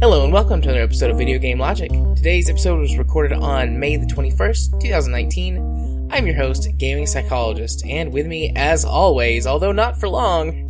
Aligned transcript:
Hello 0.00 0.24
and 0.24 0.32
welcome 0.32 0.62
to 0.62 0.68
another 0.68 0.84
episode 0.84 1.10
of 1.10 1.18
Video 1.18 1.38
Game 1.38 1.58
Logic. 1.58 1.90
Today's 1.90 2.48
episode 2.48 2.78
was 2.78 2.96
recorded 2.96 3.32
on 3.32 3.78
May 3.78 3.96
the 3.96 4.06
21st, 4.06 4.80
2019. 4.80 6.08
I'm 6.10 6.24
your 6.24 6.36
host, 6.36 6.68
Gaming 6.78 7.06
Psychologist, 7.06 7.84
and 7.84 8.12
with 8.12 8.26
me, 8.26 8.52
as 8.56 8.84
always, 8.84 9.46
although 9.46 9.72
not 9.72 10.00
for 10.00 10.08
long, 10.08 10.68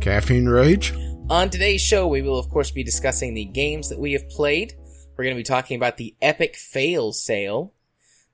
Caffeine 0.00 0.46
Rage? 0.46 0.94
on 1.30 1.50
today's 1.50 1.80
show 1.80 2.06
we 2.06 2.22
will 2.22 2.38
of 2.38 2.48
course 2.48 2.70
be 2.70 2.84
discussing 2.84 3.34
the 3.34 3.46
games 3.46 3.88
that 3.88 3.98
we 3.98 4.12
have 4.12 4.28
played. 4.28 4.74
We're 5.18 5.24
going 5.24 5.36
to 5.36 5.40
be 5.40 5.44
talking 5.44 5.76
about 5.76 5.96
the 5.96 6.14
Epic 6.22 6.54
Fail 6.54 7.12
sale. 7.12 7.74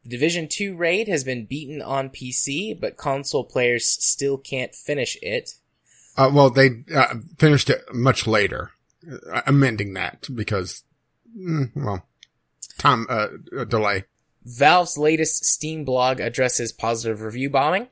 The 0.02 0.10
Division 0.10 0.48
2 0.48 0.76
raid 0.76 1.08
has 1.08 1.24
been 1.24 1.46
beaten 1.46 1.80
on 1.80 2.10
PC, 2.10 2.78
but 2.78 2.98
console 2.98 3.42
players 3.42 3.86
still 3.86 4.36
can't 4.36 4.74
finish 4.74 5.16
it. 5.22 5.52
Uh, 6.14 6.30
well, 6.30 6.50
they 6.50 6.84
uh, 6.94 7.14
finished 7.38 7.70
it 7.70 7.82
much 7.94 8.26
later, 8.26 8.72
uh, 9.32 9.40
amending 9.46 9.94
that 9.94 10.28
because, 10.34 10.82
mm, 11.34 11.70
well, 11.74 12.04
time 12.76 13.06
uh, 13.08 13.28
uh, 13.58 13.64
delay. 13.64 14.04
Valve's 14.44 14.98
latest 14.98 15.46
Steam 15.46 15.86
blog 15.86 16.20
addresses 16.20 16.70
positive 16.70 17.22
review 17.22 17.48
bombing. 17.48 17.88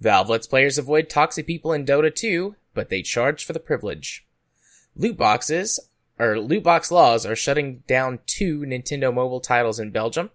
Valve 0.00 0.30
lets 0.30 0.46
players 0.46 0.78
avoid 0.78 1.10
toxic 1.10 1.46
people 1.46 1.74
in 1.74 1.84
Dota 1.84 2.12
2, 2.12 2.56
but 2.72 2.88
they 2.88 3.02
charge 3.02 3.44
for 3.44 3.52
the 3.52 3.60
privilege. 3.60 4.26
Loot 4.96 5.18
boxes, 5.18 5.78
or 6.18 6.38
loot 6.38 6.62
box 6.62 6.90
laws 6.90 7.26
are 7.26 7.36
shutting 7.36 7.82
down 7.86 8.20
two 8.26 8.60
Nintendo 8.60 9.12
mobile 9.12 9.40
titles 9.40 9.78
in 9.78 9.90
Belgium. 9.90 10.30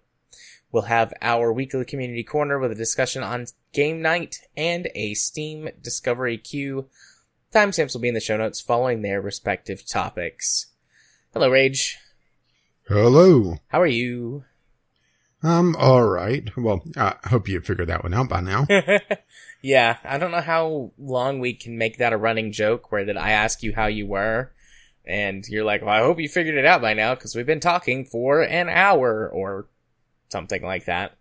We'll 0.72 0.84
have 0.84 1.12
our 1.20 1.52
weekly 1.52 1.84
community 1.84 2.22
corner 2.22 2.58
with 2.58 2.70
a 2.70 2.76
discussion 2.76 3.22
on 3.22 3.46
game 3.72 4.00
night 4.02 4.36
and 4.56 4.88
a 4.94 5.14
Steam 5.14 5.68
discovery 5.82 6.38
queue. 6.38 6.88
Timestamps 7.52 7.94
will 7.94 8.00
be 8.00 8.08
in 8.08 8.14
the 8.14 8.20
show 8.20 8.36
notes 8.36 8.60
following 8.60 9.02
their 9.02 9.20
respective 9.20 9.84
topics. 9.84 10.66
Hello, 11.32 11.48
Rage. 11.48 11.98
Hello. 12.86 13.58
How 13.68 13.80
are 13.80 13.86
you? 13.86 14.44
I'm 15.42 15.74
alright. 15.76 16.56
Well, 16.56 16.82
I 16.96 17.16
hope 17.24 17.48
you 17.48 17.60
figured 17.60 17.88
that 17.88 18.02
one 18.04 18.14
out 18.14 18.28
by 18.28 18.40
now. 18.40 18.66
yeah, 19.62 19.96
I 20.04 20.18
don't 20.18 20.30
know 20.30 20.40
how 20.40 20.92
long 20.98 21.40
we 21.40 21.54
can 21.54 21.78
make 21.78 21.96
that 21.98 22.12
a 22.12 22.18
running 22.18 22.52
joke 22.52 22.92
where 22.92 23.06
that 23.06 23.16
I 23.16 23.30
ask 23.30 23.62
you 23.62 23.74
how 23.74 23.86
you 23.86 24.06
were 24.06 24.52
and 25.04 25.46
you're 25.48 25.64
like, 25.64 25.82
"Well, 25.82 25.90
I 25.90 26.00
hope 26.00 26.20
you 26.20 26.28
figured 26.28 26.56
it 26.56 26.64
out 26.64 26.80
by 26.82 26.94
now 26.94 27.14
because 27.14 27.34
we've 27.34 27.46
been 27.46 27.60
talking 27.60 28.04
for 28.04 28.42
an 28.42 28.68
hour 28.68 29.28
or 29.28 29.66
something 30.30 30.62
like 30.62 30.84
that." 30.86 31.16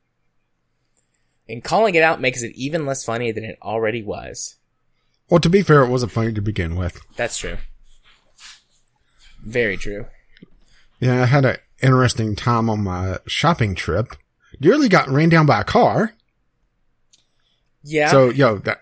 And 1.47 1.63
calling 1.63 1.95
it 1.95 2.03
out 2.03 2.21
makes 2.21 2.43
it 2.43 2.55
even 2.55 2.85
less 2.85 3.03
funny 3.03 3.31
than 3.31 3.43
it 3.43 3.57
already 3.61 4.03
was. 4.03 4.55
well, 5.29 5.39
to 5.39 5.49
be 5.49 5.61
fair, 5.63 5.83
it 5.83 5.89
wasn't 5.89 6.11
funny 6.11 6.31
to 6.33 6.41
begin 6.41 6.75
with. 6.75 6.99
That's 7.15 7.37
true. 7.37 7.57
Very 9.43 9.77
true. 9.77 10.05
Yeah, 10.99 11.23
I 11.23 11.25
had 11.25 11.45
an 11.45 11.57
interesting 11.81 12.35
time 12.35 12.69
on 12.69 12.83
my 12.83 13.19
shopping 13.27 13.73
trip. 13.75 14.15
Nearly 14.59 14.89
got 14.89 15.07
ran 15.07 15.29
down 15.29 15.45
by 15.45 15.61
a 15.61 15.63
car. 15.63 16.13
Yeah. 17.83 18.09
So, 18.11 18.29
yo, 18.29 18.57
that, 18.59 18.81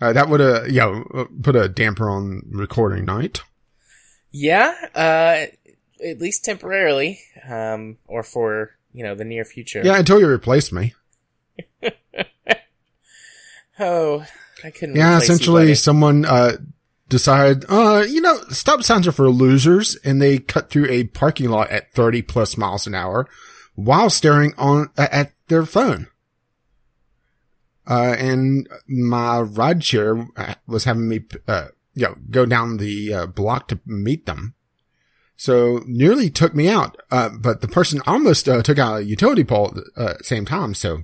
uh, 0.00 0.12
that 0.12 0.28
would 0.28 0.40
have, 0.40 0.68
yo, 0.68 1.02
uh, 1.14 1.24
put 1.42 1.54
a 1.54 1.68
damper 1.68 2.10
on 2.10 2.42
recording 2.50 3.04
night. 3.04 3.42
Yeah, 4.32 4.74
uh 4.94 5.46
at 6.04 6.18
least 6.20 6.44
temporarily 6.44 7.20
um 7.48 7.98
or 8.06 8.22
for, 8.22 8.72
you 8.92 9.04
know, 9.04 9.14
the 9.14 9.24
near 9.24 9.44
future. 9.44 9.82
Yeah, 9.84 9.98
until 9.98 10.18
you 10.20 10.28
replace 10.28 10.72
me. 10.72 10.94
Oh, 13.78 14.24
I 14.62 14.70
couldn't 14.70 14.94
Yeah, 14.96 15.14
replace 15.14 15.28
you, 15.28 15.34
essentially 15.34 15.74
someone, 15.74 16.24
uh, 16.24 16.56
decided, 17.08 17.64
uh, 17.68 18.04
you 18.08 18.20
know, 18.20 18.38
stop 18.50 18.82
signs 18.82 19.06
are 19.08 19.12
for 19.12 19.28
losers 19.30 19.96
and 20.04 20.20
they 20.20 20.38
cut 20.38 20.70
through 20.70 20.86
a 20.90 21.04
parking 21.04 21.48
lot 21.50 21.70
at 21.70 21.92
30 21.92 22.22
plus 22.22 22.56
miles 22.56 22.86
an 22.86 22.94
hour 22.94 23.26
while 23.74 24.10
staring 24.10 24.52
on, 24.58 24.90
at 24.96 25.32
their 25.48 25.64
phone. 25.64 26.06
Uh, 27.88 28.14
and 28.18 28.68
my 28.86 29.40
ride 29.40 29.82
share 29.82 30.28
was 30.66 30.84
having 30.84 31.08
me, 31.08 31.24
uh, 31.48 31.68
you 31.94 32.06
know, 32.06 32.16
go 32.30 32.46
down 32.46 32.78
the 32.78 33.12
uh, 33.12 33.26
block 33.26 33.68
to 33.68 33.80
meet 33.86 34.26
them. 34.26 34.54
So 35.36 35.82
nearly 35.86 36.30
took 36.30 36.54
me 36.54 36.68
out. 36.68 36.96
Uh, 37.10 37.30
but 37.30 37.60
the 37.60 37.68
person 37.68 38.00
almost, 38.06 38.48
uh, 38.48 38.62
took 38.62 38.78
out 38.78 39.00
a 39.00 39.04
utility 39.04 39.44
pole 39.44 39.68
at 39.68 39.74
the 39.74 39.90
uh, 39.96 40.14
same 40.22 40.44
time. 40.44 40.74
So 40.74 41.02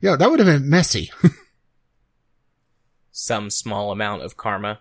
yeah, 0.00 0.16
that 0.16 0.30
would 0.30 0.40
have 0.40 0.46
been 0.46 0.68
messy. 0.68 1.10
some 3.18 3.50
small 3.50 3.90
amount 3.90 4.22
of 4.22 4.36
karma. 4.36 4.80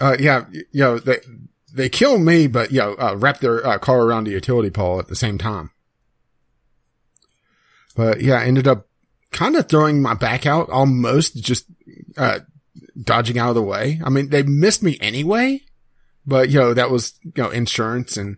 Uh, 0.00 0.16
yeah, 0.20 0.44
you 0.50 0.64
know, 0.74 0.98
they, 0.98 1.18
they 1.72 1.88
kill 1.88 2.18
me, 2.18 2.46
but, 2.46 2.70
you 2.70 2.78
know, 2.78 2.94
uh, 2.98 3.14
wrap 3.16 3.40
their 3.40 3.66
uh, 3.66 3.78
car 3.78 4.00
around 4.02 4.24
the 4.24 4.30
utility 4.30 4.70
pole 4.70 4.98
at 4.98 5.08
the 5.08 5.16
same 5.16 5.38
time. 5.38 5.70
But 7.96 8.20
yeah, 8.20 8.40
I 8.40 8.44
ended 8.44 8.68
up 8.68 8.86
kind 9.32 9.56
of 9.56 9.68
throwing 9.68 10.00
my 10.00 10.14
back 10.14 10.46
out, 10.46 10.70
almost 10.70 11.42
just, 11.42 11.66
uh, 12.16 12.40
dodging 13.02 13.38
out 13.38 13.50
of 13.50 13.54
the 13.54 13.62
way. 13.62 14.00
I 14.04 14.10
mean, 14.10 14.30
they 14.30 14.42
missed 14.42 14.82
me 14.82 14.98
anyway, 15.00 15.62
but, 16.26 16.50
you 16.50 16.58
know, 16.58 16.74
that 16.74 16.90
was, 16.90 17.18
you 17.22 17.42
know, 17.42 17.50
insurance 17.50 18.16
and 18.16 18.36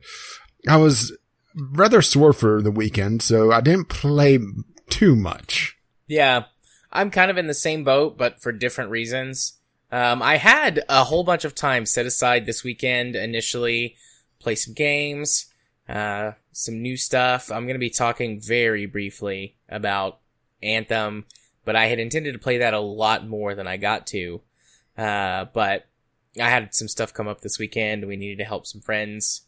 I 0.69 0.76
was 0.76 1.16
rather 1.54 2.03
sore 2.03 2.32
for 2.32 2.62
the 2.62 2.71
weekend, 2.71 3.22
so 3.22 3.53
I 3.53 3.60
didn't 3.60 3.88
play 3.88 4.38
too 4.88 5.16
much. 5.16 5.76
Yeah, 6.06 6.44
I'm 6.93 7.10
kind 7.10 7.31
of 7.31 7.38
in 7.38 7.47
the 7.47 7.54
same 7.54 7.84
boat, 7.84 8.19
but 8.19 8.41
for 8.41 8.53
different 8.53 8.91
reasons. 8.91 9.54
Um, 9.93 10.22
I 10.22 10.37
had 10.37 10.84
a 10.88 11.04
whole 11.04 11.25
bunch 11.25 11.44
of 11.44 11.54
time 11.54 11.87
set 11.87 12.06
aside 12.06 12.47
this 12.47 12.62
weekend 12.62 13.16
initially, 13.16 13.97
play 14.38 14.54
some 14.54 14.75
games, 14.75 15.47
uh, 15.88 16.32
some 16.53 16.81
new 16.81 16.97
stuff. 16.97 17.50
I'm 17.50 17.65
going 17.65 17.75
to 17.75 17.81
be 17.81 17.91
talking 17.91 18.41
very 18.41 18.87
briefly 18.87 19.56
about 19.69 20.19
Anthem, 20.62 21.25
but 21.65 21.75
I 21.75 21.87
had 21.87 21.98
intended 21.98 22.32
to 22.32 22.38
play 22.38 22.59
that 22.59 22.75
a 22.75 22.81
lot 22.81 23.27
more 23.27 23.54
than 23.54 23.66
I 23.66 23.77
got 23.77 24.06
to. 24.09 24.41
Uh, 25.00 25.47
but 25.55 25.87
I 26.38 26.50
had 26.50 26.75
some 26.75 26.88
stuff 26.88 27.15
come 27.15 27.27
up 27.27 27.41
this 27.41 27.59
weekend. 27.59 28.06
We 28.06 28.16
needed 28.16 28.38
to 28.38 28.44
help 28.44 28.66
some 28.66 28.83
friends 28.83 29.43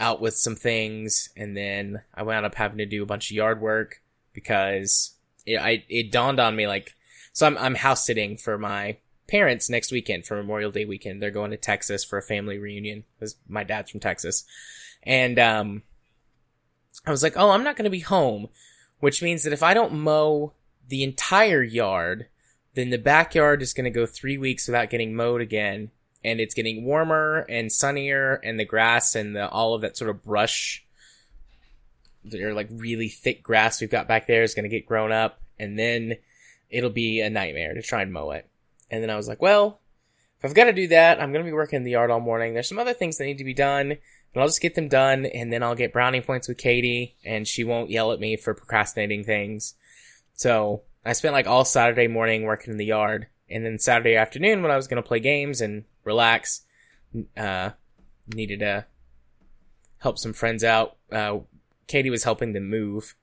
out 0.00 0.22
with 0.22 0.34
some 0.36 0.56
things, 0.56 1.28
and 1.36 1.54
then 1.54 2.00
I 2.14 2.22
wound 2.22 2.46
up 2.46 2.54
having 2.54 2.78
to 2.78 2.86
do 2.86 3.02
a 3.02 3.06
bunch 3.06 3.30
of 3.30 3.36
yard 3.36 3.60
work 3.60 4.00
because 4.32 5.14
it, 5.44 5.58
I, 5.60 5.84
it 5.90 6.10
dawned 6.10 6.40
on 6.40 6.56
me 6.56 6.66
like, 6.66 6.94
so 7.34 7.46
I'm, 7.46 7.58
I'm 7.58 7.74
house 7.74 8.06
sitting 8.06 8.38
for 8.38 8.56
my 8.56 8.96
parents 9.28 9.68
next 9.68 9.92
weekend 9.92 10.24
for 10.24 10.36
Memorial 10.36 10.70
Day 10.70 10.86
weekend. 10.86 11.22
They're 11.22 11.30
going 11.30 11.50
to 11.50 11.58
Texas 11.58 12.02
for 12.02 12.18
a 12.18 12.22
family 12.22 12.58
reunion 12.58 13.04
because 13.18 13.36
my 13.48 13.64
dad's 13.64 13.90
from 13.90 14.00
Texas. 14.00 14.44
And, 15.02 15.38
um, 15.38 15.82
I 17.06 17.10
was 17.10 17.22
like, 17.22 17.36
oh, 17.36 17.50
I'm 17.50 17.64
not 17.64 17.76
going 17.76 17.84
to 17.84 17.90
be 17.90 18.00
home, 18.00 18.48
which 19.00 19.22
means 19.22 19.42
that 19.42 19.52
if 19.52 19.62
I 19.62 19.74
don't 19.74 19.92
mow 19.92 20.54
the 20.88 21.02
entire 21.02 21.62
yard, 21.62 22.28
then 22.76 22.90
the 22.90 22.98
backyard 22.98 23.62
is 23.62 23.72
going 23.72 23.84
to 23.84 23.90
go 23.90 24.06
three 24.06 24.38
weeks 24.38 24.68
without 24.68 24.90
getting 24.90 25.16
mowed 25.16 25.40
again. 25.40 25.90
And 26.22 26.40
it's 26.40 26.54
getting 26.54 26.84
warmer 26.84 27.46
and 27.48 27.72
sunnier 27.72 28.34
and 28.34 28.60
the 28.60 28.64
grass 28.64 29.14
and 29.14 29.34
the, 29.34 29.48
all 29.48 29.74
of 29.74 29.80
that 29.80 29.96
sort 29.96 30.10
of 30.10 30.22
brush 30.22 30.84
or 32.34 32.52
like 32.52 32.68
really 32.70 33.08
thick 33.08 33.42
grass 33.42 33.80
we've 33.80 33.90
got 33.90 34.08
back 34.08 34.26
there 34.26 34.42
is 34.42 34.54
going 34.54 34.64
to 34.64 34.68
get 34.68 34.86
grown 34.86 35.12
up 35.12 35.40
and 35.58 35.78
then 35.78 36.16
it'll 36.68 36.90
be 36.90 37.20
a 37.20 37.30
nightmare 37.30 37.74
to 37.74 37.82
try 37.82 38.02
and 38.02 38.12
mow 38.12 38.32
it. 38.32 38.48
And 38.90 39.02
then 39.02 39.10
I 39.10 39.16
was 39.16 39.28
like, 39.28 39.40
well, 39.40 39.80
if 40.38 40.44
I've 40.44 40.54
got 40.54 40.64
to 40.64 40.72
do 40.72 40.88
that, 40.88 41.20
I'm 41.20 41.32
going 41.32 41.44
to 41.44 41.48
be 41.48 41.54
working 41.54 41.78
in 41.78 41.84
the 41.84 41.92
yard 41.92 42.10
all 42.10 42.20
morning. 42.20 42.52
There's 42.52 42.68
some 42.68 42.78
other 42.78 42.92
things 42.92 43.16
that 43.16 43.24
need 43.24 43.38
to 43.38 43.44
be 43.44 43.54
done, 43.54 43.96
but 44.34 44.40
I'll 44.40 44.48
just 44.48 44.60
get 44.60 44.74
them 44.74 44.88
done 44.88 45.24
and 45.26 45.52
then 45.52 45.62
I'll 45.62 45.74
get 45.74 45.92
brownie 45.92 46.20
points 46.20 46.48
with 46.48 46.58
Katie 46.58 47.16
and 47.24 47.48
she 47.48 47.64
won't 47.64 47.90
yell 47.90 48.12
at 48.12 48.20
me 48.20 48.36
for 48.36 48.52
procrastinating 48.52 49.24
things. 49.24 49.74
So 50.34 50.82
I 51.06 51.12
spent 51.12 51.34
like 51.34 51.46
all 51.46 51.64
Saturday 51.64 52.08
morning 52.08 52.42
working 52.42 52.72
in 52.72 52.78
the 52.78 52.84
yard 52.84 53.28
and 53.48 53.64
then 53.64 53.78
Saturday 53.78 54.16
afternoon 54.16 54.62
when 54.62 54.72
I 54.72 54.76
was 54.76 54.88
to 54.88 55.02
play 55.02 55.20
games 55.20 55.60
and 55.60 55.84
relax, 56.04 56.62
uh, 57.36 57.70
needed 58.34 58.60
to 58.60 58.86
help 59.98 60.18
some 60.18 60.32
friends 60.32 60.64
out. 60.64 60.96
Uh, 61.12 61.38
Katie 61.86 62.10
was 62.10 62.24
helping 62.24 62.52
them 62.52 62.68
move. 62.68 63.14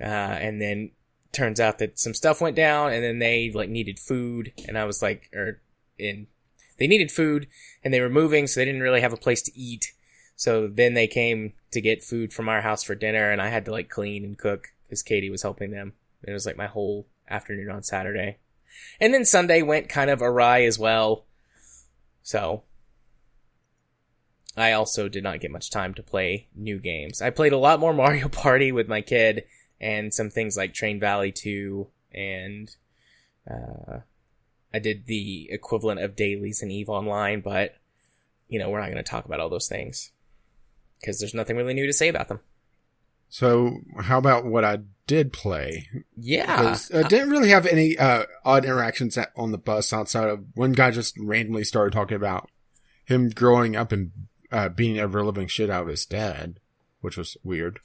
Uh, 0.00 0.04
and 0.04 0.60
then 0.60 0.90
turns 1.32 1.58
out 1.58 1.78
that 1.78 1.98
some 1.98 2.14
stuff 2.14 2.40
went 2.40 2.56
down 2.56 2.92
and 2.92 3.02
then 3.02 3.18
they 3.18 3.50
like 3.52 3.68
needed 3.68 3.98
food 3.98 4.52
and 4.68 4.78
I 4.78 4.84
was 4.84 5.02
like, 5.02 5.28
or 5.34 5.60
in, 5.98 6.28
they 6.78 6.86
needed 6.86 7.10
food 7.10 7.48
and 7.82 7.92
they 7.92 8.00
were 8.00 8.08
moving 8.08 8.46
so 8.46 8.60
they 8.60 8.64
didn't 8.64 8.82
really 8.82 9.00
have 9.00 9.12
a 9.12 9.16
place 9.16 9.42
to 9.42 9.58
eat. 9.58 9.92
So 10.36 10.68
then 10.68 10.94
they 10.94 11.06
came 11.06 11.54
to 11.72 11.80
get 11.80 12.04
food 12.04 12.32
from 12.32 12.48
our 12.48 12.60
house 12.60 12.84
for 12.84 12.94
dinner 12.94 13.30
and 13.30 13.42
I 13.42 13.48
had 13.48 13.64
to 13.64 13.72
like 13.72 13.88
clean 13.88 14.24
and 14.24 14.38
cook 14.38 14.68
because 14.86 15.02
Katie 15.02 15.30
was 15.30 15.42
helping 15.42 15.70
them. 15.70 15.94
It 16.22 16.32
was 16.32 16.46
like 16.46 16.56
my 16.56 16.66
whole 16.66 17.06
afternoon 17.28 17.70
on 17.70 17.82
Saturday. 17.82 18.38
And 19.00 19.14
then 19.14 19.24
Sunday 19.24 19.62
went 19.62 19.88
kind 19.88 20.10
of 20.10 20.22
awry 20.22 20.64
as 20.64 20.78
well. 20.78 21.26
So 22.22 22.62
I 24.56 24.72
also 24.72 25.08
did 25.08 25.24
not 25.24 25.40
get 25.40 25.50
much 25.50 25.70
time 25.70 25.94
to 25.94 26.02
play 26.02 26.48
new 26.54 26.78
games. 26.78 27.20
I 27.20 27.30
played 27.30 27.52
a 27.52 27.58
lot 27.58 27.80
more 27.80 27.92
Mario 27.94 28.28
Party 28.28 28.72
with 28.72 28.88
my 28.88 29.00
kid 29.00 29.44
and 29.80 30.12
some 30.14 30.30
things 30.30 30.56
like 30.56 30.74
Train 30.74 31.00
Valley 31.00 31.32
2 31.32 31.86
and 32.12 32.74
uh, 33.50 33.98
I 34.72 34.78
did 34.78 35.06
the 35.06 35.48
equivalent 35.50 36.00
of 36.00 36.16
dailies 36.16 36.62
in 36.62 36.70
EVE 36.70 36.88
Online, 36.88 37.40
but 37.40 37.76
you 38.48 38.58
know, 38.58 38.70
we're 38.70 38.80
not 38.80 38.86
going 38.90 38.96
to 38.96 39.02
talk 39.02 39.24
about 39.24 39.40
all 39.40 39.48
those 39.48 39.68
things 39.68 40.12
because 41.00 41.18
there's 41.18 41.34
nothing 41.34 41.56
really 41.56 41.74
new 41.74 41.86
to 41.86 41.92
say 41.92 42.08
about 42.08 42.28
them. 42.28 42.40
So, 43.34 43.80
how 43.98 44.18
about 44.18 44.44
what 44.44 44.64
I 44.64 44.78
did 45.08 45.32
play? 45.32 45.88
Yeah. 46.16 46.76
I 46.94 47.02
didn't 47.02 47.30
really 47.30 47.48
have 47.48 47.66
any 47.66 47.98
uh, 47.98 48.26
odd 48.44 48.64
interactions 48.64 49.18
on 49.34 49.50
the 49.50 49.58
bus 49.58 49.92
outside 49.92 50.28
of 50.28 50.44
one 50.54 50.70
guy 50.70 50.92
just 50.92 51.18
randomly 51.18 51.64
started 51.64 51.92
talking 51.92 52.14
about 52.14 52.48
him 53.06 53.30
growing 53.30 53.74
up 53.74 53.90
and 53.90 54.12
uh, 54.52 54.68
beating 54.68 55.00
ever 55.00 55.24
living 55.24 55.48
shit 55.48 55.68
out 55.68 55.82
of 55.82 55.88
his 55.88 56.06
dad, 56.06 56.60
which 57.00 57.16
was 57.16 57.36
weird. 57.42 57.80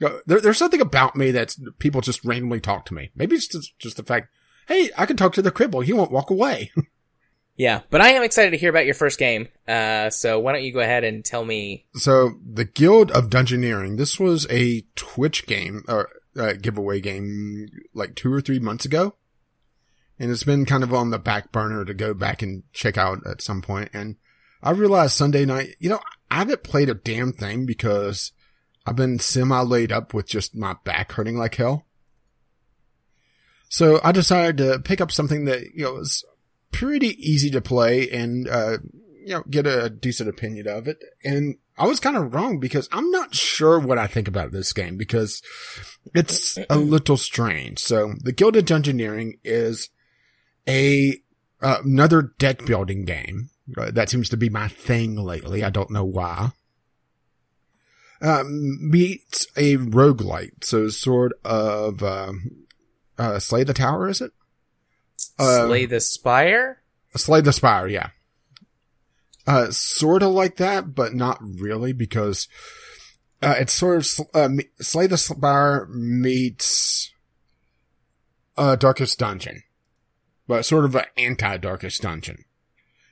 There, 0.00 0.40
there's 0.40 0.58
something 0.58 0.80
about 0.80 1.14
me 1.14 1.30
that 1.30 1.54
people 1.78 2.00
just 2.00 2.24
randomly 2.24 2.58
talk 2.58 2.86
to 2.86 2.94
me. 2.94 3.10
Maybe 3.14 3.36
it's 3.36 3.46
just, 3.46 3.78
just 3.78 3.98
the 3.98 4.02
fact, 4.02 4.30
hey, 4.66 4.90
I 4.98 5.06
can 5.06 5.16
talk 5.16 5.32
to 5.34 5.42
the 5.42 5.52
cripple. 5.52 5.84
He 5.84 5.92
won't 5.92 6.10
walk 6.10 6.28
away. 6.28 6.72
Yeah, 7.60 7.82
but 7.90 8.00
I 8.00 8.12
am 8.12 8.22
excited 8.22 8.52
to 8.52 8.56
hear 8.56 8.70
about 8.70 8.86
your 8.86 8.94
first 8.94 9.18
game. 9.18 9.48
Uh, 9.68 10.08
so 10.08 10.40
why 10.40 10.52
don't 10.52 10.62
you 10.62 10.72
go 10.72 10.80
ahead 10.80 11.04
and 11.04 11.22
tell 11.22 11.44
me? 11.44 11.84
So 11.92 12.38
the 12.42 12.64
Guild 12.64 13.10
of 13.10 13.28
Dungeoneering. 13.28 13.98
This 13.98 14.18
was 14.18 14.46
a 14.48 14.86
Twitch 14.96 15.46
game 15.46 15.82
or 15.86 16.08
uh, 16.34 16.54
giveaway 16.54 17.02
game 17.02 17.68
like 17.92 18.14
two 18.14 18.32
or 18.32 18.40
three 18.40 18.60
months 18.60 18.86
ago, 18.86 19.14
and 20.18 20.30
it's 20.30 20.42
been 20.42 20.64
kind 20.64 20.82
of 20.82 20.94
on 20.94 21.10
the 21.10 21.18
back 21.18 21.52
burner 21.52 21.84
to 21.84 21.92
go 21.92 22.14
back 22.14 22.40
and 22.40 22.62
check 22.72 22.96
out 22.96 23.18
at 23.26 23.42
some 23.42 23.60
point. 23.60 23.90
And 23.92 24.16
I 24.62 24.70
realized 24.70 25.12
Sunday 25.12 25.44
night, 25.44 25.76
you 25.78 25.90
know, 25.90 26.00
I 26.30 26.36
haven't 26.36 26.62
played 26.62 26.88
a 26.88 26.94
damn 26.94 27.34
thing 27.34 27.66
because 27.66 28.32
I've 28.86 28.96
been 28.96 29.18
semi 29.18 29.60
laid 29.60 29.92
up 29.92 30.14
with 30.14 30.26
just 30.26 30.56
my 30.56 30.76
back 30.84 31.12
hurting 31.12 31.36
like 31.36 31.56
hell. 31.56 31.84
So 33.68 34.00
I 34.02 34.12
decided 34.12 34.56
to 34.56 34.78
pick 34.78 35.02
up 35.02 35.12
something 35.12 35.44
that, 35.44 35.74
you 35.74 35.84
know, 35.84 35.92
was 35.92 36.24
pretty 36.72 37.16
easy 37.18 37.50
to 37.50 37.60
play 37.60 38.08
and, 38.10 38.48
uh, 38.48 38.78
you 39.22 39.34
know, 39.34 39.42
get 39.50 39.66
a 39.66 39.90
decent 39.90 40.28
opinion 40.28 40.66
of 40.66 40.88
it. 40.88 41.02
And 41.24 41.56
I 41.78 41.86
was 41.86 42.00
kind 42.00 42.16
of 42.16 42.34
wrong 42.34 42.58
because 42.58 42.88
I'm 42.92 43.10
not 43.10 43.34
sure 43.34 43.78
what 43.78 43.98
I 43.98 44.06
think 44.06 44.28
about 44.28 44.52
this 44.52 44.72
game 44.72 44.96
because 44.96 45.42
it's 46.14 46.58
a 46.68 46.76
little 46.76 47.16
strange. 47.16 47.78
So 47.78 48.14
the 48.22 48.32
Guild 48.32 48.56
of 48.56 48.64
Dungeoneering 48.64 49.38
is 49.44 49.90
a, 50.68 51.20
uh, 51.62 51.78
another 51.84 52.34
deck 52.38 52.64
building 52.66 53.04
game. 53.04 53.50
Uh, 53.76 53.90
that 53.90 54.10
seems 54.10 54.28
to 54.30 54.36
be 54.36 54.48
my 54.48 54.68
thing 54.68 55.16
lately. 55.16 55.62
I 55.62 55.70
don't 55.70 55.90
know 55.90 56.04
why. 56.04 56.52
Um, 58.22 58.90
meets 58.90 59.46
a 59.56 59.76
roguelite. 59.76 60.64
So 60.64 60.88
sort 60.88 61.32
of, 61.44 62.02
um, 62.02 62.66
uh, 63.18 63.38
Slay 63.38 63.64
the 63.64 63.74
Tower, 63.74 64.08
is 64.08 64.20
it? 64.20 64.32
Uh, 65.40 65.66
Slay 65.66 65.86
the 65.86 66.00
Spire? 66.00 66.82
Slay 67.16 67.40
the 67.40 67.52
Spire, 67.52 67.88
yeah. 67.88 68.10
Uh, 69.46 69.70
sort 69.70 70.22
of 70.22 70.30
like 70.30 70.56
that, 70.56 70.94
but 70.94 71.14
not 71.14 71.38
really 71.42 71.92
because, 71.92 72.46
uh, 73.42 73.54
it's 73.58 73.72
sort 73.72 73.96
of, 73.98 74.26
uh, 74.34 74.48
Slay 74.80 75.06
the 75.06 75.16
Spire 75.16 75.86
meets, 75.90 77.10
uh, 78.56 78.76
Darkest 78.76 79.18
Dungeon. 79.18 79.62
But 80.46 80.64
sort 80.64 80.84
of 80.84 80.94
an 80.94 81.06
anti-Darkest 81.16 82.02
Dungeon. 82.02 82.44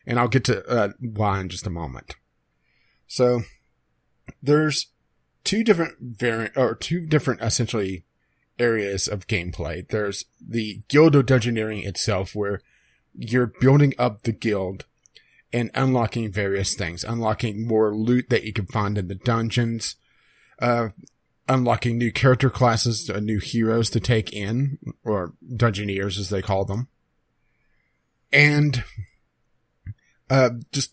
And 0.06 0.18
I'll 0.18 0.28
get 0.28 0.44
to, 0.44 0.64
uh, 0.68 0.90
why 1.00 1.40
in 1.40 1.48
just 1.48 1.66
a 1.66 1.70
moment. 1.70 2.16
So, 3.06 3.42
there's 4.42 4.88
two 5.44 5.64
different 5.64 5.96
variant, 6.00 6.56
or 6.56 6.74
two 6.74 7.06
different 7.06 7.40
essentially 7.40 8.04
areas 8.58 9.08
of 9.08 9.26
gameplay. 9.26 9.86
There's 9.88 10.24
the 10.40 10.80
Guild 10.88 11.14
of 11.16 11.26
Dungeoneering 11.26 11.86
itself, 11.86 12.34
where 12.34 12.60
you're 13.14 13.52
building 13.60 13.94
up 13.98 14.22
the 14.22 14.32
guild 14.32 14.84
and 15.52 15.70
unlocking 15.74 16.30
various 16.30 16.74
things, 16.74 17.04
unlocking 17.04 17.66
more 17.66 17.94
loot 17.94 18.28
that 18.28 18.44
you 18.44 18.52
can 18.52 18.66
find 18.66 18.98
in 18.98 19.08
the 19.08 19.14
dungeons, 19.14 19.96
uh, 20.60 20.88
unlocking 21.48 21.96
new 21.96 22.12
character 22.12 22.50
classes, 22.50 23.08
uh, 23.08 23.20
new 23.20 23.38
heroes 23.38 23.88
to 23.90 24.00
take 24.00 24.32
in, 24.32 24.78
or 25.04 25.32
dungeoneers 25.50 26.18
as 26.18 26.28
they 26.28 26.42
call 26.42 26.64
them, 26.64 26.88
and 28.32 28.84
uh, 30.28 30.50
just 30.72 30.92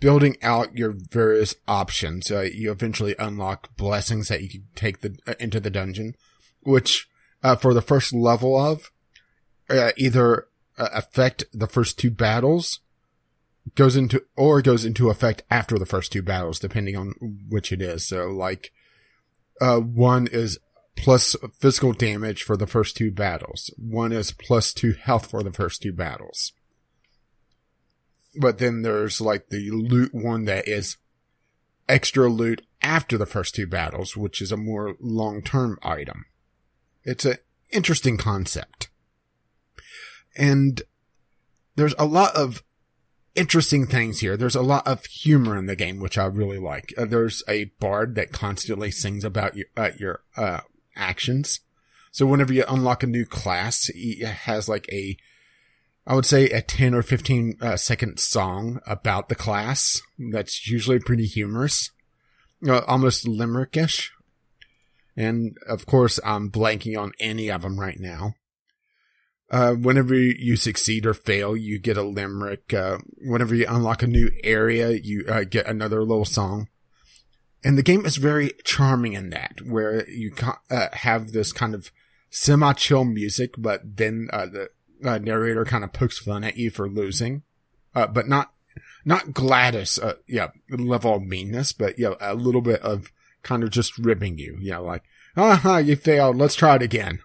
building 0.00 0.36
out 0.42 0.76
your 0.76 0.92
various 0.92 1.54
options. 1.68 2.30
Uh, 2.30 2.40
you 2.40 2.72
eventually 2.72 3.14
unlock 3.20 3.76
blessings 3.76 4.26
that 4.26 4.42
you 4.42 4.48
can 4.48 4.66
take 4.74 5.00
the 5.00 5.16
uh, 5.28 5.34
into 5.38 5.60
the 5.60 5.70
dungeon 5.70 6.16
which 6.62 7.08
uh, 7.42 7.56
for 7.56 7.74
the 7.74 7.82
first 7.82 8.14
level 8.14 8.56
of 8.56 8.90
uh, 9.68 9.92
either 9.96 10.48
uh, 10.78 10.88
affect 10.92 11.44
the 11.52 11.66
first 11.66 11.98
two 11.98 12.10
battles 12.10 12.80
goes 13.74 13.96
into 13.96 14.24
or 14.36 14.60
goes 14.60 14.84
into 14.84 15.10
effect 15.10 15.42
after 15.50 15.78
the 15.78 15.86
first 15.86 16.12
two 16.12 16.22
battles 16.22 16.58
depending 16.58 16.96
on 16.96 17.14
which 17.48 17.72
it 17.72 17.80
is. 17.80 18.06
So 18.06 18.26
like 18.26 18.72
uh 19.60 19.78
one 19.78 20.26
is 20.26 20.58
plus 20.96 21.36
physical 21.58 21.92
damage 21.92 22.42
for 22.42 22.56
the 22.56 22.66
first 22.66 22.96
two 22.96 23.10
battles. 23.10 23.70
One 23.78 24.12
is 24.12 24.32
plus 24.32 24.72
two 24.72 24.92
health 24.92 25.30
for 25.30 25.42
the 25.42 25.52
first 25.52 25.82
two 25.82 25.92
battles. 25.92 26.52
But 28.34 28.58
then 28.58 28.82
there's 28.82 29.20
like 29.20 29.48
the 29.48 29.70
loot 29.70 30.14
one 30.14 30.44
that 30.46 30.66
is 30.66 30.96
extra 31.88 32.28
loot 32.28 32.62
after 32.80 33.16
the 33.16 33.26
first 33.26 33.54
two 33.54 33.66
battles 33.66 34.16
which 34.16 34.40
is 34.40 34.50
a 34.50 34.56
more 34.56 34.96
long-term 35.00 35.78
item 35.82 36.24
it's 37.04 37.24
an 37.24 37.36
interesting 37.70 38.16
concept. 38.16 38.88
And 40.36 40.82
there's 41.76 41.94
a 41.98 42.06
lot 42.06 42.34
of 42.34 42.62
interesting 43.34 43.86
things 43.86 44.20
here. 44.20 44.36
There's 44.36 44.54
a 44.54 44.62
lot 44.62 44.86
of 44.86 45.04
humor 45.06 45.56
in 45.56 45.66
the 45.66 45.76
game, 45.76 46.00
which 46.00 46.18
I 46.18 46.26
really 46.26 46.58
like. 46.58 46.92
Uh, 46.96 47.06
there's 47.06 47.42
a 47.48 47.64
bard 47.80 48.14
that 48.16 48.32
constantly 48.32 48.90
sings 48.90 49.24
about 49.24 49.56
your, 49.56 49.66
uh, 49.76 49.90
your, 49.98 50.22
uh, 50.36 50.60
actions. 50.96 51.60
So 52.10 52.26
whenever 52.26 52.52
you 52.52 52.64
unlock 52.68 53.02
a 53.02 53.06
new 53.06 53.24
class, 53.24 53.90
it 53.94 54.26
has 54.26 54.68
like 54.68 54.86
a, 54.92 55.16
I 56.06 56.14
would 56.14 56.26
say 56.26 56.50
a 56.50 56.60
10 56.60 56.94
or 56.94 57.02
15 57.02 57.56
uh, 57.60 57.76
second 57.76 58.18
song 58.20 58.80
about 58.86 59.28
the 59.28 59.34
class. 59.34 60.02
That's 60.18 60.68
usually 60.68 60.98
pretty 60.98 61.26
humorous. 61.26 61.90
Uh, 62.66 62.82
almost 62.86 63.26
limerickish. 63.26 64.12
And 65.16 65.56
of 65.68 65.86
course, 65.86 66.18
I'm 66.24 66.50
blanking 66.50 66.98
on 66.98 67.12
any 67.20 67.50
of 67.50 67.62
them 67.62 67.78
right 67.78 67.98
now. 67.98 68.34
Uh, 69.50 69.74
whenever 69.74 70.14
you 70.14 70.56
succeed 70.56 71.04
or 71.04 71.12
fail, 71.12 71.54
you 71.54 71.78
get 71.78 71.98
a 71.98 72.02
limerick. 72.02 72.72
Uh, 72.72 72.96
whenever 73.18 73.54
you 73.54 73.66
unlock 73.68 74.02
a 74.02 74.06
new 74.06 74.30
area, 74.42 74.92
you 74.92 75.26
uh, 75.28 75.44
get 75.44 75.66
another 75.66 76.02
little 76.02 76.24
song. 76.24 76.68
And 77.62 77.76
the 77.76 77.82
game 77.82 78.06
is 78.06 78.16
very 78.16 78.52
charming 78.64 79.12
in 79.12 79.28
that, 79.30 79.60
where 79.66 80.08
you 80.08 80.32
uh, 80.70 80.88
have 80.94 81.32
this 81.32 81.52
kind 81.52 81.74
of 81.74 81.92
semi-chill 82.30 83.04
music, 83.04 83.54
but 83.58 83.82
then 83.84 84.28
uh, 84.32 84.46
the 84.46 84.70
uh, 85.04 85.18
narrator 85.18 85.66
kind 85.66 85.84
of 85.84 85.92
pokes 85.92 86.18
fun 86.18 86.44
at 86.44 86.56
you 86.56 86.70
for 86.70 86.88
losing, 86.88 87.42
but 87.92 88.26
not 88.26 88.52
not 89.04 89.26
GLaDOS, 89.26 90.16
yeah, 90.26 90.48
level 90.70 91.16
of 91.16 91.22
meanness, 91.22 91.74
but 91.74 91.98
yeah, 91.98 92.14
a 92.20 92.34
little 92.34 92.62
bit 92.62 92.80
of 92.80 93.12
kind 93.42 93.62
of 93.62 93.70
just 93.70 93.98
ribbing 93.98 94.38
you. 94.38 94.56
You 94.60 94.72
know, 94.72 94.84
like, 94.84 95.02
ah, 95.36 95.78
you 95.78 95.96
failed. 95.96 96.36
Let's 96.36 96.54
try 96.54 96.76
it 96.76 96.82
again. 96.82 97.20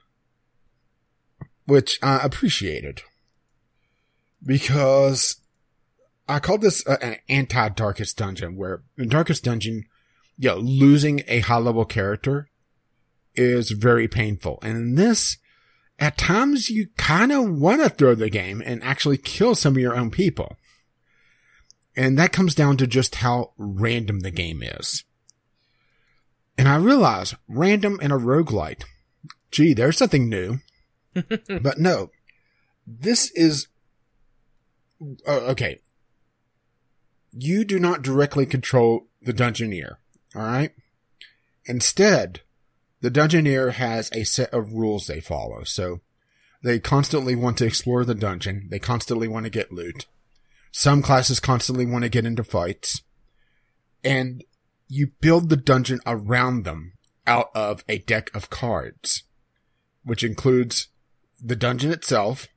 Which 1.66 2.00
I 2.02 2.20
appreciated. 2.20 3.02
Because 4.46 5.38
I 6.28 6.40
call 6.40 6.58
this 6.58 6.86
an 6.86 7.18
anti-Darkest 7.28 8.18
Dungeon, 8.18 8.56
where 8.56 8.84
in 8.98 9.10
Darkest 9.10 9.44
Dungeon, 9.44 9.86
you 10.38 10.50
know, 10.50 10.58
losing 10.58 11.24
a 11.28 11.40
high 11.40 11.58
level 11.58 11.86
character 11.86 12.50
is 13.36 13.72
very 13.72 14.08
painful. 14.08 14.60
And 14.62 14.78
in 14.78 14.96
this, 14.96 15.38
at 16.00 16.18
times 16.18 16.70
you 16.70 16.88
kind 16.98 17.32
of 17.32 17.50
want 17.50 17.82
to 17.82 17.90
throw 17.90 18.14
the 18.16 18.30
game 18.30 18.62
and 18.66 18.84
actually 18.84 19.18
kill 19.18 19.56
some 19.56 19.74
of 19.74 19.80
your 19.80 19.96
own 19.96 20.12
people. 20.12 20.58
And 21.96 22.18
that 22.20 22.32
comes 22.32 22.54
down 22.54 22.78
to 22.78 22.88
just 22.88 23.16
how 23.16 23.54
random 23.58 24.20
the 24.20 24.32
game 24.32 24.62
is. 24.62 25.04
And 26.58 26.68
I 26.68 26.78
realize 26.78 27.36
random 27.48 28.00
and 28.02 28.12
a 28.12 28.18
roguelite. 28.18 28.84
Gee, 29.52 29.74
there's 29.74 29.98
something 29.98 30.28
new. 30.28 30.60
but 31.14 31.78
no, 31.78 32.12
this 32.86 33.32
is, 33.32 33.68
uh, 35.28 35.32
okay. 35.32 35.80
You 37.32 37.64
do 37.64 37.80
not 37.80 38.02
directly 38.02 38.46
control 38.46 39.08
the 39.22 39.34
dungeoneer. 39.34 39.98
All 40.36 40.42
right. 40.42 40.72
Instead, 41.66 42.42
the 43.02 43.12
dungeoneer 43.12 43.74
has 43.74 44.10
a 44.14 44.24
set 44.24 44.52
of 44.54 44.74
rules 44.74 45.06
they 45.06 45.20
follow. 45.20 45.64
So 45.64 46.02
they 46.64 46.80
constantly 46.80 47.36
want 47.36 47.58
to 47.60 47.66
explore 47.66 48.04
the 48.04 48.16
dungeon. 48.16 48.68
They 48.70 48.80
constantly 48.80 49.28
want 49.28 49.44
to 49.46 49.52
get 49.52 49.72
loot. 49.72 50.08
Some 50.72 51.02
classes 51.02 51.40
constantly 51.40 51.86
want 51.86 52.04
to 52.04 52.10
get 52.10 52.26
into 52.26 52.44
fights. 52.44 53.02
and 54.04 54.44
you 54.88 55.12
build 55.22 55.50
the 55.50 55.58
dungeon 55.58 56.00
around 56.06 56.64
them 56.64 56.94
out 57.26 57.50
of 57.54 57.84
a 57.90 58.00
deck 58.00 58.34
of 58.34 58.50
cards, 58.50 59.24
which 60.04 60.24
includes 60.24 60.88
the 61.42 61.56
dungeon 61.56 61.92
itself, 61.92 62.48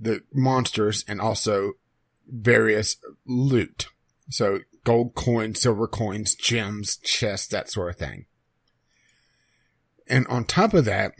the 0.00 0.22
monsters, 0.32 1.04
and 1.08 1.20
also 1.20 1.72
various 2.26 2.96
loot. 3.26 3.88
So 4.30 4.60
gold 4.84 5.14
coins, 5.14 5.60
silver 5.60 5.88
coins, 5.88 6.34
gems, 6.34 6.96
chests, 6.98 7.48
that 7.48 7.70
sort 7.70 7.90
of 7.90 7.96
thing. 7.96 8.26
And 10.06 10.26
on 10.28 10.44
top 10.44 10.72
of 10.72 10.84
that, 10.84 11.12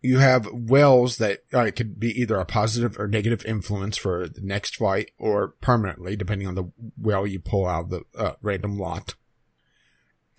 you 0.00 0.18
have 0.18 0.48
wells 0.52 1.16
that 1.18 1.40
uh, 1.52 1.70
could 1.74 1.98
be 1.98 2.08
either 2.20 2.36
a 2.36 2.44
positive 2.44 2.98
or 2.98 3.08
negative 3.08 3.44
influence 3.44 3.96
for 3.96 4.28
the 4.28 4.40
next 4.40 4.76
fight 4.76 5.10
or 5.18 5.48
permanently, 5.60 6.16
depending 6.16 6.48
on 6.48 6.54
the 6.54 6.70
well 6.98 7.26
you 7.26 7.40
pull 7.40 7.66
out 7.66 7.84
of 7.84 7.90
the 7.90 8.02
uh, 8.16 8.32
random 8.42 8.78
lot. 8.78 9.14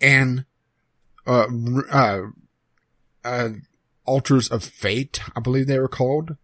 And 0.00 0.44
uh, 1.26 1.46
uh, 1.90 2.22
uh, 3.24 3.48
altars 4.04 4.48
of 4.48 4.64
fate, 4.64 5.20
I 5.34 5.40
believe 5.40 5.66
they 5.66 5.78
were 5.78 5.88
called, 5.88 6.36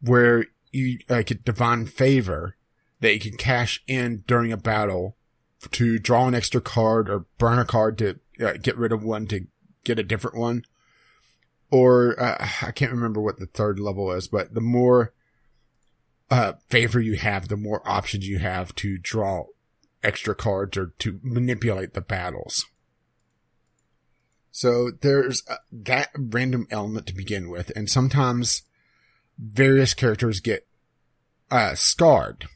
where 0.00 0.46
you 0.72 0.98
uh, 1.08 1.22
get 1.22 1.44
divine 1.44 1.86
favor 1.86 2.56
that 3.00 3.12
you 3.12 3.20
can 3.20 3.36
cash 3.36 3.82
in 3.86 4.24
during 4.26 4.52
a 4.52 4.56
battle 4.56 5.16
to 5.70 5.98
draw 5.98 6.26
an 6.26 6.34
extra 6.34 6.60
card 6.60 7.08
or 7.08 7.26
burn 7.38 7.58
a 7.58 7.64
card 7.64 7.98
to 7.98 8.18
uh, 8.40 8.54
get 8.60 8.76
rid 8.76 8.92
of 8.92 9.02
one 9.02 9.26
to 9.28 9.46
get 9.84 9.98
a 9.98 10.04
different 10.04 10.36
one. 10.36 10.64
Or 11.70 12.20
uh, 12.20 12.48
I 12.62 12.70
can't 12.70 12.92
remember 12.92 13.20
what 13.20 13.38
the 13.38 13.46
third 13.46 13.78
level 13.78 14.12
is, 14.12 14.28
but 14.28 14.54
the 14.54 14.60
more 14.60 15.12
uh, 16.30 16.54
favor 16.68 17.00
you 17.00 17.16
have, 17.16 17.48
the 17.48 17.56
more 17.56 17.86
options 17.88 18.28
you 18.28 18.38
have 18.38 18.74
to 18.76 18.98
draw 18.98 19.44
extra 20.02 20.34
cards 20.34 20.76
or 20.76 20.94
to 20.98 21.20
manipulate 21.22 21.94
the 21.94 22.00
battles. 22.00 22.66
So 24.50 24.90
there's 25.02 25.42
uh, 25.48 25.56
that 25.70 26.10
random 26.16 26.66
element 26.70 27.06
to 27.08 27.14
begin 27.14 27.50
with, 27.50 27.70
and 27.76 27.90
sometimes 27.90 28.62
various 29.38 29.92
characters 29.92 30.40
get 30.40 30.66
uh, 31.50 31.74
scarred, 31.74 32.46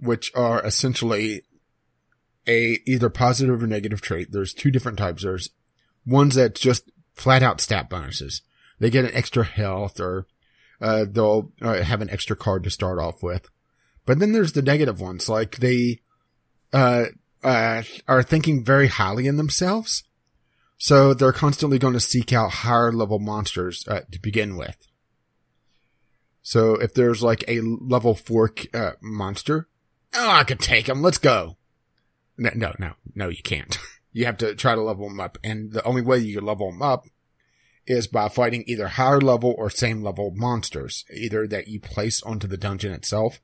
which 0.00 0.32
are 0.34 0.64
essentially 0.64 1.42
a 2.48 2.80
either 2.86 3.08
positive 3.10 3.62
or 3.62 3.66
negative 3.66 4.00
trait. 4.00 4.32
There's 4.32 4.52
two 4.52 4.70
different 4.70 4.98
types. 4.98 5.22
There's 5.22 5.50
ones 6.04 6.34
that 6.34 6.54
just 6.54 6.90
flat 7.16 7.42
out 7.42 7.60
stat 7.60 7.90
bonuses. 7.90 8.42
They 8.78 8.90
get 8.90 9.04
an 9.04 9.14
extra 9.14 9.42
health 9.42 9.98
or 9.98 10.26
uh, 10.80 11.06
they'll 11.08 11.52
uh, 11.60 11.82
have 11.82 12.02
an 12.02 12.10
extra 12.10 12.36
card 12.36 12.62
to 12.64 12.70
start 12.70 13.00
off 13.00 13.22
with. 13.22 13.48
But 14.04 14.20
then 14.20 14.32
there's 14.32 14.52
the 14.52 14.62
negative 14.62 15.00
ones, 15.00 15.28
like 15.28 15.56
they 15.56 16.00
uh, 16.72 17.06
uh 17.42 17.82
are 18.06 18.22
thinking 18.22 18.64
very 18.64 18.86
highly 18.86 19.26
in 19.26 19.36
themselves 19.36 20.04
so 20.78 21.14
they're 21.14 21.32
constantly 21.32 21.78
going 21.78 21.94
to 21.94 22.00
seek 22.00 22.32
out 22.32 22.50
higher 22.50 22.92
level 22.92 23.18
monsters 23.18 23.86
uh, 23.88 24.00
to 24.10 24.20
begin 24.20 24.56
with. 24.56 24.76
So 26.42 26.74
if 26.74 26.94
there's 26.94 27.22
like 27.22 27.44
a 27.48 27.60
level 27.60 28.14
four 28.14 28.52
uh, 28.72 28.92
monster, 29.00 29.68
oh, 30.14 30.30
I 30.30 30.44
could 30.44 30.60
take 30.60 30.88
him. 30.88 31.02
Let's 31.02 31.18
go. 31.18 31.56
No, 32.38 32.72
no, 32.78 32.92
no, 33.14 33.28
you 33.28 33.42
can't. 33.42 33.78
you 34.16 34.24
have 34.26 34.36
to 34.38 34.54
try 34.54 34.74
to 34.74 34.82
level 34.82 35.08
them 35.08 35.20
up. 35.20 35.38
And 35.44 35.72
the 35.72 35.84
only 35.84 36.02
way 36.02 36.18
you 36.18 36.36
can 36.36 36.46
level 36.46 36.70
them 36.70 36.82
up 36.82 37.06
is 37.86 38.06
by 38.06 38.28
fighting 38.28 38.64
either 38.66 38.88
higher 38.88 39.20
level 39.20 39.54
or 39.56 39.70
same 39.70 40.02
level 40.02 40.32
monsters, 40.34 41.04
either 41.14 41.46
that 41.46 41.68
you 41.68 41.80
place 41.80 42.22
onto 42.22 42.46
the 42.46 42.56
dungeon 42.56 42.92
itself 42.92 43.40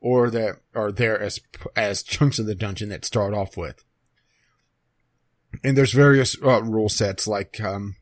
or 0.00 0.30
that 0.30 0.60
are 0.74 0.92
there 0.92 1.20
as, 1.20 1.40
as 1.76 2.02
chunks 2.02 2.38
of 2.38 2.46
the 2.46 2.54
dungeon 2.54 2.88
that 2.90 3.04
start 3.04 3.34
off 3.34 3.56
with 3.56 3.84
and 5.62 5.76
there's 5.76 5.92
various 5.92 6.36
uh, 6.42 6.62
rule 6.62 6.88
sets 6.88 7.26
like 7.26 7.60
um, 7.60 7.96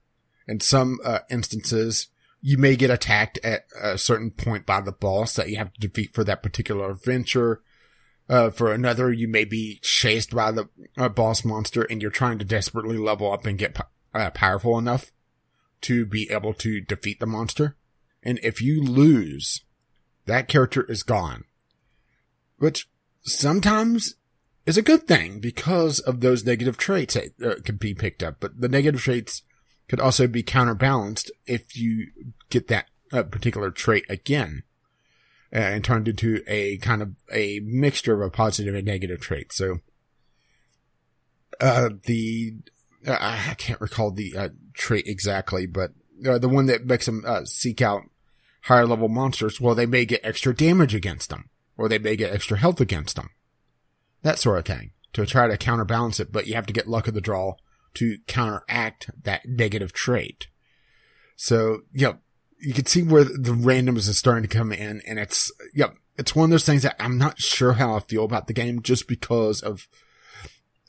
in 0.47 0.61
some 0.61 0.99
uh, 1.05 1.21
instances 1.31 2.09
you 2.41 2.59
may 2.59 2.77
get 2.77 2.91
attacked 2.91 3.39
at 3.43 3.65
a 3.81 3.99
certain 3.99 4.31
point 4.31 4.67
by 4.67 4.81
the 4.81 4.93
boss 4.93 5.35
that 5.35 5.49
you 5.49 5.57
have 5.57 5.73
to 5.73 5.81
defeat 5.81 6.15
for 6.15 6.23
that 6.25 6.43
particular 6.43 6.91
adventure 6.91 7.63
uh, 8.29 8.51
for 8.51 8.73
another 8.73 9.13
you 9.13 9.29
may 9.29 9.45
be 9.45 9.79
chased 9.83 10.35
by 10.35 10.51
the 10.51 10.69
uh, 10.97 11.09
boss 11.09 11.45
monster 11.45 11.83
and 11.83 12.03
you're 12.03 12.11
trying 12.11 12.39
to 12.39 12.45
desperately 12.45 12.99
level 12.99 13.33
up 13.33 13.47
and 13.47 13.59
get 13.59 13.79
uh, 14.15 14.31
powerful 14.31 14.79
enough 14.79 15.13
to 15.83 16.07
be 16.07 16.31
able 16.31 16.55
to 16.55 16.81
defeat 16.81 17.21
the 17.21 17.27
monster. 17.27 17.77
And 18.23 18.41
if 18.43 18.61
you 18.61 18.83
lose 18.83 19.63
that 20.27 20.49
character 20.49 20.85
is 20.91 21.03
gone. 21.03 21.45
Which 22.59 22.89
sometimes 23.23 24.17
is 24.67 24.77
a 24.77 24.83
good 24.83 25.07
thing 25.07 25.41
because 25.41 26.01
of 26.01 26.21
those 26.21 26.45
negative 26.45 26.77
traits 26.77 27.15
that 27.15 27.31
uh, 27.43 27.61
could 27.65 27.79
be 27.79 27.95
picked 27.95 28.23
up. 28.23 28.37
But 28.41 28.61
the 28.61 28.69
negative 28.69 29.01
traits 29.01 29.43
could 29.89 30.01
also 30.01 30.27
be 30.27 30.43
counterbalanced 30.43 31.31
if 31.47 31.77
you 31.77 32.09
get 32.51 32.69
that 32.69 32.87
uh, 33.13 33.23
particular 33.23 33.71
trait 33.71 34.05
again 34.09 34.65
and 35.59 35.85
turned 35.85 36.09
into 36.09 36.43
a 36.47 36.77
kind 36.79 37.03
of 37.03 37.17
a 37.33 37.61
mixture 37.65 38.15
of 38.15 38.27
a 38.27 38.31
positive 38.31 38.75
and 38.75 38.87
negative 38.87 39.21
trait. 39.21 39.53
So, 39.53 39.79
uh, 41.61 41.91
the, 42.05 42.57
uh, 43.07 43.17
I 43.19 43.55
can't 43.55 43.81
recall 43.81 44.11
the 44.11 44.37
uh, 44.37 44.49
trait 44.75 45.07
exactly, 45.07 45.67
but 45.67 45.93
the 46.21 46.49
one 46.49 46.67
that 46.67 46.87
makes 46.87 47.07
them 47.07 47.25
seek 47.45 47.81
out 47.81 48.03
higher 48.63 48.87
level 48.87 49.09
monsters, 49.09 49.61
well, 49.61 49.75
they 49.75 49.87
may 49.87 50.05
get 50.05 50.21
extra 50.25 50.55
damage 50.55 50.95
against 50.95 51.31
them 51.31 51.51
or 51.77 51.89
they 51.89 51.99
may 51.99 52.17
get 52.17 52.33
extra 52.33 52.59
health 52.59 52.81
against 52.81 53.17
them 53.17 53.31
that 54.27 54.39
sort 54.39 54.59
of 54.59 54.65
thing 54.65 54.91
to 55.13 55.25
try 55.25 55.47
to 55.47 55.57
counterbalance 55.57 56.21
it, 56.21 56.33
but 56.33 56.47
you 56.47 56.55
have 56.55 56.67
to 56.67 56.73
get 56.73 56.89
luck 56.89 57.09
of 57.09 57.15
the 57.15 57.21
draw 57.21 57.55
to 57.95 58.19
counteract 58.27 59.09
that 59.23 59.47
negative 59.47 59.93
trait. 59.93 60.49
So, 61.37 61.83
yep, 61.93 62.21
you 62.59 62.73
can 62.73 62.87
see 62.87 63.03
where 63.03 63.25
the 63.25 63.53
randoms 63.53 64.09
is 64.09 64.19
starting 64.19 64.43
to 64.43 64.57
come 64.57 64.73
in 64.73 65.03
and 65.07 65.19
it's, 65.19 65.53
yep, 65.75 65.95
it's 66.17 66.35
one 66.35 66.45
of 66.45 66.51
those 66.51 66.65
things 66.65 66.83
that 66.83 66.97
I'm 66.99 67.19
not 67.19 67.41
sure 67.41 67.75
how 67.75 67.95
I 67.95 68.01
feel 68.01 68.25
about 68.25 68.47
the 68.47 68.53
game 68.53 68.83
just 68.83 69.07
because 69.07 69.61
of 69.61 69.87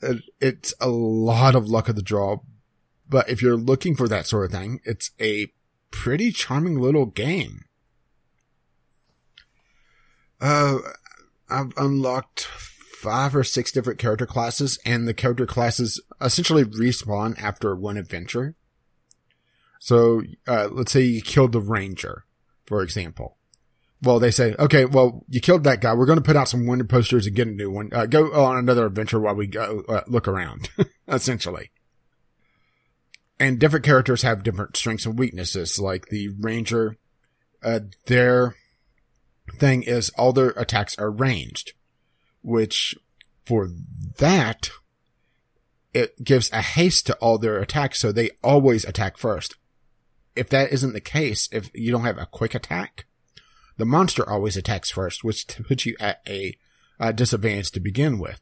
uh, 0.02 0.14
it's 0.40 0.74
a 0.80 0.88
lot 0.88 1.54
of 1.54 1.68
luck 1.68 1.88
of 1.88 1.96
the 1.96 2.02
draw. 2.02 2.38
But 3.08 3.28
if 3.28 3.42
you're 3.42 3.56
looking 3.56 3.96
for 3.96 4.08
that 4.08 4.26
sort 4.26 4.46
of 4.46 4.52
thing, 4.52 4.80
it's 4.84 5.10
a 5.20 5.48
pretty 5.90 6.30
charming 6.30 6.78
little 6.78 7.06
game. 7.06 7.64
Uh, 10.40 10.78
I've 11.48 11.72
unlocked 11.76 12.44
five 12.44 13.34
or 13.34 13.44
six 13.44 13.72
different 13.72 13.98
character 13.98 14.26
classes, 14.26 14.78
and 14.84 15.08
the 15.08 15.14
character 15.14 15.46
classes 15.46 16.00
essentially 16.20 16.64
respawn 16.64 17.40
after 17.40 17.74
one 17.74 17.96
adventure. 17.96 18.54
So, 19.88 20.22
uh, 20.46 20.68
let's 20.70 20.92
say 20.92 21.02
you 21.02 21.22
killed 21.22 21.52
the 21.52 21.60
ranger, 21.60 22.24
for 22.66 22.82
example. 22.82 23.36
Well, 24.02 24.20
they 24.20 24.30
say, 24.30 24.54
okay, 24.58 24.84
well, 24.84 25.24
you 25.28 25.40
killed 25.40 25.64
that 25.64 25.80
guy. 25.80 25.94
We're 25.94 26.06
going 26.06 26.18
to 26.18 26.24
put 26.24 26.36
out 26.36 26.48
some 26.48 26.66
wanted 26.66 26.88
posters 26.88 27.26
and 27.26 27.34
get 27.34 27.48
a 27.48 27.52
new 27.52 27.70
one. 27.70 27.90
Uh, 27.92 28.06
go 28.06 28.32
on 28.32 28.58
another 28.58 28.86
adventure 28.86 29.18
while 29.18 29.34
we 29.34 29.46
go 29.46 29.82
uh, 29.88 30.02
look 30.06 30.28
around, 30.28 30.70
essentially. 31.08 31.70
And 33.40 33.58
different 33.58 33.84
characters 33.84 34.22
have 34.22 34.42
different 34.42 34.76
strengths 34.76 35.06
and 35.06 35.18
weaknesses. 35.18 35.78
Like 35.78 36.06
the 36.06 36.28
ranger, 36.38 36.96
uh, 37.62 37.80
their 38.06 38.54
thing 39.56 39.82
is 39.82 40.10
all 40.10 40.32
their 40.32 40.50
attacks 40.50 40.96
are 40.98 41.10
ranged 41.10 41.72
which 42.42 42.94
for 43.44 43.68
that, 44.18 44.70
it 45.94 46.22
gives 46.22 46.50
a 46.52 46.62
haste 46.62 47.06
to 47.06 47.16
all 47.16 47.38
their 47.38 47.58
attacks, 47.58 47.98
so 47.98 48.12
they 48.12 48.30
always 48.42 48.84
attack 48.84 49.16
first. 49.16 49.56
If 50.38 50.48
that 50.50 50.72
isn't 50.72 50.92
the 50.92 51.00
case, 51.00 51.48
if 51.52 51.70
you 51.74 51.90
don't 51.90 52.04
have 52.04 52.18
a 52.18 52.26
quick 52.26 52.54
attack, 52.54 53.06
the 53.76 53.84
monster 53.84 54.28
always 54.28 54.56
attacks 54.56 54.90
first, 54.90 55.24
which 55.24 55.46
puts 55.68 55.86
you 55.86 55.96
at 55.98 56.20
a, 56.28 56.56
a 57.00 57.12
disadvantage 57.12 57.70
to 57.72 57.80
begin 57.80 58.18
with. 58.18 58.40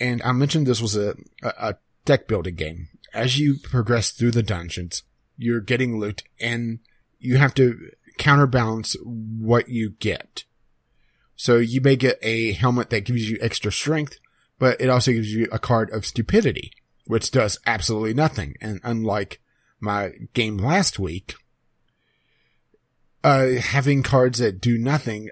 And 0.00 0.22
I 0.22 0.32
mentioned 0.32 0.66
this 0.66 0.82
was 0.82 0.96
a, 0.96 1.14
a, 1.42 1.48
a 1.58 1.76
deck 2.04 2.28
building 2.28 2.54
game. 2.54 2.88
As 3.12 3.38
you 3.38 3.56
progress 3.58 4.10
through 4.10 4.32
the 4.32 4.42
dungeons, 4.42 5.02
you're 5.36 5.60
getting 5.60 5.98
loot 5.98 6.22
and 6.40 6.80
you 7.18 7.38
have 7.38 7.54
to 7.54 7.90
counterbalance 8.18 8.96
what 9.02 9.68
you 9.68 9.90
get. 9.90 10.44
So 11.36 11.56
you 11.56 11.80
may 11.80 11.96
get 11.96 12.18
a 12.22 12.52
helmet 12.52 12.90
that 12.90 13.04
gives 13.04 13.30
you 13.30 13.38
extra 13.40 13.72
strength, 13.72 14.18
but 14.58 14.80
it 14.80 14.90
also 14.90 15.12
gives 15.12 15.32
you 15.32 15.48
a 15.52 15.58
card 15.58 15.90
of 15.90 16.04
stupidity, 16.04 16.72
which 17.06 17.30
does 17.30 17.58
absolutely 17.66 18.14
nothing. 18.14 18.56
And 18.60 18.80
unlike 18.82 19.40
my 19.80 20.12
game 20.34 20.56
last 20.56 20.98
week, 20.98 21.34
uh, 23.24 23.48
having 23.60 24.02
cards 24.02 24.38
that 24.38 24.60
do 24.60 24.78
nothing 24.78 25.30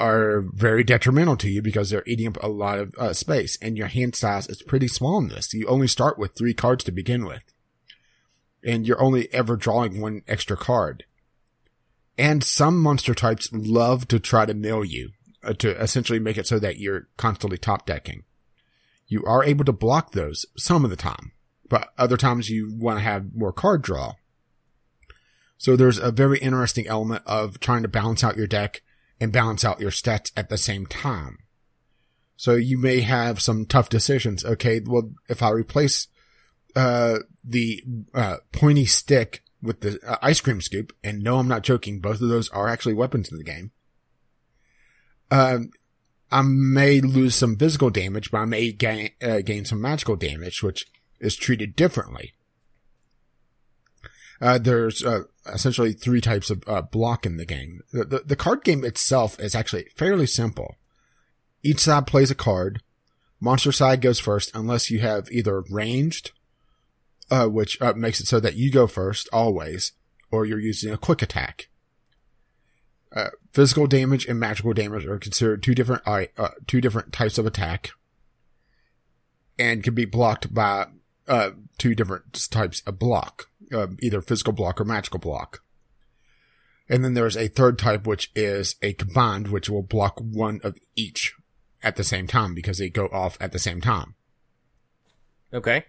are 0.00 0.40
very 0.40 0.82
detrimental 0.82 1.36
to 1.36 1.48
you 1.48 1.62
because 1.62 1.90
they're 1.90 2.02
eating 2.06 2.26
up 2.26 2.42
a 2.42 2.48
lot 2.48 2.78
of 2.78 2.94
uh, 2.98 3.12
space 3.12 3.56
and 3.62 3.78
your 3.78 3.86
hand 3.86 4.16
size 4.16 4.48
is 4.48 4.62
pretty 4.62 4.88
small 4.88 5.18
in 5.18 5.28
this. 5.28 5.54
You 5.54 5.66
only 5.66 5.86
start 5.86 6.18
with 6.18 6.34
three 6.34 6.54
cards 6.54 6.82
to 6.84 6.92
begin 6.92 7.24
with 7.24 7.44
and 8.64 8.86
you're 8.86 9.02
only 9.02 9.32
ever 9.32 9.56
drawing 9.56 10.00
one 10.00 10.22
extra 10.26 10.56
card. 10.56 11.04
And 12.16 12.42
some 12.42 12.80
monster 12.80 13.14
types 13.14 13.52
love 13.52 14.08
to 14.08 14.18
try 14.18 14.46
to 14.46 14.54
mill 14.54 14.84
you 14.84 15.10
uh, 15.42 15.52
to 15.54 15.80
essentially 15.80 16.18
make 16.18 16.38
it 16.38 16.46
so 16.46 16.58
that 16.58 16.78
you're 16.78 17.08
constantly 17.16 17.58
top 17.58 17.86
decking. 17.86 18.24
You 19.06 19.24
are 19.24 19.44
able 19.44 19.64
to 19.66 19.72
block 19.72 20.12
those 20.12 20.46
some 20.56 20.84
of 20.84 20.90
the 20.90 20.96
time, 20.96 21.32
but 21.68 21.88
other 21.98 22.16
times 22.16 22.50
you 22.50 22.74
want 22.76 22.98
to 22.98 23.04
have 23.04 23.34
more 23.34 23.52
card 23.52 23.82
draw. 23.82 24.14
So 25.56 25.76
there's 25.76 25.98
a 25.98 26.10
very 26.10 26.38
interesting 26.38 26.86
element 26.86 27.22
of 27.26 27.60
trying 27.60 27.82
to 27.82 27.88
balance 27.88 28.22
out 28.22 28.36
your 28.36 28.46
deck 28.46 28.82
and 29.20 29.32
balance 29.32 29.64
out 29.64 29.80
your 29.80 29.90
stats 29.90 30.32
at 30.36 30.48
the 30.48 30.58
same 30.58 30.86
time. 30.86 31.38
So 32.36 32.54
you 32.54 32.78
may 32.78 33.00
have 33.00 33.40
some 33.40 33.64
tough 33.64 33.88
decisions. 33.88 34.44
Okay, 34.44 34.80
well, 34.84 35.12
if 35.28 35.42
I 35.42 35.50
replace 35.50 36.08
uh, 36.74 37.20
the 37.44 37.82
uh, 38.12 38.38
pointy 38.52 38.84
stick 38.84 39.42
with 39.62 39.80
the 39.80 39.98
uh, 40.06 40.18
ice 40.20 40.40
cream 40.40 40.60
scoop, 40.60 40.92
and 41.02 41.22
no, 41.22 41.38
I'm 41.38 41.48
not 41.48 41.62
joking. 41.62 42.00
Both 42.00 42.20
of 42.20 42.28
those 42.28 42.48
are 42.50 42.68
actually 42.68 42.94
weapons 42.94 43.30
in 43.30 43.38
the 43.38 43.44
game. 43.44 43.70
Um, 45.30 45.70
I 46.30 46.42
may 46.42 47.00
lose 47.00 47.34
some 47.34 47.56
physical 47.56 47.90
damage, 47.90 48.30
but 48.30 48.38
I 48.38 48.44
may 48.44 48.72
gain, 48.72 49.10
uh, 49.22 49.40
gain 49.40 49.64
some 49.64 49.80
magical 49.80 50.16
damage, 50.16 50.62
which 50.62 50.86
is 51.20 51.36
treated 51.36 51.76
differently. 51.76 52.34
Uh, 54.40 54.58
there's 54.58 55.02
uh, 55.04 55.22
essentially 55.52 55.92
three 55.92 56.20
types 56.20 56.50
of 56.50 56.62
uh, 56.66 56.82
block 56.82 57.24
in 57.24 57.36
the 57.36 57.46
game. 57.46 57.80
The, 57.92 58.04
the, 58.04 58.18
the 58.26 58.36
card 58.36 58.64
game 58.64 58.84
itself 58.84 59.38
is 59.38 59.54
actually 59.54 59.86
fairly 59.96 60.26
simple. 60.26 60.76
Each 61.62 61.80
side 61.80 62.06
plays 62.06 62.30
a 62.30 62.34
card. 62.34 62.82
Monster 63.40 63.72
side 63.72 64.00
goes 64.00 64.18
first 64.18 64.50
unless 64.54 64.90
you 64.90 65.00
have 65.00 65.30
either 65.30 65.62
ranged, 65.70 66.32
uh, 67.30 67.46
which 67.46 67.80
uh, 67.80 67.94
makes 67.94 68.20
it 68.20 68.26
so 68.26 68.40
that 68.40 68.56
you 68.56 68.70
go 68.70 68.86
first 68.86 69.28
always, 69.32 69.92
or 70.30 70.44
you're 70.44 70.60
using 70.60 70.92
a 70.92 70.98
quick 70.98 71.22
attack. 71.22 71.68
Uh, 73.14 73.30
physical 73.52 73.86
damage 73.86 74.26
and 74.26 74.40
magical 74.40 74.72
damage 74.72 75.06
are 75.06 75.18
considered 75.18 75.62
two 75.62 75.74
different 75.74 76.02
two 76.66 76.80
different 76.80 77.12
types 77.12 77.38
of 77.38 77.46
attack, 77.46 77.90
and 79.58 79.84
can 79.84 79.94
be 79.94 80.04
blocked 80.04 80.52
by 80.52 80.86
uh, 81.28 81.50
two 81.78 81.94
different 81.94 82.50
types 82.50 82.82
of 82.86 82.98
block, 82.98 83.48
uh, 83.72 83.88
either 84.00 84.20
physical 84.20 84.52
block 84.52 84.80
or 84.80 84.84
magical 84.84 85.18
block. 85.18 85.62
And 86.88 87.04
then 87.04 87.14
there's 87.14 87.36
a 87.36 87.48
third 87.48 87.78
type, 87.78 88.06
which 88.06 88.30
is 88.34 88.76
a 88.82 88.92
combined, 88.92 89.48
which 89.48 89.70
will 89.70 89.82
block 89.82 90.18
one 90.20 90.60
of 90.62 90.76
each 90.94 91.34
at 91.82 91.96
the 91.96 92.04
same 92.04 92.26
time 92.26 92.54
because 92.54 92.78
they 92.78 92.90
go 92.90 93.06
off 93.06 93.38
at 93.40 93.52
the 93.52 93.58
same 93.58 93.80
time. 93.80 94.14
Okay. 95.52 95.84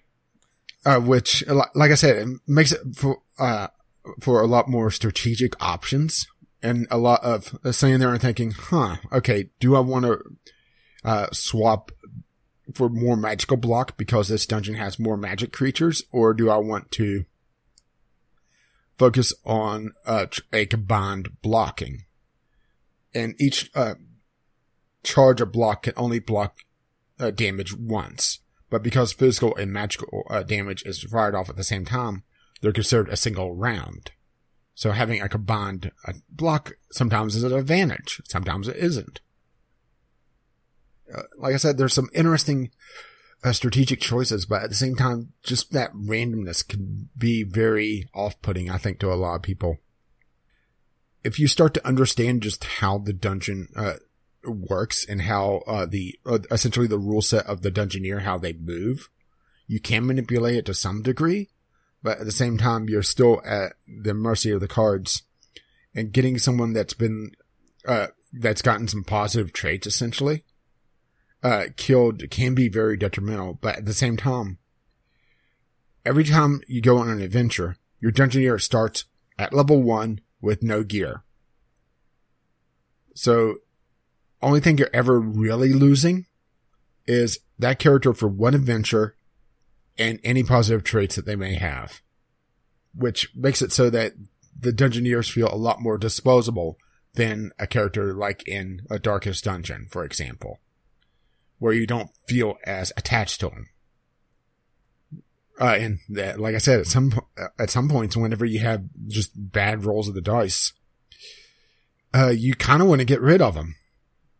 Uh, 0.85 0.99
which, 0.99 1.43
like 1.47 1.91
I 1.91 1.95
said, 1.95 2.15
it 2.15 2.39
makes 2.47 2.71
it 2.71 2.81
for, 2.95 3.21
uh, 3.39 3.67
for 4.21 4.41
a 4.41 4.47
lot 4.47 4.69
more 4.69 4.91
strategic 4.91 5.61
options 5.61 6.27
and 6.61 6.87
a 6.91 6.97
lot 6.97 7.23
of 7.23 7.57
uh, 7.63 7.71
sitting 7.71 7.99
there 7.99 8.11
and 8.11 8.21
thinking, 8.21 8.51
huh, 8.51 8.97
okay, 9.11 9.49
do 9.59 9.75
I 9.75 9.79
want 9.79 10.05
to, 10.05 10.19
uh, 11.03 11.27
swap 11.31 11.91
for 12.73 12.89
more 12.89 13.15
magical 13.15 13.57
block 13.57 13.97
because 13.97 14.27
this 14.27 14.45
dungeon 14.45 14.75
has 14.75 14.99
more 14.99 15.17
magic 15.17 15.51
creatures 15.53 16.03
or 16.11 16.33
do 16.33 16.49
I 16.49 16.57
want 16.57 16.91
to 16.91 17.25
focus 18.97 19.33
on 19.45 19.91
uh, 20.05 20.27
a 20.51 20.65
combined 20.65 21.41
blocking? 21.41 22.05
And 23.13 23.35
each 23.39 23.69
uh, 23.75 23.95
charge 25.03 25.41
of 25.41 25.51
block 25.51 25.83
can 25.83 25.93
only 25.95 26.19
block 26.19 26.57
uh, 27.19 27.31
damage 27.31 27.73
once. 27.73 28.39
But 28.69 28.83
because 28.83 29.13
physical 29.13 29.55
and 29.55 29.71
magical 29.71 30.23
uh, 30.29 30.43
damage 30.43 30.83
is 30.85 31.03
fired 31.03 31.35
off 31.35 31.49
at 31.49 31.55
the 31.55 31.63
same 31.63 31.85
time, 31.85 32.23
they're 32.61 32.73
considered 32.73 33.09
a 33.09 33.17
single 33.17 33.55
round. 33.55 34.11
So 34.73 34.91
having 34.91 35.21
a 35.21 35.29
combined 35.29 35.91
uh, 36.05 36.13
block 36.29 36.73
sometimes 36.91 37.35
is 37.35 37.43
an 37.43 37.53
advantage, 37.53 38.21
sometimes 38.25 38.67
it 38.67 38.75
isn't. 38.75 39.21
Uh, 41.13 41.23
like 41.37 41.53
I 41.53 41.57
said, 41.57 41.77
there's 41.77 41.93
some 41.93 42.09
interesting 42.13 42.71
uh, 43.43 43.51
strategic 43.51 43.99
choices, 43.99 44.45
but 44.45 44.63
at 44.63 44.69
the 44.69 44.75
same 44.75 44.95
time, 44.95 45.33
just 45.43 45.71
that 45.71 45.93
randomness 45.93 46.67
can 46.67 47.09
be 47.17 47.43
very 47.43 48.09
off-putting, 48.13 48.69
I 48.69 48.77
think, 48.77 48.99
to 48.99 49.11
a 49.11 49.15
lot 49.15 49.35
of 49.35 49.41
people. 49.41 49.77
If 51.23 51.39
you 51.39 51.47
start 51.47 51.73
to 51.75 51.87
understand 51.87 52.43
just 52.43 52.63
how 52.63 52.97
the 52.97 53.13
dungeon 53.13 53.67
uh, 53.75 53.95
works 54.43 55.05
and 55.07 55.23
how 55.23 55.63
uh, 55.67 55.85
the 55.85 56.17
uh, 56.25 56.39
essentially 56.51 56.87
the 56.87 56.99
rule 56.99 57.21
set 57.21 57.45
of 57.47 57.61
the 57.61 57.71
dungeoneer, 57.71 58.21
how 58.21 58.37
they 58.37 58.53
move, 58.53 59.09
you 59.67 59.79
can 59.79 60.05
manipulate 60.05 60.55
it 60.55 60.65
to 60.67 60.73
some 60.73 61.01
degree, 61.01 61.49
but 62.03 62.19
at 62.19 62.25
the 62.25 62.31
same 62.31 62.57
time, 62.57 62.87
you're 62.87 63.03
still 63.03 63.41
at 63.43 63.73
the 63.87 64.13
mercy 64.13 64.51
of 64.51 64.61
the 64.61 64.67
cards. 64.67 65.23
And 65.95 66.11
getting 66.11 66.37
someone 66.37 66.73
that's 66.73 66.93
been 66.93 67.31
uh, 67.87 68.07
that's 68.33 68.61
gotten 68.61 68.87
some 68.87 69.03
positive 69.03 69.53
traits 69.53 69.87
essentially 69.87 70.43
uh, 71.45 71.67
killed 71.77 72.27
can 72.31 72.55
be 72.55 72.67
very 72.67 72.97
detrimental, 72.97 73.59
but 73.61 73.77
at 73.77 73.85
the 73.85 73.93
same 73.93 74.17
time, 74.17 74.57
every 76.03 76.23
time 76.23 76.59
you 76.67 76.81
go 76.81 76.97
on 76.97 77.07
an 77.07 77.21
adventure, 77.21 77.77
your 77.99 78.11
dungeoneer 78.11 78.59
starts 78.59 79.05
at 79.37 79.53
level 79.53 79.83
one 79.83 80.21
with 80.41 80.63
no 80.63 80.83
gear. 80.83 81.23
So, 83.13 83.57
only 84.41 84.59
thing 84.59 84.79
you're 84.79 84.89
ever 84.91 85.19
really 85.19 85.71
losing 85.71 86.25
is 87.05 87.37
that 87.59 87.77
character 87.77 88.15
for 88.15 88.27
one 88.27 88.55
adventure 88.55 89.15
and 89.99 90.19
any 90.23 90.41
positive 90.41 90.83
traits 90.83 91.15
that 91.15 91.27
they 91.27 91.35
may 91.35 91.53
have, 91.53 92.01
which 92.95 93.29
makes 93.35 93.61
it 93.61 93.71
so 93.71 93.91
that 93.91 94.13
the 94.59 94.73
dungeoneers 94.73 95.31
feel 95.31 95.53
a 95.53 95.55
lot 95.55 95.79
more 95.79 95.99
disposable 95.99 96.79
than 97.13 97.51
a 97.59 97.67
character 97.67 98.15
like 98.15 98.47
in 98.47 98.81
a 98.89 98.97
Darkest 98.97 99.43
Dungeon, 99.43 99.85
for 99.91 100.03
example 100.03 100.59
where 101.65 101.73
you 101.73 101.87
don't 101.87 102.11
feel 102.27 102.59
as 102.63 102.93
attached 102.95 103.39
to 103.39 103.49
them. 103.49 103.67
Uh, 105.59 105.75
and 105.79 105.97
that, 106.09 106.39
like 106.39 106.53
I 106.53 106.59
said, 106.59 106.81
at 106.81 106.85
some, 106.85 107.19
at 107.57 107.71
some 107.71 107.89
points, 107.89 108.15
whenever 108.15 108.45
you 108.45 108.59
have 108.59 108.83
just 109.07 109.31
bad 109.35 109.83
rolls 109.83 110.07
of 110.07 110.13
the 110.13 110.21
dice, 110.21 110.73
uh, 112.13 112.29
you 112.29 112.53
kind 112.53 112.83
of 112.83 112.87
want 112.87 112.99
to 112.99 113.05
get 113.05 113.19
rid 113.19 113.41
of 113.41 113.55
them. 113.55 113.77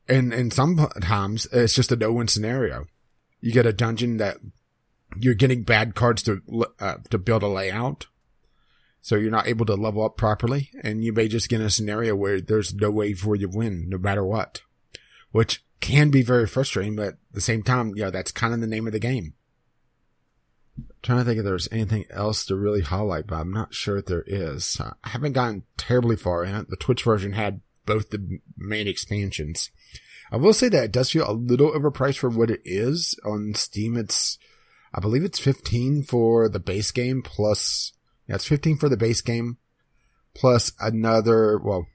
And, 0.08 0.32
and 0.36 0.54
sometimes 0.54 1.48
it's 1.52 1.74
just 1.74 1.92
a 1.92 1.96
no-win 1.96 2.28
scenario. 2.28 2.86
You 3.42 3.52
get 3.52 3.66
a 3.66 3.74
dungeon 3.74 4.18
that 4.18 4.38
you're 5.18 5.34
getting 5.34 5.64
bad 5.64 5.96
cards 5.96 6.22
to, 6.24 6.44
uh, 6.80 6.98
to 7.10 7.18
build 7.18 7.42
a 7.42 7.48
layout. 7.48 8.06
So 9.02 9.16
you're 9.16 9.32
not 9.32 9.48
able 9.48 9.66
to 9.66 9.74
level 9.74 10.06
up 10.06 10.16
properly 10.16 10.70
and 10.84 11.04
you 11.04 11.12
may 11.12 11.28
just 11.28 11.50
get 11.50 11.60
in 11.60 11.66
a 11.66 11.72
scenario 11.72 12.16
where 12.16 12.40
there's 12.40 12.76
no 12.76 12.92
way 12.92 13.14
for 13.14 13.36
you 13.36 13.48
to 13.48 13.58
win 13.58 13.90
no 13.90 13.98
matter 13.98 14.24
what, 14.24 14.62
which 15.32 15.65
can 15.80 16.10
be 16.10 16.22
very 16.22 16.48
frustrating, 16.48 16.96
but 16.96 17.08
at 17.08 17.18
the 17.32 17.42
same 17.42 17.64
time, 17.64 17.94
you 17.96 18.04
know, 18.04 18.12
that's 18.12 18.32
kind 18.32 18.54
of 18.54 18.62
the 18.62 18.68
name 18.68 18.88
of 18.88 18.94
the 18.94 19.00
game. 19.00 19.34
I'm 20.78 20.86
trying 21.02 21.20
to 21.20 21.26
think 21.26 21.40
if 21.40 21.46
there's 21.46 21.70
anything 21.72 22.06
else 22.10 22.46
to 22.46 22.56
really 22.56 22.82
highlight, 22.82 23.28
but 23.28 23.36
I'm 23.36 23.52
not 23.52 23.74
sure 23.74 23.98
if 23.98 24.06
there 24.06 24.24
is. 24.26 24.80
I 24.82 25.10
haven't 25.10 25.34
gotten 25.34 25.64
terribly 25.78 26.16
far 26.16 26.44
in 26.44 26.56
it. 26.56 26.70
The 26.70 26.76
Twitch 26.76 27.04
version 27.04 27.34
had 27.34 27.62
both 27.86 28.10
the 28.10 28.40
main 28.58 28.88
expansions. 28.88 29.70
I 30.32 30.38
will 30.38 30.54
say 30.54 30.70
that 30.70 30.86
it 30.86 30.92
does 30.92 31.12
feel 31.12 31.30
a 31.30 31.34
little 31.34 31.72
overpriced 31.72 32.18
for 32.18 32.30
what 32.30 32.50
it 32.50 32.62
is. 32.66 33.18
On 33.24 33.54
Steam, 33.54 33.96
it's, 33.96 34.40
I 34.94 35.00
believe 35.00 35.24
it's 35.24 35.40
15 35.40 36.04
for 36.04 36.50
the 36.50 36.60
base 36.60 36.92
game 36.92 37.22
plus, 37.22 37.94
yeah, 38.28 38.36
it's 38.36 38.48
15 38.48 38.78
for 38.78 38.90
the 38.90 38.98
base 38.98 39.22
game 39.22 39.58
plus 40.34 40.72
another, 40.80 41.58
well, 41.58 41.88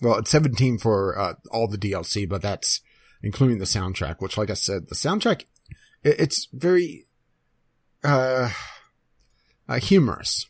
well, 0.00 0.18
it's 0.18 0.30
17 0.30 0.78
for 0.78 1.18
uh, 1.18 1.34
all 1.50 1.68
the 1.68 1.78
DLC, 1.78 2.28
but 2.28 2.42
that's 2.42 2.80
including 3.22 3.58
the 3.58 3.64
soundtrack, 3.64 4.16
which, 4.20 4.38
like 4.38 4.50
I 4.50 4.54
said, 4.54 4.88
the 4.88 4.94
soundtrack, 4.94 5.44
it, 6.02 6.20
it's 6.20 6.48
very, 6.52 7.06
uh, 8.04 8.50
uh, 9.68 9.80
humorous. 9.80 10.46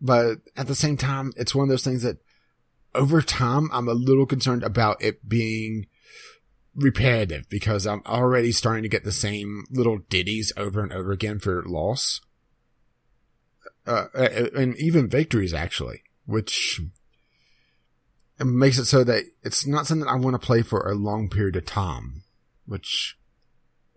But 0.00 0.38
at 0.56 0.66
the 0.66 0.74
same 0.74 0.96
time, 0.96 1.32
it's 1.36 1.54
one 1.54 1.64
of 1.64 1.68
those 1.68 1.84
things 1.84 2.02
that 2.02 2.18
over 2.94 3.20
time, 3.22 3.68
I'm 3.72 3.88
a 3.88 3.94
little 3.94 4.26
concerned 4.26 4.62
about 4.62 5.02
it 5.02 5.28
being 5.28 5.86
repetitive 6.74 7.48
because 7.48 7.86
I'm 7.86 8.02
already 8.06 8.52
starting 8.52 8.82
to 8.82 8.88
get 8.88 9.04
the 9.04 9.12
same 9.12 9.64
little 9.70 9.98
ditties 10.08 10.52
over 10.56 10.82
and 10.82 10.92
over 10.92 11.12
again 11.12 11.38
for 11.38 11.62
loss. 11.64 12.20
Uh, 13.86 14.06
and 14.14 14.76
even 14.76 15.08
victories 15.08 15.54
actually, 15.54 16.02
which 16.26 16.80
it 18.40 18.46
makes 18.46 18.78
it 18.78 18.86
so 18.86 19.04
that 19.04 19.24
it's 19.42 19.66
not 19.66 19.86
something 19.86 20.08
I 20.08 20.16
want 20.16 20.40
to 20.40 20.44
play 20.44 20.62
for 20.62 20.88
a 20.88 20.94
long 20.94 21.28
period 21.28 21.56
of 21.56 21.66
time, 21.66 22.22
which 22.64 23.18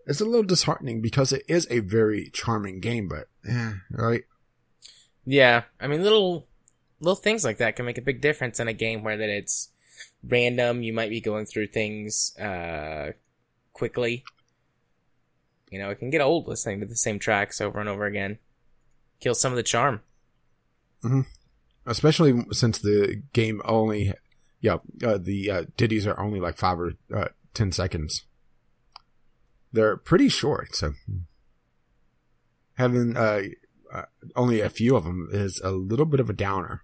is 0.06 0.20
a 0.20 0.26
little 0.26 0.42
disheartening 0.42 1.00
because 1.00 1.32
it 1.32 1.44
is 1.48 1.66
a 1.70 1.78
very 1.78 2.28
charming 2.30 2.80
game, 2.80 3.08
but 3.08 3.28
yeah, 3.42 3.72
right. 3.90 4.24
Yeah, 5.24 5.62
I 5.80 5.86
mean, 5.86 6.02
little 6.02 6.46
little 7.00 7.16
things 7.16 7.42
like 7.42 7.56
that 7.58 7.76
can 7.76 7.86
make 7.86 7.96
a 7.96 8.02
big 8.02 8.20
difference 8.20 8.60
in 8.60 8.68
a 8.68 8.74
game 8.74 9.02
where 9.02 9.16
that 9.16 9.30
it's 9.30 9.70
random. 10.22 10.82
You 10.82 10.92
might 10.92 11.08
be 11.08 11.22
going 11.22 11.46
through 11.46 11.68
things 11.68 12.36
uh, 12.36 13.12
quickly. 13.72 14.24
You 15.70 15.78
know, 15.78 15.88
it 15.88 15.98
can 15.98 16.10
get 16.10 16.20
old 16.20 16.46
listening 16.46 16.80
to 16.80 16.86
the 16.86 16.96
same 16.96 17.18
tracks 17.18 17.62
over 17.62 17.80
and 17.80 17.88
over 17.88 18.04
again. 18.04 18.38
Kill 19.20 19.34
some 19.34 19.52
of 19.52 19.56
the 19.56 19.62
charm. 19.62 20.02
Mm-hmm. 21.02 21.22
Especially 21.86 22.44
since 22.52 22.78
the 22.78 23.22
game 23.32 23.62
only 23.64 24.12
yeah, 24.64 24.78
uh, 25.06 25.18
the 25.20 25.50
uh, 25.50 25.64
ditties 25.76 26.06
are 26.06 26.18
only 26.18 26.40
like 26.40 26.56
five 26.56 26.80
or 26.80 26.94
uh, 27.14 27.28
ten 27.52 27.70
seconds. 27.70 28.24
They're 29.74 29.98
pretty 29.98 30.30
short, 30.30 30.74
so 30.74 30.94
having 32.78 33.14
uh, 33.14 33.42
uh, 33.92 34.04
only 34.34 34.62
a 34.62 34.70
few 34.70 34.96
of 34.96 35.04
them 35.04 35.28
is 35.30 35.60
a 35.60 35.70
little 35.70 36.06
bit 36.06 36.18
of 36.18 36.30
a 36.30 36.32
downer. 36.32 36.82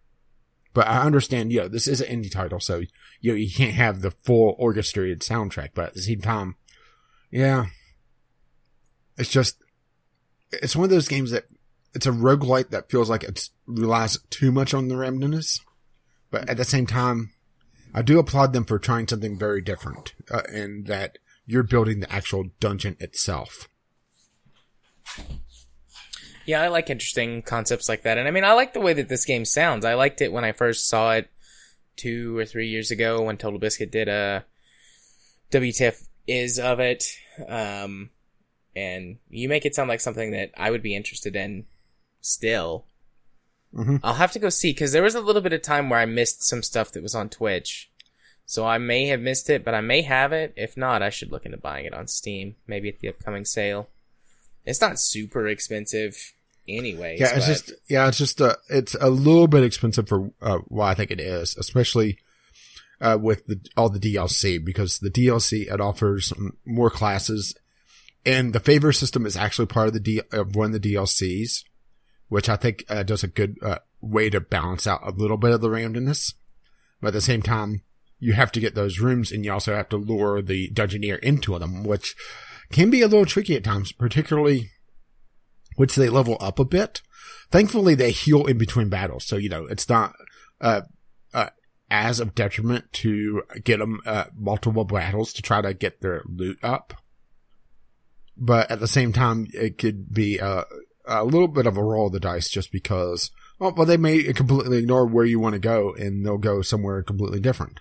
But 0.75 0.89
I 0.89 1.01
understand, 1.01 1.53
you 1.53 1.61
know, 1.61 1.69
this 1.69 1.89
is 1.89 2.03
an 2.03 2.23
indie 2.23 2.31
title, 2.31 2.61
so 2.61 2.83
you 3.23 3.33
know, 3.33 3.37
you 3.37 3.51
can't 3.51 3.73
have 3.73 4.03
the 4.03 4.11
full 4.11 4.57
orchestrated 4.59 5.21
soundtrack. 5.21 5.71
But 5.73 5.87
at 5.87 5.95
the 5.95 6.03
same 6.03 6.21
time, 6.21 6.57
yeah, 7.31 7.69
it's 9.17 9.31
just 9.31 9.57
it's 10.53 10.77
one 10.77 10.85
of 10.85 10.91
those 10.91 11.09
games 11.09 11.31
that 11.31 11.45
it's 11.95 12.07
a 12.07 12.13
roguelite 12.13 12.69
that 12.71 12.91
feels 12.91 13.09
like 13.09 13.25
it 13.25 13.49
relies 13.67 14.19
too 14.29 14.53
much 14.53 14.75
on 14.75 14.89
the 14.89 14.97
randomness. 14.97 15.63
But 16.31 16.47
at 16.51 16.59
the 16.59 16.65
same 16.65 16.87
time, 16.87 17.33
I 17.95 18.03
do 18.03 18.19
applaud 18.19 18.53
them 18.53 18.65
for 18.65 18.79
trying 18.79 19.09
something 19.09 19.39
very 19.39 19.61
different, 19.61 20.15
uh, 20.31 20.43
in 20.53 20.85
that 20.85 21.19
you're 21.47 21.63
building 21.63 22.01
the 22.01 22.13
actual 22.13 22.51
dungeon 22.61 22.97
itself. 23.01 23.69
Yeah, 26.47 26.63
I 26.63 26.69
like 26.69 26.91
interesting 26.91 27.43
concepts 27.43 27.89
like 27.89 28.03
that. 28.03 28.19
And 28.19 28.27
I 28.27 28.31
mean, 28.31 28.45
I 28.45 28.53
like 28.53 28.73
the 28.73 28.81
way 28.81 28.93
that 28.95 29.09
this 29.09 29.25
game 29.25 29.45
sounds. 29.45 29.85
I 29.85 29.95
liked 29.95 30.21
it 30.21 30.33
when 30.33 30.45
I 30.45 30.53
first 30.53 30.89
saw 30.89 31.13
it 31.13 31.31
two 31.97 32.37
or 32.39 32.45
three 32.45 32.69
years 32.69 32.91
ago 32.91 33.23
when 33.23 33.37
Total 33.37 33.59
Biscuit 33.59 33.91
did 33.91 34.09
a 34.09 34.45
WTF 35.51 36.07
is 36.27 36.59
of 36.59 36.81
it. 36.81 37.05
Um, 37.47 38.11
and 38.75 39.19
you 39.29 39.49
make 39.49 39.67
it 39.67 39.75
sound 39.75 39.89
like 39.89 40.01
something 40.01 40.31
that 40.33 40.53
I 40.57 40.71
would 40.71 40.83
be 40.83 40.95
interested 40.95 41.37
in 41.37 41.67
still. 42.21 42.87
Mm-hmm. 43.75 43.97
I'll 44.03 44.15
have 44.15 44.33
to 44.33 44.39
go 44.39 44.49
see 44.49 44.73
because 44.73 44.93
there 44.93 45.03
was 45.03 45.15
a 45.15 45.21
little 45.21 45.43
bit 45.43 45.53
of 45.53 45.63
time 45.63 45.91
where 45.91 46.01
I 46.01 46.07
missed 46.07 46.43
some 46.43 46.63
stuff 46.63 46.93
that 46.93 47.03
was 47.03 47.15
on 47.15 47.29
Twitch. 47.29 47.91
So 48.47 48.67
I 48.67 48.79
may 48.79 49.07
have 49.07 49.21
missed 49.21 49.49
it, 49.49 49.65
but 49.65 49.75
I 49.75 49.81
may 49.81 50.03
have 50.03 50.33
it. 50.33 50.53
If 50.57 50.77
not, 50.77 51.03
I 51.03 51.11
should 51.11 51.31
look 51.31 51.47
into 51.47 51.57
buying 51.57 51.87
it 51.87 51.95
on 51.95 52.09
Steam, 52.09 52.57
maybe 52.67 52.89
at 52.89 52.99
the 52.99 53.09
upcoming 53.09 53.45
sale. 53.45 53.89
It's 54.67 54.81
not 54.81 54.99
super 54.99 55.47
expensive 55.47 56.33
anyways. 56.69 57.21
Yeah, 57.21 57.37
it's 57.37 57.47
but- 57.47 57.53
just 57.53 57.73
yeah, 57.89 58.09
it's 58.09 58.19
just 58.19 58.41
uh, 58.41 58.57
it's 58.69 58.97
a 59.01 59.09
little 59.09 59.47
bit 59.47 59.63
expensive 59.63 60.09
for 60.09 60.33
uh, 60.43 60.59
what 60.67 60.87
I 60.87 60.95
think 60.95 61.13
it 61.13 61.21
is, 61.21 61.57
especially 61.57 62.19
uh, 63.01 63.19
with 63.21 63.47
the, 63.47 63.61
all 63.77 63.89
the 63.89 64.01
DLC 64.01 64.63
because 64.63 64.99
the 64.99 65.11
DLC 65.11 65.73
it 65.73 65.81
offers 65.81 66.33
more 66.65 66.91
classes, 66.91 67.55
and 68.27 68.53
the 68.53 68.61
favor 68.61 68.93
system 68.93 69.27
is 69.27 69.37
actually 69.37 69.67
part 69.67 69.87
of 69.87 69.95
the 69.95 70.01
D, 70.01 70.23
of 70.33 70.57
one 70.57 70.75
of 70.75 70.83
the 70.83 70.95
DLCs, 70.95 71.65
which 72.31 72.49
I 72.49 72.57
think 72.57 72.85
uh, 72.89 73.03
does 73.03 73.23
a 73.23 73.29
good 73.29 73.59
uh, 73.63 73.81
way 74.01 74.31
to 74.31 74.41
balance 74.41 74.87
out 74.87 75.07
a 75.07 75.11
little 75.11 75.37
bit 75.37 75.53
of 75.53 75.61
the 75.61 75.69
randomness, 75.69 76.33
but 77.03 77.09
at 77.09 77.15
the 77.15 77.21
same 77.21 77.43
time. 77.43 77.83
You 78.23 78.35
have 78.35 78.53
to 78.53 78.61
get 78.61 78.75
those 78.75 79.01
rooms 79.01 79.33
and 79.33 79.47
you 79.47 79.53
also 79.53 79.75
have 79.75 79.89
to 79.89 79.97
lure 79.97 80.43
the 80.43 80.69
Dungeoneer 80.75 81.19
into 81.21 81.59
them, 81.59 81.85
which 81.85 82.15
can 82.71 82.91
be 82.91 83.01
a 83.01 83.09
little 83.09 83.25
tricky 83.25 83.57
at 83.57 83.65
times, 83.65 83.93
particularly 83.93 84.71
which 85.77 85.95
they 85.95 86.11
level 86.11 86.37
up 86.41 86.59
a 86.59 86.65
bit. 86.65 87.01
Thankfully, 87.51 87.95
they 87.95 88.11
heal 88.11 88.47
in 88.47 88.59
between 88.59 88.91
battles, 88.91 89.25
so 89.25 89.37
you 89.37 89.49
know 89.49 89.67
it's 89.67 89.89
not 89.89 90.13
uh, 90.61 90.83
uh, 91.33 91.51
as 91.91 92.21
of 92.21 92.35
detriment 92.35 92.93
to 92.93 93.43
get 93.65 93.79
them 93.79 94.01
uh, 94.07 94.27
multiple 94.37 94.85
battles 94.85 95.33
to 95.33 95.43
try 95.43 95.61
to 95.61 95.75
get 95.75 96.01
their 96.01 96.23
loot 96.27 96.59
up. 96.63 96.95
But 98.37 98.71
at 98.71 98.81
the 98.81 98.89
same 98.89 99.13
time, 99.13 99.49
it 99.53 99.79
could 99.79 100.13
be 100.13 100.39
a, 100.39 100.65
a 101.11 101.25
little 101.25 101.49
bit 101.49 101.67
of 101.67 101.77
a 101.77 101.85
roll 101.85 102.07
of 102.07 102.13
the 102.13 102.21
dice, 102.21 102.49
just 102.49 102.73
because. 102.73 103.31
Well, 103.59 103.75
well, 103.77 103.87
they 103.87 103.97
may 103.97 104.23
completely 104.33 104.79
ignore 104.79 105.07
where 105.07 105.25
you 105.25 105.39
want 105.39 105.53
to 105.55 105.59
go, 105.59 105.93
and 105.95 106.25
they'll 106.25 106.39
go 106.39 106.63
somewhere 106.63 107.03
completely 107.03 107.41
different. 107.41 107.81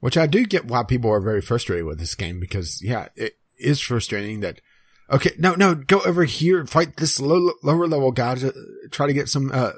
Which 0.00 0.16
I 0.16 0.26
do 0.26 0.44
get 0.44 0.66
why 0.66 0.82
people 0.82 1.10
are 1.10 1.20
very 1.20 1.40
frustrated 1.40 1.86
with 1.86 1.98
this 1.98 2.14
game 2.14 2.40
because, 2.40 2.82
yeah, 2.82 3.08
it 3.14 3.38
is 3.58 3.80
frustrating 3.80 4.40
that 4.40 4.60
Okay, 5.08 5.30
no, 5.38 5.54
no, 5.54 5.74
go 5.74 6.00
over 6.00 6.24
here, 6.24 6.66
fight 6.66 6.96
this 6.96 7.20
low, 7.20 7.52
lower 7.62 7.86
level 7.86 8.10
guy 8.10 8.34
to 8.36 8.52
try 8.90 9.06
to 9.06 9.12
get 9.12 9.28
some, 9.28 9.52
uh, 9.52 9.72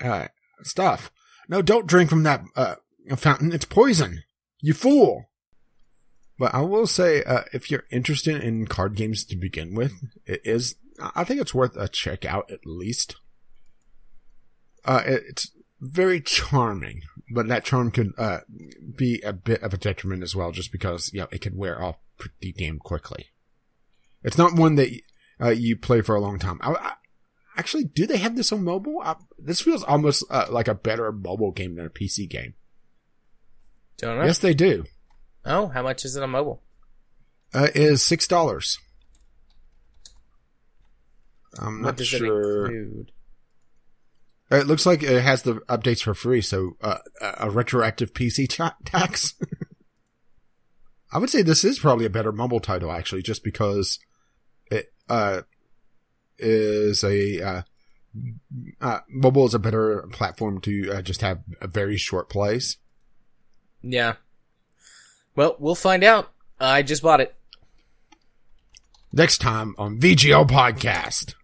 uh, 0.00 0.28
stuff. 0.62 1.12
No, 1.48 1.62
don't 1.62 1.86
drink 1.86 2.10
from 2.10 2.24
that, 2.24 2.42
uh, 2.56 2.74
fountain. 3.16 3.52
It's 3.52 3.64
poison. 3.64 4.24
You 4.60 4.74
fool. 4.74 5.30
But 6.38 6.54
I 6.54 6.62
will 6.62 6.88
say, 6.88 7.22
uh, 7.22 7.42
if 7.52 7.70
you're 7.70 7.84
interested 7.92 8.42
in 8.42 8.66
card 8.66 8.96
games 8.96 9.24
to 9.26 9.36
begin 9.36 9.74
with, 9.74 9.92
it 10.26 10.40
is, 10.44 10.74
I 11.14 11.24
think 11.24 11.40
it's 11.40 11.54
worth 11.54 11.76
a 11.76 11.88
check 11.88 12.24
out 12.24 12.50
at 12.50 12.66
least. 12.66 13.16
Uh, 14.84 15.02
it's 15.04 15.50
very 15.80 16.20
charming, 16.20 17.02
but 17.32 17.48
that 17.48 17.64
charm 17.64 17.90
could, 17.90 18.12
uh, 18.18 18.40
be 18.96 19.20
a 19.22 19.32
bit 19.32 19.62
of 19.62 19.74
a 19.74 19.78
detriment 19.78 20.22
as 20.22 20.36
well, 20.36 20.52
just 20.52 20.70
because, 20.70 21.10
you 21.12 21.20
know, 21.20 21.28
it 21.32 21.40
could 21.40 21.56
wear 21.56 21.82
off 21.82 21.96
pretty 22.18 22.52
damn 22.52 22.78
quickly. 22.78 23.26
It's 24.22 24.38
not 24.38 24.54
one 24.54 24.76
that 24.76 24.90
uh, 25.40 25.50
you 25.50 25.76
play 25.76 26.00
for 26.00 26.14
a 26.14 26.20
long 26.20 26.38
time. 26.38 26.58
I, 26.62 26.72
I, 26.72 26.92
actually, 27.56 27.84
do 27.84 28.06
they 28.06 28.18
have 28.18 28.36
this 28.36 28.52
on 28.52 28.64
mobile? 28.64 29.00
I, 29.02 29.16
this 29.38 29.60
feels 29.60 29.82
almost 29.82 30.24
uh, 30.30 30.46
like 30.50 30.68
a 30.68 30.74
better 30.74 31.10
mobile 31.12 31.52
game 31.52 31.76
than 31.76 31.86
a 31.86 31.90
PC 31.90 32.28
game. 32.28 32.54
Don't 33.98 34.18
know. 34.18 34.24
Yes, 34.24 34.38
they 34.38 34.54
do. 34.54 34.84
Oh, 35.44 35.68
how 35.68 35.82
much 35.82 36.04
is 36.04 36.16
it 36.16 36.22
on 36.22 36.30
mobile? 36.30 36.62
Uh, 37.52 37.68
it 37.74 37.76
is 37.76 38.02
six 38.02 38.26
dollars. 38.26 38.78
I'm 41.58 41.80
What 41.82 41.86
not 41.86 41.96
does 41.96 42.06
sure. 42.08 42.66
it 42.66 42.68
include? 42.74 43.12
It 44.50 44.66
looks 44.66 44.84
like 44.86 45.02
it 45.02 45.22
has 45.22 45.42
the 45.42 45.54
updates 45.68 46.02
for 46.02 46.14
free, 46.14 46.40
so 46.40 46.76
uh, 46.82 46.98
a 47.38 47.50
retroactive 47.50 48.12
PC 48.12 48.46
tax. 48.84 49.34
I 51.12 51.18
would 51.18 51.30
say 51.30 51.42
this 51.42 51.64
is 51.64 51.78
probably 51.78 52.04
a 52.04 52.10
better 52.10 52.32
mobile 52.32 52.60
title, 52.60 52.92
actually, 52.92 53.22
just 53.22 53.42
because 53.42 53.98
it 54.70 54.92
uh, 55.08 55.42
is 56.38 57.02
a 57.04 57.40
uh, 57.40 57.62
uh, 58.80 58.98
mobile 59.08 59.46
is 59.46 59.54
a 59.54 59.58
better 59.58 60.06
platform 60.12 60.60
to 60.62 60.92
uh, 60.92 61.02
just 61.02 61.20
have 61.22 61.40
a 61.60 61.66
very 61.66 61.96
short 61.96 62.28
plays. 62.28 62.76
Yeah. 63.82 64.14
Well, 65.36 65.56
we'll 65.58 65.74
find 65.74 66.04
out. 66.04 66.32
I 66.60 66.82
just 66.82 67.02
bought 67.02 67.20
it. 67.20 67.34
Next 69.12 69.38
time 69.38 69.74
on 69.78 69.98
VGL 70.00 70.48
Podcast. 70.48 71.34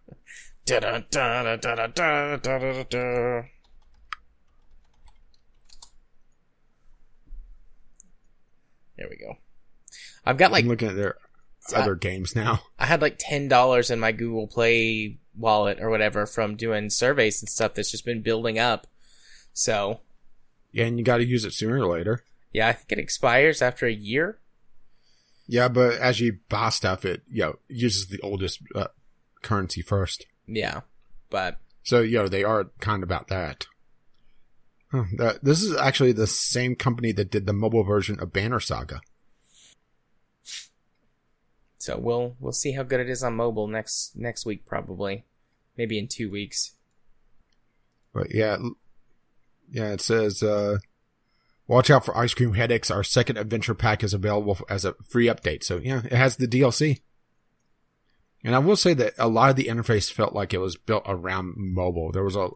There 8.97 9.07
we 9.09 9.17
go. 9.17 9.37
I've 10.25 10.37
got 10.37 10.53
like 10.53 10.63
I'm 10.63 10.69
looking 10.69 10.87
at 10.87 10.95
their 10.95 11.15
other 11.75 11.95
I, 11.95 11.97
games 11.97 12.37
now. 12.37 12.61
I 12.79 12.85
had 12.85 13.01
like 13.01 13.17
ten 13.19 13.49
dollars 13.49 13.91
in 13.91 13.99
my 13.99 14.13
Google 14.13 14.47
Play 14.47 15.17
wallet 15.35 15.79
or 15.81 15.89
whatever 15.89 16.25
from 16.25 16.55
doing 16.55 16.89
surveys 16.89 17.41
and 17.41 17.49
stuff 17.49 17.73
that's 17.73 17.91
just 17.91 18.05
been 18.05 18.21
building 18.21 18.57
up. 18.57 18.87
So 19.51 19.99
Yeah, 20.71 20.85
and 20.85 20.97
you 20.97 21.03
gotta 21.03 21.25
use 21.25 21.43
it 21.43 21.53
sooner 21.53 21.79
or 21.79 21.87
later. 21.97 22.23
Yeah, 22.53 22.69
I 22.69 22.73
think 22.73 22.93
it 22.93 22.99
expires 22.99 23.61
after 23.61 23.87
a 23.87 23.93
year. 23.93 24.39
Yeah, 25.47 25.67
but 25.67 25.95
as 25.95 26.21
you 26.21 26.39
buy 26.47 26.69
stuff, 26.69 27.03
it 27.03 27.23
you 27.27 27.41
know, 27.41 27.55
uses 27.67 28.07
the 28.07 28.21
oldest 28.21 28.61
uh, 28.73 28.87
currency 29.41 29.81
first. 29.81 30.25
Yeah, 30.47 30.81
but 31.29 31.57
So, 31.83 32.01
you 32.01 32.17
know, 32.17 32.27
they 32.27 32.43
are 32.43 32.71
kind 32.79 33.03
of 33.03 33.09
about 33.09 33.27
that. 33.29 33.67
Huh, 34.91 35.05
that. 35.17 35.43
This 35.43 35.63
is 35.63 35.75
actually 35.77 36.11
the 36.11 36.27
same 36.27 36.75
company 36.75 37.11
that 37.13 37.31
did 37.31 37.47
the 37.47 37.53
mobile 37.53 37.83
version 37.83 38.19
of 38.19 38.33
Banner 38.33 38.59
Saga. 38.59 39.01
so 41.77 41.97
we'll 41.97 42.35
we'll 42.39 42.51
see 42.51 42.73
how 42.73 42.83
good 42.83 42.99
it 42.99 43.09
is 43.09 43.23
on 43.23 43.35
mobile 43.35 43.67
next 43.67 44.15
next 44.15 44.45
week 44.45 44.65
probably, 44.65 45.25
maybe 45.77 45.97
in 45.97 46.07
two 46.07 46.29
weeks. 46.29 46.75
But 48.13 48.33
yeah, 48.35 48.57
yeah, 49.71 49.93
it 49.93 50.01
says, 50.01 50.43
uh, 50.43 50.77
watch 51.67 51.89
out 51.89 52.05
for 52.05 52.15
ice 52.17 52.33
cream 52.33 52.53
headaches. 52.53 52.91
Our 52.91 53.03
second 53.03 53.37
adventure 53.37 53.73
pack 53.73 54.03
is 54.03 54.13
available 54.13 54.59
as 54.69 54.83
a 54.83 54.95
free 55.09 55.27
update. 55.27 55.63
So 55.63 55.77
yeah, 55.77 56.01
it 56.03 56.11
has 56.11 56.35
the 56.35 56.47
DLC. 56.47 56.99
And 58.43 58.55
I 58.55 58.59
will 58.59 58.75
say 58.75 58.93
that 58.95 59.13
a 59.19 59.27
lot 59.27 59.49
of 59.51 59.55
the 59.55 59.65
interface 59.65 60.11
felt 60.11 60.33
like 60.33 60.53
it 60.53 60.57
was 60.59 60.75
built 60.75 61.03
around 61.05 61.53
mobile. 61.57 62.11
There 62.11 62.23
was 62.23 62.35
a 62.35 62.49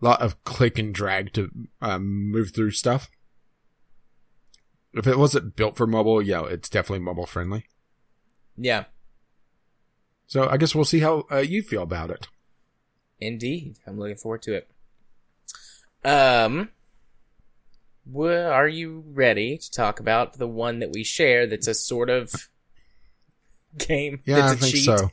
lot 0.00 0.20
of 0.20 0.42
click 0.44 0.78
and 0.78 0.94
drag 0.94 1.32
to 1.34 1.50
um, 1.80 2.30
move 2.30 2.54
through 2.54 2.72
stuff. 2.72 3.10
If 4.92 5.06
it 5.06 5.18
wasn't 5.18 5.56
built 5.56 5.76
for 5.76 5.86
mobile, 5.86 6.20
yeah, 6.20 6.44
it's 6.44 6.68
definitely 6.68 7.04
mobile 7.04 7.26
friendly. 7.26 7.66
Yeah, 8.56 8.84
So 10.26 10.46
I 10.48 10.58
guess 10.58 10.74
we'll 10.74 10.84
see 10.84 10.98
how 11.00 11.24
uh, 11.32 11.38
you 11.38 11.62
feel 11.62 11.82
about 11.82 12.10
it. 12.10 12.28
indeed. 13.18 13.76
I'm 13.86 13.98
looking 13.98 14.16
forward 14.16 14.42
to 14.42 14.54
it. 14.54 14.70
Um, 16.04 16.70
well, 18.04 18.50
are 18.50 18.68
you 18.68 19.04
ready 19.06 19.58
to 19.58 19.70
talk 19.70 20.00
about 20.00 20.34
the 20.38 20.48
one 20.48 20.80
that 20.80 20.92
we 20.92 21.04
share? 21.04 21.46
That's 21.46 21.66
a 21.68 21.74
sort 21.74 22.10
of 22.10 22.48
game. 23.78 24.20
Yeah, 24.24 24.48
I 24.50 24.54
think 24.56 24.74
cheat? 24.74 24.84
so. 24.84 25.10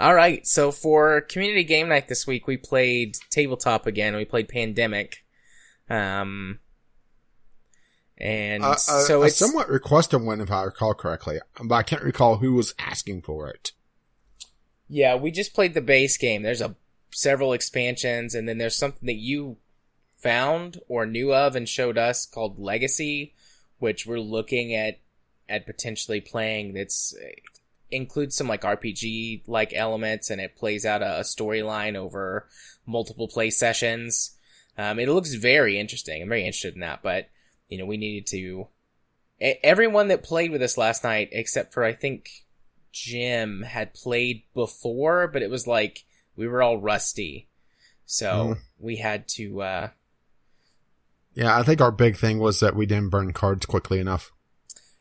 All 0.00 0.14
right. 0.14 0.46
So 0.46 0.72
for 0.72 1.20
community 1.22 1.64
game 1.64 1.88
night 1.88 2.08
this 2.08 2.26
week, 2.26 2.46
we 2.46 2.56
played 2.56 3.16
tabletop 3.30 3.86
again. 3.86 4.16
We 4.16 4.24
played 4.24 4.48
Pandemic. 4.48 5.24
Um, 5.90 6.60
And 8.18 8.62
Uh, 8.62 8.76
so 8.76 9.22
a 9.22 9.26
it's 9.26 9.36
somewhat 9.36 9.68
requested 9.68 10.22
one, 10.22 10.40
if 10.40 10.50
I 10.50 10.62
recall 10.62 10.94
correctly, 10.94 11.38
but 11.62 11.74
I 11.74 11.82
can't 11.82 12.02
recall 12.02 12.36
who 12.36 12.54
was 12.54 12.74
asking 12.78 13.22
for 13.22 13.48
it. 13.50 13.72
yeah, 14.88 15.14
we 15.14 15.30
just 15.30 15.54
played 15.54 15.74
the 15.74 15.80
base 15.80 16.16
game. 16.18 16.42
There's 16.42 16.60
a 16.60 16.76
several 17.10 17.52
expansions, 17.52 18.34
and 18.34 18.48
then 18.48 18.58
there's 18.58 18.76
something 18.76 19.06
that 19.06 19.16
you 19.16 19.56
found 20.16 20.78
or 20.88 21.04
knew 21.04 21.34
of 21.34 21.56
and 21.56 21.68
showed 21.68 21.98
us 21.98 22.24
called 22.26 22.58
Legacy, 22.58 23.34
which 23.78 24.06
we're 24.06 24.20
looking 24.20 24.74
at 24.74 25.00
at 25.48 25.66
potentially 25.66 26.20
playing. 26.20 26.74
That's 26.74 27.14
includes 27.92 28.34
some 28.36 28.48
like 28.48 28.62
RPG 28.62 29.42
like 29.46 29.72
elements, 29.74 30.30
and 30.30 30.40
it 30.40 30.56
plays 30.56 30.84
out 30.84 31.02
a, 31.02 31.18
a 31.18 31.22
storyline 31.22 31.94
over 31.96 32.48
multiple 32.86 33.28
play 33.28 33.50
sessions. 33.50 34.36
Um, 34.78 34.98
it 34.98 35.08
looks 35.08 35.34
very 35.34 35.78
interesting. 35.78 36.22
I'm 36.22 36.28
very 36.28 36.42
interested 36.46 36.74
in 36.74 36.80
that, 36.80 37.02
but 37.02 37.28
you 37.68 37.78
know, 37.78 37.86
we 37.86 37.96
needed 37.96 38.26
to. 38.28 38.68
Everyone 39.40 40.08
that 40.08 40.22
played 40.22 40.50
with 40.52 40.62
us 40.62 40.78
last 40.78 41.02
night, 41.04 41.28
except 41.32 41.72
for 41.72 41.84
I 41.84 41.92
think 41.92 42.28
Jim, 42.92 43.62
had 43.62 43.94
played 43.94 44.42
before, 44.54 45.26
but 45.28 45.42
it 45.42 45.50
was 45.50 45.66
like 45.66 46.04
we 46.36 46.46
were 46.46 46.62
all 46.62 46.78
rusty, 46.78 47.48
so 48.06 48.26
Mhm. 48.54 48.58
we 48.78 48.96
had 48.96 49.26
to. 49.28 49.62
uh 49.62 49.88
Yeah, 51.34 51.58
I 51.58 51.62
think 51.62 51.80
our 51.80 51.90
big 51.90 52.16
thing 52.16 52.38
was 52.38 52.60
that 52.60 52.76
we 52.76 52.86
didn't 52.86 53.08
burn 53.10 53.32
cards 53.32 53.66
quickly 53.66 53.98
enough. 53.98 54.32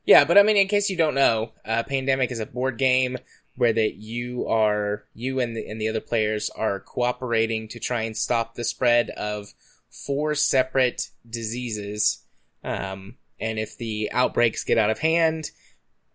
Yeah, 0.06 0.26
but 0.26 0.38
I 0.38 0.44
mean, 0.44 0.58
in 0.58 0.68
case 0.68 0.90
you 0.90 0.98
don't 0.98 1.16
know, 1.16 1.52
uh, 1.66 1.84
Pandemic 1.84 2.32
is 2.32 2.40
a 2.40 2.46
board 2.46 2.78
game 2.78 3.18
where 3.56 3.74
that 3.74 3.96
you 3.96 4.48
are 4.48 5.06
you 5.14 5.40
and 5.40 5.56
the 5.56 5.68
and 5.68 5.80
the 5.80 5.90
other 5.90 6.00
players 6.00 6.50
are 6.52 6.80
cooperating 6.80 7.68
to 7.68 7.80
try 7.80 8.02
and 8.02 8.18
stop 8.18 8.56
the 8.56 8.64
spread 8.64 9.10
of 9.12 9.54
four 9.90 10.34
separate 10.34 11.10
diseases. 11.30 12.24
Um, 12.64 13.18
and 13.40 13.60
if 13.60 13.78
the 13.78 14.10
outbreaks 14.12 14.64
get 14.64 14.78
out 14.78 14.90
of 14.90 15.00
hand 15.00 15.52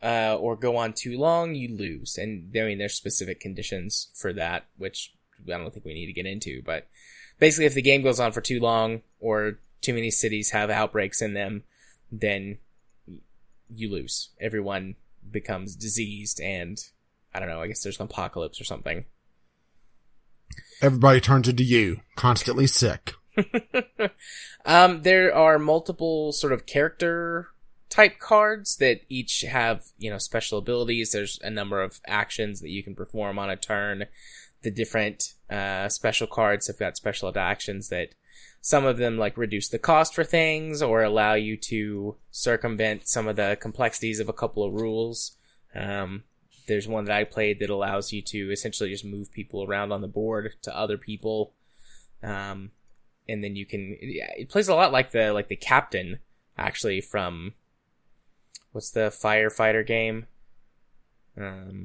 uh, 0.03 0.37
or 0.37 0.57
go 0.57 0.77
on 0.77 0.93
too 0.93 1.19
long, 1.19 1.55
you 1.55 1.77
lose. 1.77 2.17
And 2.17 2.53
I 2.57 2.63
mean, 2.65 2.79
there's 2.79 2.95
specific 2.95 3.41
conditions 3.41 4.09
for 4.15 4.33
that, 4.33 4.67
which 4.77 5.13
I 5.47 5.59
don't 5.59 5.73
think 5.73 5.85
we 5.85 5.95
need 5.95 6.07
to 6.07 6.13
get 6.13 6.27
into. 6.27 6.63
But 6.63 6.89
basically, 7.39 7.67
if 7.67 7.75
the 7.75 7.83
game 7.83 8.03
goes 8.03 8.21
on 8.21 8.33
for 8.33 8.41
too 8.41 8.61
long 8.61 9.03
or 9.21 9.59
too 9.83 9.95
many 9.95 10.11
cities 10.11 10.51
have 10.51 10.71
outbreaks 10.71 11.21
in 11.21 11.35
them, 11.35 11.65
then 12.11 12.59
you 13.75 13.91
lose. 13.91 14.31
Everyone 14.41 14.97
becomes 15.31 15.75
diseased, 15.75 16.41
and 16.41 16.79
I 17.35 17.41
don't 17.41 17.49
know. 17.49 17.61
I 17.61 17.67
guess 17.67 17.83
there's 17.83 18.01
an 18.01 18.07
apocalypse 18.07 18.61
or 18.61 18.65
something. 18.65 19.05
Everybody 20.81 21.21
turns 21.21 21.49
into 21.49 21.65
you, 21.65 22.01
constantly 22.17 22.67
sick. 22.67 23.15
um, 24.65 25.03
there 25.03 25.35
are 25.35 25.59
multiple 25.59 26.33
sort 26.33 26.53
of 26.53 26.67
character 26.67 27.49
type 27.89 28.19
cards 28.19 28.77
that 28.77 29.01
each 29.09 29.43
have 29.43 29.85
you 29.99 30.11
know 30.11 30.19
special 30.19 30.59
abilities. 30.59 31.13
There's 31.13 31.39
a 31.43 31.51
number 31.51 31.83
of 31.83 32.01
actions 32.07 32.61
that 32.61 32.71
you 32.71 32.83
can 32.83 32.95
perform 32.95 33.39
on 33.39 33.51
a 33.51 33.57
turn. 33.57 34.05
The 34.63 34.71
different 34.71 35.35
uh, 35.51 35.89
special 35.89 36.27
cards 36.27 36.67
have 36.67 36.79
got 36.79 36.97
special 36.97 37.33
actions 37.37 37.89
that 37.89 38.15
some 38.67 38.85
of 38.85 38.97
them 38.97 39.17
like 39.17 39.37
reduce 39.37 39.69
the 39.69 39.79
cost 39.79 40.13
for 40.13 40.25
things 40.25 40.83
or 40.83 41.05
allow 41.05 41.35
you 41.35 41.57
to 41.57 42.17
circumvent 42.33 43.07
some 43.07 43.29
of 43.29 43.37
the 43.37 43.57
complexities 43.61 44.19
of 44.19 44.29
a 44.29 44.33
couple 44.33 44.65
of 44.65 44.75
rules. 44.75 45.37
Um, 45.73 46.25
there's 46.67 46.89
one 46.89 47.05
that 47.05 47.17
I 47.17 47.23
played 47.23 47.61
that 47.61 47.71
allows 47.71 48.13
you 48.13 48.23
to 48.23 48.51
essentially 48.51 48.91
just 48.91 49.05
move 49.05 49.31
people 49.31 49.63
around 49.63 49.93
on 49.93 50.01
the 50.01 50.09
board 50.09 50.55
to 50.63 50.77
other 50.77 50.99
people. 50.99 51.55
Um, 52.25 52.73
and 53.29 53.45
then 53.45 53.55
you 53.55 53.67
can, 53.67 53.99
yeah, 54.01 54.33
it 54.37 54.49
plays 54.49 54.67
a 54.67 54.75
lot 54.75 54.91
like 54.91 55.13
the, 55.13 55.33
like 55.33 55.47
the 55.47 55.55
captain 55.55 56.19
actually 56.59 57.01
from, 57.01 57.55
what's 58.73 58.91
the 58.91 59.15
firefighter 59.17 59.87
game? 59.87 60.27
Um, 61.41 61.85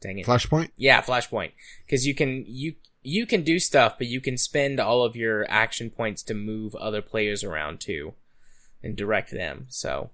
dang 0.00 0.20
it. 0.20 0.26
Flashpoint? 0.26 0.70
Yeah, 0.76 1.02
Flashpoint. 1.02 1.50
Because 1.84 2.06
you 2.06 2.14
can 2.14 2.44
you 2.46 2.76
you 3.02 3.26
can 3.26 3.42
do 3.42 3.58
stuff, 3.58 3.96
but 3.98 4.06
you 4.06 4.20
can 4.20 4.36
spend 4.36 4.80
all 4.80 5.04
of 5.04 5.16
your 5.16 5.46
action 5.50 5.90
points 5.90 6.22
to 6.24 6.34
move 6.34 6.74
other 6.74 7.02
players 7.02 7.44
around 7.44 7.80
too, 7.80 8.14
and 8.82 8.96
direct 8.96 9.30
them. 9.30 9.66
So, 9.68 10.10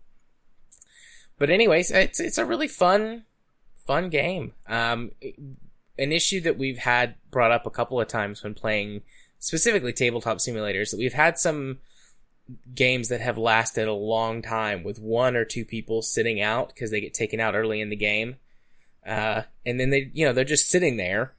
but 1.38 1.50
anyways, 1.50 1.90
it's 1.90 2.20
it's 2.20 2.38
a 2.38 2.44
really 2.44 2.68
fun 2.68 3.24
fun 3.86 4.08
game. 4.08 4.52
Um, 4.66 5.12
an 5.98 6.12
issue 6.12 6.40
that 6.42 6.58
we've 6.58 6.78
had 6.78 7.14
brought 7.30 7.52
up 7.52 7.66
a 7.66 7.70
couple 7.70 8.00
of 8.00 8.08
times 8.08 8.42
when 8.42 8.54
playing 8.54 9.02
specifically 9.38 9.92
tabletop 9.92 10.38
simulators 10.38 10.90
that 10.90 10.98
we've 10.98 11.12
had 11.12 11.38
some 11.38 11.78
games 12.74 13.08
that 13.08 13.20
have 13.20 13.38
lasted 13.38 13.88
a 13.88 13.92
long 13.92 14.42
time 14.42 14.82
with 14.82 14.98
one 14.98 15.36
or 15.36 15.44
two 15.44 15.64
people 15.64 16.02
sitting 16.02 16.40
out 16.40 16.68
because 16.68 16.90
they 16.90 17.00
get 17.00 17.14
taken 17.14 17.40
out 17.40 17.54
early 17.54 17.80
in 17.80 17.88
the 17.88 17.96
game 17.96 18.36
uh, 19.06 19.42
and 19.64 19.78
then 19.78 19.90
they, 19.90 20.10
you 20.14 20.24
know, 20.24 20.32
they're 20.32 20.44
just 20.44 20.68
sitting 20.68 20.96
there 20.96 21.33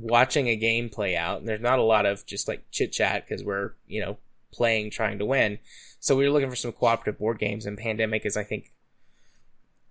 watching 0.00 0.48
a 0.48 0.56
game 0.56 0.88
play 0.88 1.16
out. 1.16 1.40
And 1.40 1.48
there's 1.48 1.60
not 1.60 1.78
a 1.78 1.82
lot 1.82 2.06
of 2.06 2.24
just 2.26 2.48
like 2.48 2.64
chit 2.70 2.92
chat 2.92 3.26
because 3.26 3.44
we're, 3.44 3.72
you 3.86 4.00
know, 4.00 4.18
playing, 4.52 4.90
trying 4.90 5.18
to 5.18 5.26
win. 5.26 5.58
So 6.00 6.16
we 6.16 6.24
were 6.24 6.32
looking 6.32 6.50
for 6.50 6.56
some 6.56 6.72
cooperative 6.72 7.18
board 7.18 7.38
games 7.38 7.66
and 7.66 7.76
Pandemic 7.76 8.24
is, 8.24 8.36
I 8.36 8.44
think, 8.44 8.72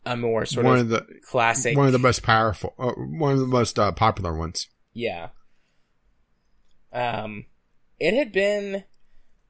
a 0.05 0.15
more 0.15 0.45
sort 0.45 0.65
one 0.65 0.79
of, 0.79 0.81
of 0.81 0.89
the 0.89 1.19
classic. 1.27 1.75
one 1.75 1.87
of 1.87 1.91
the 1.91 1.99
most 1.99 2.23
powerful, 2.23 2.73
uh, 2.79 2.91
one 2.91 3.33
of 3.33 3.39
the 3.39 3.47
most 3.47 3.77
uh, 3.77 3.91
popular 3.91 4.33
ones. 4.33 4.67
Yeah. 4.93 5.29
Um, 6.93 7.45
it 7.99 8.13
had 8.13 8.31
been 8.31 8.85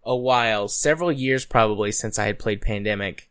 a 0.03 0.15
while, 0.15 0.67
several 0.67 1.11
years 1.11 1.45
probably 1.45 1.91
since 1.91 2.17
I 2.17 2.25
had 2.25 2.39
played 2.39 2.61
Pandemic. 2.61 3.29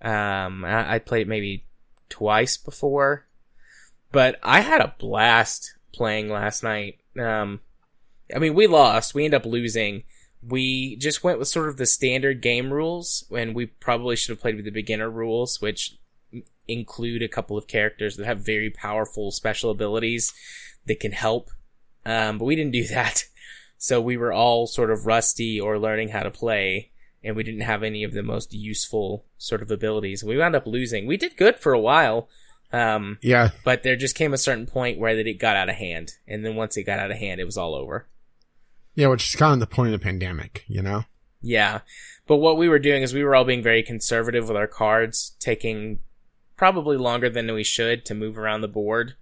Um, 0.00 0.64
I, 0.64 0.94
I 0.94 0.98
played 1.00 1.22
it 1.22 1.28
maybe 1.28 1.64
twice 2.08 2.56
before, 2.56 3.26
but 4.12 4.38
I 4.42 4.60
had 4.60 4.80
a 4.80 4.94
blast 4.98 5.74
playing 5.92 6.28
last 6.28 6.62
night. 6.62 6.98
Um, 7.18 7.60
I 8.34 8.38
mean, 8.38 8.54
we 8.54 8.66
lost. 8.66 9.14
We 9.14 9.24
ended 9.24 9.40
up 9.40 9.46
losing. 9.46 10.04
We 10.42 10.96
just 10.96 11.24
went 11.24 11.38
with 11.38 11.48
sort 11.48 11.68
of 11.68 11.76
the 11.76 11.86
standard 11.86 12.40
game 12.40 12.72
rules 12.72 13.24
and 13.30 13.54
we 13.54 13.66
probably 13.66 14.16
should 14.16 14.30
have 14.30 14.40
played 14.40 14.56
with 14.56 14.64
the 14.64 14.70
beginner 14.70 15.10
rules, 15.10 15.60
which 15.60 15.96
include 16.68 17.22
a 17.22 17.28
couple 17.28 17.56
of 17.56 17.66
characters 17.66 18.16
that 18.16 18.26
have 18.26 18.40
very 18.40 18.70
powerful 18.70 19.30
special 19.30 19.70
abilities 19.70 20.32
that 20.86 21.00
can 21.00 21.12
help. 21.12 21.50
Um, 22.04 22.38
but 22.38 22.44
we 22.44 22.54
didn't 22.54 22.72
do 22.72 22.86
that. 22.88 23.24
So 23.78 24.00
we 24.00 24.16
were 24.16 24.32
all 24.32 24.66
sort 24.66 24.90
of 24.90 25.06
rusty 25.06 25.60
or 25.60 25.78
learning 25.78 26.08
how 26.08 26.22
to 26.22 26.30
play 26.30 26.90
and 27.22 27.34
we 27.34 27.42
didn't 27.42 27.62
have 27.62 27.82
any 27.82 28.04
of 28.04 28.12
the 28.12 28.22
most 28.22 28.52
useful 28.52 29.24
sort 29.38 29.62
of 29.62 29.70
abilities. 29.70 30.22
We 30.22 30.38
wound 30.38 30.54
up 30.54 30.66
losing. 30.66 31.06
We 31.06 31.16
did 31.16 31.36
good 31.36 31.56
for 31.56 31.72
a 31.72 31.80
while. 31.80 32.28
Um, 32.72 33.18
Yeah, 33.22 33.50
but 33.64 33.82
there 33.82 33.96
just 33.96 34.14
came 34.14 34.34
a 34.34 34.38
certain 34.38 34.66
point 34.66 34.98
where 34.98 35.16
that 35.16 35.26
it 35.26 35.38
got 35.38 35.56
out 35.56 35.68
of 35.68 35.76
hand. 35.76 36.12
And 36.26 36.44
then 36.44 36.54
once 36.56 36.76
it 36.76 36.84
got 36.84 36.98
out 36.98 37.10
of 37.10 37.16
hand, 37.16 37.40
it 37.40 37.44
was 37.44 37.56
all 37.56 37.74
over. 37.74 38.06
yeah, 38.94 39.06
which 39.06 39.28
is 39.28 39.36
kind 39.36 39.54
of 39.54 39.60
the 39.60 39.66
point 39.74 39.92
of 39.92 40.00
the 40.00 40.04
pandemic, 40.04 40.64
you 40.66 40.82
know. 40.82 41.04
Yeah. 41.40 41.80
But 42.26 42.38
what 42.38 42.58
we 42.58 42.68
were 42.68 42.78
doing 42.78 43.02
is 43.02 43.14
we 43.14 43.24
were 43.24 43.34
all 43.34 43.44
being 43.44 43.62
very 43.62 43.82
conservative 43.82 44.48
with 44.48 44.56
our 44.56 44.66
cards, 44.66 45.36
taking 45.38 46.00
probably 46.56 46.96
longer 46.96 47.30
than 47.30 47.52
we 47.52 47.64
should 47.64 48.04
to 48.06 48.14
move 48.14 48.36
around 48.36 48.60
the 48.60 48.68
board, 48.68 49.14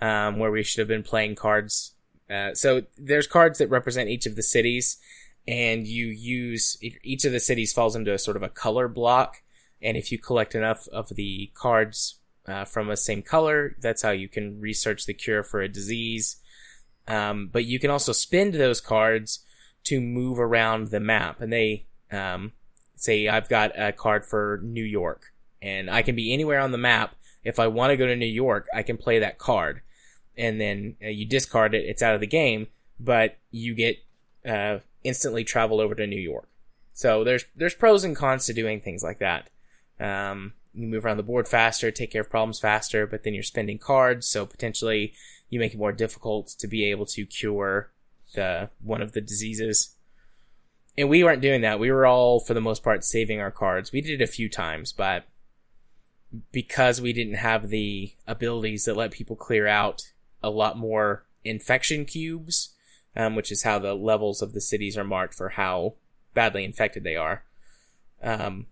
um, 0.00 0.38
where 0.38 0.50
we 0.50 0.62
should 0.62 0.80
have 0.80 0.88
been 0.88 1.02
playing 1.02 1.36
cards. 1.36 1.94
Uh, 2.28 2.54
so 2.54 2.82
there's 2.98 3.26
cards 3.26 3.58
that 3.58 3.70
represent 3.70 4.10
each 4.10 4.26
of 4.26 4.36
the 4.36 4.42
cities, 4.42 4.98
and 5.48 5.86
you 5.86 6.06
use 6.06 6.76
each 7.02 7.24
of 7.24 7.32
the 7.32 7.40
cities 7.40 7.72
falls 7.72 7.96
into 7.96 8.12
a 8.12 8.18
sort 8.18 8.36
of 8.36 8.42
a 8.42 8.48
color 8.48 8.88
block. 8.88 9.42
And 9.80 9.96
if 9.96 10.12
you 10.12 10.18
collect 10.18 10.54
enough 10.54 10.86
of 10.88 11.08
the 11.08 11.50
cards 11.54 12.19
uh, 12.46 12.64
from 12.64 12.90
a 12.90 12.96
same 12.96 13.22
color, 13.22 13.76
that's 13.80 14.02
how 14.02 14.10
you 14.10 14.28
can 14.28 14.60
research 14.60 15.06
the 15.06 15.14
cure 15.14 15.42
for 15.42 15.60
a 15.60 15.68
disease. 15.68 16.36
Um, 17.06 17.48
but 17.52 17.64
you 17.64 17.78
can 17.78 17.90
also 17.90 18.12
spend 18.12 18.54
those 18.54 18.80
cards 18.80 19.40
to 19.84 20.00
move 20.00 20.38
around 20.38 20.88
the 20.88 21.00
map. 21.00 21.40
And 21.40 21.52
they, 21.52 21.86
um, 22.12 22.52
say 23.00 23.28
I've 23.28 23.48
got 23.48 23.78
a 23.78 23.92
card 23.92 24.26
for 24.26 24.60
New 24.62 24.84
York 24.84 25.32
and 25.62 25.90
I 25.90 26.02
can 26.02 26.14
be 26.14 26.32
anywhere 26.32 26.60
on 26.60 26.72
the 26.72 26.78
map. 26.78 27.14
If 27.42 27.58
I 27.58 27.66
want 27.66 27.90
to 27.90 27.96
go 27.96 28.06
to 28.06 28.16
New 28.16 28.26
York, 28.26 28.66
I 28.74 28.82
can 28.82 28.98
play 28.98 29.18
that 29.18 29.38
card 29.38 29.80
and 30.36 30.60
then 30.60 30.96
uh, 31.02 31.08
you 31.08 31.24
discard 31.24 31.74
it. 31.74 31.84
It's 31.86 32.02
out 32.02 32.14
of 32.14 32.20
the 32.20 32.26
game, 32.26 32.68
but 32.98 33.38
you 33.50 33.74
get, 33.74 33.98
uh, 34.46 34.78
instantly 35.02 35.44
travel 35.44 35.80
over 35.80 35.94
to 35.94 36.06
New 36.06 36.20
York. 36.20 36.48
So 36.92 37.24
there's, 37.24 37.46
there's 37.56 37.74
pros 37.74 38.04
and 38.04 38.14
cons 38.14 38.46
to 38.46 38.52
doing 38.52 38.80
things 38.80 39.02
like 39.02 39.18
that. 39.20 39.48
Um, 39.98 40.52
you 40.74 40.86
move 40.86 41.04
around 41.04 41.16
the 41.16 41.22
board 41.22 41.48
faster, 41.48 41.90
take 41.90 42.12
care 42.12 42.20
of 42.20 42.30
problems 42.30 42.60
faster, 42.60 43.06
but 43.06 43.24
then 43.24 43.34
you're 43.34 43.42
spending 43.42 43.78
cards, 43.78 44.26
so 44.26 44.46
potentially 44.46 45.12
you 45.48 45.58
make 45.58 45.74
it 45.74 45.78
more 45.78 45.92
difficult 45.92 46.48
to 46.58 46.68
be 46.68 46.84
able 46.90 47.06
to 47.06 47.26
cure 47.26 47.90
the 48.34 48.70
one 48.80 49.02
of 49.02 49.12
the 49.12 49.20
diseases. 49.20 49.96
And 50.96 51.08
we 51.08 51.24
weren't 51.24 51.42
doing 51.42 51.62
that. 51.62 51.80
We 51.80 51.90
were 51.90 52.06
all, 52.06 52.40
for 52.40 52.54
the 52.54 52.60
most 52.60 52.82
part, 52.82 53.04
saving 53.04 53.40
our 53.40 53.50
cards. 53.50 53.90
We 53.90 54.00
did 54.00 54.20
it 54.20 54.24
a 54.24 54.28
few 54.30 54.48
times, 54.48 54.92
but 54.92 55.24
because 56.52 57.00
we 57.00 57.12
didn't 57.12 57.34
have 57.34 57.68
the 57.68 58.12
abilities 58.26 58.84
that 58.84 58.96
let 58.96 59.10
people 59.10 59.34
clear 59.34 59.66
out 59.66 60.02
a 60.42 60.50
lot 60.50 60.78
more 60.78 61.24
infection 61.44 62.04
cubes, 62.04 62.74
um, 63.16 63.34
which 63.34 63.50
is 63.50 63.64
how 63.64 63.78
the 63.78 63.94
levels 63.94 64.42
of 64.42 64.52
the 64.52 64.60
cities 64.60 64.96
are 64.96 65.04
marked 65.04 65.34
for 65.34 65.50
how 65.50 65.94
badly 66.34 66.64
infected 66.64 67.02
they 67.02 67.16
are. 67.16 67.44
um, 68.22 68.66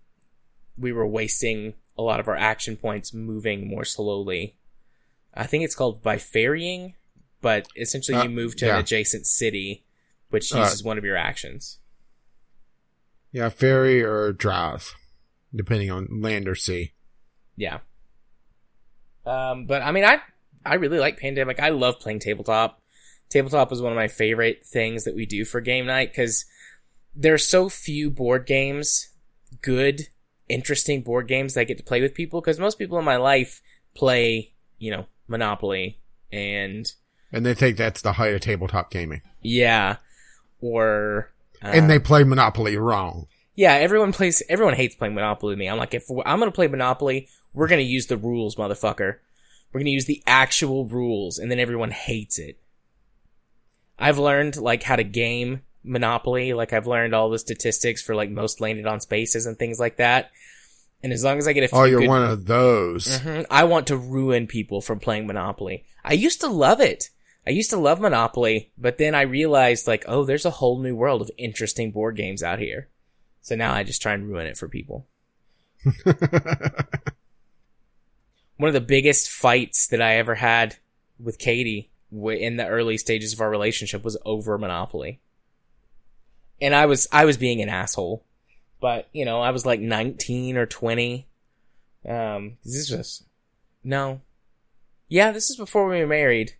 we 0.77 0.91
were 0.91 1.07
wasting 1.07 1.73
a 1.99 2.01
lot 2.01 2.19
of 2.21 2.27
our 2.29 2.35
action 2.37 2.77
points 2.77 3.13
moving 3.13 3.67
more 3.67 3.83
slowly. 3.83 4.55
I 5.33 5.45
think 5.45 5.63
it's 5.63 5.75
called 5.75 6.01
by 6.01 6.17
ferrying, 6.17 6.95
but 7.41 7.67
essentially 7.75 8.17
Uh, 8.17 8.23
you 8.23 8.29
move 8.29 8.55
to 8.57 8.65
yeah. 8.65 8.75
an 8.75 8.79
adjacent 8.79 9.27
city, 9.27 9.83
which 10.29 10.53
Uh, 10.53 10.73
one 10.83 10.97
of 10.97 11.03
your 11.03 11.17
actions. 11.17 11.79
Yeah, 13.31 13.49
ferry 13.49 14.01
or 14.01 14.31
drive, 14.31 14.95
depending 15.53 15.91
on 15.91 16.21
land 16.21 16.47
or 16.47 16.55
sea. 16.55 16.93
Yeah. 17.55 17.79
Um, 19.25 19.65
but 19.65 19.81
I 19.81 19.91
mean, 19.91 20.05
I 20.05 20.21
I 20.65 20.75
really 20.75 20.99
like 20.99 21.19
Pandemic. 21.19 21.59
I 21.59 21.69
love 21.69 21.99
playing 21.99 22.19
tabletop. 22.19 22.81
Tabletop 23.29 23.71
is 23.71 23.81
one 23.81 23.91
of 23.91 23.95
my 23.95 24.07
favorite 24.07 24.65
things 24.65 25.03
that 25.03 25.15
we 25.15 25.25
do 25.25 25.45
for 25.45 25.61
game 25.61 25.85
night 25.85 26.11
because 26.11 26.45
there 27.15 27.33
are 27.33 27.37
so 27.37 27.69
few 27.69 28.09
board 28.09 28.45
games, 28.45 29.09
good, 29.61 30.07
interesting 30.49 31.01
board 31.01 31.27
games 31.27 31.53
that 31.53 31.61
I 31.61 31.63
get 31.65 31.77
to 31.77 31.83
play 31.83 32.01
with 32.01 32.13
people. 32.13 32.41
Because 32.41 32.59
most 32.59 32.77
people 32.77 32.99
in 32.99 33.05
my 33.05 33.17
life 33.17 33.61
play, 33.95 34.53
you 34.77 34.91
know, 34.91 35.05
Monopoly 35.27 35.99
and 36.31 36.91
And 37.31 37.45
they 37.45 37.53
think 37.53 37.77
that's 37.77 38.01
the 38.01 38.13
height 38.13 38.33
of 38.33 38.41
tabletop 38.41 38.91
gaming. 38.91 39.21
yeah, 39.41 39.97
or 40.61 41.31
uh, 41.63 41.67
and 41.67 41.89
they 41.89 41.99
play 41.99 42.23
Monopoly 42.23 42.75
wrong. 42.77 43.27
Yeah, 43.55 43.73
everyone 43.73 44.11
plays. 44.13 44.41
Everyone 44.49 44.73
hates 44.73 44.95
playing 44.95 45.15
Monopoly 45.15 45.51
with 45.51 45.59
me. 45.59 45.67
I'm 45.67 45.77
like, 45.77 45.93
if 45.93 46.09
I'm 46.09 46.39
gonna 46.39 46.51
play 46.51 46.67
Monopoly, 46.67 47.27
we're 47.53 47.67
gonna 47.67 47.81
use 47.81 48.07
the 48.07 48.17
rules, 48.17 48.55
motherfucker. 48.55 49.17
We're 49.71 49.79
gonna 49.81 49.89
use 49.91 50.05
the 50.05 50.23
actual 50.25 50.85
rules, 50.87 51.37
and 51.37 51.51
then 51.51 51.59
everyone 51.59 51.91
hates 51.91 52.39
it. 52.39 52.57
I've 53.97 54.17
learned 54.17 54.57
like 54.57 54.83
how 54.83 54.95
to 54.95 55.03
game 55.03 55.61
Monopoly. 55.83 56.53
Like 56.53 56.73
I've 56.73 56.87
learned 56.87 57.13
all 57.15 57.29
the 57.29 57.39
statistics 57.39 58.01
for 58.01 58.15
like 58.15 58.29
most 58.29 58.61
landed 58.61 58.85
on 58.85 58.99
spaces 58.99 59.45
and 59.45 59.57
things 59.57 59.79
like 59.79 59.97
that. 59.97 60.31
And 61.01 61.13
as 61.13 61.23
long 61.23 61.37
as 61.37 61.47
I 61.47 61.53
get 61.53 61.63
a 61.63 61.67
few 61.69 61.77
Oh, 61.77 61.83
you're 61.85 62.01
good- 62.01 62.09
one 62.09 62.23
of 62.23 62.45
those. 62.45 63.07
Mhm. 63.19 63.45
I 63.49 63.63
want 63.63 63.87
to 63.87 63.95
ruin 63.97 64.47
people 64.47 64.81
from 64.81 64.99
playing 64.99 65.27
Monopoly. 65.27 65.85
I 66.03 66.13
used 66.13 66.41
to 66.41 66.47
love 66.47 66.81
it. 66.81 67.09
I 67.47 67.51
used 67.51 67.69
to 67.69 67.77
love 67.77 68.01
Monopoly, 68.01 68.71
but 68.77 68.97
then 68.97 69.15
I 69.15 69.21
realized 69.21 69.87
like, 69.87 70.03
oh, 70.07 70.25
there's 70.25 70.45
a 70.45 70.49
whole 70.51 70.79
new 70.81 70.95
world 70.95 71.21
of 71.21 71.31
interesting 71.37 71.91
board 71.91 72.15
games 72.17 72.43
out 72.43 72.59
here. 72.59 72.89
So 73.41 73.55
now 73.55 73.73
I 73.73 73.83
just 73.83 74.01
try 74.01 74.13
and 74.13 74.27
ruin 74.27 74.45
it 74.45 74.57
for 74.57 74.67
people. 74.67 75.07
One 78.57 78.67
of 78.67 78.73
the 78.73 78.81
biggest 78.81 79.29
fights 79.29 79.87
that 79.87 80.01
I 80.01 80.17
ever 80.17 80.35
had 80.35 80.75
with 81.17 81.39
Katie 81.39 81.89
in 82.11 82.57
the 82.57 82.67
early 82.67 82.97
stages 82.97 83.31
of 83.33 83.39
our 83.39 83.49
relationship 83.49 84.03
was 84.03 84.17
over 84.25 84.57
Monopoly. 84.57 85.21
And 86.61 86.75
I 86.75 86.85
was, 86.85 87.07
I 87.11 87.25
was 87.25 87.37
being 87.37 87.61
an 87.61 87.69
asshole, 87.69 88.23
but 88.81 89.07
you 89.13 89.25
know, 89.25 89.41
I 89.41 89.51
was 89.51 89.65
like 89.65 89.79
19 89.79 90.57
or 90.57 90.65
20. 90.65 91.27
Um, 92.07 92.57
this 92.63 92.91
was, 92.91 93.23
no. 93.83 94.21
Yeah, 95.07 95.31
this 95.31 95.49
is 95.49 95.55
before 95.55 95.87
we 95.87 95.99
were 95.99 96.07
married. 96.07 96.55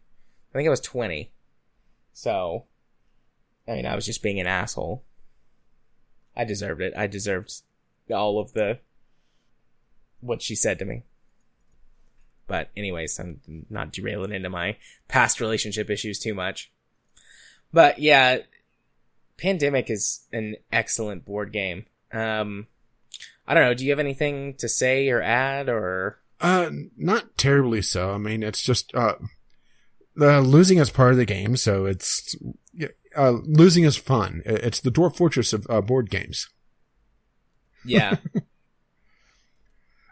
I 0.54 0.58
think 0.58 0.68
I 0.68 0.72
was 0.72 0.80
20. 0.80 1.32
So, 2.14 2.66
I 3.68 3.74
mean, 3.74 3.86
I 3.86 3.96
was 3.96 4.06
just 4.06 4.24
being 4.24 4.40
an 4.40 4.48
asshole. 4.48 5.04
I 6.36 6.46
deserved 6.46 6.82
it. 6.82 6.94
I 6.98 7.08
deserved 7.08 7.62
all 8.12 8.40
of 8.40 8.54
the, 8.54 8.80
what 10.22 10.42
she 10.42 10.56
said 10.56 10.80
to 10.80 10.86
me. 10.86 11.04
But 12.48 12.72
anyways, 12.76 13.20
I'm 13.20 13.40
not 13.70 13.92
derailing 13.92 14.34
into 14.34 14.50
my 14.50 14.78
past 15.08 15.40
relationship 15.40 15.90
issues 15.90 16.18
too 16.18 16.34
much. 16.34 16.72
But 17.72 18.00
yeah, 18.00 18.40
Pandemic 19.40 19.90
is 19.90 20.28
an 20.34 20.56
excellent 20.72 21.26
board 21.26 21.52
game. 21.54 21.86
Um, 22.12 22.68
I 23.48 23.54
don't 23.54 23.64
know. 23.64 23.74
Do 23.74 23.86
you 23.86 23.92
have 23.92 24.00
anything 24.00 24.56
to 24.56 24.68
say 24.68 25.10
or 25.10 25.22
add 25.22 25.70
or? 25.70 26.20
Uh, 26.42 26.70
not 26.98 27.38
terribly 27.38 27.82
so. 27.82 28.12
I 28.12 28.18
mean, 28.18 28.44
it's 28.44 28.62
just, 28.62 28.94
uh, 28.94 29.16
uh, 30.20 30.40
losing 30.40 30.78
is 30.78 30.90
part 30.90 31.12
of 31.12 31.18
the 31.18 31.26
game, 31.26 31.56
so 31.58 31.86
it's, 31.86 32.36
uh, 33.18 33.32
losing 33.44 33.84
is 33.86 33.98
fun. 33.98 34.42
It's 34.46 34.80
the 34.80 34.92
Dwarf 34.92 35.16
Fortress 35.16 35.54
of, 35.54 35.66
uh, 35.70 35.82
board 35.82 36.10
games. 36.10 36.50
Yeah. 37.86 38.18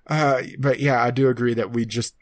Uh, 0.09 0.41
but 0.57 0.79
yeah, 0.79 1.03
I 1.03 1.11
do 1.11 1.27
agree 1.27 1.53
that 1.53 1.71
we 1.71 1.85
just, 1.85 2.15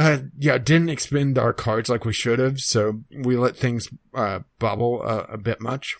uh, 0.00 0.18
yeah, 0.38 0.56
didn't 0.56 0.88
expend 0.88 1.36
our 1.36 1.52
cards 1.52 1.90
like 1.90 2.06
we 2.06 2.12
should 2.14 2.38
have, 2.38 2.58
so 2.60 3.02
we 3.10 3.36
let 3.36 3.54
things, 3.54 3.90
uh, 4.14 4.40
bubble 4.58 5.02
uh, 5.04 5.26
a 5.28 5.36
bit 5.36 5.60
much. 5.60 5.96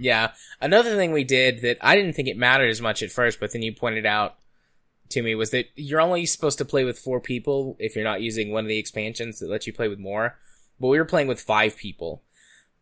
Yeah. 0.00 0.32
Another 0.60 0.96
thing 0.96 1.12
we 1.12 1.22
did 1.22 1.62
that 1.62 1.78
I 1.80 1.94
didn't 1.94 2.14
think 2.14 2.26
it 2.26 2.36
mattered 2.36 2.70
as 2.70 2.80
much 2.80 3.04
at 3.04 3.12
first, 3.12 3.38
but 3.38 3.52
then 3.52 3.62
you 3.62 3.72
pointed 3.72 4.04
out 4.04 4.34
to 5.10 5.22
me 5.22 5.36
was 5.36 5.50
that 5.50 5.66
you're 5.76 6.00
only 6.00 6.26
supposed 6.26 6.58
to 6.58 6.64
play 6.64 6.82
with 6.82 6.98
four 6.98 7.20
people 7.20 7.76
if 7.78 7.94
you're 7.94 8.02
not 8.02 8.20
using 8.20 8.50
one 8.50 8.64
of 8.64 8.68
the 8.68 8.78
expansions 8.78 9.38
that 9.38 9.48
lets 9.48 9.68
you 9.68 9.72
play 9.72 9.86
with 9.86 10.00
more. 10.00 10.36
But 10.80 10.88
we 10.88 10.98
were 10.98 11.04
playing 11.04 11.28
with 11.28 11.40
five 11.40 11.76
people. 11.76 12.24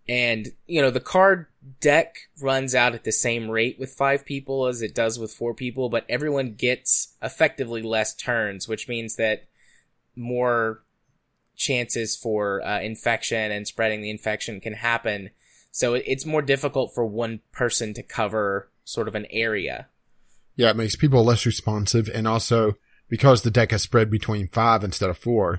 And, 0.09 0.49
you 0.66 0.81
know, 0.81 0.90
the 0.90 0.99
card 0.99 1.47
deck 1.81 2.16
runs 2.40 2.75
out 2.75 2.95
at 2.95 3.05
the 3.05 3.12
same 3.12 3.51
rate 3.51 3.79
with 3.79 3.92
five 3.92 4.25
people 4.25 4.66
as 4.66 4.81
it 4.81 4.95
does 4.95 5.18
with 5.18 5.35
four 5.35 5.53
people, 5.53 5.90
but 5.90 6.07
everyone 6.09 6.55
gets 6.55 7.14
effectively 7.23 7.83
less 7.83 8.14
turns, 8.14 8.66
which 8.66 8.88
means 8.88 9.16
that 9.16 9.45
more 10.16 10.85
chances 11.57 12.16
for 12.16 12.64
uh, 12.66 12.81
infection 12.81 13.53
and 13.53 13.66
spreading 13.66 14.03
the 14.03 14.11
infection 14.11 14.61
can 14.61 14.75
happen. 14.75 15.31
So 15.70 15.94
it's 15.94 16.27
more 16.27 16.42
difficult 16.42 16.94
for 16.94 17.05
one 17.07 17.40
person 17.53 17.94
to 17.94 18.03
cover 18.03 18.70
sort 18.85 19.09
of 19.09 19.14
an 19.14 19.27
area. 19.31 19.88
Yeah, 20.57 20.70
it 20.70 20.77
makes 20.77 20.96
people 20.96 21.25
less 21.25 21.46
responsive, 21.46 22.11
and 22.12 22.29
also 22.29 22.75
because 23.09 23.42
the 23.42 23.51
deck 23.51 23.72
is 23.72 23.83
spread 23.83 24.11
between 24.11 24.48
five 24.48 24.85
instead 24.85 25.09
of 25.09 25.16
four, 25.16 25.59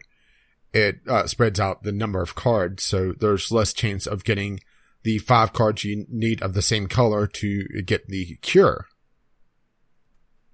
it 0.71 0.99
uh, 1.07 1.25
spreads 1.25 1.59
out 1.59 1.83
the 1.83 1.91
number 1.91 2.21
of 2.21 2.35
cards, 2.35 2.83
so 2.83 3.13
there's 3.19 3.51
less 3.51 3.73
chance 3.73 4.05
of 4.05 4.23
getting 4.23 4.59
the 5.03 5.17
five 5.17 5.51
cards 5.53 5.83
you 5.83 6.05
need 6.09 6.41
of 6.41 6.53
the 6.53 6.61
same 6.61 6.87
color 6.87 7.27
to 7.27 7.63
get 7.85 8.07
the 8.07 8.37
cure, 8.41 8.85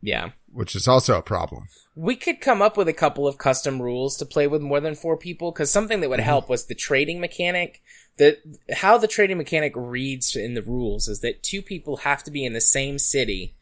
Yeah. 0.02 0.32
Which 0.52 0.76
is 0.76 0.88
also 0.88 1.18
a 1.18 1.22
problem. 1.22 1.68
We 1.96 2.16
could 2.16 2.42
come 2.42 2.62
up 2.62 2.78
with 2.78 2.88
a 2.88 2.94
couple 2.94 3.28
of 3.28 3.38
custom 3.38 3.82
rules 3.82 4.16
to 4.18 4.26
play 4.26 4.48
with 4.48 4.62
more 4.62 4.80
than 4.80 4.96
four 4.96 5.18
people, 5.18 5.52
because 5.52 5.72
something 5.72 6.00
that 6.02 6.10
would 6.10 6.20
mm-hmm. 6.20 6.26
help 6.26 6.50
was 6.50 6.66
the 6.66 6.76
trading 6.76 7.20
mechanic. 7.20 7.82
The 8.18 8.38
how 8.74 8.98
the 8.98 9.08
trading 9.08 9.38
mechanic 9.38 9.74
reads 9.76 10.36
in 10.36 10.54
the 10.54 10.62
rules 10.62 11.08
is 11.08 11.22
that 11.22 11.44
two 11.44 11.62
people 11.62 11.98
have 11.98 12.24
to 12.24 12.32
be 12.32 12.46
in 12.46 12.54
the 12.54 12.62
same 12.62 13.00
city, 13.00 13.56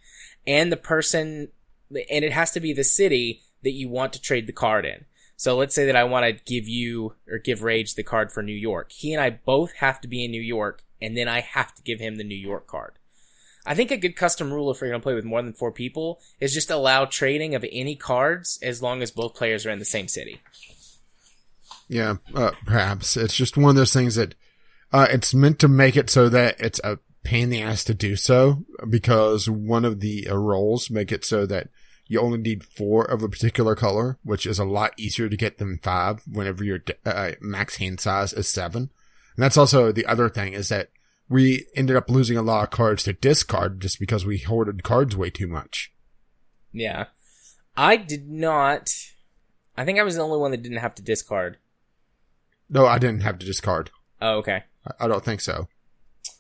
and 0.46 0.72
the 0.72 0.78
person, 0.78 1.50
and 1.90 2.26
it 2.26 2.32
has 2.32 2.52
to 2.52 2.60
be 2.60 2.74
the 2.74 2.84
city 2.84 3.42
that 3.64 3.72
you 3.72 3.90
want 3.90 4.14
to 4.14 4.22
trade 4.22 4.48
the 4.48 4.54
card 4.54 4.86
in. 4.86 5.06
So 5.36 5.56
let's 5.56 5.76
say 5.76 5.86
that 5.86 5.96
I 5.96 6.04
want 6.04 6.26
to 6.26 6.44
give 6.46 6.68
you 6.68 7.14
or 7.30 7.38
give 7.38 7.62
Rage 7.62 7.94
the 7.94 8.04
card 8.04 8.32
for 8.32 8.42
New 8.42 8.54
York. 8.54 8.92
He 8.92 9.14
and 9.14 9.22
I 9.22 9.30
both 9.30 9.74
have 9.74 10.02
to 10.02 10.08
be 10.08 10.26
in 10.26 10.32
New 10.32 10.42
York, 10.42 10.82
and 11.00 11.16
then 11.16 11.28
I 11.28 11.42
have 11.42 11.76
to 11.76 11.84
give 11.84 12.00
him 12.00 12.16
the 12.16 12.24
New 12.24 12.36
York 12.36 12.66
card. 12.66 12.94
I 13.68 13.76
think 13.76 13.92
a 13.92 13.98
good 13.98 14.16
custom 14.16 14.52
rule 14.52 14.72
if 14.72 14.80
you're 14.80 14.90
going 14.90 15.02
to 15.02 15.04
play 15.04 15.14
with 15.14 15.26
more 15.26 15.42
than 15.42 15.54
four 15.54 15.74
people 15.74 16.22
is 16.40 16.54
just 16.54 16.72
allow 16.72 17.06
trading 17.06 17.54
of 17.54 17.66
any 17.70 17.96
cards 17.96 18.58
as 18.64 18.82
long 18.82 19.02
as 19.02 19.12
both 19.12 19.36
players 19.36 19.66
are 19.66 19.72
in 19.72 19.80
the 19.80 19.86
same 19.86 20.08
city. 20.08 20.42
Yeah, 21.90 22.16
uh, 22.34 22.52
perhaps 22.66 23.18
it's 23.18 23.36
just 23.36 23.58
one 23.58 23.72
of 23.72 23.76
those 23.76 23.94
things 23.94 24.16
that 24.16 24.36
uh, 24.94 25.08
it's 25.10 25.34
meant 25.34 25.60
to 25.60 25.68
make 25.68 25.98
it 25.98 26.10
so 26.10 26.30
that 26.30 26.60
it's 26.60 26.80
a 26.84 27.00
pain 27.24 27.44
in 27.44 27.50
the 27.50 27.62
ass 27.62 27.84
to 27.84 27.94
do 27.94 28.16
so 28.16 28.64
because 28.90 29.50
one 29.50 29.84
of 29.84 30.00
the 30.00 30.30
uh, 30.30 30.36
roles 30.36 30.90
make 30.90 31.12
it 31.12 31.26
so 31.26 31.46
that 31.46 31.68
you 32.08 32.22
only 32.22 32.38
need 32.38 32.64
four 32.64 33.04
of 33.04 33.22
a 33.22 33.28
particular 33.28 33.76
color, 33.76 34.18
which 34.24 34.46
is 34.46 34.60
a 34.60 34.66
lot 34.66 34.94
easier 34.98 35.28
to 35.28 35.36
get 35.36 35.58
than 35.58 35.78
five 35.84 36.22
whenever 36.26 36.64
your 36.64 36.80
uh, 37.06 37.32
max 37.42 37.78
hand 37.78 38.00
size 38.00 38.32
is 38.32 38.48
seven. 38.48 38.84
And 39.36 39.44
that's 39.44 39.58
also 39.58 39.92
the 39.92 40.06
other 40.06 40.30
thing 40.30 40.54
is 40.54 40.70
that 40.70 40.90
we 41.30 41.66
ended 41.76 41.96
up 41.96 42.10
losing 42.10 42.38
a 42.38 42.42
lot 42.42 42.64
of 42.64 42.70
cards 42.70 43.04
to 43.04 43.14
discard 43.14 43.82
just 43.82 44.00
because 44.00 44.26
we 44.26 44.38
hoarded 44.38 44.84
cards 44.84 45.16
way 45.16 45.30
too 45.30 45.48
much. 45.48 45.92
Yeah. 46.72 47.06
I 47.76 47.98
did 47.98 48.30
not. 48.30 48.94
I 49.76 49.86
think 49.86 50.00
I 50.00 50.04
was 50.04 50.16
the 50.16 50.22
only 50.24 50.38
one 50.40 50.52
that 50.52 50.62
didn't 50.64 50.78
have 50.80 50.96
to 50.96 51.02
discard. 51.04 51.58
No, 52.70 52.86
I 52.86 52.98
didn't 52.98 53.22
have 53.22 53.38
to 53.40 53.46
discard. 53.46 53.92
Oh, 54.22 54.38
okay. 54.38 54.64
I- 54.86 55.06
I 55.06 55.08
don't 55.08 55.24
think 55.24 55.42
so. 55.42 55.68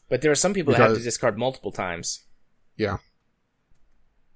But 0.09 0.21
there 0.21 0.31
were 0.31 0.35
some 0.35 0.53
people 0.53 0.73
that 0.73 0.79
had 0.81 0.95
to 0.95 1.03
discard 1.03 1.37
multiple 1.37 1.71
times. 1.71 2.23
Yeah. 2.77 2.97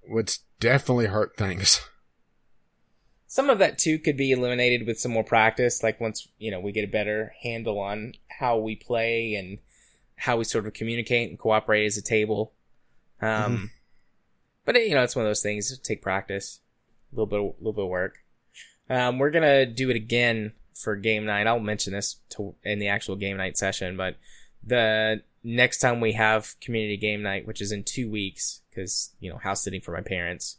Which 0.04 0.40
definitely 0.60 1.06
hurt 1.08 1.36
things. 1.38 1.82
Some 3.28 3.50
of 3.50 3.60
that 3.60 3.78
too 3.78 3.98
could 3.98 4.18
be 4.18 4.32
eliminated 4.34 4.86
with 4.86 5.00
some 5.00 5.14
more 5.14 5.24
practice. 5.24 5.82
Like 5.82 6.02
once, 6.02 6.28
you 6.38 6.52
know, 6.52 6.60
we 6.60 6.74
get 6.74 6.84
a 6.84 6.92
better 6.92 7.34
handle 7.42 7.80
on 7.80 8.16
how 8.28 8.58
we 8.58 8.76
play 8.76 9.36
and 9.36 9.60
how 10.22 10.38
we 10.38 10.44
sort 10.44 10.68
of 10.68 10.74
communicate 10.74 11.30
and 11.30 11.40
cooperate 11.40 11.86
as 11.86 11.98
a 11.98 12.02
table. 12.02 12.54
Um, 13.22 13.58
Mhm. 13.58 13.70
but 14.66 14.76
it, 14.78 14.88
you 14.88 14.94
know, 14.94 15.04
it's 15.04 15.16
one 15.16 15.26
of 15.26 15.30
those 15.30 15.42
things. 15.42 15.76
Take 15.80 16.02
practice, 16.02 16.60
a 17.12 17.16
little 17.16 17.26
bit, 17.26 17.40
a 17.40 17.44
little 17.58 17.74
bit 17.74 17.86
of 17.86 17.90
work. 17.90 18.20
Um, 18.90 19.18
we're 19.18 19.32
gonna 19.32 19.66
do 19.66 19.90
it 19.90 19.96
again 19.96 20.54
for 20.76 20.96
game 20.96 21.26
night. 21.26 21.48
I'll 21.48 21.60
mention 21.60 21.94
this 21.94 22.18
to, 22.30 22.56
in 22.64 22.78
the 22.80 22.88
actual 22.88 23.16
game 23.16 23.38
night 23.38 23.58
session, 23.58 23.98
but 23.98 24.18
the 24.64 25.24
next 25.44 25.80
time 25.80 26.00
we 26.02 26.12
have 26.14 26.60
community 26.60 26.98
game 26.98 27.24
night, 27.24 27.48
which 27.48 27.62
is 27.62 27.72
in 27.72 27.84
two 27.84 28.08
weeks, 28.10 28.62
because 28.70 29.14
you 29.20 29.30
know 29.32 29.38
house 29.38 29.64
sitting 29.64 29.82
for 29.82 29.92
my 29.92 30.02
parents 30.02 30.58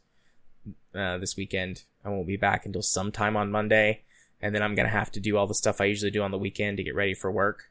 uh, 0.95 1.19
this 1.19 1.37
weekend. 1.37 1.85
I 2.05 2.09
won't 2.09 2.27
be 2.27 2.37
back 2.37 2.67
until 2.67 2.83
sometime 2.83 3.37
on 3.37 3.53
Monday, 3.53 4.03
and 4.41 4.53
then 4.53 4.63
I'm 4.63 4.75
gonna 4.75 4.89
have 4.89 5.13
to 5.13 5.21
do 5.21 5.37
all 5.37 5.47
the 5.47 5.55
stuff 5.55 5.81
I 5.81 5.85
usually 5.85 6.11
do 6.11 6.23
on 6.23 6.33
the 6.33 6.39
weekend 6.39 6.79
to 6.79 6.83
get 6.83 6.97
ready 6.97 7.15
for 7.15 7.31
work 7.31 7.71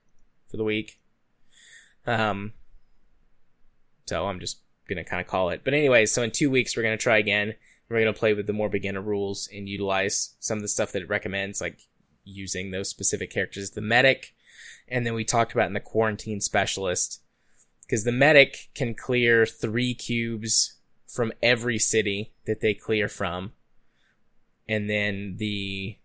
for 0.50 0.56
the 0.56 0.64
week. 0.64 1.00
Um, 2.06 2.54
so 4.06 4.26
I'm 4.26 4.40
just 4.40 4.60
gonna 4.88 5.04
kind 5.04 5.22
of 5.22 5.28
call 5.28 5.50
it. 5.50 5.62
But 5.64 5.74
anyway, 5.74 6.06
so 6.06 6.22
in 6.24 6.32
two 6.32 6.50
weeks 6.50 6.76
we're 6.76 6.84
gonna 6.84 6.98
try 6.98 7.18
again. 7.18 7.56
We're 7.90 8.00
gonna 8.00 8.14
play 8.14 8.34
with 8.34 8.48
the 8.48 8.54
more 8.54 8.70
beginner 8.70 9.02
rules 9.02 9.50
and 9.54 9.68
utilize 9.68 10.36
some 10.40 10.58
of 10.58 10.62
the 10.62 10.68
stuff 10.68 10.92
that 10.94 11.02
it 11.02 11.10
recommends, 11.10 11.62
like 11.62 11.80
using 12.24 12.72
those 12.72 12.90
specific 12.90 13.32
characters. 13.32 13.72
The 13.72 13.82
medic, 13.82 14.34
and 14.88 15.06
then 15.06 15.14
we 15.14 15.26
talked 15.26 15.54
about 15.54 15.68
in 15.68 15.74
the 15.74 15.80
quarantine 15.80 16.42
specialist, 16.42 17.22
because 17.82 18.04
the 18.04 18.12
medic 18.12 18.70
can 18.74 18.96
clear 18.96 19.46
three 19.46 19.94
cubes 19.94 20.78
from 21.08 21.34
every 21.44 21.78
city 21.78 22.34
that 22.46 22.62
they 22.62 22.74
clear 22.74 23.10
from, 23.10 23.52
and 24.68 24.90
then 24.90 25.36
the 25.38 25.98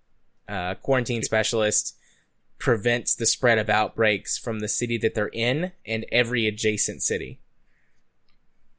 uh, 0.48 0.74
quarantine 0.74 1.22
specialist 1.22 1.96
prevents 2.58 3.14
the 3.14 3.26
spread 3.26 3.58
of 3.58 3.68
outbreaks 3.68 4.38
from 4.38 4.60
the 4.60 4.68
city 4.68 4.98
that 4.98 5.14
they're 5.14 5.28
in 5.28 5.72
and 5.84 6.06
every 6.10 6.46
adjacent 6.46 7.02
city. 7.02 7.40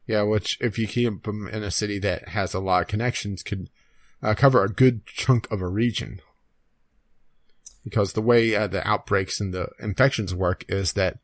Yeah, 0.06 0.24
which 0.24 0.58
if 0.62 0.80
you 0.80 0.88
keep 0.88 1.24
them 1.24 1.48
in 1.48 1.64
a 1.64 1.72
city 1.72 2.00
that 2.00 2.30
has 2.30 2.54
a 2.54 2.60
lot 2.60 2.82
of 2.82 2.88
connections, 2.88 3.44
could 3.44 3.70
uh, 4.24 4.34
cover 4.34 4.64
a 4.64 4.70
good 4.70 5.06
chunk 5.06 5.50
of 5.52 5.62
a 5.62 5.68
region. 5.68 6.22
Because 7.84 8.14
the 8.14 8.22
way 8.22 8.56
uh, 8.56 8.68
the 8.68 8.86
outbreaks 8.88 9.40
and 9.40 9.54
the 9.54 9.70
infections 9.80 10.34
work 10.34 10.66
is 10.68 10.94
that 10.94 11.20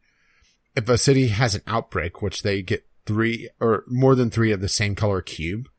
if 0.76 0.88
a 0.89 0.97
city 0.97 1.28
has 1.28 1.56
an 1.56 1.62
outbreak, 1.68 2.22
which 2.22 2.43
they 2.43 2.62
get 2.62 2.86
three 3.06 3.49
or 3.60 3.84
more 3.88 4.16
than 4.16 4.30
three 4.30 4.51
of 4.51 4.62
the 4.62 4.70
same 4.70 4.95
color 4.95 5.22
cube, 5.22 5.70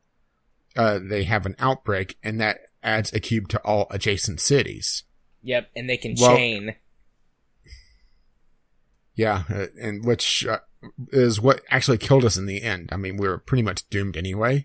uh, 0.77 0.99
they 1.01 1.25
have 1.25 1.47
an 1.47 1.57
outbreak, 1.59 2.19
and 2.23 2.41
that 2.41 2.59
adds 2.83 3.13
a 3.13 3.21
cube 3.21 3.49
to 3.49 3.59
all 3.61 3.87
adjacent 3.91 4.41
cities. 4.41 5.05
Yep, 5.45 5.71
and 5.77 5.89
they 5.89 5.99
can 5.99 6.17
well, 6.19 6.37
chain. 6.37 6.75
Yeah, 9.15 9.45
uh, 9.49 9.67
and 9.81 10.05
which 10.05 10.45
uh, 10.47 10.59
is 11.13 11.41
what 11.41 11.61
actually 11.71 11.99
killed 11.99 12.25
us 12.25 12.37
in 12.37 12.47
the 12.47 12.63
end. 12.63 12.89
I 12.91 12.97
mean, 12.97 13.17
we 13.17 13.29
were 13.29 13.39
pretty 13.39 13.63
much 13.63 13.89
doomed 13.91 14.17
anyway. 14.17 14.65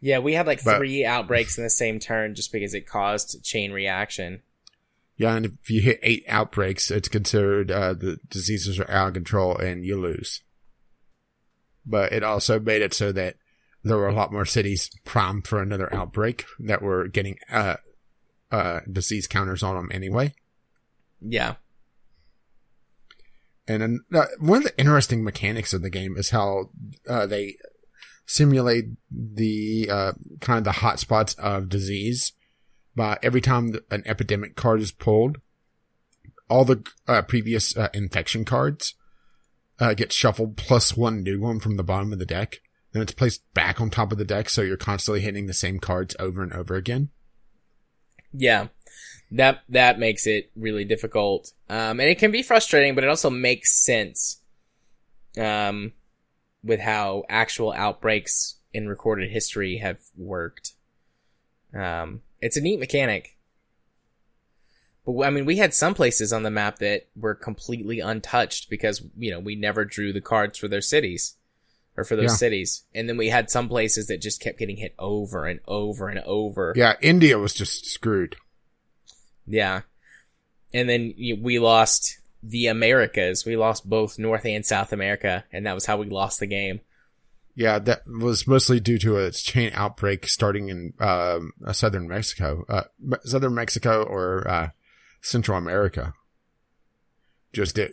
Yeah, 0.00 0.18
we 0.18 0.34
had 0.34 0.46
like 0.46 0.62
but, 0.64 0.76
three 0.76 1.04
outbreaks 1.04 1.56
in 1.56 1.64
the 1.64 1.70
same 1.70 1.98
turn 1.98 2.34
just 2.34 2.52
because 2.52 2.74
it 2.74 2.86
caused 2.86 3.42
chain 3.44 3.72
reaction. 3.72 4.42
Yeah, 5.16 5.34
and 5.34 5.46
if 5.46 5.70
you 5.70 5.80
hit 5.80 6.00
eight 6.02 6.24
outbreaks, 6.28 6.90
it's 6.90 7.08
considered 7.08 7.70
uh, 7.70 7.94
the 7.94 8.18
diseases 8.28 8.78
are 8.78 8.90
out 8.90 9.08
of 9.08 9.14
control 9.14 9.56
and 9.56 9.84
you 9.84 9.98
lose. 10.00 10.42
But 11.86 12.12
it 12.12 12.22
also 12.22 12.60
made 12.60 12.82
it 12.82 12.94
so 12.94 13.12
that 13.12 13.36
there 13.82 13.96
were 13.96 14.08
a 14.08 14.14
lot 14.14 14.32
more 14.32 14.44
cities 14.44 14.90
primed 15.04 15.46
for 15.46 15.62
another 15.62 15.92
outbreak 15.94 16.44
that 16.60 16.82
were 16.82 17.08
getting 17.08 17.38
uh, 17.50 17.76
uh, 18.52 18.80
disease 18.90 19.26
counters 19.26 19.62
on 19.62 19.74
them 19.74 19.90
anyway. 19.92 20.34
Yeah. 21.20 21.54
And 23.66 24.00
uh, 24.12 24.26
one 24.38 24.58
of 24.58 24.64
the 24.64 24.78
interesting 24.78 25.24
mechanics 25.24 25.72
of 25.72 25.82
the 25.82 25.90
game 25.90 26.16
is 26.16 26.30
how 26.30 26.70
uh, 27.08 27.26
they 27.26 27.56
simulate 28.26 28.86
the 29.10 29.88
uh, 29.90 30.12
kind 30.40 30.58
of 30.58 30.64
the 30.64 30.80
hotspots 30.80 31.38
of 31.38 31.68
disease. 31.68 32.32
By 32.94 33.18
every 33.22 33.40
time 33.40 33.74
an 33.90 34.02
epidemic 34.04 34.54
card 34.54 34.80
is 34.80 34.92
pulled, 34.92 35.38
all 36.50 36.64
the 36.64 36.86
uh, 37.08 37.22
previous 37.22 37.74
uh, 37.76 37.88
infection 37.94 38.44
cards 38.44 38.94
uh, 39.78 39.94
get 39.94 40.12
shuffled 40.12 40.56
plus 40.56 40.94
one 40.96 41.22
new 41.22 41.40
one 41.40 41.58
from 41.58 41.76
the 41.76 41.82
bottom 41.82 42.12
of 42.12 42.18
the 42.18 42.26
deck. 42.26 42.58
Then 42.92 43.02
it's 43.02 43.12
placed 43.14 43.42
back 43.54 43.80
on 43.80 43.88
top 43.88 44.12
of 44.12 44.18
the 44.18 44.24
deck, 44.24 44.50
so 44.50 44.60
you're 44.60 44.76
constantly 44.76 45.22
hitting 45.22 45.46
the 45.46 45.54
same 45.54 45.78
cards 45.78 46.14
over 46.18 46.42
and 46.42 46.52
over 46.52 46.74
again. 46.74 47.08
Yeah 48.32 48.68
that 49.32 49.62
that 49.70 49.98
makes 49.98 50.26
it 50.26 50.50
really 50.54 50.84
difficult. 50.84 51.52
Um, 51.68 52.00
and 52.00 52.08
it 52.08 52.18
can 52.18 52.30
be 52.30 52.42
frustrating, 52.42 52.94
but 52.94 53.02
it 53.02 53.10
also 53.10 53.30
makes 53.30 53.84
sense. 53.84 54.40
Um, 55.38 55.94
with 56.62 56.78
how 56.78 57.24
actual 57.28 57.72
outbreaks 57.72 58.56
in 58.72 58.88
recorded 58.88 59.30
history 59.30 59.78
have 59.78 59.98
worked. 60.16 60.74
Um, 61.74 62.20
it's 62.40 62.56
a 62.56 62.60
neat 62.60 62.78
mechanic. 62.78 63.38
But 65.04 65.22
I 65.22 65.30
mean, 65.30 65.46
we 65.46 65.56
had 65.56 65.74
some 65.74 65.94
places 65.94 66.32
on 66.32 66.42
the 66.42 66.50
map 66.50 66.78
that 66.78 67.08
were 67.16 67.34
completely 67.34 68.00
untouched 68.00 68.68
because, 68.70 69.02
you 69.16 69.30
know, 69.30 69.40
we 69.40 69.56
never 69.56 69.84
drew 69.84 70.12
the 70.12 70.20
cards 70.20 70.58
for 70.58 70.68
their 70.68 70.82
cities 70.82 71.36
or 71.96 72.04
for 72.04 72.16
those 72.16 72.30
yeah. 72.30 72.36
cities. 72.36 72.84
And 72.94 73.08
then 73.08 73.16
we 73.16 73.28
had 73.28 73.50
some 73.50 73.68
places 73.68 74.06
that 74.06 74.20
just 74.20 74.40
kept 74.40 74.58
getting 74.58 74.76
hit 74.76 74.94
over 74.98 75.46
and 75.46 75.60
over 75.66 76.08
and 76.08 76.20
over. 76.20 76.72
Yeah, 76.76 76.94
India 77.00 77.38
was 77.38 77.54
just 77.54 77.86
screwed. 77.86 78.36
Yeah. 79.46 79.82
And 80.72 80.88
then 80.88 81.14
we 81.42 81.58
lost 81.58 82.18
the 82.42 82.66
Americas. 82.66 83.44
We 83.44 83.56
lost 83.56 83.88
both 83.88 84.18
North 84.18 84.44
and 84.46 84.64
South 84.64 84.92
America, 84.92 85.44
and 85.52 85.66
that 85.66 85.74
was 85.74 85.86
how 85.86 85.98
we 85.98 86.08
lost 86.08 86.40
the 86.40 86.46
game. 86.46 86.80
Yeah, 87.54 87.78
that 87.80 88.02
was 88.06 88.46
mostly 88.46 88.80
due 88.80 88.98
to 88.98 89.18
a 89.18 89.30
chain 89.30 89.70
outbreak 89.74 90.26
starting 90.26 90.70
in 90.70 90.94
um, 90.98 91.52
southern 91.72 92.08
Mexico, 92.08 92.64
uh, 92.68 92.84
southern 93.24 93.54
Mexico 93.54 94.02
or 94.02 94.48
uh, 94.48 94.68
Central 95.20 95.58
America. 95.58 96.14
Just 97.52 97.76
it 97.76 97.92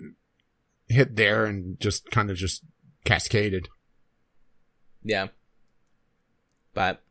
hit 0.88 1.18
there 1.18 1.46
and 1.46 1.78
just 1.80 2.10
kind 2.10 2.32
of 2.32 2.38
just 2.38 2.64
cascaded. 3.04 3.68
Yeah, 5.04 5.28
but 6.74 7.02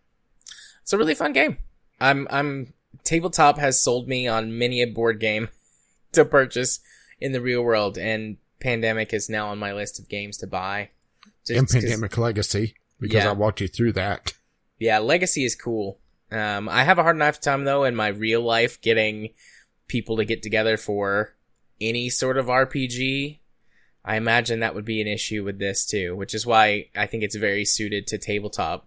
it's 0.82 0.92
a 0.92 0.98
really 0.98 1.14
fun 1.14 1.32
game. 1.32 1.58
I'm 2.00 2.26
I'm 2.30 2.74
tabletop 3.04 3.58
has 3.58 3.80
sold 3.80 4.08
me 4.08 4.28
on 4.28 4.58
many 4.58 4.82
a 4.82 4.86
board 4.86 5.20
game 5.20 5.48
to 6.12 6.24
purchase 6.24 6.80
in 7.20 7.32
the 7.32 7.40
real 7.40 7.62
world, 7.62 7.98
and 7.98 8.36
Pandemic 8.60 9.12
is 9.12 9.28
now 9.28 9.48
on 9.48 9.58
my 9.58 9.72
list 9.72 9.98
of 9.98 10.08
games 10.08 10.36
to 10.38 10.46
buy. 10.46 10.90
Just 11.46 11.58
and 11.58 11.68
Pandemic 11.68 12.16
Legacy, 12.16 12.74
because 13.00 13.24
yeah. 13.24 13.30
I 13.30 13.32
walked 13.32 13.60
you 13.60 13.68
through 13.68 13.92
that. 13.92 14.34
Yeah, 14.78 14.98
Legacy 14.98 15.44
is 15.44 15.54
cool. 15.54 15.98
Um, 16.30 16.68
I 16.68 16.84
have 16.84 16.98
a 16.98 17.02
hard 17.02 17.16
enough 17.16 17.40
time 17.40 17.64
though 17.64 17.84
in 17.84 17.96
my 17.96 18.08
real 18.08 18.42
life 18.42 18.80
getting 18.80 19.30
people 19.86 20.18
to 20.18 20.24
get 20.24 20.42
together 20.42 20.76
for 20.76 21.34
any 21.80 22.10
sort 22.10 22.36
of 22.36 22.46
RPG. 22.46 23.38
I 24.04 24.16
imagine 24.16 24.60
that 24.60 24.74
would 24.74 24.84
be 24.84 25.00
an 25.00 25.08
issue 25.08 25.44
with 25.44 25.58
this 25.58 25.84
too, 25.84 26.16
which 26.16 26.34
is 26.34 26.46
why 26.46 26.86
I 26.96 27.06
think 27.06 27.22
it's 27.22 27.36
very 27.36 27.64
suited 27.64 28.06
to 28.08 28.18
tabletop. 28.18 28.86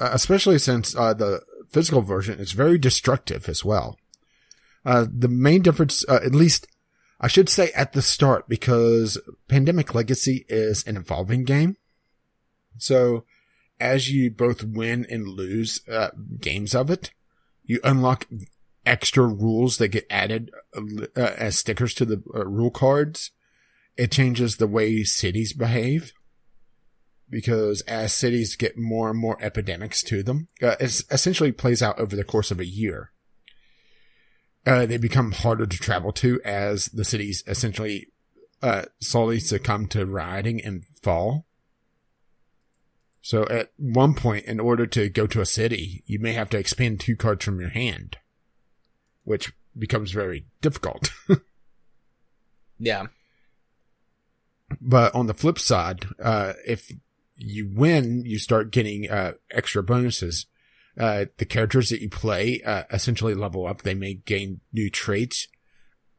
Uh, 0.00 0.10
especially 0.12 0.58
since 0.58 0.96
uh, 0.96 1.12
the 1.12 1.42
physical 1.68 2.02
version 2.02 2.38
is 2.38 2.52
very 2.52 2.78
destructive 2.78 3.48
as 3.48 3.64
well. 3.64 3.98
Uh, 4.84 5.06
the 5.12 5.28
main 5.28 5.60
difference, 5.60 6.04
uh, 6.08 6.20
at 6.24 6.34
least 6.34 6.66
I 7.20 7.28
should 7.28 7.48
say 7.48 7.70
at 7.72 7.92
the 7.92 8.02
start, 8.02 8.48
because 8.48 9.18
Pandemic 9.48 9.94
Legacy 9.94 10.46
is 10.48 10.86
an 10.86 10.96
evolving 10.96 11.44
game. 11.44 11.76
So 12.78 13.24
as 13.80 14.10
you 14.10 14.30
both 14.30 14.62
win 14.62 15.04
and 15.10 15.26
lose 15.26 15.86
uh, 15.88 16.10
games 16.40 16.74
of 16.74 16.90
it, 16.90 17.10
you 17.64 17.80
unlock 17.84 18.26
extra 18.86 19.26
rules 19.26 19.78
that 19.78 19.88
get 19.88 20.06
added 20.08 20.50
uh, 20.74 21.06
as 21.16 21.58
stickers 21.58 21.92
to 21.94 22.04
the 22.04 22.22
rule 22.26 22.70
cards. 22.70 23.32
It 23.98 24.12
changes 24.12 24.56
the 24.56 24.68
way 24.68 25.02
cities 25.02 25.52
behave 25.52 26.12
because 27.28 27.80
as 27.82 28.12
cities 28.12 28.54
get 28.54 28.78
more 28.78 29.10
and 29.10 29.18
more 29.18 29.36
epidemics 29.42 30.02
to 30.04 30.22
them, 30.22 30.46
uh, 30.62 30.76
it 30.78 31.02
essentially 31.10 31.50
plays 31.50 31.82
out 31.82 31.98
over 31.98 32.14
the 32.14 32.24
course 32.24 32.52
of 32.52 32.60
a 32.60 32.66
year. 32.66 33.10
Uh, 34.64 34.86
they 34.86 34.98
become 34.98 35.32
harder 35.32 35.66
to 35.66 35.78
travel 35.78 36.12
to 36.12 36.40
as 36.44 36.86
the 36.86 37.04
cities 37.04 37.42
essentially 37.48 38.06
uh, 38.62 38.84
slowly 39.00 39.40
succumb 39.40 39.88
to 39.88 40.06
rioting 40.06 40.62
and 40.64 40.84
fall. 41.02 41.46
So 43.20 43.46
at 43.48 43.72
one 43.76 44.14
point, 44.14 44.46
in 44.46 44.60
order 44.60 44.86
to 44.86 45.08
go 45.08 45.26
to 45.26 45.40
a 45.40 45.46
city, 45.46 46.04
you 46.06 46.20
may 46.20 46.32
have 46.34 46.50
to 46.50 46.58
expend 46.58 47.00
two 47.00 47.16
cards 47.16 47.44
from 47.44 47.60
your 47.60 47.70
hand, 47.70 48.16
which 49.24 49.52
becomes 49.76 50.12
very 50.12 50.46
difficult. 50.60 51.10
yeah. 52.78 53.06
But 54.80 55.14
on 55.14 55.26
the 55.26 55.34
flip 55.34 55.58
side, 55.58 56.06
uh, 56.22 56.52
if 56.66 56.92
you 57.36 57.70
win, 57.72 58.24
you 58.26 58.38
start 58.38 58.72
getting 58.72 59.10
uh, 59.10 59.32
extra 59.50 59.82
bonuses. 59.82 60.46
Uh, 60.98 61.26
the 61.36 61.44
characters 61.44 61.90
that 61.90 62.02
you 62.02 62.10
play 62.10 62.60
uh, 62.66 62.82
essentially 62.90 63.34
level 63.34 63.66
up. 63.66 63.82
They 63.82 63.94
may 63.94 64.14
gain 64.14 64.60
new 64.72 64.90
traits. 64.90 65.46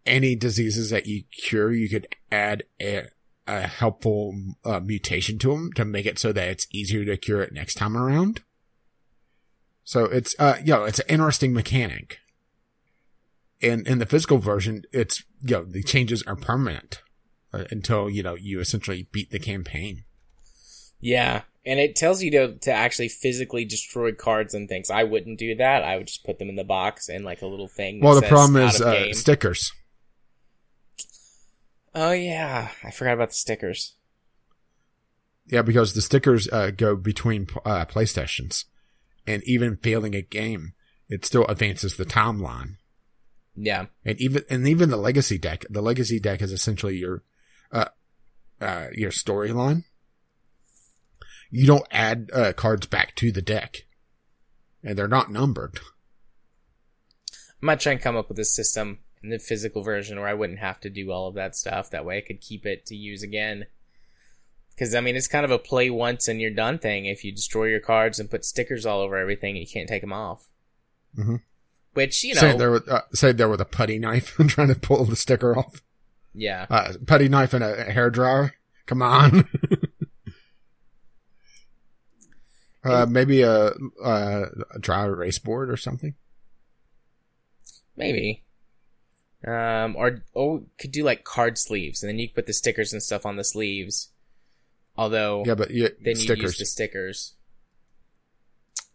Any 0.06 0.36
diseases 0.36 0.89
that 0.89 1.06
you 1.06 1.24
cure, 1.32 1.74
you 1.74 1.89
could 1.89 2.08
add 2.32 2.64
a, 2.82 3.08
a 3.45 3.68
helpful 3.68 4.34
uh, 4.64 4.80
mutation 4.80 5.38
to 5.39 5.50
them 5.50 5.74
to 5.74 5.84
make 5.84 6.06
it 6.06 6.18
so 6.18 6.32
that 6.32 6.47
it's 6.47 6.68
easier 6.72 7.04
to 7.06 7.18
cure 7.18 7.41
it 7.41 7.52
next 7.52 7.76
time 7.76 7.97
around. 7.97 8.41
So 9.84 10.06
it's, 10.06 10.36
uh, 10.39 10.58
you 10.64 10.74
know, 10.74 10.86
it's 10.86 11.00
an 11.00 11.08
interesting 11.10 11.54
mechanic. 11.54 12.20
In, 13.60 13.86
in 13.86 14.00
the 14.00 14.06
physical 14.06 14.38
version, 14.38 14.84
it's, 14.93 15.24
you 15.41 15.58
know, 15.58 15.64
the 15.66 15.84
changes 15.84 16.24
are 16.24 16.38
permanent. 16.38 17.02
Uh, 17.54 17.66
until 17.72 18.10
you 18.10 18.24
know 18.24 18.36
you 18.36 18.60
essentially 18.60 19.08
beat 19.12 19.32
the 19.32 19.39
campaign. 19.39 20.04
Yeah, 21.02 21.43
and 21.66 21.80
it 21.80 21.95
tells 21.95 22.22
you 22.22 22.32
to 22.32 22.58
to 22.60 22.72
actually 22.72 23.10
physically 23.10 23.66
destroy 23.66 24.12
cards 24.12 24.54
and 24.54 24.68
things. 24.68 24.89
I 24.89 25.04
wouldn't 25.04 25.39
do 25.39 25.56
that. 25.56 25.84
I 25.84 25.97
would 25.97 26.08
just 26.08 26.26
put 26.26 26.39
them 26.39 26.50
in 26.50 26.56
the 26.56 26.64
box 26.64 27.10
and 27.10 27.24
like 27.24 27.41
a 27.41 27.47
little 27.47 27.68
thing. 27.68 28.00
that 28.00 28.06
Well, 28.06 28.16
the 28.16 28.22
says 28.22 28.30
problem 28.30 28.56
is 28.64 28.82
uh, 28.82 29.14
stickers. 29.14 29.72
oh 31.95 32.12
yeah, 32.12 32.70
I 32.84 32.91
forgot 32.91 33.14
about 33.14 33.30
the 33.30 33.36
stickers. 33.36 33.95
Yeah, 35.47 35.64
because 35.64 35.93
the 35.93 36.02
stickers 36.02 36.47
uh, 36.52 36.72
go 36.72 36.95
between 36.95 37.47
uh, 37.66 37.86
PlayStations, 37.86 38.66
and 39.26 39.43
even 39.45 39.78
failing 39.78 40.14
a 40.14 40.22
game, 40.22 40.74
it 41.08 41.26
still 41.26 41.45
advances 41.45 41.97
the 41.97 42.06
timeline. 42.06 42.76
Yeah, 43.56 43.88
And 44.06 44.20
even 44.22 44.43
and 44.50 44.68
even 44.68 44.89
the 44.89 44.97
legacy 44.97 45.38
deck, 45.38 45.66
the 45.70 45.82
legacy 45.82 46.20
deck 46.20 46.41
is 46.41 46.52
essentially 46.52 46.97
your 46.97 47.24
uh, 47.72 47.86
uh, 48.61 48.88
your 48.93 49.11
storyline. 49.11 49.84
You 51.51 51.65
don't 51.65 51.88
add 51.91 52.30
uh, 52.34 52.53
cards 52.53 52.88
back 52.88 53.15
to 53.15 53.32
the 53.32 53.41
deck, 53.41 53.86
and 54.84 54.97
they're 54.97 55.07
not 55.07 55.32
numbered. 55.32 55.80
I 57.32 57.65
might 57.65 57.80
try 57.80 57.93
and 57.93 58.01
come 58.01 58.15
up 58.15 58.30
with 58.30 58.39
a 58.39 58.45
system 58.45 58.99
in 59.24 59.30
the 59.30 59.39
physical 59.39 59.82
version 59.84 60.20
where 60.20 60.30
I 60.30 60.34
wouldn't 60.34 60.59
have 60.59 60.80
to 60.82 60.89
do 60.89 61.11
all 61.11 61.28
of 61.28 61.36
that 61.36 61.55
stuff. 61.55 61.89
That 61.89 62.05
way, 62.05 62.17
I 62.17 62.22
could 62.22 62.41
keep 62.41 62.65
it 62.65 62.86
to 62.88 62.95
use 62.95 63.24
again. 63.24 63.65
Because 64.74 64.95
I 64.95 65.01
mean, 65.01 65.17
it's 65.17 65.28
kind 65.28 65.43
of 65.43 65.51
a 65.51 65.59
play 65.59 65.89
once 65.89 66.30
and 66.30 66.39
you're 66.39 66.51
done 66.51 66.80
thing. 66.80 67.05
If 67.05 67.26
you 67.26 67.34
destroy 67.34 67.65
your 67.65 67.82
cards 67.82 68.17
and 68.17 68.30
put 68.30 68.45
stickers 68.45 68.86
all 68.86 69.01
over 69.01 69.17
everything, 69.17 69.57
you 69.57 69.67
can't 69.67 69.89
take 69.89 70.01
them 70.01 70.13
off. 70.13 70.47
Mhm. 71.17 71.41
Which 71.93 72.24
you 72.24 72.34
know, 72.36 72.39
say 72.39 72.57
there 72.57 72.72
with 72.72 72.88
uh, 72.88 73.01
say 73.13 73.34
there 73.34 73.49
with 73.49 73.59
a 73.59 73.65
putty 73.65 73.99
knife 73.99 74.39
and 74.39 74.49
trying 74.49 74.70
to 74.70 74.80
pull 74.80 75.03
the 75.03 75.17
sticker 75.17 75.57
off. 75.57 75.82
Yeah, 76.34 76.65
Uh, 76.69 76.93
putty 77.05 77.30
knife 77.30 77.53
and 77.53 77.63
a 77.63 77.91
hair 77.91 78.09
dryer. 78.09 78.53
Come 78.86 79.01
on. 79.01 79.47
uh, 82.84 83.05
maybe 83.07 83.41
a, 83.41 83.71
a, 84.03 84.43
a 84.75 84.80
dry 84.80 85.05
erase 85.05 85.39
board 85.39 85.69
or 85.69 85.77
something. 85.77 86.15
maybe. 87.95 88.43
Um, 89.45 89.95
or 89.95 90.23
or 90.34 90.63
could 90.77 90.91
do 90.91 91.03
like 91.03 91.23
card 91.23 91.57
sleeves, 91.57 92.03
and 92.03 92.09
then 92.09 92.19
you 92.19 92.27
could 92.27 92.36
put 92.36 92.45
the 92.45 92.53
stickers 92.53 92.91
and 92.91 93.01
stuff 93.01 93.25
on 93.25 93.38
the 93.38 93.43
sleeves. 93.43 94.09
Although, 94.97 95.43
Yeah, 95.45 95.55
but 95.55 95.71
yeah, 95.71 95.88
then 96.03 96.17
you 96.17 96.36
use 96.36 96.57
the 96.57 96.65
stickers. 96.65 97.36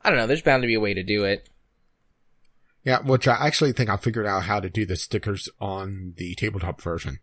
I 0.02 0.10
don't 0.10 0.18
know. 0.18 0.26
There's 0.26 0.42
bound 0.42 0.62
to 0.62 0.66
be 0.66 0.74
a 0.74 0.80
way 0.80 0.92
to 0.92 1.02
do 1.02 1.24
it. 1.24 1.48
Yeah, 2.84 3.00
which 3.00 3.26
I 3.26 3.46
actually 3.46 3.72
think 3.72 3.88
I 3.88 3.96
figured 3.96 4.26
out 4.26 4.42
how 4.42 4.60
to 4.60 4.68
do 4.68 4.84
the 4.84 4.96
stickers 4.96 5.48
on 5.58 6.12
the 6.18 6.34
tabletop 6.34 6.82
version. 6.82 7.20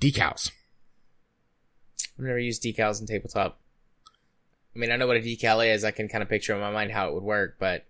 Decals. 0.00 0.50
I've 2.18 2.24
never 2.24 2.38
used 2.38 2.62
decals 2.62 3.00
in 3.00 3.06
tabletop. 3.06 3.60
I 4.74 4.78
mean, 4.78 4.92
I 4.92 4.96
know 4.96 5.06
what 5.06 5.16
a 5.16 5.20
decal 5.20 5.66
is. 5.66 5.84
I 5.84 5.90
can 5.90 6.08
kind 6.08 6.22
of 6.22 6.28
picture 6.28 6.54
in 6.54 6.60
my 6.60 6.70
mind 6.70 6.92
how 6.92 7.08
it 7.08 7.14
would 7.14 7.22
work, 7.24 7.56
but 7.58 7.86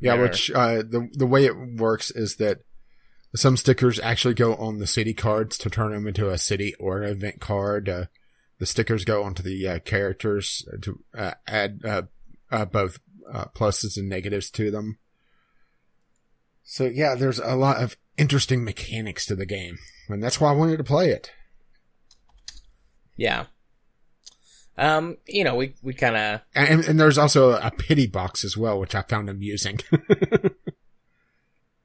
Yeah, 0.00 0.12
Never. 0.12 0.22
which 0.24 0.50
uh, 0.52 0.76
the 0.76 1.08
the 1.12 1.26
way 1.26 1.44
it 1.44 1.56
works 1.56 2.10
is 2.10 2.36
that 2.36 2.60
some 3.34 3.56
stickers 3.56 3.98
actually 4.00 4.34
go 4.34 4.54
on 4.54 4.78
the 4.78 4.86
city 4.86 5.12
cards 5.12 5.58
to 5.58 5.70
turn 5.70 5.92
them 5.92 6.06
into 6.06 6.30
a 6.30 6.38
city 6.38 6.74
or 6.78 7.02
an 7.02 7.10
event 7.10 7.40
card. 7.40 7.88
Uh, 7.88 8.04
the 8.58 8.66
stickers 8.66 9.04
go 9.04 9.22
onto 9.22 9.42
the 9.42 9.66
uh, 9.68 9.78
characters 9.80 10.66
to 10.82 11.00
uh, 11.16 11.32
add 11.46 11.80
uh, 11.84 12.02
uh, 12.50 12.64
both 12.64 12.98
uh, 13.32 13.46
pluses 13.54 13.96
and 13.96 14.08
negatives 14.08 14.50
to 14.50 14.70
them. 14.70 14.98
So 16.70 16.84
yeah, 16.84 17.14
there's 17.14 17.38
a 17.38 17.56
lot 17.56 17.82
of 17.82 17.96
interesting 18.18 18.62
mechanics 18.62 19.24
to 19.26 19.34
the 19.34 19.46
game, 19.46 19.78
and 20.10 20.22
that's 20.22 20.38
why 20.38 20.50
I 20.50 20.54
wanted 20.54 20.76
to 20.76 20.84
play 20.84 21.08
it. 21.08 21.32
yeah. 23.16 23.46
Um, 24.76 25.16
you 25.26 25.44
know, 25.44 25.54
we 25.54 25.74
we 25.82 25.94
kind 25.94 26.14
of 26.14 26.42
And, 26.54 26.84
and 26.84 27.00
there's 27.00 27.16
also 27.16 27.52
a 27.52 27.70
pity 27.70 28.06
box 28.06 28.44
as 28.44 28.54
well, 28.54 28.78
which 28.78 28.94
I 28.94 29.00
found 29.00 29.30
amusing. 29.30 29.80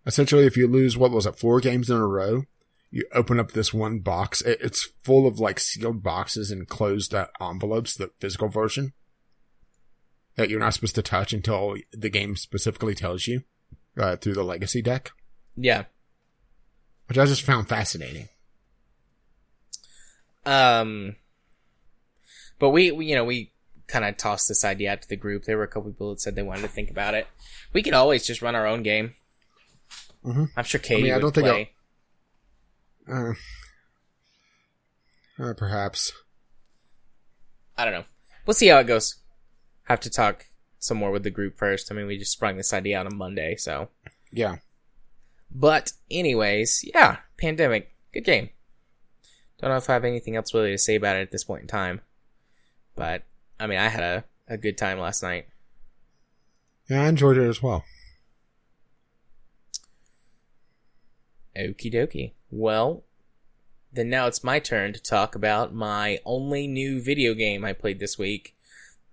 Essentially, 0.05 0.45
if 0.45 0.57
you 0.57 0.67
lose, 0.67 0.97
what 0.97 1.11
was 1.11 1.25
it, 1.25 1.39
four 1.39 1.61
games 1.61 1.89
in 1.89 1.95
a 1.95 2.05
row, 2.05 2.43
you 2.91 3.05
open 3.13 3.39
up 3.39 3.53
this 3.53 3.73
one 3.73 3.99
box. 3.99 4.41
It, 4.41 4.59
it's 4.61 4.83
full 5.01 5.25
of 5.25 5.39
like 5.39 5.61
sealed 5.61 6.03
boxes 6.03 6.51
and 6.51 6.67
closed 6.67 7.15
uh, 7.15 7.27
envelopes, 7.39 7.95
the 7.95 8.11
physical 8.19 8.49
version 8.49 8.91
that 10.35 10.49
you're 10.49 10.59
not 10.59 10.73
supposed 10.73 10.95
to 10.95 11.01
touch 11.01 11.31
until 11.31 11.77
the 11.93 12.09
game 12.09 12.35
specifically 12.35 12.95
tells 12.95 13.27
you 13.27 13.43
uh, 13.97 14.15
through 14.15 14.33
the 14.33 14.43
legacy 14.43 14.81
deck, 14.81 15.11
yeah. 15.55 15.83
which 17.07 17.17
I 17.17 17.25
just 17.25 17.43
found 17.43 17.67
fascinating. 17.67 18.29
Um, 20.45 21.15
but 22.59 22.69
we, 22.69 22.91
we 22.91 23.05
you 23.05 23.15
know 23.15 23.23
we 23.23 23.51
kind 23.87 24.05
of 24.05 24.17
tossed 24.17 24.47
this 24.47 24.65
idea 24.65 24.91
out 24.91 25.01
to 25.01 25.09
the 25.09 25.15
group. 25.15 25.45
There 25.45 25.57
were 25.57 25.63
a 25.63 25.67
couple 25.67 25.91
people 25.91 26.09
that 26.09 26.21
said 26.21 26.35
they 26.35 26.43
wanted 26.43 26.63
to 26.63 26.67
think 26.67 26.89
about 26.89 27.13
it. 27.13 27.27
We 27.73 27.83
could 27.83 27.93
always 27.93 28.25
just 28.25 28.41
run 28.41 28.55
our 28.55 28.67
own 28.67 28.83
game. 28.83 29.15
Mhm. 30.25 30.49
I'm 30.55 30.63
sure 30.63 30.79
Katie 30.79 31.03
mean, 31.03 31.11
I 31.11 31.15
would 31.15 31.21
don't 31.21 31.35
think 31.35 31.47
play. 31.47 31.71
Uh, 33.09 33.33
uh, 35.43 35.53
perhaps. 35.53 36.13
I 37.77 37.85
don't 37.85 37.93
know. 37.93 38.05
We'll 38.45 38.53
see 38.53 38.67
how 38.67 38.79
it 38.79 38.87
goes. 38.87 39.15
Have 39.83 39.99
to 40.01 40.09
talk 40.09 40.45
some 40.83 40.97
more 40.97 41.11
with 41.11 41.23
the 41.23 41.29
group 41.29 41.57
first. 41.57 41.91
I 41.91 41.95
mean, 41.95 42.07
we 42.07 42.17
just 42.17 42.31
sprung 42.31 42.57
this 42.57 42.73
idea 42.73 42.99
out 42.99 43.05
on 43.05 43.15
Monday, 43.17 43.55
so. 43.55 43.89
Yeah. 44.31 44.57
But 45.49 45.93
anyways, 46.09 46.83
yeah, 46.93 47.17
pandemic, 47.37 47.93
good 48.13 48.25
game. 48.25 48.49
Don't 49.59 49.69
know 49.69 49.77
if 49.77 49.89
I 49.89 49.93
have 49.93 50.03
anything 50.03 50.35
else 50.35 50.53
really 50.53 50.71
to 50.71 50.77
say 50.77 50.95
about 50.95 51.15
it 51.15 51.21
at 51.21 51.31
this 51.31 51.43
point 51.43 51.61
in 51.61 51.67
time, 51.67 52.01
but 52.95 53.23
I 53.59 53.67
mean, 53.67 53.79
I 53.79 53.87
had 53.87 54.03
a 54.03 54.23
a 54.47 54.57
good 54.57 54.77
time 54.77 54.99
last 54.99 55.23
night. 55.23 55.47
Yeah, 56.89 57.03
I 57.03 57.07
enjoyed 57.07 57.37
it 57.37 57.47
as 57.47 57.63
well. 57.63 57.83
Okie 61.57 61.93
dokie. 61.93 62.33
Well, 62.49 63.03
then 63.91 64.09
now 64.09 64.27
it's 64.27 64.43
my 64.43 64.59
turn 64.59 64.91
to 64.93 65.01
talk 65.01 65.35
about 65.35 65.73
my 65.73 66.19
only 66.25 66.67
new 66.67 66.99
video 67.01 67.33
game 67.33 67.63
I 67.63 67.73
played 67.73 67.99
this 67.99 68.17
week, 68.17 68.55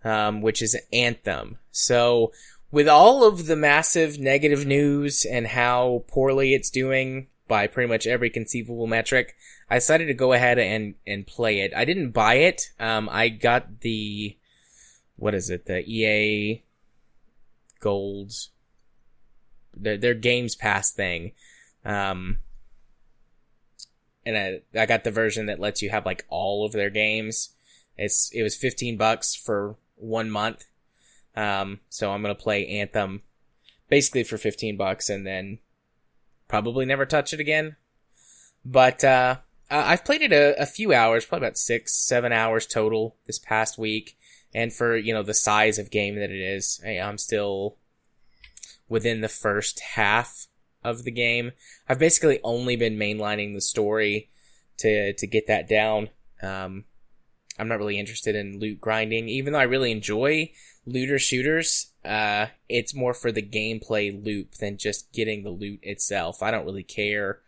um, 0.04 0.40
which 0.40 0.62
is 0.62 0.76
Anthem. 0.92 1.58
So, 1.70 2.32
with 2.70 2.88
all 2.88 3.24
of 3.24 3.46
the 3.46 3.56
massive 3.56 4.18
negative 4.18 4.64
news 4.64 5.24
and 5.24 5.46
how 5.46 6.04
poorly 6.06 6.54
it's 6.54 6.70
doing 6.70 7.26
by 7.48 7.66
pretty 7.66 7.88
much 7.88 8.06
every 8.06 8.30
conceivable 8.30 8.86
metric, 8.86 9.34
I 9.68 9.74
decided 9.74 10.06
to 10.06 10.14
go 10.14 10.32
ahead 10.32 10.58
and, 10.58 10.94
and 11.06 11.26
play 11.26 11.60
it. 11.60 11.72
I 11.74 11.84
didn't 11.84 12.12
buy 12.12 12.34
it. 12.34 12.70
Um, 12.78 13.08
I 13.10 13.28
got 13.28 13.80
the, 13.80 14.36
what 15.16 15.34
is 15.34 15.50
it? 15.50 15.66
The 15.66 15.84
EA 15.84 16.62
Gold, 17.80 18.32
their, 19.76 19.96
their 19.96 20.14
Games 20.14 20.54
Pass 20.54 20.92
thing. 20.92 21.32
Um, 21.84 22.38
and 24.24 24.38
I, 24.38 24.60
I 24.78 24.86
got 24.86 25.02
the 25.02 25.10
version 25.10 25.46
that 25.46 25.58
lets 25.58 25.82
you 25.82 25.90
have 25.90 26.06
like 26.06 26.24
all 26.28 26.64
of 26.64 26.72
their 26.72 26.90
games. 26.90 27.50
It's, 27.96 28.30
it 28.32 28.42
was 28.42 28.54
15 28.54 28.96
bucks 28.96 29.34
for 29.34 29.76
one 30.00 30.30
month. 30.30 30.66
Um, 31.36 31.80
so 31.88 32.10
I'm 32.10 32.22
to 32.22 32.34
play 32.34 32.66
Anthem 32.66 33.22
basically 33.88 34.24
for 34.24 34.38
15 34.38 34.76
bucks 34.76 35.08
and 35.08 35.26
then 35.26 35.58
probably 36.48 36.84
never 36.84 37.06
touch 37.06 37.32
it 37.32 37.40
again. 37.40 37.76
But, 38.64 39.04
uh, 39.04 39.36
I've 39.70 40.04
played 40.04 40.22
it 40.22 40.32
a, 40.32 40.60
a 40.60 40.66
few 40.66 40.92
hours, 40.92 41.24
probably 41.24 41.46
about 41.46 41.58
six, 41.58 41.94
seven 41.94 42.32
hours 42.32 42.66
total 42.66 43.16
this 43.26 43.38
past 43.38 43.78
week. 43.78 44.18
And 44.52 44.72
for, 44.72 44.96
you 44.96 45.14
know, 45.14 45.22
the 45.22 45.32
size 45.32 45.78
of 45.78 45.92
game 45.92 46.16
that 46.16 46.30
it 46.30 46.40
is, 46.40 46.80
I'm 46.84 47.18
still 47.18 47.76
within 48.88 49.20
the 49.20 49.28
first 49.28 49.80
half 49.80 50.48
of 50.82 51.04
the 51.04 51.10
game. 51.10 51.52
I've 51.88 51.98
basically 51.98 52.40
only 52.42 52.76
been 52.76 52.96
mainlining 52.96 53.54
the 53.54 53.60
story 53.60 54.28
to 54.78 55.12
to 55.14 55.26
get 55.26 55.46
that 55.46 55.68
down. 55.68 56.10
Um, 56.42 56.84
I'm 57.60 57.68
not 57.68 57.78
really 57.78 57.98
interested 57.98 58.34
in 58.34 58.58
loot 58.58 58.80
grinding, 58.80 59.28
even 59.28 59.52
though 59.52 59.58
I 59.58 59.64
really 59.64 59.92
enjoy 59.92 60.52
looter 60.86 61.18
shooters. 61.18 61.92
Uh, 62.04 62.46
it's 62.68 62.94
more 62.94 63.12
for 63.12 63.30
the 63.30 63.42
gameplay 63.42 64.24
loop 64.24 64.54
than 64.54 64.78
just 64.78 65.12
getting 65.12 65.42
the 65.42 65.50
loot 65.50 65.80
itself. 65.82 66.42
I 66.42 66.50
don't 66.50 66.64
really 66.64 66.82
care. 66.82 67.40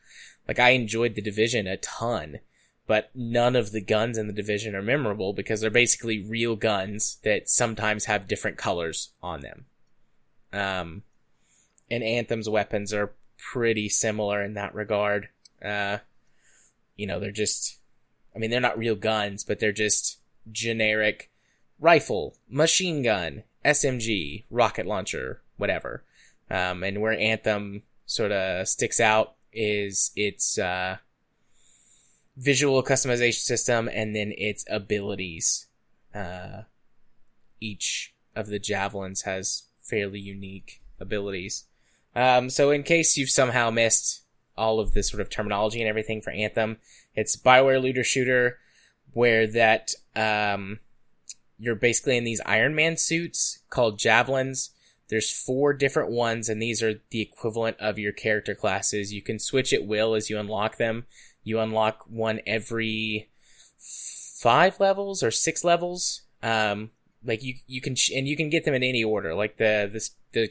Like 0.46 0.58
I 0.58 0.70
enjoyed 0.70 1.14
the 1.14 1.22
division 1.22 1.66
a 1.66 1.78
ton, 1.78 2.40
but 2.86 3.10
none 3.14 3.56
of 3.56 3.72
the 3.72 3.80
guns 3.80 4.18
in 4.18 4.26
the 4.26 4.32
division 4.32 4.74
are 4.74 4.82
memorable 4.82 5.32
because 5.32 5.60
they're 5.60 5.70
basically 5.70 6.22
real 6.22 6.56
guns 6.56 7.18
that 7.24 7.48
sometimes 7.48 8.04
have 8.04 8.28
different 8.28 8.58
colors 8.58 9.12
on 9.22 9.40
them. 9.40 9.64
Um, 10.52 11.02
and 11.90 12.02
Anthem's 12.02 12.48
weapons 12.48 12.92
are 12.92 13.14
pretty 13.38 13.88
similar 13.88 14.42
in 14.42 14.54
that 14.54 14.74
regard. 14.74 15.28
Uh, 15.64 15.98
you 16.96 17.06
know, 17.06 17.18
they're 17.18 17.30
just, 17.30 17.78
I 18.34 18.38
mean, 18.38 18.50
they're 18.50 18.60
not 18.60 18.78
real 18.78 18.94
guns, 18.94 19.44
but 19.44 19.58
they're 19.58 19.72
just 19.72 20.18
generic 20.50 21.30
rifle, 21.78 22.36
machine 22.48 23.02
gun, 23.02 23.42
SMG, 23.64 24.44
rocket 24.50 24.86
launcher, 24.86 25.42
whatever. 25.56 26.04
Um, 26.50 26.82
and 26.82 27.00
where 27.00 27.18
Anthem 27.18 27.82
sort 28.06 28.32
of 28.32 28.68
sticks 28.68 29.00
out 29.00 29.34
is 29.52 30.10
its, 30.16 30.58
uh, 30.58 30.96
visual 32.36 32.82
customization 32.82 33.40
system 33.40 33.88
and 33.92 34.16
then 34.16 34.32
its 34.36 34.64
abilities. 34.70 35.66
Uh, 36.14 36.62
each 37.60 38.14
of 38.34 38.46
the 38.46 38.58
javelins 38.58 39.22
has 39.22 39.64
fairly 39.82 40.20
unique 40.20 40.80
abilities. 40.98 41.64
Um, 42.14 42.50
so 42.50 42.70
in 42.70 42.82
case 42.82 43.16
you've 43.16 43.30
somehow 43.30 43.70
missed 43.70 44.22
all 44.56 44.80
of 44.80 44.92
this 44.92 45.08
sort 45.10 45.20
of 45.20 45.30
terminology 45.30 45.80
and 45.80 45.88
everything 45.88 46.20
for 46.20 46.30
Anthem, 46.30 46.78
it's 47.14 47.36
Bioware 47.36 47.80
looter 47.80 48.04
shooter 48.04 48.58
where 49.12 49.46
that, 49.46 49.92
um, 50.16 50.80
you're 51.58 51.74
basically 51.74 52.16
in 52.16 52.24
these 52.24 52.40
Iron 52.46 52.74
Man 52.74 52.96
suits 52.96 53.60
called 53.70 53.98
javelins. 53.98 54.70
There's 55.08 55.30
four 55.30 55.74
different 55.74 56.10
ones 56.10 56.48
and 56.48 56.60
these 56.60 56.82
are 56.82 57.00
the 57.10 57.20
equivalent 57.20 57.76
of 57.78 57.98
your 57.98 58.12
character 58.12 58.54
classes. 58.54 59.12
You 59.12 59.22
can 59.22 59.38
switch 59.38 59.72
at 59.72 59.86
will 59.86 60.14
as 60.14 60.30
you 60.30 60.38
unlock 60.38 60.78
them. 60.78 61.06
You 61.44 61.60
unlock 61.60 62.04
one 62.08 62.40
every 62.46 63.28
five 63.78 64.80
levels 64.80 65.22
or 65.22 65.30
six 65.30 65.62
levels. 65.62 66.22
Um, 66.42 66.90
like 67.24 67.42
you, 67.42 67.54
you 67.66 67.80
can, 67.80 67.94
and 68.14 68.26
you 68.26 68.36
can 68.36 68.50
get 68.50 68.64
them 68.64 68.74
in 68.74 68.82
any 68.82 69.04
order. 69.04 69.34
Like 69.34 69.58
the, 69.58 69.88
this, 69.92 70.12
the 70.32 70.50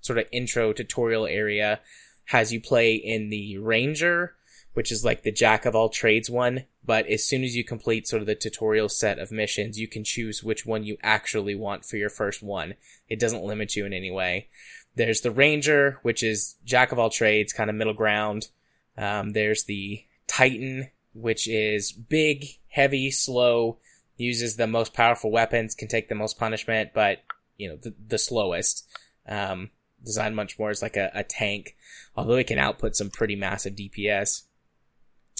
sort 0.00 0.18
of 0.18 0.26
intro 0.32 0.72
tutorial 0.72 1.26
area 1.26 1.80
has 2.26 2.52
you 2.52 2.60
play 2.60 2.94
in 2.94 3.30
the 3.30 3.58
Ranger, 3.58 4.34
which 4.74 4.92
is 4.92 5.04
like 5.04 5.22
the 5.22 5.32
jack 5.32 5.64
of 5.64 5.74
all 5.74 5.88
trades 5.88 6.30
one. 6.30 6.64
But 6.84 7.06
as 7.06 7.24
soon 7.24 7.44
as 7.44 7.54
you 7.54 7.64
complete 7.64 8.08
sort 8.08 8.22
of 8.22 8.26
the 8.26 8.34
tutorial 8.34 8.88
set 8.88 9.18
of 9.18 9.30
missions, 9.30 9.78
you 9.78 9.88
can 9.88 10.04
choose 10.04 10.42
which 10.42 10.64
one 10.64 10.84
you 10.84 10.96
actually 11.02 11.54
want 11.54 11.84
for 11.84 11.96
your 11.96 12.10
first 12.10 12.42
one. 12.42 12.74
It 13.08 13.20
doesn't 13.20 13.44
limit 13.44 13.76
you 13.76 13.84
in 13.84 13.92
any 13.92 14.10
way. 14.10 14.48
There's 14.94 15.20
the 15.20 15.30
Ranger, 15.30 15.98
which 16.02 16.22
is 16.22 16.56
jack 16.64 16.92
of 16.92 16.98
all 16.98 17.10
trades, 17.10 17.52
kind 17.52 17.70
of 17.70 17.76
middle 17.76 17.94
ground. 17.94 18.48
Um, 18.96 19.30
there's 19.30 19.64
the 19.64 20.04
Titan, 20.26 20.88
which 21.12 21.46
is 21.46 21.92
big, 21.92 22.46
heavy, 22.68 23.10
slow, 23.10 23.78
uses 24.16 24.56
the 24.56 24.66
most 24.66 24.94
powerful 24.94 25.30
weapons, 25.30 25.74
can 25.74 25.88
take 25.88 26.08
the 26.08 26.14
most 26.14 26.38
punishment, 26.38 26.90
but 26.94 27.18
you 27.56 27.68
know 27.68 27.76
the, 27.76 27.94
the 28.08 28.18
slowest. 28.18 28.86
Um, 29.26 29.70
designed 30.04 30.36
much 30.36 30.58
more 30.58 30.70
as 30.70 30.82
like 30.82 30.96
a, 30.96 31.10
a 31.14 31.24
tank, 31.24 31.76
although 32.16 32.36
it 32.36 32.46
can 32.46 32.58
output 32.58 32.96
some 32.96 33.10
pretty 33.10 33.36
massive 33.36 33.74
DPS. 33.74 34.42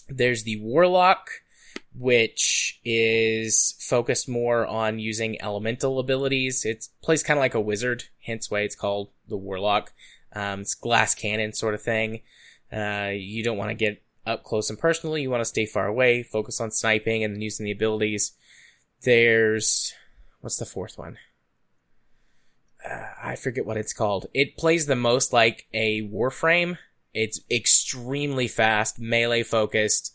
There's 0.08 0.44
the 0.44 0.60
Warlock, 0.60 1.28
which 1.94 2.80
is 2.84 3.74
focused 3.80 4.28
more 4.28 4.66
on 4.66 4.98
using 4.98 5.40
elemental 5.42 5.98
abilities. 5.98 6.64
It 6.64 6.86
plays 7.02 7.22
kind 7.22 7.38
of 7.38 7.42
like 7.42 7.54
a 7.54 7.60
wizard, 7.60 8.04
hence 8.24 8.50
why 8.50 8.60
it's 8.60 8.76
called 8.76 9.10
the 9.28 9.36
Warlock. 9.36 9.92
Um, 10.32 10.60
it's 10.60 10.74
glass 10.74 11.14
cannon 11.14 11.52
sort 11.52 11.74
of 11.74 11.82
thing. 11.82 12.20
Uh, 12.72 13.10
you 13.14 13.42
don't 13.42 13.58
want 13.58 13.70
to 13.70 13.74
get 13.74 14.02
up 14.26 14.44
close 14.44 14.70
and 14.70 14.78
personal. 14.78 15.16
You 15.16 15.30
want 15.30 15.40
to 15.40 15.46
stay 15.46 15.66
far 15.66 15.86
away, 15.86 16.22
focus 16.22 16.60
on 16.60 16.70
sniping 16.70 17.24
and 17.24 17.42
using 17.42 17.64
the 17.64 17.72
abilities. 17.72 18.32
There's, 19.02 19.94
what's 20.40 20.58
the 20.58 20.66
fourth 20.66 20.98
one? 20.98 21.18
Uh, 22.88 23.06
I 23.22 23.36
forget 23.36 23.66
what 23.66 23.76
it's 23.76 23.92
called. 23.92 24.26
It 24.34 24.56
plays 24.56 24.86
the 24.86 24.96
most 24.96 25.32
like 25.32 25.66
a 25.72 26.02
Warframe. 26.02 26.78
It's 27.14 27.40
extremely 27.50 28.48
fast, 28.48 28.98
melee 28.98 29.42
focused, 29.42 30.14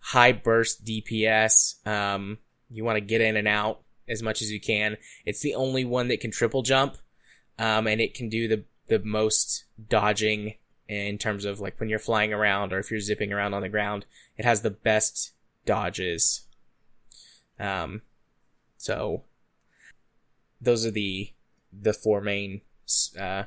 high 0.00 0.32
burst 0.32 0.84
DPS. 0.84 1.86
Um, 1.86 2.38
you 2.70 2.84
want 2.84 2.96
to 2.96 3.00
get 3.00 3.20
in 3.20 3.36
and 3.36 3.48
out 3.48 3.80
as 4.08 4.22
much 4.22 4.42
as 4.42 4.50
you 4.50 4.60
can. 4.60 4.96
It's 5.24 5.40
the 5.40 5.54
only 5.54 5.84
one 5.84 6.08
that 6.08 6.20
can 6.20 6.30
triple 6.30 6.62
jump, 6.62 6.96
um, 7.58 7.86
and 7.86 8.00
it 8.00 8.14
can 8.14 8.28
do 8.28 8.48
the 8.48 8.64
the 8.88 8.98
most 8.98 9.64
dodging 9.88 10.54
in 10.88 11.16
terms 11.16 11.44
of 11.44 11.60
like 11.60 11.78
when 11.80 11.88
you're 11.88 11.98
flying 11.98 12.32
around 12.32 12.72
or 12.72 12.78
if 12.78 12.90
you're 12.90 13.00
zipping 13.00 13.32
around 13.32 13.54
on 13.54 13.62
the 13.62 13.68
ground. 13.68 14.04
It 14.36 14.44
has 14.44 14.62
the 14.62 14.70
best 14.70 15.32
dodges. 15.64 16.42
Um, 17.58 18.02
so 18.76 19.22
those 20.60 20.84
are 20.84 20.90
the 20.90 21.32
the 21.72 21.92
four 21.92 22.20
main 22.20 22.62
uh, 23.18 23.44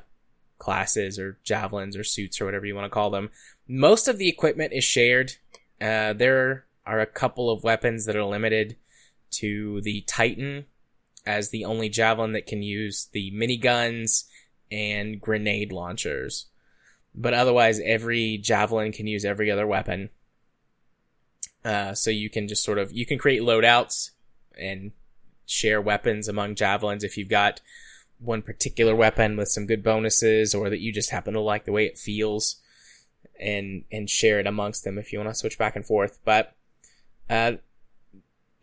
classes 0.58 1.18
or 1.18 1.38
javelins 1.44 1.96
or 1.96 2.04
suits 2.04 2.40
or 2.40 2.44
whatever 2.44 2.66
you 2.66 2.74
want 2.74 2.84
to 2.84 2.90
call 2.90 3.10
them. 3.10 3.30
Most 3.68 4.08
of 4.08 4.18
the 4.18 4.28
equipment 4.28 4.72
is 4.72 4.84
shared. 4.84 5.32
Uh, 5.80 6.12
there 6.12 6.66
are 6.86 7.00
a 7.00 7.06
couple 7.06 7.50
of 7.50 7.64
weapons 7.64 8.06
that 8.06 8.16
are 8.16 8.24
limited 8.24 8.76
to 9.32 9.80
the 9.82 10.02
Titan 10.02 10.66
as 11.26 11.50
the 11.50 11.64
only 11.64 11.88
javelin 11.88 12.32
that 12.32 12.46
can 12.46 12.62
use 12.62 13.08
the 13.12 13.32
miniguns 13.32 14.24
and 14.70 15.20
grenade 15.20 15.72
launchers. 15.72 16.46
But 17.14 17.34
otherwise, 17.34 17.80
every 17.84 18.38
javelin 18.38 18.92
can 18.92 19.06
use 19.06 19.24
every 19.24 19.50
other 19.50 19.66
weapon. 19.66 20.10
Uh, 21.64 21.94
so 21.94 22.10
you 22.10 22.30
can 22.30 22.46
just 22.46 22.62
sort 22.62 22.78
of, 22.78 22.92
you 22.92 23.04
can 23.04 23.18
create 23.18 23.42
loadouts 23.42 24.10
and 24.56 24.92
share 25.46 25.80
weapons 25.80 26.28
among 26.28 26.54
javelins 26.54 27.04
if 27.04 27.16
you've 27.16 27.28
got 27.28 27.60
one 28.18 28.42
particular 28.42 28.94
weapon 28.94 29.36
with 29.36 29.48
some 29.48 29.66
good 29.66 29.82
bonuses 29.82 30.54
or 30.54 30.70
that 30.70 30.80
you 30.80 30.92
just 30.92 31.10
happen 31.10 31.34
to 31.34 31.40
like 31.40 31.64
the 31.64 31.72
way 31.72 31.86
it 31.86 31.98
feels 31.98 32.56
and 33.38 33.84
and 33.92 34.08
share 34.08 34.40
it 34.40 34.46
amongst 34.46 34.84
them 34.84 34.98
if 34.98 35.12
you 35.12 35.18
want 35.18 35.30
to 35.30 35.34
switch 35.34 35.58
back 35.58 35.76
and 35.76 35.84
forth. 35.84 36.18
But 36.24 36.54
uh 37.28 37.52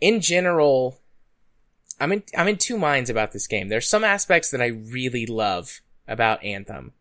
in 0.01 0.21
general 0.21 0.99
i'm 1.99 2.11
in 2.11 2.23
i'm 2.37 2.47
in 2.47 2.57
two 2.57 2.77
minds 2.77 3.09
about 3.09 3.31
this 3.31 3.47
game. 3.47 3.69
There's 3.69 3.87
some 3.87 4.03
aspects 4.03 4.51
that 4.51 4.61
i 4.61 4.67
really 4.67 5.25
love 5.25 5.81
about 6.07 6.43
anthem. 6.43 6.93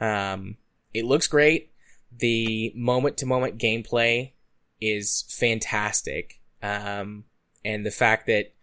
Um 0.00 0.56
it 0.94 1.04
looks 1.04 1.26
great. 1.26 1.72
The 2.16 2.72
moment 2.74 3.18
to 3.18 3.26
moment 3.26 3.58
gameplay 3.58 4.32
is 4.80 5.24
fantastic. 5.28 6.40
Um 6.62 7.24
and 7.64 7.84
the 7.84 7.90
fact 7.90 8.26
that 8.26 8.54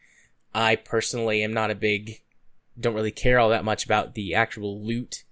i 0.54 0.76
personally 0.76 1.44
am 1.44 1.54
not 1.54 1.72
a 1.72 1.76
big 1.76 2.22
don't 2.80 2.96
really 2.96 3.12
care 3.12 3.40
all 3.40 3.50
that 3.50 3.66
much 3.66 3.86
about 3.86 4.14
the 4.14 4.36
actual 4.36 4.82
loot. 4.82 5.24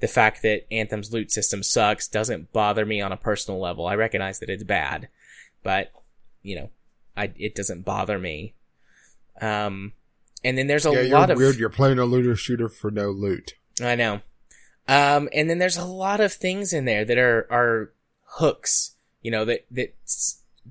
The 0.00 0.08
fact 0.08 0.42
that 0.42 0.72
Anthem's 0.72 1.12
loot 1.12 1.30
system 1.30 1.62
sucks 1.62 2.08
doesn't 2.08 2.52
bother 2.52 2.86
me 2.86 3.00
on 3.00 3.12
a 3.12 3.16
personal 3.16 3.60
level. 3.60 3.86
I 3.86 3.94
recognize 3.94 4.38
that 4.40 4.50
it's 4.50 4.64
bad, 4.64 5.08
but 5.62 5.92
you 6.42 6.56
know, 6.56 6.70
I 7.16 7.32
it 7.36 7.54
doesn't 7.54 7.84
bother 7.84 8.18
me. 8.18 8.54
Um, 9.40 9.92
and 10.42 10.56
then 10.56 10.66
there's 10.66 10.86
a 10.86 10.90
yeah, 10.90 11.14
lot 11.14 11.28
you're 11.28 11.32
of 11.32 11.38
weird. 11.38 11.56
You're 11.56 11.68
playing 11.68 11.98
a 11.98 12.04
looter 12.04 12.36
shooter 12.36 12.68
for 12.68 12.90
no 12.90 13.10
loot. 13.10 13.54
I 13.82 13.94
know. 13.94 14.20
Um, 14.88 15.28
and 15.32 15.48
then 15.48 15.58
there's 15.58 15.76
a 15.76 15.84
lot 15.84 16.20
of 16.20 16.32
things 16.32 16.72
in 16.72 16.84
there 16.84 17.04
that 17.04 17.18
are 17.18 17.46
are 17.50 17.92
hooks. 18.24 18.96
You 19.22 19.30
know 19.30 19.44
that 19.44 19.66
that 19.70 19.94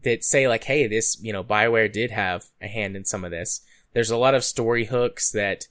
that 0.04 0.24
say 0.24 0.48
like, 0.48 0.64
hey, 0.64 0.88
this 0.88 1.18
you 1.22 1.34
know 1.34 1.44
Bioware 1.44 1.92
did 1.92 2.12
have 2.12 2.46
a 2.62 2.68
hand 2.68 2.96
in 2.96 3.06
some 3.06 3.24
of 3.24 3.32
this. 3.32 3.62
There's 3.94 4.12
a 4.12 4.18
lot 4.18 4.36
of 4.36 4.44
story 4.44 4.86
hooks 4.86 5.32
that 5.32 5.68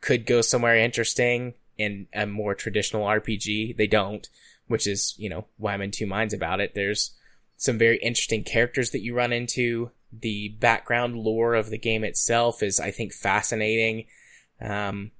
could 0.00 0.26
go 0.26 0.40
somewhere 0.40 0.76
interesting 0.76 1.54
in 1.76 2.06
a 2.12 2.26
more 2.26 2.54
traditional 2.54 3.04
RPG. 3.04 3.76
They 3.76 3.86
don't, 3.86 4.28
which 4.66 4.86
is, 4.86 5.14
you 5.18 5.28
know, 5.28 5.46
why 5.56 5.74
I'm 5.74 5.82
in 5.82 5.90
two 5.90 6.06
minds 6.06 6.34
about 6.34 6.60
it. 6.60 6.74
There's 6.74 7.12
some 7.56 7.78
very 7.78 7.98
interesting 7.98 8.44
characters 8.44 8.90
that 8.90 9.02
you 9.02 9.14
run 9.14 9.32
into. 9.32 9.90
The 10.12 10.48
background 10.60 11.16
lore 11.16 11.54
of 11.54 11.70
the 11.70 11.78
game 11.78 12.04
itself 12.04 12.62
is, 12.62 12.80
I 12.80 12.90
think, 12.90 13.12
fascinating. 13.12 14.06
Um, 14.60 15.12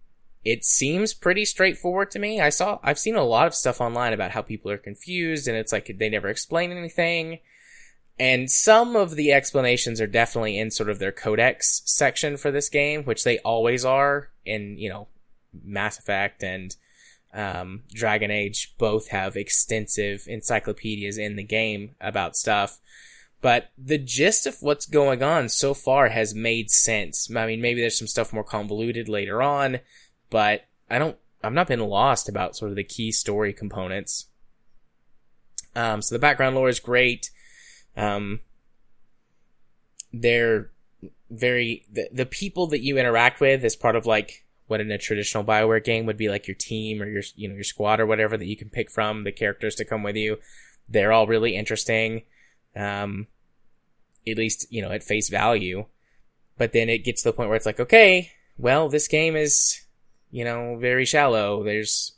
it 0.44 0.64
seems 0.64 1.14
pretty 1.14 1.44
straightforward 1.44 2.10
to 2.12 2.18
me. 2.18 2.40
I 2.40 2.48
saw, 2.48 2.78
I've 2.82 2.98
seen 2.98 3.16
a 3.16 3.24
lot 3.24 3.46
of 3.46 3.54
stuff 3.54 3.80
online 3.80 4.12
about 4.12 4.30
how 4.30 4.42
people 4.42 4.70
are 4.70 4.78
confused 4.78 5.48
and 5.48 5.56
it's 5.56 5.72
like 5.72 5.94
they 5.98 6.08
never 6.08 6.28
explain 6.28 6.72
anything. 6.72 7.40
And 8.20 8.50
some 8.50 8.96
of 8.96 9.16
the 9.16 9.32
explanations 9.32 9.98
are 9.98 10.06
definitely 10.06 10.58
in 10.58 10.70
sort 10.70 10.90
of 10.90 10.98
their 10.98 11.10
codex 11.10 11.80
section 11.86 12.36
for 12.36 12.50
this 12.50 12.68
game, 12.68 13.04
which 13.04 13.24
they 13.24 13.38
always 13.38 13.82
are 13.82 14.28
in, 14.44 14.76
you 14.76 14.90
know, 14.90 15.08
Mass 15.64 15.98
Effect 15.98 16.44
and 16.44 16.76
um, 17.32 17.84
Dragon 17.94 18.30
Age 18.30 18.74
both 18.76 19.08
have 19.08 19.38
extensive 19.38 20.26
encyclopedias 20.28 21.16
in 21.16 21.36
the 21.36 21.42
game 21.42 21.94
about 21.98 22.36
stuff. 22.36 22.78
But 23.40 23.70
the 23.78 23.96
gist 23.96 24.46
of 24.46 24.60
what's 24.60 24.84
going 24.84 25.22
on 25.22 25.48
so 25.48 25.72
far 25.72 26.10
has 26.10 26.34
made 26.34 26.70
sense. 26.70 27.34
I 27.34 27.46
mean, 27.46 27.62
maybe 27.62 27.80
there's 27.80 27.98
some 27.98 28.06
stuff 28.06 28.34
more 28.34 28.44
convoluted 28.44 29.08
later 29.08 29.40
on, 29.42 29.80
but 30.28 30.66
I 30.90 30.98
don't, 30.98 31.16
I've 31.42 31.54
not 31.54 31.68
been 31.68 31.80
lost 31.80 32.28
about 32.28 32.54
sort 32.54 32.70
of 32.70 32.76
the 32.76 32.84
key 32.84 33.12
story 33.12 33.54
components. 33.54 34.26
Um, 35.74 36.02
so 36.02 36.14
the 36.14 36.18
background 36.18 36.54
lore 36.54 36.68
is 36.68 36.80
great. 36.80 37.30
Um, 38.00 38.40
they're 40.12 40.70
very 41.30 41.84
the, 41.92 42.08
the 42.12 42.26
people 42.26 42.66
that 42.68 42.80
you 42.80 42.98
interact 42.98 43.40
with 43.40 43.64
as 43.64 43.76
part 43.76 43.94
of 43.94 44.06
like 44.06 44.44
what 44.66 44.80
in 44.80 44.90
a 44.90 44.98
traditional 44.98 45.44
Bioware 45.44 45.82
game 45.82 46.06
would 46.06 46.16
be 46.16 46.28
like 46.28 46.46
your 46.48 46.54
team 46.54 47.02
or 47.02 47.06
your 47.06 47.22
you 47.36 47.48
know 47.48 47.54
your 47.54 47.64
squad 47.64 48.00
or 48.00 48.06
whatever 48.06 48.36
that 48.36 48.46
you 48.46 48.56
can 48.56 48.70
pick 48.70 48.90
from 48.90 49.24
the 49.24 49.32
characters 49.32 49.74
to 49.76 49.84
come 49.84 50.02
with 50.02 50.16
you. 50.16 50.38
They're 50.88 51.12
all 51.12 51.26
really 51.26 51.56
interesting, 51.56 52.22
um, 52.74 53.26
at 54.26 54.36
least 54.36 54.66
you 54.70 54.82
know 54.82 54.90
at 54.90 55.04
face 55.04 55.28
value. 55.28 55.86
But 56.56 56.72
then 56.72 56.88
it 56.88 57.04
gets 57.04 57.22
to 57.22 57.28
the 57.28 57.32
point 57.32 57.48
where 57.48 57.56
it's 57.56 57.66
like, 57.66 57.80
okay, 57.80 58.32
well, 58.58 58.88
this 58.88 59.08
game 59.08 59.36
is 59.36 59.84
you 60.30 60.44
know 60.44 60.76
very 60.80 61.04
shallow. 61.04 61.62
There's 61.62 62.12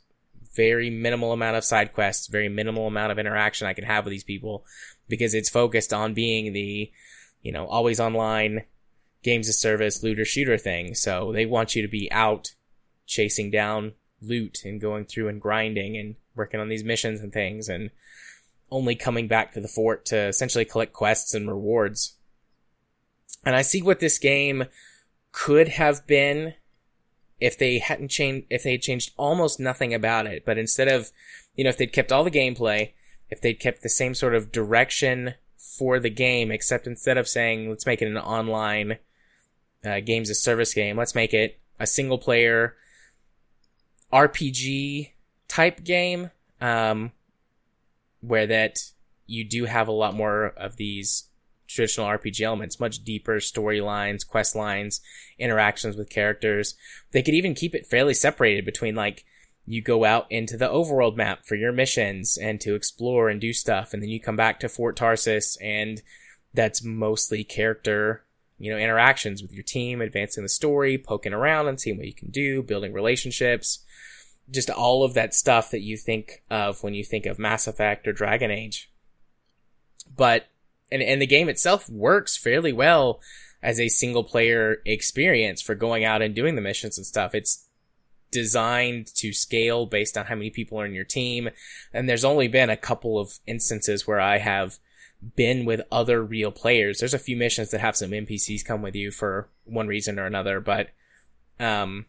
very 0.55 0.89
minimal 0.89 1.31
amount 1.31 1.57
of 1.57 1.63
side 1.63 1.93
quests, 1.93 2.27
very 2.27 2.49
minimal 2.49 2.87
amount 2.87 3.11
of 3.11 3.19
interaction 3.19 3.67
I 3.67 3.73
can 3.73 3.85
have 3.85 4.05
with 4.05 4.11
these 4.11 4.23
people 4.23 4.65
because 5.07 5.33
it's 5.33 5.49
focused 5.49 5.93
on 5.93 6.13
being 6.13 6.53
the, 6.53 6.91
you 7.41 7.51
know, 7.51 7.65
always 7.67 7.99
online 7.99 8.63
games 9.23 9.47
of 9.47 9.55
service 9.55 10.03
looter 10.03 10.25
shooter 10.25 10.57
thing. 10.57 10.95
So 10.95 11.31
they 11.31 11.45
want 11.45 11.75
you 11.75 11.81
to 11.81 11.87
be 11.87 12.11
out 12.11 12.53
chasing 13.05 13.51
down 13.51 13.93
loot 14.21 14.59
and 14.63 14.79
going 14.79 15.05
through 15.05 15.27
and 15.29 15.41
grinding 15.41 15.97
and 15.97 16.15
working 16.35 16.59
on 16.59 16.69
these 16.69 16.83
missions 16.83 17.21
and 17.21 17.31
things 17.31 17.69
and 17.69 17.89
only 18.71 18.95
coming 18.95 19.27
back 19.27 19.53
to 19.53 19.61
the 19.61 19.67
fort 19.67 20.05
to 20.05 20.17
essentially 20.17 20.65
collect 20.65 20.93
quests 20.93 21.33
and 21.33 21.47
rewards. 21.47 22.15
And 23.45 23.55
I 23.55 23.61
see 23.61 23.81
what 23.81 23.99
this 23.99 24.17
game 24.17 24.65
could 25.31 25.67
have 25.67 26.07
been 26.07 26.53
if 27.39 27.57
they 27.57 27.79
hadn't 27.79 28.07
changed, 28.07 28.47
if 28.49 28.63
they 28.63 28.71
had 28.71 28.81
changed 28.81 29.11
almost 29.17 29.59
nothing 29.59 29.93
about 29.93 30.25
it, 30.25 30.45
but 30.45 30.57
instead 30.57 30.87
of, 30.87 31.11
you 31.55 31.63
know, 31.63 31.69
if 31.69 31.77
they'd 31.77 31.91
kept 31.91 32.11
all 32.11 32.23
the 32.23 32.31
gameplay, 32.31 32.93
if 33.33 33.41
they'd 33.41 33.59
kept 33.59 33.81
the 33.81 33.89
same 33.89 34.13
sort 34.13 34.35
of 34.35 34.51
direction 34.51 35.33
for 35.57 35.99
the 35.99 36.09
game, 36.11 36.51
except 36.51 36.85
instead 36.85 37.17
of 37.17 37.27
saying, 37.27 37.67
let's 37.67 37.87
make 37.87 37.99
it 37.99 38.07
an 38.07 38.17
online 38.17 38.99
uh, 39.83 39.99
games 40.01 40.29
as 40.29 40.39
service 40.39 40.71
game, 40.73 40.95
let's 40.95 41.15
make 41.15 41.33
it 41.33 41.59
a 41.79 41.87
single 41.87 42.19
player 42.19 42.75
RPG 44.13 45.09
type 45.47 45.83
game, 45.83 46.29
um, 46.61 47.11
where 48.21 48.45
that 48.45 48.77
you 49.25 49.43
do 49.43 49.65
have 49.65 49.87
a 49.87 49.91
lot 49.91 50.13
more 50.13 50.53
of 50.55 50.75
these 50.75 51.23
traditional 51.67 52.05
RPG 52.05 52.41
elements, 52.41 52.79
much 52.79 53.03
deeper 53.03 53.37
storylines, 53.37 54.27
quest 54.27 54.55
lines, 54.55 55.01
interactions 55.39 55.97
with 55.97 56.11
characters. 56.11 56.75
They 57.13 57.23
could 57.23 57.33
even 57.33 57.55
keep 57.55 57.73
it 57.73 57.87
fairly 57.87 58.13
separated 58.13 58.63
between 58.63 58.93
like 58.93 59.25
you 59.65 59.81
go 59.81 60.03
out 60.03 60.25
into 60.29 60.57
the 60.57 60.67
overworld 60.67 61.15
map 61.15 61.45
for 61.45 61.55
your 61.55 61.71
missions 61.71 62.37
and 62.37 62.59
to 62.61 62.75
explore 62.75 63.29
and 63.29 63.39
do 63.39 63.53
stuff, 63.53 63.93
and 63.93 64.01
then 64.01 64.09
you 64.09 64.19
come 64.19 64.35
back 64.35 64.59
to 64.59 64.69
Fort 64.69 64.97
Tarsis 64.97 65.57
and 65.61 66.01
that's 66.53 66.83
mostly 66.83 67.43
character, 67.43 68.23
you 68.59 68.71
know, 68.71 68.77
interactions 68.77 69.41
with 69.41 69.51
your 69.51 69.63
team, 69.63 70.01
advancing 70.01 70.43
the 70.43 70.49
story, 70.49 70.97
poking 70.97 71.33
around 71.33 71.67
and 71.67 71.79
seeing 71.79 71.97
what 71.97 72.05
you 72.05 72.13
can 72.13 72.29
do, 72.29 72.61
building 72.61 72.93
relationships, 72.93 73.79
just 74.51 74.69
all 74.69 75.03
of 75.03 75.13
that 75.13 75.33
stuff 75.33 75.71
that 75.71 75.81
you 75.81 75.97
think 75.97 76.43
of 76.49 76.83
when 76.83 76.93
you 76.93 77.03
think 77.03 77.25
of 77.25 77.39
Mass 77.39 77.65
Effect 77.67 78.07
or 78.07 78.13
Dragon 78.13 78.51
Age. 78.51 78.91
But 80.15 80.47
and 80.91 81.01
and 81.01 81.21
the 81.21 81.27
game 81.27 81.49
itself 81.49 81.89
works 81.89 82.37
fairly 82.37 82.73
well 82.73 83.21
as 83.63 83.79
a 83.79 83.87
single 83.87 84.25
player 84.25 84.81
experience 84.85 85.61
for 85.61 85.73
going 85.73 86.03
out 86.03 86.21
and 86.21 86.35
doing 86.35 86.55
the 86.55 86.61
missions 86.61 86.97
and 86.97 87.07
stuff. 87.07 87.33
It's 87.33 87.65
designed 88.33 89.07
to 89.15 89.31
scale 89.31 89.85
based 89.85 90.17
on 90.17 90.25
how 90.25 90.35
many 90.35 90.49
people 90.49 90.79
are 90.79 90.85
in 90.85 90.93
your 90.93 91.05
team. 91.05 91.49
And 91.93 92.09
there's 92.09 92.25
only 92.25 92.49
been 92.49 92.69
a 92.69 92.75
couple 92.75 93.17
of 93.17 93.39
instances 93.47 94.05
where 94.05 94.19
I 94.19 94.39
have 94.39 94.79
been 95.35 95.63
with 95.63 95.81
other 95.91 96.21
real 96.21 96.51
players. 96.51 96.99
There's 96.99 97.13
a 97.13 97.19
few 97.19 97.37
missions 97.37 97.71
that 97.71 97.79
have 97.79 97.95
some 97.95 98.11
NPCs 98.11 98.65
come 98.65 98.81
with 98.81 98.95
you 98.95 99.11
for 99.11 99.47
one 99.63 99.87
reason 99.87 100.19
or 100.19 100.25
another, 100.25 100.59
but, 100.59 100.89
um, 101.59 102.07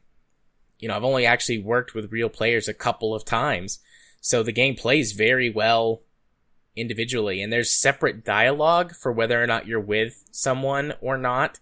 you 0.80 0.88
know, 0.88 0.96
I've 0.96 1.04
only 1.04 1.26
actually 1.26 1.58
worked 1.58 1.94
with 1.94 2.10
real 2.10 2.28
players 2.28 2.66
a 2.66 2.74
couple 2.74 3.14
of 3.14 3.24
times. 3.24 3.78
So 4.20 4.42
the 4.42 4.52
game 4.52 4.74
plays 4.74 5.12
very 5.12 5.50
well 5.50 6.02
individually 6.74 7.40
and 7.40 7.52
there's 7.52 7.70
separate 7.70 8.24
dialogue 8.24 8.94
for 8.96 9.12
whether 9.12 9.40
or 9.40 9.46
not 9.46 9.66
you're 9.66 9.78
with 9.78 10.24
someone 10.32 10.94
or 11.00 11.16
not. 11.16 11.60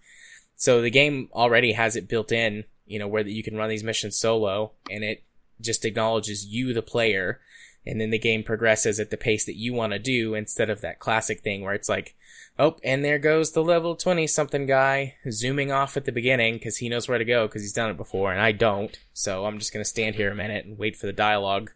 So 0.55 0.81
the 0.81 0.89
game 0.89 1.29
already 1.33 1.73
has 1.73 1.95
it 1.95 2.07
built 2.07 2.31
in, 2.31 2.63
you 2.93 2.99
know, 2.99 3.07
where 3.07 3.23
that 3.23 3.31
you 3.31 3.41
can 3.41 3.57
run 3.57 3.69
these 3.69 3.83
missions 3.83 4.15
solo 4.15 4.71
and 4.87 5.03
it 5.03 5.23
just 5.59 5.83
acknowledges 5.83 6.45
you, 6.45 6.73
the 6.73 6.83
player. 6.83 7.39
And 7.87 7.99
then 7.99 8.11
the 8.11 8.19
game 8.19 8.43
progresses 8.43 8.99
at 8.99 9.09
the 9.09 9.17
pace 9.17 9.45
that 9.45 9.57
you 9.57 9.73
want 9.73 9.93
to 9.93 9.99
do 9.99 10.35
instead 10.35 10.69
of 10.69 10.81
that 10.81 10.99
classic 10.99 11.39
thing 11.39 11.63
where 11.63 11.73
it's 11.73 11.89
like, 11.89 12.15
oh, 12.59 12.77
and 12.83 13.03
there 13.03 13.17
goes 13.17 13.53
the 13.53 13.63
level 13.63 13.95
20 13.95 14.27
something 14.27 14.67
guy 14.67 15.15
zooming 15.31 15.71
off 15.71 15.97
at 15.97 16.05
the 16.05 16.11
beginning 16.11 16.53
because 16.53 16.77
he 16.77 16.87
knows 16.87 17.07
where 17.07 17.17
to 17.17 17.25
go 17.25 17.47
because 17.47 17.63
he's 17.63 17.73
done 17.73 17.89
it 17.89 17.97
before 17.97 18.31
and 18.31 18.39
I 18.39 18.51
don't. 18.51 18.95
So 19.11 19.47
I'm 19.47 19.57
just 19.57 19.73
going 19.73 19.83
to 19.83 19.89
stand 19.89 20.13
here 20.13 20.31
a 20.31 20.35
minute 20.35 20.63
and 20.63 20.77
wait 20.77 20.95
for 20.95 21.07
the 21.07 21.13
dialogue 21.13 21.71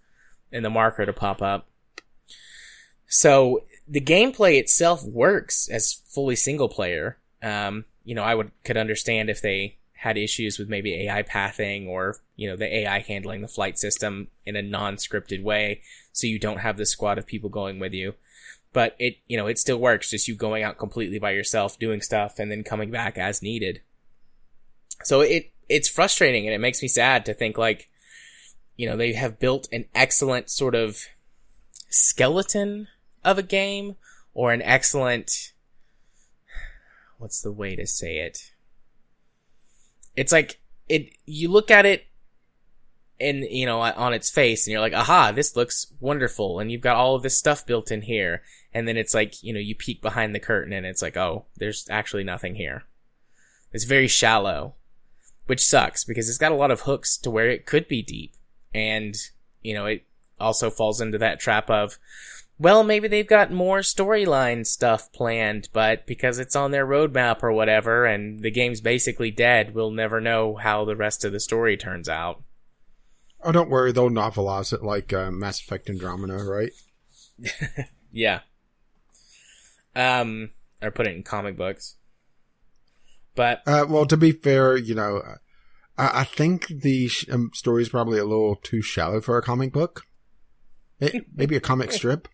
and 0.51 0.63
the 0.63 0.70
marker 0.70 1.03
to 1.03 1.13
pop 1.13 1.41
up. 1.41 1.68
So 3.07 3.63
the 3.88 4.01
gameplay 4.01 4.59
itself 4.59 5.03
works 5.03 5.68
as 5.68 5.93
fully 5.93 6.36
single 6.36 6.70
player. 6.70 7.18
Um, 7.41 7.86
you 8.05 8.13
know, 8.13 8.24
I 8.24 8.36
would 8.36 8.51
could 8.63 8.78
understand 8.78 9.32
if 9.32 9.41
they 9.41 9.78
had 10.08 10.18
issues 10.18 10.58
with 10.58 10.70
maybe 10.70 11.05
AI 11.05 11.22
pathing 11.22 11.88
or 11.88 12.16
you 12.36 12.49
know 12.49 12.55
the 12.55 12.78
AI 12.78 12.99
handling 12.99 13.41
the 13.41 13.47
flight 13.47 13.78
system 13.78 14.30
in 14.45 14.55
a 14.55 14.62
non-scripted 14.62 15.43
way, 15.43 15.82
so 16.14 16.28
you 16.28 16.39
don't 16.39 16.60
have 16.60 16.78
the 16.78 16.86
squad 16.86 17.18
of 17.18 17.28
people 17.28 17.49
going 17.49 17.80
with 17.80 17.93
you. 17.93 18.14
But 18.72 18.95
it 18.99 19.18
you 19.28 19.38
know 19.38 19.47
it 19.47 19.60
still 19.60 19.78
works, 19.78 20.10
just 20.10 20.28
you 20.28 20.36
going 20.36 20.64
out 20.64 20.78
completely 20.78 21.20
by 21.20 21.32
yourself, 21.32 21.78
doing 21.78 22.01
stuff, 22.01 22.39
and 22.39 22.49
then 22.49 22.64
coming 22.64 22.89
back 22.89 23.18
as 23.18 23.41
needed. 23.41 23.82
So 25.03 25.22
it 25.22 25.51
it's 25.70 25.89
frustrating 25.89 26.45
and 26.45 26.53
it 26.53 26.60
makes 26.60 26.82
me 26.82 26.88
sad 26.88 27.26
to 27.26 27.34
think 27.34 27.58
like, 27.58 27.89
you 28.78 28.88
know, 28.88 28.95
they 28.95 29.14
have 29.14 29.39
built 29.39 29.68
an 29.72 29.86
excellent 29.93 30.49
sort 30.49 30.76
of 30.76 31.01
skeleton 31.89 32.88
of 33.24 33.38
a 33.38 33.43
game 33.43 33.95
or 34.34 34.53
an 34.53 34.62
excellent 34.62 35.53
what's 37.18 37.41
the 37.41 37.51
way 37.51 37.76
to 37.76 37.88
say 37.88 38.18
it 38.20 38.51
it's 40.18 40.34
like 40.34 40.59
it 40.89 41.11
you 41.26 41.49
look 41.49 41.72
at 41.72 41.86
it 41.86 42.07
and 43.20 43.45
you 43.49 43.65
know 43.65 43.80
on 43.80 44.13
its 44.13 44.30
face 44.30 44.68
and 44.68 44.72
you're 44.72 44.82
like 44.82 44.93
aha 44.93 45.32
this 45.32 45.55
looks 45.55 45.93
wonderful 45.99 46.59
and 46.59 46.72
you've 46.72 46.82
got 46.82 46.97
all 46.97 47.15
of 47.15 47.24
this 47.24 47.38
stuff 47.38 47.65
built 47.65 47.91
in 47.91 48.01
here. 48.01 48.41
And 48.74 48.88
then 48.88 48.97
it's 48.97 49.13
like 49.13 49.41
you 49.41 49.53
know 49.53 49.59
you 49.59 49.76
peek 49.76 50.01
behind 50.01 50.36
the 50.36 50.39
curtain 50.39 50.74
and 50.74 50.86
it's 50.86 51.01
like 51.01 51.15
oh 51.15 51.45
there's 51.55 51.88
actually 51.89 52.26
nothing 52.26 52.55
here. 52.55 52.84
It's 53.72 53.86
very 53.86 54.09
shallow 54.09 54.74
which 55.45 55.65
sucks 55.65 56.03
because 56.03 56.28
it's 56.28 56.38
got 56.38 56.51
a 56.51 56.55
lot 56.55 56.72
of 56.72 56.82
hooks 56.82 57.18
to 57.20 57.32
where 57.32 57.49
it 57.49 57.65
could 57.65 57.88
be 57.88 58.01
deep. 58.01 58.34
And 58.74 59.15
you 59.61 59.74
know 59.74 59.86
it 59.86 60.03
also 60.39 60.70
falls 60.70 60.99
into 60.99 61.18
that 61.20 61.39
trap 61.39 61.70
of 61.70 61.97
well, 62.60 62.84
maybe 62.84 63.08
they've 63.08 63.28
got 63.28 63.51
more 63.51 63.80
storyline 63.80 64.66
stuff 64.66 65.12
planned, 65.12 65.70
but 65.74 66.08
because 66.08 66.39
it's 66.39 66.55
on 66.55 66.72
their 66.72 66.88
roadmap 66.88 67.43
or 67.43 67.51
whatever, 67.51 68.05
and 68.05 68.39
the 68.39 68.49
game's 68.49 68.82
basically 68.82 69.30
dead, 69.30 69.76
we'll 69.76 69.91
never 69.91 70.20
know 70.20 70.55
how 70.55 70.84
the 70.84 70.95
rest 70.95 71.24
of 71.24 71.32
the 71.32 71.39
story 71.39 71.78
turns 71.78 72.10
out. 72.10 72.41
Oh, 73.43 73.51
don't 73.51 73.70
worry, 73.70 73.91
they'll 73.91 74.10
novelize 74.10 74.74
it 74.74 74.82
like 74.82 75.14
uh, 75.14 75.30
Mass 75.30 75.60
Effect 75.60 75.89
Andromeda, 75.89 76.43
right? 76.43 76.72
yeah. 78.12 78.39
Um, 79.95 80.49
or 80.82 80.89
put 80.89 81.05
it 81.05 81.16
in 81.16 81.24
comic 81.24 81.58
books. 81.58 81.95
But 83.36 83.62
uh, 83.68 83.86
well, 83.88 84.08
to 84.08 84.18
be 84.18 84.32
fair, 84.32 84.76
you 84.76 84.95
know, 84.95 85.22
I, 85.95 86.22
I 86.22 86.24
think 86.24 86.68
the 86.68 87.08
sh- 87.08 87.30
um, 87.32 87.51
story 87.53 87.84
is 87.84 87.89
probably 87.89 88.18
a 88.18 88.26
little 88.26 88.55
too 88.55 88.82
shallow 88.82 89.22
for 89.22 89.38
a 89.38 89.43
comic 89.43 89.72
book. 89.72 90.05
It, 90.99 91.28
maybe 91.36 91.55
a 91.55 91.60
comic 91.60 91.91
strip. 91.91 92.28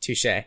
Touche. 0.00 0.44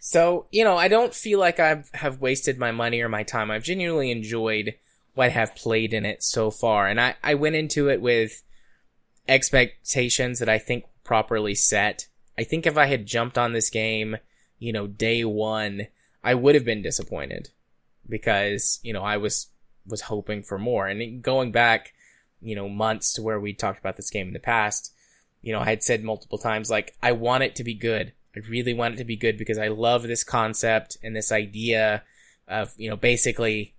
So, 0.00 0.46
you 0.50 0.64
know, 0.64 0.76
I 0.76 0.88
don't 0.88 1.14
feel 1.14 1.38
like 1.38 1.58
I 1.58 1.82
have 1.94 2.20
wasted 2.20 2.58
my 2.58 2.72
money 2.72 3.00
or 3.00 3.08
my 3.08 3.22
time. 3.22 3.50
I've 3.50 3.64
genuinely 3.64 4.10
enjoyed 4.10 4.74
what 5.14 5.26
I 5.26 5.28
have 5.30 5.54
played 5.54 5.94
in 5.94 6.04
it 6.04 6.22
so 6.22 6.50
far. 6.50 6.88
And 6.88 7.00
I, 7.00 7.14
I 7.22 7.34
went 7.34 7.56
into 7.56 7.88
it 7.88 8.02
with 8.02 8.42
expectations 9.26 10.40
that 10.40 10.48
I 10.48 10.58
think 10.58 10.84
properly 11.04 11.54
set. 11.54 12.08
I 12.36 12.44
think 12.44 12.66
if 12.66 12.76
I 12.76 12.86
had 12.86 13.06
jumped 13.06 13.38
on 13.38 13.52
this 13.52 13.70
game, 13.70 14.18
you 14.58 14.72
know, 14.72 14.86
day 14.86 15.24
one, 15.24 15.86
I 16.22 16.34
would 16.34 16.54
have 16.54 16.64
been 16.64 16.82
disappointed 16.82 17.48
because, 18.08 18.80
you 18.82 18.92
know, 18.92 19.02
I 19.02 19.16
was, 19.16 19.48
was 19.86 20.02
hoping 20.02 20.42
for 20.42 20.58
more. 20.58 20.86
And 20.86 21.22
going 21.22 21.50
back, 21.50 21.94
you 22.42 22.54
know, 22.54 22.68
months 22.68 23.14
to 23.14 23.22
where 23.22 23.40
we 23.40 23.54
talked 23.54 23.78
about 23.78 23.96
this 23.96 24.10
game 24.10 24.26
in 24.26 24.32
the 24.34 24.38
past, 24.38 24.92
you 25.44 25.52
know, 25.52 25.60
I 25.60 25.66
had 25.66 25.82
said 25.82 26.02
multiple 26.02 26.38
times, 26.38 26.70
like, 26.70 26.96
I 27.02 27.12
want 27.12 27.44
it 27.44 27.56
to 27.56 27.64
be 27.64 27.74
good. 27.74 28.14
I 28.34 28.40
really 28.48 28.72
want 28.72 28.94
it 28.94 28.96
to 28.96 29.04
be 29.04 29.16
good 29.16 29.36
because 29.36 29.58
I 29.58 29.68
love 29.68 30.02
this 30.02 30.24
concept 30.24 30.96
and 31.02 31.14
this 31.14 31.30
idea 31.30 32.02
of, 32.48 32.72
you 32.78 32.88
know, 32.88 32.96
basically, 32.96 33.74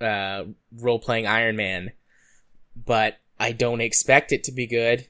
uh, 0.00 0.44
role 0.72 1.00
playing 1.00 1.26
Iron 1.26 1.56
Man. 1.56 1.90
But 2.76 3.18
I 3.40 3.50
don't 3.50 3.80
expect 3.80 4.30
it 4.30 4.44
to 4.44 4.52
be 4.52 4.68
good. 4.68 5.08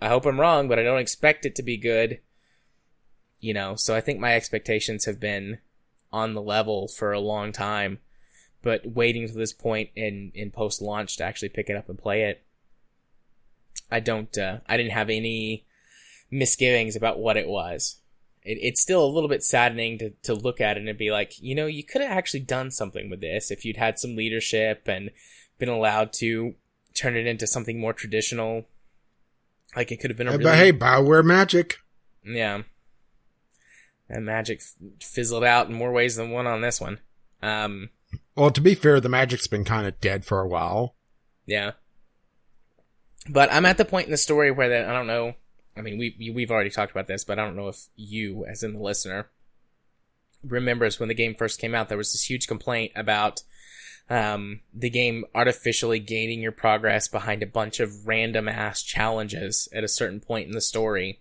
I 0.00 0.06
hope 0.06 0.24
I'm 0.24 0.38
wrong, 0.38 0.68
but 0.68 0.78
I 0.78 0.84
don't 0.84 1.00
expect 1.00 1.44
it 1.44 1.56
to 1.56 1.62
be 1.64 1.76
good. 1.76 2.20
You 3.40 3.54
know, 3.54 3.74
so 3.74 3.96
I 3.96 4.00
think 4.00 4.20
my 4.20 4.34
expectations 4.34 5.04
have 5.06 5.18
been 5.18 5.58
on 6.12 6.34
the 6.34 6.42
level 6.42 6.86
for 6.86 7.12
a 7.12 7.18
long 7.18 7.50
time. 7.50 7.98
But 8.62 8.86
waiting 8.86 9.26
to 9.26 9.34
this 9.34 9.52
point 9.52 9.90
in, 9.96 10.30
in 10.32 10.52
post 10.52 10.80
launch 10.80 11.16
to 11.16 11.24
actually 11.24 11.48
pick 11.48 11.68
it 11.68 11.76
up 11.76 11.88
and 11.88 11.98
play 11.98 12.22
it 12.22 12.43
I 13.90 14.00
don't, 14.00 14.36
uh, 14.38 14.58
I 14.66 14.76
didn't 14.76 14.92
have 14.92 15.10
any 15.10 15.64
misgivings 16.30 16.96
about 16.96 17.18
what 17.18 17.36
it 17.36 17.46
was. 17.48 17.96
It, 18.42 18.58
it's 18.60 18.80
still 18.82 19.04
a 19.04 19.08
little 19.12 19.28
bit 19.28 19.42
saddening 19.42 19.98
to, 19.98 20.10
to 20.24 20.34
look 20.34 20.60
at 20.60 20.76
it 20.76 20.86
and 20.86 20.98
be 20.98 21.10
like, 21.10 21.40
you 21.40 21.54
know, 21.54 21.66
you 21.66 21.84
could 21.84 22.00
have 22.02 22.10
actually 22.10 22.40
done 22.40 22.70
something 22.70 23.08
with 23.10 23.20
this 23.20 23.50
if 23.50 23.64
you'd 23.64 23.76
had 23.76 23.98
some 23.98 24.16
leadership 24.16 24.82
and 24.86 25.10
been 25.58 25.68
allowed 25.68 26.12
to 26.14 26.54
turn 26.94 27.16
it 27.16 27.26
into 27.26 27.46
something 27.46 27.80
more 27.80 27.92
traditional. 27.92 28.66
Like 29.76 29.90
it 29.92 30.00
could 30.00 30.10
have 30.10 30.16
been 30.18 30.28
a 30.28 30.32
really, 30.32 30.44
But 30.44 30.56
hey, 30.56 30.72
Bioware 30.72 31.24
Magic. 31.24 31.76
yeah. 32.24 32.62
And 34.08 34.26
magic 34.26 34.60
fizzled 35.00 35.44
out 35.44 35.68
in 35.68 35.74
more 35.74 35.90
ways 35.90 36.16
than 36.16 36.30
one 36.30 36.46
on 36.46 36.60
this 36.60 36.78
one. 36.80 37.00
Um, 37.42 37.88
Well, 38.36 38.50
to 38.50 38.60
be 38.60 38.74
fair, 38.74 39.00
the 39.00 39.08
Magic's 39.08 39.46
been 39.46 39.64
kind 39.64 39.86
of 39.86 39.98
dead 40.00 40.24
for 40.24 40.40
a 40.40 40.48
while. 40.48 40.94
yeah. 41.46 41.72
But 43.28 43.52
I'm 43.52 43.66
at 43.66 43.78
the 43.78 43.84
point 43.84 44.06
in 44.06 44.10
the 44.10 44.16
story 44.16 44.50
where 44.50 44.68
that 44.68 44.88
I 44.88 44.92
don't 44.92 45.06
know. 45.06 45.34
I 45.76 45.80
mean, 45.80 45.98
we 45.98 46.32
we've 46.34 46.50
already 46.50 46.70
talked 46.70 46.92
about 46.92 47.06
this, 47.06 47.24
but 47.24 47.38
I 47.38 47.44
don't 47.44 47.56
know 47.56 47.68
if 47.68 47.86
you, 47.96 48.44
as 48.46 48.62
in 48.62 48.74
the 48.74 48.82
listener, 48.82 49.28
remembers 50.42 51.00
when 51.00 51.08
the 51.08 51.14
game 51.14 51.34
first 51.34 51.60
came 51.60 51.74
out. 51.74 51.88
There 51.88 51.98
was 51.98 52.12
this 52.12 52.28
huge 52.28 52.46
complaint 52.46 52.92
about 52.94 53.42
um, 54.10 54.60
the 54.72 54.90
game 54.90 55.24
artificially 55.34 55.98
gaining 55.98 56.40
your 56.40 56.52
progress 56.52 57.08
behind 57.08 57.42
a 57.42 57.46
bunch 57.46 57.80
of 57.80 58.06
random 58.06 58.48
ass 58.48 58.82
challenges 58.82 59.68
at 59.72 59.84
a 59.84 59.88
certain 59.88 60.20
point 60.20 60.46
in 60.46 60.52
the 60.52 60.60
story. 60.60 61.20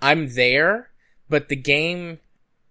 I'm 0.00 0.34
there, 0.34 0.90
but 1.28 1.48
the 1.48 1.56
game, 1.56 2.20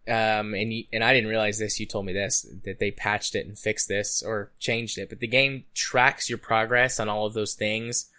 um, 0.07 0.53
and 0.53 0.73
and 0.93 1.03
I 1.03 1.13
didn't 1.13 1.29
realize 1.29 1.59
this. 1.59 1.79
You 1.79 1.85
told 1.85 2.05
me 2.05 2.13
this 2.13 2.47
that 2.63 2.79
they 2.79 2.91
patched 2.91 3.35
it 3.35 3.45
and 3.45 3.57
fixed 3.57 3.87
this 3.87 4.23
or 4.23 4.51
changed 4.59 4.97
it. 4.97 5.09
But 5.09 5.19
the 5.19 5.27
game 5.27 5.65
tracks 5.73 6.29
your 6.29 6.37
progress 6.37 6.99
on 6.99 7.09
all 7.09 7.25
of 7.25 7.33
those 7.33 7.53
things 7.53 8.09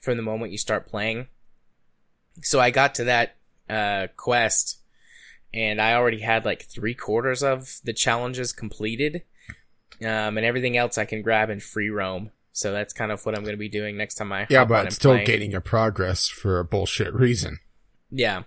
from 0.00 0.16
the 0.16 0.22
moment 0.22 0.52
you 0.52 0.58
start 0.58 0.88
playing. 0.88 1.26
So 2.42 2.60
I 2.60 2.70
got 2.70 2.94
to 2.96 3.04
that 3.04 3.36
uh, 3.68 4.08
quest, 4.16 4.78
and 5.52 5.80
I 5.80 5.94
already 5.94 6.20
had 6.20 6.44
like 6.44 6.62
three 6.62 6.94
quarters 6.94 7.42
of 7.42 7.80
the 7.84 7.92
challenges 7.92 8.52
completed, 8.52 9.22
um, 10.00 10.36
and 10.36 10.44
everything 10.44 10.76
else 10.76 10.98
I 10.98 11.04
can 11.04 11.22
grab 11.22 11.50
in 11.50 11.60
free 11.60 11.90
roam. 11.90 12.30
So 12.52 12.72
that's 12.72 12.92
kind 12.92 13.12
of 13.12 13.24
what 13.24 13.36
I'm 13.36 13.44
going 13.44 13.54
to 13.54 13.58
be 13.58 13.68
doing 13.68 13.96
next 13.96 14.16
time 14.16 14.32
I 14.32 14.46
Yeah, 14.50 14.64
but 14.64 14.86
it's 14.86 14.96
still 14.96 15.16
gaining 15.24 15.52
your 15.52 15.60
progress 15.60 16.28
for 16.28 16.58
a 16.58 16.64
bullshit 16.64 17.14
reason. 17.14 17.60
Yeah. 18.10 18.42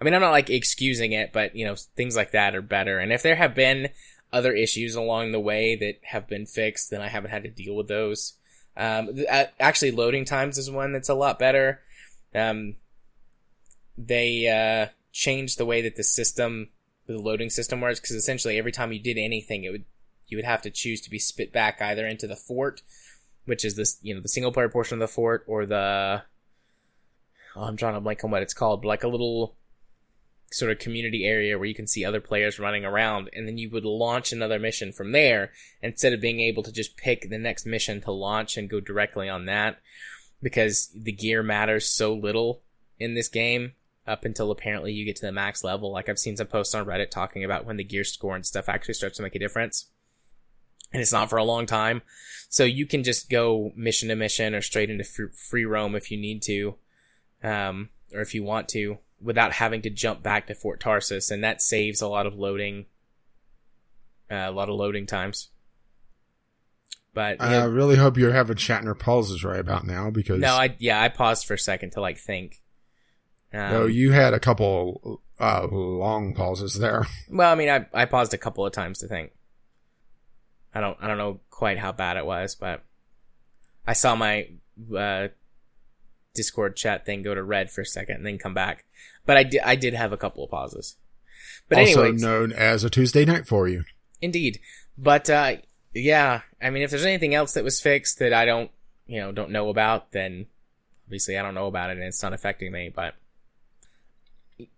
I 0.00 0.04
mean, 0.04 0.12
I'm 0.12 0.20
not 0.20 0.32
like 0.32 0.50
excusing 0.50 1.12
it, 1.12 1.32
but 1.32 1.56
you 1.56 1.64
know, 1.64 1.74
things 1.96 2.14
like 2.14 2.32
that 2.32 2.54
are 2.54 2.62
better. 2.62 2.98
And 2.98 3.12
if 3.12 3.22
there 3.22 3.36
have 3.36 3.54
been 3.54 3.88
other 4.32 4.52
issues 4.52 4.94
along 4.94 5.32
the 5.32 5.40
way 5.40 5.76
that 5.76 5.94
have 6.02 6.28
been 6.28 6.46
fixed, 6.46 6.90
then 6.90 7.00
I 7.00 7.08
haven't 7.08 7.30
had 7.30 7.44
to 7.44 7.50
deal 7.50 7.74
with 7.74 7.88
those. 7.88 8.34
Um, 8.78 9.16
th- 9.16 9.28
actually, 9.58 9.90
loading 9.90 10.24
times 10.24 10.56
is 10.56 10.70
one 10.70 10.92
that's 10.92 11.08
a 11.08 11.14
lot 11.14 11.38
better. 11.38 11.80
Um, 12.34 12.76
they 13.98 14.46
uh, 14.48 14.92
changed 15.12 15.58
the 15.58 15.66
way 15.66 15.82
that 15.82 15.96
the 15.96 16.04
system, 16.04 16.70
the 17.06 17.18
loading 17.18 17.50
system 17.50 17.80
works, 17.80 18.00
because 18.00 18.14
essentially 18.14 18.56
every 18.56 18.72
time 18.72 18.92
you 18.92 19.00
did 19.00 19.18
anything, 19.18 19.64
it 19.64 19.70
would 19.70 19.84
you 20.28 20.36
would 20.36 20.44
have 20.44 20.62
to 20.62 20.70
choose 20.70 21.00
to 21.00 21.10
be 21.10 21.18
spit 21.18 21.52
back 21.52 21.82
either 21.82 22.06
into 22.06 22.28
the 22.28 22.36
fort, 22.36 22.82
which 23.46 23.64
is 23.64 23.74
this 23.74 23.98
you 24.00 24.14
know 24.14 24.20
the 24.20 24.28
single 24.28 24.52
player 24.52 24.68
portion 24.68 24.94
of 24.94 25.00
the 25.00 25.12
fort, 25.12 25.44
or 25.48 25.66
the 25.66 26.22
oh, 27.56 27.62
I'm 27.62 27.76
trying 27.76 27.94
to 27.94 28.00
blank 28.00 28.22
on 28.22 28.30
what 28.30 28.42
it's 28.42 28.54
called, 28.54 28.82
but 28.82 28.88
like 28.88 29.02
a 29.02 29.08
little 29.08 29.56
sort 30.50 30.70
of 30.70 30.78
community 30.78 31.24
area 31.24 31.58
where 31.58 31.68
you 31.68 31.74
can 31.74 31.86
see 31.86 32.04
other 32.04 32.20
players 32.20 32.58
running 32.58 32.84
around, 32.84 33.28
and 33.32 33.46
then 33.46 33.58
you 33.58 33.70
would 33.70 33.84
launch 33.84 34.32
another 34.32 34.58
mission 34.58 34.92
from 34.92 35.12
there 35.12 35.52
instead 35.82 36.12
of 36.12 36.20
being 36.20 36.40
able 36.40 36.62
to 36.62 36.72
just 36.72 36.96
pick 36.96 37.28
the 37.28 37.38
next 37.38 37.66
mission 37.66 38.00
to 38.00 38.10
launch 38.10 38.56
and 38.56 38.70
go 38.70 38.80
directly 38.80 39.28
on 39.28 39.46
that 39.46 39.78
because 40.42 40.90
the 40.94 41.12
gear 41.12 41.42
matters 41.42 41.88
so 41.88 42.14
little 42.14 42.62
in 42.98 43.14
this 43.14 43.28
game 43.28 43.72
up 44.06 44.24
until 44.24 44.50
apparently 44.50 44.92
you 44.92 45.04
get 45.04 45.16
to 45.16 45.26
the 45.26 45.32
max 45.32 45.62
level. 45.62 45.92
Like 45.92 46.08
I've 46.08 46.18
seen 46.18 46.36
some 46.36 46.46
posts 46.46 46.74
on 46.74 46.86
Reddit 46.86 47.10
talking 47.10 47.44
about 47.44 47.66
when 47.66 47.76
the 47.76 47.84
gear 47.84 48.04
score 48.04 48.34
and 48.34 48.46
stuff 48.46 48.68
actually 48.68 48.94
starts 48.94 49.18
to 49.18 49.22
make 49.22 49.34
a 49.34 49.38
difference. 49.38 49.86
And 50.92 51.02
it's 51.02 51.12
not 51.12 51.28
for 51.28 51.36
a 51.36 51.44
long 51.44 51.66
time. 51.66 52.00
So 52.48 52.64
you 52.64 52.86
can 52.86 53.04
just 53.04 53.28
go 53.28 53.72
mission 53.76 54.08
to 54.08 54.16
mission 54.16 54.54
or 54.54 54.62
straight 54.62 54.88
into 54.88 55.04
free, 55.04 55.66
roam 55.66 55.94
if 55.94 56.10
you 56.10 56.16
need 56.16 56.42
to. 56.44 56.76
Um, 57.42 57.90
or 58.14 58.22
if 58.22 58.34
you 58.34 58.42
want 58.42 58.68
to 58.70 58.98
without 59.20 59.52
having 59.52 59.82
to 59.82 59.90
jump 59.90 60.22
back 60.22 60.46
to 60.46 60.54
Fort 60.54 60.80
Tarsis. 60.80 61.30
And 61.30 61.42
that 61.44 61.62
saves 61.62 62.00
a 62.00 62.08
lot 62.08 62.26
of 62.26 62.34
loading, 62.34 62.86
uh, 64.30 64.46
a 64.46 64.50
lot 64.50 64.68
of 64.68 64.76
loading 64.76 65.06
times. 65.06 65.50
But 67.14 67.42
I 67.42 67.64
really 67.64 67.96
hope 67.96 68.16
you're 68.16 68.32
having 68.32 68.56
Shatner 68.56 68.96
pauses 68.96 69.42
right 69.42 69.58
about 69.58 69.84
now 69.84 70.10
because 70.10 70.38
no, 70.40 70.54
I, 70.54 70.76
yeah, 70.78 71.02
I 71.02 71.08
paused 71.08 71.46
for 71.46 71.54
a 71.54 71.58
second 71.58 71.92
to 71.92 72.00
like 72.00 72.18
think. 72.18 72.60
Um, 73.52 73.72
no, 73.72 73.86
you 73.86 74.12
had 74.12 74.34
a 74.34 74.40
couple 74.40 75.20
uh, 75.40 75.66
long 75.70 76.34
pauses 76.34 76.74
there. 76.74 77.06
Well, 77.30 77.50
I 77.50 77.54
mean, 77.56 77.70
I 77.70 77.86
I 77.92 78.04
paused 78.04 78.34
a 78.34 78.38
couple 78.38 78.64
of 78.64 78.72
times 78.72 78.98
to 78.98 79.08
think. 79.08 79.32
I 80.74 80.80
don't 80.80 80.96
I 81.00 81.08
don't 81.08 81.18
know 81.18 81.40
quite 81.50 81.78
how 81.78 81.92
bad 81.92 82.16
it 82.18 82.24
was, 82.26 82.54
but 82.54 82.84
I 83.86 83.94
saw 83.94 84.14
my 84.14 84.48
uh, 84.96 85.28
Discord 86.34 86.76
chat 86.76 87.04
thing 87.04 87.22
go 87.22 87.34
to 87.34 87.42
red 87.42 87.70
for 87.70 87.80
a 87.80 87.86
second 87.86 88.16
and 88.16 88.26
then 88.26 88.38
come 88.38 88.54
back. 88.54 88.84
But 89.26 89.36
I 89.36 89.42
did 89.42 89.60
I 89.64 89.76
did 89.76 89.94
have 89.94 90.12
a 90.12 90.16
couple 90.16 90.44
of 90.44 90.50
pauses. 90.50 90.96
But 91.68 91.78
also 91.78 92.02
anyways, 92.02 92.22
known 92.22 92.52
as 92.52 92.84
a 92.84 92.90
Tuesday 92.90 93.24
night 93.24 93.46
for 93.46 93.68
you. 93.68 93.84
indeed. 94.20 94.60
But 94.96 95.28
uh, 95.28 95.56
yeah, 95.94 96.42
I 96.62 96.70
mean, 96.70 96.82
if 96.82 96.90
there's 96.90 97.04
anything 97.04 97.34
else 97.34 97.52
that 97.52 97.64
was 97.64 97.80
fixed 97.80 98.18
that 98.20 98.32
I 98.32 98.44
don't 98.44 98.70
you 99.06 99.20
know 99.20 99.32
don't 99.32 99.50
know 99.50 99.68
about, 99.68 100.12
then 100.12 100.46
obviously 101.06 101.38
I 101.38 101.42
don't 101.42 101.54
know 101.54 101.66
about 101.66 101.90
it 101.90 101.98
and 101.98 102.06
it's 102.06 102.22
not 102.22 102.32
affecting 102.32 102.72
me. 102.72 102.90
But 102.94 103.14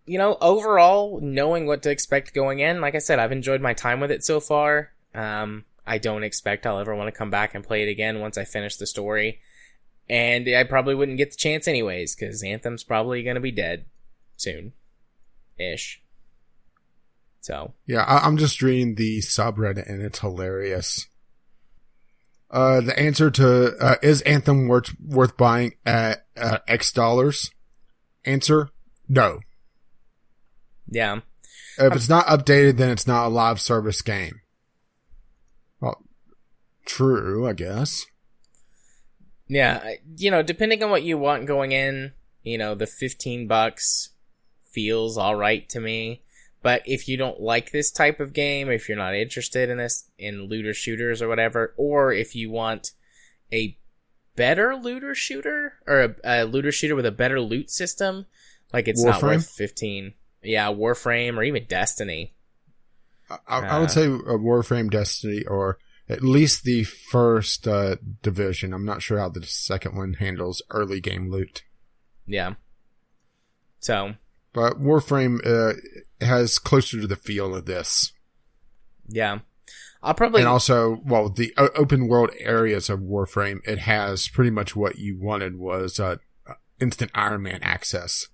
you 0.07 0.19
know, 0.19 0.37
overall, 0.41 1.21
knowing 1.21 1.67
what 1.67 1.83
to 1.83 1.91
expect 1.91 2.35
going 2.35 2.61
in, 2.61 2.81
like 2.81 2.95
I 2.95 2.99
said, 2.99 3.19
I've 3.19 3.33
enjoyed 3.33 3.61
my 3.61 3.73
time 3.75 4.01
with 4.01 4.11
it 4.11 4.25
so 4.25 4.41
far. 4.41 4.93
Um, 5.15 5.65
I 5.87 5.99
don't 5.99 6.23
expect 6.23 6.67
I'll 6.67 6.79
ever 6.79 6.95
want 6.95 7.13
to 7.13 7.19
come 7.19 7.31
back 7.31 7.55
and 7.55 7.65
play 7.65 7.83
it 7.83 7.89
again 7.89 8.21
once 8.21 8.37
I 8.39 8.45
finish 8.45 8.77
the 8.77 8.87
story. 8.87 9.41
And 10.11 10.49
I 10.49 10.65
probably 10.65 10.97
wouldn't 10.97 11.19
get 11.19 11.31
the 11.31 11.37
chance 11.37 11.69
anyways, 11.69 12.17
because 12.17 12.43
Anthem's 12.43 12.83
probably 12.83 13.23
going 13.23 13.37
to 13.37 13.41
be 13.41 13.53
dead 13.53 13.87
soon. 14.37 14.73
Ish. 15.57 16.03
So, 17.41 17.75
Yeah, 17.87 18.03
I- 18.03 18.27
I'm 18.27 18.37
just 18.37 18.61
reading 18.61 18.97
the 18.97 19.21
subreddit 19.21 19.89
and 19.89 20.03
it's 20.03 20.19
hilarious. 20.19 21.07
Uh, 22.51 22.81
the 22.81 22.99
answer 22.99 23.31
to 23.31 23.77
uh, 23.81 23.95
is 24.03 24.21
Anthem 24.23 24.67
worth 24.67 24.97
worth 25.01 25.37
buying 25.37 25.75
at 25.87 26.27
uh, 26.37 26.59
X 26.67 26.91
dollars? 26.91 27.53
Answer: 28.25 28.69
No. 29.09 29.39
yeah. 30.89 31.21
If 31.79 31.95
it's 31.95 32.09
not 32.09 32.27
updated, 32.27 32.77
then 32.77 32.91
it's 32.91 33.07
not 33.07 33.27
a 33.27 33.29
live 33.29 33.61
service 33.61 34.03
game. 34.03 34.41
Well, 35.81 36.05
true, 36.85 37.47
I 37.47 37.53
guess. 37.53 38.05
Yeah, 39.51 39.95
you 40.17 40.31
know, 40.31 40.43
depending 40.45 40.81
on 40.85 40.91
what 40.91 41.03
you 41.03 41.19
want 41.19 41.47
going 41.47 41.73
in, 41.73 42.13
you 42.45 42.57
know, 42.57 42.77
the 42.77 42.87
15 42.87 43.49
bucks 43.49 44.11
feels 44.71 45.19
alright 45.19 45.69
to 45.71 45.81
me. 45.81 46.23
But 46.63 46.83
if 46.85 47.09
you 47.09 47.17
don't 47.17 47.41
like 47.41 47.73
this 47.73 47.91
type 47.91 48.21
of 48.21 48.33
game, 48.33 48.71
if 48.71 48.89
you're 48.89 48.97
not 48.97 49.15
interested 49.17 49.69
in 49.69 49.79
this, 49.79 50.09
in 50.19 50.45
looter 50.45 50.73
shooters 50.73 51.21
or 51.21 51.27
whatever, 51.27 51.75
or 51.77 52.13
if 52.13 52.37
you 52.37 52.49
want 52.51 52.93
a 53.53 53.77
better 54.37 54.77
looter 54.77 55.15
shooter, 55.17 55.75
or 55.85 56.01
a, 56.01 56.15
a 56.23 56.45
looter 56.45 56.71
shooter 56.71 56.95
with 56.95 57.07
a 57.07 57.11
better 57.11 57.41
loot 57.41 57.71
system, 57.71 58.27
like 58.73 58.87
it's 58.87 59.03
not 59.03 59.21
worth 59.23 59.51
15. 59.51 60.15
Yeah, 60.45 60.69
Warframe 60.69 61.37
or 61.39 61.43
even 61.43 61.65
Destiny. 61.65 62.35
I, 63.29 63.39
I 63.49 63.59
I 63.59 63.79
would 63.81 63.89
Uh, 63.89 63.93
say 63.93 64.05
a 64.05 64.39
Warframe 64.39 64.91
Destiny 64.91 65.45
or 65.45 65.79
at 66.11 66.23
least 66.23 66.65
the 66.65 66.85
first 66.85 67.67
uh, 67.69 67.97
division. 68.23 68.73
I'm 68.75 68.85
not 68.85 69.01
sure 69.03 69.19
how 69.19 69.29
the 69.29 69.45
second 69.45 69.97
one 69.97 70.15
handles 70.15 70.61
early 70.71 71.01
game 71.01 71.31
loot. 71.31 71.63
Yeah. 72.27 72.55
So, 73.79 74.15
But 74.53 74.81
Warframe 74.81 75.39
uh, 75.47 75.75
has 76.25 76.59
closer 76.59 77.01
to 77.01 77.07
the 77.07 77.17
feel 77.17 77.55
of 77.55 77.67
this. 77.67 78.13
yeah. 79.09 79.39
I'll 80.03 80.15
probably 80.15 80.41
and 80.41 80.49
also, 80.49 81.03
well, 81.05 81.29
the 81.29 81.53
o- 81.59 81.69
open 81.77 82.09
world 82.09 82.31
areas 82.39 82.89
of 82.89 83.01
Warframe, 83.01 83.59
it 83.67 83.81
has 83.81 84.29
pretty 84.29 84.51
much 84.51 84.75
what 84.75 84.99
you 84.99 85.19
wanted 85.21 85.57
was 85.59 86.01
uh, 86.01 86.17
instant 86.81 87.11
Iron 87.15 87.43
Man 87.43 87.59
access 87.63 88.29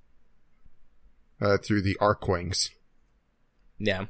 uh, 1.40 1.56
through 1.58 1.82
the 1.82 1.96
Archwings. 2.00 2.70
yeah. 3.78 4.04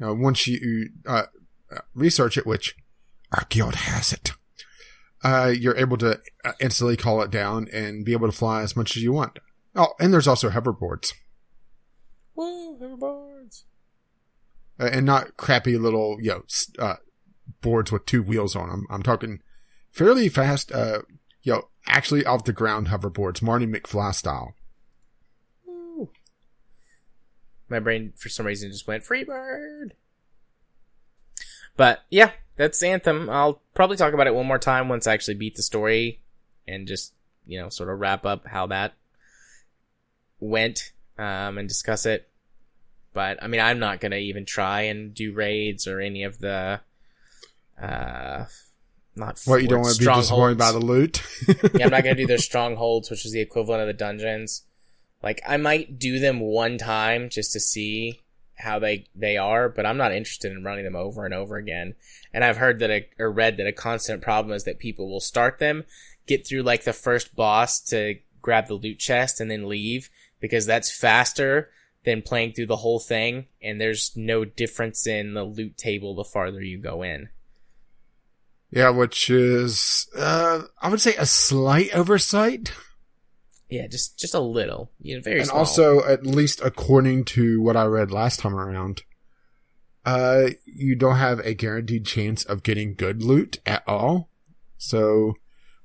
Now, 0.00 0.12
once 0.14 0.48
you 0.48 0.90
uh, 1.06 1.26
uh, 1.70 1.78
research 1.94 2.36
it, 2.36 2.46
which 2.48 2.74
our 3.32 3.44
guild 3.48 3.74
has 3.74 4.12
it, 4.12 4.32
uh, 5.24 5.52
you're 5.56 5.76
able 5.76 5.96
to 5.98 6.20
uh, 6.44 6.52
instantly 6.60 6.96
call 6.96 7.22
it 7.22 7.30
down 7.30 7.68
and 7.72 8.04
be 8.04 8.12
able 8.12 8.28
to 8.28 8.36
fly 8.36 8.62
as 8.62 8.76
much 8.76 8.96
as 8.96 9.02
you 9.02 9.12
want. 9.12 9.38
Oh, 9.74 9.94
and 9.98 10.12
there's 10.12 10.28
also 10.28 10.50
hoverboards. 10.50 11.12
Woo, 12.34 12.78
hoverboards. 12.78 13.64
uh, 14.80 14.88
and 14.92 15.06
not 15.06 15.36
crappy 15.36 15.76
little 15.78 16.18
you 16.20 16.30
know 16.30 16.42
uh, 16.78 16.96
boards 17.60 17.92
with 17.92 18.06
two 18.06 18.22
wheels 18.22 18.56
on 18.56 18.68
them. 18.68 18.86
I'm 18.90 19.02
talking 19.02 19.40
fairly 19.90 20.28
fast, 20.28 20.72
uh, 20.72 21.02
you 21.42 21.52
know, 21.52 21.68
actually 21.86 22.24
off 22.24 22.44
the 22.44 22.52
ground 22.52 22.88
hoverboards, 22.88 23.42
Marty 23.42 23.66
McFly 23.66 24.14
style. 24.14 24.54
Woo. 25.66 26.10
My 27.68 27.78
brain, 27.78 28.12
for 28.16 28.28
some 28.28 28.46
reason, 28.46 28.70
just 28.70 28.86
went 28.86 29.04
Freebird. 29.04 29.90
But 31.76 32.00
yeah, 32.10 32.32
that's 32.56 32.82
Anthem. 32.82 33.30
I'll 33.30 33.60
probably 33.74 33.96
talk 33.96 34.14
about 34.14 34.26
it 34.26 34.34
one 34.34 34.46
more 34.46 34.58
time 34.58 34.88
once 34.88 35.06
I 35.06 35.14
actually 35.14 35.34
beat 35.34 35.56
the 35.56 35.62
story 35.62 36.20
and 36.66 36.86
just, 36.86 37.12
you 37.46 37.60
know, 37.60 37.68
sort 37.68 37.90
of 37.90 37.98
wrap 37.98 38.26
up 38.26 38.46
how 38.46 38.66
that 38.68 38.94
went, 40.40 40.92
um, 41.18 41.58
and 41.58 41.68
discuss 41.68 42.06
it. 42.06 42.28
But 43.14 43.42
I 43.42 43.46
mean, 43.46 43.60
I'm 43.60 43.78
not 43.78 44.00
gonna 44.00 44.16
even 44.16 44.44
try 44.44 44.82
and 44.82 45.14
do 45.14 45.32
raids 45.32 45.86
or 45.86 46.00
any 46.00 46.24
of 46.24 46.38
the, 46.38 46.80
uh, 47.80 48.44
not 49.14 49.40
What 49.44 49.62
you 49.62 49.68
don't 49.68 49.82
want 49.82 49.96
to 49.96 50.00
be 50.00 50.12
disappointed 50.12 50.56
by 50.58 50.72
the 50.72 50.78
loot. 50.78 51.22
yeah, 51.74 51.84
I'm 51.84 51.90
not 51.90 52.04
gonna 52.04 52.14
do 52.14 52.26
their 52.28 52.38
strongholds, 52.38 53.10
which 53.10 53.26
is 53.26 53.32
the 53.32 53.40
equivalent 53.40 53.82
of 53.82 53.86
the 53.86 53.92
dungeons. 53.92 54.62
Like, 55.22 55.40
I 55.46 55.56
might 55.56 55.98
do 55.98 56.18
them 56.18 56.40
one 56.40 56.78
time 56.78 57.28
just 57.28 57.52
to 57.52 57.60
see 57.60 58.20
how 58.62 58.78
they 58.78 59.06
they 59.14 59.36
are, 59.36 59.68
but 59.68 59.84
I'm 59.84 59.96
not 59.96 60.12
interested 60.12 60.52
in 60.52 60.64
running 60.64 60.84
them 60.84 60.96
over 60.96 61.24
and 61.24 61.34
over 61.34 61.56
again. 61.56 61.94
And 62.32 62.44
I've 62.44 62.56
heard 62.56 62.78
that 62.78 62.90
a, 62.90 63.08
or 63.18 63.30
read 63.30 63.56
that 63.56 63.66
a 63.66 63.72
constant 63.72 64.22
problem 64.22 64.54
is 64.54 64.64
that 64.64 64.78
people 64.78 65.10
will 65.10 65.20
start 65.20 65.58
them, 65.58 65.84
get 66.26 66.46
through 66.46 66.62
like 66.62 66.84
the 66.84 66.92
first 66.92 67.34
boss 67.34 67.80
to 67.86 68.16
grab 68.40 68.68
the 68.68 68.74
loot 68.74 68.98
chest 68.98 69.40
and 69.40 69.50
then 69.50 69.68
leave 69.68 70.10
because 70.40 70.66
that's 70.66 70.96
faster 70.96 71.70
than 72.04 72.22
playing 72.22 72.52
through 72.52 72.66
the 72.66 72.76
whole 72.76 72.98
thing, 72.98 73.46
and 73.62 73.80
there's 73.80 74.12
no 74.16 74.44
difference 74.44 75.06
in 75.06 75.34
the 75.34 75.44
loot 75.44 75.76
table 75.76 76.14
the 76.14 76.24
farther 76.24 76.62
you 76.62 76.78
go 76.78 77.02
in. 77.02 77.28
yeah, 78.70 78.90
which 78.90 79.30
is, 79.30 80.08
uh, 80.16 80.62
I 80.80 80.88
would 80.88 81.00
say 81.00 81.14
a 81.16 81.26
slight 81.26 81.94
oversight. 81.94 82.72
Yeah, 83.72 83.86
just 83.86 84.18
just 84.18 84.34
a 84.34 84.40
little, 84.40 84.90
you 85.00 85.16
know, 85.16 85.22
very 85.22 85.38
and 85.38 85.46
small. 85.46 85.60
also, 85.60 86.04
at 86.04 86.26
least 86.26 86.60
according 86.60 87.24
to 87.26 87.60
what 87.62 87.76
I 87.76 87.84
read 87.84 88.10
last 88.10 88.40
time 88.40 88.54
around, 88.54 89.02
uh, 90.04 90.50
you 90.66 90.94
don't 90.94 91.16
have 91.16 91.38
a 91.40 91.54
guaranteed 91.54 92.04
chance 92.04 92.44
of 92.44 92.62
getting 92.62 92.94
good 92.94 93.22
loot 93.22 93.60
at 93.64 93.82
all. 93.88 94.28
So, 94.76 95.34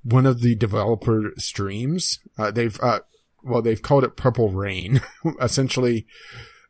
one 0.04 0.26
of 0.26 0.42
the 0.42 0.56
developer 0.56 1.32
streams, 1.38 2.20
uh, 2.38 2.52
they've, 2.52 2.78
uh, 2.82 3.00
well, 3.42 3.62
they've 3.62 3.82
called 3.82 4.04
it 4.04 4.18
Purple 4.18 4.50
Rain. 4.50 5.02
Essentially, 5.42 6.08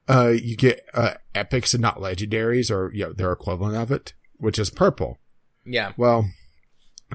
uh, 0.08 0.30
you 0.30 0.56
get, 0.56 0.86
uh, 0.94 1.16
epics 1.34 1.74
and 1.74 1.82
not 1.82 1.98
legendaries 1.98 2.70
or, 2.70 2.94
you 2.94 3.06
know, 3.06 3.14
their 3.14 3.32
equivalent 3.32 3.76
of 3.76 3.92
it, 3.92 4.14
which 4.38 4.60
is 4.60 4.70
purple. 4.70 5.18
yeah, 5.66 5.94
Well, 5.98 6.30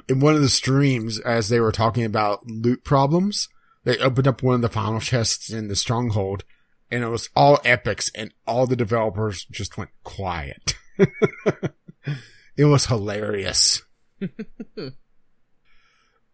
in 0.08 0.20
one 0.20 0.34
of 0.34 0.40
the 0.40 0.48
streams, 0.48 1.18
as 1.20 1.50
they 1.50 1.60
were 1.60 1.72
talking 1.72 2.04
about 2.04 2.46
loot 2.46 2.84
problems, 2.84 3.48
they 3.84 3.98
opened 3.98 4.28
up 4.28 4.42
one 4.42 4.56
of 4.56 4.62
the 4.62 4.68
final 4.68 5.00
chests 5.00 5.50
in 5.50 5.68
the 5.68 5.76
stronghold 5.76 6.44
and 6.90 7.02
it 7.02 7.08
was 7.08 7.30
all 7.34 7.58
epics 7.64 8.10
and 8.14 8.32
all 8.46 8.66
the 8.66 8.76
developers 8.76 9.46
just 9.46 9.78
went 9.78 9.90
quiet. 10.04 10.74
it 12.56 12.66
was 12.66 12.86
hilarious. 12.86 13.82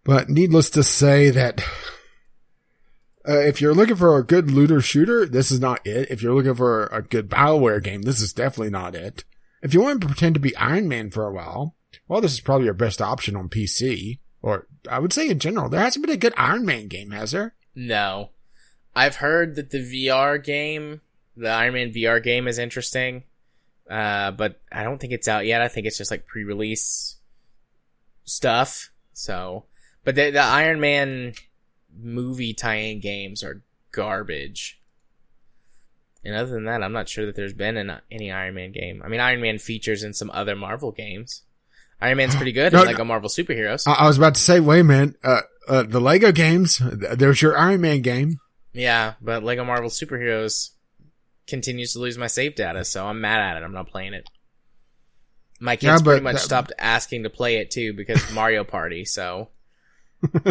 but 0.05 0.29
needless 0.29 0.69
to 0.71 0.83
say 0.83 1.31
that 1.31 1.63
uh, 3.27 3.39
if 3.39 3.61
you're 3.61 3.75
looking 3.75 3.97
for 3.97 4.19
a 4.19 4.27
good 4.27 4.51
looter 4.51 4.81
shooter, 4.81 5.27
this 5.27 5.51
is 5.51 5.61
not 5.61 5.87
it. 5.87 6.11
If 6.11 6.23
you're 6.23 6.35
looking 6.35 6.55
for 6.55 6.87
a 6.87 7.03
good 7.03 7.29
Bioware 7.29 7.83
game, 7.83 8.03
this 8.03 8.21
is 8.21 8.33
definitely 8.33 8.71
not 8.71 8.97
it. 8.97 9.25
If 9.63 9.75
you 9.75 9.81
want 9.81 10.01
to 10.01 10.07
pretend 10.07 10.35
to 10.35 10.41
be 10.41 10.57
Iron 10.57 10.89
Man 10.89 11.11
for 11.11 11.27
a 11.27 11.33
while, 11.33 11.77
well, 12.09 12.21
this 12.21 12.33
is 12.33 12.41
probably 12.41 12.65
your 12.65 12.75
best 12.75 13.01
option 13.01 13.37
on 13.37 13.49
PC. 13.49 14.19
Or 14.41 14.67
I 14.89 14.99
would 14.99 15.13
say 15.13 15.29
in 15.29 15.39
general, 15.39 15.69
there 15.69 15.81
hasn't 15.81 16.05
been 16.05 16.15
a 16.15 16.19
good 16.19 16.35
Iron 16.37 16.65
Man 16.65 16.89
game, 16.89 17.11
has 17.11 17.33
there? 17.33 17.55
No. 17.75 18.31
I've 18.95 19.17
heard 19.17 19.55
that 19.57 19.71
the 19.71 19.79
VR 19.79 20.43
game, 20.43 21.01
the 21.37 21.49
Iron 21.49 21.75
Man 21.75 21.93
VR 21.93 22.23
game 22.23 22.49
is 22.49 22.59
interesting. 22.59 23.25
Uh, 23.89 24.31
but 24.33 24.61
I 24.71 24.83
don't 24.83 24.99
think 24.99 25.13
it's 25.13 25.29
out 25.29 25.47
yet. 25.47 25.63
I 25.63 25.69
think 25.69 25.87
it's 25.87 25.97
just 25.99 26.11
like 26.11 26.27
pre-release 26.27 27.17
stuff. 28.25 28.91
So, 29.13 29.65
but 30.05 30.15
the, 30.15 30.31
the 30.31 30.43
Iron 30.43 30.81
Man 30.81 31.33
movie 31.97 32.55
tie-in 32.55 33.01
games 33.01 33.43
are 33.43 33.63
garbage. 33.93 34.81
And 36.25 36.35
other 36.35 36.51
than 36.51 36.65
that, 36.65 36.83
I'm 36.83 36.93
not 36.93 37.09
sure 37.09 37.25
that 37.27 37.37
there's 37.37 37.55
been 37.55 37.77
an, 37.77 38.01
any 38.11 38.31
Iron 38.31 38.55
Man 38.55 38.73
game. 38.73 39.03
I 39.03 39.09
mean, 39.09 39.21
Iron 39.21 39.41
Man 39.41 39.59
features 39.59 40.03
in 40.03 40.13
some 40.13 40.31
other 40.33 40.55
Marvel 40.55 40.93
games. 40.93 41.43
Iron 42.01 42.17
Man's 42.19 42.37
pretty 42.37 42.53
good 42.53 42.73
No, 42.73 42.81
in 42.81 42.85
no. 42.87 42.91
Lego 42.93 43.05
Marvel 43.05 43.29
Superheroes. 43.29 43.83
I, 43.87 43.93
I 44.05 44.07
was 44.07 44.17
about 44.19 44.35
to 44.37 44.41
say, 44.41 44.61
wait 44.61 44.81
a 44.81 44.85
minute, 44.85 45.17
uh, 45.25 45.41
uh, 45.69 45.83
the 45.83 46.01
Lego 46.01 46.31
games, 46.33 46.79
th- 46.79 47.19
there's 47.19 47.43
your 47.43 47.57
Iron 47.59 47.81
Man 47.81 48.03
game. 48.03 48.39
Yeah, 48.73 49.15
but 49.21 49.43
Lego 49.43 49.65
Marvel 49.65 49.91
Superheroes 49.91 50.71
continues 51.49 51.95
to 51.95 51.99
lose 51.99 52.17
my 52.17 52.27
save 52.29 52.55
data, 52.55 52.85
so 52.85 53.07
I'm 53.07 53.21
mad 53.21 53.41
at 53.41 53.57
it. 53.61 53.65
I'm 53.65 53.73
not 53.73 53.89
playing 53.89 54.15
it. 54.15 54.29
My 55.61 55.75
kids 55.75 56.01
Yeah, 56.01 56.05
pretty 56.05 56.23
much 56.23 56.35
that- 56.35 56.41
stopped 56.43 56.73
asking 56.79 57.25
to 57.25 57.31
play 57.31 57.57
it 57.57 57.71
too 57.73 57.93
because 57.95 58.33
Mario 58.33 58.63
Party, 58.63 59.05
so 59.05 59.49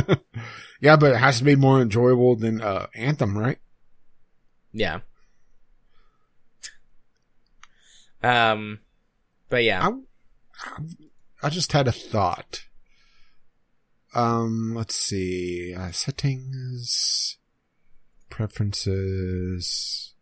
yeah, 0.82 0.95
but 0.98 1.12
it 1.14 1.18
has 1.18 1.38
to 1.39 1.43
be 1.45 1.56
more 1.56 1.82
enjoyable 1.82 2.36
than, 2.36 2.62
uh, 2.62 2.88
Anthem, 2.93 3.38
right? 3.38 3.58
yeah. 4.74 5.00
Um, 8.24 8.80
but 9.50 9.64
yeah, 9.64 9.88
I, 9.88 9.89
I 9.89 10.80
just 11.50 11.72
had 11.72 11.88
a 11.88 11.92
thought. 11.92 12.66
Um, 14.14 14.74
let's 14.76 14.96
see, 14.96 15.76
uh, 15.76 15.92
settings, 15.92 17.38
preferences. 18.30 20.14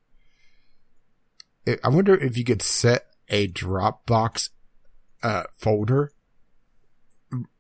I 1.68 1.78
I 1.84 1.90
wonder 1.90 2.16
if 2.16 2.38
you 2.38 2.44
could 2.44 2.62
set 2.62 3.08
a 3.30 3.48
Dropbox, 3.48 4.50
uh, 5.24 5.44
folder 5.58 6.12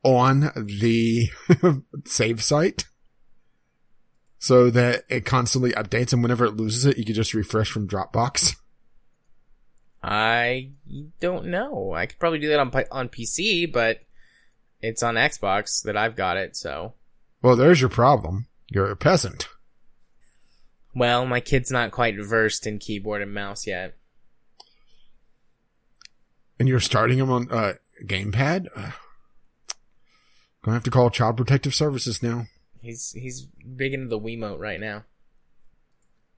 on 0.04 0.52
the 0.56 1.30
save 2.06 2.44
site 2.44 2.86
so 4.38 4.70
that 4.70 5.06
it 5.10 5.26
constantly 5.26 5.72
updates 5.72 6.14
and 6.14 6.22
whenever 6.22 6.46
it 6.46 6.56
loses 6.56 6.86
it, 6.86 6.98
you 6.98 7.06
can 7.06 7.16
just 7.16 7.34
refresh 7.34 7.72
from 7.72 7.88
Dropbox. 7.88 8.56
I 10.08 10.70
don't 11.20 11.48
know. 11.48 11.94
I 11.94 12.06
could 12.06 12.20
probably 12.20 12.38
do 12.40 12.50
that 12.50 12.60
on 12.60 12.72
on 12.92 13.10
PC, 13.10 13.72
but 13.72 14.02
it's 14.80 15.02
on 15.02 15.16
Xbox 15.16 15.82
that 15.84 15.98
I've 15.98 16.16
got 16.16 16.38
it. 16.38 16.56
So, 16.56 16.94
Well, 17.42 17.56
there's 17.56 17.82
your 17.82 17.90
problem. 17.90 18.46
You're 18.70 18.92
a 18.92 18.96
peasant. 18.96 19.48
well, 20.94 21.26
my 21.26 21.40
kid's 21.40 21.72
not 21.72 21.90
quite 21.92 22.16
versed 22.20 22.68
in 22.68 22.78
keyboard 22.78 23.22
and 23.24 23.34
mouse 23.34 23.66
yet. 23.66 23.96
and 26.60 26.68
you're 26.70 26.80
starting 26.80 27.18
him 27.18 27.32
on 27.32 27.52
uh, 27.52 27.74
gamepad. 28.06 28.68
Uh, 28.76 28.92
gonna 30.62 30.76
have 30.76 30.84
to 30.84 30.92
call 30.92 31.10
Child 31.10 31.38
Protective 31.38 31.74
Services 31.74 32.22
now. 32.22 32.46
He's 32.82 33.12
he's 33.12 33.42
big 33.46 33.94
into 33.94 34.08
the 34.08 34.20
Wiimote 34.20 34.60
right 34.60 34.80
now. 34.80 35.04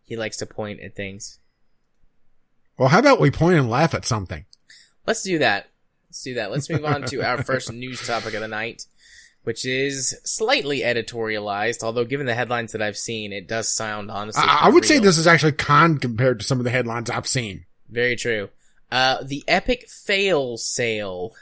He 0.04 0.16
likes 0.16 0.38
to 0.38 0.46
point 0.46 0.80
at 0.80 0.96
things. 0.96 1.40
Well, 2.78 2.90
how 2.90 3.00
about 3.00 3.20
we 3.20 3.32
point 3.32 3.58
and 3.58 3.70
laugh 3.70 3.94
at 3.94 4.06
something? 4.06 4.46
Let's 5.06 5.24
do 5.24 5.40
that. 5.40 5.70
Let's 6.10 6.22
do 6.24 6.34
that. 6.36 6.52
Let's 6.52 6.70
move 6.70 6.86
on 6.86 7.04
to 7.04 7.22
our 7.24 7.42
first 7.44 7.72
news 7.72 8.06
topic 8.06 8.34
of 8.34 8.42
the 8.42 8.48
night, 8.48 8.86
which 9.44 9.66
is 9.66 10.20
slightly 10.24 10.80
editorialized. 10.82 11.84
Although, 11.84 12.06
given 12.06 12.26
the 12.28 12.36
headlines 12.36 12.72
that 12.74 12.82
I've 12.82 12.98
seen, 12.98 13.34
it 13.34 13.48
does 13.48 13.68
sound 13.68 14.12
honestly. 14.12 14.44
I, 14.46 14.66
I 14.68 14.70
would 14.70 14.86
say 14.86 15.00
this 15.00 15.18
is 15.18 15.28
actually 15.28 15.54
con 15.54 15.98
compared 15.98 16.40
to 16.40 16.46
some 16.46 16.60
of 16.60 16.64
the 16.66 16.70
headlines 16.72 17.10
I've 17.10 17.28
seen. 17.28 17.66
very 17.90 18.16
true. 18.16 18.50
Uh, 18.92 19.22
the 19.24 19.44
Epic 19.48 19.90
Fail 19.90 20.58
Sale. 20.58 21.34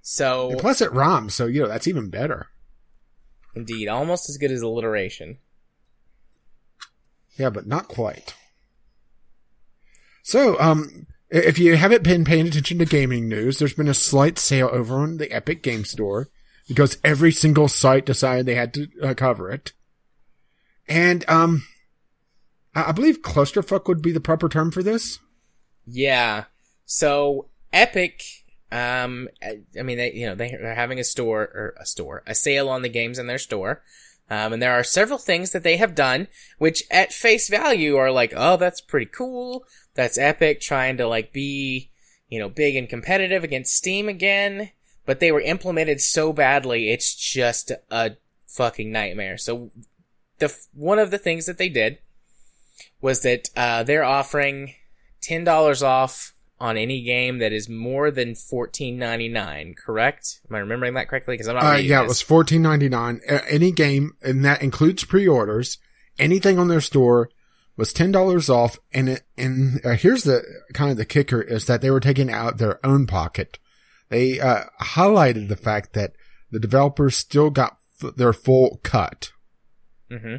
So, 0.00 0.52
And 0.52 0.60
plus, 0.60 0.80
it 0.80 0.90
rhymes, 0.92 1.34
so 1.34 1.44
you 1.46 1.60
know 1.60 1.68
that's 1.68 1.86
even 1.86 2.08
better. 2.08 2.46
indeed, 3.54 3.88
almost 3.88 4.30
as 4.30 4.38
good 4.38 4.50
as 4.50 4.62
alliteration. 4.62 5.36
Yeah, 7.36 7.50
but 7.50 7.66
not 7.66 7.88
quite. 7.88 8.34
So, 10.28 10.60
um, 10.60 11.06
if 11.30 11.58
you 11.58 11.76
haven't 11.76 12.02
been 12.02 12.26
paying 12.26 12.46
attention 12.46 12.78
to 12.80 12.84
gaming 12.84 13.30
news, 13.30 13.58
there's 13.58 13.72
been 13.72 13.88
a 13.88 13.94
slight 13.94 14.38
sale 14.38 14.68
over 14.70 14.98
on 14.98 15.16
the 15.16 15.32
Epic 15.32 15.62
Game 15.62 15.86
Store 15.86 16.28
because 16.68 16.98
every 17.02 17.32
single 17.32 17.66
site 17.66 18.04
decided 18.04 18.44
they 18.44 18.54
had 18.54 18.74
to 18.74 18.88
uh, 19.02 19.14
cover 19.14 19.50
it. 19.50 19.72
And, 20.86 21.24
um, 21.30 21.62
I 22.74 22.90
I 22.90 22.92
believe 22.92 23.22
clusterfuck 23.22 23.88
would 23.88 24.02
be 24.02 24.12
the 24.12 24.20
proper 24.20 24.50
term 24.50 24.70
for 24.70 24.82
this. 24.82 25.18
Yeah. 25.86 26.44
So 26.84 27.46
Epic, 27.72 28.22
um, 28.70 29.30
I 29.42 29.82
mean, 29.82 29.96
they, 29.96 30.12
you 30.12 30.26
know, 30.26 30.34
they, 30.34 30.50
they're 30.50 30.74
having 30.74 31.00
a 31.00 31.04
store 31.04 31.40
or 31.40 31.74
a 31.80 31.86
store, 31.86 32.22
a 32.26 32.34
sale 32.34 32.68
on 32.68 32.82
the 32.82 32.90
games 32.90 33.18
in 33.18 33.28
their 33.28 33.38
store. 33.38 33.82
Um, 34.30 34.52
and 34.52 34.62
there 34.62 34.74
are 34.74 34.84
several 34.84 35.18
things 35.18 35.52
that 35.52 35.62
they 35.62 35.78
have 35.78 35.94
done, 35.94 36.28
which 36.58 36.82
at 36.90 37.14
face 37.14 37.48
value 37.48 37.96
are 37.96 38.10
like, 38.10 38.34
oh, 38.36 38.58
that's 38.58 38.82
pretty 38.82 39.06
cool. 39.06 39.64
That's 39.98 40.16
Epic 40.16 40.60
trying 40.60 40.98
to 40.98 41.08
like 41.08 41.32
be, 41.32 41.90
you 42.28 42.38
know, 42.38 42.48
big 42.48 42.76
and 42.76 42.88
competitive 42.88 43.42
against 43.42 43.74
Steam 43.74 44.08
again. 44.08 44.70
But 45.04 45.18
they 45.18 45.32
were 45.32 45.40
implemented 45.40 46.00
so 46.00 46.32
badly, 46.32 46.90
it's 46.92 47.16
just 47.16 47.72
a 47.90 48.12
fucking 48.46 48.92
nightmare. 48.92 49.38
So 49.38 49.72
the, 50.38 50.56
one 50.72 51.00
of 51.00 51.10
the 51.10 51.18
things 51.18 51.46
that 51.46 51.58
they 51.58 51.68
did 51.68 51.98
was 53.00 53.22
that, 53.22 53.48
uh, 53.56 53.82
they're 53.82 54.04
offering 54.04 54.74
$10 55.20 55.82
off 55.82 56.32
on 56.60 56.76
any 56.76 57.02
game 57.02 57.38
that 57.38 57.52
is 57.52 57.68
more 57.68 58.12
than 58.12 58.36
fourteen 58.36 58.98
ninety 58.98 59.28
nine. 59.28 59.74
Correct? 59.74 60.40
Am 60.48 60.56
I 60.56 60.58
remembering 60.58 60.94
that 60.94 61.08
correctly? 61.08 61.34
Because 61.34 61.46
I'm 61.48 61.54
not. 61.54 61.64
Uh, 61.64 61.76
yeah, 61.76 62.00
it 62.00 62.02
this. 62.02 62.08
was 62.08 62.20
fourteen 62.20 62.62
ninety 62.62 62.88
nine. 62.88 63.20
Any 63.48 63.70
game, 63.70 64.16
and 64.22 64.44
that 64.44 64.60
includes 64.60 65.04
pre-orders. 65.04 65.78
Anything 66.18 66.58
on 66.58 66.66
their 66.66 66.80
store 66.80 67.30
was 67.78 67.94
ten 67.94 68.12
dollars 68.12 68.50
off. 68.50 68.78
And 68.92 69.08
it, 69.08 69.22
and 69.38 69.80
uh, 69.86 69.90
here's 69.92 70.24
the 70.24 70.42
kind 70.74 70.90
of 70.90 70.98
the 70.98 71.06
kicker 71.06 71.40
is 71.40 71.64
that 71.66 71.80
they 71.80 71.90
were 71.90 72.00
taking 72.00 72.30
out 72.30 72.58
their 72.58 72.84
own 72.84 73.06
pocket. 73.06 73.58
They 74.10 74.40
uh, 74.40 74.64
highlighted 74.80 75.48
the 75.48 75.56
fact 75.56 75.94
that 75.94 76.12
the 76.50 76.58
developers 76.58 77.16
still 77.16 77.48
got 77.50 77.76
f- 78.02 78.14
their 78.16 78.32
full 78.32 78.80
cut. 78.82 79.32
Mm-hmm. 80.10 80.36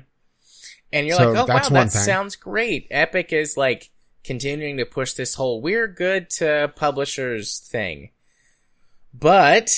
And 0.91 1.07
you're 1.07 1.15
So 1.17 1.31
like, 1.31 1.49
oh 1.49 1.53
wow, 1.53 1.69
that 1.69 1.91
thing. 1.91 2.01
sounds 2.01 2.35
great. 2.35 2.87
Epic 2.91 3.31
is 3.31 3.55
like 3.55 3.89
continuing 4.23 4.77
to 4.77 4.85
push 4.85 5.13
this 5.13 5.35
whole 5.35 5.61
we're 5.61 5.87
good 5.87 6.29
to 6.31 6.73
publishers 6.75 7.59
thing. 7.59 8.09
But 9.13 9.71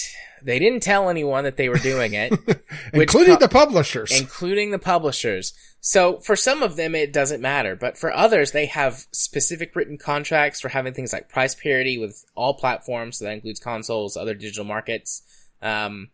they 0.44 0.60
didn't 0.60 0.82
tell 0.82 1.10
anyone 1.10 1.44
that 1.44 1.58
they 1.58 1.70
were 1.70 1.78
doing 1.78 2.14
it, 2.14 2.32
including 2.94 3.40
the 3.40 3.48
publishers. 3.48 4.18
including 4.20 4.72
the 4.72 4.80
publishers. 4.80 5.54
So 5.80 6.20
for 6.20 6.36
some 6.36 6.62
of 6.62 6.76
them, 6.76 6.94
it 6.96 7.12
doesn't 7.12 7.42
matter. 7.42 7.76
But 7.76 7.98
for 7.98 8.14
others, 8.14 8.52
they 8.52 8.68
have 8.68 9.06
specific 9.12 9.76
written 9.76 9.98
contracts 9.98 10.62
for 10.62 10.70
having 10.70 10.94
things 10.94 11.14
like 11.14 11.30
price 11.30 11.56
parity 11.56 11.98
with 11.98 12.24
all 12.36 12.54
platforms. 12.54 13.18
So 13.18 13.26
that 13.26 13.34
includes 13.34 13.60
consoles, 13.60 14.16
other 14.16 14.36
digital 14.36 14.66
markets. 14.66 15.24
Um, 15.62 16.10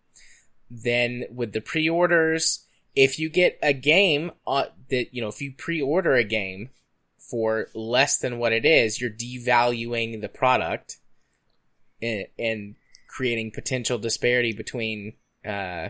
then 0.69 1.25
with 1.31 1.53
the 1.53 1.61
pre-orders, 1.61 2.65
if 2.95 3.19
you 3.19 3.29
get 3.29 3.59
a 3.61 3.73
game 3.73 4.31
uh, 4.45 4.65
that, 4.89 5.13
you 5.13 5.21
know, 5.21 5.27
if 5.27 5.41
you 5.41 5.53
pre-order 5.57 6.15
a 6.15 6.23
game 6.23 6.69
for 7.17 7.67
less 7.73 8.17
than 8.17 8.39
what 8.39 8.53
it 8.53 8.65
is, 8.65 8.99
you're 8.99 9.09
devaluing 9.09 10.21
the 10.21 10.29
product 10.29 10.97
and, 12.01 12.25
and 12.39 12.75
creating 13.17 13.51
potential 13.51 13.97
disparity 13.97 14.53
between, 14.53 15.13
uh, 15.43 15.89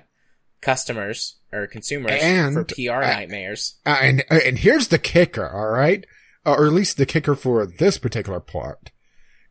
customers 0.61 1.35
or 1.51 1.67
consumers 1.67 2.21
And, 2.21 2.53
for 2.53 2.63
PR 2.63 3.03
uh, 3.03 3.13
nightmares. 3.13 3.75
Uh, 3.85 3.99
and 4.01 4.23
and 4.29 4.59
here's 4.59 4.87
the 4.87 4.97
kicker, 4.97 5.49
all 5.49 5.67
right, 5.67 6.05
uh, 6.45 6.53
or 6.53 6.65
at 6.67 6.73
least 6.73 6.95
the 6.97 7.05
kicker 7.05 7.35
for 7.35 7.65
this 7.65 7.97
particular 7.97 8.39
part 8.39 8.91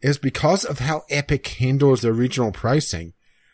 is 0.01 0.19
because 0.19 0.65
of 0.65 0.79
how 0.81 1.03
Epic 1.11 1.47
handles 1.47 2.01
their 2.01 2.13
regional 2.13 2.53
pricing. 2.53 3.13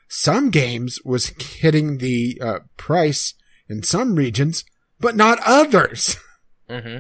Some 0.08 0.50
games 0.50 0.98
was 1.04 1.28
hitting 1.38 1.98
the 1.98 2.40
uh, 2.40 2.58
price 2.76 3.34
in 3.68 3.82
some 3.82 4.14
regions, 4.14 4.64
but 5.00 5.16
not 5.16 5.38
others. 5.44 6.16
hmm 6.70 6.98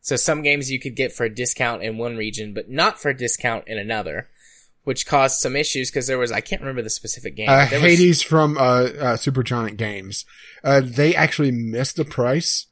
So 0.00 0.16
some 0.16 0.42
games 0.42 0.70
you 0.70 0.80
could 0.80 0.96
get 0.96 1.12
for 1.12 1.24
a 1.24 1.34
discount 1.34 1.82
in 1.82 1.96
one 1.96 2.16
region, 2.16 2.54
but 2.54 2.68
not 2.68 3.00
for 3.00 3.10
a 3.10 3.16
discount 3.16 3.64
in 3.66 3.78
another, 3.78 4.28
which 4.84 5.06
caused 5.06 5.40
some 5.40 5.56
issues 5.56 5.90
because 5.90 6.06
there 6.06 6.18
was 6.18 6.32
I 6.32 6.40
can't 6.40 6.62
remember 6.62 6.82
the 6.82 6.90
specific 6.90 7.36
game. 7.36 7.48
Uh, 7.48 7.66
there 7.66 7.80
was- 7.80 7.90
Hades 7.98 8.22
from 8.22 8.56
uh, 8.56 8.60
uh, 8.60 9.16
Supergiant 9.16 9.76
Games, 9.76 10.24
uh, 10.64 10.80
they 10.84 11.14
actually 11.14 11.50
missed 11.50 11.96
the 11.96 12.04
price, 12.04 12.66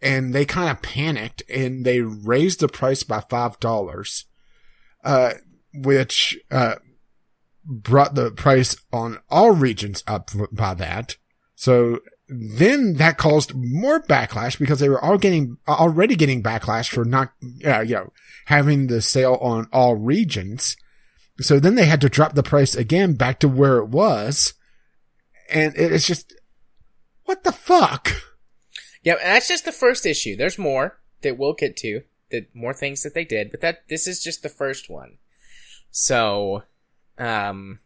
and 0.00 0.34
they 0.34 0.44
kind 0.44 0.70
of 0.70 0.82
panicked 0.82 1.42
and 1.48 1.84
they 1.84 2.00
raised 2.00 2.60
the 2.60 2.68
price 2.68 3.02
by 3.02 3.20
five 3.20 3.58
dollars, 3.60 4.24
uh, 5.04 5.34
which 5.74 6.38
uh, 6.50 6.76
brought 7.64 8.14
the 8.14 8.30
price 8.30 8.76
on 8.92 9.18
all 9.30 9.50
regions 9.52 10.02
up 10.06 10.30
by 10.52 10.74
that. 10.74 11.16
So 11.56 12.00
then 12.28 12.94
that 12.94 13.18
caused 13.18 13.54
more 13.54 14.02
backlash 14.02 14.58
because 14.58 14.80
they 14.80 14.88
were 14.88 15.02
all 15.02 15.18
getting 15.18 15.58
already 15.68 16.16
getting 16.16 16.42
backlash 16.42 16.88
for 16.88 17.04
not, 17.04 17.32
uh, 17.66 17.80
you 17.80 17.94
know, 17.96 18.12
having 18.46 18.86
the 18.86 19.00
sale 19.02 19.38
on 19.40 19.68
all 19.72 19.94
regions. 19.94 20.76
So 21.40 21.58
then 21.58 21.74
they 21.74 21.86
had 21.86 22.00
to 22.02 22.08
drop 22.08 22.34
the 22.34 22.42
price 22.42 22.74
again 22.74 23.14
back 23.14 23.40
to 23.40 23.48
where 23.48 23.78
it 23.78 23.88
was. 23.88 24.54
And 25.50 25.74
it's 25.76 26.06
just, 26.06 26.32
what 27.24 27.44
the 27.44 27.52
fuck? 27.52 28.12
Yeah, 29.02 29.14
and 29.14 29.34
that's 29.34 29.48
just 29.48 29.64
the 29.64 29.72
first 29.72 30.06
issue. 30.06 30.36
There's 30.36 30.58
more 30.58 30.98
that 31.22 31.36
we'll 31.36 31.52
get 31.52 31.76
to, 31.78 32.02
that 32.30 32.54
more 32.54 32.72
things 32.72 33.02
that 33.02 33.14
they 33.14 33.24
did, 33.24 33.50
but 33.50 33.60
that 33.60 33.88
this 33.88 34.06
is 34.06 34.22
just 34.22 34.42
the 34.42 34.48
first 34.48 34.88
one. 34.88 35.18
So, 35.90 36.62
um, 37.18 37.80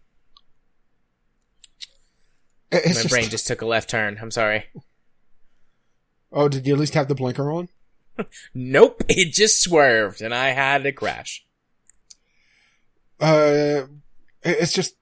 It's 2.71 2.87
my 2.87 3.03
just, 3.03 3.11
brain 3.11 3.29
just 3.31 3.47
took 3.47 3.63
a 3.63 3.67
left 3.67 3.91
turn. 3.91 4.19
I'm 4.21 4.31
sorry. 4.31 4.67
oh, 6.33 6.49
did 6.49 6.67
you 6.67 6.75
at 6.75 6.81
least 6.81 6.95
have 6.95 7.09
the 7.09 7.15
blinker 7.15 7.51
on? 7.51 7.69
Nope, 8.53 9.05
it 9.09 9.33
just 9.33 9.63
swerved, 9.63 10.21
and 10.21 10.35
I 10.35 10.49
had 10.49 10.83
to 10.83 10.91
crash. 10.91 11.47
Uh, 13.21 13.87
it's 14.43 14.73
just, 14.73 14.95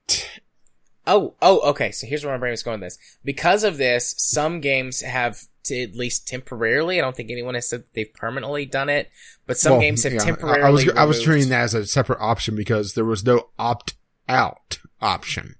Oh, 1.07 1.35
oh, 1.41 1.69
okay. 1.69 1.91
So 1.91 2.05
here's 2.05 2.25
where 2.25 2.33
my 2.33 2.37
brain 2.37 2.53
is 2.53 2.63
going 2.63 2.81
with 2.81 2.87
this. 2.87 2.99
Because 3.23 3.63
of 3.63 3.77
this, 3.77 4.13
some 4.17 4.59
games 4.59 5.01
have 5.01 5.41
to 5.63 5.81
at 5.81 5.95
least 5.95 6.27
temporarily. 6.27 6.99
I 6.99 7.01
don't 7.01 7.15
think 7.15 7.31
anyone 7.31 7.55
has 7.55 7.69
said 7.69 7.85
they've 7.93 8.13
permanently 8.13 8.65
done 8.65 8.89
it, 8.89 9.09
but 9.45 9.57
some 9.57 9.73
well, 9.73 9.81
games 9.81 10.03
have 10.03 10.13
yeah, 10.13 10.19
temporarily. 10.19 10.63
I, 10.63 10.69
was, 10.69 10.89
I 10.89 11.05
was 11.05 11.23
treating 11.23 11.49
that 11.49 11.61
as 11.61 11.73
a 11.73 11.87
separate 11.87 12.19
option 12.19 12.55
because 12.55 12.93
there 12.93 13.05
was 13.05 13.25
no 13.25 13.49
opt 13.57 13.95
out 14.27 14.79
option. 15.01 15.55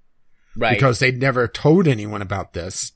right. 0.58 0.76
because 0.76 1.00
they 1.00 1.12
never 1.12 1.48
told 1.48 1.88
anyone 1.88 2.22
about 2.22 2.52
this. 2.52 2.92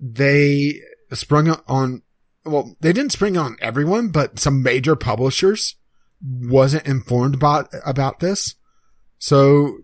They 0.00 0.80
sprung 1.12 1.50
on, 1.66 2.02
well, 2.46 2.76
they 2.80 2.94
didn't 2.94 3.12
spring 3.12 3.36
on 3.36 3.56
everyone, 3.60 4.08
but 4.08 4.38
some 4.38 4.62
major 4.62 4.96
publishers 4.96 5.76
wasn't 6.22 6.86
informed 6.86 7.34
about, 7.34 7.68
about 7.84 8.20
this. 8.20 8.54
So 9.18 9.78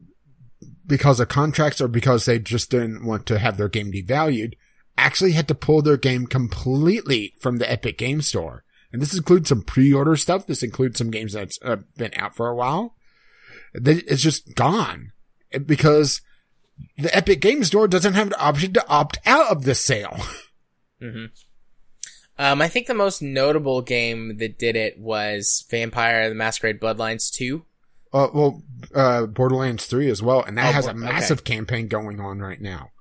because 0.87 1.20
of 1.20 1.28
contracts 1.28 1.80
or 1.80 1.89
because 1.89 2.24
they 2.24 2.39
just 2.39 2.70
didn't 2.70 3.05
want 3.05 3.26
to 3.26 3.39
have 3.39 3.57
their 3.57 3.68
game 3.68 3.93
devalued, 3.93 4.55
actually 4.97 5.32
had 5.32 5.49
to 5.49 5.55
pull 5.55 5.82
their 5.82 5.97
game 5.97 6.26
completely 6.26 7.35
from 7.41 7.57
the 7.59 7.70
Epic 7.70 7.99
Game 7.99 8.22
Store. 8.22 8.64
And 8.93 9.03
this 9.03 9.16
includes 9.16 9.49
some 9.49 9.62
pre-order 9.62 10.14
stuff. 10.16 10.47
This 10.47 10.62
includes 10.62 10.99
some 10.99 11.11
games 11.11 11.32
that's 11.32 11.59
uh, 11.62 11.76
been 11.97 12.12
out 12.14 12.37
for 12.37 12.49
a 12.49 12.55
while. 12.55 12.95
It's 13.74 14.22
just 14.22 14.55
gone 14.55 15.12
because 15.66 16.20
the 16.97 17.14
Epic 17.14 17.41
Game 17.41 17.64
Store 17.64 17.89
doesn't 17.89 18.14
have 18.14 18.30
the 18.30 18.41
option 18.41 18.72
to 18.74 18.89
opt 18.89 19.18
out 19.26 19.51
of 19.51 19.64
this 19.64 19.80
sale. 19.85 20.16
hmm 21.01 21.26
Um, 22.39 22.62
I 22.62 22.68
think 22.68 22.87
the 22.87 22.95
most 22.95 23.20
notable 23.20 23.82
game 23.82 24.39
that 24.39 24.59
did 24.59 24.76
it 24.76 24.99
was 24.99 25.64
Vampire: 25.68 26.28
The 26.28 26.35
Masquerade 26.37 26.80
Bloodlines 26.80 27.32
Two. 27.32 27.64
Uh, 28.14 28.28
well, 28.32 28.62
uh, 28.94 29.26
Borderlands 29.26 29.86
3 29.86 30.08
as 30.08 30.22
well, 30.22 30.40
and 30.44 30.56
that 30.56 30.68
Oh, 30.68 30.72
has 30.72 30.86
a 30.86 30.94
massive 30.94 31.42
campaign 31.42 31.88
going 31.88 32.20
on 32.20 32.38
right 32.38 32.60
now. 32.60 32.92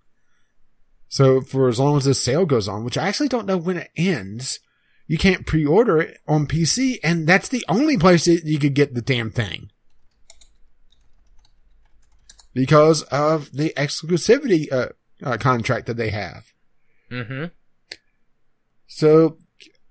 So 1.07 1.39
for 1.39 1.69
as 1.69 1.79
long 1.79 1.97
as 1.97 2.05
this 2.05 2.19
sale 2.19 2.47
goes 2.47 2.67
on, 2.67 2.83
which 2.83 2.97
I 2.97 3.07
actually 3.07 3.27
don't 3.27 3.45
know 3.45 3.57
when 3.57 3.77
it 3.77 3.91
ends, 3.95 4.59
you 5.05 5.19
can't 5.19 5.45
pre-order 5.45 5.99
it 5.99 6.17
on 6.27 6.47
PC, 6.47 6.97
and 7.03 7.27
that's 7.27 7.47
the 7.47 7.63
only 7.69 7.95
place 7.95 8.25
that 8.25 8.45
you 8.45 8.57
could 8.57 8.73
get 8.73 8.95
the 8.95 9.03
damn 9.03 9.29
thing. 9.29 9.69
Because 12.55 13.03
of 13.03 13.51
the 13.51 13.71
exclusivity, 13.77 14.71
uh, 14.71 14.89
uh 15.23 15.37
contract 15.37 15.85
that 15.85 15.97
they 15.97 16.09
have. 16.09 16.51
Mm-hmm. 17.11 17.45
So, 18.87 19.37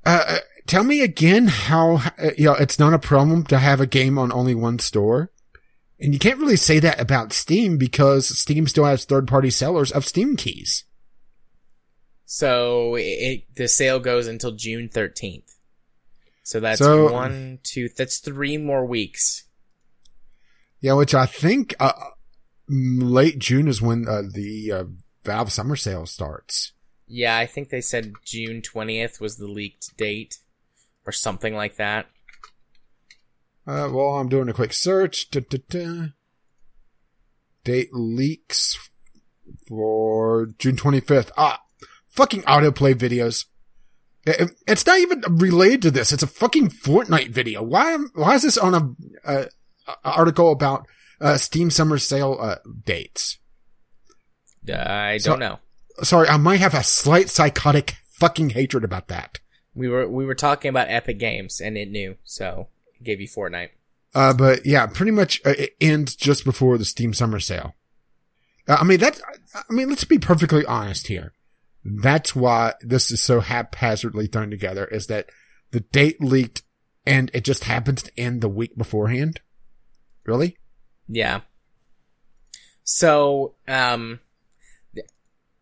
uh, 0.04 0.24
uh, 0.26 0.38
tell 0.66 0.84
me 0.84 1.00
again 1.00 1.48
how, 1.48 1.96
uh, 2.18 2.30
you 2.36 2.44
know, 2.44 2.54
it's 2.54 2.78
not 2.78 2.94
a 2.94 2.98
problem 2.98 3.44
to 3.44 3.58
have 3.58 3.80
a 3.80 3.86
game 3.86 4.18
on 4.18 4.32
only 4.32 4.54
one 4.54 4.78
store. 4.78 5.30
And 6.00 6.12
you 6.12 6.18
can't 6.18 6.38
really 6.38 6.56
say 6.56 6.80
that 6.80 7.00
about 7.00 7.32
Steam 7.32 7.78
because 7.78 8.26
Steam 8.38 8.66
still 8.66 8.84
has 8.84 9.04
third 9.04 9.28
party 9.28 9.50
sellers 9.50 9.92
of 9.92 10.04
Steam 10.04 10.36
keys. 10.36 10.84
So 12.24 12.96
it, 12.96 13.44
the 13.54 13.68
sale 13.68 14.00
goes 14.00 14.26
until 14.26 14.52
June 14.52 14.88
thirteenth. 14.88 15.54
So 16.42 16.58
that's 16.60 16.80
So- 16.80 17.12
one, 17.12 17.60
two. 17.62 17.88
That's 17.96 18.18
three 18.18 18.56
more 18.56 18.84
weeks. 18.84 19.44
Yeah, 20.80 20.94
which 20.94 21.14
I 21.14 21.26
think, 21.26 21.76
uh, 21.78 21.92
mm, 22.68 23.12
late 23.12 23.38
June 23.38 23.68
is 23.68 23.80
when, 23.80 24.08
uh, 24.08 24.22
the, 24.28 24.72
uh, 24.72 24.84
Valve 25.24 25.52
summer 25.52 25.76
sale 25.76 26.06
starts. 26.06 26.72
Yeah, 27.06 27.36
I 27.36 27.46
think 27.46 27.68
they 27.68 27.80
said 27.80 28.14
June 28.24 28.60
twentieth 28.60 29.20
was 29.20 29.36
the 29.36 29.46
leaked 29.46 29.96
date, 29.96 30.38
or 31.06 31.12
something 31.12 31.54
like 31.54 31.76
that. 31.76 32.06
Uh, 33.66 33.88
well, 33.92 34.16
I'm 34.16 34.28
doing 34.28 34.48
a 34.48 34.52
quick 34.52 34.72
search. 34.72 35.30
Da, 35.30 35.40
da, 35.48 35.58
da. 35.68 36.06
Date 37.64 37.90
leaks 37.92 38.76
for 39.68 40.48
June 40.58 40.76
25th. 40.76 41.30
Ah, 41.36 41.62
fucking 42.08 42.42
autoplay 42.42 42.94
videos. 42.94 43.46
It- 44.26 44.40
it- 44.40 44.56
it's 44.66 44.86
not 44.86 44.98
even 44.98 45.22
related 45.28 45.82
to 45.82 45.90
this. 45.90 46.12
It's 46.12 46.22
a 46.22 46.28
fucking 46.28 46.70
Fortnite 46.70 47.30
video. 47.30 47.62
Why, 47.62 47.92
am- 47.92 48.10
why 48.14 48.34
is 48.34 48.42
this 48.42 48.58
on 48.58 48.74
a, 48.74 49.28
uh, 49.28 49.44
article 50.04 50.50
about, 50.52 50.86
uh, 51.20 51.36
Steam 51.38 51.70
summer 51.70 51.98
sale, 51.98 52.36
uh, 52.40 52.56
dates? 52.84 53.38
I 55.24 55.30
don't 55.30 55.40
know. 55.40 55.58
Sorry, 56.02 56.28
I 56.28 56.36
might 56.36 56.60
have 56.60 56.74
a 56.74 56.82
slight 56.84 57.30
psychotic 57.30 57.96
fucking 58.18 58.50
hatred 58.50 58.82
about 58.84 59.08
that. 59.08 59.38
We 59.74 59.88
were 59.88 60.08
we 60.08 60.26
were 60.26 60.34
talking 60.34 60.68
about 60.68 60.90
Epic 60.90 61.18
Games, 61.18 61.60
and 61.60 61.76
it 61.76 61.90
knew, 61.90 62.16
so 62.24 62.68
it 62.98 63.04
gave 63.04 63.20
you 63.20 63.28
Fortnite. 63.28 63.70
Uh, 64.14 64.34
but 64.34 64.66
yeah, 64.66 64.86
pretty 64.86 65.12
much 65.12 65.40
uh, 65.44 65.54
it 65.56 65.74
ends 65.80 66.14
just 66.14 66.44
before 66.44 66.76
the 66.76 66.84
Steam 66.84 67.14
Summer 67.14 67.40
Sale. 67.40 67.74
Uh, 68.68 68.76
I 68.80 68.84
mean, 68.84 69.00
that's, 69.00 69.20
I 69.54 69.72
mean, 69.72 69.88
let's 69.88 70.04
be 70.04 70.18
perfectly 70.18 70.64
honest 70.66 71.06
here. 71.06 71.32
That's 71.84 72.36
why 72.36 72.74
this 72.80 73.10
is 73.10 73.22
so 73.22 73.40
haphazardly 73.40 74.26
thrown 74.26 74.50
together 74.50 74.84
is 74.84 75.06
that 75.08 75.30
the 75.72 75.80
date 75.80 76.22
leaked 76.22 76.62
and 77.04 77.30
it 77.34 77.44
just 77.44 77.64
happens 77.64 78.02
to 78.02 78.20
end 78.20 78.40
the 78.40 78.48
week 78.48 78.76
beforehand. 78.76 79.40
Really? 80.26 80.56
Yeah. 81.08 81.40
So, 82.84 83.54
um, 83.66 84.20
th- 84.94 85.08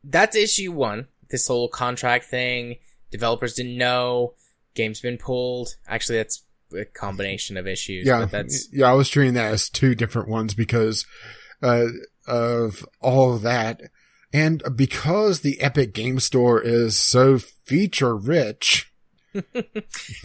that's 0.04 0.36
issue 0.36 0.72
one. 0.72 1.06
This 1.30 1.46
whole 1.46 1.68
contract 1.68 2.26
thing. 2.26 2.76
Developers 3.10 3.54
didn't 3.54 3.76
know. 3.78 4.34
Game's 4.74 5.00
been 5.00 5.18
pulled. 5.18 5.76
Actually, 5.88 6.18
that's 6.18 6.42
a 6.78 6.84
combination 6.84 7.56
of 7.56 7.66
issues. 7.66 8.06
Yeah. 8.06 8.20
But 8.20 8.30
that's, 8.30 8.68
Yeah, 8.72 8.90
I 8.90 8.94
was 8.94 9.08
treating 9.08 9.34
that 9.34 9.52
as 9.52 9.68
two 9.68 9.94
different 9.94 10.28
ones 10.28 10.54
because, 10.54 11.06
uh, 11.62 11.86
of 12.26 12.86
all 13.00 13.34
of 13.34 13.42
that. 13.42 13.82
And 14.32 14.62
because 14.76 15.40
the 15.40 15.60
Epic 15.60 15.92
Game 15.92 16.20
Store 16.20 16.60
is 16.60 16.96
so 16.96 17.38
feature 17.38 18.16
rich. 18.16 18.92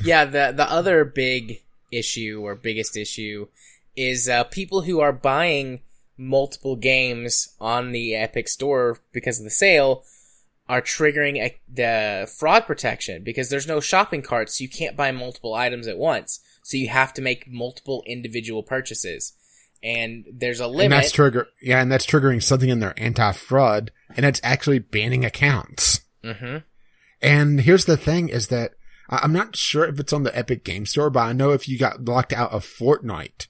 yeah, 0.03 0.26
the, 0.26 0.53
the 0.56 0.70
other 0.70 1.06
big 1.06 1.64
issue 1.91 2.41
or 2.44 2.56
biggest 2.56 2.95
issue 2.95 3.48
is, 3.95 4.30
uh, 4.30 4.44
people 4.44 4.82
who 4.82 4.99
are 4.99 5.14
buying 5.14 5.82
multiple 6.18 6.76
games 6.76 7.56
on 7.60 7.91
the 7.91 8.16
Epic 8.16 8.48
Store 8.48 8.99
because 9.12 9.40
of 9.40 9.44
the 9.44 9.52
sale 9.52 10.03
are 10.68 10.82
triggering 10.82 11.38
a, 11.38 11.60
the 11.72 12.32
fraud 12.38 12.66
protection 12.66 13.24
because 13.24 13.50
there's 13.50 13.68
no 13.68 13.80
shopping 13.80 14.22
cart, 14.22 14.50
so 14.50 14.64
you 14.64 14.70
can't 14.70 14.98
buy 14.98 15.12
multiple 15.12 15.54
items 15.54 15.88
at 15.88 15.98
once. 15.98 16.40
So 16.64 16.78
you 16.78 16.90
have 16.90 17.14
to 17.14 17.22
make 17.22 17.48
multiple 17.48 18.04
individual 18.08 18.64
purchases. 18.64 19.34
And 19.84 20.26
there's 20.34 20.60
a 20.60 20.68
limit. 20.68 20.86
And 20.86 20.94
that's 20.94 21.12
trigger, 21.12 21.48
yeah, 21.62 21.80
and 21.80 21.92
that's 21.92 22.08
triggering 22.08 22.42
something 22.42 22.70
in 22.70 22.80
their 22.80 23.00
anti-fraud 23.00 23.92
and 24.16 24.26
it's 24.26 24.42
actually 24.44 24.80
banning 24.80 25.24
accounts. 25.24 26.02
hmm 26.24 26.58
And 27.22 27.62
here's 27.62 27.86
the 27.86 27.98
thing 27.98 28.30
is 28.30 28.48
that 28.48 28.72
I'm 29.10 29.34
not 29.34 29.56
sure 29.56 29.86
if 29.86 30.00
it's 30.00 30.14
on 30.14 30.24
the 30.24 30.36
Epic 30.36 30.64
Game 30.64 30.86
Store, 30.88 31.12
but 31.12 31.20
I 31.20 31.34
know 31.34 31.52
if 31.52 31.70
you 31.70 31.78
got 31.78 32.06
locked 32.06 32.34
out 32.34 32.52
of 32.52 32.66
Fortnite, 32.66 33.48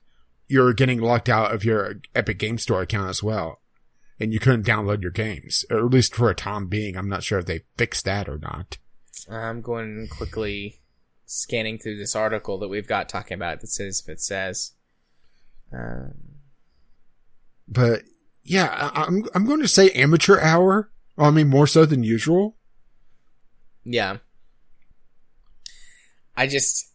you're 0.48 0.74
getting 0.74 1.00
locked 1.00 1.30
out 1.30 1.54
of 1.54 1.64
your 1.64 2.02
Epic 2.14 2.38
Game 2.38 2.58
Store 2.58 2.82
account 2.82 3.10
as 3.10 3.24
well. 3.24 3.62
And 4.20 4.32
you 4.32 4.40
couldn't 4.40 4.66
download 4.66 5.02
your 5.02 5.12
games, 5.12 5.66
or 5.70 5.78
at 5.80 5.92
least 5.92 6.16
for 6.16 6.30
a 6.30 6.36
time 6.36 6.68
being. 6.68 6.96
I'm 6.96 7.10
not 7.10 7.24
sure 7.24 7.40
if 7.40 7.46
they 7.46 7.64
fixed 7.78 8.06
that 8.06 8.30
or 8.30 8.38
not. 8.38 8.78
I'm 9.30 9.62
going 9.62 10.08
quickly 10.10 10.80
scanning 11.26 11.78
through 11.80 11.98
this 11.98 12.16
article 12.16 12.58
that 12.60 12.68
we've 12.70 12.88
got 12.88 13.10
talking 13.10 13.36
about 13.36 13.60
that 13.62 13.68
says 13.68 14.02
if 14.06 14.10
it 14.10 14.22
says. 14.22 14.72
Um, 15.74 16.14
But 17.68 18.04
yeah, 18.44 18.92
I- 18.94 19.04
I'm, 19.04 19.26
I'm 19.34 19.46
going 19.46 19.62
to 19.62 19.68
say 19.68 19.90
amateur 19.92 20.40
hour. 20.40 20.92
I 21.18 21.32
mean, 21.32 21.50
more 21.50 21.68
so 21.68 21.86
than 21.86 22.04
usual. 22.04 22.56
Yeah. 23.84 24.18
I 26.38 26.48
just 26.48 26.92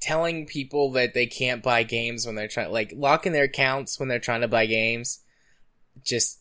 telling 0.00 0.46
people 0.46 0.92
that 0.92 1.14
they 1.14 1.26
can't 1.26 1.62
buy 1.62 1.82
games 1.82 2.26
when 2.26 2.34
they're 2.34 2.48
trying 2.48 2.70
like 2.70 2.92
locking 2.94 3.32
their 3.32 3.44
accounts 3.44 3.98
when 3.98 4.08
they're 4.08 4.18
trying 4.18 4.42
to 4.42 4.48
buy 4.48 4.66
games 4.66 5.20
just 6.04 6.40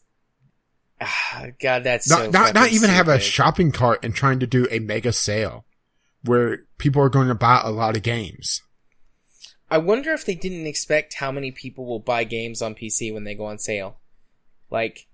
ah, 1.01 1.45
god 1.61 1.83
that's 1.83 2.09
Not, 2.09 2.19
so 2.19 2.31
not, 2.31 2.53
not 2.53 2.71
even 2.71 2.89
have 2.89 3.07
a 3.07 3.19
shopping 3.19 3.71
cart 3.71 4.03
and 4.03 4.13
trying 4.13 4.39
to 4.39 4.47
do 4.47 4.67
a 4.69 4.79
mega 4.79 5.13
sale 5.13 5.65
where 6.23 6.59
people 6.77 7.01
are 7.01 7.09
going 7.09 7.27
to 7.27 7.35
buy 7.35 7.61
a 7.63 7.71
lot 7.71 7.97
of 7.97 8.03
games. 8.03 8.61
I 9.69 9.77
wonder 9.77 10.11
if 10.11 10.25
they 10.25 10.35
didn't 10.35 10.67
expect 10.67 11.15
how 11.15 11.31
many 11.31 11.51
people 11.51 11.85
will 11.85 11.99
buy 11.99 12.23
games 12.23 12.61
on 12.61 12.75
PC 12.75 13.13
when 13.13 13.23
they 13.23 13.35
go 13.35 13.45
on 13.45 13.57
sale. 13.57 13.97
Like, 14.69 15.07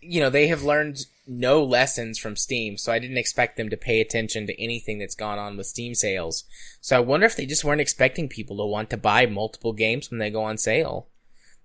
you 0.00 0.20
know, 0.20 0.30
they 0.30 0.48
have 0.48 0.62
learned 0.62 1.06
no 1.26 1.62
lessons 1.62 2.18
from 2.18 2.36
Steam, 2.36 2.76
so 2.76 2.92
I 2.92 2.98
didn't 2.98 3.18
expect 3.18 3.56
them 3.56 3.70
to 3.70 3.76
pay 3.76 4.00
attention 4.00 4.46
to 4.46 4.62
anything 4.62 4.98
that's 4.98 5.14
gone 5.14 5.38
on 5.38 5.56
with 5.56 5.66
Steam 5.66 5.94
sales. 5.94 6.44
So 6.80 6.96
I 6.96 7.00
wonder 7.00 7.26
if 7.26 7.36
they 7.36 7.46
just 7.46 7.64
weren't 7.64 7.80
expecting 7.80 8.28
people 8.28 8.56
to 8.58 8.66
want 8.66 8.90
to 8.90 8.96
buy 8.96 9.26
multiple 9.26 9.72
games 9.72 10.10
when 10.10 10.18
they 10.18 10.30
go 10.30 10.42
on 10.42 10.58
sale. 10.58 11.08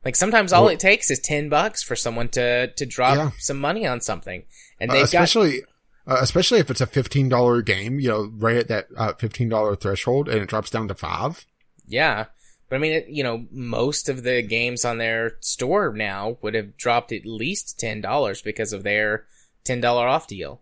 Like 0.06 0.16
sometimes 0.16 0.54
all 0.54 0.66
Well- 0.66 0.74
it 0.74 0.80
takes 0.80 1.10
is 1.12 1.20
ten 1.20 1.50
bucks 1.50 1.82
for 1.84 1.96
someone 1.96 2.30
to 2.30 2.68
to 2.68 2.86
drop 2.86 3.16
Yeah. 3.18 3.32
some 3.40 3.60
money 3.60 3.86
on 3.86 4.00
something, 4.02 4.44
and 4.80 4.90
Uh, 4.92 4.94
they've 4.94 5.12
got 5.12 5.24
especially 5.24 5.64
uh, 6.08 6.18
especially 6.22 6.60
if 6.60 6.70
it's 6.70 6.82
a 6.82 6.86
fifteen 6.88 7.28
dollar 7.28 7.62
game, 7.64 8.00
you 8.00 8.08
know, 8.10 8.32
right 8.38 8.58
at 8.58 8.68
that 8.68 8.88
uh, 8.96 9.14
fifteen 9.14 9.50
dollar 9.50 9.76
threshold, 9.76 10.30
and 10.30 10.40
it 10.40 10.48
drops 10.48 10.70
down 10.70 10.88
to 10.88 10.96
five. 10.96 11.46
Yeah. 11.88 12.26
But 12.70 12.78
I 12.78 12.80
mean, 12.80 12.92
it, 12.94 13.08
you 13.10 13.24
know, 13.24 13.46
most 13.52 14.10
of 14.10 14.24
the 14.24 14.42
games 14.42 14.86
on 14.86 14.98
their 14.98 15.38
store 15.40 15.94
now 15.94 16.38
would 16.42 16.56
have 16.56 16.76
dropped 16.78 17.12
at 17.12 17.24
least 17.24 17.80
$10 17.80 18.44
because 18.44 18.74
of 18.74 18.82
their 18.82 19.26
$10 19.66 19.84
off 20.10 20.28
deal, 20.28 20.62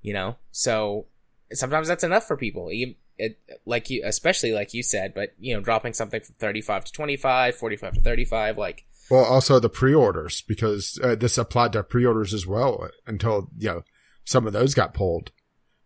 you 0.00 0.12
know? 0.12 0.36
So 0.52 1.06
sometimes 1.52 1.88
that's 1.88 2.04
enough 2.04 2.24
for 2.28 2.36
people. 2.36 2.72
You, 2.72 2.94
it, 3.20 3.38
like 3.66 3.90
you, 3.90 4.02
especially 4.04 4.52
like 4.52 4.74
you 4.74 4.82
said, 4.82 5.14
but 5.14 5.30
you 5.38 5.54
know, 5.54 5.60
dropping 5.60 5.92
something 5.92 6.20
from 6.20 6.34
35 6.38 6.84
to 6.86 6.92
25, 6.92 7.54
45 7.56 7.94
to 7.94 8.00
35, 8.00 8.58
like, 8.58 8.84
Well, 9.10 9.24
also 9.24 9.58
the 9.60 9.68
pre-orders 9.68 10.42
because 10.42 10.98
uh, 11.02 11.14
this 11.14 11.38
applied 11.38 11.72
to 11.74 11.82
pre-orders 11.82 12.32
as 12.34 12.46
well 12.46 12.88
until 13.06 13.50
you 13.58 13.68
know 13.68 13.82
some 14.24 14.46
of 14.46 14.52
those 14.52 14.74
got 14.74 14.94
pulled. 14.94 15.30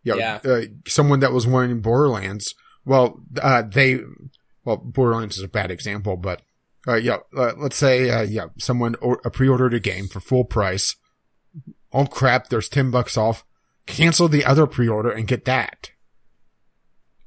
You 0.03 0.13
know, 0.13 0.17
Yeah. 0.19 0.39
uh, 0.43 0.61
someone 0.87 1.19
that 1.21 1.33
was 1.33 1.47
wanting 1.47 1.81
Borderlands. 1.81 2.53
Well, 2.85 3.19
uh, 3.41 3.63
they 3.63 3.99
well 4.63 4.77
Borderlands 4.77 5.37
is 5.37 5.43
a 5.43 5.47
bad 5.47 5.71
example, 5.71 6.15
but 6.17 6.41
uh, 6.87 6.95
yeah, 6.95 7.17
uh, 7.35 7.53
let's 7.57 7.75
say 7.77 8.09
uh, 8.11 8.21
yeah, 8.21 8.47
someone 8.59 8.95
or, 9.01 9.19
uh, 9.25 9.29
pre-ordered 9.31 9.73
a 9.73 9.79
game 9.79 10.07
for 10.07 10.19
full 10.19 10.45
price. 10.45 10.95
Oh 11.91 12.05
crap! 12.05 12.49
There's 12.49 12.69
ten 12.69 12.91
bucks 12.91 13.17
off. 13.17 13.43
Cancel 13.87 14.27
the 14.27 14.45
other 14.45 14.67
pre-order 14.67 15.09
and 15.11 15.27
get 15.27 15.45
that. 15.45 15.91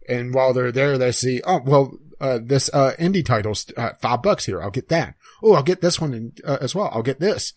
And 0.09 0.33
while 0.35 0.53
they're 0.55 0.73
there, 0.73 0.97
they 0.99 1.13
see, 1.13 1.43
oh 1.47 1.61
well, 1.65 1.99
uh, 2.21 2.39
this 2.43 2.71
uh, 2.73 2.95
indie 2.99 3.25
title's 3.25 3.67
uh, 3.77 3.91
five 4.01 4.23
bucks 4.23 4.47
here. 4.47 4.63
I'll 4.63 4.71
get 4.71 4.89
that. 4.89 5.15
Oh, 5.43 5.53
I'll 5.55 5.63
get 5.63 5.81
this 5.83 6.01
one 6.01 6.15
in, 6.15 6.33
uh, 6.45 6.59
as 6.61 6.75
well. 6.75 6.91
I'll 6.93 7.03
get 7.03 7.21
this. 7.21 7.53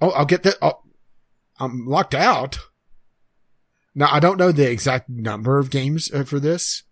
Oh, 0.00 0.10
I'll 0.10 0.26
get 0.26 0.42
that. 0.42 0.56
Oh, 0.60 0.82
I'm 1.60 1.86
locked 1.86 2.14
out. 2.14 2.58
Now 3.94 4.08
I 4.10 4.20
don't 4.20 4.38
know 4.38 4.52
the 4.52 4.70
exact 4.70 5.08
number 5.08 5.58
of 5.58 5.70
games 5.70 6.10
uh, 6.12 6.24
for 6.24 6.40
this, 6.40 6.82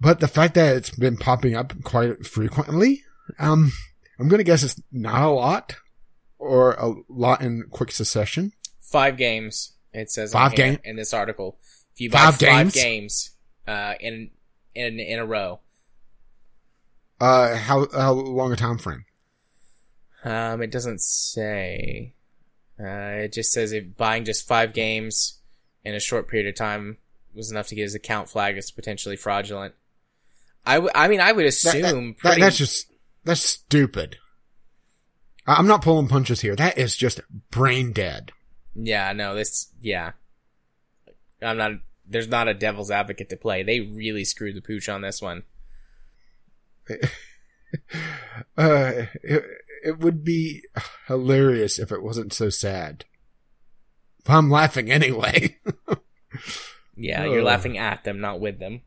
but 0.00 0.20
the 0.20 0.28
fact 0.28 0.54
that 0.54 0.76
it's 0.76 0.90
been 0.90 1.16
popping 1.16 1.54
up 1.54 1.72
quite 1.84 2.26
frequently, 2.26 3.02
um, 3.38 3.72
I'm 4.18 4.28
gonna 4.28 4.42
guess 4.42 4.62
it's 4.62 4.80
not 4.90 5.22
a 5.22 5.30
lot 5.30 5.76
or 6.38 6.72
a 6.72 6.92
lot 7.08 7.40
in 7.40 7.64
quick 7.70 7.92
succession. 7.92 8.52
five 8.80 9.16
games. 9.16 9.72
It 9.92 10.10
says 10.10 10.32
Five 10.32 10.52
on 10.52 10.56
here 10.56 10.66
game- 10.72 10.78
in 10.84 10.96
this 10.96 11.12
article. 11.14 11.58
If 11.94 12.00
you 12.00 12.10
buy 12.10 12.18
Five 12.18 12.34
five, 12.36 12.40
games? 12.40 12.74
games, 12.74 13.30
uh, 13.66 13.94
in, 14.00 14.30
in, 14.74 14.98
in 15.00 15.18
a 15.18 15.26
row, 15.26 15.60
Uh, 17.20 17.56
how 17.56 17.86
how 17.92 18.12
long 18.12 18.52
a 18.52 18.56
time 18.56 18.78
frame? 18.78 19.04
Um, 20.24 20.62
it 20.62 20.70
doesn't 20.70 21.00
say. 21.00 22.14
Uh, 22.80 23.22
it 23.26 23.32
just 23.32 23.52
says 23.52 23.72
if 23.72 23.96
buying 23.96 24.24
just 24.24 24.46
five 24.48 24.72
games 24.72 25.38
in 25.84 25.94
a 25.94 26.00
short 26.00 26.28
period 26.28 26.48
of 26.48 26.54
time 26.56 26.96
was 27.34 27.50
enough 27.50 27.68
to 27.68 27.74
get 27.74 27.82
his 27.82 27.94
account 27.94 28.28
flagged 28.28 28.58
as 28.58 28.70
potentially 28.70 29.16
fraudulent. 29.16 29.74
I, 30.66 30.74
w- 30.74 30.92
I 30.94 31.08
mean, 31.08 31.20
I 31.20 31.32
would 31.32 31.46
assume 31.46 31.82
that- 31.82 31.92
that- 31.94 32.18
pretty. 32.18 32.40
that's 32.40 32.56
just 32.58 32.86
that's 33.24 33.40
stupid. 33.40 34.16
I'm 35.46 35.66
not 35.66 35.82
pulling 35.82 36.06
punches 36.08 36.40
here. 36.40 36.54
That 36.56 36.78
is 36.78 36.96
just 36.96 37.20
brain 37.50 37.92
dead. 37.92 38.30
yeah, 38.74 39.12
no, 39.12 39.34
this, 39.34 39.68
yeah. 39.80 40.12
I'm 41.40 41.56
not. 41.56 41.72
There's 42.06 42.28
not 42.28 42.48
a 42.48 42.54
devil's 42.54 42.90
advocate 42.90 43.28
to 43.30 43.36
play. 43.36 43.62
They 43.62 43.80
really 43.80 44.24
screwed 44.24 44.56
the 44.56 44.62
pooch 44.62 44.88
on 44.88 45.02
this 45.02 45.20
one. 45.22 45.44
Uh, 48.58 49.06
it, 49.22 49.44
it 49.82 49.98
would 49.98 50.22
be 50.22 50.62
hilarious 51.08 51.78
if 51.78 51.90
it 51.90 52.02
wasn't 52.02 52.30
so 52.30 52.50
sad. 52.50 53.06
But 54.24 54.34
I'm 54.34 54.50
laughing 54.50 54.90
anyway. 54.90 55.56
Yeah, 56.96 57.24
you're 57.24 57.40
Ugh. 57.40 57.46
laughing 57.46 57.78
at 57.78 58.04
them, 58.04 58.20
not 58.20 58.40
with 58.40 58.58
them. 58.58 58.82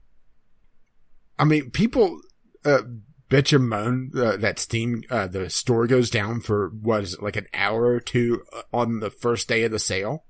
I 1.38 1.44
mean, 1.44 1.72
people 1.72 2.22
uh, 2.64 2.82
bitch 3.30 3.54
and 3.54 3.68
moan 3.68 4.12
uh, 4.16 4.38
that 4.38 4.60
Steam 4.60 5.04
uh, 5.10 5.28
the 5.28 5.50
store 5.50 5.88
goes 5.88 6.10
down 6.10 6.40
for 6.40 6.70
what 6.70 7.04
is 7.04 7.16
it 7.16 7.24
like 7.24 7.36
an 7.36 7.48
hour 7.54 7.86
or 7.86 8.00
two 8.00 8.44
uh, 8.54 8.62
on 8.72 9.00
the 9.00 9.10
first 9.10 9.48
day 9.48 9.64
of 9.64 9.72
the 9.72 9.80
sale, 9.80 10.24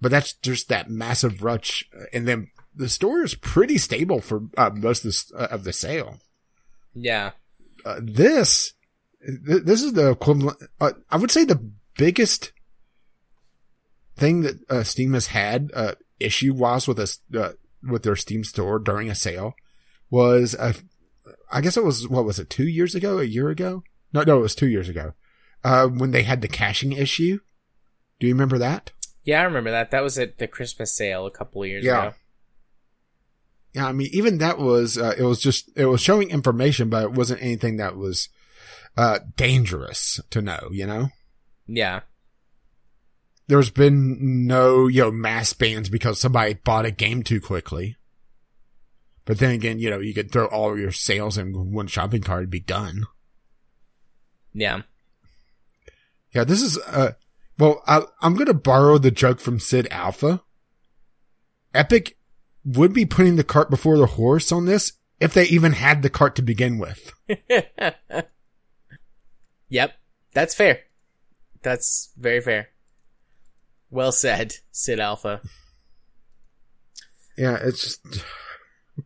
but 0.00 0.10
that's 0.10 0.34
just 0.34 0.68
that 0.68 0.90
massive 0.90 1.42
rush, 1.42 1.88
and 2.12 2.26
then 2.26 2.50
the 2.74 2.88
store 2.88 3.22
is 3.22 3.34
pretty 3.34 3.78
stable 3.78 4.20
for 4.20 4.42
uh, 4.56 4.70
most 4.72 5.04
of 5.04 5.12
the, 5.12 5.36
uh, 5.36 5.54
of 5.54 5.64
the 5.64 5.72
sale. 5.72 6.18
Yeah, 6.94 7.32
uh, 7.84 8.00
this 8.02 8.74
th- 9.24 9.62
this 9.64 9.82
is 9.82 9.92
the 9.92 10.10
equivalent 10.10 10.58
uh, 10.80 10.92
i 11.10 11.16
would 11.16 11.30
say 11.30 11.44
the 11.44 11.70
biggest 11.96 12.52
thing 14.16 14.42
that 14.42 14.56
uh, 14.70 14.82
steam 14.82 15.14
has 15.14 15.28
had 15.28 15.70
uh, 15.74 15.94
issue 16.18 16.52
wise 16.52 16.88
with 16.88 16.98
us 16.98 17.18
uh, 17.36 17.52
with 17.82 18.02
their 18.02 18.16
steam 18.16 18.44
store 18.44 18.78
during 18.78 19.08
a 19.08 19.14
sale 19.14 19.54
was 20.10 20.54
a 20.54 20.74
I 21.50 21.60
guess 21.60 21.76
it 21.76 21.84
was, 21.84 22.08
what 22.08 22.24
was 22.24 22.38
it, 22.38 22.48
two 22.48 22.66
years 22.66 22.94
ago, 22.94 23.18
a 23.18 23.24
year 23.24 23.48
ago? 23.50 23.82
No, 24.12 24.22
no, 24.22 24.38
it 24.38 24.42
was 24.42 24.54
two 24.54 24.68
years 24.68 24.88
ago. 24.88 25.12
Uh, 25.64 25.86
when 25.86 26.10
they 26.10 26.22
had 26.22 26.40
the 26.42 26.48
caching 26.48 26.92
issue. 26.92 27.40
Do 28.18 28.26
you 28.26 28.34
remember 28.34 28.58
that? 28.58 28.92
Yeah, 29.24 29.40
I 29.40 29.44
remember 29.44 29.70
that. 29.70 29.90
That 29.90 30.02
was 30.02 30.18
at 30.18 30.38
the 30.38 30.48
Christmas 30.48 30.94
sale 30.96 31.26
a 31.26 31.30
couple 31.30 31.62
of 31.62 31.68
years 31.68 31.84
Yeah. 31.84 32.08
ago. 32.08 32.14
Yeah, 33.72 33.86
I 33.86 33.92
mean, 33.92 34.08
even 34.12 34.38
that 34.38 34.58
was, 34.58 34.98
uh, 34.98 35.14
it 35.16 35.22
was 35.22 35.40
just, 35.40 35.70
it 35.76 35.86
was 35.86 36.00
showing 36.00 36.30
information, 36.30 36.88
but 36.88 37.04
it 37.04 37.12
wasn't 37.12 37.42
anything 37.42 37.76
that 37.76 37.96
was, 37.96 38.28
uh, 38.96 39.20
dangerous 39.36 40.18
to 40.30 40.42
know, 40.42 40.68
you 40.72 40.86
know? 40.86 41.10
Yeah. 41.68 42.00
There's 43.46 43.70
been 43.70 44.46
no, 44.46 44.88
you 44.88 45.02
know, 45.02 45.10
mass 45.12 45.52
bans 45.52 45.88
because 45.88 46.18
somebody 46.18 46.54
bought 46.54 46.84
a 46.86 46.90
game 46.90 47.22
too 47.22 47.40
quickly. 47.40 47.96
But 49.24 49.38
then 49.38 49.52
again, 49.52 49.78
you 49.78 49.90
know, 49.90 50.00
you 50.00 50.14
could 50.14 50.32
throw 50.32 50.46
all 50.46 50.76
your 50.76 50.90
sales 50.92 51.38
in 51.38 51.72
one 51.72 51.86
shopping 51.86 52.22
cart 52.22 52.42
and 52.42 52.50
be 52.50 52.58
done. 52.60 53.06
Yeah. 54.52 54.82
Yeah, 56.34 56.42
this 56.44 56.60
is, 56.62 56.76
uh, 56.78 57.12
well, 57.60 57.82
I, 57.86 58.02
I'm 58.22 58.34
going 58.34 58.46
to 58.46 58.54
borrow 58.54 58.98
the 58.98 59.10
joke 59.10 59.38
from 59.38 59.60
Sid 59.60 59.86
Alpha. 59.90 60.42
Epic 61.74 62.16
would 62.64 62.92
be 62.92 63.04
putting 63.06 63.36
the 63.36 63.44
cart 63.44 63.70
before 63.70 63.98
the 63.98 64.06
horse 64.06 64.50
on 64.50 64.64
this 64.64 64.94
if 65.20 65.34
they 65.34 65.44
even 65.44 65.72
had 65.72 66.02
the 66.02 66.10
cart 66.10 66.34
to 66.36 66.42
begin 66.42 66.78
with. 66.78 67.12
yep. 69.68 69.92
That's 70.32 70.54
fair. 70.54 70.80
That's 71.62 72.12
very 72.16 72.40
fair. 72.40 72.68
Well 73.90 74.12
said, 74.12 74.54
Sid 74.70 74.98
Alpha. 74.98 75.42
Yeah, 77.36 77.58
it's 77.60 77.82
just, 77.82 78.24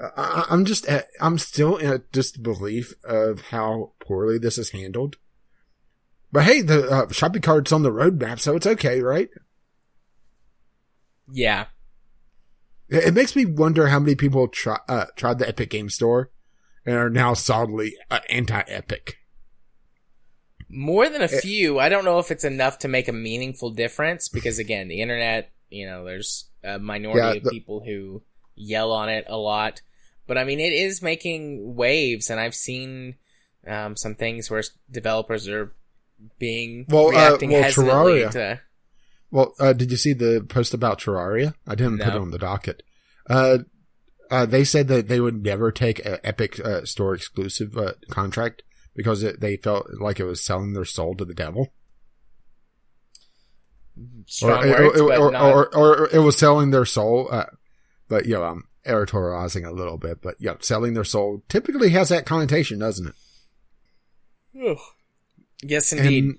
I, 0.00 0.44
I'm 0.50 0.64
just, 0.64 0.86
at, 0.86 1.06
I'm 1.20 1.38
still 1.38 1.76
in 1.76 1.92
a 1.92 1.98
disbelief 1.98 2.94
of 3.04 3.40
how 3.42 3.92
poorly 4.00 4.38
this 4.38 4.58
is 4.58 4.70
handled. 4.70 5.16
But 6.36 6.44
hey, 6.44 6.60
the 6.60 6.86
uh, 6.90 7.08
shopping 7.12 7.40
cart's 7.40 7.72
on 7.72 7.82
the 7.82 7.90
roadmap, 7.90 8.40
so 8.40 8.56
it's 8.56 8.66
okay, 8.66 9.00
right? 9.00 9.30
Yeah. 11.32 11.68
It, 12.90 13.04
it 13.04 13.14
makes 13.14 13.34
me 13.34 13.46
wonder 13.46 13.86
how 13.86 14.00
many 14.00 14.16
people 14.16 14.46
try, 14.46 14.76
uh, 14.86 15.06
tried 15.16 15.38
the 15.38 15.48
Epic 15.48 15.70
Game 15.70 15.88
Store 15.88 16.30
and 16.84 16.94
are 16.94 17.08
now 17.08 17.32
solidly 17.32 17.96
uh, 18.10 18.20
anti-Epic. 18.28 19.16
More 20.68 21.08
than 21.08 21.22
a 21.22 21.24
It- 21.24 21.40
few. 21.40 21.78
I 21.78 21.88
don't 21.88 22.04
know 22.04 22.18
if 22.18 22.30
it's 22.30 22.44
enough 22.44 22.80
to 22.80 22.88
make 22.88 23.08
a 23.08 23.12
meaningful 23.14 23.70
difference 23.70 24.28
because 24.28 24.58
again, 24.58 24.88
the 24.88 25.00
internet, 25.00 25.52
you 25.70 25.86
know, 25.86 26.04
there's 26.04 26.50
a 26.62 26.78
minority 26.78 27.38
Yeah, 27.38 27.46
of 27.46 27.50
people 27.50 27.80
who 27.82 28.22
yell 28.54 28.92
on 28.92 29.08
it 29.08 29.24
a 29.26 29.38
lot. 29.38 29.80
But 30.26 30.36
I 30.36 30.44
mean, 30.44 30.60
it 30.60 30.74
is 30.74 31.00
making 31.00 31.76
waves 31.76 32.28
and 32.28 32.38
I've 32.38 32.54
seen 32.54 33.14
um, 33.66 33.96
some 33.96 34.14
things 34.14 34.50
where 34.50 34.62
developers 34.90 35.48
are 35.48 35.72
being 36.38 36.86
Well, 36.88 37.08
uh, 37.08 37.38
well, 37.40 37.62
hesitantly 37.62 37.92
Terraria. 37.92 38.30
to 38.32 38.60
Well, 39.30 39.54
uh, 39.58 39.72
did 39.72 39.90
you 39.90 39.96
see 39.96 40.12
the 40.12 40.44
post 40.48 40.74
about 40.74 41.00
Terraria? 41.00 41.54
I 41.66 41.74
didn't 41.74 41.98
put 41.98 42.08
it 42.08 42.20
on 42.20 42.30
the 42.30 42.38
docket. 42.38 42.82
Uh, 43.28 43.58
uh, 44.30 44.46
they 44.46 44.64
said 44.64 44.88
that 44.88 45.08
they 45.08 45.20
would 45.20 45.42
never 45.42 45.70
take 45.70 46.04
an 46.04 46.18
Epic 46.24 46.58
uh, 46.60 46.84
Store 46.84 47.14
exclusive 47.14 47.76
uh, 47.76 47.92
contract 48.10 48.62
because 48.94 49.22
it, 49.22 49.40
they 49.40 49.56
felt 49.56 49.86
like 50.00 50.18
it 50.18 50.24
was 50.24 50.42
selling 50.42 50.72
their 50.72 50.84
soul 50.84 51.14
to 51.16 51.24
the 51.24 51.34
devil. 51.34 51.72
strong 54.26 54.64
or, 54.64 54.68
words, 54.68 55.00
or, 55.00 55.14
or, 55.14 55.30
not, 55.30 55.54
or, 55.54 55.76
or 55.76 56.08
it 56.12 56.18
was 56.20 56.36
selling 56.36 56.70
their 56.70 56.84
soul. 56.84 57.28
Uh, 57.30 57.46
but, 58.08 58.26
you 58.26 58.34
know, 58.34 58.44
I'm 58.44 58.64
editorializing 58.86 59.66
a 59.66 59.72
little 59.72 59.98
bit, 59.98 60.22
but 60.22 60.36
yeah, 60.38 60.54
selling 60.60 60.94
their 60.94 61.04
soul 61.04 61.42
typically 61.48 61.90
has 61.90 62.08
that 62.08 62.26
connotation, 62.26 62.78
doesn't 62.78 63.08
it? 63.08 63.14
Ugh. 64.70 64.78
Yes, 65.62 65.92
indeed. 65.92 66.24
And 66.24 66.38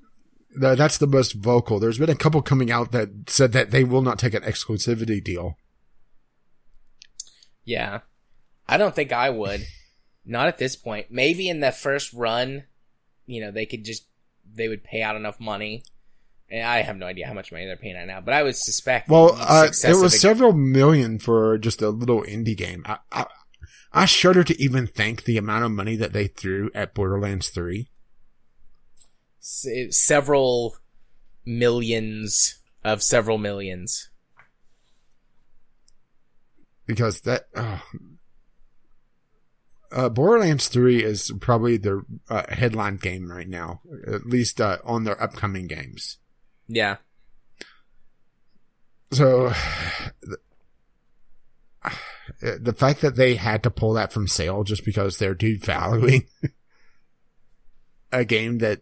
th- 0.61 0.77
that's 0.77 0.98
the 0.98 1.07
most 1.07 1.34
vocal. 1.34 1.80
There's 1.80 1.98
been 1.98 2.10
a 2.10 2.15
couple 2.15 2.41
coming 2.41 2.72
out 2.72 2.91
that 2.91 3.30
said 3.30 3.52
that 3.53 3.72
they 3.72 3.84
will 3.84 4.02
not 4.02 4.19
take 4.19 4.34
an 4.34 4.44
exclusivity 4.44 5.23
deal. 5.23 5.57
Yeah. 7.64 8.02
I 8.68 8.77
don't 8.77 8.95
think 8.95 9.11
I 9.11 9.30
would. 9.30 9.65
Not 10.26 10.48
at 10.48 10.57
this 10.57 10.76
point. 10.76 11.07
Maybe 11.10 11.48
in 11.48 11.61
the 11.61 11.72
first 11.72 12.11
run, 12.11 12.65
you 13.26 13.39
know, 13.39 13.49
they 13.49 13.65
could 13.65 13.85
just 13.85 14.06
they 14.45 14.68
would 14.68 14.84
pay 14.84 15.02
out 15.02 15.15
enough 15.15 15.39
money. 15.39 15.84
And 16.49 16.65
I 16.65 16.81
have 16.81 16.95
no 16.95 17.06
idea 17.06 17.27
how 17.27 17.34
much 17.34 17.52
money 17.52 17.65
they're 17.65 17.76
paying 17.76 17.98
out 17.98 18.07
now, 18.07 18.22
but 18.22 18.34
I 18.34 18.44
would 18.44 18.56
suspect 18.56 19.10
Well, 19.10 19.35
uh, 19.38 19.68
it 19.84 20.02
was 20.02 20.19
several 20.19 20.53
million 20.53 21.19
for 21.19 21.57
just 21.57 21.81
a 21.81 21.89
little 21.89 22.23
indie 22.23 22.56
game. 22.56 22.84
I, 22.85 22.99
I, 23.11 23.26
I 23.91 24.06
shudder 24.06 24.45
to 24.45 24.61
even 24.61 24.88
think 24.88 25.23
the 25.23 25.38
amount 25.38 25.65
of 25.65 25.72
money 25.72 25.98
that 25.98 26.14
they 26.14 26.27
threw 26.27 26.72
at 26.73 26.94
Borderlands 26.94 27.49
3. 27.49 27.89
Se- 29.47 29.91
several 29.91 30.75
millions 31.45 32.59
of 32.83 33.01
several 33.01 33.37
millions. 33.37 34.09
Because 36.85 37.21
that, 37.21 37.47
oh. 37.55 37.81
uh, 39.91 40.09
Borderlands 40.09 40.67
3 40.67 41.03
is 41.03 41.31
probably 41.39 41.77
their 41.77 42.01
uh, 42.29 42.43
headline 42.49 42.97
game 42.97 43.29
right 43.29 43.47
now, 43.47 43.81
at 44.05 44.25
least 44.25 44.61
uh, 44.61 44.77
on 44.83 45.03
their 45.03 45.21
upcoming 45.21 45.67
games. 45.67 46.17
Yeah. 46.67 46.97
So, 49.11 49.53
the, 50.21 50.37
the 52.59 52.73
fact 52.73 53.01
that 53.01 53.15
they 53.15 53.35
had 53.35 53.63
to 53.63 53.71
pull 53.71 53.93
that 53.93 54.11
from 54.11 54.27
sale 54.27 54.63
just 54.63 54.83
because 54.85 55.17
they're 55.17 55.35
devaluing 55.35 56.27
a 58.11 58.25
game 58.25 58.57
that 58.59 58.81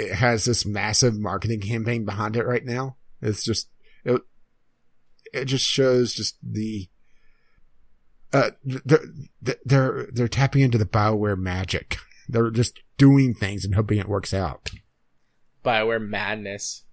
it 0.00 0.14
has 0.14 0.44
this 0.44 0.64
massive 0.64 1.18
marketing 1.18 1.60
campaign 1.60 2.04
behind 2.04 2.36
it 2.36 2.46
right 2.46 2.64
now, 2.64 2.96
it's 3.20 3.44
just 3.44 3.68
it. 4.04 4.22
It 5.32 5.44
just 5.44 5.66
shows 5.66 6.14
just 6.14 6.36
the. 6.42 6.88
Uh, 8.32 8.50
they're 8.64 9.04
they're 9.64 10.08
they're 10.12 10.28
tapping 10.28 10.62
into 10.62 10.78
the 10.78 10.86
Bioware 10.86 11.38
magic. 11.38 11.98
They're 12.28 12.50
just 12.50 12.80
doing 12.96 13.34
things 13.34 13.64
and 13.64 13.74
hoping 13.74 13.98
it 13.98 14.08
works 14.08 14.32
out. 14.32 14.70
Bioware 15.64 16.00
madness. 16.00 16.84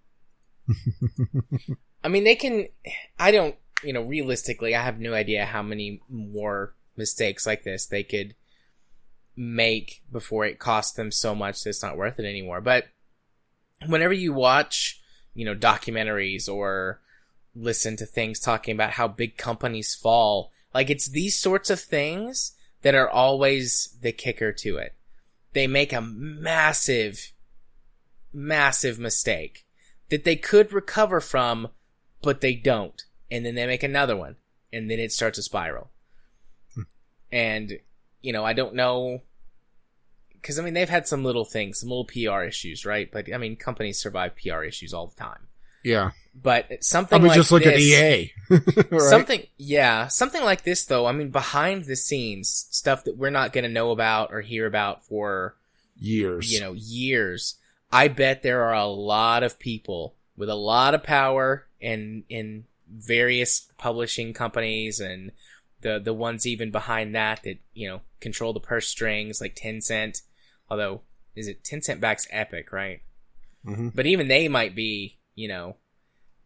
I 2.04 2.08
mean, 2.10 2.24
they 2.24 2.36
can. 2.36 2.68
I 3.18 3.32
don't. 3.32 3.56
You 3.84 3.94
know, 3.94 4.02
realistically, 4.02 4.76
I 4.76 4.82
have 4.82 5.00
no 5.00 5.14
idea 5.14 5.46
how 5.46 5.62
many 5.62 6.02
more 6.10 6.74
mistakes 6.96 7.46
like 7.46 7.64
this 7.64 7.86
they 7.86 8.04
could 8.04 8.34
make 9.36 10.02
before 10.12 10.46
it 10.46 10.58
costs 10.58 10.94
them 10.94 11.12
so 11.12 11.36
much 11.36 11.64
that 11.64 11.70
it's 11.70 11.84
not 11.84 11.96
worth 11.96 12.20
it 12.20 12.26
anymore. 12.26 12.60
But 12.60 12.88
whenever 13.86 14.14
you 14.14 14.34
watch, 14.34 15.02
you 15.34 15.46
know, 15.46 15.56
documentaries 15.56 16.52
or 16.52 17.00
listen 17.56 17.96
to 17.98 18.06
things 18.06 18.40
talking 18.40 18.74
about 18.74 18.92
how 18.92 19.08
big 19.08 19.38
companies 19.38 19.96
fall, 19.96 20.52
like 20.74 20.90
it's 20.90 21.08
these 21.08 21.38
sorts 21.38 21.70
of 21.70 21.80
things 21.80 22.54
that 22.82 22.96
are 22.96 23.10
always 23.10 23.98
the 24.02 24.12
kicker 24.12 24.52
to 24.52 24.78
it. 24.78 24.96
They 25.54 25.68
make 25.68 25.94
a 25.94 26.02
massive, 26.02 27.32
massive 28.32 29.00
mistake 29.00 29.66
that 30.10 30.24
they 30.24 30.36
could 30.36 30.72
recover 30.72 31.20
from, 31.20 31.70
but 32.22 32.42
they 32.42 32.54
don't. 32.54 33.04
And 33.30 33.46
then 33.46 33.56
they 33.56 33.66
make 33.66 33.84
another 33.84 34.16
one, 34.16 34.36
and 34.72 34.90
then 34.90 35.00
it 35.00 35.12
starts 35.12 35.38
a 35.38 35.44
spiral. 35.44 35.92
Hmm. 36.76 36.84
and, 37.32 37.80
you 38.22 38.32
know, 38.32 38.46
I 38.46 38.54
don't 38.54 38.76
know. 38.76 39.24
Because, 40.42 40.60
I 40.60 40.64
mean, 40.64 40.74
they've 40.74 40.90
had 40.90 41.08
some 41.08 41.24
little 41.24 41.46
things, 41.46 41.80
some 41.80 41.90
little 41.90 42.06
PR 42.06 42.44
issues, 42.44 42.86
right? 42.86 43.10
But, 43.12 43.34
I 43.34 43.38
mean, 43.38 43.56
companies 43.56 44.00
survive 44.00 44.36
PR 44.36 44.64
issues 44.64 44.94
all 44.94 45.08
the 45.08 45.16
time. 45.16 45.48
Yeah, 45.84 46.12
But 46.36 46.84
something 46.84 47.16
I 47.18 47.20
mean, 47.20 47.30
like 47.30 47.38
just 47.38 47.52
look 47.52 47.66
at 47.66 47.80
EA. 47.80 48.32
right? 48.50 49.02
Something, 49.02 49.44
yeah, 49.58 50.08
something 50.08 50.44
like 50.44 50.64
this 50.64 50.86
though. 50.86 51.06
I 51.06 51.14
mean, 51.14 51.30
behind 51.30 51.86
the 51.86 51.96
scenes 51.96 52.68
stuff 52.72 53.06
that 53.06 53.16
we're 53.16 53.30
not 53.30 53.54
going 53.54 53.64
to 53.64 53.70
know 53.70 53.92
about 53.92 54.34
or 54.34 54.42
hear 54.42 54.66
about 54.66 55.06
for 55.06 55.56
years. 55.96 56.52
you 56.52 56.60
know 56.60 56.74
years. 56.74 57.56
I 57.92 58.10
bet 58.10 58.44
there 58.44 58.64
are 58.64 58.74
a 58.74 58.88
lot 58.88 59.44
of 59.44 59.60
people 59.60 60.16
with 60.36 60.50
a 60.50 60.56
lot 60.56 60.94
of 60.94 61.04
power 61.04 61.68
in 61.80 62.24
in 62.28 62.66
various 62.90 63.68
publishing 63.78 64.34
companies 64.34 65.00
and 65.00 65.32
the 65.82 66.00
the 66.00 66.14
ones 66.14 66.46
even 66.46 66.72
behind 66.72 67.16
that 67.16 67.44
that 67.44 67.60
you 67.74 67.88
know 67.88 68.02
control 68.20 68.52
the 68.52 68.60
purse 68.60 68.88
strings 68.88 69.40
like 69.40 69.56
Tencent. 69.56 70.22
Although, 70.70 71.02
is 71.36 71.48
it 71.48 71.64
Tencent 71.64 72.00
backs 72.00 72.28
Epic, 72.32 72.72
right? 72.72 73.02
Mhm. 73.66 73.94
But 73.96 74.06
even 74.06 74.28
they 74.28 74.48
might 74.48 74.76
be, 74.76 75.18
you 75.36 75.48
know, 75.48 75.78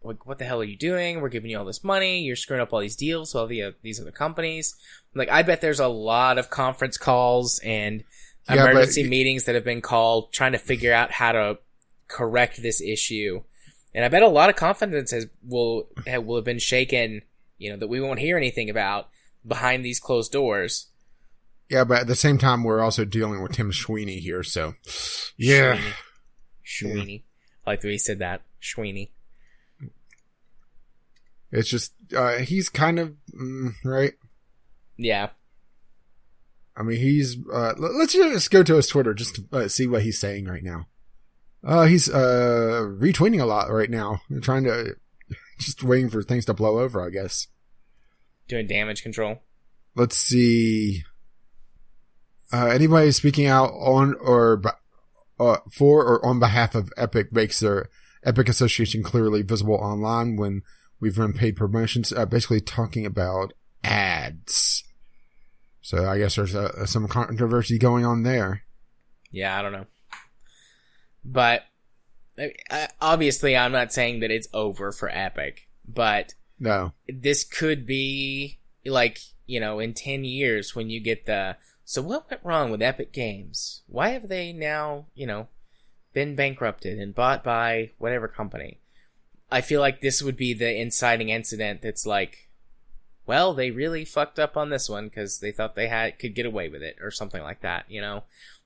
like, 0.03 0.25
what 0.25 0.39
the 0.39 0.45
hell 0.45 0.61
are 0.61 0.65
you 0.65 0.77
doing? 0.77 1.21
We're 1.21 1.29
giving 1.29 1.51
you 1.51 1.59
all 1.59 1.65
this 1.65 1.83
money. 1.83 2.21
You're 2.23 2.35
screwing 2.35 2.61
up 2.61 2.73
all 2.73 2.79
these 2.79 2.95
deals 2.95 3.33
with 3.33 3.41
all 3.41 3.47
the, 3.47 3.61
uh, 3.63 3.71
these 3.83 3.99
other 4.01 4.11
companies. 4.11 4.75
Like, 5.13 5.29
I 5.29 5.43
bet 5.43 5.61
there's 5.61 5.79
a 5.79 5.87
lot 5.87 6.37
of 6.37 6.49
conference 6.49 6.97
calls 6.97 7.59
and 7.63 8.03
Yeah, 8.49 8.55
but- 8.63 8.71
emergency 8.71 9.07
meetings 9.07 9.43
that 9.45 9.55
have 9.55 9.63
been 9.63 9.81
called 9.81 10.33
trying 10.33 10.53
to 10.53 10.57
figure 10.57 10.93
out 10.93 11.11
how 11.11 11.31
to 11.33 11.59
correct 12.07 12.61
this 12.61 12.81
issue. 12.81 13.43
And 13.93 14.03
I 14.03 14.07
bet 14.07 14.23
a 14.23 14.27
lot 14.27 14.49
of 14.49 14.55
confidence 14.55 15.11
has, 15.11 15.27
will, 15.43 15.87
have, 16.07 16.23
will 16.23 16.37
have 16.37 16.45
been 16.45 16.59
shaken, 16.59 17.21
you 17.57 17.69
know, 17.69 17.77
that 17.77 17.87
we 17.87 18.01
won't 18.01 18.19
hear 18.19 18.37
anything 18.37 18.69
about 18.69 19.09
behind 19.45 19.85
these 19.85 19.99
closed 19.99 20.31
doors. 20.31 20.87
Yeah, 21.71 21.85
but 21.85 22.01
at 22.01 22.07
the 22.07 22.15
same 22.15 22.37
time, 22.37 22.65
we're 22.65 22.81
also 22.81 23.05
dealing 23.05 23.41
with 23.41 23.53
Tim 23.53 23.71
Sweeney 23.71 24.19
here, 24.19 24.43
so 24.43 24.73
yeah, 25.37 25.79
Sweeney. 26.65 26.93
Sweeney. 26.93 27.25
I 27.65 27.69
like 27.69 27.79
the 27.79 27.87
way 27.87 27.93
he 27.93 27.97
said 27.97 28.19
that. 28.19 28.41
Sweeney. 28.59 29.13
it's 31.49 31.69
just 31.69 31.93
uh, 32.13 32.39
he's 32.39 32.67
kind 32.67 32.99
of 32.99 33.15
mm, 33.33 33.73
right. 33.85 34.11
Yeah. 34.97 35.29
I 36.75 36.83
mean, 36.83 36.99
he's. 36.99 37.37
Uh, 37.49 37.73
let's 37.77 38.11
just 38.11 38.51
go 38.51 38.63
to 38.63 38.75
his 38.75 38.87
Twitter 38.87 39.13
just 39.13 39.35
to 39.35 39.45
uh, 39.53 39.67
see 39.69 39.87
what 39.87 40.01
he's 40.01 40.19
saying 40.19 40.47
right 40.47 40.63
now. 40.63 40.87
Uh, 41.63 41.85
he's 41.85 42.09
uh 42.09 42.83
retweeting 42.99 43.41
a 43.41 43.45
lot 43.45 43.71
right 43.71 43.89
now, 43.89 44.19
trying 44.41 44.65
to 44.65 44.97
just 45.59 45.83
waiting 45.83 46.09
for 46.09 46.21
things 46.21 46.43
to 46.47 46.53
blow 46.53 46.79
over. 46.79 47.01
I 47.01 47.11
guess. 47.11 47.47
Doing 48.49 48.67
damage 48.67 49.03
control. 49.03 49.39
Let's 49.95 50.17
see. 50.17 51.05
Uh, 52.53 52.67
anybody 52.67 53.11
speaking 53.11 53.45
out 53.47 53.69
on 53.71 54.13
or 54.15 54.61
uh, 55.39 55.57
for 55.71 56.03
or 56.05 56.25
on 56.25 56.39
behalf 56.39 56.75
of 56.75 56.91
Epic 56.97 57.31
makes 57.31 57.59
their 57.59 57.89
Epic 58.23 58.49
Association 58.49 59.03
clearly 59.03 59.41
visible 59.41 59.75
online 59.75 60.35
when 60.35 60.61
we've 60.99 61.17
run 61.17 61.33
paid 61.33 61.55
promotions. 61.55 62.11
Uh, 62.11 62.25
basically 62.25 62.59
talking 62.61 63.05
about 63.05 63.53
ads. 63.83 64.83
So 65.81 66.07
I 66.07 66.19
guess 66.19 66.35
there's 66.35 66.53
uh 66.55 66.85
some 66.85 67.07
controversy 67.07 67.77
going 67.79 68.05
on 68.05 68.23
there. 68.23 68.63
Yeah, 69.31 69.57
I 69.57 69.61
don't 69.61 69.71
know. 69.71 69.85
But 71.23 71.63
obviously, 72.99 73.55
I'm 73.55 73.71
not 73.71 73.93
saying 73.93 74.19
that 74.21 74.31
it's 74.31 74.47
over 74.53 74.91
for 74.91 75.09
Epic, 75.09 75.67
but 75.87 76.33
No. 76.59 76.93
this 77.07 77.43
could 77.43 77.85
be 77.85 78.59
like, 78.85 79.19
you 79.45 79.59
know, 79.59 79.79
in 79.79 79.93
10 79.93 80.23
years 80.23 80.75
when 80.75 80.89
you 80.89 80.99
get 80.99 81.25
the, 81.25 81.55
so 81.91 82.01
what 82.01 82.29
went 82.29 82.45
wrong 82.45 82.71
with 82.71 82.81
Epic 82.81 83.11
Games? 83.11 83.81
Why 83.85 84.11
have 84.11 84.29
they 84.29 84.53
now, 84.53 85.07
you 85.13 85.27
know, 85.27 85.49
been 86.13 86.37
bankrupted 86.37 86.97
and 86.97 87.13
bought 87.13 87.43
by 87.43 87.91
whatever 87.97 88.29
company? 88.29 88.79
I 89.51 89.59
feel 89.59 89.81
like 89.81 89.99
this 89.99 90.23
would 90.23 90.37
be 90.37 90.53
the 90.53 90.73
inciting 90.73 91.27
incident 91.27 91.81
that's 91.81 92.05
like, 92.05 92.47
well, 93.25 93.53
they 93.53 93.71
really 93.71 94.05
fucked 94.05 94.39
up 94.39 94.55
on 94.55 94.69
this 94.69 94.87
one 94.87 95.09
because 95.09 95.39
they 95.39 95.51
thought 95.51 95.75
they 95.75 95.89
had 95.89 96.17
could 96.17 96.33
get 96.33 96.45
away 96.45 96.69
with 96.69 96.81
it 96.81 96.95
or 97.01 97.11
something 97.11 97.43
like 97.43 97.59
that, 97.59 97.83
you 97.89 97.99
know? 97.99 98.23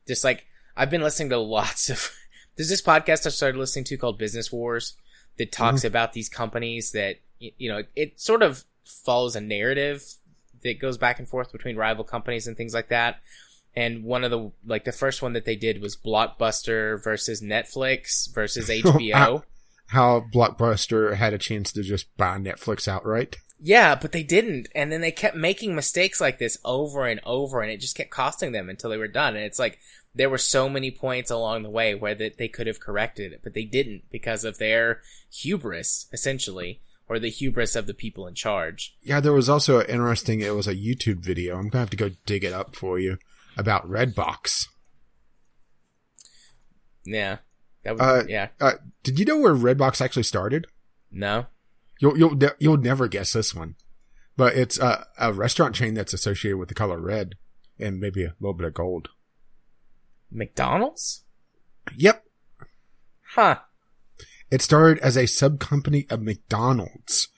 Just 0.07 0.23
like 0.23 0.45
I've 0.77 0.91
been 0.91 1.01
listening 1.01 1.29
to 1.29 1.37
lots 1.39 1.89
of 1.89 2.11
there's 2.55 2.69
this 2.69 2.83
podcast 2.83 3.25
I 3.25 3.29
started 3.29 3.57
listening 3.57 3.85
to 3.85 3.97
called 3.97 4.19
Business 4.19 4.51
Wars 4.51 4.97
that 5.39 5.51
talks 5.51 5.79
mm-hmm. 5.79 5.87
about 5.87 6.13
these 6.13 6.29
companies 6.29 6.91
that 6.91 7.15
you 7.39 7.71
know, 7.71 7.85
it 7.95 8.21
sort 8.21 8.43
of 8.43 8.65
follows 8.85 9.35
a 9.35 9.41
narrative 9.41 10.13
that 10.65 10.79
goes 10.79 10.97
back 10.97 11.19
and 11.19 11.29
forth 11.29 11.51
between 11.51 11.77
rival 11.77 12.03
companies 12.03 12.47
and 12.47 12.57
things 12.57 12.73
like 12.73 12.89
that. 12.89 13.21
And 13.75 14.03
one 14.03 14.23
of 14.23 14.31
the 14.31 14.51
like 14.65 14.85
the 14.85 14.91
first 14.91 15.21
one 15.21 15.33
that 15.33 15.45
they 15.45 15.55
did 15.55 15.81
was 15.81 15.95
Blockbuster 15.95 17.01
versus 17.03 17.41
Netflix 17.41 18.33
versus 18.33 18.69
HBO. 18.69 19.43
How 19.87 20.25
Blockbuster 20.33 21.15
had 21.15 21.33
a 21.33 21.37
chance 21.37 21.71
to 21.73 21.83
just 21.83 22.15
buy 22.17 22.37
Netflix 22.37 22.87
outright. 22.87 23.37
Yeah, 23.59 23.95
but 23.95 24.11
they 24.11 24.23
didn't. 24.23 24.67
And 24.75 24.91
then 24.91 25.01
they 25.01 25.11
kept 25.11 25.35
making 25.35 25.75
mistakes 25.75 26.19
like 26.19 26.39
this 26.39 26.57
over 26.65 27.05
and 27.05 27.21
over 27.25 27.61
and 27.61 27.71
it 27.71 27.79
just 27.79 27.95
kept 27.95 28.09
costing 28.09 28.51
them 28.51 28.69
until 28.69 28.89
they 28.89 28.97
were 28.97 29.07
done. 29.07 29.35
And 29.35 29.45
it's 29.45 29.59
like 29.59 29.79
there 30.13 30.29
were 30.29 30.37
so 30.37 30.69
many 30.69 30.91
points 30.91 31.29
along 31.29 31.63
the 31.63 31.69
way 31.69 31.93
where 31.93 32.15
that 32.15 32.37
they 32.37 32.47
could 32.47 32.67
have 32.67 32.79
corrected 32.79 33.33
it, 33.33 33.41
but 33.43 33.53
they 33.53 33.65
didn't 33.65 34.03
because 34.09 34.43
of 34.43 34.57
their 34.57 35.01
hubris, 35.31 36.07
essentially, 36.11 36.81
or 37.07 37.19
the 37.19 37.29
hubris 37.29 37.75
of 37.75 37.87
the 37.87 37.93
people 37.93 38.27
in 38.27 38.33
charge. 38.35 38.95
Yeah, 39.01 39.19
there 39.19 39.33
was 39.33 39.49
also 39.49 39.79
an 39.79 39.87
interesting. 39.89 40.39
It 40.41 40.55
was 40.55 40.67
a 40.67 40.75
YouTube 40.75 41.19
video. 41.19 41.57
I'm 41.57 41.69
gonna 41.69 41.81
have 41.83 41.89
to 41.91 41.97
go 41.97 42.11
dig 42.25 42.43
it 42.43 42.53
up 42.53 42.75
for 42.75 42.99
you 42.99 43.17
about 43.57 43.89
Redbox. 43.89 44.67
Yeah. 47.05 47.37
That 47.83 47.93
would, 47.95 48.01
Uh, 48.01 48.23
yeah. 48.27 48.47
Uh, 48.59 48.73
did 49.03 49.19
you 49.19 49.25
know 49.25 49.37
where 49.37 49.53
Redbox 49.53 50.01
actually 50.01 50.23
started? 50.23 50.67
No. 51.11 51.45
You'll 51.99 52.17
you'll 52.17 52.37
you'll 52.59 52.77
never 52.77 53.07
guess 53.07 53.31
this 53.31 53.55
one, 53.55 53.75
but 54.35 54.53
it's 54.55 54.77
a 54.79 55.07
a 55.17 55.31
restaurant 55.31 55.75
chain 55.75 55.93
that's 55.93 56.13
associated 56.13 56.57
with 56.57 56.67
the 56.67 56.75
color 56.75 56.99
red 56.99 57.35
and 57.79 57.99
maybe 58.01 58.25
a 58.25 58.35
little 58.39 58.53
bit 58.53 58.67
of 58.67 58.73
gold. 58.73 59.09
McDonald's? 60.29 61.23
Yep, 61.95 62.25
Huh. 63.29 63.59
It 64.51 64.61
started 64.61 65.01
as 65.03 65.17
a 65.17 65.25
sub 65.25 65.59
company 65.59 66.05
of 66.09 66.21
McDonald's. 66.21 67.29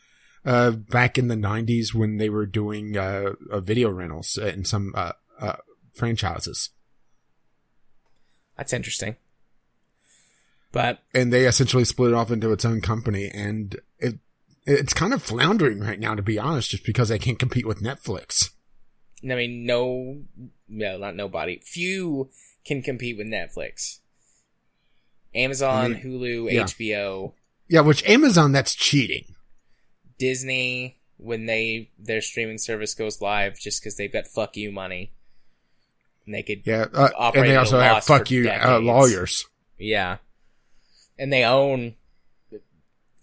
Uh, 0.46 0.72
back 0.72 1.18
in 1.18 1.28
the 1.28 1.36
'90s 1.36 1.94
when 1.94 2.18
they 2.18 2.30
were 2.30 2.46
doing 2.46 2.96
uh, 2.96 3.34
uh 3.52 3.60
video 3.60 3.90
rentals 3.90 4.38
in 4.38 4.64
some 4.64 4.94
uh, 4.96 5.12
uh 5.42 5.58
franchises, 5.94 6.70
That's 8.56 8.72
interesting. 8.72 9.18
But 10.72 11.00
and 11.14 11.34
they 11.34 11.46
essentially 11.46 11.86
split 11.86 12.12
it 12.12 12.16
off 12.16 12.32
into 12.32 12.52
its 12.52 12.64
own 12.64 12.82
company, 12.82 13.30
and 13.30 13.76
it 14.00 14.20
it's 14.66 14.94
kind 14.94 15.14
of 15.14 15.24
floundering 15.24 15.80
right 15.80 16.00
now, 16.00 16.14
to 16.14 16.22
be 16.22 16.38
honest, 16.38 16.70
just 16.70 16.86
because 16.86 17.10
they 17.10 17.20
can't 17.20 17.40
compete 17.40 17.66
with 17.66 17.82
Netflix. 17.82 18.52
I 19.24 19.36
mean, 19.36 19.66
no, 19.66 20.22
no, 20.68 20.98
not 20.98 21.16
nobody. 21.16 21.60
Few 21.64 22.30
can 22.66 22.82
compete 22.82 23.18
with 23.18 23.28
Netflix. 23.28 24.00
Amazon, 25.36 25.94
mean, 25.94 26.02
Hulu, 26.04 26.52
yeah. 26.52 26.64
HBO, 26.64 27.34
Yeah, 27.68 27.82
which 27.82 28.08
Amazon 28.08 28.52
that's 28.52 28.74
cheating. 28.76 29.36
Disney, 30.18 30.98
when 31.18 31.46
they 31.46 31.90
their 32.00 32.22
streaming 32.22 32.58
service 32.58 32.94
goes 32.94 33.22
live, 33.22 33.60
just 33.60 33.82
because 33.82 33.98
they've 33.98 34.12
got 34.12 34.28
fuck 34.28 34.58
you 34.58 34.72
money, 34.72 35.12
and 36.26 36.34
they 36.34 36.44
could, 36.44 36.62
Yeah, 36.66 36.86
uh, 36.94 37.32
and 37.36 37.44
they 37.48 37.56
also 37.56 37.80
have 37.80 38.04
fuck 38.04 38.32
you 38.32 38.50
uh, 38.50 38.80
lawyers. 38.80 39.46
yeah, 39.78 40.18
and 41.20 41.32
they 41.32 41.44
own. 41.44 41.96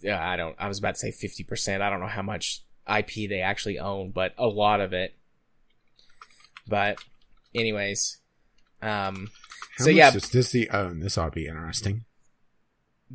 Yeah, 0.01 0.25
I 0.25 0.35
don't. 0.37 0.55
I 0.59 0.67
was 0.67 0.77
about 0.79 0.95
to 0.95 0.99
say 0.99 1.11
fifty 1.11 1.43
percent. 1.43 1.81
I 1.81 1.89
don't 1.89 1.99
know 1.99 2.07
how 2.07 2.21
much 2.21 2.61
IP 2.87 3.27
they 3.29 3.41
actually 3.41 3.79
own, 3.79 4.11
but 4.11 4.33
a 4.37 4.45
lot 4.47 4.79
of 4.79 4.93
it. 4.93 5.15
But, 6.67 6.97
anyways, 7.53 8.17
um, 8.81 9.29
How 9.77 9.85
So, 9.85 9.89
yeah. 9.89 10.11
does 10.11 10.29
Disney 10.29 10.69
own? 10.69 10.99
This 10.99 11.17
ought 11.17 11.25
to 11.25 11.31
be 11.31 11.47
interesting. 11.47 12.05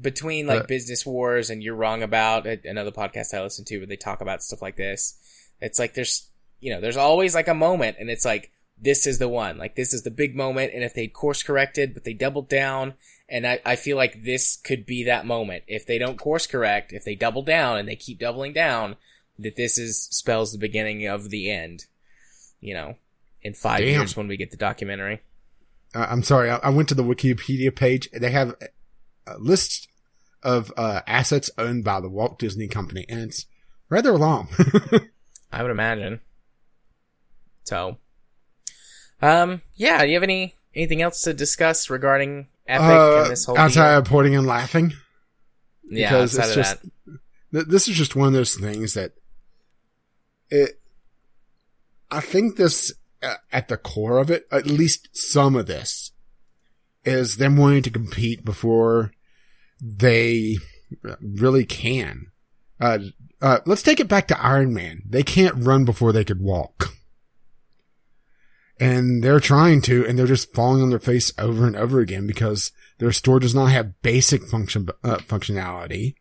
between 0.01 0.47
like 0.47 0.63
Uh, 0.63 0.67
business 0.67 1.05
wars 1.05 1.51
and 1.51 1.63
you're 1.63 1.75
wrong 1.75 2.03
about 2.03 2.47
it, 2.47 2.65
another 2.65 2.93
podcast 2.93 3.35
I 3.35 3.43
listen 3.43 3.65
to 3.67 3.79
where 3.79 3.87
they 3.87 3.97
talk 3.97 4.21
about 4.21 4.43
stuff 4.43 4.63
like 4.63 4.77
this. 4.77 5.19
It's 5.61 5.79
like 5.81 5.95
there's, 5.95 6.31
you 6.61 6.73
know, 6.73 6.81
there's 6.81 6.97
always 6.97 7.35
like 7.35 7.49
a 7.49 7.55
moment 7.55 7.97
and 7.99 8.09
it's 8.09 8.25
like, 8.25 8.53
this 8.79 9.07
is 9.07 9.19
the 9.19 9.29
one, 9.29 9.59
like 9.59 9.75
this 9.75 9.93
is 9.93 10.03
the 10.05 10.11
big 10.11 10.37
moment. 10.37 10.73
And 10.73 10.85
if 10.85 10.95
they 10.95 11.09
course 11.09 11.43
corrected, 11.43 11.93
but 11.93 12.05
they 12.05 12.15
doubled 12.15 12.49
down 12.49 12.95
and 13.29 13.47
I, 13.47 13.61
I 13.67 13.77
feel 13.77 13.97
like 13.97 14.23
this 14.23 14.57
could 14.57 14.87
be 14.87 15.05
that 15.05 15.27
moment. 15.27 15.65
If 15.67 15.87
they 15.87 15.99
don't 15.99 16.19
course 16.19 16.47
correct, 16.47 16.93
if 16.93 17.05
they 17.05 17.15
double 17.17 17.43
down 17.43 17.77
and 17.79 17.89
they 17.89 17.97
keep 17.97 18.21
doubling 18.21 18.53
down, 18.53 18.97
that 19.39 19.57
this 19.57 19.77
is 19.77 20.09
spells 20.11 20.53
the 20.53 20.59
beginning 20.59 21.07
of 21.07 21.31
the 21.31 21.51
end, 21.51 21.87
you 22.61 22.75
know, 22.75 22.95
in 23.43 23.55
five 23.55 23.81
Damn. 23.81 23.89
years 23.89 24.17
when 24.17 24.29
we 24.29 24.37
get 24.37 24.51
the 24.51 24.57
documentary. 24.57 25.21
Uh, 25.95 26.07
I'm 26.09 26.23
sorry, 26.23 26.51
I, 26.51 26.57
I 26.57 26.71
went 26.71 26.89
to 26.91 26.95
the 26.95 27.03
Wikipedia 27.03 27.75
page. 27.75 28.09
They 28.13 28.31
have 28.31 28.55
a 29.27 29.39
list 29.39 29.89
of 30.43 30.73
uh, 30.77 31.03
assets 31.07 31.51
owned 31.59 31.85
by 31.85 32.01
the 32.01 32.09
Walt 32.09 32.39
Disney 32.39 32.69
Company, 32.69 33.05
and 33.09 33.21
it's 33.21 33.47
rather 33.89 34.13
long. 34.13 34.49
I 35.53 35.63
would 35.63 35.71
imagine. 35.73 36.21
So, 37.65 37.99
um, 39.21 39.63
yeah. 39.75 40.03
Do 40.03 40.09
you 40.09 40.15
have 40.15 40.23
any 40.23 40.55
anything 40.75 41.03
else 41.03 41.23
to 41.23 41.35
discuss 41.35 41.91
regarding 41.91 42.49
Epic 42.67 42.87
Uh, 42.87 43.23
and 43.23 43.31
this 43.31 43.45
whole 43.45 43.59
outside 43.59 43.95
of 43.95 44.05
pointing 44.05 44.37
and 44.37 44.47
laughing, 44.47 44.93
Yeah, 45.89 46.11
because 46.11 46.39
it's 46.39 46.55
just 46.55 46.79
th- 47.53 47.67
this 47.67 47.89
is 47.89 47.97
just 47.97 48.17
one 48.17 48.29
of 48.29 48.33
those 48.33 48.55
things 48.55 48.95
that 48.95 49.13
it. 50.51 50.81
I 52.11 52.21
think 52.21 52.57
this 52.57 52.93
at 53.53 53.69
the 53.69 53.77
core 53.77 54.19
of 54.19 54.31
it, 54.31 54.47
at 54.51 54.67
least 54.67 55.09
some 55.13 55.57
of 55.57 55.67
this, 55.67 56.13
is 57.05 57.37
them 57.37 57.57
wanting 57.57 57.83
to 57.83 57.91
compete 57.91 58.45
before 58.45 59.13
they 59.81 60.57
really 61.21 61.65
can. 61.65 62.27
Uh, 62.81 62.99
uh, 63.41 63.59
let's 63.67 63.83
take 63.83 64.01
it 64.01 64.09
back 64.09 64.29
to 64.29 64.43
Iron 64.43 64.75
Man. 64.75 65.03
They 65.09 65.23
can't 65.23 65.65
run 65.65 65.85
before 65.85 66.13
they 66.13 66.25
could 66.25 66.41
walk. 66.41 66.95
And 68.79 69.23
they're 69.23 69.41
trying 69.41 69.83
to, 69.83 70.07
and 70.07 70.19
they're 70.19 70.27
just 70.27 70.55
falling 70.55 70.83
on 70.83 70.89
their 70.89 70.99
face 70.99 71.33
over 71.39 71.67
and 71.67 71.77
over 71.77 72.01
again 72.01 72.27
because 72.27 72.73
their 72.99 73.13
store 73.13 73.39
does 73.39 73.55
not 73.55 73.67
have 73.67 74.01
basic 74.01 74.45
function, 74.45 74.89
uh, 75.05 75.19
functionality. 75.19 76.15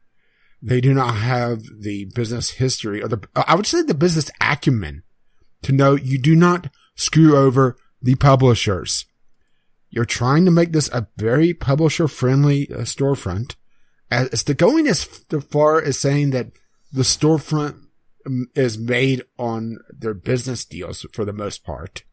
They 0.62 0.82
do 0.82 0.94
not 0.94 1.16
have 1.16 1.64
the 1.80 2.12
business 2.14 2.52
history 2.52 3.02
or 3.02 3.08
the, 3.08 3.26
I 3.34 3.56
would 3.56 3.66
say 3.66 3.82
the 3.82 3.94
business 3.94 4.30
acumen 4.42 5.04
to 5.62 5.72
know 5.72 5.96
you 5.96 6.18
do 6.18 6.36
not 6.36 6.70
screw 7.00 7.38
over 7.38 7.78
the 8.02 8.16
publishers. 8.16 9.06
You're 9.90 10.04
trying 10.06 10.44
to 10.44 10.52
make 10.52 10.74
this 10.74 10.90
a 10.90 11.08
very 11.18 11.54
publisher 11.54 12.08
friendly 12.10 12.70
uh, 12.70 12.80
storefront. 12.80 13.56
As 14.12 14.44
to 14.44 14.54
going 14.54 14.88
as 14.88 15.04
far 15.04 15.82
as 15.82 15.98
saying 15.98 16.32
that 16.32 16.48
the 16.92 17.04
storefront 17.04 17.86
um, 18.26 18.48
is 18.54 18.78
made 18.78 19.24
on 19.38 19.80
their 19.90 20.14
business 20.14 20.66
deals 20.66 21.06
for 21.14 21.24
the 21.24 21.34
most 21.34 21.64
part. 21.64 22.04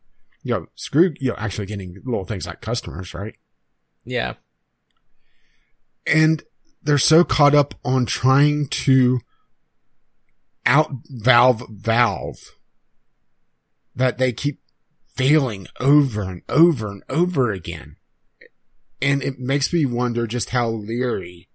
you 0.47 0.53
know, 0.55 0.67
screw, 0.77 1.13
you 1.19 1.31
know, 1.31 1.35
actually 1.39 1.67
getting 1.67 2.01
little 2.05 2.25
things 2.25 2.47
like 2.47 2.61
customers, 2.61 3.13
right? 3.13 3.35
Yeah. 4.05 4.35
And 6.07 6.45
they're 6.81 6.99
so 6.99 7.25
caught 7.25 7.53
up 7.53 7.75
on 7.85 8.07
trying 8.07 8.69
to 8.69 9.19
out 10.65 10.93
valve 11.09 11.65
Valve 11.69 12.39
that 13.97 14.19
they 14.19 14.33
keep 14.33 14.61
failing 15.17 15.67
over 15.81 16.23
and 16.23 16.43
over 16.49 16.89
and 16.89 17.03
over 17.09 17.51
again. 17.51 17.97
And 19.01 19.23
it 19.23 19.39
makes 19.39 19.73
me 19.73 19.85
wonder 19.87 20.27
just 20.27 20.51
how 20.51 20.69
leery 20.69 21.49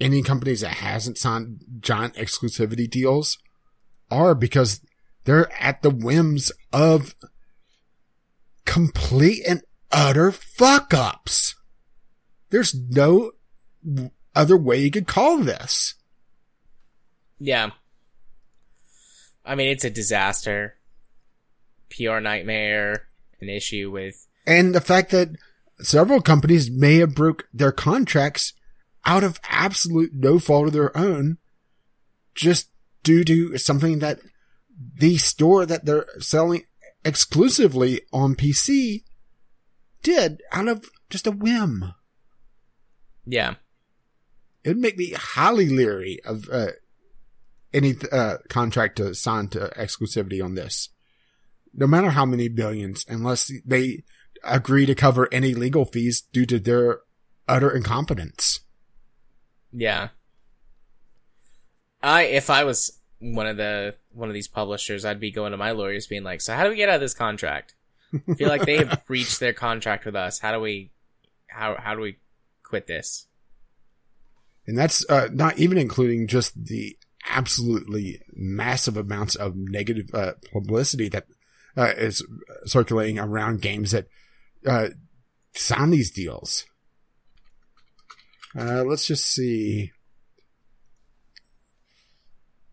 any 0.00 0.22
companies 0.22 0.62
that 0.62 0.74
hasn't 0.74 1.18
signed 1.18 1.60
giant 1.80 2.14
exclusivity 2.14 2.88
deals 2.88 3.38
are 4.10 4.34
because 4.34 4.80
they're 5.24 5.52
at 5.60 5.82
the 5.82 5.90
whims 5.90 6.50
of 6.72 7.14
complete 8.64 9.42
and 9.46 9.62
utter 9.92 10.32
fuck 10.32 10.94
ups. 10.94 11.54
There's 12.50 12.74
no 12.74 13.32
other 14.34 14.56
way 14.56 14.78
you 14.78 14.90
could 14.90 15.06
call 15.06 15.38
this. 15.38 15.94
Yeah. 17.38 17.70
I 19.44 19.54
mean, 19.54 19.68
it's 19.68 19.84
a 19.84 19.90
disaster. 19.90 20.76
PR 21.90 22.20
nightmare, 22.20 23.08
an 23.40 23.48
issue 23.48 23.90
with. 23.90 24.26
And 24.46 24.74
the 24.74 24.80
fact 24.80 25.10
that 25.10 25.30
several 25.80 26.20
companies 26.20 26.70
may 26.70 26.96
have 26.96 27.14
broke 27.14 27.48
their 27.52 27.72
contracts 27.72 28.52
out 29.04 29.24
of 29.24 29.40
absolute 29.48 30.12
no 30.14 30.38
fault 30.38 30.68
of 30.68 30.72
their 30.72 30.96
own, 30.96 31.38
just 32.34 32.70
due 33.02 33.24
to 33.24 33.56
something 33.58 33.98
that 34.00 34.20
the 34.96 35.16
store 35.16 35.66
that 35.66 35.84
they're 35.84 36.06
selling 36.18 36.62
exclusively 37.04 38.02
on 38.12 38.34
PC 38.34 39.04
did 40.02 40.42
out 40.52 40.68
of 40.68 40.90
just 41.08 41.26
a 41.26 41.32
whim. 41.32 41.92
Yeah. 43.26 43.54
It'd 44.64 44.78
make 44.78 44.98
me 44.98 45.12
highly 45.12 45.68
leery 45.68 46.20
of 46.24 46.48
uh, 46.50 46.72
any 47.72 47.94
uh, 48.10 48.38
contract 48.48 48.96
to 48.96 49.14
sign 49.14 49.48
to 49.48 49.72
exclusivity 49.76 50.44
on 50.44 50.54
this. 50.54 50.90
No 51.72 51.86
matter 51.86 52.10
how 52.10 52.26
many 52.26 52.48
billions, 52.48 53.04
unless 53.08 53.50
they 53.64 54.02
agree 54.42 54.86
to 54.86 54.94
cover 54.94 55.28
any 55.32 55.54
legal 55.54 55.84
fees 55.84 56.20
due 56.20 56.46
to 56.46 56.58
their 56.58 57.00
utter 57.48 57.70
incompetence. 57.70 58.60
Yeah. 59.72 60.08
I 62.02 62.22
if 62.22 62.50
I 62.50 62.64
was 62.64 62.98
one 63.18 63.46
of 63.46 63.56
the 63.56 63.94
one 64.12 64.28
of 64.28 64.34
these 64.34 64.48
publishers, 64.48 65.04
I'd 65.04 65.20
be 65.20 65.30
going 65.30 65.52
to 65.52 65.58
my 65.58 65.72
lawyers 65.72 66.06
being 66.06 66.24
like, 66.24 66.40
"So 66.40 66.54
how 66.54 66.64
do 66.64 66.70
we 66.70 66.76
get 66.76 66.88
out 66.88 66.96
of 66.96 67.00
this 67.00 67.14
contract? 67.14 67.74
I 68.28 68.34
feel 68.34 68.48
like 68.48 68.64
they 68.64 68.78
have 68.78 69.04
breached 69.06 69.40
their 69.40 69.52
contract 69.52 70.04
with 70.06 70.16
us. 70.16 70.38
How 70.38 70.52
do 70.52 70.60
we 70.60 70.90
how 71.48 71.76
how 71.78 71.94
do 71.94 72.00
we 72.00 72.16
quit 72.62 72.86
this?" 72.86 73.26
And 74.66 74.78
that's 74.78 75.08
uh, 75.10 75.28
not 75.32 75.58
even 75.58 75.76
including 75.76 76.26
just 76.26 76.66
the 76.66 76.96
absolutely 77.28 78.22
massive 78.32 78.96
amounts 78.96 79.34
of 79.34 79.56
negative 79.56 80.10
uh, 80.14 80.32
publicity 80.52 81.08
that 81.10 81.26
uh, 81.76 81.92
is 81.96 82.24
circulating 82.64 83.18
around 83.18 83.62
games 83.62 83.92
that 83.92 84.06
uh, 84.66 84.88
sign 85.54 85.90
these 85.90 86.10
deals. 86.10 86.66
Uh, 88.58 88.82
let's 88.84 89.06
just 89.06 89.26
see. 89.26 89.92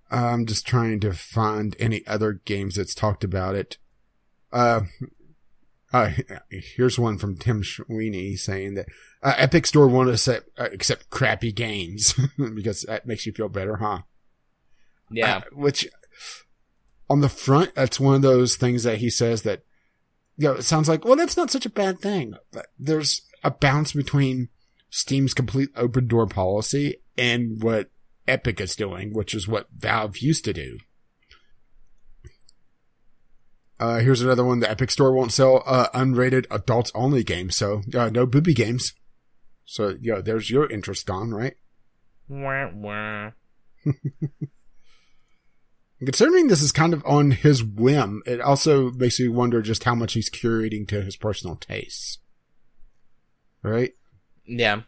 I'm 0.10 0.46
just 0.46 0.66
trying 0.66 1.00
to 1.02 1.14
find 1.14 1.76
any 1.80 2.06
other 2.08 2.34
games 2.34 2.76
that's 2.76 2.96
talked 2.96 3.24
about 3.24 3.56
it. 3.56 3.78
Uh, 4.52 4.82
uh, 5.94 6.12
here's 6.50 6.98
one 6.98 7.18
from 7.18 7.38
Tim 7.38 7.64
Sweeney 7.64 8.36
saying 8.36 8.76
that 8.76 8.88
uh, 9.22 9.34
Epic 9.38 9.66
Store 9.66 9.88
won't 9.88 10.10
accept, 10.10 10.50
uh, 10.58 10.70
accept 10.72 11.10
crappy 11.10 11.52
games 11.52 12.14
because 12.38 12.82
that 12.84 13.06
makes 13.06 13.26
you 13.26 13.34
feel 13.34 13.50
better, 13.50 13.78
huh? 13.78 14.00
Yeah. 15.10 15.38
Uh, 15.38 15.42
which 15.54 15.88
on 17.10 17.22
the 17.22 17.30
front, 17.30 17.74
that's 17.76 18.00
one 18.00 18.16
of 18.16 18.22
those 18.22 18.56
things 18.56 18.84
that 18.84 18.98
he 18.98 19.10
says 19.10 19.44
that, 19.44 19.64
you 20.38 20.48
know, 20.48 20.56
it 20.56 20.64
sounds 20.64 20.90
like, 20.90 21.06
well, 21.06 21.16
that's 21.16 21.38
not 21.38 21.50
such 21.50 21.66
a 21.66 21.70
bad 21.70 22.00
thing. 22.00 22.36
But 22.52 22.68
there's 22.78 23.22
a 23.44 23.52
balance 23.52 23.94
between 23.94 24.50
Steam's 24.90 25.34
complete 25.34 25.70
open 25.76 26.08
door 26.08 26.28
policy 26.28 26.98
and 27.18 27.62
what 27.62 27.90
Epic 28.28 28.60
is 28.60 28.76
doing, 28.76 29.14
which 29.14 29.34
is 29.34 29.48
what 29.48 29.68
Valve 29.76 30.18
used 30.18 30.46
to 30.46 30.54
do. 30.54 30.78
Uh, 33.80 34.00
here's 34.00 34.22
another 34.22 34.44
one. 34.44 34.60
The 34.60 34.70
Epic 34.70 34.90
Store 34.92 35.14
won't 35.14 35.32
sell, 35.32 35.64
uh, 35.66 35.88
unrated 35.94 36.46
adults 36.50 36.92
only 36.96 37.24
games. 37.24 37.56
So, 37.56 37.84
uh, 37.94 38.10
no 38.10 38.26
booby 38.26 38.54
games. 38.54 38.94
So, 39.66 39.96
yeah, 40.02 40.20
there's 40.20 40.50
your 40.50 40.70
interest 40.70 41.06
gone, 41.06 41.32
right? 41.32 41.56
Wah, 42.28 42.70
wah. 42.74 43.32
Considering 46.00 46.48
this 46.48 46.62
is 46.62 46.72
kind 46.72 46.94
of 46.94 47.04
on 47.06 47.32
his 47.32 47.64
whim, 47.64 48.22
it 48.26 48.40
also 48.40 48.92
makes 48.92 49.18
you 49.18 49.32
wonder 49.32 49.62
just 49.62 49.84
how 49.84 49.96
much 49.96 50.14
he's 50.14 50.30
curating 50.30 50.88
to 50.88 51.02
his 51.02 51.16
personal 51.16 51.56
tastes. 51.56 52.20
Right? 53.64 53.94
Yeah. 54.46 54.82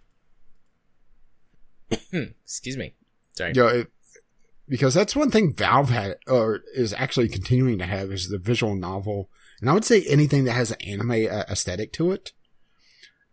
Excuse 2.14 2.77
me. 2.77 2.94
Sorry. 3.34 3.53
Yeah, 3.56 3.69
it, 3.69 3.88
because 4.68 4.94
that's 4.94 5.15
one 5.15 5.31
thing 5.31 5.52
Valve 5.52 5.90
had, 5.90 6.18
or 6.27 6.61
is 6.76 6.94
actually 6.94 7.27
continuing 7.27 7.80
to 7.80 7.86
have, 7.86 8.11
is 8.11 8.30
the 8.30 8.38
visual 8.38 8.76
novel. 8.76 9.30
And 9.60 9.69
I 9.69 9.73
would 9.73 9.86
say 9.86 10.03
anything 10.03 10.44
that 10.44 10.53
has 10.53 10.69
an 10.72 10.81
anime 10.81 11.11
uh, 11.11 11.44
aesthetic 11.49 11.91
to 11.94 12.11
it. 12.11 12.34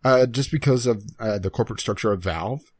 Uh, 0.03 0.25
just 0.25 0.51
because 0.51 0.85
of 0.85 1.03
uh, 1.19 1.37
the 1.37 1.49
corporate 1.49 1.79
structure 1.79 2.11
of 2.11 2.23
Valve. 2.23 2.71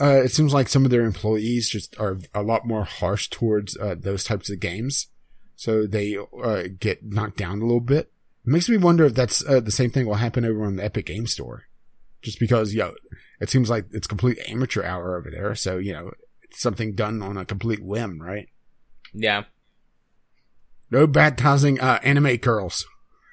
Uh, 0.00 0.22
it 0.22 0.30
seems 0.30 0.54
like 0.54 0.68
some 0.68 0.84
of 0.84 0.90
their 0.90 1.04
employees 1.04 1.68
just 1.68 1.98
are 1.98 2.18
a 2.32 2.42
lot 2.42 2.66
more 2.66 2.84
harsh 2.84 3.28
towards 3.28 3.76
uh, 3.76 3.96
those 3.98 4.22
types 4.22 4.48
of 4.50 4.60
games. 4.60 5.08
So 5.56 5.86
they 5.86 6.16
uh, 6.16 6.64
get 6.78 7.04
knocked 7.04 7.36
down 7.36 7.60
a 7.60 7.64
little 7.64 7.80
bit. 7.80 8.12
It 8.46 8.50
makes 8.50 8.68
me 8.68 8.76
wonder 8.76 9.04
if 9.04 9.14
that's 9.14 9.44
uh, 9.46 9.60
the 9.60 9.72
same 9.72 9.90
thing 9.90 10.06
will 10.06 10.14
happen 10.14 10.44
over 10.44 10.64
on 10.64 10.76
the 10.76 10.84
Epic 10.84 11.06
Game 11.06 11.26
Store. 11.26 11.64
Just 12.22 12.38
because, 12.38 12.74
yo, 12.74 12.94
it 13.40 13.50
seems 13.50 13.68
like 13.68 13.86
it's 13.90 14.06
complete 14.06 14.38
amateur 14.48 14.84
hour 14.84 15.16
over 15.16 15.30
there. 15.30 15.54
So, 15.56 15.78
you 15.78 15.92
know, 15.92 16.12
it's 16.42 16.60
something 16.60 16.94
done 16.94 17.22
on 17.22 17.36
a 17.36 17.44
complete 17.44 17.82
whim, 17.82 18.22
right? 18.22 18.48
Yeah. 19.12 19.44
No 20.90 21.06
baptizing 21.06 21.80
uh, 21.80 21.98
anime 22.02 22.36
girls. 22.36 22.86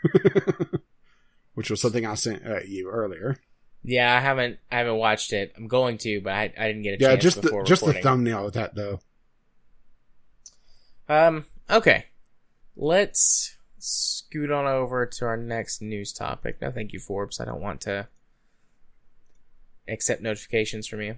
Which 1.53 1.69
was 1.69 1.79
something 1.79 2.05
I 2.05 2.15
sent 2.15 2.45
uh, 2.45 2.59
you 2.67 2.89
earlier. 2.89 3.37
Yeah, 3.87 4.15
I 4.15 4.19
haven't 4.19 4.57
I 4.71 4.77
haven't 4.77 4.97
watched 4.97 5.31
it. 5.31 5.53
I'm 5.55 5.67
going 5.67 5.97
to, 5.99 6.21
but 6.21 6.33
I, 6.33 6.51
I 6.57 6.67
didn't 6.67 6.81
get 6.81 6.99
a 6.99 7.01
Yeah, 7.01 7.09
chance 7.11 7.23
just 7.23 7.41
the, 7.41 7.63
just 7.65 7.85
the 7.85 7.93
thumbnail 7.93 8.47
of 8.47 8.53
that 8.53 8.73
though. 8.75 8.99
Um, 11.07 11.45
okay. 11.69 12.05
Let's 12.75 13.55
scoot 13.77 14.51
on 14.51 14.65
over 14.65 15.05
to 15.05 15.25
our 15.25 15.37
next 15.37 15.81
news 15.81 16.11
topic. 16.11 16.57
No, 16.61 16.71
thank 16.71 16.93
you, 16.93 16.99
Forbes. 16.99 17.39
I 17.39 17.45
don't 17.45 17.61
want 17.61 17.81
to 17.81 18.07
accept 19.87 20.21
notifications 20.21 20.87
from 20.87 21.01
you. 21.01 21.17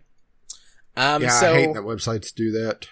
Um, 0.98 1.22
yeah, 1.22 1.30
so, 1.30 1.53
I 1.53 1.60
hate 1.60 1.73
that 1.73 1.84
websites 1.84 2.34
do 2.34 2.52
that. 2.52 2.88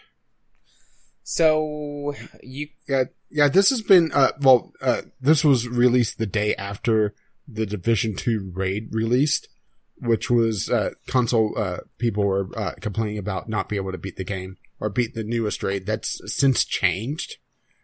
so 1.24 2.14
you, 2.42 2.70
Yeah, 2.88 3.06
yeah. 3.30 3.50
This 3.50 3.72
has 3.72 3.82
been 3.82 4.12
uh, 4.14 4.32
well, 4.40 4.72
uh, 4.82 5.02
this 5.20 5.44
was 5.44 5.68
released 5.68 6.18
the 6.18 6.28
day 6.28 6.56
after 6.56 7.14
the 7.48 7.66
Division 7.66 8.16
Two 8.16 8.52
raid 8.54 8.90
released, 8.92 9.50
which 9.98 10.30
was 10.30 10.70
uh, 10.70 10.92
console 11.08 11.54
uh, 11.58 11.80
people 11.98 12.26
were 12.26 12.50
uh, 12.58 12.74
complaining 12.82 13.18
about 13.18 13.50
not 13.50 13.70
being 13.70 13.82
able 13.82 13.92
to 13.92 13.98
beat 13.98 14.18
the 14.18 14.24
game 14.24 14.58
or 14.80 14.90
beat 14.90 15.14
the 15.14 15.24
newest 15.24 15.64
raid. 15.64 15.86
That's 15.86 16.22
since 16.26 16.66
changed. 16.66 17.38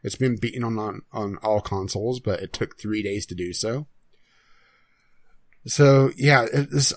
It's 0.03 0.15
been 0.15 0.37
beaten 0.37 0.63
on 0.63 0.77
on, 0.79 1.01
on 1.11 1.37
all 1.37 1.61
consoles, 1.61 2.19
but 2.19 2.41
it 2.41 2.53
took 2.53 2.79
three 2.79 3.03
days 3.03 3.25
to 3.27 3.35
do 3.35 3.53
so. 3.53 3.87
So 5.65 6.11
yeah, 6.17 6.47
this 6.51 6.93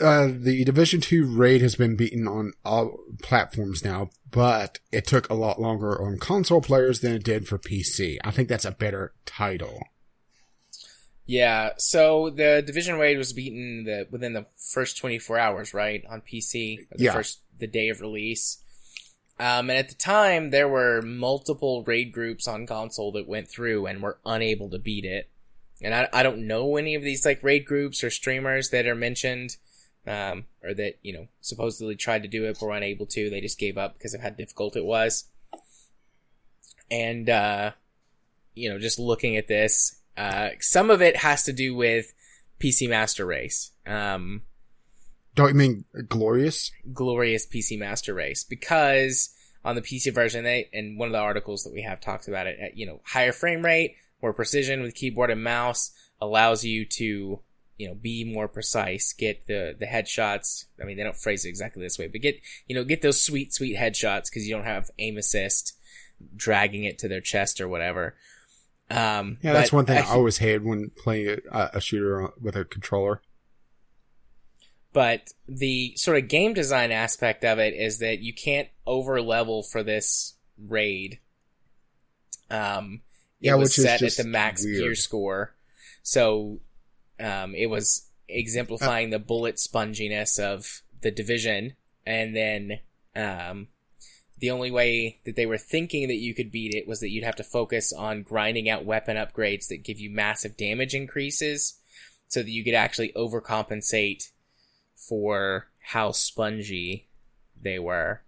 uh, 0.00 0.28
the 0.30 0.64
Division 0.64 1.00
Two 1.00 1.26
raid 1.26 1.62
has 1.62 1.74
been 1.74 1.96
beaten 1.96 2.28
on 2.28 2.52
all 2.64 2.98
platforms 3.22 3.84
now, 3.84 4.10
but 4.30 4.78
it 4.92 5.06
took 5.06 5.28
a 5.28 5.34
lot 5.34 5.60
longer 5.60 6.00
on 6.00 6.18
console 6.18 6.60
players 6.60 7.00
than 7.00 7.14
it 7.14 7.24
did 7.24 7.48
for 7.48 7.58
PC. 7.58 8.18
I 8.22 8.30
think 8.30 8.48
that's 8.48 8.66
a 8.66 8.72
better 8.72 9.14
title. 9.24 9.80
Yeah. 11.26 11.70
So 11.78 12.30
the 12.30 12.62
division 12.64 12.96
raid 12.98 13.18
was 13.18 13.32
beaten 13.32 13.84
the 13.84 14.06
within 14.10 14.32
the 14.32 14.46
first 14.56 14.96
24 14.98 15.38
hours, 15.38 15.74
right, 15.74 16.04
on 16.08 16.20
PC. 16.22 16.86
The 16.90 17.04
Yeah. 17.04 17.12
first 17.12 17.40
the 17.58 17.66
day 17.66 17.88
of 17.88 18.00
release. 18.00 18.58
Um, 19.38 19.68
and 19.68 19.78
at 19.78 19.88
the 19.90 19.94
time, 19.94 20.50
there 20.50 20.68
were 20.68 21.02
multiple 21.02 21.82
raid 21.84 22.10
groups 22.12 22.48
on 22.48 22.66
console 22.66 23.12
that 23.12 23.28
went 23.28 23.48
through 23.48 23.86
and 23.86 24.02
were 24.02 24.18
unable 24.24 24.70
to 24.70 24.78
beat 24.78 25.04
it. 25.04 25.28
And 25.82 25.94
I, 25.94 26.08
I 26.10 26.22
don't 26.22 26.46
know 26.46 26.76
any 26.76 26.94
of 26.94 27.02
these 27.02 27.26
like 27.26 27.42
raid 27.42 27.66
groups 27.66 28.02
or 28.02 28.08
streamers 28.08 28.70
that 28.70 28.86
are 28.86 28.94
mentioned, 28.94 29.56
um, 30.06 30.46
or 30.62 30.72
that 30.74 30.98
you 31.02 31.12
know 31.12 31.28
supposedly 31.42 31.96
tried 31.96 32.22
to 32.22 32.28
do 32.28 32.44
it 32.44 32.56
but 32.58 32.66
were 32.66 32.72
unable 32.72 33.04
to. 33.06 33.28
They 33.28 33.42
just 33.42 33.58
gave 33.58 33.76
up 33.76 33.94
because 33.94 34.14
of 34.14 34.22
how 34.22 34.30
difficult 34.30 34.74
it 34.76 34.84
was. 34.86 35.24
And 36.90 37.28
uh, 37.28 37.72
you 38.54 38.70
know, 38.70 38.78
just 38.78 38.98
looking 38.98 39.36
at 39.36 39.48
this, 39.48 39.95
uh, 40.16 40.50
some 40.60 40.90
of 40.90 41.02
it 41.02 41.16
has 41.16 41.44
to 41.44 41.52
do 41.52 41.74
with 41.74 42.12
PC 42.60 42.88
Master 42.88 43.26
Race. 43.26 43.72
Um, 43.86 44.42
Don't 45.34 45.48
you 45.48 45.54
mean 45.54 45.84
glorious? 46.08 46.70
glorious 46.92 47.46
PC 47.46 47.78
Master 47.78 48.14
Race 48.14 48.44
because 48.44 49.30
on 49.64 49.74
the 49.74 49.82
PC 49.82 50.14
version, 50.14 50.44
they 50.44 50.68
and 50.72 50.98
one 50.98 51.08
of 51.08 51.12
the 51.12 51.18
articles 51.18 51.64
that 51.64 51.72
we 51.72 51.82
have 51.82 52.00
talks 52.00 52.28
about 52.28 52.46
it. 52.46 52.58
At, 52.60 52.76
you 52.76 52.86
know, 52.86 53.00
higher 53.04 53.32
frame 53.32 53.64
rate, 53.64 53.96
more 54.22 54.32
precision 54.32 54.82
with 54.82 54.94
keyboard 54.94 55.30
and 55.30 55.42
mouse 55.42 55.90
allows 56.20 56.64
you 56.64 56.84
to 56.86 57.40
you 57.78 57.88
know 57.88 57.94
be 57.94 58.24
more 58.24 58.48
precise, 58.48 59.12
get 59.12 59.46
the 59.46 59.76
the 59.78 59.86
headshots. 59.86 60.64
I 60.80 60.84
mean, 60.84 60.96
they 60.96 61.02
don't 61.02 61.16
phrase 61.16 61.44
it 61.44 61.50
exactly 61.50 61.82
this 61.82 61.98
way, 61.98 62.08
but 62.08 62.20
get 62.20 62.40
you 62.66 62.74
know 62.74 62.84
get 62.84 63.02
those 63.02 63.20
sweet 63.20 63.52
sweet 63.52 63.76
headshots 63.76 64.30
because 64.30 64.46
you 64.46 64.54
don't 64.54 64.64
have 64.64 64.90
aim 64.98 65.18
assist 65.18 65.74
dragging 66.34 66.84
it 66.84 66.98
to 67.00 67.08
their 67.08 67.20
chest 67.20 67.60
or 67.60 67.68
whatever. 67.68 68.16
Um, 68.90 69.38
Yeah, 69.42 69.52
that's 69.52 69.72
one 69.72 69.84
thing 69.86 69.98
I, 69.98 70.02
I- 70.02 70.14
always 70.14 70.38
hated 70.38 70.64
when 70.64 70.90
playing 70.96 71.38
a, 71.50 71.70
a 71.74 71.80
shooter 71.80 72.28
with 72.40 72.54
a 72.56 72.64
controller. 72.64 73.20
but 74.92 75.32
the 75.48 75.94
sort 75.96 76.16
of 76.22 76.28
game 76.28 76.54
design 76.54 76.90
aspect 76.92 77.44
of 77.44 77.58
it 77.58 77.74
is 77.74 77.98
that 77.98 78.20
you 78.20 78.32
can't 78.32 78.68
over 78.86 79.20
level 79.20 79.62
for 79.62 79.82
this 79.82 80.34
raid. 80.58 81.18
Um, 82.50 83.02
it 83.40 83.46
Yeah, 83.48 83.54
was 83.56 83.74
set 83.74 84.02
at 84.02 84.12
the 84.16 84.24
max 84.24 84.64
weird. 84.64 84.78
gear 84.82 84.94
score, 84.94 85.54
so 86.02 86.60
um, 87.20 87.54
it 87.54 87.66
was 87.66 88.08
exemplifying 88.28 89.10
the 89.10 89.18
bullet 89.18 89.56
sponginess 89.56 90.38
of 90.38 90.82
the 91.02 91.10
division, 91.10 91.74
and 92.06 92.34
then 92.36 92.78
um, 93.16 93.68
the 94.38 94.50
only 94.50 94.70
way 94.70 95.20
that 95.24 95.36
they 95.36 95.46
were 95.46 95.58
thinking 95.58 96.08
that 96.08 96.16
you 96.16 96.34
could 96.34 96.50
beat 96.50 96.74
it 96.74 96.86
was 96.86 97.00
that 97.00 97.10
you'd 97.10 97.24
have 97.24 97.36
to 97.36 97.44
focus 97.44 97.92
on 97.92 98.22
grinding 98.22 98.68
out 98.68 98.84
weapon 98.84 99.16
upgrades 99.16 99.68
that 99.68 99.84
give 99.84 99.98
you 99.98 100.10
massive 100.10 100.56
damage 100.56 100.94
increases, 100.94 101.78
so 102.28 102.42
that 102.42 102.50
you 102.50 102.64
could 102.64 102.74
actually 102.74 103.12
overcompensate 103.12 104.30
for 104.94 105.68
how 105.80 106.12
spongy 106.12 107.08
they 107.60 107.78
were. 107.78 108.22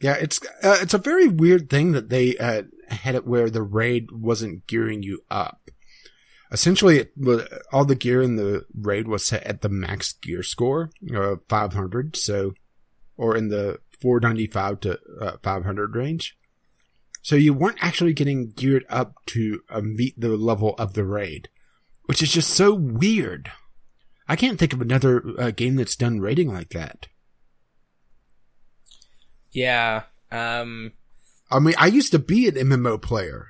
Yeah, 0.00 0.14
it's 0.14 0.40
uh, 0.62 0.78
it's 0.80 0.94
a 0.94 0.98
very 0.98 1.28
weird 1.28 1.70
thing 1.70 1.92
that 1.92 2.08
they 2.08 2.36
uh, 2.36 2.62
had 2.88 3.14
it 3.14 3.26
where 3.26 3.48
the 3.48 3.62
raid 3.62 4.10
wasn't 4.10 4.66
gearing 4.66 5.04
you 5.04 5.22
up. 5.30 5.70
Essentially, 6.50 6.98
it, 6.98 7.12
all 7.72 7.84
the 7.84 7.94
gear 7.94 8.20
in 8.20 8.36
the 8.36 8.64
raid 8.74 9.06
was 9.06 9.24
set 9.24 9.44
at 9.44 9.62
the 9.62 9.68
max 9.68 10.12
gear 10.14 10.42
score 10.42 10.90
of 11.14 11.44
500, 11.48 12.16
so 12.16 12.52
or 13.16 13.36
in 13.36 13.48
the 13.48 13.78
495 14.02 14.80
to 14.80 14.98
uh, 15.20 15.36
500 15.42 15.94
range. 15.94 16.36
So 17.22 17.36
you 17.36 17.54
weren't 17.54 17.82
actually 17.82 18.12
getting 18.12 18.50
geared 18.50 18.84
up 18.88 19.14
to 19.26 19.60
uh, 19.70 19.80
meet 19.80 20.20
the 20.20 20.36
level 20.36 20.74
of 20.76 20.94
the 20.94 21.04
raid, 21.04 21.48
which 22.06 22.20
is 22.20 22.32
just 22.32 22.50
so 22.50 22.74
weird. 22.74 23.52
I 24.28 24.34
can't 24.34 24.58
think 24.58 24.72
of 24.72 24.80
another 24.80 25.22
uh, 25.38 25.50
game 25.52 25.76
that's 25.76 25.94
done 25.94 26.20
raiding 26.20 26.52
like 26.52 26.70
that. 26.70 27.06
Yeah. 29.52 30.02
Um, 30.32 30.92
I 31.50 31.60
mean, 31.60 31.74
I 31.78 31.86
used 31.86 32.12
to 32.12 32.18
be 32.18 32.48
an 32.48 32.54
MMO 32.54 33.00
player. 33.00 33.48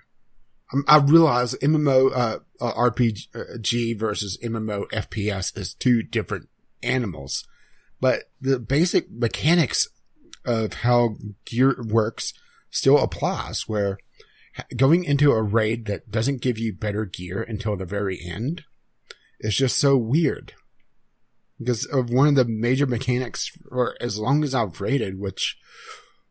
Um, 0.73 0.85
I 0.87 0.99
realize 0.99 1.55
MMO 1.55 2.11
uh, 2.15 2.39
uh, 2.61 2.73
RPG 2.74 3.99
versus 3.99 4.39
MMO 4.43 4.89
FPS 4.91 5.57
is 5.57 5.74
two 5.74 6.03
different 6.03 6.49
animals, 6.83 7.47
but 8.01 8.24
the 8.41 8.59
basic 8.59 9.11
mechanics 9.11 9.89
of 10.44 10.74
how 10.74 11.16
gear 11.44 11.77
works 11.89 12.32
still 12.70 12.98
applies. 12.98 13.69
Where 13.69 13.98
going 14.77 15.05
into 15.05 15.32
a 15.32 15.43
raid 15.43 15.86
that 15.86 16.10
doesn't 16.10 16.43
give 16.43 16.59
you 16.59 16.73
better 16.73 17.05
gear 17.05 17.43
until 17.43 17.77
the 17.77 17.86
very 17.86 18.20
end 18.24 18.64
is 19.40 19.56
just 19.56 19.78
so 19.78 19.97
weird. 19.97 20.52
Because 21.59 21.85
of 21.86 22.10
one 22.10 22.28
of 22.28 22.35
the 22.35 22.44
major 22.44 22.86
mechanics 22.86 23.48
for 23.69 23.97
as 24.01 24.19
long 24.19 24.43
as 24.43 24.55
I've 24.55 24.81
raided, 24.81 25.20
which 25.20 25.56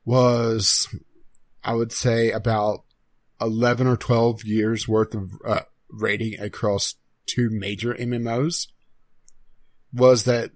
was 0.03 0.87
I 1.63 1.73
would 1.73 1.91
say 1.91 2.31
about 2.31 2.83
11 3.39 3.87
or 3.87 3.97
12 3.97 4.43
years 4.43 4.87
worth 4.87 5.13
of 5.13 5.31
uh, 5.45 5.61
rating 5.89 6.39
across 6.39 6.95
two 7.25 7.49
major 7.51 7.93
MMOs 7.93 8.67
was 9.93 10.23
that 10.25 10.51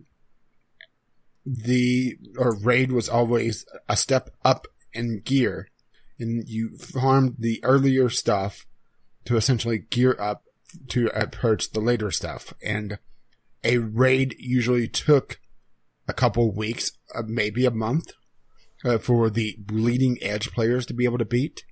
the 1.45 2.17
or 2.37 2.57
raid 2.57 2.91
was 2.91 3.07
always 3.07 3.65
a 3.87 3.95
step 3.95 4.31
up 4.43 4.67
in 4.93 5.21
gear. 5.23 5.69
And 6.17 6.47
you 6.47 6.77
farmed 6.77 7.35
the 7.39 7.63
earlier 7.63 8.09
stuff 8.09 8.65
to 9.25 9.35
essentially 9.35 9.79
gear 9.79 10.15
up 10.19 10.43
to 10.89 11.07
approach 11.07 11.71
the 11.71 11.81
later 11.81 12.09
stuff. 12.11 12.53
And 12.63 12.99
a 13.63 13.77
raid 13.79 14.35
usually 14.39 14.87
took 14.87 15.39
a 16.07 16.13
couple 16.13 16.55
weeks 16.55 16.91
uh, 17.13 17.23
maybe 17.25 17.65
a 17.65 17.71
month 17.71 18.11
uh, 18.83 18.97
for 18.97 19.29
the 19.29 19.55
bleeding 19.59 20.17
edge 20.21 20.51
players 20.51 20.85
to 20.85 20.93
be 20.93 21.05
able 21.05 21.17
to 21.17 21.25
beat. 21.25 21.63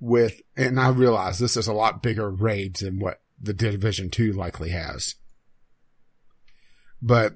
With 0.00 0.42
and 0.56 0.78
I 0.78 0.90
realize 0.90 1.38
this 1.38 1.56
is 1.56 1.66
a 1.66 1.72
lot 1.72 2.02
bigger 2.04 2.30
raids 2.30 2.80
than 2.80 3.00
what 3.00 3.20
the 3.40 3.52
Division 3.52 4.10
Two 4.10 4.32
likely 4.32 4.70
has, 4.70 5.16
but 7.02 7.34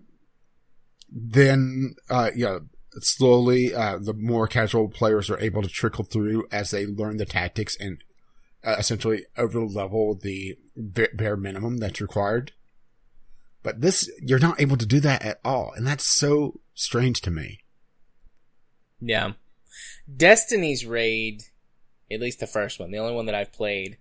then 1.14 1.94
uh, 2.09 2.30
you 2.34 2.44
know 2.44 2.60
slowly 3.01 3.74
uh, 3.74 3.98
the 3.98 4.14
more 4.14 4.47
casual 4.47 4.89
players 4.89 5.30
are 5.30 5.40
able 5.40 5.62
to 5.62 5.68
trickle 5.68 6.05
through 6.05 6.47
as 6.51 6.70
they 6.70 6.86
learn 6.86 7.16
the 7.16 7.26
tactics 7.26 7.76
and 7.76 8.02
uh, 8.64 8.76
essentially 8.78 9.24
over 9.36 9.60
level 9.60 10.14
the 10.14 10.56
bare 10.76 11.36
minimum 11.36 11.78
that's 11.78 12.01
required. 12.01 12.52
But 13.62 13.80
this, 13.80 14.10
you're 14.20 14.40
not 14.40 14.60
able 14.60 14.76
to 14.76 14.86
do 14.86 14.98
that 15.01 15.22
at 15.22 15.40
all, 15.44 15.72
and 15.76 15.86
that's 15.86 16.05
so 16.05 16.60
strange 16.74 17.20
to 17.22 17.30
me. 17.30 17.60
yeah. 19.01 19.32
Destiny's 20.14 20.84
raid, 20.84 21.44
at 22.10 22.20
least 22.20 22.40
the 22.40 22.47
first 22.47 22.80
one, 22.80 22.90
the 22.90 22.98
only 22.98 23.14
one 23.14 23.26
that 23.26 23.34
I've 23.34 23.52
played, 23.52 23.98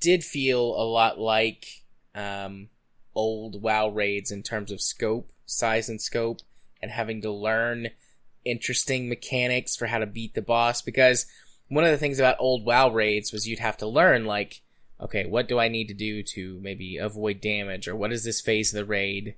did 0.00 0.24
feel 0.24 0.60
a 0.60 0.84
lot 0.84 1.18
like 1.18 1.84
um, 2.14 2.68
old 3.14 3.62
WoW 3.62 3.88
raids 3.88 4.30
in 4.30 4.42
terms 4.42 4.72
of 4.72 4.80
scope, 4.80 5.30
size, 5.50 5.88
and 5.88 6.00
scope, 6.00 6.40
and 6.82 6.90
having 6.90 7.22
to 7.22 7.30
learn 7.30 7.88
interesting 8.44 9.08
mechanics 9.08 9.76
for 9.76 9.86
how 9.86 9.98
to 9.98 10.06
beat 10.06 10.34
the 10.34 10.42
boss. 10.42 10.82
Because 10.82 11.26
one 11.68 11.84
of 11.84 11.90
the 11.90 11.98
things 11.98 12.18
about 12.18 12.36
old 12.38 12.64
WoW 12.64 12.90
raids 12.90 13.32
was 13.32 13.46
you'd 13.46 13.58
have 13.58 13.76
to 13.78 13.86
learn, 13.86 14.24
like, 14.24 14.62
okay, 15.00 15.26
what 15.26 15.48
do 15.48 15.58
I 15.58 15.68
need 15.68 15.88
to 15.88 15.94
do 15.94 16.22
to 16.34 16.58
maybe 16.62 16.96
avoid 16.96 17.40
damage, 17.40 17.88
or 17.88 17.96
what 17.96 18.10
does 18.10 18.24
this 18.24 18.40
phase 18.40 18.72
of 18.72 18.78
the 18.78 18.84
raid 18.84 19.36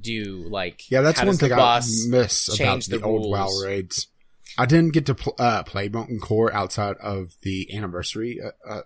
do? 0.00 0.46
Like, 0.48 0.90
Yeah, 0.90 1.00
that's 1.00 1.22
one 1.22 1.36
thing 1.36 1.52
I 1.52 1.80
miss 2.08 2.58
about 2.58 2.82
the, 2.82 2.98
the 2.98 3.04
old 3.04 3.30
WoW 3.30 3.48
raids. 3.64 4.08
I 4.58 4.66
didn't 4.66 4.92
get 4.92 5.06
to 5.06 5.14
pl- 5.14 5.34
uh, 5.38 5.62
play 5.62 5.88
Molten 5.88 6.20
Core 6.20 6.52
outside 6.52 6.96
of 6.96 7.36
the 7.42 7.74
anniversary 7.74 8.38
uh, 8.40 8.50
uh, 8.68 8.82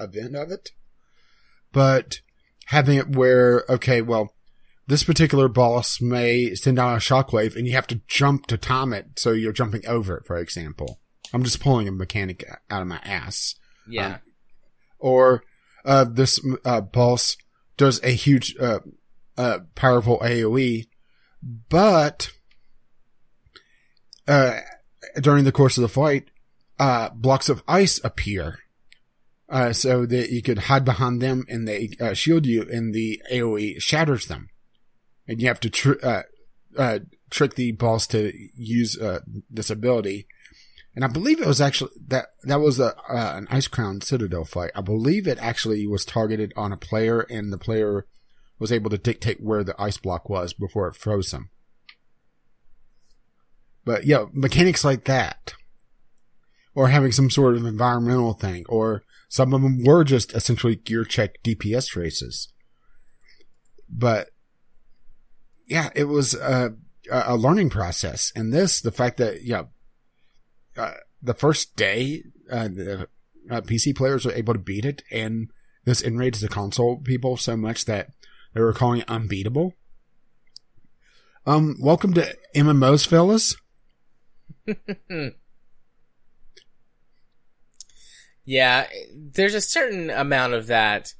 event 0.00 0.34
of 0.34 0.50
it, 0.50 0.70
but 1.72 2.20
having 2.66 2.98
it 2.98 3.14
where 3.14 3.64
okay, 3.68 4.02
well, 4.02 4.34
this 4.86 5.02
particular 5.02 5.48
boss 5.48 6.00
may 6.00 6.54
send 6.54 6.78
out 6.78 6.94
a 6.94 7.00
shockwave, 7.00 7.56
and 7.56 7.66
you 7.66 7.72
have 7.72 7.88
to 7.88 8.00
jump 8.06 8.46
to 8.46 8.56
time 8.56 8.92
it, 8.92 9.18
so 9.18 9.32
you're 9.32 9.52
jumping 9.52 9.86
over 9.86 10.16
it. 10.16 10.26
For 10.26 10.36
example, 10.36 11.00
I'm 11.32 11.42
just 11.42 11.60
pulling 11.60 11.88
a 11.88 11.92
mechanic 11.92 12.44
out 12.70 12.82
of 12.82 12.88
my 12.88 13.00
ass. 13.04 13.56
Yeah. 13.88 14.06
Um, 14.06 14.20
or 14.98 15.44
uh, 15.84 16.04
this 16.04 16.40
uh, 16.64 16.80
boss 16.80 17.36
does 17.76 18.02
a 18.02 18.10
huge, 18.10 18.56
uh, 18.58 18.80
uh, 19.36 19.60
powerful 19.74 20.20
AOE, 20.20 20.86
but 21.68 22.30
uh, 24.28 24.60
during 25.20 25.44
the 25.44 25.52
course 25.52 25.76
of 25.76 25.82
the 25.82 25.88
fight, 25.88 26.30
uh, 26.78 27.10
blocks 27.10 27.48
of 27.48 27.62
ice 27.66 28.00
appear. 28.04 28.60
Uh, 29.48 29.72
so 29.72 30.04
that 30.04 30.30
you 30.30 30.42
could 30.42 30.58
hide 30.58 30.84
behind 30.84 31.22
them 31.22 31.44
and 31.48 31.68
they 31.68 31.88
uh, 32.00 32.12
shield 32.12 32.44
you 32.44 32.62
and 32.68 32.92
the 32.92 33.22
AoE 33.30 33.80
shatters 33.80 34.26
them. 34.26 34.48
And 35.28 35.40
you 35.40 35.48
have 35.48 35.60
to 35.60 35.70
tr- 35.70 36.02
uh, 36.02 36.22
uh, 36.76 36.98
trick 37.30 37.54
the 37.54 37.72
boss 37.72 38.06
to 38.08 38.32
use 38.54 38.98
uh, 38.98 39.20
this 39.50 39.70
ability 39.70 40.26
and 40.96 41.04
I 41.04 41.08
believe 41.08 41.42
it 41.42 41.46
was 41.46 41.60
actually 41.60 41.90
that 42.08 42.28
that 42.44 42.60
was 42.60 42.80
a 42.80 42.96
uh, 43.08 43.36
an 43.36 43.46
Icecrown 43.48 44.02
Citadel 44.02 44.46
fight. 44.46 44.70
I 44.74 44.80
believe 44.80 45.28
it 45.28 45.38
actually 45.38 45.86
was 45.86 46.06
targeted 46.06 46.54
on 46.56 46.72
a 46.72 46.78
player, 46.78 47.20
and 47.20 47.52
the 47.52 47.58
player 47.58 48.06
was 48.58 48.72
able 48.72 48.88
to 48.88 48.98
dictate 48.98 49.42
where 49.42 49.62
the 49.62 49.80
ice 49.80 49.98
block 49.98 50.30
was 50.30 50.54
before 50.54 50.88
it 50.88 50.96
froze 50.96 51.32
him. 51.32 51.50
But 53.84 54.06
yeah, 54.06 54.24
mechanics 54.32 54.84
like 54.84 55.04
that, 55.04 55.52
or 56.74 56.88
having 56.88 57.12
some 57.12 57.28
sort 57.28 57.56
of 57.56 57.66
environmental 57.66 58.32
thing, 58.32 58.64
or 58.66 59.02
some 59.28 59.52
of 59.52 59.60
them 59.60 59.84
were 59.84 60.02
just 60.02 60.32
essentially 60.34 60.76
gear 60.76 61.04
check 61.04 61.42
DPS 61.44 61.94
races. 61.94 62.48
But 63.86 64.30
yeah, 65.66 65.90
it 65.94 66.04
was 66.04 66.34
a, 66.34 66.74
a 67.10 67.36
learning 67.36 67.70
process, 67.70 68.32
and 68.34 68.52
this 68.52 68.80
the 68.80 68.92
fact 68.92 69.18
that 69.18 69.42
yeah 69.42 69.64
uh, 70.76 70.92
the 71.22 71.34
first 71.34 71.76
day, 71.76 72.22
uh, 72.50 72.68
the 72.68 73.08
uh, 73.50 73.60
PC 73.62 73.96
players 73.96 74.24
were 74.24 74.32
able 74.32 74.54
to 74.54 74.60
beat 74.60 74.84
it, 74.84 75.02
and 75.10 75.50
this 75.84 76.00
enraged 76.00 76.42
the 76.42 76.48
console 76.48 76.96
people 76.98 77.36
so 77.36 77.56
much 77.56 77.84
that 77.86 78.10
they 78.54 78.60
were 78.60 78.72
calling 78.72 79.00
it 79.00 79.08
unbeatable. 79.08 79.74
Um, 81.46 81.76
welcome 81.80 82.12
to 82.14 82.36
MMOs, 82.54 83.06
fellas. 83.06 83.56
yeah, 88.44 88.86
there's 89.14 89.54
a 89.54 89.60
certain 89.60 90.10
amount 90.10 90.54
of 90.54 90.66
that 90.66 91.14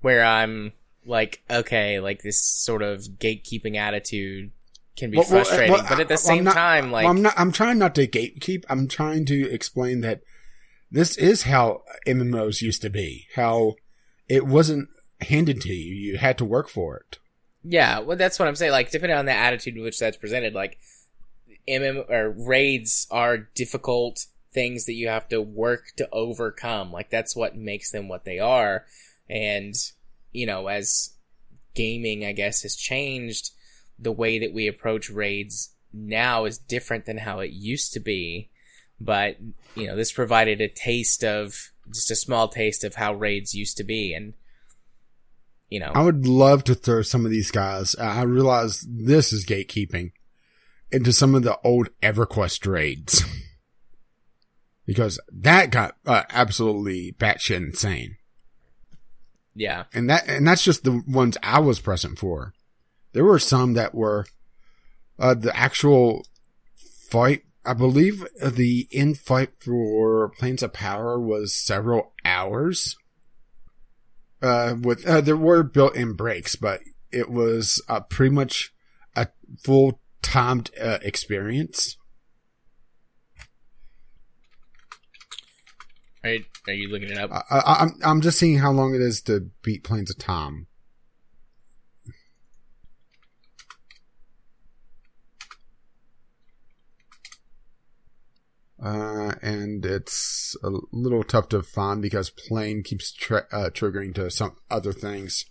where 0.00 0.24
I'm 0.24 0.72
like, 1.06 1.42
okay, 1.50 2.00
like 2.00 2.22
this 2.22 2.40
sort 2.40 2.82
of 2.82 3.02
gatekeeping 3.18 3.76
attitude 3.76 4.50
can 4.96 5.10
be 5.10 5.18
Well, 5.18 5.26
well, 5.30 5.44
frustrating, 5.44 5.72
well, 5.72 5.86
but 5.88 6.00
at 6.00 6.08
the 6.08 6.12
well, 6.12 6.18
same 6.18 6.44
not- 6.44 6.54
time, 6.54 6.90
like, 6.90 7.04
well, 7.04 7.12
I'm 7.12 7.22
not. 7.22 7.34
I'm 7.36 7.52
trying 7.52 7.78
not 7.78 7.94
to 7.96 8.06
gatekeep. 8.06 8.64
I'm 8.68 8.88
trying 8.88 9.24
to 9.26 9.50
explain 9.50 10.00
that 10.00 10.22
this 10.90 11.16
is 11.16 11.42
how 11.42 11.82
MMOs 12.06 12.62
used 12.62 12.82
to 12.82 12.90
be. 12.90 13.26
How 13.34 13.74
it 14.28 14.46
wasn't 14.46 14.88
handed 15.20 15.60
to 15.62 15.72
you. 15.72 15.94
You 15.94 16.18
had 16.18 16.38
to 16.38 16.44
work 16.44 16.68
for 16.68 16.96
it. 16.96 17.18
Yeah, 17.62 17.98
well, 18.00 18.16
that's 18.16 18.38
what 18.38 18.48
I'm 18.48 18.56
saying. 18.56 18.72
Like, 18.72 18.90
depending 18.90 19.18
on 19.18 19.26
the 19.26 19.32
attitude 19.32 19.76
in 19.76 19.82
which 19.82 19.98
that's 19.98 20.16
presented, 20.16 20.54
like, 20.54 20.78
MM 21.68 22.08
or 22.08 22.30
raids 22.30 23.06
are 23.10 23.38
difficult 23.38 24.26
things 24.52 24.86
that 24.86 24.94
you 24.94 25.08
have 25.08 25.28
to 25.28 25.42
work 25.42 25.86
to 25.96 26.08
overcome. 26.12 26.92
Like, 26.92 27.10
that's 27.10 27.34
what 27.34 27.56
makes 27.56 27.90
them 27.90 28.08
what 28.08 28.24
they 28.24 28.38
are. 28.38 28.86
And, 29.28 29.74
you 30.36 30.44
know, 30.44 30.66
as 30.66 31.14
gaming, 31.74 32.26
I 32.26 32.32
guess, 32.32 32.62
has 32.62 32.76
changed, 32.76 33.52
the 33.98 34.12
way 34.12 34.38
that 34.40 34.52
we 34.52 34.68
approach 34.68 35.08
raids 35.08 35.74
now 35.94 36.44
is 36.44 36.58
different 36.58 37.06
than 37.06 37.16
how 37.16 37.40
it 37.40 37.52
used 37.52 37.94
to 37.94 38.00
be. 38.00 38.50
But, 39.00 39.38
you 39.74 39.86
know, 39.86 39.96
this 39.96 40.12
provided 40.12 40.60
a 40.60 40.68
taste 40.68 41.24
of, 41.24 41.70
just 41.90 42.10
a 42.10 42.16
small 42.16 42.48
taste 42.48 42.84
of 42.84 42.96
how 42.96 43.14
raids 43.14 43.54
used 43.54 43.78
to 43.78 43.84
be. 43.84 44.12
And, 44.12 44.34
you 45.70 45.80
know. 45.80 45.92
I 45.94 46.02
would 46.02 46.26
love 46.26 46.64
to 46.64 46.74
throw 46.74 47.00
some 47.00 47.24
of 47.24 47.30
these 47.30 47.50
guys. 47.50 47.94
I 47.94 48.22
realize 48.22 48.86
this 48.86 49.32
is 49.32 49.46
gatekeeping 49.46 50.12
into 50.92 51.14
some 51.14 51.34
of 51.34 51.44
the 51.44 51.58
old 51.64 51.88
EverQuest 52.02 52.70
raids 52.70 53.24
because 54.86 55.18
that 55.32 55.70
got 55.70 55.96
uh, 56.04 56.24
absolutely 56.28 57.16
batshit 57.18 57.56
insane. 57.56 58.18
Yeah. 59.56 59.84
and 59.92 60.08
that 60.10 60.28
and 60.28 60.46
that's 60.46 60.62
just 60.62 60.84
the 60.84 61.02
ones 61.08 61.36
I 61.42 61.58
was 61.58 61.80
present 61.80 62.18
for. 62.18 62.52
There 63.12 63.24
were 63.24 63.38
some 63.38 63.72
that 63.72 63.94
were 63.94 64.26
uh, 65.18 65.34
the 65.34 65.56
actual 65.56 66.26
fight. 66.76 67.42
I 67.64 67.72
believe 67.72 68.24
the 68.40 68.86
in 68.90 69.14
fight 69.14 69.50
for 69.58 70.28
Planes 70.38 70.62
of 70.62 70.72
Power 70.72 71.18
was 71.18 71.54
several 71.54 72.12
hours. 72.24 72.96
Uh, 74.42 74.76
with 74.80 75.06
uh, 75.06 75.22
there 75.22 75.36
were 75.36 75.62
built-in 75.62 76.12
breaks, 76.12 76.54
but 76.54 76.80
it 77.10 77.30
was 77.30 77.82
uh, 77.88 78.00
pretty 78.00 78.34
much 78.34 78.72
a 79.16 79.28
full 79.64 80.00
timed 80.20 80.70
uh, 80.80 80.98
experience. 81.02 81.96
Are 86.26 86.72
you, 86.72 86.88
looking 86.88 87.10
it 87.10 87.18
up? 87.18 87.30
I, 87.32 87.58
I, 87.58 87.82
I'm 87.82 87.90
I'm 88.04 88.20
just 88.20 88.38
seeing 88.38 88.58
how 88.58 88.72
long 88.72 88.94
it 88.94 89.00
is 89.00 89.20
to 89.22 89.50
beat 89.62 89.84
Planes 89.84 90.10
of 90.10 90.18
Tom. 90.18 90.66
Uh, 98.82 99.32
and 99.42 99.84
it's 99.86 100.54
a 100.62 100.70
little 100.92 101.24
tough 101.24 101.48
to 101.48 101.62
find 101.62 102.02
because 102.02 102.28
plane 102.30 102.82
keeps 102.82 103.12
tri- 103.12 103.42
uh, 103.50 103.70
triggering 103.70 104.14
to 104.14 104.30
some 104.30 104.56
other 104.70 104.92
things. 104.92 105.46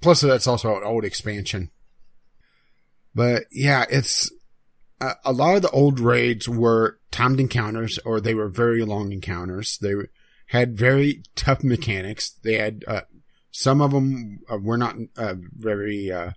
Plus, 0.00 0.20
that's 0.20 0.46
also 0.46 0.76
an 0.76 0.84
old 0.84 1.04
expansion. 1.04 1.70
But 3.14 3.44
yeah, 3.50 3.86
it's 3.90 4.30
a, 5.00 5.14
a 5.24 5.32
lot 5.32 5.56
of 5.56 5.62
the 5.62 5.70
old 5.70 5.98
raids 6.00 6.48
were 6.48 6.98
timed 7.10 7.40
encounters 7.40 7.98
or 8.04 8.20
they 8.20 8.34
were 8.34 8.48
very 8.48 8.84
long 8.84 9.10
encounters. 9.10 9.78
They 9.78 9.94
were, 9.94 10.10
had 10.46 10.78
very 10.78 11.22
tough 11.34 11.64
mechanics. 11.64 12.30
They 12.42 12.54
had 12.54 12.84
uh, 12.86 13.02
some 13.50 13.80
of 13.80 13.92
them 13.92 14.40
uh, 14.50 14.58
were 14.58 14.76
not 14.76 14.96
uh, 15.16 15.34
very 15.40 16.10
uh, 16.10 16.32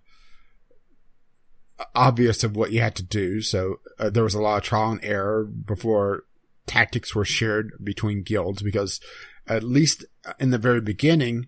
obvious 1.94 2.44
of 2.44 2.56
what 2.56 2.72
you 2.72 2.82
had 2.82 2.96
to 2.96 3.04
do. 3.04 3.42
So 3.42 3.76
uh, 4.00 4.10
there 4.10 4.24
was 4.24 4.36
a 4.36 4.42
lot 4.42 4.58
of 4.58 4.64
trial 4.64 4.92
and 4.92 5.04
error 5.04 5.46
before 5.46 6.24
tactics 6.66 7.14
were 7.14 7.26
shared 7.26 7.72
between 7.84 8.24
guilds 8.24 8.62
because 8.62 9.00
at 9.48 9.64
least 9.64 10.06
in 10.40 10.52
the 10.52 10.58
very 10.58 10.82
beginning, 10.82 11.48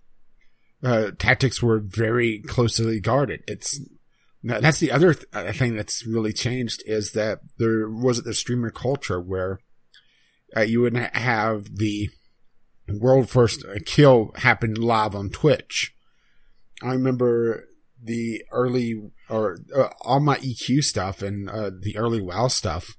uh, 0.83 1.11
tactics 1.17 1.61
were 1.61 1.79
very 1.79 2.41
closely 2.47 2.99
guarded. 2.99 3.43
It's 3.47 3.79
that's 4.43 4.79
the 4.79 4.91
other 4.91 5.13
th- 5.13 5.55
thing 5.55 5.75
that's 5.75 6.05
really 6.07 6.33
changed 6.33 6.81
is 6.87 7.11
that 7.11 7.39
there 7.59 7.87
wasn't 7.87 8.25
the 8.25 8.33
streamer 8.33 8.71
culture 8.71 9.21
where 9.21 9.59
you 10.65 10.81
would 10.81 10.97
ha- 10.97 11.11
have 11.13 11.75
the 11.75 12.09
world 12.89 13.29
first 13.29 13.63
kill 13.85 14.31
happened 14.37 14.77
live 14.77 15.15
on 15.15 15.29
Twitch. 15.29 15.95
I 16.81 16.93
remember 16.93 17.65
the 18.03 18.43
early 18.51 19.11
or 19.29 19.59
uh, 19.75 19.89
all 20.01 20.19
my 20.19 20.37
EQ 20.37 20.83
stuff 20.83 21.21
and 21.21 21.49
uh, 21.49 21.69
the 21.79 21.97
early 21.97 22.21
WoW 22.21 22.47
stuff. 22.47 22.97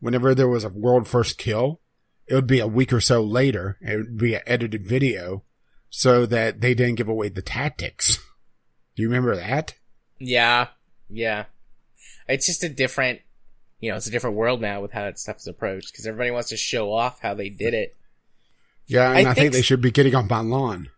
Whenever 0.00 0.34
there 0.34 0.48
was 0.48 0.64
a 0.64 0.68
world 0.68 1.08
first 1.08 1.38
kill, 1.38 1.80
it 2.26 2.34
would 2.34 2.46
be 2.46 2.60
a 2.60 2.66
week 2.66 2.92
or 2.92 3.00
so 3.00 3.22
later. 3.22 3.78
It 3.80 3.96
would 3.96 4.18
be 4.18 4.34
an 4.34 4.42
edited 4.46 4.86
video 4.86 5.44
so 5.88 6.26
that 6.26 6.60
they 6.60 6.74
didn't 6.74 6.96
give 6.96 7.08
away 7.08 7.28
the 7.28 7.42
tactics. 7.42 8.18
Do 8.96 9.02
you 9.02 9.08
remember 9.08 9.36
that? 9.36 9.74
Yeah, 10.18 10.68
yeah. 11.08 11.44
It's 12.28 12.46
just 12.46 12.64
a 12.64 12.68
different, 12.68 13.20
you 13.80 13.90
know, 13.90 13.96
it's 13.96 14.06
a 14.06 14.10
different 14.10 14.36
world 14.36 14.60
now 14.60 14.80
with 14.80 14.92
how 14.92 15.02
that 15.02 15.18
stuff 15.18 15.36
is 15.36 15.46
approached 15.46 15.92
because 15.92 16.06
everybody 16.06 16.30
wants 16.30 16.48
to 16.50 16.56
show 16.56 16.92
off 16.92 17.20
how 17.20 17.34
they 17.34 17.48
did 17.48 17.74
it. 17.74 17.96
Yeah, 18.86 19.10
and 19.10 19.28
I 19.28 19.30
I, 19.30 19.34
think, 19.34 19.36
think 19.36 19.52
they 19.54 19.62
should 19.62 19.80
be 19.80 19.90
getting 19.90 20.14
on 20.14 20.28
my 20.28 20.40
lawn. 20.40 20.90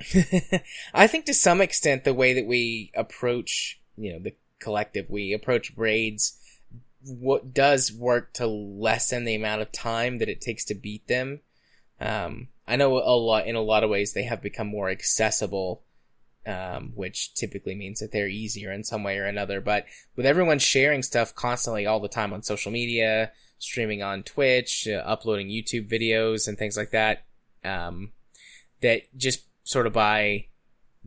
I 0.94 1.06
think 1.06 1.24
to 1.26 1.34
some 1.34 1.60
extent 1.60 2.04
the 2.04 2.14
way 2.14 2.32
that 2.34 2.46
we 2.46 2.90
approach, 2.94 3.80
you 3.96 4.12
know, 4.12 4.18
the 4.18 4.34
collective, 4.58 5.10
we 5.10 5.32
approach 5.32 5.72
raids, 5.76 6.38
what 7.06 7.52
does 7.52 7.92
work 7.92 8.32
to 8.34 8.46
lessen 8.46 9.24
the 9.24 9.34
amount 9.34 9.62
of 9.62 9.72
time 9.72 10.18
that 10.18 10.28
it 10.28 10.40
takes 10.40 10.64
to 10.66 10.74
beat 10.74 11.06
them. 11.06 11.40
Um, 12.00 12.48
I 12.66 12.76
know 12.76 12.96
a 12.96 13.16
lot, 13.16 13.46
in 13.46 13.56
a 13.56 13.60
lot 13.60 13.84
of 13.84 13.90
ways, 13.90 14.12
they 14.12 14.24
have 14.24 14.42
become 14.42 14.66
more 14.66 14.88
accessible, 14.88 15.82
um, 16.46 16.92
which 16.94 17.34
typically 17.34 17.74
means 17.74 18.00
that 18.00 18.10
they're 18.10 18.28
easier 18.28 18.72
in 18.72 18.84
some 18.84 19.04
way 19.04 19.18
or 19.18 19.26
another. 19.26 19.60
But 19.60 19.86
with 20.16 20.26
everyone 20.26 20.58
sharing 20.58 21.02
stuff 21.02 21.34
constantly 21.34 21.86
all 21.86 22.00
the 22.00 22.08
time 22.08 22.32
on 22.32 22.42
social 22.42 22.72
media, 22.72 23.32
streaming 23.64 24.02
on 24.02 24.22
Twitch, 24.22 24.86
uh, 24.88 25.02
uploading 25.06 25.48
YouTube 25.48 25.88
videos 25.88 26.48
and 26.48 26.58
things 26.58 26.76
like 26.76 26.90
that, 26.90 27.24
um, 27.64 28.12
that 28.80 29.02
just 29.16 29.44
sort 29.64 29.86
of 29.86 29.92
by 29.92 30.46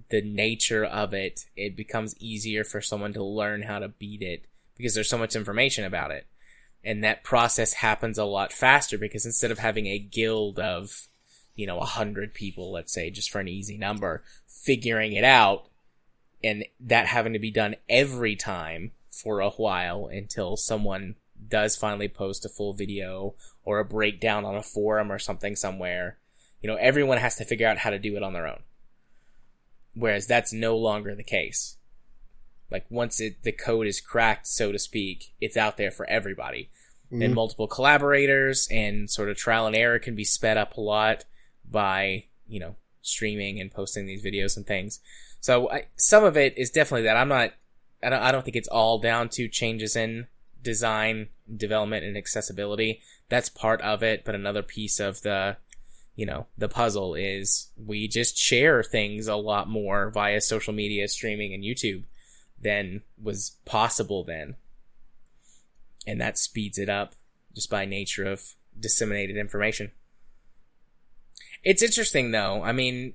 the 0.10 0.22
nature 0.22 0.86
of 0.86 1.14
it, 1.14 1.46
it 1.56 1.76
becomes 1.76 2.16
easier 2.20 2.64
for 2.64 2.82
someone 2.82 3.14
to 3.14 3.24
learn 3.24 3.64
how 3.64 3.80
to 3.80 3.88
beat 3.88 4.22
it 4.22 4.46
because 4.76 4.94
there's 4.94 5.10
so 5.10 5.18
much 5.18 5.36
information 5.36 5.86
about 5.86 6.12
it. 6.12 6.28
And 6.84 7.04
that 7.04 7.24
process 7.24 7.74
happens 7.74 8.18
a 8.18 8.24
lot 8.24 8.54
faster 8.54 8.98
because 8.98 9.26
instead 9.26 9.52
of 9.52 9.60
having 9.60 9.88
a 9.88 10.00
guild 10.00 10.60
of, 10.60 11.08
you 11.56 11.66
know, 11.66 11.80
a 11.80 11.86
hundred 11.86 12.34
people, 12.34 12.72
let's 12.72 12.94
say, 12.94 13.10
just 13.10 13.32
for 13.32 13.40
an 13.40 13.48
easy 13.48 13.78
number, 13.78 14.24
figuring 14.48 15.14
it 15.14 15.24
out 15.24 15.68
and 16.44 16.66
that 16.80 17.08
having 17.08 17.34
to 17.34 17.40
be 17.40 17.52
done 17.52 17.76
every 17.90 18.36
time 18.36 18.92
for 19.10 19.40
a 19.40 19.50
while 19.50 20.08
until 20.08 20.56
someone 20.56 21.16
does 21.50 21.76
finally 21.76 22.08
post 22.08 22.46
a 22.46 22.50
full 22.50 22.74
video 22.74 23.36
or 23.64 23.80
a 23.80 23.86
breakdown 23.86 24.46
on 24.46 24.56
a 24.56 24.64
forum 24.64 25.12
or 25.12 25.20
something 25.20 25.56
somewhere. 25.56 26.18
You 26.62 26.70
know, 26.70 26.76
everyone 26.76 27.18
has 27.18 27.36
to 27.38 27.46
figure 27.46 27.68
out 27.68 27.80
how 27.80 27.90
to 27.90 28.00
do 28.00 28.16
it 28.16 28.24
on 28.24 28.34
their 28.34 28.48
own. 28.48 28.62
Whereas 29.94 30.28
that's 30.28 30.54
no 30.54 30.78
longer 30.78 31.16
the 31.16 31.24
case. 31.24 31.78
Like 32.70 32.86
once 32.90 33.20
it, 33.22 33.44
the 33.44 33.52
code 33.52 33.88
is 33.88 34.02
cracked, 34.02 34.48
so 34.48 34.72
to 34.72 34.80
speak, 34.80 35.34
it's 35.40 35.58
out 35.58 35.78
there 35.78 35.92
for 35.92 36.06
everybody. 36.10 36.70
And 37.10 37.32
Mhm. 37.32 37.36
multiple 37.36 37.68
collaborators 37.68 38.68
and 38.70 39.10
sort 39.10 39.30
of 39.30 39.38
trial 39.38 39.66
and 39.66 39.76
error 39.76 39.98
can 39.98 40.16
be 40.16 40.26
sped 40.26 40.58
up 40.58 40.76
a 40.76 40.82
lot 40.82 41.24
by, 41.64 42.26
you 42.48 42.60
know, 42.60 42.76
streaming 43.02 43.62
and 43.62 43.72
posting 43.72 44.06
these 44.06 44.24
videos 44.24 44.58
and 44.58 44.68
things. 44.68 45.00
So 45.40 45.70
I, 45.70 45.86
some 45.96 46.26
of 46.26 46.36
it 46.36 46.58
is 46.58 46.70
definitely 46.70 47.04
that. 47.04 47.16
I'm 47.16 47.30
not, 47.30 47.54
I 48.04 48.10
don't, 48.10 48.22
I 48.22 48.32
don't 48.34 48.44
think 48.44 48.58
it's 48.58 48.68
all 48.68 49.00
down 49.00 49.30
to 49.30 49.48
changes 49.48 49.96
in 49.96 50.28
design, 50.68 51.30
development, 51.56 52.04
and 52.04 52.18
accessibility. 52.18 53.02
That's 53.30 53.48
part 53.48 53.80
of 53.80 54.04
it, 54.04 54.26
but 54.26 54.36
another 54.36 54.62
piece 54.62 55.00
of 55.00 55.22
the, 55.22 55.56
you 56.14 56.26
know, 56.26 56.48
the 56.58 56.68
puzzle 56.68 57.16
is 57.16 57.70
we 57.78 58.10
just 58.10 58.38
share 58.38 58.84
things 58.84 59.28
a 59.28 59.38
lot 59.38 59.70
more 59.70 60.12
via 60.12 60.42
social 60.42 60.74
media, 60.74 61.08
streaming, 61.08 61.54
and 61.54 61.64
YouTube 61.64 62.04
than 62.62 63.02
was 63.18 63.56
possible 63.64 64.26
then. 64.26 64.56
And 66.06 66.20
that 66.20 66.38
speeds 66.38 66.78
it 66.78 66.90
up 66.90 67.16
just 67.56 67.70
by 67.70 67.86
nature 67.86 68.26
of 68.26 68.42
disseminated 68.78 69.38
information. 69.38 69.92
It's 71.64 71.82
interesting 71.82 72.32
though. 72.32 72.62
I 72.62 72.74
mean, 72.74 73.14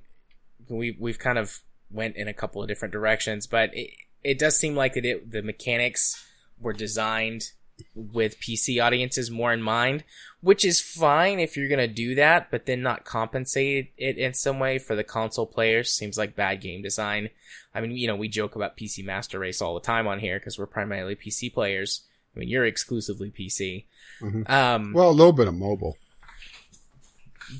we 0.67 0.97
we've 0.99 1.19
kind 1.19 1.37
of 1.37 1.59
went 1.91 2.15
in 2.15 2.27
a 2.27 2.33
couple 2.33 2.63
of 2.63 2.67
different 2.67 2.93
directions, 2.93 3.45
but 3.45 3.69
it, 3.75 3.91
it 4.23 4.39
does 4.39 4.57
seem 4.57 4.75
like 4.75 4.93
that 4.93 5.05
it, 5.05 5.29
the 5.29 5.43
mechanics 5.43 6.25
were 6.63 6.73
designed 6.73 7.51
with 7.95 8.39
PC 8.39 8.81
audiences 8.83 9.29
more 9.31 9.51
in 9.51 9.61
mind, 9.61 10.03
which 10.41 10.63
is 10.63 10.79
fine 10.79 11.39
if 11.39 11.57
you're 11.57 11.67
gonna 11.67 11.87
do 11.87 12.15
that, 12.15 12.49
but 12.51 12.65
then 12.65 12.81
not 12.81 13.03
compensate 13.03 13.91
it 13.97 14.17
in 14.17 14.33
some 14.33 14.59
way 14.59 14.77
for 14.79 14.95
the 14.95 15.03
console 15.03 15.45
players 15.47 15.91
seems 15.91 16.17
like 16.17 16.35
bad 16.35 16.61
game 16.61 16.81
design. 16.81 17.29
I 17.73 17.81
mean, 17.81 17.91
you 17.91 18.07
know, 18.07 18.15
we 18.15 18.27
joke 18.27 18.55
about 18.55 18.77
PC 18.77 19.03
Master 19.03 19.39
Race 19.39 19.61
all 19.61 19.73
the 19.73 19.79
time 19.81 20.07
on 20.07 20.19
here 20.19 20.39
because 20.39 20.57
we're 20.59 20.67
primarily 20.67 21.15
PC 21.15 21.51
players. 21.53 22.03
I 22.35 22.39
mean, 22.39 22.49
you're 22.49 22.65
exclusively 22.65 23.31
PC. 23.31 23.85
Mhm. 24.21 24.49
Um, 24.49 24.93
Well, 24.93 25.09
a 25.09 25.11
little 25.11 25.33
bit 25.33 25.47
of 25.47 25.55
mobile. 25.55 25.97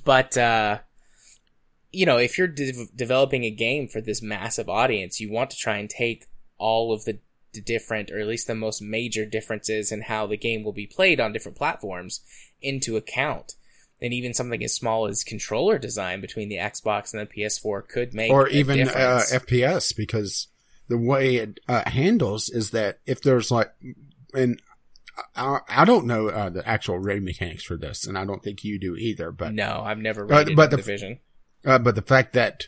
but 0.06 0.38
uh 0.38 0.80
you 1.92 2.06
know 2.06 2.18
if 2.18 2.38
you're 2.38 2.48
de- 2.48 2.88
developing 2.96 3.44
a 3.44 3.52
game 3.52 3.88
for 3.88 4.02
this 4.02 4.22
massive 4.22 4.70
audience 4.70 5.20
you 5.20 5.30
want 5.30 5.50
to 5.52 5.58
try 5.58 5.78
and 5.78 5.90
take 5.90 6.26
all 6.58 6.94
of 6.94 7.04
the 7.06 7.20
different 7.62 8.12
or 8.12 8.20
at 8.20 8.28
least 8.28 8.48
the 8.48 8.56
most 8.56 8.82
major 8.82 9.26
differences 9.26 9.92
in 9.92 10.02
how 10.02 10.28
the 10.28 10.38
game 10.38 10.64
will 10.64 10.74
be 10.74 10.88
played 10.88 11.20
on 11.20 11.34
different 11.34 11.58
platforms 11.58 12.22
into 12.62 12.98
account 12.98 13.54
and 14.02 14.14
even 14.14 14.34
something 14.34 14.64
as 14.64 14.76
small 14.76 15.08
as 15.08 15.24
controller 15.24 15.80
design 15.80 16.20
between 16.22 16.50
the 16.50 16.58
Xbox 16.58 17.14
and 17.14 17.22
the 17.22 17.34
PS4 17.34 17.88
could 17.88 18.14
make 18.14 18.32
or 18.32 18.48
even 18.50 18.88
uh. 18.88 19.22
FPS 19.32 19.96
because 19.96 20.48
the 20.90 20.98
way 20.98 21.38
it 21.38 21.60
uh, 21.70 21.90
handles 21.90 22.50
is 22.50 22.72
that 22.72 23.00
if 23.06 23.22
there's 23.22 23.50
like, 23.50 23.74
and 24.34 24.62
I, 25.36 25.60
I 25.70 25.86
don't 25.86 26.06
know 26.06 26.28
uh, 26.28 26.50
the 26.50 26.68
actual 26.68 27.00
raid 27.00 27.24
mechanics 27.24 27.64
for 27.64 27.78
this, 27.78 28.06
and 28.06 28.18
I 28.18 28.26
don't 28.26 28.44
think 28.44 28.64
you 28.64 28.78
do 28.78 28.96
either. 28.96 29.32
But 29.32 29.54
no, 29.54 29.82
I've 29.86 30.00
never 30.00 30.26
Uh, 30.26 30.40
rated 30.40 30.56
but 30.58 30.72
the 30.72 30.78
division. 30.78 31.20
uh, 31.66 31.80
but 31.80 31.96
the 31.96 32.02
fact 32.02 32.34
that 32.34 32.68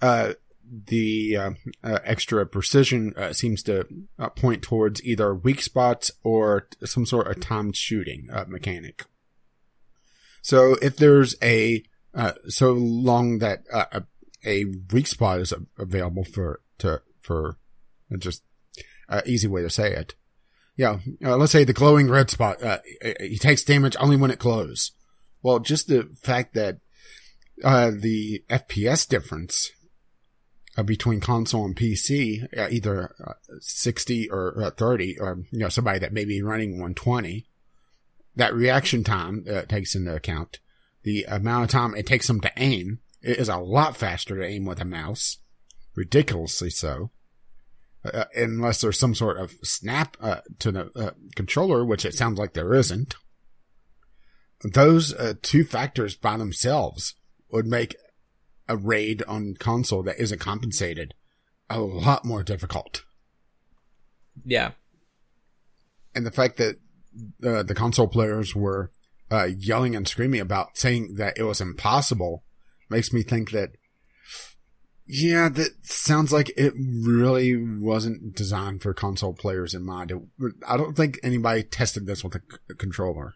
uh, 0.00 0.32
the 0.72 1.36
uh, 1.36 1.50
uh, 1.84 1.98
extra 2.02 2.46
precision 2.46 3.12
uh, 3.16 3.34
seems 3.34 3.62
to 3.64 3.86
uh, 4.18 4.30
point 4.30 4.62
towards 4.62 5.04
either 5.04 5.34
weak 5.34 5.60
spots 5.60 6.10
or 6.24 6.66
some 6.84 7.04
sort 7.04 7.26
of 7.26 7.40
timed 7.40 7.76
shooting 7.76 8.28
uh, 8.32 8.46
mechanic. 8.48 9.04
So 10.40 10.76
if 10.80 10.96
there's 10.96 11.36
a 11.42 11.84
uh, 12.14 12.32
so 12.48 12.72
long 12.72 13.38
that 13.38 13.64
a, 13.72 14.04
a 14.44 14.64
weak 14.92 15.06
spot 15.06 15.40
is 15.40 15.52
available 15.78 16.24
for 16.24 16.60
to 16.78 17.02
for 17.20 17.58
just 18.18 18.42
uh, 19.08 19.20
easy 19.26 19.46
way 19.46 19.62
to 19.62 19.70
say 19.70 19.92
it. 19.92 20.14
Yeah, 20.74 21.00
let's 21.20 21.52
say 21.52 21.64
the 21.64 21.74
glowing 21.74 22.08
red 22.08 22.30
spot. 22.30 22.58
He 23.20 23.36
takes 23.36 23.62
damage 23.62 23.94
only 24.00 24.16
when 24.16 24.30
it 24.30 24.38
glows. 24.38 24.92
Well, 25.42 25.58
just 25.58 25.88
the 25.88 26.08
fact 26.22 26.54
that 26.54 26.78
the 27.58 28.42
FPS 28.48 29.06
difference 29.06 29.70
uh, 30.76 30.82
between 30.82 31.20
console 31.20 31.66
and 31.66 31.76
PC, 31.76 32.46
uh, 32.56 32.68
either 32.70 33.14
uh, 33.22 33.34
60 33.60 34.30
or 34.30 34.64
uh, 34.64 34.70
30, 34.70 35.18
or, 35.18 35.44
you 35.50 35.58
know, 35.58 35.68
somebody 35.68 35.98
that 35.98 36.12
may 36.12 36.24
be 36.24 36.42
running 36.42 36.72
120, 36.72 37.46
that 38.36 38.54
reaction 38.54 39.04
time 39.04 39.44
uh, 39.50 39.62
takes 39.62 39.94
into 39.94 40.14
account 40.14 40.60
the 41.02 41.24
amount 41.24 41.64
of 41.64 41.70
time 41.70 41.94
it 41.94 42.06
takes 42.06 42.26
them 42.26 42.40
to 42.40 42.52
aim. 42.56 43.00
It 43.20 43.38
is 43.38 43.48
a 43.48 43.58
lot 43.58 43.96
faster 43.96 44.36
to 44.36 44.46
aim 44.46 44.64
with 44.64 44.80
a 44.80 44.84
mouse. 44.84 45.38
Ridiculously 45.94 46.70
so. 46.70 47.10
Uh, 48.04 48.24
unless 48.34 48.80
there's 48.80 48.98
some 48.98 49.14
sort 49.14 49.36
of 49.36 49.52
snap 49.62 50.16
to 50.58 50.72
the 50.72 51.14
controller, 51.36 51.84
which 51.84 52.04
it 52.04 52.14
sounds 52.14 52.38
like 52.38 52.54
there 52.54 52.72
isn't. 52.72 53.14
Those 54.64 55.14
two 55.42 55.64
factors 55.64 56.16
by 56.16 56.36
themselves 56.36 57.14
would 57.50 57.66
make 57.66 57.94
a 58.68 58.76
raid 58.76 59.22
on 59.28 59.54
console 59.58 60.02
that 60.04 60.20
isn't 60.20 60.40
compensated 60.40 61.14
a 61.68 61.80
lot 61.80 62.24
more 62.24 62.42
difficult. 62.42 63.02
Yeah. 64.44 64.72
And 66.14 66.26
the 66.26 66.30
fact 66.30 66.58
that 66.58 66.76
uh, 67.44 67.62
the 67.62 67.74
console 67.74 68.08
players 68.08 68.54
were 68.54 68.90
uh, 69.30 69.48
yelling 69.56 69.96
and 69.96 70.06
screaming 70.06 70.40
about 70.40 70.76
saying 70.76 71.14
that 71.16 71.38
it 71.38 71.44
was 71.44 71.60
impossible 71.60 72.44
makes 72.90 73.12
me 73.12 73.22
think 73.22 73.50
that, 73.52 73.70
yeah, 75.06 75.48
that 75.48 75.70
sounds 75.82 76.32
like 76.32 76.52
it 76.56 76.74
really 76.76 77.56
wasn't 77.56 78.36
designed 78.36 78.82
for 78.82 78.94
console 78.94 79.34
players 79.34 79.74
in 79.74 79.84
mind. 79.84 80.10
It, 80.10 80.18
I 80.66 80.76
don't 80.76 80.96
think 80.96 81.18
anybody 81.22 81.62
tested 81.62 82.06
this 82.06 82.22
with 82.22 82.34
a, 82.34 82.40
c- 82.40 82.58
a 82.70 82.74
controller. 82.74 83.34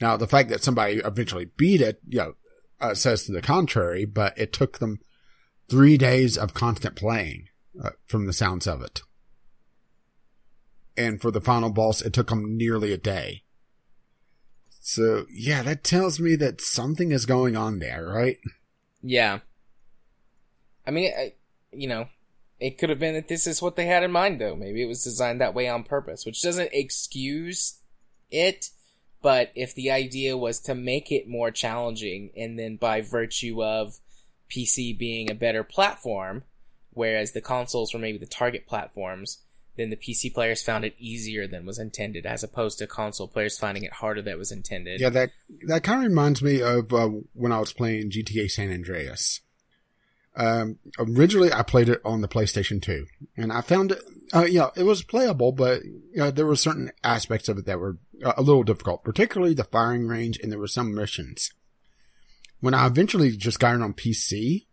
Now, 0.00 0.16
the 0.16 0.26
fact 0.26 0.48
that 0.48 0.64
somebody 0.64 0.96
eventually 0.96 1.50
beat 1.56 1.80
it, 1.80 2.00
you 2.08 2.18
know, 2.18 2.34
uh, 2.84 2.94
says 2.94 3.24
to 3.24 3.32
the 3.32 3.42
contrary, 3.42 4.04
but 4.04 4.36
it 4.38 4.52
took 4.52 4.78
them 4.78 5.00
three 5.68 5.96
days 5.96 6.36
of 6.36 6.54
constant 6.54 6.96
playing 6.96 7.48
uh, 7.82 7.90
from 8.06 8.26
the 8.26 8.32
sounds 8.32 8.66
of 8.66 8.82
it. 8.82 9.02
And 10.96 11.20
for 11.20 11.30
the 11.30 11.40
final 11.40 11.70
boss, 11.70 12.02
it 12.02 12.12
took 12.12 12.28
them 12.28 12.56
nearly 12.56 12.92
a 12.92 12.98
day. 12.98 13.42
So, 14.80 15.26
yeah, 15.30 15.62
that 15.62 15.82
tells 15.82 16.20
me 16.20 16.36
that 16.36 16.60
something 16.60 17.10
is 17.10 17.26
going 17.26 17.56
on 17.56 17.78
there, 17.78 18.06
right? 18.06 18.36
Yeah. 19.02 19.40
I 20.86 20.90
mean, 20.90 21.10
I, 21.16 21.32
you 21.72 21.88
know, 21.88 22.08
it 22.60 22.78
could 22.78 22.90
have 22.90 22.98
been 22.98 23.14
that 23.14 23.28
this 23.28 23.46
is 23.46 23.62
what 23.62 23.76
they 23.76 23.86
had 23.86 24.02
in 24.02 24.12
mind, 24.12 24.40
though. 24.40 24.54
Maybe 24.54 24.82
it 24.82 24.88
was 24.88 25.02
designed 25.02 25.40
that 25.40 25.54
way 25.54 25.68
on 25.68 25.84
purpose, 25.84 26.24
which 26.26 26.42
doesn't 26.42 26.70
excuse 26.72 27.80
it. 28.30 28.68
But 29.24 29.52
if 29.54 29.74
the 29.74 29.90
idea 29.90 30.36
was 30.36 30.60
to 30.60 30.74
make 30.74 31.10
it 31.10 31.26
more 31.26 31.50
challenging, 31.50 32.30
and 32.36 32.58
then 32.58 32.76
by 32.76 33.00
virtue 33.00 33.64
of 33.64 33.98
PC 34.54 34.98
being 34.98 35.30
a 35.30 35.34
better 35.34 35.64
platform, 35.64 36.44
whereas 36.90 37.32
the 37.32 37.40
consoles 37.40 37.94
were 37.94 37.98
maybe 37.98 38.18
the 38.18 38.26
target 38.26 38.66
platforms, 38.66 39.42
then 39.78 39.88
the 39.88 39.96
PC 39.96 40.34
players 40.34 40.62
found 40.62 40.84
it 40.84 40.94
easier 40.98 41.46
than 41.46 41.64
was 41.64 41.78
intended, 41.78 42.26
as 42.26 42.44
opposed 42.44 42.76
to 42.80 42.86
console 42.86 43.26
players 43.26 43.56
finding 43.56 43.82
it 43.82 43.94
harder 43.94 44.20
than 44.20 44.36
was 44.36 44.52
intended. 44.52 45.00
Yeah, 45.00 45.08
that 45.08 45.30
that 45.68 45.82
kind 45.82 46.04
of 46.04 46.10
reminds 46.10 46.42
me 46.42 46.60
of 46.60 46.92
uh, 46.92 47.08
when 47.32 47.50
I 47.50 47.60
was 47.60 47.72
playing 47.72 48.10
GTA 48.10 48.50
San 48.50 48.70
Andreas. 48.70 49.40
Um, 50.36 50.78
originally 50.98 51.52
I 51.52 51.62
played 51.62 51.88
it 51.88 52.00
on 52.04 52.20
the 52.20 52.28
PlayStation 52.28 52.82
2, 52.82 53.06
and 53.36 53.52
I 53.52 53.60
found 53.60 53.92
it, 53.92 54.00
uh, 54.32 54.44
yeah, 54.44 54.70
it 54.76 54.82
was 54.82 55.02
playable, 55.02 55.52
but 55.52 55.82
there 56.12 56.46
were 56.46 56.56
certain 56.56 56.90
aspects 57.04 57.48
of 57.48 57.58
it 57.58 57.66
that 57.66 57.78
were 57.78 57.98
uh, 58.24 58.32
a 58.36 58.42
little 58.42 58.64
difficult, 58.64 59.04
particularly 59.04 59.54
the 59.54 59.64
firing 59.64 60.08
range, 60.08 60.38
and 60.42 60.50
there 60.50 60.58
were 60.58 60.66
some 60.66 60.94
missions. 60.94 61.52
When 62.60 62.74
I 62.74 62.86
eventually 62.86 63.36
just 63.36 63.60
got 63.60 63.76
it 63.76 63.82
on 63.82 63.94
PC, 63.94 64.66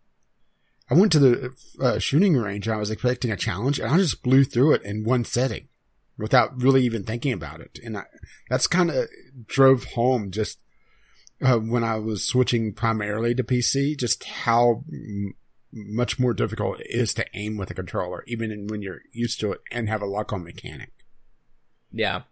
I 0.90 0.94
went 0.94 1.12
to 1.12 1.18
the 1.18 1.54
uh, 1.80 1.98
shooting 1.98 2.36
range 2.36 2.66
and 2.66 2.74
I 2.74 2.80
was 2.80 2.90
expecting 2.90 3.30
a 3.30 3.36
challenge, 3.36 3.78
and 3.78 3.90
I 3.90 3.98
just 3.98 4.22
blew 4.22 4.44
through 4.44 4.72
it 4.72 4.82
in 4.82 5.04
one 5.04 5.24
setting 5.24 5.68
without 6.18 6.60
really 6.60 6.84
even 6.84 7.04
thinking 7.04 7.32
about 7.32 7.60
it. 7.60 7.78
And 7.84 7.96
I, 7.96 8.04
that's 8.50 8.66
kind 8.66 8.90
of 8.90 9.08
drove 9.46 9.84
home 9.84 10.30
just 10.30 10.58
uh, 11.40 11.58
when 11.58 11.84
I 11.84 11.96
was 11.98 12.26
switching 12.26 12.72
primarily 12.72 13.34
to 13.34 13.44
PC, 13.44 13.98
just 13.98 14.24
how 14.24 14.84
much 15.72 16.18
more 16.18 16.34
difficult 16.34 16.80
it 16.80 16.86
is 16.90 17.14
to 17.14 17.26
aim 17.34 17.56
with 17.56 17.70
a 17.70 17.74
controller, 17.74 18.24
even 18.26 18.50
in, 18.50 18.66
when 18.66 18.82
you're 18.82 19.02
used 19.12 19.40
to 19.40 19.52
it 19.52 19.60
and 19.70 19.88
have 19.88 20.02
a 20.02 20.06
lock 20.06 20.32
on 20.32 20.44
mechanic. 20.44 20.92
Yeah. 21.90 22.22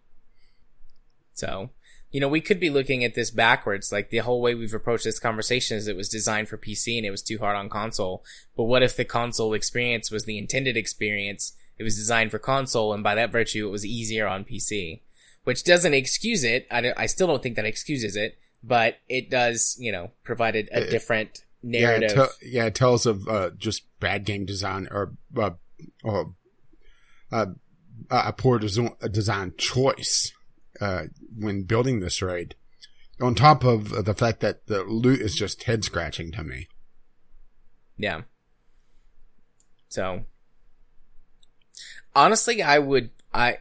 So, 1.33 1.71
you 2.11 2.19
know, 2.19 2.27
we 2.27 2.41
could 2.41 2.59
be 2.59 2.69
looking 2.69 3.03
at 3.03 3.15
this 3.15 3.31
backwards. 3.31 3.91
Like 3.91 4.09
the 4.09 4.19
whole 4.19 4.41
way 4.41 4.53
we've 4.53 4.73
approached 4.73 5.05
this 5.05 5.19
conversation 5.19 5.77
is 5.77 5.87
it 5.87 5.95
was 5.95 6.09
designed 6.09 6.49
for 6.49 6.57
PC 6.57 6.97
and 6.97 7.05
it 7.05 7.11
was 7.11 7.21
too 7.23 7.39
hard 7.39 7.55
on 7.55 7.69
console. 7.69 8.23
But 8.55 8.65
what 8.65 8.83
if 8.83 8.95
the 8.95 9.05
console 9.05 9.53
experience 9.53 10.11
was 10.11 10.25
the 10.25 10.37
intended 10.37 10.77
experience? 10.77 11.53
It 11.77 11.83
was 11.83 11.95
designed 11.95 12.31
for 12.31 12.39
console 12.39 12.93
and 12.93 13.03
by 13.03 13.15
that 13.15 13.31
virtue 13.31 13.67
it 13.67 13.71
was 13.71 13.85
easier 13.85 14.27
on 14.27 14.45
PC. 14.45 15.01
Which 15.43 15.63
doesn't 15.63 15.95
excuse 15.95 16.43
it. 16.43 16.67
I, 16.69 16.93
I 16.95 17.05
still 17.07 17.25
don't 17.25 17.41
think 17.41 17.55
that 17.55 17.65
excuses 17.65 18.15
it, 18.15 18.37
but 18.61 18.97
it 19.09 19.31
does, 19.31 19.75
you 19.79 19.91
know, 19.91 20.11
provided 20.23 20.69
a 20.71 20.87
Uh, 20.87 20.91
different 20.91 21.43
Yeah, 21.63 21.79
it 21.79 21.99
narrative. 21.99 22.15
tell- 22.15 22.29
yeah, 22.41 22.65
it 22.65 22.75
tells 22.75 23.05
of 23.05 23.27
uh, 23.27 23.51
just 23.57 23.83
bad 23.99 24.25
game 24.25 24.45
design 24.45 24.87
or 24.91 25.13
uh, 25.37 25.51
or 26.03 26.33
uh, 27.31 27.47
a 28.09 28.33
poor 28.33 28.59
design, 28.59 28.91
a 29.01 29.09
design 29.09 29.53
choice 29.57 30.31
uh, 30.79 31.03
when 31.37 31.63
building 31.63 31.99
this 31.99 32.21
raid. 32.21 32.55
On 33.19 33.35
top 33.35 33.63
of 33.63 34.05
the 34.05 34.15
fact 34.15 34.39
that 34.39 34.65
the 34.65 34.83
loot 34.83 35.21
is 35.21 35.35
just 35.35 35.63
head 35.63 35.83
scratching 35.83 36.31
to 36.31 36.43
me. 36.43 36.67
Yeah. 37.97 38.21
So 39.89 40.23
honestly, 42.15 42.63
I 42.63 42.79
would 42.79 43.11
I 43.33 43.57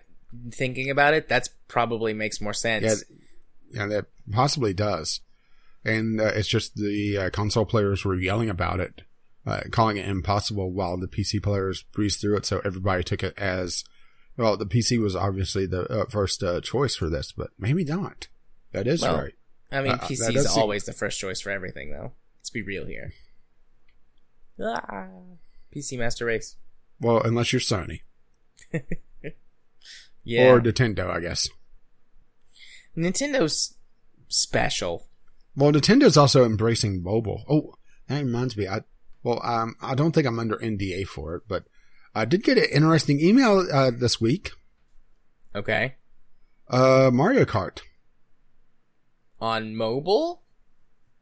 thinking 0.51 0.91
about 0.91 1.15
it, 1.15 1.29
that's 1.29 1.51
probably 1.69 2.15
makes 2.15 2.41
more 2.41 2.55
sense. 2.55 3.05
Yeah, 3.71 3.83
yeah, 3.83 3.87
that 3.87 4.07
possibly 4.31 4.73
does. 4.73 5.21
And 5.85 6.21
uh, 6.21 6.27
it's 6.35 6.49
just 6.49 6.75
the 6.77 7.17
uh, 7.17 7.31
console 7.31 7.65
players 7.65 8.05
were 8.05 8.15
yelling 8.15 8.51
about 8.51 8.81
it, 8.81 9.03
uh, 9.47 9.61
calling 9.71 9.97
it 9.97 10.07
impossible, 10.09 10.71
while 10.73 10.97
the 10.99 11.09
PC 11.09 11.43
players 11.43 11.83
breezed 11.83 12.21
through 12.21 12.37
it. 12.37 12.47
So 12.47 12.61
everybody 12.65 13.03
took 13.03 13.23
it 13.23 13.33
as 13.39 13.83
well. 14.37 14.57
The 14.59 14.67
PC 14.67 15.01
was 15.01 15.17
obviously 15.17 15.65
the 15.67 15.83
uh, 15.89 16.05
first 16.11 16.43
uh, 16.43 16.61
choice 16.61 16.95
for 16.97 17.09
this, 17.09 17.33
but 17.33 17.51
maybe 17.59 17.85
not. 17.85 18.29
That 18.73 18.87
is 18.87 19.01
Well, 19.03 19.19
right. 19.23 19.33
I 19.73 19.81
mean, 19.83 19.93
Uh, 19.93 19.99
PC 19.99 20.37
is 20.37 20.51
seem- 20.53 20.61
always 20.61 20.85
the 20.85 20.93
first 20.93 21.19
choice 21.19 21.41
for 21.41 21.51
everything, 21.51 21.93
though. 21.93 22.13
Let's 22.39 22.51
be 22.51 22.63
real 22.63 22.87
here. 22.87 23.13
Ah, 24.63 25.07
PC 25.75 25.97
Master 25.99 26.27
Race. 26.27 26.57
Well, 27.01 27.23
unless 27.23 27.53
you're 27.53 27.61
Sony 27.61 28.01
Yeah. 30.23 30.51
or 30.51 30.61
Nintendo, 30.61 31.09
I 31.09 31.21
guess. 31.21 31.49
Nintendo's 32.97 33.77
special. 34.29 35.07
Well, 35.61 35.73
Nintendo's 35.73 36.17
also 36.17 36.47
embracing 36.47 37.03
mobile. 37.03 37.45
Oh, 37.47 37.75
that 38.09 38.25
reminds 38.25 38.57
me. 38.57 38.67
I 38.67 38.81
well, 39.23 39.41
um, 39.45 39.77
I 39.83 39.95
don't 39.95 40.13
think 40.13 40.27
I'm 40.27 40.39
under 40.39 40.57
NDA 40.57 41.07
for 41.07 41.37
it, 41.37 41.43
but 41.47 41.65
I 42.15 42.25
did 42.25 42.43
get 42.43 42.57
an 42.57 42.65
interesting 42.73 43.21
email 43.21 43.67
uh, 43.71 43.91
this 43.91 44.19
week. 44.23 44.53
Okay. 45.55 45.97
Uh, 46.67 47.11
Mario 47.13 47.45
Kart. 47.45 47.81
On 49.39 49.77
mobile? 49.77 50.43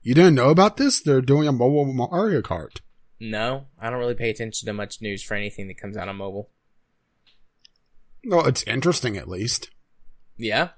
You 0.03 0.15
didn't 0.15 0.37
know 0.37 0.51
about 0.51 0.77
this? 0.77 1.01
They're 1.03 1.21
doing 1.21 1.49
a 1.49 1.53
mobile 1.53 1.93
Mario 1.93 2.41
Kart. 2.41 2.81
No, 3.19 3.67
I 3.81 3.91
don't 3.91 3.99
really 3.99 4.15
pay 4.15 4.31
attention 4.31 4.67
to 4.67 4.73
much 4.73 5.03
news 5.03 5.21
for 5.25 5.35
anything 5.35 5.67
that 5.67 5.81
comes 5.81 5.97
out 5.97 6.09
on 6.09 6.15
mobile. 6.15 6.51
Well, 8.25 8.47
it's 8.47 8.63
interesting 8.63 9.17
at 9.17 9.29
least, 9.29 9.71
Yeah. 10.37 10.69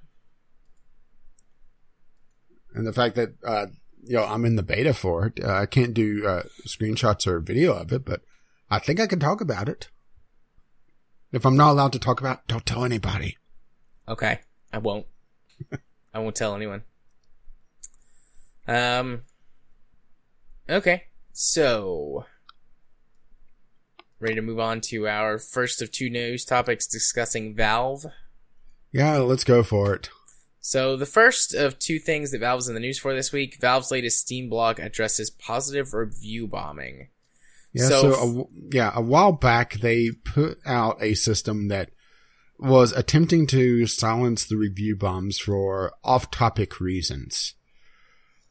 And 2.74 2.86
the 2.86 2.92
fact 2.92 3.16
that 3.16 3.34
uh, 3.46 3.66
you 4.02 4.16
know 4.16 4.24
I'm 4.24 4.44
in 4.44 4.56
the 4.56 4.62
beta 4.62 4.94
for 4.94 5.26
it. 5.26 5.42
Uh, 5.42 5.52
I 5.52 5.66
can't 5.66 5.94
do 5.94 6.26
uh, 6.26 6.42
screenshots 6.66 7.26
or 7.26 7.40
video 7.40 7.74
of 7.74 7.92
it, 7.92 8.04
but 8.04 8.22
I 8.70 8.78
think 8.78 9.00
I 9.00 9.06
can 9.06 9.18
talk 9.18 9.40
about 9.40 9.68
it. 9.68 9.88
If 11.32 11.44
I'm 11.44 11.56
not 11.56 11.72
allowed 11.72 11.92
to 11.92 11.98
talk 11.98 12.20
about, 12.20 12.38
it, 12.38 12.42
don't 12.48 12.66
tell 12.66 12.84
anybody. 12.84 13.36
Okay. 14.08 14.40
I 14.72 14.78
won't. 14.78 15.06
I 16.14 16.18
won't 16.18 16.34
tell 16.34 16.54
anyone. 16.54 16.82
Um. 18.66 19.22
Okay. 20.68 21.04
So. 21.32 22.26
Ready 24.18 24.34
to 24.34 24.42
move 24.42 24.60
on 24.60 24.80
to 24.82 25.08
our 25.08 25.38
first 25.38 25.80
of 25.80 25.90
two 25.90 26.10
news 26.10 26.44
topics 26.44 26.86
discussing 26.86 27.54
Valve. 27.54 28.06
Yeah, 28.92 29.18
let's 29.18 29.44
go 29.44 29.62
for 29.62 29.94
it. 29.94 30.10
So 30.60 30.96
the 30.96 31.06
first 31.06 31.54
of 31.54 31.78
two 31.78 31.98
things 31.98 32.30
that 32.30 32.40
Valve's 32.40 32.68
in 32.68 32.74
the 32.74 32.80
news 32.80 32.98
for 32.98 33.14
this 33.14 33.32
week, 33.32 33.58
Valve's 33.60 33.90
latest 33.90 34.18
Steam 34.18 34.50
blog 34.50 34.78
addresses 34.78 35.30
positive 35.30 35.94
review 35.94 36.46
bombing. 36.46 37.08
Yeah, 37.72 37.88
So 37.88 38.12
so, 38.12 38.40
a 38.40 38.74
yeah, 38.74 38.92
a 38.94 39.00
while 39.00 39.32
back 39.32 39.74
they 39.74 40.10
put 40.10 40.58
out 40.66 41.02
a 41.02 41.14
system 41.14 41.68
that 41.68 41.90
was 42.58 42.92
attempting 42.92 43.46
to 43.46 43.86
silence 43.86 44.44
the 44.44 44.56
review 44.56 44.96
bombs 44.96 45.38
for 45.38 45.94
off-topic 46.04 46.78
reasons. 46.78 47.54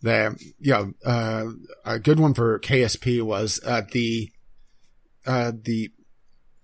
That 0.02 0.42
you 0.60 0.72
know, 0.72 0.94
uh, 1.06 1.46
a 1.86 2.00
good 2.00 2.20
one 2.20 2.34
for 2.34 2.58
KSP 2.60 3.22
was 3.22 3.60
uh, 3.66 3.82
the 3.92 4.32
uh, 5.28 5.52
the 5.62 5.92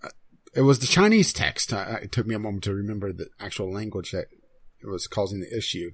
uh, 0.02 0.10
it 0.56 0.62
was 0.62 0.80
the 0.80 0.88
Chinese 0.88 1.34
text. 1.34 1.74
It 1.74 2.14
took 2.14 2.26
me 2.26 2.34
a 2.34 2.40
moment 2.40 2.64
to 2.64 2.74
remember 2.74 3.12
the 3.12 3.28
actual 3.40 3.72
language 3.72 4.12
that 4.12 4.28
was 4.88 5.08
causing 5.08 5.40
the 5.40 5.58
issue. 5.58 5.92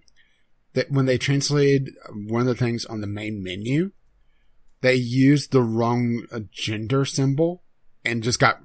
That 0.74 0.92
when 0.92 1.06
they 1.06 1.18
translated 1.18 1.90
one 2.14 2.42
of 2.42 2.48
the 2.48 2.56
things 2.56 2.86
on 2.86 3.02
the 3.02 3.08
main 3.08 3.44
menu, 3.44 3.92
they 4.82 4.96
used 4.96 5.52
the 5.52 5.62
wrong 5.62 6.26
uh, 6.32 6.40
gender 6.52 7.04
symbol 7.04 7.64
and 8.06 8.24
just 8.24 8.40
got 8.40 8.60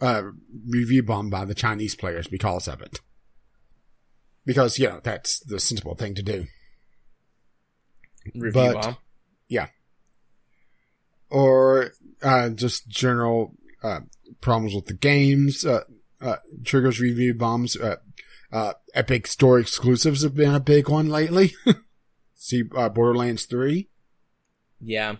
uh, 0.00 0.22
review 0.68 1.02
bombed 1.02 1.30
by 1.30 1.44
the 1.44 1.54
Chinese 1.54 1.94
players 1.94 2.26
because 2.26 2.68
of 2.68 2.82
it. 2.82 3.00
Because, 4.44 4.78
you 4.78 4.88
know, 4.88 5.00
that's 5.02 5.40
the 5.40 5.58
sensible 5.60 5.94
thing 5.94 6.14
to 6.14 6.22
do. 6.22 6.46
Review 8.34 8.52
But- 8.52 8.82
bomb. 8.82 8.96
Yeah. 9.48 9.68
Or 11.30 11.92
uh, 12.22 12.50
just 12.50 12.88
general 12.88 13.54
uh, 13.82 14.00
problems 14.40 14.74
with 14.74 14.86
the 14.86 14.94
games, 14.94 15.64
uh, 15.64 15.84
uh, 16.20 16.36
triggers 16.64 17.00
review 17.00 17.34
bombs. 17.34 17.76
Uh, 18.52 18.72
Epic 18.94 19.26
Store 19.26 19.58
exclusives 19.58 20.22
have 20.22 20.34
been 20.34 20.54
a 20.54 20.60
big 20.60 20.88
one 20.88 21.08
lately. 21.08 21.54
See 22.34 22.62
uh, 22.76 22.88
Borderlands 22.88 23.44
3. 23.44 23.88
Yeah. 24.80 25.16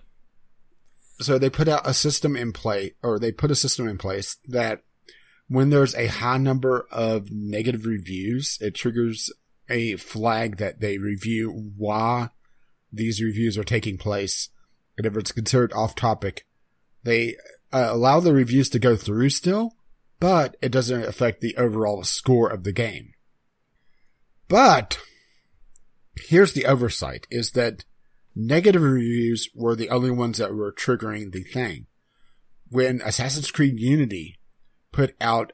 so 1.20 1.36
they 1.36 1.50
put 1.50 1.68
out 1.68 1.86
a 1.86 1.92
system 1.92 2.36
in 2.36 2.52
play 2.52 2.94
or 3.02 3.18
they 3.18 3.32
put 3.32 3.50
a 3.50 3.56
system 3.56 3.88
in 3.88 3.98
place 3.98 4.36
that 4.46 4.82
when 5.48 5.70
there's 5.70 5.94
a 5.96 6.06
high 6.06 6.38
number 6.38 6.86
of 6.92 7.32
negative 7.32 7.84
reviews 7.86 8.56
it 8.60 8.74
triggers 8.74 9.32
a 9.68 9.96
flag 9.96 10.58
that 10.58 10.80
they 10.80 10.96
review 10.96 11.72
why 11.76 12.30
these 12.92 13.20
reviews 13.20 13.58
are 13.58 13.64
taking 13.64 13.98
place 13.98 14.48
and 14.96 15.04
if 15.06 15.16
it's 15.16 15.32
considered 15.32 15.72
off 15.72 15.96
topic 15.96 16.46
they 17.02 17.34
uh, 17.72 17.88
allow 17.90 18.20
the 18.20 18.32
reviews 18.32 18.70
to 18.70 18.78
go 18.78 18.94
through 18.94 19.28
still 19.30 19.74
but 20.20 20.56
it 20.62 20.70
doesn't 20.70 21.02
affect 21.04 21.40
the 21.40 21.56
overall 21.56 22.04
score 22.04 22.48
of 22.48 22.62
the 22.62 22.72
game 22.72 23.12
but 24.48 24.98
here's 26.16 26.52
the 26.52 26.66
oversight 26.66 27.26
is 27.30 27.52
that 27.52 27.84
negative 28.34 28.82
reviews 28.82 29.48
were 29.54 29.74
the 29.74 29.90
only 29.90 30.10
ones 30.10 30.38
that 30.38 30.54
were 30.54 30.72
triggering 30.72 31.32
the 31.32 31.42
thing. 31.42 31.86
When 32.68 33.00
Assassin's 33.02 33.50
Creed 33.50 33.78
Unity 33.78 34.38
put 34.92 35.14
out 35.20 35.52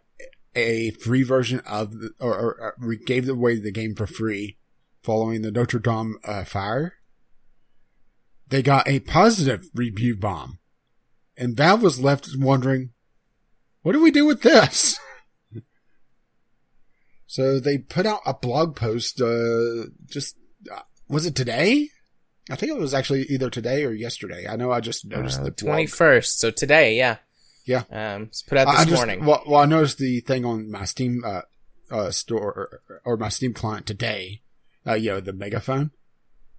a 0.54 0.90
free 0.92 1.22
version 1.22 1.60
of 1.60 1.92
the, 1.92 2.10
or, 2.20 2.34
or, 2.34 2.76
or 2.80 2.94
gave 2.94 3.28
away 3.28 3.58
the 3.58 3.72
game 3.72 3.94
for 3.94 4.06
free 4.06 4.56
following 5.02 5.42
the 5.42 5.50
Notre 5.50 5.78
Dame 5.78 6.16
uh, 6.24 6.44
fire, 6.44 6.94
they 8.48 8.62
got 8.62 8.88
a 8.88 9.00
positive 9.00 9.68
review 9.74 10.16
bomb. 10.16 10.58
And 11.36 11.56
Valve 11.56 11.82
was 11.82 12.00
left 12.00 12.28
wondering, 12.36 12.90
what 13.82 13.92
do 13.92 14.02
we 14.02 14.10
do 14.10 14.24
with 14.24 14.42
this? 14.42 14.98
so 17.34 17.58
they 17.58 17.78
put 17.78 18.06
out 18.06 18.20
a 18.24 18.32
blog 18.32 18.76
post, 18.76 19.20
uh, 19.20 19.86
just, 20.06 20.36
uh, 20.72 20.82
was 21.08 21.26
it 21.26 21.34
today? 21.34 21.88
I 22.48 22.54
think 22.54 22.70
it 22.70 22.78
was 22.78 22.94
actually 22.94 23.22
either 23.22 23.50
today 23.50 23.84
or 23.84 23.90
yesterday. 23.92 24.46
I 24.48 24.54
know 24.54 24.70
I 24.70 24.78
just 24.78 25.04
noticed 25.04 25.40
Uh, 25.40 25.44
the 25.44 25.50
blog. 25.50 25.78
21st. 25.88 26.38
So 26.38 26.52
today, 26.52 26.96
yeah. 26.96 27.16
Yeah. 27.66 27.82
Um, 27.90 28.24
it's 28.24 28.42
put 28.42 28.56
out 28.58 28.66
this 28.70 28.80
I 28.80 28.84
just, 28.84 28.94
morning. 28.96 29.24
Well, 29.24 29.42
well, 29.48 29.60
I 29.62 29.66
noticed 29.66 29.98
the 29.98 30.20
thing 30.20 30.44
on 30.44 30.70
my 30.70 30.84
Steam 30.84 31.22
uh, 31.26 31.40
uh, 31.90 32.12
store 32.12 32.52
or, 32.88 33.00
or 33.04 33.16
my 33.16 33.30
Steam 33.30 33.52
client 33.52 33.84
today. 33.86 34.42
Uh, 34.86 34.94
you 34.94 35.10
know, 35.10 35.20
the 35.20 35.32
megaphone. 35.32 35.90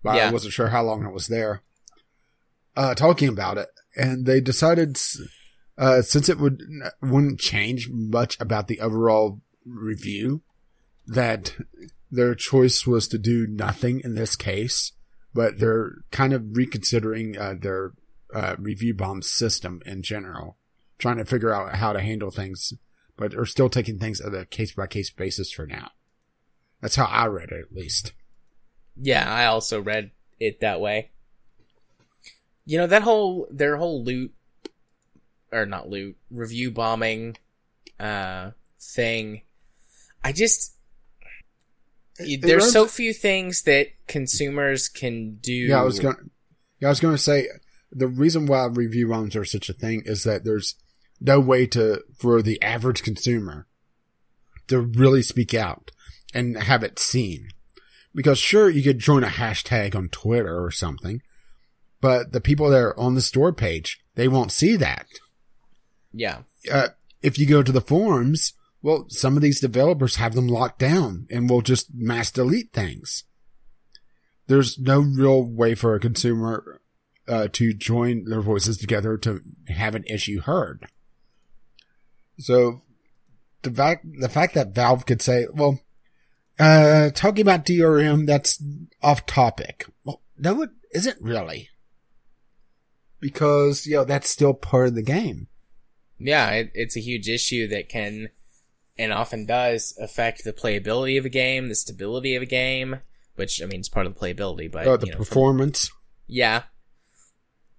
But 0.03 0.18
Yeah. 0.18 0.27
I 0.27 0.31
wasn't 0.34 0.52
sure 0.53 0.68
how 0.68 0.84
long 0.84 1.06
it 1.06 1.14
was 1.14 1.27
there. 1.27 1.61
Uh, 2.76 2.95
talking 2.95 3.30
about 3.30 3.57
it, 3.57 3.69
and 3.95 4.26
they 4.26 4.41
decided, 4.41 4.99
uh, 5.77 6.02
since 6.02 6.27
it 6.27 6.38
would 6.38 6.61
wouldn't 7.02 7.39
change 7.39 7.88
much 7.89 8.38
about 8.41 8.68
the 8.68 8.81
overall 8.81 9.39
review, 9.65 10.41
that 11.07 11.56
their 12.11 12.36
choice 12.36 12.86
was 12.86 13.07
to 13.10 13.18
do 13.18 13.48
nothing 13.48 14.02
in 14.03 14.15
this 14.15 14.36
case, 14.36 14.91
but 15.34 15.60
they're 15.60 15.94
kind 16.11 16.34
of 16.34 16.56
reconsidering 16.56 17.38
uh, 17.38 17.56
their 17.60 17.94
uh, 18.34 18.56
review 18.60 18.94
bomb 18.94 19.22
system 19.22 19.82
in 19.86 20.02
general 20.02 20.57
trying 20.98 21.18
to 21.18 21.26
figure 21.26 21.53
out 21.53 21.76
how 21.76 21.94
to 21.94 21.99
handle 21.99 22.32
things, 22.32 22.73
but 23.18 23.36
are 23.36 23.45
still 23.45 23.69
taking 23.69 23.99
things 23.99 24.22
at 24.22 24.34
a 24.34 24.45
case 24.45 24.73
by 24.73 24.88
case 24.88 25.10
basis 25.10 25.52
for 25.52 25.65
now. 25.65 25.91
That's 26.82 26.95
how 26.95 27.06
I 27.06 27.27
read 27.27 27.52
it, 27.52 27.65
at 27.69 27.76
least. 27.76 28.14
Yeah, 28.95 29.32
I 29.32 29.45
also 29.45 29.82
read 29.82 30.11
it 30.40 30.61
that 30.61 30.80
way. 30.80 31.11
You 32.65 32.77
know, 32.77 32.88
that 32.88 33.03
whole, 33.03 33.48
their 33.52 33.77
whole 33.77 34.03
loot, 34.03 34.34
or 35.52 35.65
not 35.65 35.90
loot, 35.90 36.18
review 36.30 36.72
bombing, 36.72 37.38
uh, 37.99 38.52
thing. 38.80 39.41
I 40.23 40.32
just, 40.32 40.74
there's 42.17 42.63
runs- 42.63 42.73
so 42.73 42.87
few 42.87 43.13
things 43.13 43.63
that 43.63 43.87
consumers 44.07 44.87
can 44.87 45.35
do. 45.35 45.53
Yeah, 45.53 45.81
I 45.81 45.83
was 45.83 45.99
going. 45.99 46.15
Yeah, 46.79 46.89
I 46.89 46.91
was 46.91 46.99
going 46.99 47.15
to 47.15 47.21
say 47.21 47.47
the 47.91 48.07
reason 48.07 48.45
why 48.45 48.65
review 48.65 49.09
bombs 49.09 49.35
are 49.35 49.45
such 49.45 49.69
a 49.69 49.73
thing 49.73 50.03
is 50.05 50.23
that 50.23 50.43
there's 50.43 50.75
no 51.19 51.39
way 51.39 51.65
to 51.67 52.01
for 52.17 52.41
the 52.41 52.61
average 52.61 53.03
consumer 53.03 53.67
to 54.67 54.81
really 54.81 55.21
speak 55.21 55.53
out 55.53 55.91
and 56.33 56.57
have 56.57 56.83
it 56.83 56.99
seen. 56.99 57.49
Because 58.13 58.37
sure, 58.37 58.69
you 58.69 58.81
could 58.81 58.99
join 58.99 59.23
a 59.23 59.27
hashtag 59.27 59.95
on 59.95 60.07
Twitter 60.09 60.63
or 60.63 60.71
something, 60.71 61.21
but 61.99 62.31
the 62.31 62.41
people 62.41 62.69
that 62.69 62.79
are 62.79 62.99
on 62.99 63.15
the 63.15 63.21
store 63.21 63.51
page, 63.51 63.99
they 64.15 64.27
won't 64.27 64.51
see 64.51 64.77
that. 64.77 65.07
Yeah. 66.13 66.43
uh, 66.71 66.89
if 67.21 67.37
you 67.37 67.45
go 67.45 67.61
to 67.61 67.71
the 67.71 67.81
forums, 67.81 68.53
well, 68.85 69.05
some 69.09 69.35
of 69.35 69.41
these 69.41 69.59
developers 69.59 70.17
have 70.17 70.35
them 70.35 70.47
locked 70.47 70.77
down 70.77 71.25
and 71.31 71.49
will 71.49 71.63
just 71.63 71.87
mass 71.91 72.29
delete 72.29 72.71
things. 72.71 73.23
There's 74.45 74.77
no 74.77 74.99
real 74.99 75.43
way 75.43 75.73
for 75.73 75.95
a 75.95 75.99
consumer 75.99 76.79
uh, 77.27 77.47
to 77.53 77.73
join 77.73 78.25
their 78.25 78.41
voices 78.41 78.77
together 78.77 79.17
to 79.17 79.41
have 79.69 79.95
an 79.95 80.03
issue 80.03 80.39
heard. 80.39 80.85
So 82.37 82.83
the 83.63 83.71
fact 83.71 84.05
the 84.19 84.29
fact 84.29 84.53
that 84.53 84.75
Valve 84.75 85.07
could 85.07 85.23
say, 85.23 85.47
"Well, 85.51 85.79
uh, 86.59 87.09
talking 87.09 87.41
about 87.41 87.65
DRM, 87.65 88.27
that's 88.27 88.63
off 89.01 89.25
topic." 89.25 89.87
Well, 90.03 90.21
no, 90.37 90.61
it 90.61 90.69
isn't 90.93 91.19
really 91.19 91.69
because, 93.19 93.87
you 93.87 93.95
know, 93.95 94.03
that's 94.03 94.29
still 94.29 94.53
part 94.53 94.89
of 94.89 94.93
the 94.93 95.01
game. 95.01 95.47
Yeah, 96.19 96.51
it, 96.51 96.71
it's 96.75 96.95
a 96.95 97.01
huge 97.01 97.27
issue 97.27 97.67
that 97.69 97.89
can, 97.89 98.29
and 98.97 99.11
often 99.11 99.45
does, 99.45 99.97
affect 99.99 100.43
the 100.43 100.53
playability 100.53 101.17
of 101.17 101.26
a 101.26 101.30
game, 101.30 101.67
the 101.67 101.76
stability 101.76 102.35
of 102.35 102.41
a 102.41 102.47
game, 102.47 102.99
which, 103.35 103.61
I 103.61 103.65
mean, 103.65 103.80
it's 103.80 103.89
part 103.89 104.05
of 104.05 104.13
the 104.13 104.19
playability, 104.19 104.72
but. 104.72 104.88
Uh, 104.88 104.97
the 104.97 105.07
you 105.07 105.11
know, 105.11 105.17
performance. 105.17 105.89
From, 105.89 105.97
yeah. 106.27 106.63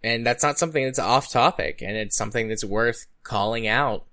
And 0.03 0.27
that's 0.27 0.43
not 0.43 0.59
something 0.59 0.85
that's 0.85 0.99
off 0.99 1.31
topic, 1.31 1.83
and 1.83 1.97
it's 1.97 2.17
something 2.17 2.49
that's 2.49 2.65
worth 2.65 3.07
calling 3.23 3.67
out. 3.67 4.05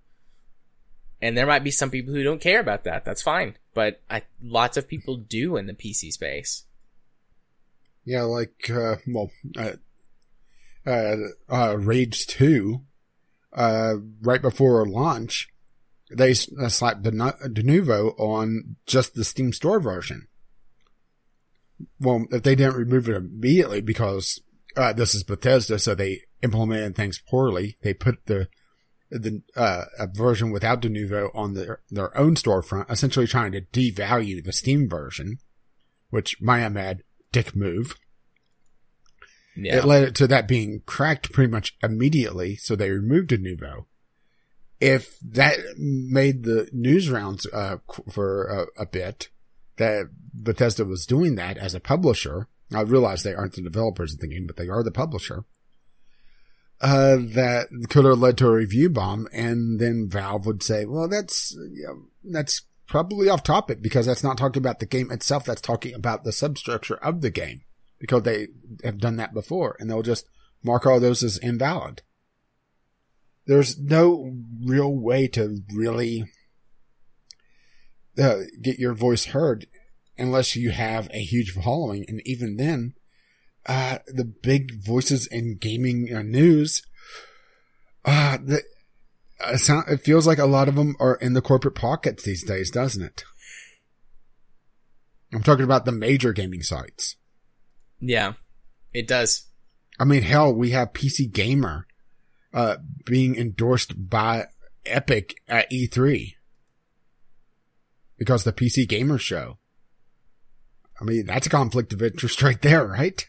And 1.22 1.38
there 1.38 1.46
might 1.46 1.64
be 1.64 1.72
some 1.72 1.90
people 1.90 2.14
who 2.14 2.24
don't 2.24 2.42
care 2.42 2.60
about 2.60 2.84
that. 2.86 3.06
That's 3.06 3.22
fine. 3.22 3.56
But 3.74 4.02
I, 4.10 4.24
lots 4.42 4.78
of 4.78 4.88
people 4.88 5.18
do 5.18 5.56
in 5.58 5.68
the 5.68 5.74
PC 5.74 6.12
space. 6.12 6.64
Yeah, 8.06 8.24
like, 8.24 8.70
uh, 8.70 8.98
well, 9.08 9.32
uh, 9.58 9.74
uh, 10.86 11.16
uh, 11.50 11.78
Rage 11.78 12.28
2, 12.28 12.82
uh, 13.54 13.94
right 14.22 14.42
before 14.42 14.86
launch, 14.86 15.50
they 16.16 16.32
uh, 16.32 16.70
slapped 16.70 17.04
Denuvo 17.04 18.18
on 18.20 18.76
just 18.86 19.16
the 19.16 19.24
Steam 19.24 19.54
Store 19.54 19.80
version. 19.80 20.28
Well, 22.00 22.26
if 22.32 22.44
they 22.44 22.56
didn't 22.56 22.76
remove 22.76 23.10
it 23.10 23.16
immediately 23.16 23.82
because, 23.82 24.42
uh, 24.78 24.94
this 24.94 25.14
is 25.16 25.24
Bethesda, 25.24 25.80
so 25.80 25.96
they 25.96 26.22
implemented 26.42 26.96
things 26.96 27.22
poorly, 27.28 27.78
they 27.82 27.94
put 27.94 28.26
the, 28.26 28.48
the, 29.10 29.42
uh, 29.56 29.86
a 30.00 30.08
version 30.08 30.52
without 30.52 30.82
Denuvo 30.82 31.30
on 31.34 31.56
their, 31.56 31.82
their 31.90 32.16
own 32.18 32.36
storefront, 32.36 32.90
essentially 32.90 33.28
trying 33.28 33.52
to 33.52 33.62
devalue 33.62 34.44
the 34.44 34.54
Steam 34.54 34.88
version, 34.88 35.40
which, 36.10 36.42
my 36.42 36.68
mad, 36.70 37.04
dick 37.32 37.56
move. 37.56 37.96
Yeah. 39.56 39.78
It 39.78 39.86
led 39.86 40.16
to 40.16 40.28
that 40.28 40.48
being 40.48 40.82
cracked 40.86 41.32
pretty 41.32 41.52
much 41.52 41.78
immediately, 41.84 42.56
so 42.56 42.76
they 42.76 42.90
removed 42.90 43.30
Denuvo. 43.30 43.86
If 44.84 45.18
that 45.22 45.58
made 45.78 46.44
the 46.44 46.70
news 46.74 47.10
rounds 47.10 47.48
uh, 47.52 47.78
for 48.12 48.68
a, 48.78 48.82
a, 48.82 48.86
bit, 48.86 49.30
that 49.78 50.10
Bethesda 50.34 50.86
was 50.86 51.06
doing 51.06 51.36
that 51.36 51.58
as 51.58 51.74
a 51.74 51.80
publisher, 51.80 52.48
I 52.74 52.82
realize 52.82 53.24
they 53.24 53.34
aren't 53.34 53.54
the 53.54 53.62
developers 53.62 54.14
of 54.14 54.20
the 54.20 54.28
game, 54.28 54.46
but 54.48 54.58
they 54.58 54.68
are 54.68 54.84
the 54.84 54.92
publisher. 54.92 55.46
Uh, 56.82 57.16
that 57.20 57.68
could 57.90 58.04
have 58.04 58.20
led 58.20 58.38
to 58.40 58.48
a 58.48 58.52
review 58.52 58.90
bomb, 58.90 59.28
and 59.32 59.80
then 59.80 60.10
Valve 60.10 60.46
would 60.46 60.62
say, 60.62 60.86
"Well, 60.86 61.08
that's 61.08 61.54
you 61.54 61.86
know, 61.88 62.32
that's 62.32 62.64
probably 62.88 63.30
off 63.30 63.44
topic 63.44 63.82
because 63.82 64.06
that's 64.06 64.24
not 64.24 64.38
talking 64.38 64.62
about 64.62 64.80
the 64.80 64.86
game 64.86 65.10
itself. 65.10 65.46
That's 65.46 65.62
talking 65.62 65.94
about 65.94 66.26
the 66.26 66.34
substructure 66.34 66.96
of 66.98 67.22
the 67.22 67.32
game." 67.32 67.62
because 68.04 68.24
they 68.24 68.48
have 68.84 68.98
done 68.98 69.16
that 69.16 69.34
before 69.34 69.78
and 69.80 69.90
they'll 69.90 70.02
just 70.02 70.28
mark 70.62 70.86
all 70.86 71.00
those 71.00 71.24
as 71.24 71.38
invalid. 71.38 72.02
There's 73.46 73.78
no 73.80 74.34
real 74.64 74.94
way 74.94 75.28
to 75.30 75.62
really 75.74 76.26
uh, 78.18 78.40
get 78.62 78.80
your 78.80 78.94
voice 78.94 79.26
heard 79.26 79.66
unless 80.18 80.56
you 80.56 80.72
have 80.72 81.10
a 81.12 81.24
huge 81.24 81.52
following. 81.52 82.06
And 82.08 82.22
even 82.26 82.58
then, 82.58 82.94
uh, 83.66 84.00
the 84.08 84.26
big 84.26 84.84
voices 84.84 85.28
in 85.28 85.58
gaming 85.58 86.14
uh, 86.14 86.22
news, 86.22 86.84
uh, 88.06 88.38
the, 88.44 88.62
uh, 89.40 89.58
sound, 89.58 89.86
it 89.90 90.02
feels 90.02 90.28
like 90.28 90.38
a 90.38 90.46
lot 90.46 90.68
of 90.68 90.76
them 90.76 90.96
are 91.00 91.16
in 91.16 91.34
the 91.34 91.42
corporate 91.42 91.76
pockets 91.76 92.24
these 92.24 92.44
days, 92.44 92.70
doesn't 92.70 93.04
it? 93.04 93.24
I'm 95.34 95.44
talking 95.44 95.64
about 95.64 95.86
the 95.86 95.92
major 95.92 96.32
gaming 96.32 96.62
sites. 96.62 97.16
Yeah, 98.00 98.34
it 98.94 99.08
does. 99.08 99.48
I 100.00 100.06
mean, 100.06 100.24
hell, 100.24 100.54
we 100.54 100.72
have 100.72 100.94
PC 100.94 101.32
Gamer, 101.32 101.88
uh, 102.54 102.78
being 103.06 103.36
endorsed 103.36 104.10
by 104.10 104.46
Epic 104.86 105.36
at 105.48 105.70
E3 105.72 106.36
because 108.18 108.44
the 108.44 108.54
PC 108.54 108.88
Gamer 108.88 109.18
show. 109.18 109.58
I 111.00 111.04
mean, 111.04 111.26
that's 111.26 111.48
a 111.48 111.50
conflict 111.50 111.92
of 111.94 112.02
interest 112.02 112.42
right 112.44 112.62
there, 112.62 112.86
right? 112.86 113.28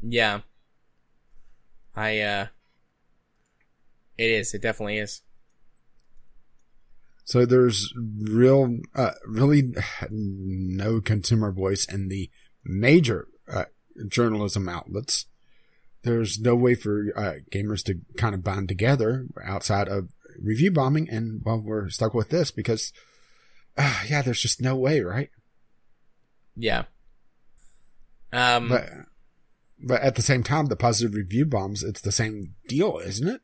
Yeah. 0.00 0.40
I, 1.94 2.20
uh, 2.20 2.46
it 4.16 4.30
is. 4.30 4.54
It 4.54 4.62
definitely 4.62 4.98
is. 4.98 5.22
So 7.24 7.44
there's 7.44 7.92
real, 7.96 8.78
uh, 8.94 9.12
really 9.26 9.74
no 10.10 11.00
consumer 11.00 11.52
voice 11.52 11.84
in 11.84 12.08
the 12.08 12.30
major, 12.64 13.28
uh, 13.52 13.64
journalism 14.08 14.68
outlets. 14.68 15.26
There's 16.02 16.40
no 16.40 16.56
way 16.56 16.74
for 16.74 17.12
uh, 17.16 17.34
gamers 17.50 17.84
to 17.84 18.00
kind 18.16 18.34
of 18.34 18.42
bond 18.42 18.68
together 18.68 19.26
outside 19.44 19.88
of 19.88 20.10
review 20.40 20.70
bombing, 20.70 21.08
and 21.08 21.42
well, 21.44 21.62
we're 21.64 21.88
stuck 21.90 22.14
with 22.14 22.30
this 22.30 22.50
because, 22.50 22.92
uh, 23.76 24.02
yeah, 24.08 24.22
there's 24.22 24.42
just 24.42 24.60
no 24.60 24.74
way, 24.74 25.00
right? 25.00 25.30
Yeah. 26.56 26.84
Um, 28.32 28.68
but 28.68 28.88
but 29.82 30.00
at 30.02 30.14
the 30.14 30.22
same 30.22 30.42
time, 30.42 30.66
the 30.66 30.76
positive 30.76 31.14
review 31.14 31.44
bombs, 31.44 31.82
it's 31.82 32.00
the 32.00 32.12
same 32.12 32.54
deal, 32.68 32.98
isn't 32.98 33.28
it? 33.28 33.40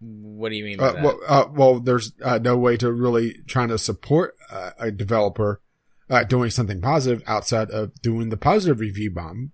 What 0.00 0.48
do 0.48 0.56
you 0.56 0.64
mean 0.64 0.78
by 0.78 0.88
uh, 0.88 0.92
that? 0.92 1.04
Well, 1.04 1.20
uh, 1.26 1.44
well, 1.52 1.80
there's 1.80 2.12
uh, 2.22 2.38
no 2.38 2.56
way 2.56 2.76
to 2.78 2.90
really 2.90 3.36
trying 3.46 3.68
to 3.68 3.78
support 3.78 4.34
uh, 4.50 4.70
a 4.78 4.90
developer 4.90 5.60
uh, 6.08 6.24
doing 6.24 6.50
something 6.50 6.80
positive 6.80 7.22
outside 7.26 7.70
of 7.70 7.94
doing 8.00 8.30
the 8.30 8.38
positive 8.38 8.80
review 8.80 9.10
bomb, 9.10 9.52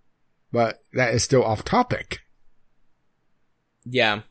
but 0.52 0.78
that 0.92 1.14
is 1.14 1.22
still 1.22 1.44
off 1.44 1.64
topic. 1.64 2.20
Yeah. 3.84 4.22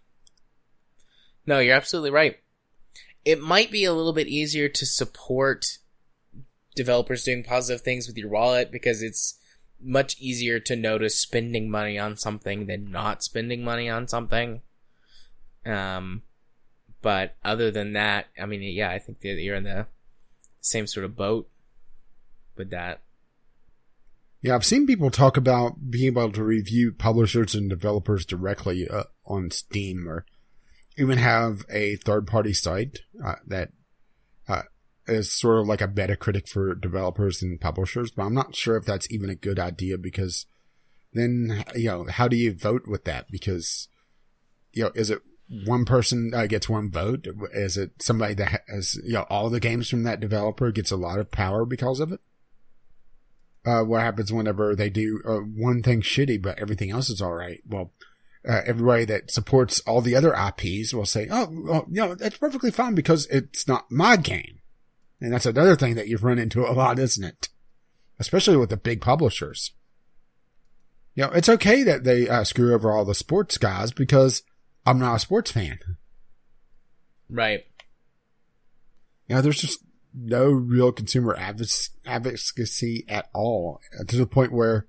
No, 1.46 1.60
you're 1.60 1.76
absolutely 1.76 2.12
right. 2.12 2.38
It 3.24 3.42
might 3.42 3.72
be 3.72 3.86
a 3.86 3.94
little 3.94 4.14
bit 4.14 4.28
easier 4.28 4.70
to 4.70 4.86
support 4.86 5.66
developers 6.76 7.24
doing 7.24 7.44
positive 7.44 7.82
things 7.82 8.08
with 8.08 8.18
your 8.18 8.30
wallet 8.30 8.72
because 8.72 9.02
it's 9.02 9.40
much 9.82 10.20
easier 10.20 10.60
to 10.60 10.76
notice 10.76 11.20
spending 11.20 11.70
money 11.70 11.98
on 11.98 12.18
something 12.18 12.66
than 12.66 12.92
not 12.92 13.24
spending 13.24 13.64
money 13.64 13.90
on 13.90 14.08
something. 14.08 14.62
Um, 15.66 16.24
but 17.02 17.36
other 17.44 17.72
than 17.72 17.94
that, 17.94 18.28
I 18.40 18.46
mean, 18.46 18.62
yeah, 18.62 18.90
I 18.90 19.00
think 19.00 19.22
that 19.22 19.40
you're 19.40 19.56
in 19.56 19.64
the 19.64 19.88
same 20.62 20.88
sort 20.88 21.06
of 21.06 21.16
boat 21.16 21.50
with 22.56 22.72
that. 22.72 23.02
Yeah, 24.46 24.54
I've 24.54 24.64
seen 24.64 24.86
people 24.86 25.10
talk 25.10 25.38
about 25.38 25.90
being 25.90 26.06
able 26.06 26.32
to 26.32 26.44
review 26.44 26.92
publishers 26.92 27.56
and 27.56 27.68
developers 27.68 28.28
directly 28.28 28.88
uh, 28.88 29.06
on 29.26 29.50
Steam 29.50 30.08
or 30.08 30.24
even 31.00 31.18
have 31.18 31.66
a 31.68 31.96
third 31.96 32.28
party 32.28 32.54
site 32.54 33.00
uh, 33.26 33.38
that 33.48 33.70
uh, 34.48 34.62
is 35.08 35.34
sort 35.34 35.62
of 35.62 35.68
like 35.68 35.82
a 35.82 35.88
Metacritic 35.88 36.48
for 36.48 36.76
developers 36.76 37.42
and 37.42 37.60
publishers, 37.60 38.12
but 38.12 38.22
I'm 38.22 38.36
not 38.36 38.56
sure 38.56 38.78
if 38.78 38.86
that's 38.86 39.12
even 39.12 39.32
a 39.32 39.36
good 39.36 39.58
idea 39.58 39.98
because 39.98 40.46
then, 41.12 41.66
you 41.76 41.90
know, 41.90 42.06
how 42.08 42.28
do 42.28 42.36
you 42.36 42.54
vote 42.54 42.84
with 42.86 43.06
that? 43.06 43.32
Because, 43.32 43.88
you 44.74 44.84
know, 44.84 44.92
is 44.94 45.10
it 45.10 45.24
one 45.66 45.86
person 45.86 46.34
uh, 46.36 46.46
gets 46.46 46.70
one 46.70 46.92
vote? 46.92 47.26
Is 47.52 47.78
it 47.78 47.94
somebody 48.00 48.36
that 48.36 48.62
has, 48.68 48.94
you 49.04 49.14
know, 49.14 49.26
all 49.28 49.50
the 49.50 49.60
games 49.60 49.90
from 49.90 50.04
that 50.04 50.20
developer 50.20 50.70
gets 50.72 50.92
a 50.92 50.98
lot 50.98 51.18
of 51.18 51.32
power 51.32 51.66
because 51.66 52.00
of 52.00 52.12
it? 52.12 52.20
Uh, 53.66 53.82
what 53.82 54.02
happens 54.02 54.32
whenever 54.32 54.76
they 54.76 54.90
do 54.90 55.22
uh, 55.28 55.38
one 55.38 55.82
thing 55.82 56.02
shitty, 56.02 56.42
but 56.42 56.60
everything 56.60 56.92
else 56.92 57.10
is 57.10 57.22
all 57.22 57.34
right. 57.34 57.62
Well, 57.68 57.92
uh, 58.48 58.62
everybody 58.66 59.06
that 59.06 59.32
supports 59.32 59.80
all 59.82 60.02
the 60.02 60.16
other 60.16 60.34
IPs 60.36 60.94
will 60.94 61.06
say, 61.06 61.28
"Oh, 61.32 61.48
well, 61.52 61.86
you 61.90 62.02
know, 62.02 62.16
that's 62.16 62.38
perfectly 62.38 62.72
fine 62.72 62.96
because 62.96 63.26
it's 63.28 63.68
not 63.68 63.92
my 63.92 64.18
game." 64.18 64.60
And 65.20 65.34
that's 65.34 65.46
another 65.46 65.76
thing 65.76 65.96
that 65.96 66.08
you've 66.08 66.24
run 66.24 66.38
into 66.38 66.66
a 66.66 66.74
lot, 66.74 67.00
isn't 67.00 67.24
it? 67.24 67.50
Especially 68.20 68.58
with 68.58 68.70
the 68.70 68.78
big 68.78 69.02
publishers. 69.02 69.72
You 71.16 71.24
know, 71.24 71.32
it's 71.32 71.50
okay 71.50 71.84
that 71.84 72.04
they 72.04 72.28
uh, 72.28 72.44
screw 72.44 72.74
over 72.74 72.92
all 72.92 73.06
the 73.06 73.16
sports 73.16 73.58
guys 73.58 73.92
because 73.92 74.44
I'm 74.86 75.00
not 75.00 75.16
a 75.16 75.20
sports 75.20 75.52
fan. 75.52 75.80
Right. 77.30 77.64
You 79.28 79.36
know, 79.36 79.42
there's 79.42 79.62
just 79.62 79.80
no 80.16 80.46
real 80.46 80.92
consumer 80.92 81.38
advocacy 82.06 83.06
at 83.08 83.30
all 83.34 83.82
to 84.08 84.16
the 84.16 84.26
point 84.26 84.52
where, 84.52 84.88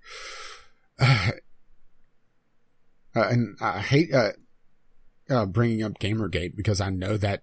uh, 0.99 1.31
and 3.15 3.57
I 3.61 3.81
hate, 3.81 4.15
uh, 4.15 4.33
uh, 5.29 5.47
bringing 5.47 5.83
up 5.83 5.99
Gamergate 5.99 6.57
because 6.57 6.81
I 6.81 6.91
know 6.91 7.17
that 7.17 7.43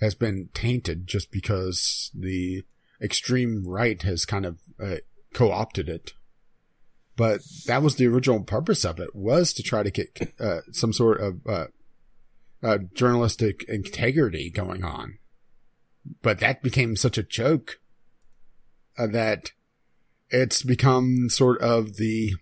has 0.00 0.14
been 0.14 0.48
tainted 0.54 1.06
just 1.06 1.30
because 1.30 2.10
the 2.14 2.64
extreme 3.00 3.64
right 3.66 4.00
has 4.02 4.24
kind 4.24 4.44
of 4.44 4.58
uh, 4.82 4.96
co-opted 5.32 5.88
it. 5.88 6.12
But 7.16 7.40
that 7.66 7.82
was 7.82 7.96
the 7.96 8.06
original 8.06 8.42
purpose 8.42 8.84
of 8.84 8.98
it 8.98 9.14
was 9.14 9.52
to 9.52 9.62
try 9.62 9.82
to 9.82 9.90
get 9.90 10.34
uh, 10.40 10.60
some 10.72 10.92
sort 10.92 11.20
of 11.20 11.68
uh, 12.62 12.78
journalistic 12.94 13.62
integrity 13.68 14.50
going 14.50 14.84
on 14.84 15.18
but 16.22 16.40
that 16.40 16.62
became 16.62 16.96
such 16.96 17.18
a 17.18 17.22
joke 17.22 17.80
uh, 18.98 19.06
that 19.06 19.52
it's 20.30 20.62
become 20.62 21.28
sort 21.28 21.60
of 21.60 21.96
the 21.96 22.34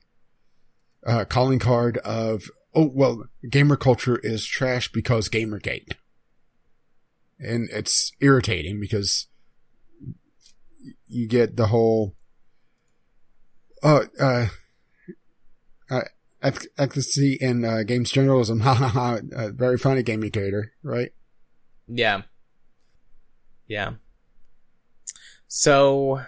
uh, 1.07 1.25
calling 1.25 1.59
card 1.59 1.99
of 1.99 2.51
oh, 2.75 2.91
well, 2.95 3.25
gamer 3.49 3.77
culture 3.77 4.19
is 4.23 4.47
trash 4.47 4.91
because 4.91 5.29
Gamergate. 5.29 5.93
And 7.41 7.69
it's 7.73 8.13
irritating 8.21 8.81
because 8.81 9.27
you 11.07 11.29
get 11.29 11.57
the 11.57 11.69
whole, 11.69 12.15
uh, 13.83 14.05
uh, 14.19 14.47
uh 15.91 16.03
efficacy 16.43 17.39
in 17.41 17.65
uh, 17.65 17.83
games 17.85 18.11
journalism. 18.11 18.61
Ha 18.69 18.75
ha 18.75 18.89
ha. 18.89 19.19
Uh, 19.35 19.51
very 19.51 19.79
funny, 19.79 20.03
Gamergator, 20.03 20.71
right? 20.83 21.11
Yeah. 21.87 22.23
Yeah. 23.69 23.93
So, 25.47 26.23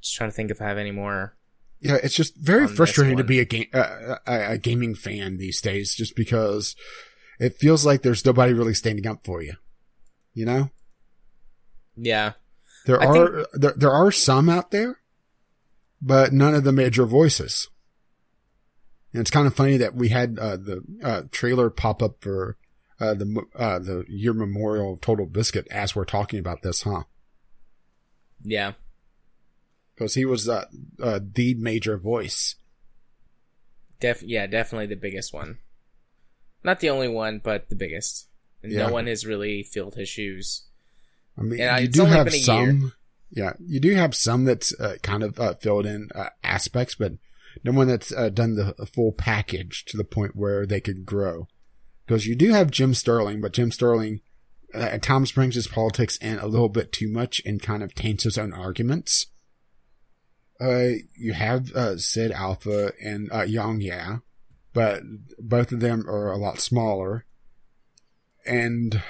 just 0.00 0.16
trying 0.16 0.30
to 0.30 0.34
think 0.34 0.50
if 0.50 0.62
I 0.62 0.68
have 0.68 0.78
any 0.78 0.92
more. 0.92 1.36
Yeah, 1.80 1.98
it's 2.02 2.14
just 2.14 2.36
very 2.36 2.66
frustrating 2.66 3.18
to 3.18 3.24
be 3.24 3.38
a 3.38 3.44
game 3.44 3.66
uh, 3.72 4.16
a, 4.26 4.52
a 4.52 4.58
gaming 4.58 4.94
fan 4.94 5.36
these 5.36 5.60
days, 5.60 5.94
just 5.94 6.16
because 6.16 6.74
it 7.38 7.56
feels 7.56 7.86
like 7.86 8.02
there's 8.02 8.24
nobody 8.24 8.52
really 8.52 8.74
standing 8.74 9.06
up 9.06 9.24
for 9.24 9.42
you. 9.42 9.54
You 10.34 10.46
know? 10.46 10.70
Yeah. 11.96 12.32
There 12.86 13.00
I 13.00 13.06
are 13.06 13.12
think... 13.12 13.48
there 13.54 13.74
there 13.76 13.92
are 13.92 14.10
some 14.10 14.48
out 14.48 14.70
there, 14.70 15.00
but 16.02 16.32
none 16.32 16.54
of 16.54 16.64
the 16.64 16.72
major 16.72 17.06
voices. 17.06 17.68
And 19.12 19.20
it's 19.20 19.30
kind 19.30 19.46
of 19.46 19.54
funny 19.54 19.76
that 19.76 19.94
we 19.94 20.08
had 20.08 20.38
uh, 20.38 20.56
the 20.56 20.82
uh, 21.02 21.22
trailer 21.30 21.70
pop 21.70 22.02
up 22.02 22.16
for 22.20 22.56
uh, 23.00 23.14
the 23.14 23.42
uh, 23.54 23.78
the 23.78 24.04
year 24.08 24.32
memorial 24.32 24.92
of 24.92 25.00
TotalBiscuit 25.00 25.66
as 25.68 25.94
we're 25.94 26.04
talking 26.04 26.38
about 26.38 26.62
this, 26.62 26.82
huh? 26.82 27.04
Yeah, 28.42 28.72
because 29.94 30.14
he 30.14 30.24
was 30.24 30.48
uh, 30.48 30.66
uh, 31.02 31.20
the 31.22 31.54
major 31.54 31.96
voice. 31.96 32.56
Def 34.00 34.22
yeah, 34.22 34.46
definitely 34.46 34.86
the 34.86 34.96
biggest 34.96 35.32
one. 35.32 35.58
Not 36.64 36.80
the 36.80 36.90
only 36.90 37.08
one, 37.08 37.40
but 37.42 37.68
the 37.68 37.76
biggest. 37.76 38.28
And 38.62 38.72
yeah. 38.72 38.86
no 38.86 38.92
one 38.92 39.06
has 39.06 39.24
really 39.24 39.62
filled 39.62 39.94
his 39.94 40.08
shoes. 40.08 40.64
I 41.36 41.42
mean, 41.42 41.60
and 41.60 41.82
you 41.82 41.88
do 41.88 42.04
have 42.04 42.32
some. 42.32 42.80
Year. 42.80 42.90
Yeah, 43.30 43.52
you 43.64 43.78
do 43.78 43.94
have 43.94 44.14
some 44.14 44.44
that's 44.44 44.78
uh, 44.80 44.96
kind 45.02 45.22
of 45.22 45.38
uh, 45.38 45.54
filled 45.54 45.86
in 45.86 46.08
uh, 46.14 46.30
aspects, 46.42 46.94
but 46.94 47.12
no 47.62 47.72
one 47.72 47.88
that's 47.88 48.12
uh, 48.12 48.30
done 48.30 48.54
the 48.54 48.74
full 48.86 49.12
package 49.12 49.84
to 49.86 49.96
the 49.96 50.04
point 50.04 50.34
where 50.34 50.66
they 50.66 50.80
could 50.80 51.04
grow. 51.04 51.46
Because 52.08 52.26
you 52.26 52.34
do 52.34 52.52
have 52.52 52.70
Jim 52.70 52.94
Sterling, 52.94 53.42
but 53.42 53.52
Jim 53.52 53.70
Sterling 53.70 54.22
uh, 54.74 54.78
at 54.78 55.06
brings 55.34 55.54
his 55.54 55.68
politics 55.68 56.16
in 56.16 56.38
a 56.38 56.46
little 56.46 56.70
bit 56.70 56.90
too 56.90 57.06
much 57.06 57.42
and 57.44 57.60
kind 57.60 57.82
of 57.82 57.94
taints 57.94 58.24
his 58.24 58.38
own 58.38 58.54
arguments. 58.54 59.26
Uh, 60.58 61.02
you 61.14 61.34
have 61.34 61.70
uh, 61.76 61.96
SidAlpha 61.96 62.92
and 63.04 63.30
uh, 63.30 63.42
YongYea, 63.42 64.22
but 64.72 65.02
both 65.38 65.70
of 65.70 65.80
them 65.80 66.08
are 66.08 66.32
a 66.32 66.38
lot 66.38 66.60
smaller. 66.60 67.26
And 68.46 69.02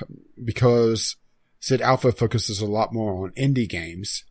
because 0.45 1.15
SidAlpha 1.63 2.19
focuses 2.19 2.61
a 2.61 2.67
lot 2.67 2.93
more 2.93 3.25
on 3.25 3.31
indie 3.35 3.69
games, 3.69 4.25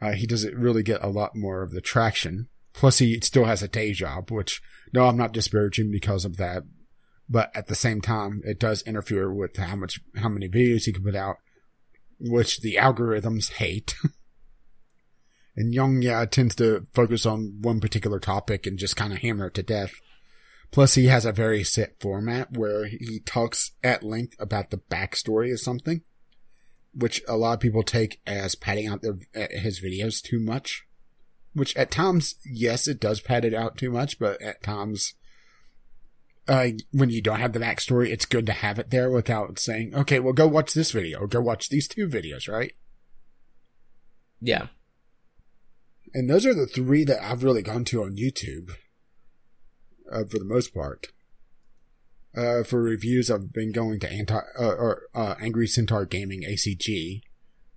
uh, 0.00 0.12
he 0.12 0.26
doesn't 0.26 0.56
really 0.56 0.82
get 0.82 1.04
a 1.04 1.08
lot 1.08 1.36
more 1.36 1.62
of 1.62 1.72
the 1.72 1.82
traction. 1.82 2.48
Plus, 2.72 2.98
he 2.98 3.20
still 3.20 3.44
has 3.44 3.62
a 3.62 3.68
day 3.68 3.92
job, 3.92 4.30
which 4.30 4.62
no, 4.94 5.06
I'm 5.06 5.18
not 5.18 5.32
disparaging 5.32 5.90
because 5.90 6.24
of 6.24 6.38
that. 6.38 6.62
But 7.28 7.54
at 7.54 7.66
the 7.66 7.74
same 7.74 8.00
time, 8.00 8.40
it 8.44 8.58
does 8.58 8.82
interfere 8.82 9.32
with 9.32 9.56
how 9.56 9.76
much, 9.76 10.00
how 10.16 10.28
many 10.28 10.48
videos 10.48 10.84
he 10.84 10.92
can 10.92 11.04
put 11.04 11.14
out, 11.14 11.36
which 12.18 12.60
the 12.60 12.76
algorithms 12.76 13.52
hate. 13.52 13.94
And 15.58 15.74
YongYea 15.74 16.30
tends 16.30 16.54
to 16.54 16.86
focus 16.94 17.26
on 17.26 17.58
one 17.62 17.80
particular 17.80 18.20
topic 18.20 18.64
and 18.64 18.78
just 18.78 18.94
kind 18.94 19.12
of 19.12 19.18
hammer 19.18 19.48
it 19.48 19.54
to 19.54 19.62
death. 19.64 19.92
Plus, 20.70 20.94
he 20.94 21.06
has 21.06 21.24
a 21.24 21.32
very 21.32 21.64
set 21.64 22.00
format 22.00 22.56
where 22.56 22.86
he 22.86 23.18
talks 23.26 23.72
at 23.82 24.04
length 24.04 24.36
about 24.38 24.70
the 24.70 24.76
backstory 24.76 25.52
of 25.52 25.58
something, 25.58 26.02
which 26.94 27.20
a 27.26 27.36
lot 27.36 27.54
of 27.54 27.60
people 27.60 27.82
take 27.82 28.20
as 28.24 28.54
padding 28.54 28.86
out 28.86 29.02
their, 29.02 29.18
his 29.50 29.80
videos 29.80 30.22
too 30.22 30.38
much. 30.38 30.84
Which 31.54 31.76
at 31.76 31.90
times, 31.90 32.36
yes, 32.44 32.86
it 32.86 33.00
does 33.00 33.20
pad 33.20 33.44
it 33.44 33.52
out 33.52 33.76
too 33.76 33.90
much, 33.90 34.20
but 34.20 34.40
at 34.40 34.62
times, 34.62 35.14
uh, 36.48 36.68
when 36.92 37.10
you 37.10 37.20
don't 37.20 37.40
have 37.40 37.52
the 37.52 37.58
backstory, 37.58 38.08
it's 38.08 38.24
good 38.24 38.46
to 38.46 38.52
have 38.52 38.78
it 38.78 38.90
there 38.90 39.10
without 39.10 39.58
saying, 39.58 39.94
okay, 39.94 40.18
well, 40.18 40.32
go 40.32 40.48
watch 40.48 40.72
this 40.72 40.92
video 40.92 41.20
or 41.20 41.26
go 41.26 41.40
watch 41.40 41.68
these 41.68 41.86
two 41.86 42.08
videos, 42.08 42.48
right? 42.48 42.72
Yeah. 44.40 44.68
And 46.14 46.30
those 46.30 46.46
are 46.46 46.54
the 46.54 46.66
three 46.66 47.04
that 47.04 47.22
I've 47.22 47.44
really 47.44 47.62
gone 47.62 47.84
to 47.86 48.02
on 48.02 48.16
YouTube, 48.16 48.70
uh, 50.10 50.24
for 50.24 50.38
the 50.38 50.44
most 50.44 50.72
part. 50.72 51.08
Uh, 52.34 52.62
for 52.62 52.82
reviews, 52.82 53.30
I've 53.30 53.52
been 53.52 53.72
going 53.72 54.00
to 54.00 54.10
anti 54.10 54.38
uh, 54.58 54.64
or 54.64 55.02
uh, 55.14 55.34
Angry 55.40 55.66
Centaur 55.66 56.06
Gaming 56.06 56.42
ACG, 56.42 57.22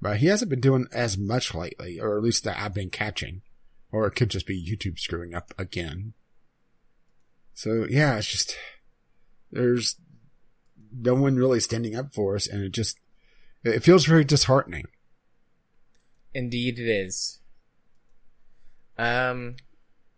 but 0.01 0.17
he 0.17 0.27
hasn't 0.27 0.49
been 0.49 0.61
doing 0.61 0.87
as 0.93 1.17
much 1.17 1.53
lately, 1.53 1.99
or 1.99 2.15
at 2.15 2.23
least 2.23 2.43
that 2.45 2.59
I've 2.59 2.73
been 2.73 2.89
catching, 2.89 3.41
or 3.91 4.05
it 4.07 4.11
could 4.11 4.29
just 4.29 4.45
be 4.45 4.63
YouTube 4.63 4.99
screwing 4.99 5.33
up 5.33 5.53
again. 5.57 6.13
So 7.61 7.85
yeah, 7.87 8.17
it's 8.17 8.25
just 8.25 8.57
there's 9.51 9.97
no 10.91 11.13
one 11.13 11.35
really 11.35 11.59
standing 11.59 11.95
up 11.95 12.11
for 12.11 12.35
us, 12.35 12.47
and 12.47 12.63
it 12.63 12.71
just 12.71 12.99
it 13.63 13.83
feels 13.83 14.07
very 14.07 14.23
disheartening. 14.23 14.85
Indeed, 16.33 16.79
it 16.79 16.89
is. 16.89 17.39
Um, 18.97 19.57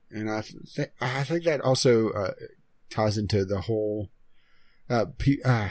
and 0.09 0.31
I 0.31 0.39
th- 0.39 0.91
I 1.01 1.25
think 1.25 1.43
that 1.43 1.59
also 1.59 2.11
uh, 2.11 2.31
ties 2.89 3.17
into 3.17 3.43
the 3.43 3.59
whole. 3.59 4.09
Uh, 4.89 5.07
pe- 5.17 5.41
uh, 5.43 5.67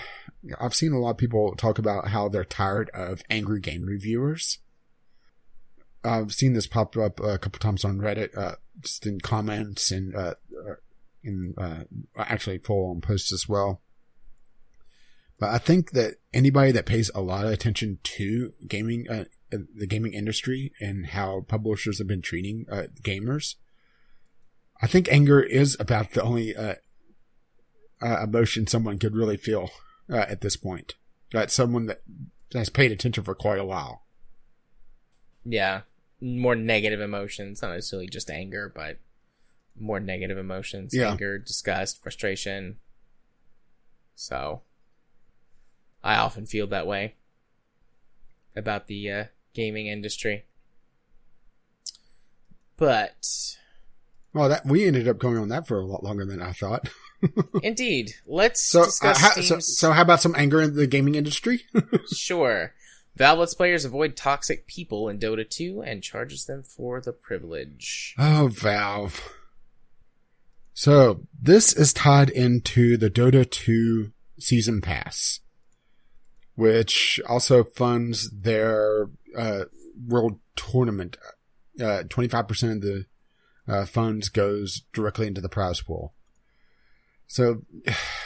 I've 0.60 0.74
seen 0.74 0.92
a 0.92 0.98
lot 0.98 1.12
of 1.12 1.16
people 1.16 1.54
talk 1.56 1.78
about 1.78 2.08
how 2.08 2.28
they're 2.28 2.44
tired 2.44 2.90
of 2.92 3.22
angry 3.30 3.60
game 3.60 3.86
reviewers. 3.86 4.58
I've 6.04 6.34
seen 6.34 6.52
this 6.52 6.66
pop 6.66 6.98
up 6.98 7.18
a 7.20 7.38
couple 7.38 7.60
times 7.60 7.82
on 7.82 7.96
Reddit, 7.96 8.36
uh, 8.36 8.56
just 8.78 9.06
in 9.06 9.20
comments 9.20 9.90
and 9.90 10.14
uh, 10.14 10.34
uh 10.68 10.74
in 11.24 11.54
uh, 11.58 11.84
actually 12.16 12.58
full 12.58 12.90
on 12.90 13.00
posts 13.00 13.32
as 13.32 13.48
well. 13.48 13.82
But 15.38 15.50
I 15.50 15.58
think 15.58 15.90
that 15.92 16.14
anybody 16.32 16.70
that 16.72 16.86
pays 16.86 17.10
a 17.14 17.20
lot 17.20 17.44
of 17.44 17.50
attention 17.50 17.98
to 18.04 18.52
gaming 18.68 19.06
uh, 19.10 19.24
the 19.50 19.86
gaming 19.86 20.14
industry 20.14 20.72
and 20.80 21.06
how 21.06 21.44
publishers 21.46 21.98
have 21.98 22.06
been 22.06 22.22
treating 22.22 22.64
uh, 22.70 22.84
gamers. 23.02 23.56
I 24.80 24.86
think 24.86 25.08
anger 25.10 25.40
is 25.40 25.76
about 25.78 26.12
the 26.12 26.22
only 26.22 26.56
uh, 26.56 26.76
uh, 28.00 28.22
emotion 28.22 28.66
someone 28.66 28.98
could 28.98 29.14
really 29.16 29.36
feel 29.36 29.70
uh, 30.10 30.16
at 30.28 30.40
this 30.40 30.56
point. 30.56 30.94
That 31.32 31.50
someone 31.50 31.86
that 31.86 32.02
has 32.52 32.68
paid 32.68 32.92
attention 32.92 33.24
for 33.24 33.34
quite 33.34 33.58
a 33.58 33.64
while. 33.64 34.02
Yeah, 35.44 35.82
more 36.20 36.54
negative 36.54 37.00
emotions, 37.00 37.62
not 37.62 37.72
necessarily 37.72 38.08
just 38.08 38.30
anger, 38.30 38.70
but 38.74 38.98
more 39.78 40.00
negative 40.00 40.38
emotions: 40.38 40.92
yeah. 40.94 41.10
anger, 41.10 41.38
disgust, 41.38 42.02
frustration. 42.02 42.76
So, 44.14 44.62
I 46.02 46.16
often 46.16 46.46
feel 46.46 46.66
that 46.68 46.86
way 46.86 47.16
about 48.54 48.86
the 48.86 49.10
uh, 49.10 49.24
gaming 49.54 49.86
industry. 49.86 50.44
But 52.76 53.56
well, 54.32 54.48
that 54.48 54.64
we 54.64 54.86
ended 54.86 55.08
up 55.08 55.18
going 55.18 55.38
on 55.38 55.48
that 55.48 55.66
for 55.66 55.78
a 55.78 55.86
lot 55.86 56.02
longer 56.02 56.24
than 56.24 56.40
I 56.40 56.52
thought. 56.52 56.88
Indeed. 57.62 58.14
Let's 58.26 58.62
so, 58.62 58.84
discuss. 58.84 59.22
Uh, 59.22 59.42
so, 59.42 59.58
so, 59.60 59.92
how 59.92 60.02
about 60.02 60.20
some 60.20 60.34
anger 60.36 60.62
in 60.62 60.74
the 60.74 60.86
gaming 60.86 61.14
industry? 61.14 61.62
sure. 62.12 62.74
Valve 63.14 63.40
lets 63.40 63.54
players 63.54 63.84
avoid 63.84 64.16
toxic 64.16 64.66
people 64.66 65.08
in 65.08 65.18
Dota 65.18 65.48
2 65.48 65.82
and 65.82 66.02
charges 66.02 66.46
them 66.46 66.62
for 66.62 67.00
the 67.00 67.12
privilege. 67.12 68.14
Oh, 68.18 68.48
Valve. 68.50 69.22
So, 70.74 71.26
this 71.40 71.74
is 71.74 71.92
tied 71.92 72.30
into 72.30 72.96
the 72.96 73.10
Dota 73.10 73.48
2 73.48 74.12
season 74.38 74.80
pass, 74.80 75.40
which 76.54 77.20
also 77.28 77.62
funds 77.62 78.30
their 78.30 79.10
uh, 79.36 79.64
world 80.06 80.38
tournament, 80.56 81.16
uh, 81.80 82.04
25% 82.08 82.72
of 82.72 82.80
the 82.82 83.06
uh, 83.68 83.84
funds 83.86 84.28
goes 84.28 84.82
directly 84.92 85.26
into 85.26 85.40
the 85.40 85.48
prize 85.48 85.80
pool. 85.80 86.14
So 87.26 87.62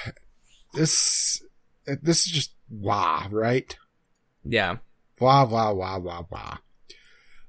this, 0.75 1.43
this 1.87 2.27
is 2.27 2.33
just 2.33 2.55
wah, 2.69 3.27
right? 3.31 3.77
Yeah. 4.45 4.77
Wah, 5.21 5.45
wah, 5.45 5.73
wah, 5.73 5.99
wah, 5.99 6.25
wah. 6.31 6.59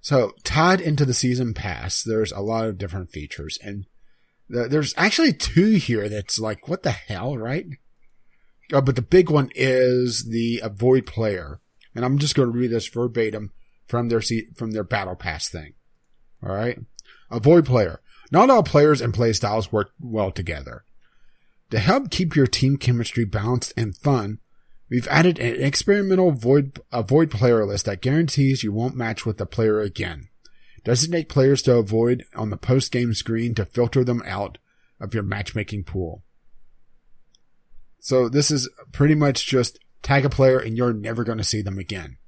So 0.02 0.34
tied 0.44 0.80
into 0.80 1.06
the 1.06 1.14
season 1.14 1.53
pass, 1.53 2.03
there's 2.03 2.32
a 2.32 2.40
lot 2.40 2.65
of 2.65 2.78
different 2.78 3.10
features 3.10 3.57
and 3.61 3.86
there's 4.49 4.94
actually 4.98 5.34
two 5.34 5.76
here 5.76 6.10
that's 6.10 6.40
like, 6.40 6.68
what 6.68 6.84
the 6.84 6.91
hell, 6.91 7.38
right? 7.38 7.65
Uh, 8.72 8.82
but 8.82 8.95
the 8.95 9.02
big 9.02 9.30
one 9.30 9.49
is 9.56 10.26
the 10.30 10.60
avoid 10.64 11.06
player 11.06 11.61
and 11.98 12.06
I'm 12.06 12.19
just 12.19 12.36
going 12.36 12.52
to 12.52 12.57
read 12.57 12.69
this 12.69 12.88
verbatim 12.88 13.52
from 13.88 14.10
their 14.10 14.22
from 14.56 14.72
their 14.72 14.84
battle 14.84 15.15
pass 15.15 15.49
thing. 15.49 15.74
All 16.44 16.53
right. 16.53 16.80
Avoid 17.32 17.65
player. 17.65 18.02
Not 18.32 18.52
all 18.52 18.61
players 18.61 19.02
and 19.02 19.14
play 19.14 19.34
styles 19.34 19.72
work 19.72 19.90
well 19.99 20.32
together. 20.32 20.84
To 21.72 21.80
help 21.80 22.11
keep 22.11 22.36
your 22.36 22.45
team 22.45 22.78
chemistry 22.78 23.26
balanced 23.26 23.74
and 23.76 23.98
fun, 23.98 24.38
we've 24.91 25.07
added 25.07 25.40
an 25.40 25.61
experimental 25.64 26.32
void, 26.32 26.80
avoid 26.91 27.32
player 27.32 27.65
list 27.65 27.86
that 27.86 28.02
guarantees 28.02 28.64
you 28.64 28.72
won't 28.72 28.95
match 28.95 29.26
with 29.26 29.38
the 29.38 29.48
player 29.48 29.82
again. 29.82 30.30
Designate 30.88 31.27
players 31.27 31.61
to 31.64 31.76
avoid 31.76 32.23
on 32.34 32.49
the 32.49 32.55
post-game 32.55 33.14
screen 33.14 33.53
to 33.55 33.65
filter 33.65 34.05
them 34.05 34.23
out 34.26 34.57
of 35.01 35.14
your 35.14 35.22
matchmaking 35.22 35.84
pool. 35.84 36.23
So 37.99 38.30
this 38.30 38.49
is 38.49 38.69
pretty 38.93 39.14
much 39.14 39.45
just 39.45 39.80
tag 40.01 40.23
a 40.23 40.30
player 40.30 40.57
and 40.57 40.77
you're 40.77 40.93
never 40.93 41.26
going 41.26 41.39
to 41.39 41.43
see 41.43 41.61
them 41.61 41.77
again. 41.77 42.19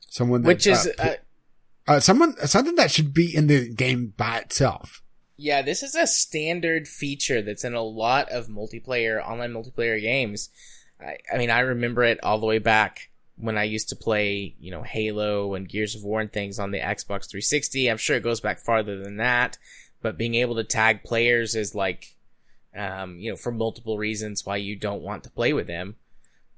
Someone 0.00 0.40
that, 0.40 0.48
Which 0.48 0.66
is, 0.66 0.86
uh, 0.98 1.02
uh, 1.86 1.92
uh, 1.92 2.00
someone 2.00 2.34
something 2.46 2.76
that 2.76 2.90
should 2.90 3.12
be 3.12 3.36
in 3.36 3.48
the 3.48 3.68
game 3.74 4.14
by 4.16 4.38
itself. 4.38 5.02
yeah, 5.36 5.60
this 5.60 5.82
is 5.82 5.94
a 5.94 6.06
standard 6.06 6.88
feature 6.88 7.42
that's 7.42 7.64
in 7.64 7.74
a 7.74 7.82
lot 7.82 8.30
of 8.30 8.46
multiplayer, 8.46 9.22
online 9.22 9.52
multiplayer 9.52 10.00
games. 10.00 10.48
I, 10.98 11.18
I 11.30 11.36
mean, 11.36 11.50
I 11.50 11.58
remember 11.58 12.02
it 12.02 12.24
all 12.24 12.38
the 12.38 12.46
way 12.46 12.60
back 12.60 13.10
when 13.36 13.58
I 13.58 13.64
used 13.64 13.90
to 13.90 13.96
play, 13.96 14.54
you 14.58 14.70
know, 14.70 14.82
Halo 14.82 15.54
and 15.54 15.68
Gears 15.68 15.94
of 15.94 16.02
War 16.02 16.20
and 16.20 16.32
things 16.32 16.58
on 16.58 16.70
the 16.70 16.80
Xbox 16.80 17.28
360. 17.28 17.88
I'm 17.88 17.98
sure 17.98 18.16
it 18.16 18.22
goes 18.22 18.40
back 18.40 18.58
farther 18.58 19.02
than 19.02 19.18
that, 19.18 19.58
but 20.00 20.16
being 20.16 20.34
able 20.34 20.54
to 20.56 20.64
tag 20.64 21.04
players 21.04 21.54
is 21.54 21.74
like, 21.74 22.16
um, 22.74 23.18
you 23.18 23.30
know, 23.30 23.36
for 23.36 23.52
multiple 23.52 23.98
reasons 23.98 24.46
why 24.46 24.56
you 24.56 24.76
don't 24.76 25.02
want 25.02 25.24
to 25.24 25.30
play 25.30 25.52
with 25.52 25.66
them. 25.66 25.96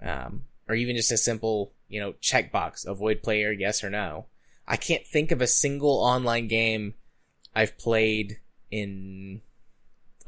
Um, 0.01 0.45
or 0.69 0.75
even 0.75 0.97
just 0.97 1.11
a 1.11 1.17
simple, 1.17 1.73
you 1.89 2.01
know, 2.01 2.13
checkbox, 2.23 2.87
avoid 2.87 3.23
player, 3.23 3.51
yes 3.51 3.83
or 3.83 3.91
no. 3.91 4.27
I 4.67 4.77
can't 4.77 5.07
think 5.07 5.33
of 5.33 5.41
a 5.41 5.47
single 5.47 5.99
online 5.99 6.47
game 6.47 6.95
I've 7.55 7.79
played 7.79 8.39
in 8.71 9.41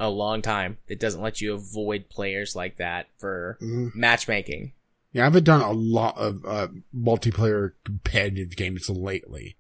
a 0.00 0.08
long 0.08 0.40
time 0.40 0.78
that 0.88 0.98
doesn't 0.98 1.20
let 1.20 1.40
you 1.40 1.52
avoid 1.52 2.08
players 2.08 2.56
like 2.56 2.78
that 2.78 3.06
for 3.18 3.58
Mhm. 3.60 3.94
matchmaking. 3.94 4.72
Yeah, 5.12 5.22
I 5.22 5.24
haven't 5.24 5.44
done 5.44 5.60
a 5.60 5.72
lot 5.72 6.16
of 6.16 6.44
uh, 6.44 6.68
multiplayer 6.94 7.72
competitive 7.84 8.56
games 8.56 8.88
lately, 8.88 9.56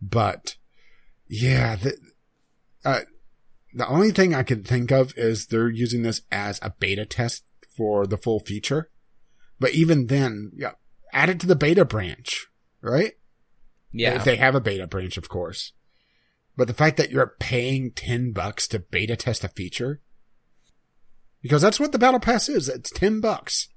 but 0.00 0.56
yeah, 1.26 1.76
the, 1.76 1.96
uh, 2.84 3.00
the 3.74 3.86
only 3.86 4.12
thing 4.12 4.34
I 4.34 4.42
could 4.42 4.66
think 4.66 4.90
of 4.90 5.12
is 5.16 5.46
they're 5.46 5.68
using 5.68 6.02
this 6.02 6.22
as 6.30 6.58
a 6.62 6.70
beta 6.70 7.04
test 7.04 7.44
for 7.76 8.06
the 8.06 8.16
full 8.16 8.40
feature. 8.40 8.90
But 9.58 9.72
even 9.72 10.06
then, 10.06 10.52
yeah, 10.56 10.72
add 11.12 11.28
it 11.28 11.40
to 11.40 11.46
the 11.46 11.56
beta 11.56 11.84
branch, 11.84 12.46
right? 12.80 13.12
Yeah. 13.92 14.16
If 14.16 14.24
they 14.24 14.36
have 14.36 14.54
a 14.54 14.60
beta 14.60 14.86
branch, 14.86 15.16
of 15.16 15.28
course. 15.28 15.72
But 16.56 16.68
the 16.68 16.74
fact 16.74 16.96
that 16.96 17.10
you're 17.10 17.34
paying 17.38 17.92
10 17.92 18.32
bucks 18.32 18.68
to 18.68 18.78
beta 18.78 19.16
test 19.16 19.44
a 19.44 19.48
feature, 19.48 20.00
because 21.42 21.62
that's 21.62 21.80
what 21.80 21.92
the 21.92 21.98
battle 21.98 22.20
pass 22.20 22.48
is. 22.48 22.68
It's 22.68 22.90
10 22.90 23.20
bucks, 23.20 23.68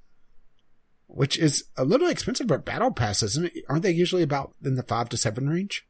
which 1.08 1.38
is 1.38 1.66
a 1.76 1.84
little 1.84 2.08
expensive 2.08 2.48
for 2.48 2.58
battle 2.58 2.92
passes. 2.92 3.40
Aren't 3.70 3.84
they 3.84 3.92
usually 3.92 4.24
about 4.24 4.54
in 4.64 4.76
the 4.76 4.84
five 4.84 5.10
to 5.10 5.18
seven 5.18 5.50
range? 5.50 5.88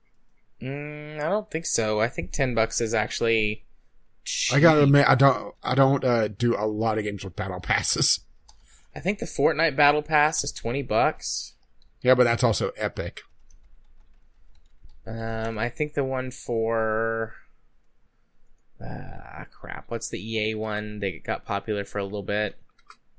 Mm, 0.61 1.22
I 1.22 1.30
don't 1.30 1.49
think 1.52 1.65
so. 1.65 1.99
I 1.99 2.07
think 2.07 2.31
10 2.31 2.56
bucks 2.56 2.81
is 2.81 2.94
actually 2.94 3.65
I 4.52 4.60
gotta 4.60 4.84
admit, 4.84 5.07
I 5.07 5.15
don't, 5.15 5.56
I 5.64 5.73
don't, 5.73 6.03
uh, 6.03 6.27
do 6.27 6.56
a 6.56 6.65
lot 6.65 6.98
of 6.98 7.03
games 7.03 7.23
with 7.23 7.35
battle 7.35 7.60
passes. 7.60 8.19
I 8.95 8.99
think 8.99 9.19
the 9.19 9.26
Fortnite 9.26 9.76
Battle 9.76 10.02
Pass 10.02 10.44
is 10.44 10.52
20 10.52 10.81
bucks. 10.81 11.53
Yeah, 12.02 12.15
but 12.15 12.23
that's 12.23 12.44
also 12.44 12.72
epic. 12.77 13.22
Um, 15.06 15.57
I 15.57 15.69
think 15.69 15.94
the 15.94 16.03
one 16.03 16.31
for 16.31 17.35
ah 18.84 19.45
crap. 19.52 19.85
What's 19.89 20.10
the 20.10 20.19
EA 20.19 20.56
one? 20.56 20.99
They 20.99 21.19
got 21.19 21.45
popular 21.45 21.85
for 21.85 21.99
a 21.99 22.03
little 22.03 22.23
bit. 22.23 22.57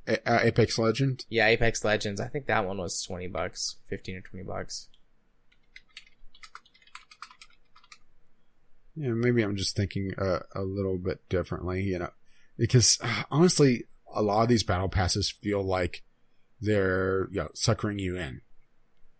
A- 0.08 0.28
uh, 0.28 0.40
Apex 0.42 0.78
Legend. 0.78 1.24
Yeah, 1.28 1.46
Apex 1.46 1.84
Legends. 1.84 2.20
I 2.20 2.28
think 2.28 2.46
that 2.46 2.66
one 2.66 2.78
was 2.78 3.02
20 3.02 3.28
bucks, 3.28 3.76
15 3.88 4.16
or 4.16 4.20
20 4.22 4.44
bucks. 4.44 4.88
Yeah, 8.96 9.12
maybe 9.12 9.42
I'm 9.42 9.56
just 9.56 9.76
thinking 9.76 10.12
uh, 10.18 10.40
a 10.54 10.62
little 10.62 10.98
bit 10.98 11.28
differently, 11.28 11.82
you 11.84 12.00
know, 12.00 12.10
because 12.56 12.98
uh, 13.00 13.22
honestly, 13.30 13.84
a 14.12 14.22
lot 14.22 14.42
of 14.42 14.48
these 14.48 14.64
battle 14.64 14.88
passes 14.88 15.30
feel 15.30 15.62
like 15.62 16.02
they're 16.60 17.28
you 17.30 17.42
know, 17.42 17.48
suckering 17.54 17.98
you 17.98 18.16
in, 18.16 18.40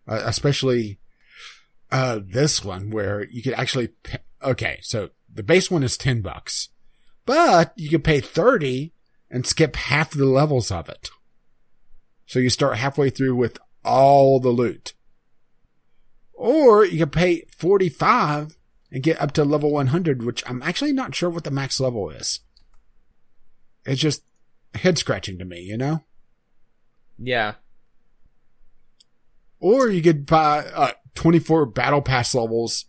uh, 0.07 0.21
especially 0.25 0.99
uh, 1.91 2.19
this 2.21 2.63
one 2.63 2.89
where 2.89 3.23
you 3.29 3.41
could 3.41 3.53
actually. 3.53 3.87
Pay, 3.87 4.17
okay, 4.43 4.79
so 4.81 5.11
the 5.33 5.43
base 5.43 5.71
one 5.71 5.83
is 5.83 5.97
ten 5.97 6.21
bucks, 6.21 6.69
but 7.25 7.71
you 7.77 7.89
could 7.89 8.03
pay 8.03 8.19
thirty 8.19 8.93
and 9.29 9.45
skip 9.45 9.75
half 9.75 10.11
the 10.11 10.25
levels 10.25 10.71
of 10.71 10.89
it. 10.89 11.09
So 12.25 12.39
you 12.39 12.49
start 12.49 12.77
halfway 12.77 13.09
through 13.09 13.35
with 13.35 13.57
all 13.83 14.39
the 14.39 14.49
loot. 14.49 14.93
Or 16.33 16.85
you 16.85 16.99
can 16.99 17.09
pay 17.09 17.45
45 17.57 18.57
and 18.91 19.03
get 19.03 19.21
up 19.21 19.33
to 19.33 19.43
level 19.43 19.71
100, 19.71 20.23
which 20.23 20.43
I'm 20.47 20.63
actually 20.63 20.93
not 20.93 21.13
sure 21.13 21.29
what 21.29 21.43
the 21.43 21.51
max 21.51 21.79
level 21.79 22.09
is. 22.09 22.39
It's 23.85 24.01
just 24.01 24.23
head 24.73 24.97
scratching 24.97 25.37
to 25.39 25.45
me, 25.45 25.59
you 25.61 25.77
know? 25.77 26.03
Yeah. 27.17 27.55
Or 29.59 29.89
you 29.89 30.01
could 30.01 30.25
buy 30.25 30.65
uh, 30.73 30.91
24 31.15 31.65
battle 31.67 32.01
pass 32.01 32.33
levels 32.33 32.85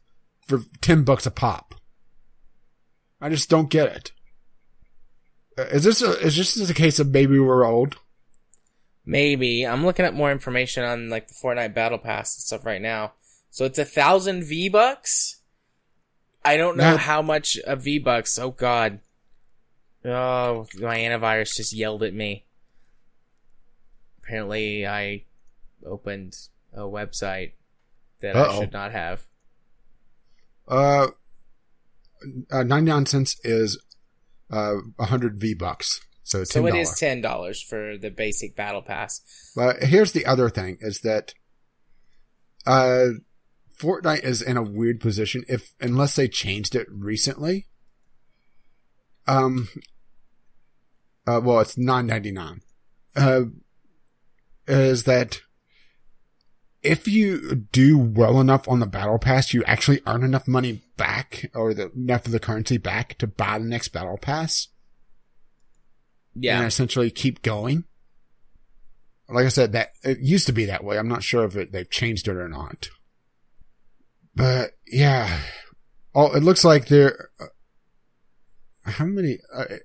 for 0.47 0.61
10 0.81 1.05
bucks 1.05 1.27
a 1.27 1.31
pop. 1.31 1.75
I 3.21 3.29
just 3.29 3.51
don't 3.51 3.71
get 3.71 3.89
it. 3.89 4.13
Uh, 5.61 5.65
Is 5.73 5.85
this 5.85 6.01
a, 6.03 6.13
is 6.21 6.37
this 6.37 6.55
just 6.55 6.71
a 6.71 6.75
case 6.75 6.99
of 6.99 7.09
maybe 7.11 7.39
we're 7.39 7.65
old? 7.65 7.97
Maybe. 9.05 9.67
I'm 9.67 9.85
looking 9.85 10.05
up 10.07 10.15
more 10.15 10.31
information 10.33 10.85
on 10.85 11.09
like 11.11 11.29
the 11.29 11.35
Fortnite 11.35 11.75
Battle 11.75 11.99
Pass 11.99 12.37
and 12.37 12.43
stuff 12.43 12.65
right 12.65 12.81
now. 12.81 13.13
So 13.51 13.65
it's 13.65 13.79
a 13.79 13.85
thousand 13.85 14.45
V 14.45 14.69
bucks. 14.69 15.41
I 16.45 16.57
don't 16.57 16.77
know 16.77 16.97
how 16.97 17.21
much 17.21 17.59
a 17.67 17.77
V 17.77 17.99
bucks. 17.99 18.39
Oh 18.39 18.51
god. 18.53 19.01
Oh, 20.05 20.67
my 20.79 20.97
antivirus 20.97 21.57
just 21.57 21.75
yelled 21.75 22.03
at 22.03 22.15
me. 22.15 22.47
Apparently, 24.23 24.87
I 24.87 25.25
opened 25.85 26.37
a 26.73 26.83
website 26.83 27.53
that 28.21 28.37
I 28.37 28.41
Uh-oh. 28.41 28.61
should 28.61 28.73
not 28.73 28.93
have. 28.93 29.27
Uh, 30.69 31.09
uh 32.51 32.63
99 32.63 33.07
cents 33.07 33.37
is 33.45 33.79
uh 34.51 34.75
100 34.97 35.39
V 35.41 35.55
bucks. 35.55 36.01
So 36.23 36.43
$10. 36.43 36.47
So 36.47 36.67
it 36.67 36.75
is 36.77 36.95
ten 36.99 37.21
dollars 37.21 37.61
for 37.61 37.97
the 37.99 38.11
basic 38.11 38.55
Battle 38.55 38.83
Pass. 38.83 39.21
But 39.57 39.83
here's 39.83 40.13
the 40.13 40.27
other 40.27 40.49
thing 40.49 40.79
is 40.81 41.01
that 41.01 41.35
uh 42.67 43.07
Fortnite 43.79 44.25
is 44.25 44.43
in 44.43 44.57
a 44.57 44.63
weird 44.63 45.01
position 45.01 45.45
if 45.49 45.73
unless 45.81 46.15
they 46.15 46.29
changed 46.29 46.75
it 46.75 46.87
recently. 46.93 47.67
Um 49.27 49.69
uh 51.27 51.41
well 51.43 51.61
it's 51.61 51.79
nine 51.79 52.07
ninety 52.07 52.31
nine. 52.31 52.61
Uh 53.17 53.45
is 54.69 55.05
that 55.05 55.41
if 56.83 57.07
you 57.07 57.55
do 57.73 57.99
well 57.99 58.41
enough 58.41 58.69
on 58.69 58.81
the 58.81 58.87
battle 58.87 59.19
pass, 59.19 59.53
you 59.53 59.63
actually 59.65 60.01
earn 60.07 60.23
enough 60.23 60.49
money 60.49 60.83
back 60.97 61.51
or 61.55 61.75
the 61.75 61.91
enough 61.93 62.27
of 62.27 62.33
the 62.33 62.41
currency 62.41 62.79
back 62.79 63.17
to 63.19 63.27
buy 63.27 63.59
the 63.59 63.65
next 63.67 63.89
battle 63.89 64.17
pass 64.19 64.69
Yeah. 66.35 66.59
and 66.59 66.67
essentially 66.67 67.11
keep 67.11 67.43
going. 67.43 67.85
Like 69.29 69.45
I 69.47 69.49
said, 69.51 69.73
that 69.73 69.91
it 70.03 70.19
used 70.21 70.47
to 70.47 70.53
be 70.53 70.65
that 70.65 70.83
way. 70.83 70.99
I'm 70.99 71.07
not 71.09 71.23
sure 71.23 71.45
if 71.45 71.55
it, 71.57 71.71
they've 71.73 71.89
changed 71.91 72.27
it 72.27 72.37
or 72.37 72.49
not. 72.49 72.89
But 74.35 74.73
yeah, 74.87 75.41
oh, 76.15 76.33
it 76.35 76.43
looks 76.43 76.65
like 76.65 76.87
there. 76.87 77.31
Uh, 77.39 77.47
how 78.91 79.05
many? 79.05 79.39
Uh, 79.55 79.65
it- 79.71 79.83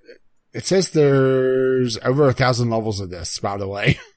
it 0.54 0.66
says 0.66 0.92
there's 0.92 1.98
over 1.98 2.30
a 2.30 2.34
thousand 2.34 2.70
levels 2.70 3.02
of 3.02 3.10
this. 3.10 3.40
By 3.40 3.58
the 3.58 3.68
way, 3.68 4.00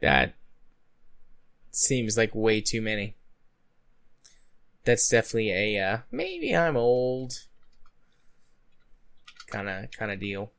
That 0.00 0.34
seems 1.70 2.16
like 2.16 2.34
way 2.34 2.60
too 2.60 2.80
many. 2.80 3.16
That's 4.84 5.08
definitely 5.08 5.50
a 5.50 5.84
uh, 5.84 5.98
maybe 6.10 6.56
I'm 6.56 6.76
old 6.76 7.32
kind 9.48 9.68
of 9.68 9.90
kind 9.90 10.12
of 10.12 10.20
deal. 10.20 10.52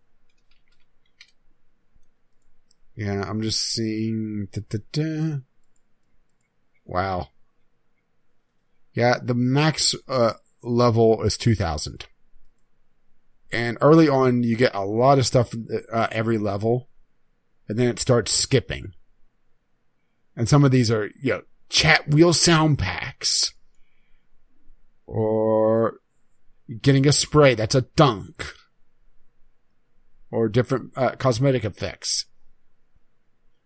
yeah, 2.95 3.24
I'm 3.28 3.41
just 3.41 3.61
seeing. 3.61 4.48
Da, 4.52 4.61
da, 4.70 4.80
da. 4.91 5.38
Wow. 6.86 7.30
Yeah, 8.94 9.16
the 9.24 9.36
max 9.36 9.95
uh, 10.07 10.34
level 10.61 11.24
is 11.24 11.38
two 11.38 11.56
thousand. 11.56 12.06
and 13.52 13.78
early 13.82 14.07
on 14.10 14.44
you 14.44 14.56
get 14.56 14.76
a 14.76 14.84
lot 14.84 15.18
of 15.18 15.26
stuff 15.26 15.53
uh, 15.91 16.07
every 16.11 16.38
level 16.38 16.88
and 17.68 17.80
then 17.80 17.88
it 17.88 17.99
starts 17.99 18.32
skipping 18.32 18.94
and 20.40 20.48
some 20.48 20.64
of 20.64 20.72
these 20.72 20.90
are 20.90 21.11
you 21.22 21.34
know 21.34 21.41
chat 21.68 22.07
wheel 22.10 22.32
sound 22.34 22.80
packs 22.80 23.53
or 25.06 25.99
getting 26.82 27.06
a 27.06 27.11
spray 27.11 27.53
that's 27.53 27.76
a 27.76 27.82
dunk 27.82 28.56
or 30.32 30.48
different 30.48 30.91
uh, 30.95 31.11
cosmetic 31.18 31.66
effects. 31.66 32.26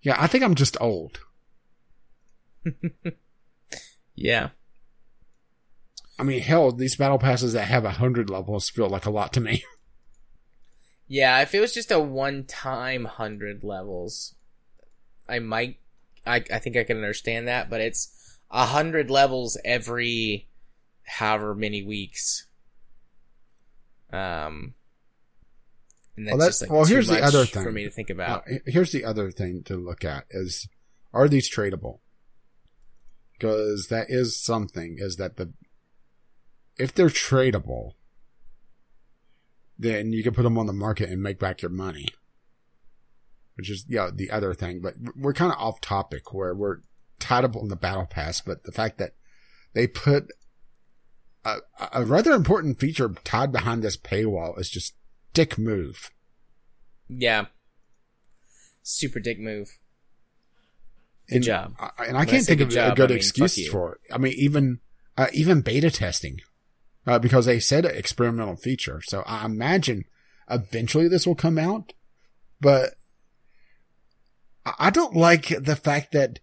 Yeah, 0.01 0.15
I 0.17 0.27
think 0.27 0.43
I'm 0.43 0.55
just 0.55 0.75
old. 0.81 1.19
yeah. 4.15 4.49
I 6.17 6.23
mean, 6.23 6.41
hell, 6.41 6.71
these 6.71 6.95
battle 6.95 7.19
passes 7.19 7.53
that 7.53 7.67
have 7.67 7.85
a 7.85 7.91
hundred 7.91 8.29
levels 8.29 8.69
feel 8.69 8.89
like 8.89 9.05
a 9.05 9.11
lot 9.11 9.31
to 9.33 9.39
me. 9.39 9.63
Yeah, 11.05 11.41
if 11.41 11.53
it 11.53 11.59
was 11.59 11.73
just 11.73 11.91
a 11.91 11.99
one-time 11.99 13.05
hundred 13.05 13.63
levels, 13.63 14.33
I 15.27 15.39
might, 15.39 15.77
I 16.25 16.43
I 16.51 16.59
think 16.59 16.77
I 16.77 16.83
can 16.83 16.97
understand 16.97 17.47
that. 17.47 17.69
But 17.69 17.81
it's 17.81 18.39
a 18.49 18.65
hundred 18.65 19.09
levels 19.09 19.57
every 19.63 20.47
however 21.03 21.55
many 21.55 21.83
weeks. 21.83 22.47
Um, 24.11 24.75
and 26.15 26.27
that's, 26.27 26.37
Well, 26.37 26.47
just 26.47 26.61
like 26.61 26.71
well, 26.71 26.85
here's 26.85 27.07
the 27.07 27.23
other 27.23 27.45
thing 27.45 27.63
for 27.63 27.71
me 27.71 27.83
to 27.83 27.89
think 27.89 28.09
about. 28.09 28.43
here's 28.65 28.91
the 28.91 29.03
other 29.03 29.31
thing 29.31 29.63
to 29.65 29.75
look 29.75 30.05
at 30.05 30.25
is, 30.29 30.67
are 31.11 31.27
these 31.27 31.49
tradable? 31.49 31.99
Because 33.33 33.87
that 33.87 34.07
is 34.09 34.39
something, 34.39 34.97
is 34.99 35.15
that 35.15 35.37
the, 35.37 35.51
if 36.77 36.93
they're 36.93 37.07
tradable, 37.07 37.93
then 39.77 40.13
you 40.13 40.21
can 40.21 40.33
put 40.33 40.43
them 40.43 40.57
on 40.57 40.67
the 40.67 40.73
market 40.73 41.09
and 41.09 41.21
make 41.21 41.39
back 41.39 41.63
your 41.63 41.71
money. 41.71 42.07
Which 43.55 43.69
is, 43.69 43.85
yeah, 43.87 44.09
the 44.13 44.31
other 44.31 44.53
thing, 44.53 44.81
but 44.81 44.95
we're 45.15 45.33
kind 45.33 45.51
of 45.51 45.59
off 45.59 45.79
topic 45.79 46.33
where 46.33 46.55
we're 46.55 46.77
tied 47.19 47.45
up 47.45 47.55
on 47.55 47.67
the 47.67 47.75
battle 47.75 48.07
pass, 48.07 48.41
but 48.41 48.63
the 48.63 48.71
fact 48.71 48.97
that 48.97 49.11
they 49.73 49.85
put 49.85 50.27
a, 51.45 51.57
a 51.91 52.03
rather 52.05 52.31
important 52.31 52.79
feature 52.79 53.13
tied 53.23 53.51
behind 53.51 53.83
this 53.83 53.97
paywall 53.97 54.59
is 54.59 54.69
just 54.69 54.95
dick 55.33 55.57
move. 55.57 56.11
Yeah, 57.07 57.45
super 58.81 59.19
dick 59.19 59.39
move. 59.39 59.77
Good 61.29 61.35
And 61.35 61.43
job. 61.43 61.75
I, 61.79 62.05
and 62.07 62.17
I 62.17 62.21
When 62.21 62.27
can't 62.27 62.43
say 62.43 62.55
think 62.55 62.61
of 62.61 62.69
good 62.69 62.91
a 62.91 62.95
good 62.95 63.11
I 63.11 63.13
mean, 63.13 63.17
excuse 63.17 63.67
for 63.67 63.93
it. 63.93 64.13
I 64.13 64.17
mean, 64.17 64.33
even 64.35 64.79
uh, 65.17 65.27
even 65.31 65.61
beta 65.61 65.91
testing, 65.91 66.39
uh, 67.05 67.19
because 67.19 67.45
they 67.45 67.59
said 67.59 67.85
experimental 67.85 68.55
feature. 68.55 69.01
So 69.03 69.23
I 69.25 69.45
imagine 69.45 70.05
eventually 70.49 71.07
this 71.07 71.27
will 71.27 71.35
come 71.35 71.57
out, 71.57 71.93
but 72.59 72.95
I- 74.65 74.89
don't 74.89 75.15
like 75.15 75.47
the 75.47 75.75
fact 75.75 76.11
that 76.13 76.39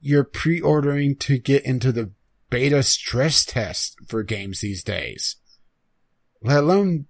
you're 0.00 0.24
pre-ordering 0.24 1.16
to 1.16 1.38
get 1.38 1.64
into 1.64 1.92
the 1.92 2.12
beta 2.48 2.82
stress 2.82 3.44
test 3.44 3.96
for 4.08 4.22
games 4.22 4.60
these 4.60 4.82
days, 4.82 5.36
let 6.42 6.64
alone 6.64 7.06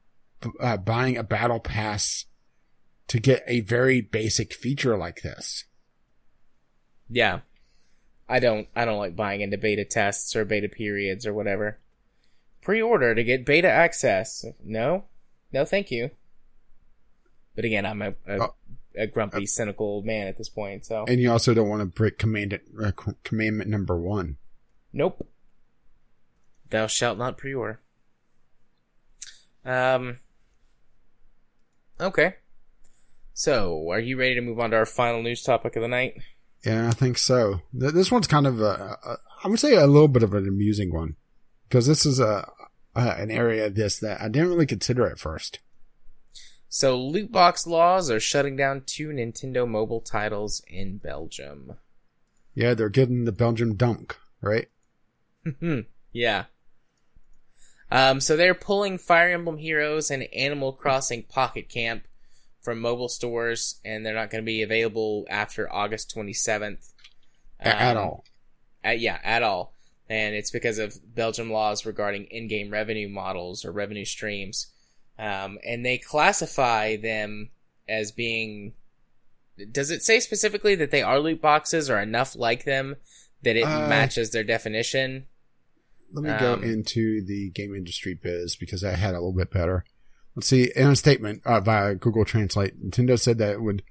uh, 0.60 0.76
buying 0.76 1.16
a 1.16 1.22
battle 1.22 1.60
pass 1.60 2.26
to 3.08 3.18
get 3.20 3.42
a 3.46 3.60
very 3.60 4.00
basic 4.00 4.52
feature 4.52 4.96
like 4.96 5.22
this. 5.22 5.64
Yeah. 7.08 7.40
I 8.28 8.38
don't 8.38 8.68
I 8.76 8.84
don't 8.84 8.98
like 8.98 9.16
buying 9.16 9.40
into 9.40 9.58
beta 9.58 9.84
tests 9.84 10.36
or 10.36 10.44
beta 10.44 10.68
periods 10.68 11.26
or 11.26 11.34
whatever. 11.34 11.80
Pre-order 12.62 13.14
to 13.14 13.24
get 13.24 13.44
beta 13.46 13.68
access. 13.68 14.44
No. 14.64 15.04
No, 15.52 15.64
thank 15.64 15.90
you. 15.90 16.10
But 17.56 17.64
again, 17.64 17.84
I'm 17.84 18.02
a 18.02 18.10
a, 18.28 18.38
Oh. 18.38 18.54
A 18.96 19.06
grumpy, 19.06 19.46
cynical 19.46 19.86
old 19.86 20.04
man 20.06 20.26
at 20.26 20.36
this 20.38 20.48
point, 20.48 20.84
so 20.84 21.04
And 21.06 21.20
you 21.20 21.30
also 21.30 21.54
don't 21.54 21.68
want 21.68 21.80
to 21.80 21.86
break 21.86 22.18
commandment, 22.18 22.62
uh, 22.82 22.92
commandment 23.24 23.70
number 23.70 23.96
one. 23.96 24.36
nope. 24.92 25.26
Thou 26.70 26.86
shalt 26.86 27.18
not 27.18 27.36
pre-order. 27.36 27.80
Um 29.64 30.18
Okay. 32.00 32.34
So, 33.34 33.90
are 33.90 34.00
you 34.00 34.18
ready 34.18 34.34
to 34.34 34.40
move 34.40 34.58
on 34.58 34.70
to 34.70 34.76
our 34.76 34.86
final 34.86 35.22
news 35.22 35.42
topic 35.42 35.76
of 35.76 35.82
the 35.82 35.88
night? 35.88 36.14
Yeah, 36.64 36.88
I 36.88 36.90
think 36.92 37.16
so. 37.18 37.60
Th- 37.78 37.92
This 37.92 38.10
one's 38.10 38.26
kind 38.26 38.46
of 38.46 38.60
a, 38.60 38.98
a 39.04 39.16
I 39.44 39.48
would 39.48 39.58
say 39.60 39.74
a 39.74 39.86
little 39.86 40.08
bit 40.08 40.22
of 40.22 40.34
an 40.34 40.46
amusing 40.48 40.92
one 40.92 41.16
because 41.68 41.86
this 41.86 42.04
is 42.06 42.20
a, 42.20 42.50
a 42.94 43.00
an 43.18 43.30
area 43.30 43.66
of 43.66 43.74
this 43.74 43.98
that 44.00 44.20
I 44.20 44.28
didn't 44.28 44.48
really 44.50 44.66
consider 44.66 45.06
at 45.10 45.18
first. 45.18 45.58
So, 46.72 46.96
loot 46.96 47.32
box 47.32 47.66
laws 47.66 48.10
are 48.10 48.20
shutting 48.20 48.54
down 48.56 48.84
two 48.86 49.08
Nintendo 49.08 49.66
mobile 49.68 50.00
titles 50.00 50.62
in 50.68 50.98
Belgium. 50.98 51.74
Yeah, 52.54 52.74
they're 52.74 52.88
getting 52.88 53.24
the 53.24 53.32
Belgium 53.32 53.74
dunk, 53.74 54.16
right? 54.40 54.68
Hmm. 55.58 55.80
yeah. 56.12 56.44
Um, 57.90 58.20
so 58.20 58.36
they're 58.36 58.54
pulling 58.54 58.98
Fire 58.98 59.30
Emblem 59.30 59.58
Heroes 59.58 60.12
and 60.12 60.22
Animal 60.32 60.72
Crossing 60.72 61.24
Pocket 61.24 61.68
Camp 61.68 62.04
from 62.60 62.80
mobile 62.80 63.08
stores, 63.08 63.80
and 63.84 64.06
they're 64.06 64.14
not 64.14 64.30
going 64.30 64.44
to 64.44 64.46
be 64.46 64.62
available 64.62 65.26
after 65.28 65.72
August 65.72 66.14
27th. 66.14 66.92
A- 67.58 67.66
at 67.66 67.96
Um, 67.96 68.02
all. 68.04 68.24
At, 68.84 69.00
yeah, 69.00 69.18
at 69.24 69.42
all. 69.42 69.74
And 70.08 70.36
it's 70.36 70.52
because 70.52 70.78
of 70.78 70.94
Belgium 71.16 71.50
laws 71.50 71.84
regarding 71.84 72.24
in-game 72.26 72.70
revenue 72.70 73.08
models 73.08 73.64
or 73.64 73.72
revenue 73.72 74.04
streams. 74.04 74.68
Um, 75.20 75.58
and 75.66 75.84
they 75.84 75.98
classify 75.98 76.96
them 76.96 77.50
as 77.86 78.10
being. 78.10 78.72
Does 79.70 79.90
it 79.90 80.02
say 80.02 80.18
specifically 80.20 80.74
that 80.76 80.90
they 80.90 81.02
are 81.02 81.20
loot 81.20 81.42
boxes 81.42 81.90
or 81.90 81.98
enough 82.00 82.34
like 82.34 82.64
them 82.64 82.96
that 83.42 83.56
it 83.56 83.64
Uh, 83.64 83.86
matches 83.86 84.30
their 84.30 84.44
definition? 84.44 85.26
Let 86.12 86.24
me 86.24 86.40
go 86.40 86.54
um, 86.54 86.64
into 86.64 87.22
the 87.24 87.50
game 87.50 87.74
industry 87.74 88.18
biz 88.20 88.56
because 88.56 88.82
I 88.82 88.92
had 88.92 89.10
a 89.10 89.18
little 89.18 89.34
bit 89.34 89.50
better. 89.50 89.84
Let's 90.34 90.48
see. 90.48 90.72
In 90.74 90.88
a 90.88 90.96
statement 90.96 91.42
uh, 91.44 91.60
via 91.60 91.94
Google 91.94 92.24
Translate, 92.24 92.82
Nintendo 92.82 93.20
said 93.20 93.36
that 93.38 93.52
it 93.52 93.62
would 93.62 93.82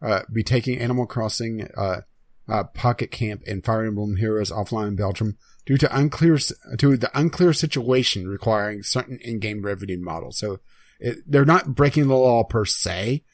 uh, 0.00 0.22
be 0.32 0.44
taking 0.44 0.78
Animal 0.78 1.06
Crossing, 1.06 1.68
uh, 1.76 2.02
uh, 2.48 2.64
Pocket 2.64 3.10
Camp, 3.10 3.42
and 3.46 3.64
Fire 3.64 3.84
Emblem 3.84 4.16
Heroes 4.16 4.52
offline 4.52 4.88
in 4.88 4.96
Belgium 4.96 5.36
due 5.64 5.76
to 5.78 5.96
unclear 5.98 6.38
to 6.78 6.96
the 6.96 7.10
unclear 7.18 7.52
situation 7.52 8.28
requiring 8.28 8.82
certain 8.82 9.18
in-game 9.20 9.62
revenue 9.62 10.00
models. 10.00 10.38
So 10.38 10.60
it, 10.98 11.18
they're 11.26 11.44
not 11.44 11.74
breaking 11.74 12.08
the 12.08 12.16
law 12.16 12.44
per 12.44 12.64
se, 12.64 13.24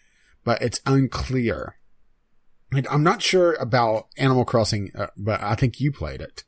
but 0.44 0.60
it's 0.62 0.80
unclear. 0.86 1.76
And 2.72 2.86
I'm 2.88 3.02
not 3.02 3.22
sure 3.22 3.54
about 3.54 4.08
Animal 4.16 4.44
Crossing, 4.44 4.90
uh, 4.94 5.08
but 5.16 5.42
I 5.42 5.54
think 5.54 5.80
you 5.80 5.92
played 5.92 6.20
it. 6.20 6.44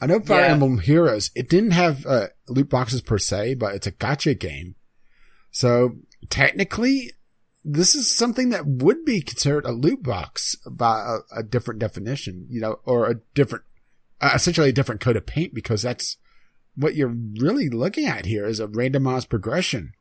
I 0.00 0.06
know 0.06 0.18
Fire 0.18 0.40
Yeah. 0.40 0.52
Emblem 0.52 0.78
Heroes, 0.78 1.30
it 1.36 1.48
didn't 1.48 1.70
have 1.70 2.04
uh, 2.06 2.26
loot 2.48 2.68
boxes 2.68 3.00
per 3.00 3.18
se, 3.18 3.54
but 3.54 3.74
it's 3.74 3.86
a 3.86 3.92
gacha 3.92 4.38
game. 4.38 4.74
So 5.52 5.98
technically, 6.28 7.12
this 7.64 7.94
is 7.94 8.12
something 8.14 8.50
that 8.50 8.66
would 8.66 9.04
be 9.04 9.20
considered 9.20 9.64
a 9.64 9.70
loot 9.70 10.02
box 10.02 10.56
by 10.68 11.18
a, 11.34 11.40
a 11.40 11.42
different 11.44 11.78
definition, 11.78 12.46
you 12.50 12.60
know, 12.60 12.78
or 12.84 13.08
a 13.08 13.20
different, 13.34 13.64
uh, 14.20 14.32
essentially 14.34 14.70
a 14.70 14.72
different 14.72 15.00
coat 15.00 15.16
of 15.16 15.26
paint 15.26 15.54
because 15.54 15.82
that's 15.82 16.16
what 16.74 16.96
you're 16.96 17.14
really 17.38 17.68
looking 17.68 18.06
at 18.06 18.26
here 18.26 18.46
is 18.46 18.58
a 18.58 18.66
randomized 18.66 19.28
progression. 19.28 19.92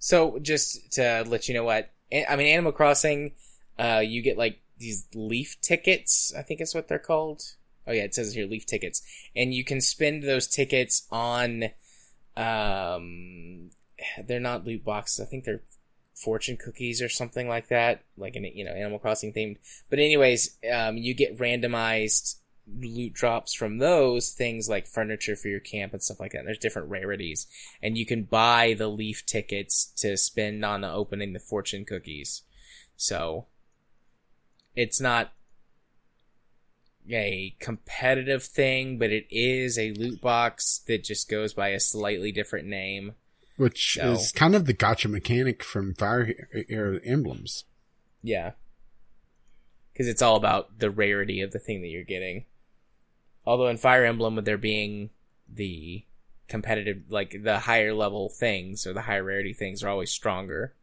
So 0.00 0.38
just 0.40 0.94
to 0.94 1.24
let 1.28 1.46
you 1.46 1.54
know 1.54 1.64
what 1.64 1.92
I 2.12 2.34
mean, 2.34 2.48
Animal 2.48 2.72
Crossing, 2.72 3.32
uh, 3.78 4.02
you 4.04 4.22
get 4.22 4.36
like 4.36 4.60
these 4.78 5.06
leaf 5.14 5.60
tickets. 5.60 6.32
I 6.36 6.42
think 6.42 6.60
is 6.60 6.74
what 6.74 6.88
they're 6.88 6.98
called. 6.98 7.42
Oh 7.86 7.92
yeah, 7.92 8.02
it 8.02 8.14
says 8.14 8.34
here 8.34 8.46
leaf 8.46 8.66
tickets, 8.66 9.02
and 9.36 9.54
you 9.54 9.62
can 9.62 9.80
spend 9.80 10.24
those 10.24 10.48
tickets 10.48 11.06
on. 11.12 11.64
Um, 12.36 13.70
they're 14.26 14.40
not 14.40 14.66
loot 14.66 14.84
boxes. 14.84 15.20
I 15.24 15.28
think 15.28 15.44
they're 15.44 15.62
fortune 16.14 16.56
cookies 16.56 17.02
or 17.02 17.08
something 17.08 17.48
like 17.48 17.68
that, 17.68 18.02
like 18.16 18.36
in 18.36 18.44
you 18.44 18.64
know 18.64 18.72
Animal 18.72 18.98
Crossing 18.98 19.32
themed. 19.32 19.58
But 19.90 19.98
anyways, 19.98 20.58
um, 20.72 20.96
you 20.96 21.14
get 21.14 21.38
randomized 21.38 22.36
loot 22.66 23.12
drops 23.12 23.52
from 23.54 23.78
those 23.78 24.30
things 24.30 24.68
like 24.68 24.86
furniture 24.86 25.36
for 25.36 25.48
your 25.48 25.60
camp 25.60 25.92
and 25.92 26.02
stuff 26.02 26.20
like 26.20 26.32
that. 26.32 26.44
There's 26.44 26.58
different 26.58 26.88
rarities 26.90 27.46
and 27.82 27.98
you 27.98 28.06
can 28.06 28.24
buy 28.24 28.74
the 28.76 28.88
leaf 28.88 29.24
tickets 29.26 29.92
to 29.98 30.16
spend 30.16 30.64
on 30.64 30.84
opening 30.84 31.32
the 31.32 31.40
fortune 31.40 31.84
cookies. 31.84 32.42
So 32.96 33.46
it's 34.76 35.00
not 35.00 35.32
a 37.10 37.56
competitive 37.58 38.44
thing, 38.44 38.98
but 38.98 39.10
it 39.10 39.26
is 39.30 39.78
a 39.78 39.92
loot 39.92 40.20
box 40.20 40.82
that 40.86 41.02
just 41.02 41.28
goes 41.28 41.54
by 41.54 41.68
a 41.68 41.80
slightly 41.80 42.30
different 42.30 42.68
name. 42.68 43.14
Which 43.56 43.94
So- 43.94 44.12
is 44.12 44.32
kind 44.32 44.54
of 44.54 44.66
the 44.66 44.74
gacha 44.74 45.10
mechanic 45.10 45.62
from 45.62 45.94
Fire 45.94 46.34
Emblems. 47.04 47.64
Yeah. 48.22 48.52
Because 49.92 50.08
it's 50.08 50.22
all 50.22 50.36
about 50.36 50.78
the 50.78 50.90
rarity 50.90 51.40
of 51.40 51.50
the 51.52 51.58
thing 51.58 51.82
that 51.82 51.88
you're 51.88 52.04
getting. 52.04 52.46
Although 53.46 53.68
in 53.68 53.78
Fire 53.78 54.04
Emblem, 54.04 54.36
with 54.36 54.44
there 54.44 54.58
being 54.58 55.10
the 55.48 56.04
competitive, 56.48 57.02
like 57.08 57.42
the 57.42 57.58
higher 57.60 57.94
level 57.94 58.28
things 58.28 58.86
or 58.86 58.92
the 58.92 59.02
higher 59.02 59.24
rarity 59.24 59.52
things 59.52 59.82
are 59.82 59.88
always 59.88 60.10
stronger. 60.10 60.74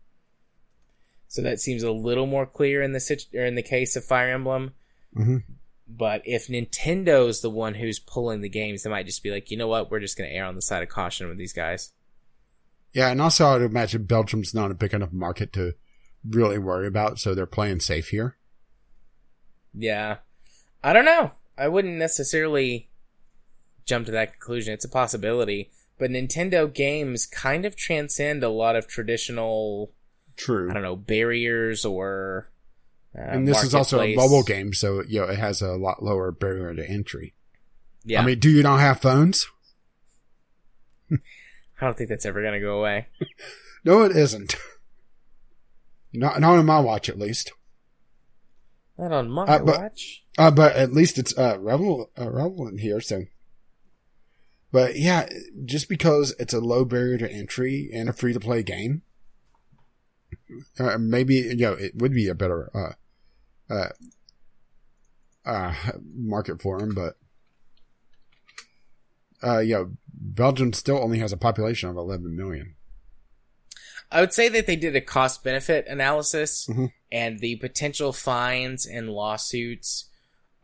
So 1.27 1.41
that 1.41 1.59
seems 1.59 1.84
a 1.84 1.91
little 1.91 2.25
more 2.25 2.45
clear 2.45 2.81
in 2.81 2.93
the 2.93 2.99
sit- 2.99 3.27
or 3.34 3.45
in 3.45 3.55
the 3.55 3.61
case 3.61 3.95
of 3.95 4.05
Fire 4.05 4.29
Emblem. 4.29 4.73
Mhm. 5.15 5.43
But 5.88 6.21
if 6.25 6.47
Nintendo's 6.47 7.41
the 7.41 7.49
one 7.49 7.75
who's 7.75 7.99
pulling 7.99 8.41
the 8.41 8.49
games, 8.49 8.84
they 8.84 8.89
might 8.89 9.05
just 9.05 9.23
be 9.23 9.31
like, 9.31 9.51
you 9.51 9.57
know 9.57 9.67
what, 9.67 9.89
we're 9.89 9.99
just 9.99 10.17
going 10.17 10.29
to 10.29 10.35
err 10.35 10.45
on 10.45 10.55
the 10.55 10.61
side 10.61 10.84
of 10.84 10.89
caution 10.89 11.27
with 11.27 11.38
these 11.38 11.53
guys. 11.53 11.93
Yeah, 12.93 13.09
and 13.09 13.21
also 13.21 13.47
I'd 13.47 13.61
imagine 13.61 14.03
Belgium's 14.03 14.53
not 14.53 14.71
a 14.71 14.75
big 14.75 14.93
enough 14.93 15.11
market 15.13 15.53
to 15.53 15.75
really 16.27 16.57
worry 16.57 16.88
about, 16.88 17.19
so 17.19 17.34
they're 17.35 17.45
playing 17.45 17.79
safe 17.81 18.09
here. 18.09 18.38
Yeah. 19.73 20.17
I 20.84 20.93
don't 20.93 21.05
know. 21.05 21.31
I 21.57 21.67
wouldn't 21.67 21.95
necessarily 21.95 22.89
jump 23.85 24.05
to 24.05 24.11
that 24.11 24.34
conclusion. 24.34 24.73
It's 24.73 24.85
a 24.85 24.89
possibility. 24.89 25.71
But 25.97 26.11
Nintendo 26.11 26.71
games 26.71 27.25
kind 27.25 27.65
of 27.65 27.75
transcend 27.75 28.43
a 28.43 28.49
lot 28.49 28.75
of 28.75 28.88
traditional, 28.88 29.91
True. 30.35 30.69
I 30.69 30.73
don't 30.73 30.84
know, 30.84 30.95
barriers 30.95 31.85
or. 31.85 32.49
Uh, 33.17 33.21
and 33.21 33.47
this 33.47 33.63
is 33.63 33.73
also 33.73 33.99
a 33.99 34.15
mobile 34.15 34.43
game, 34.43 34.73
so 34.73 35.01
you 35.07 35.21
know 35.21 35.27
it 35.27 35.39
has 35.39 35.61
a 35.61 35.71
lot 35.71 36.03
lower 36.03 36.31
barrier 36.31 36.75
to 36.75 36.88
entry. 36.88 37.34
Yeah. 38.05 38.21
I 38.21 38.25
mean, 38.25 38.38
do 38.38 38.49
you 38.49 38.61
not 38.61 38.79
have 38.79 39.01
phones? 39.01 39.47
I 41.11 41.85
don't 41.85 41.97
think 41.97 42.09
that's 42.09 42.25
ever 42.25 42.41
going 42.41 42.53
to 42.53 42.59
go 42.59 42.79
away. 42.79 43.07
No, 43.84 44.03
it 44.03 44.17
isn't. 44.17 44.55
Not 46.13 46.41
not 46.41 46.57
on 46.57 46.65
my 46.65 46.79
watch, 46.79 47.07
at 47.07 47.19
least. 47.19 47.53
Not 48.97 49.11
on 49.11 49.29
my 49.29 49.43
Uh, 49.43 49.59
but- 49.59 49.79
watch. 49.81 50.23
Uh, 50.37 50.51
but 50.51 50.75
at 50.75 50.93
least 50.93 51.17
it's 51.17 51.35
uh, 51.37 51.57
relevant, 51.59 52.09
uh, 52.19 52.29
relevant 52.29 52.79
here. 52.79 53.01
So, 53.01 53.23
but 54.71 54.95
yeah, 54.95 55.27
just 55.65 55.89
because 55.89 56.35
it's 56.37 56.53
a 56.53 56.59
low 56.59 56.85
barrier 56.85 57.17
to 57.17 57.31
entry 57.31 57.89
and 57.91 58.07
a 58.07 58.13
free 58.13 58.33
to 58.33 58.39
play 58.39 58.61
game, 58.61 59.01
uh, 60.79 60.97
maybe 60.99 61.35
you 61.35 61.55
know 61.55 61.73
it 61.73 61.93
would 61.95 62.11
be 62.13 62.27
a 62.27 62.35
better 62.35 62.69
uh, 62.75 63.73
uh, 63.73 63.89
uh, 65.45 65.73
market 66.13 66.61
for 66.61 66.79
them. 66.79 66.93
But 66.93 67.17
uh, 69.41 69.59
yeah, 69.59 69.85
Belgium 70.13 70.71
still 70.73 70.97
only 70.97 71.17
has 71.19 71.31
a 71.33 71.37
population 71.37 71.89
of 71.89 71.97
11 71.97 72.35
million. 72.35 72.75
I 74.11 74.21
would 74.21 74.34
say 74.34 74.47
that 74.49 74.67
they 74.67 74.75
did 74.75 74.95
a 74.95 75.01
cost 75.01 75.43
benefit 75.43 75.85
analysis 75.88 76.67
Mhm. 76.67 76.91
and 77.11 77.39
the 77.39 77.57
potential 77.57 78.13
fines 78.13 78.85
and 78.85 79.09
lawsuits 79.09 80.05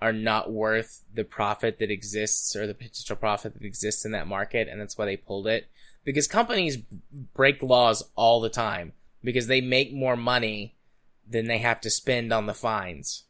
are 0.01 0.13
not 0.13 0.51
worth 0.51 1.03
the 1.13 1.23
profit 1.23 1.79
that 1.79 1.91
exists 1.91 2.55
or 2.55 2.67
the 2.67 2.73
potential 2.73 3.15
profit 3.15 3.53
that 3.53 3.63
exists 3.63 4.05
in 4.05 4.11
that 4.11 4.27
market 4.27 4.67
and 4.67 4.79
that's 4.79 4.97
why 4.97 5.05
they 5.05 5.15
pulled 5.17 5.47
it 5.47 5.67
because 6.03 6.27
companies 6.27 6.77
break 7.33 7.61
laws 7.63 8.03
all 8.15 8.41
the 8.41 8.49
time 8.49 8.93
because 9.23 9.47
they 9.47 9.61
make 9.61 9.93
more 9.93 10.17
money 10.17 10.75
than 11.25 11.45
they 11.47 11.59
have 11.59 11.79
to 11.79 11.89
spend 11.89 12.33
on 12.33 12.45
the 12.47 12.53
fines. 12.53 13.23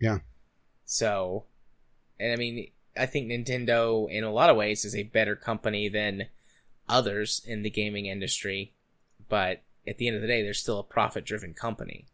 Yeah. 0.00 0.20
So, 0.84 1.46
and 2.20 2.32
I 2.32 2.36
mean, 2.36 2.70
I 2.96 3.06
think 3.06 3.28
Nintendo 3.28 4.08
in 4.08 4.22
a 4.22 4.30
lot 4.32 4.48
of 4.50 4.56
ways 4.56 4.84
is 4.84 4.94
a 4.94 5.02
better 5.02 5.34
company 5.34 5.88
than 5.88 6.28
others 6.88 7.42
in 7.44 7.62
the 7.62 7.70
gaming 7.70 8.06
industry 8.06 8.72
but 9.28 9.62
at 9.86 9.98
the 9.98 10.06
end 10.06 10.16
of 10.16 10.22
the 10.22 10.28
day, 10.28 10.42
they're 10.42 10.54
still 10.54 10.80
a 10.80 10.84
profit 10.84 11.24
driven 11.24 11.54
company. 11.54 12.06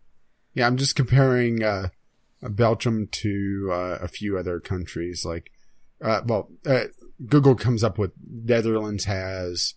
Yeah, 0.54 0.66
I'm 0.66 0.76
just 0.76 0.96
comparing 0.96 1.62
uh, 1.62 1.88
Belgium 2.42 3.08
to 3.10 3.70
uh, 3.72 3.98
a 4.00 4.08
few 4.08 4.38
other 4.38 4.60
countries. 4.60 5.24
Like, 5.24 5.50
uh, 6.02 6.20
well, 6.26 6.50
uh, 6.66 6.84
Google 7.26 7.54
comes 7.54 7.82
up 7.82 7.98
with 7.98 8.12
Netherlands 8.22 9.04
has 9.04 9.74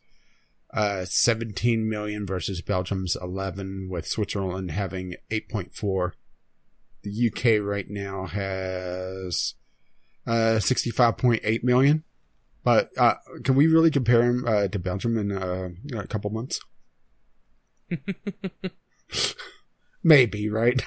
uh, 0.74 1.06
17 1.06 1.88
million 1.88 2.26
versus 2.26 2.62
Belgium's 2.62 3.16
11, 3.22 3.88
with 3.90 4.08
Switzerland 4.08 4.72
having 4.72 5.16
8.4. 5.32 6.12
The 7.04 7.30
UK 7.30 7.66
right 7.66 7.86
now 7.88 8.26
has 8.26 9.54
uh, 10.28 10.60
65.8 10.60 11.64
million. 11.64 12.04
But 12.64 12.90
can 13.44 13.54
we 13.54 13.68
really 13.68 13.92
compare 13.92 14.26
them 14.26 14.44
to 14.72 14.80
Belgium 14.80 15.20
in 15.20 15.32
a 15.32 16.08
couple 16.08 16.32
months? 16.32 16.60
Maybe, 20.04 20.50
right? 20.50 20.82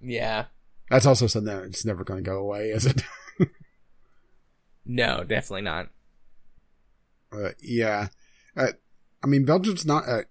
Yeah. 0.00 0.46
That's 0.88 1.06
also 1.06 1.26
something 1.26 1.54
that's 1.54 1.84
never 1.84 2.04
going 2.04 2.24
to 2.24 2.30
go 2.30 2.38
away, 2.38 2.70
is 2.70 2.86
it? 2.86 3.02
No, 4.90 5.22
definitely 5.22 5.62
not. 5.62 5.88
Uh, 7.32 7.50
yeah. 7.62 8.08
Uh, 8.56 8.72
I 9.22 9.26
mean, 9.28 9.44
Belgium's 9.44 9.86
not 9.86 10.08
a, 10.08 10.24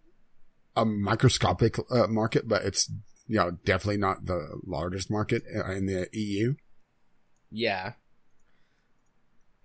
a 0.76 0.84
microscopic 0.84 1.77
uh, 1.89 2.07
market, 2.07 2.45
but 2.47 2.64
it's, 2.64 2.91
you 3.27 3.38
know, 3.38 3.51
definitely 3.64 3.97
not 3.97 4.26
the 4.26 4.60
largest 4.65 5.10
market 5.10 5.43
uh, 5.56 5.72
in 5.72 5.85
the 5.85 6.10
EU. 6.11 6.56
Yeah. 7.51 7.93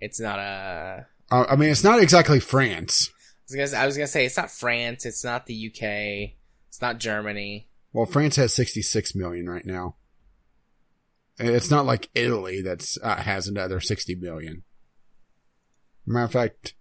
It's 0.01 0.21
not 0.21 0.39
a. 0.39 1.07
Uh, 1.31 1.47
I 1.49 1.57
mean, 1.57 1.71
it's 1.71 1.85
not 1.85 2.01
exactly 2.01 2.39
France. 2.39 3.11
I 3.51 3.61
was, 3.61 3.73
gonna, 3.73 3.83
I 3.83 3.87
was 3.87 3.97
gonna 3.97 4.07
say 4.07 4.25
it's 4.25 4.37
not 4.37 4.51
France. 4.51 5.05
It's 5.05 5.25
not 5.25 5.47
the 5.47 5.67
UK. 5.67 6.37
It's 6.69 6.81
not 6.81 6.99
Germany. 6.99 7.69
Well, 7.93 8.07
France 8.07 8.37
has 8.37 8.55
66 8.55 9.15
million 9.15 9.49
right 9.49 9.67
now. 9.67 9.97
It's 11.39 11.71
not 11.71 11.85
like 11.85 12.11
Italy 12.15 12.63
that's 12.63 12.99
uh, 13.03 13.17
has 13.17 13.47
another 13.47 13.81
60 13.81 14.15
million. 14.17 14.63
Matter 16.07 16.25
of 16.25 16.33
fact, 16.33 16.75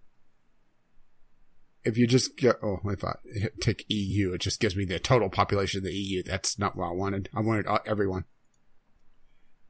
if 1.84 1.98
you 1.98 2.06
just 2.06 2.36
get, 2.36 2.56
oh, 2.62 2.80
if 2.86 3.04
I 3.04 3.14
take 3.60 3.84
EU, 3.88 4.32
it 4.32 4.40
just 4.40 4.60
gives 4.60 4.76
me 4.76 4.84
the 4.84 4.98
total 4.98 5.28
population 5.28 5.78
of 5.78 5.84
the 5.84 5.92
EU. 5.92 6.22
That's 6.22 6.58
not 6.58 6.76
what 6.76 6.88
I 6.88 6.92
wanted. 6.92 7.28
I 7.34 7.40
wanted 7.40 7.66
everyone. 7.86 8.24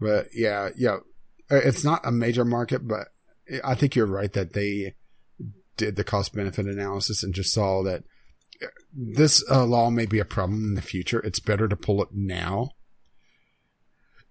But 0.01 0.29
yeah, 0.35 0.71
yeah, 0.77 0.99
it's 1.51 1.85
not 1.85 2.07
a 2.07 2.13
major 2.13 2.45
market, 2.45 2.87
but 2.87 3.09
I 3.63 3.75
think 3.75 3.97
you're 3.97 4.07
right 4.07 4.33
that 4.33 4.53
they 4.53 4.95
did 5.77 5.97
the 5.97 6.05
cost 6.05 6.35
benefit 6.35 6.67
analysis 6.67 7.23
and 7.23 7.35
just 7.35 7.53
saw 7.53 7.83
that 7.83 8.05
this 8.93 9.45
uh, 9.51 9.65
law 9.65 9.91
may 9.91 10.07
be 10.07 10.19
a 10.19 10.25
problem 10.25 10.63
in 10.65 10.75
the 10.75 10.83
future. 10.83 11.21
It's 11.21 11.41
better 11.41 11.69
to 11.69 11.77
pull 11.77 12.03
it 12.03 12.09
now. 12.13 12.71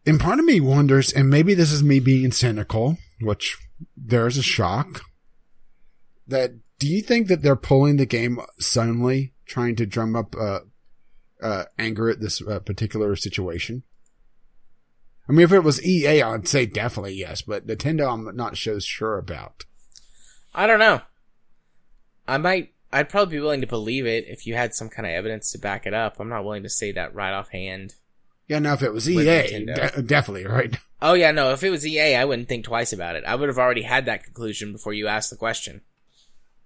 And 0.06 0.20
part 0.20 0.40
of 0.40 0.46
me 0.46 0.60
wonders, 0.60 1.14
and 1.14 1.30
maybe 1.30 1.54
this 1.54 1.72
is 1.72 1.84
me 1.84 2.00
being 2.00 2.32
cynical, 2.32 2.98
which 3.22 3.58
there's 3.96 4.38
a 4.38 4.44
shock, 4.44 5.02
that 6.28 6.52
do 6.80 6.88
you 6.88 7.02
think 7.02 7.28
that 7.28 7.42
they're 7.42 7.56
pulling 7.56 7.98
the 7.98 8.06
game 8.06 8.40
suddenly, 8.60 9.34
trying 9.46 9.76
to 9.78 9.86
drum 9.86 10.16
up 10.16 10.36
uh, 10.36 10.60
uh, 11.42 11.66
anger 11.80 12.10
at 12.10 12.20
this 12.20 12.42
uh, 12.42 12.60
particular 12.60 13.16
situation? 13.16 13.84
I 15.28 15.32
mean, 15.32 15.46
if 15.46 15.54
it 15.54 15.62
was 15.62 15.82
EA, 15.86 16.22
I'd 16.22 16.48
say 16.48 16.66
definitely 16.66 17.14
yes, 17.14 17.42
but 17.42 17.66
Nintendo, 17.66 18.12
I'm 18.12 18.36
not 18.36 18.58
so 18.58 18.80
sure 18.80 19.18
about. 19.18 19.64
I 20.54 20.68
don't 20.68 20.80
know. 20.80 21.02
I 22.28 22.38
might. 22.38 22.74
I'd 22.92 23.10
probably 23.10 23.38
be 23.38 23.42
willing 23.42 23.62
to 23.62 23.68
believe 23.68 24.06
it 24.06 24.26
if 24.28 24.46
you 24.46 24.54
had 24.54 24.76
some 24.76 24.90
kind 24.90 25.08
of 25.08 25.14
evidence 25.14 25.52
to 25.52 25.58
back 25.58 25.88
it 25.88 25.94
up. 25.94 26.20
I'm 26.20 26.30
not 26.30 26.44
willing 26.44 26.64
to 26.64 26.70
say 26.70 26.92
that 26.92 27.16
right 27.16 27.34
offhand. 27.34 27.96
Yeah, 28.48 28.60
now 28.60 28.74
if 28.74 28.84
it 28.84 28.94
was 28.94 29.10
EA, 29.10 29.66
de- 29.66 30.02
definitely, 30.04 30.46
right? 30.46 30.78
Oh 31.02 31.14
yeah, 31.14 31.32
no. 31.32 31.52
If 31.54 31.64
it 31.64 31.70
was 31.70 31.88
EA, 31.88 32.16
I 32.16 32.26
wouldn't 32.26 32.50
think 32.50 32.66
twice 32.66 32.94
about 32.94 33.16
it. 33.16 33.24
I 33.26 33.36
would 33.36 33.50
have 33.50 33.58
already 33.58 33.82
had 33.84 34.06
that 34.06 34.24
conclusion 34.24 34.72
before 34.72 34.94
you 34.94 35.08
asked 35.08 35.30
the 35.30 35.38
question. 35.38 35.82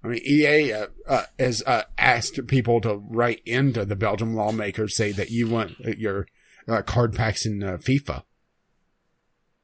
I 0.03 0.09
mean, 0.09 0.21
EA 0.25 0.73
uh, 0.73 0.87
uh, 1.07 1.23
has 1.39 1.63
uh, 1.65 1.83
asked 1.97 2.45
people 2.47 2.81
to 2.81 2.95
write 3.09 3.41
into 3.45 3.85
the 3.85 3.95
Belgian 3.95 4.35
lawmakers 4.35 4.95
say 4.95 5.11
that 5.11 5.31
you 5.31 5.47
want 5.49 5.75
uh, 5.85 5.91
your 5.97 6.27
uh, 6.67 6.81
card 6.81 7.13
packs 7.13 7.45
in 7.45 7.63
uh, 7.63 7.77
FIFA. 7.77 8.23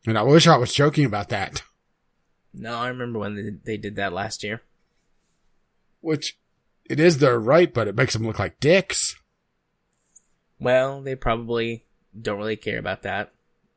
And 0.06 0.18
I 0.18 0.24
wish 0.24 0.48
I 0.48 0.58
was 0.58 0.74
joking 0.74 1.06
about 1.06 1.30
that. 1.30 1.62
No, 2.54 2.76
I 2.76 2.88
remember 2.90 3.20
when 3.20 3.62
they 3.64 3.78
did 3.78 3.96
that 3.96 4.14
last 4.14 4.44
year. 4.44 4.62
Which 6.04 6.38
it 6.86 7.00
is 7.00 7.18
their 7.18 7.40
right, 7.40 7.74
but 7.74 7.88
it 7.88 7.96
makes 7.96 8.14
them 8.14 8.28
look 8.28 8.40
like 8.40 8.60
dicks. 8.60 9.16
Well, 10.60 11.02
they 11.02 11.16
probably 11.16 11.86
don't 12.20 12.38
really 12.38 12.58
care 12.58 12.78
about 12.78 13.04
that. 13.04 13.32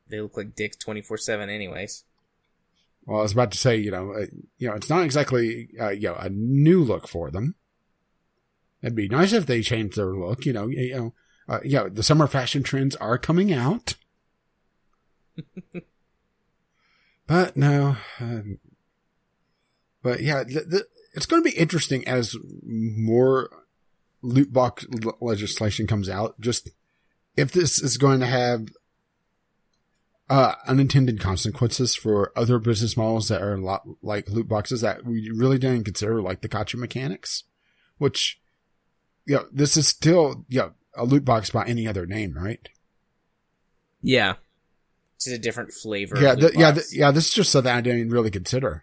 They 0.08 0.20
look 0.20 0.36
like 0.36 0.54
dicks 0.54 0.76
24-7 0.76 1.48
anyways. 1.48 2.04
Well, 3.06 3.20
I 3.20 3.22
was 3.22 3.32
about 3.32 3.52
to 3.52 3.58
say, 3.58 3.76
you 3.76 3.92
know, 3.92 4.12
uh, 4.12 4.26
you 4.58 4.68
know, 4.68 4.74
it's 4.74 4.90
not 4.90 5.04
exactly 5.04 5.68
uh, 5.80 5.90
you 5.90 6.08
know 6.08 6.16
a 6.16 6.28
new 6.28 6.82
look 6.82 7.06
for 7.06 7.30
them. 7.30 7.54
It'd 8.82 8.96
be 8.96 9.08
nice 9.08 9.32
if 9.32 9.46
they 9.46 9.62
changed 9.62 9.96
their 9.96 10.12
look. 10.12 10.44
You 10.44 10.52
know, 10.52 10.66
you 10.66 10.94
know, 10.94 11.14
uh, 11.48 11.60
you 11.64 11.76
know, 11.76 11.88
the 11.88 12.02
summer 12.02 12.26
fashion 12.26 12.64
trends 12.64 12.96
are 12.96 13.16
coming 13.16 13.52
out. 13.52 13.94
but 17.28 17.56
no, 17.56 17.96
um, 18.18 18.58
but 20.02 20.20
yeah, 20.20 20.42
the, 20.42 20.60
the, 20.60 20.86
it's 21.16 21.26
going 21.26 21.42
to 21.42 21.50
be 21.50 21.56
interesting 21.56 22.06
as 22.06 22.36
more 22.62 23.50
loot 24.22 24.52
box 24.52 24.86
legislation 25.20 25.86
comes 25.86 26.08
out. 26.08 26.38
Just 26.40 26.68
if 27.36 27.50
this 27.50 27.82
is 27.82 27.96
going 27.96 28.20
to 28.20 28.26
have 28.26 28.68
uh, 30.28 30.54
unintended 30.66 31.18
consequences 31.18 31.96
for 31.96 32.32
other 32.36 32.58
business 32.58 32.96
models 32.96 33.28
that 33.28 33.42
are 33.42 33.54
a 33.54 33.60
lot 33.60 33.86
like 34.02 34.28
loot 34.28 34.46
boxes 34.46 34.82
that 34.82 35.04
we 35.04 35.30
really 35.34 35.58
didn't 35.58 35.84
consider, 35.84 36.20
like 36.20 36.42
the 36.42 36.48
gacha 36.48 36.76
mechanics, 36.76 37.44
which, 37.96 38.38
you 39.24 39.36
know, 39.36 39.46
this 39.50 39.76
is 39.76 39.88
still, 39.88 40.44
you 40.48 40.58
know, 40.58 40.72
a 40.94 41.04
loot 41.04 41.24
box 41.24 41.50
by 41.50 41.64
any 41.64 41.86
other 41.88 42.06
name, 42.06 42.34
right? 42.34 42.68
Yeah. 44.02 44.34
Just 45.18 45.36
a 45.36 45.38
different 45.38 45.72
flavor. 45.72 46.20
yeah, 46.20 46.32
loot 46.32 46.54
yeah, 46.54 46.72
box. 46.72 46.90
th- 46.90 47.00
yeah. 47.00 47.10
This 47.10 47.28
is 47.28 47.34
just 47.34 47.52
something 47.52 47.72
I 47.72 47.80
didn't 47.80 48.10
really 48.10 48.30
consider. 48.30 48.82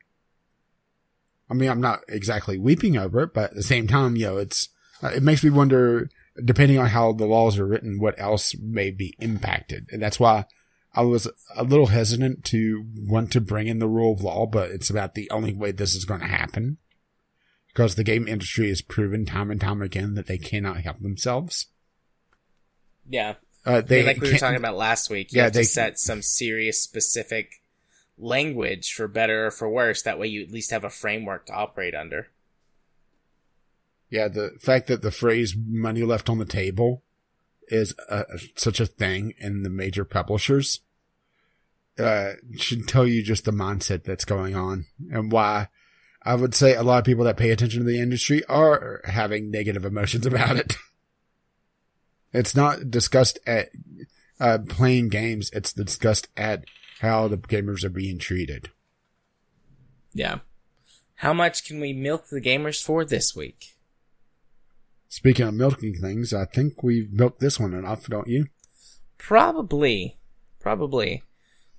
I 1.50 1.54
mean, 1.54 1.70
I'm 1.70 1.82
not 1.82 2.00
exactly 2.08 2.58
weeping 2.58 2.98
over 2.98 3.22
it, 3.22 3.34
but 3.34 3.52
at 3.52 3.56
the 3.56 3.64
same 3.64 3.88
time, 3.88 4.16
you 4.16 4.26
know, 4.28 4.38
it's 4.38 4.70
uh, 5.04 5.08
it 5.10 5.24
makes 5.24 5.44
me 5.44 5.50
wonder 5.50 6.10
depending 6.44 6.80
on 6.80 6.88
how 6.88 7.12
the 7.12 7.26
laws 7.26 7.60
are 7.60 7.66
written, 7.68 8.00
what 8.00 8.20
else 8.20 8.56
may 8.58 8.90
be 8.90 9.16
impacted. 9.20 9.88
And 9.92 10.02
that's 10.02 10.20
why 10.20 10.46
I 10.96 11.02
was 11.02 11.28
a 11.56 11.64
little 11.64 11.88
hesitant 11.88 12.44
to 12.46 12.86
want 12.98 13.32
to 13.34 13.42
bring 13.42 13.68
in 13.68 13.80
the 13.80 13.88
rule 13.88 14.14
of 14.14 14.22
law, 14.22 14.46
but 14.48 14.72
it's 14.72 14.90
about 14.90 15.14
the 15.14 15.30
only 15.30 15.54
way 15.54 15.72
this 15.72 15.94
is 15.94 16.06
going 16.06 16.22
to 16.22 16.28
happen. 16.28 16.78
Because 17.68 17.96
the 17.96 18.04
game 18.04 18.28
industry 18.28 18.70
has 18.70 18.82
proven 18.82 19.26
time 19.26 19.50
and 19.52 19.60
time 19.60 19.82
again 19.82 20.14
that 20.16 20.28
they 20.28 20.38
cannot 20.38 20.78
help 20.78 21.00
themselves. 21.00 21.68
Yeah. 23.08 23.36
Uh, 23.66 23.78
I 23.78 23.82
they 23.82 23.98
mean, 23.98 24.06
like 24.08 24.22
we 24.22 24.32
were 24.32 24.38
talking 24.38 24.58
about 24.58 24.76
last 24.78 25.10
week, 25.10 25.32
you 25.34 25.38
Yeah, 25.38 25.44
have 25.46 25.54
they- 25.54 25.64
set 25.64 26.00
some 26.00 26.22
serious 26.22 26.82
specific 26.82 27.62
language 28.18 28.94
for 28.94 29.08
better 29.08 29.48
or 29.48 29.52
for 29.52 29.70
worse. 29.70 30.02
That 30.02 30.20
way 30.20 30.28
you 30.28 30.44
at 30.44 30.52
least 30.52 30.72
have 30.72 30.84
a 30.84 30.90
framework 30.90 31.48
to 31.48 31.54
operate 31.54 31.96
under. 31.96 32.28
Yeah, 34.10 34.28
the 34.28 34.52
fact 34.60 34.88
that 34.88 35.02
the 35.02 35.12
phrase 35.12 35.56
money 35.56 36.04
left 36.04 36.30
on 36.30 36.38
the 36.38 36.46
table 36.46 37.04
is 37.70 37.96
uh 38.10 38.24
such 38.56 38.80
a 38.80 38.86
thing 38.86 39.34
in 39.40 39.64
the 39.64 39.70
major 39.70 40.04
publishers 40.04 40.82
uh, 41.98 42.34
should 42.58 42.88
tell 42.88 43.08
you 43.08 43.24
just 43.24 43.46
the 43.46 43.52
mindset 43.52 44.04
that's 44.04 44.26
going 44.26 44.56
on 44.56 44.86
and 45.12 45.32
why 45.32 45.68
I 46.24 46.36
would 46.36 46.56
say 46.56 46.74
a 46.74 46.84
lot 46.84 47.00
of 47.00 47.06
people 47.06 47.26
that 47.26 47.38
pay 47.38 47.52
attention 47.52 47.80
to 47.80 47.86
the 47.86 48.00
industry 48.00 48.44
are 48.46 49.02
having 49.06 49.52
negative 49.52 49.86
emotions 49.86 50.26
about 50.26 50.56
it. 50.56 50.76
It's 52.32 52.56
not 52.56 52.90
discussed 52.90 53.40
at 53.46 53.70
uh, 54.40 54.60
playing 54.68 55.10
games. 55.10 55.52
It's 55.54 55.74
discussed 55.74 56.30
at 56.36 56.66
how 57.04 57.28
the 57.28 57.38
gamers 57.38 57.84
are 57.84 57.90
being 57.90 58.18
treated. 58.18 58.70
Yeah. 60.14 60.40
How 61.16 61.34
much 61.34 61.66
can 61.66 61.80
we 61.82 61.92
milk 61.94 62.28
the 62.30 62.42
gamers 62.42 62.82
for 62.82 63.04
this 63.06 63.36
week? 63.36 63.76
Speaking 65.10 65.46
of 65.48 65.54
milking 65.54 65.96
things, 65.96 66.34
I 66.34 66.46
think 66.46 66.82
we've 66.82 67.12
milked 67.12 67.40
this 67.42 67.60
one 67.60 67.74
enough, 67.74 68.08
don't 68.08 68.28
you? 68.28 68.48
Probably. 69.18 70.18
Probably. 70.60 71.24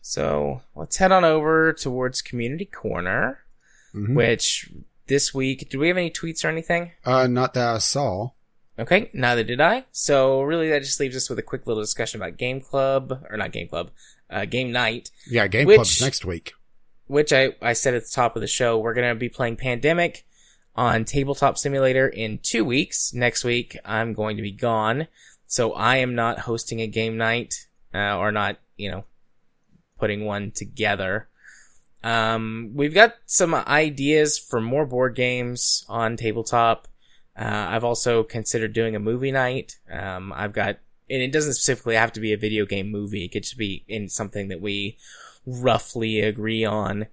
So 0.03 0.61
let's 0.77 0.99
head 0.99 1.11
on 1.11 1.25
over 1.25 1.73
towards 1.73 2.21
Community 2.21 2.67
Corner, 2.67 3.39
Mhm. 3.95 4.15
which 4.15 4.71
this 5.07 5.33
week, 5.33 5.69
do 5.71 5.79
we 5.79 5.89
have 5.89 5.97
any 5.97 6.11
tweets 6.11 6.45
or 6.45 6.49
anything? 6.49 6.93
Uh, 7.05 7.27
not 7.27 7.55
that 7.55 7.75
I 7.75 7.79
saw. 7.79 8.31
Okay, 8.79 9.11
neither 9.13 9.45
did 9.45 9.61
I. 9.61 9.85
So 9.93 10.43
really 10.43 10.69
that 10.71 10.83
just 10.83 10.99
leaves 10.99 11.15
us 11.17 11.31
with 11.31 11.39
a 11.39 11.43
quick 11.43 11.67
little 11.67 11.83
discussion 11.83 12.21
about 12.21 12.37
Game 12.39 12.61
Club, 12.61 13.25
or 13.31 13.37
not 13.37 13.53
Game 13.53 13.69
Club, 13.69 13.91
uh, 14.31 14.45
Game 14.47 14.73
Night, 14.73 15.11
Yeah, 15.29 15.47
Game 15.47 15.67
Which- 15.67 15.77
Club's 15.77 16.01
next 16.01 16.25
week. 16.25 16.53
which 17.07 17.33
I, 17.33 17.51
I 17.63 17.73
said 17.75 17.95
at 17.95 18.03
the 18.03 18.11
top 18.13 18.35
of 18.35 18.41
the 18.43 18.49
show, 18.49 18.79
we're 18.79 18.95
going 18.95 19.09
to 19.09 19.15
be 19.15 19.29
playing 19.29 19.57
Pandemic 19.57 20.25
on 20.75 21.05
Tabletop 21.05 21.57
Simulator 21.57 22.09
in 22.09 22.41
two 22.43 22.65
weeks. 22.65 23.13
Next 23.15 23.45
week, 23.45 23.79
I'm 23.85 24.13
going 24.13 24.37
to 24.39 24.43
be 24.43 24.51
gone. 24.51 25.07
So 25.47 25.73
I 25.73 25.99
am 25.99 26.17
not 26.17 26.41
hosting 26.41 26.81
a 26.81 26.89
game 26.89 27.17
night, 27.17 27.69
uh, 27.95 28.19
or 28.19 28.33
not, 28.33 28.59
you 28.77 28.91
know, 28.91 29.05
putting 30.01 30.25
one 30.25 30.51
together. 30.51 31.29
Um, 32.03 32.73
we've 32.75 32.93
got 32.95 33.15
some 33.25 33.55
ideas 33.55 34.37
for 34.37 34.61
more 34.61 34.85
board 34.85 35.15
games 35.15 35.85
on 35.89 36.17
tabletop. 36.17 36.89
Uh, 37.37 37.67
I've 37.71 37.85
also 37.85 38.23
considered 38.23 38.73
doing 38.73 38.95
a 38.95 39.01
movie 39.01 39.33
night. 39.33 39.79
Um, 39.91 40.33
I've 40.33 40.53
got, 40.53 40.79
and 41.11 41.21
it 41.23 41.33
doesn't 41.33 41.55
specifically 41.55 41.97
have 41.97 42.13
to 42.13 42.21
be 42.21 42.33
a 42.33 42.37
video 42.39 42.65
game 42.67 42.91
movie. 42.91 43.25
It 43.25 43.33
could 43.33 43.43
just 43.43 43.59
be 43.59 43.85
in 43.89 44.09
something 44.09 44.49
that 44.49 44.61
we 44.61 44.97
roughly 45.47 46.21
agree 46.21 46.65
on. 46.65 47.07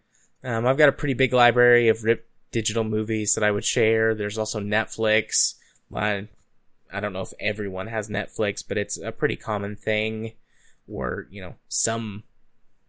Um, 0.43 0.65
I've 0.65 0.77
got 0.77 0.89
a 0.89 0.93
pretty 0.93 1.13
big 1.15 1.33
library 1.33 1.87
of 1.87 2.03
rip 2.03 2.27
digital 2.51 2.83
movies 2.83 3.33
that 3.35 3.43
I 3.43 3.51
would 3.51 3.65
share. 3.65 4.13
There's 4.13 4.37
also 4.37 4.59
Netflix. 4.59 5.55
I, 5.93 6.27
I 6.91 6.99
don't 6.99 7.13
know 7.13 7.21
if 7.21 7.33
everyone 7.39 7.87
has 7.87 8.09
Netflix, 8.09 8.63
but 8.67 8.77
it's 8.77 8.97
a 8.99 9.11
pretty 9.11 9.35
common 9.35 9.75
thing. 9.75 10.33
Or 10.87 11.27
you 11.31 11.41
know, 11.41 11.55
some 11.69 12.23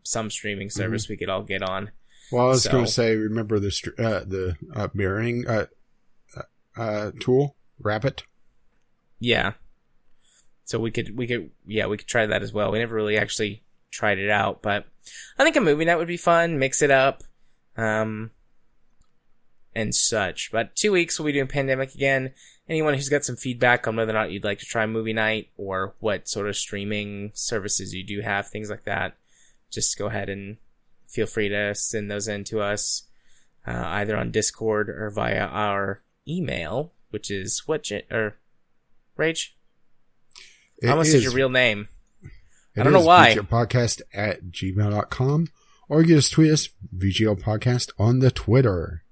some 0.03 0.31
streaming 0.31 0.71
service 0.71 1.09
we 1.09 1.17
could 1.17 1.29
all 1.29 1.43
get 1.43 1.63
on. 1.63 1.91
Well, 2.33 2.47
I 2.47 2.49
was 2.49 2.65
So- 2.65 2.73
going 2.73 2.85
to 2.87 2.91
say, 2.91 3.15
remember 3.15 3.59
the 3.61 3.69
uh, 3.99 4.25
the 4.25 4.57
uh, 4.75 4.89
mirroring 4.95 5.47
uh, 5.47 5.67
uh, 6.77 7.13
tool, 7.21 7.57
Rabbit. 7.79 8.25
Yeah. 9.19 9.53
So 10.65 10.79
we 10.79 10.91
could 10.91 11.17
we 11.17 11.27
could 11.27 11.51
yeah 11.67 11.87
we 11.87 11.97
could 11.97 12.07
try 12.07 12.27
that 12.27 12.43
as 12.43 12.53
well. 12.53 12.73
We 12.73 12.79
never 12.79 12.95
really 12.95 13.19
actually 13.19 13.63
tried 13.91 14.19
it 14.19 14.31
out, 14.31 14.63
but 14.63 14.87
I 15.39 15.45
think 15.45 15.57
a 15.57 15.61
movie 15.61 15.85
night 15.85 15.97
would 15.97 16.09
be 16.09 16.17
fun. 16.17 16.59
Mix 16.59 16.83
it 16.83 16.91
up, 16.91 17.23
um, 17.77 18.31
and 19.75 19.95
such. 19.95 20.51
But 20.51 20.75
two 20.75 20.93
weeks 20.93 21.19
we'll 21.19 21.27
be 21.27 21.33
doing 21.33 21.49
pandemic 21.49 21.95
again. 21.95 22.33
Anyone 22.69 22.95
who's 22.95 23.09
got 23.09 23.25
some 23.25 23.37
feedback 23.37 23.87
on 23.87 23.97
whether 23.97 24.13
or 24.13 24.15
not 24.15 24.31
you'd 24.31 24.45
like 24.45 24.61
to 24.61 24.67
try 24.67 24.87
movie 24.87 25.13
night 25.13 25.51
or 25.57 25.95
what 25.99 26.29
sort 26.29 26.49
of 26.49 26.57
streaming 26.57 27.33
services 27.35 27.93
you 27.93 28.05
do 28.05 28.21
have, 28.21 28.47
things 28.47 28.71
like 28.71 28.85
that, 28.85 29.17
just 29.71 29.99
go 29.99 30.07
ahead 30.07 30.29
and 30.29 30.59
feel 31.09 31.27
free 31.27 31.49
to 31.49 31.75
send 31.75 32.11
those 32.11 32.29
in 32.29 32.45
to 32.45 32.61
us 32.61 33.03
uh, 33.67 33.85
either 33.87 34.17
on 34.17 34.31
Discord 34.31 34.89
or 34.89 35.11
via 35.11 35.47
our 35.47 36.03
email, 36.27 36.93
which 37.11 37.31
is 37.31 37.63
what 37.67 37.85
J- 37.85 38.07
or 38.11 38.39
Rage. 39.17 39.57
It 40.81 40.89
I 40.89 40.93
almost 40.93 41.11
said 41.11 41.19
is- 41.19 41.25
your 41.25 41.33
real 41.33 41.49
name. 41.51 41.89
I 42.77 42.83
don't 42.83 42.93
know 42.95 43.01
why. 43.05 43.35
Podcast 43.35 44.01
at 44.15 44.45
gmail.com 44.47 45.49
or 45.91 46.01
you 46.01 46.15
just 46.17 46.33
tweet 46.33 46.51
us 46.51 46.71
VGL 46.97 47.39
Podcast 47.39 47.91
on 47.99 48.21
the 48.21 48.31
Twitter. 48.31 49.05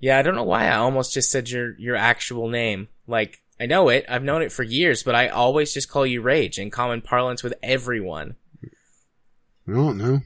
Yeah, 0.00 0.18
I 0.18 0.22
don't 0.22 0.34
know 0.34 0.42
why 0.42 0.66
I 0.66 0.78
almost 0.78 1.14
just 1.14 1.30
said 1.30 1.48
your 1.48 1.78
your 1.78 1.94
actual 1.94 2.48
name. 2.48 2.88
Like 3.06 3.38
I 3.60 3.66
know 3.66 3.88
it, 3.88 4.04
I've 4.08 4.24
known 4.24 4.42
it 4.42 4.50
for 4.50 4.64
years, 4.64 5.04
but 5.04 5.14
I 5.14 5.28
always 5.28 5.72
just 5.72 5.88
call 5.88 6.04
you 6.04 6.22
Rage 6.22 6.58
in 6.58 6.70
common 6.72 7.02
parlance 7.02 7.44
with 7.44 7.54
everyone. 7.62 8.34
I 9.68 9.72
don't 9.72 9.96
know. 9.96 10.22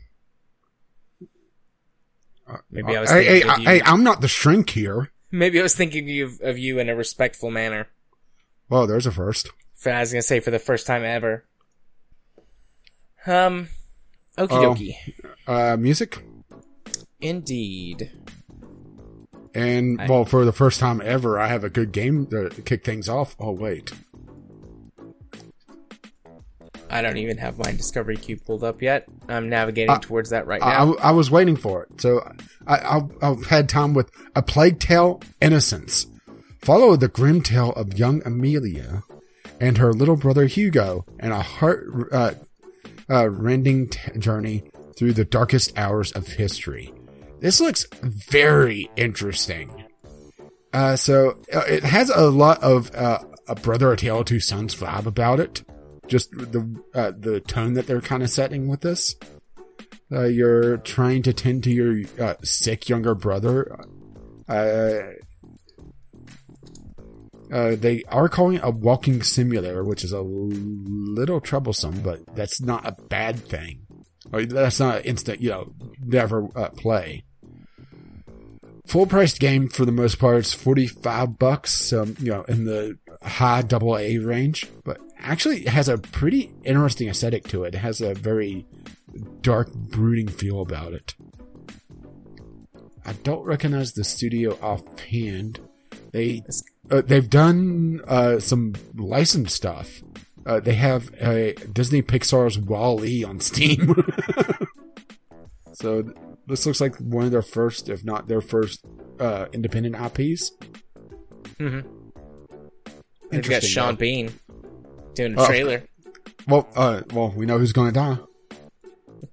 Maybe 2.71 2.97
I 2.97 3.01
was 3.01 3.11
uh, 3.11 3.17
hey, 3.17 3.25
hey, 3.25 3.43
of 3.43 3.49
uh, 3.51 3.57
you. 3.59 3.69
hey, 3.69 3.83
I'm 3.85 4.03
not 4.03 4.23
the 4.23 4.29
shrink 4.29 4.71
here. 4.71 5.11
Maybe 5.31 5.59
I 5.59 5.63
was 5.63 5.75
thinking 5.75 6.21
of, 6.23 6.41
of 6.41 6.59
you 6.59 6.79
in 6.79 6.89
a 6.89 6.95
respectful 6.97 7.51
manner. 7.51 7.89
Well, 8.69 8.87
there's 8.87 9.07
a 9.07 9.13
first. 9.13 9.51
For, 9.75 9.93
I 9.93 10.01
was 10.01 10.13
gonna 10.13 10.23
say 10.23 10.41
for 10.41 10.51
the 10.51 10.59
first 10.59 10.87
time 10.87 11.05
ever. 11.05 11.45
Um, 13.27 13.69
okie 14.39 14.49
Oh. 14.51 14.75
dokie. 14.75 14.95
Uh, 15.47 15.77
music. 15.77 16.23
Indeed. 17.21 18.13
And, 19.55 20.01
I- 20.01 20.07
well, 20.09 20.25
for 20.25 20.45
the 20.45 20.53
first 20.53 20.79
time 20.81 21.01
ever, 21.05 21.39
I 21.39 21.49
have 21.49 21.65
a 21.65 21.71
good 21.71 21.91
game 21.93 22.27
to 22.27 22.51
kick 22.65 22.85
things 22.85 23.09
off. 23.09 23.35
Oh, 23.41 23.53
wait. 23.53 23.91
I 26.91 27.03
don't 27.03 27.17
even 27.17 27.37
have 27.39 27.59
my 27.59 27.73
Discovery 27.73 28.17
Queue 28.17 28.37
pulled 28.39 28.65
up 28.65 28.81
yet. 28.81 29.07
I'm 29.29 29.49
navigating 29.49 29.91
Uh, 29.91 29.99
towards 29.99 30.31
that 30.31 30.47
right 30.47 30.63
I, 30.63 30.71
now. 30.85 30.95
I, 30.95 31.09
I 31.09 31.11
was 31.11 31.31
waiting 31.31 31.57
for 31.57 31.83
it. 31.83 32.01
So 32.01 32.21
I, 32.67 32.97
I've, 32.97 33.11
I've 33.23 33.47
had 33.47 33.69
time 33.69 33.93
with 33.95 34.11
A 34.35 34.43
Plague 34.43 34.79
Tale 34.79 35.21
Innocence. 35.41 36.07
Follow 36.63 36.97
the 36.97 37.09
grim 37.09 37.43
tale 37.43 37.73
of 37.73 37.99
young 37.99 38.23
Amicia 38.25 39.03
and 39.61 39.79
her 39.79 39.93
little 39.93 40.17
brother 40.17 40.47
Hugo 40.47 41.05
and 41.19 41.33
a 41.33 41.41
heart 41.43 41.87
uh, 42.13 42.33
uh, 43.09 43.29
rending 43.31 43.89
t- 43.89 44.19
journey 44.19 44.65
through 44.97 45.13
the 45.13 45.25
darkest 45.25 45.77
hours 45.79 46.13
of 46.13 46.27
history. 46.27 46.93
This 47.41 47.61
looks 47.61 47.87
very 48.03 48.91
interesting. 48.97 49.85
Uh, 50.73 50.97
so 50.97 51.39
uh, 51.55 51.61
it 51.69 51.85
has 51.85 52.11
a 52.11 52.31
lot 52.31 52.63
of 52.63 52.95
uh, 52.95 53.19
a 53.49 53.55
brother, 53.55 53.93
a 53.93 53.97
tale 53.97 54.21
of 54.21 54.27
two 54.27 54.41
sons 54.41 54.75
vibe 54.75 55.07
about 55.07 55.39
it. 55.41 55.63
Just 56.09 56.31
the 56.33 56.83
uh, 56.95 57.13
the 57.19 57.41
tone 57.41 57.75
that 57.75 57.87
they're 57.87 58.01
kind 58.01 58.23
of 58.23 58.31
setting 58.31 58.69
with 58.69 58.81
this 58.81 59.17
uh, 60.13 60.25
you're 60.25 60.77
trying 60.79 61.23
to 61.23 61.33
tend 61.33 61.65
to 61.65 61.71
your 61.71 62.03
uh, 62.21 62.35
sick 62.43 62.89
younger 62.89 63.15
brother. 63.15 63.77
Uh, 64.49 64.99
uh, 67.53 67.77
they 67.77 68.03
are 68.09 68.29
calling 68.29 68.57
it 68.57 68.65
a 68.65 68.71
walking 68.71 69.23
simulator, 69.23 69.85
which 69.85 70.05
is 70.05 70.13
a 70.13 70.21
little 70.21 71.41
troublesome, 71.41 72.01
but 72.01 72.21
that's 72.35 72.61
not 72.61 72.87
a 72.87 72.93
bad 73.09 73.39
thing. 73.39 73.87
Or 74.33 74.45
that's 74.45 74.81
not 74.81 75.07
instant, 75.07 75.41
you 75.41 75.51
know, 75.51 75.73
never 76.01 76.49
uh, 76.57 76.71
play. 76.71 77.25
Full 78.87 79.07
priced 79.07 79.41
game 79.41 79.69
for 79.69 79.85
the 79.85 79.93
most 79.93 80.19
part. 80.19 80.39
It's 80.39 80.53
45 80.53 81.39
bucks, 81.39 81.93
um, 81.93 82.17
you 82.21 82.33
know, 82.33 82.43
in 82.43 82.65
the 82.65 82.99
high 83.23 83.63
double 83.63 83.97
A 83.97 84.19
range, 84.19 84.69
but 84.85 85.01
actually 85.19 85.65
has 85.65 85.89
a 85.89 85.99
pretty 85.99 86.53
interesting 86.65 87.09
aesthetic 87.09 87.49
to 87.49 87.65
it. 87.65 87.75
It 87.75 87.79
has 87.79 88.01
a 88.01 88.15
very 88.15 88.67
dark, 89.41 89.73
brooding 89.73 90.29
feel 90.29 90.61
about 90.61 90.93
it. 90.93 91.15
I 93.05 93.13
don't 93.13 93.45
recognize 93.45 93.93
the 93.93 94.05
studio 94.05 94.59
offhand. 94.61 95.61
They 96.13 96.43
uh, 96.91 97.03
they've 97.03 97.29
done 97.29 98.01
uh, 98.07 98.41
some 98.41 98.75
licensed 98.95 99.55
stuff. 99.55 100.03
Uh, 100.45 100.61
they 100.61 100.75
have 100.75 101.11
uh, 101.21 101.53
Disney 101.73 102.03
Pixar's 102.03 102.59
Wall-E 102.59 103.25
on 103.25 103.41
Steam. 103.41 103.95
so 105.73 106.05
this 106.47 106.67
looks 106.67 106.81
like 106.81 106.97
one 106.99 107.25
of 107.25 107.33
their 107.33 107.43
first, 107.43 107.89
if 107.89 108.05
not 108.05 108.29
their 108.29 108.41
first, 108.41 108.85
uh, 109.19 109.47
independent 109.53 109.97
IPs. 109.97 110.53
hmm 111.59 111.81
They've 113.31 113.49
got 113.49 113.65
Sean 113.65 113.95
though. 113.95 113.99
Bean 113.99 114.33
doing 115.17 115.35
a 115.37 115.43
Oh, 115.43 115.47
trailer. 115.47 115.83
Well, 116.47 116.69
uh, 116.77 117.03
well, 117.13 117.33
we 117.35 117.45
know 117.47 117.59
who's 117.59 117.73
going 117.73 117.93
to 117.93 118.01
die. 118.01 118.19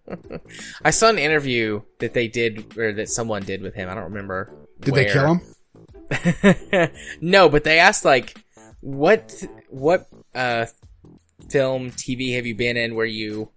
I 0.84 0.90
saw 0.90 1.10
an 1.10 1.20
interview 1.20 1.82
that 2.00 2.14
they 2.14 2.28
did, 2.28 2.76
or 2.78 2.94
that 2.94 3.10
someone 3.10 3.44
did 3.44 3.62
with 3.62 3.76
him. 3.76 3.90
I 3.90 3.94
don't 3.94 4.06
remember. 4.06 4.52
Did 4.80 4.96
they 4.96 5.06
kill 5.06 5.36
him? 5.36 6.90
no, 7.22 7.50
but 7.50 7.64
they 7.64 7.80
asked 7.80 8.04
like, 8.06 8.36
what 8.82 9.34
what 9.70 10.08
uh 10.36 10.66
film 11.50 11.92
TV 11.92 12.36
have 12.36 12.46
you 12.46 12.56
been 12.56 12.76
in 12.78 12.96
where 12.96 13.06
you 13.06 13.50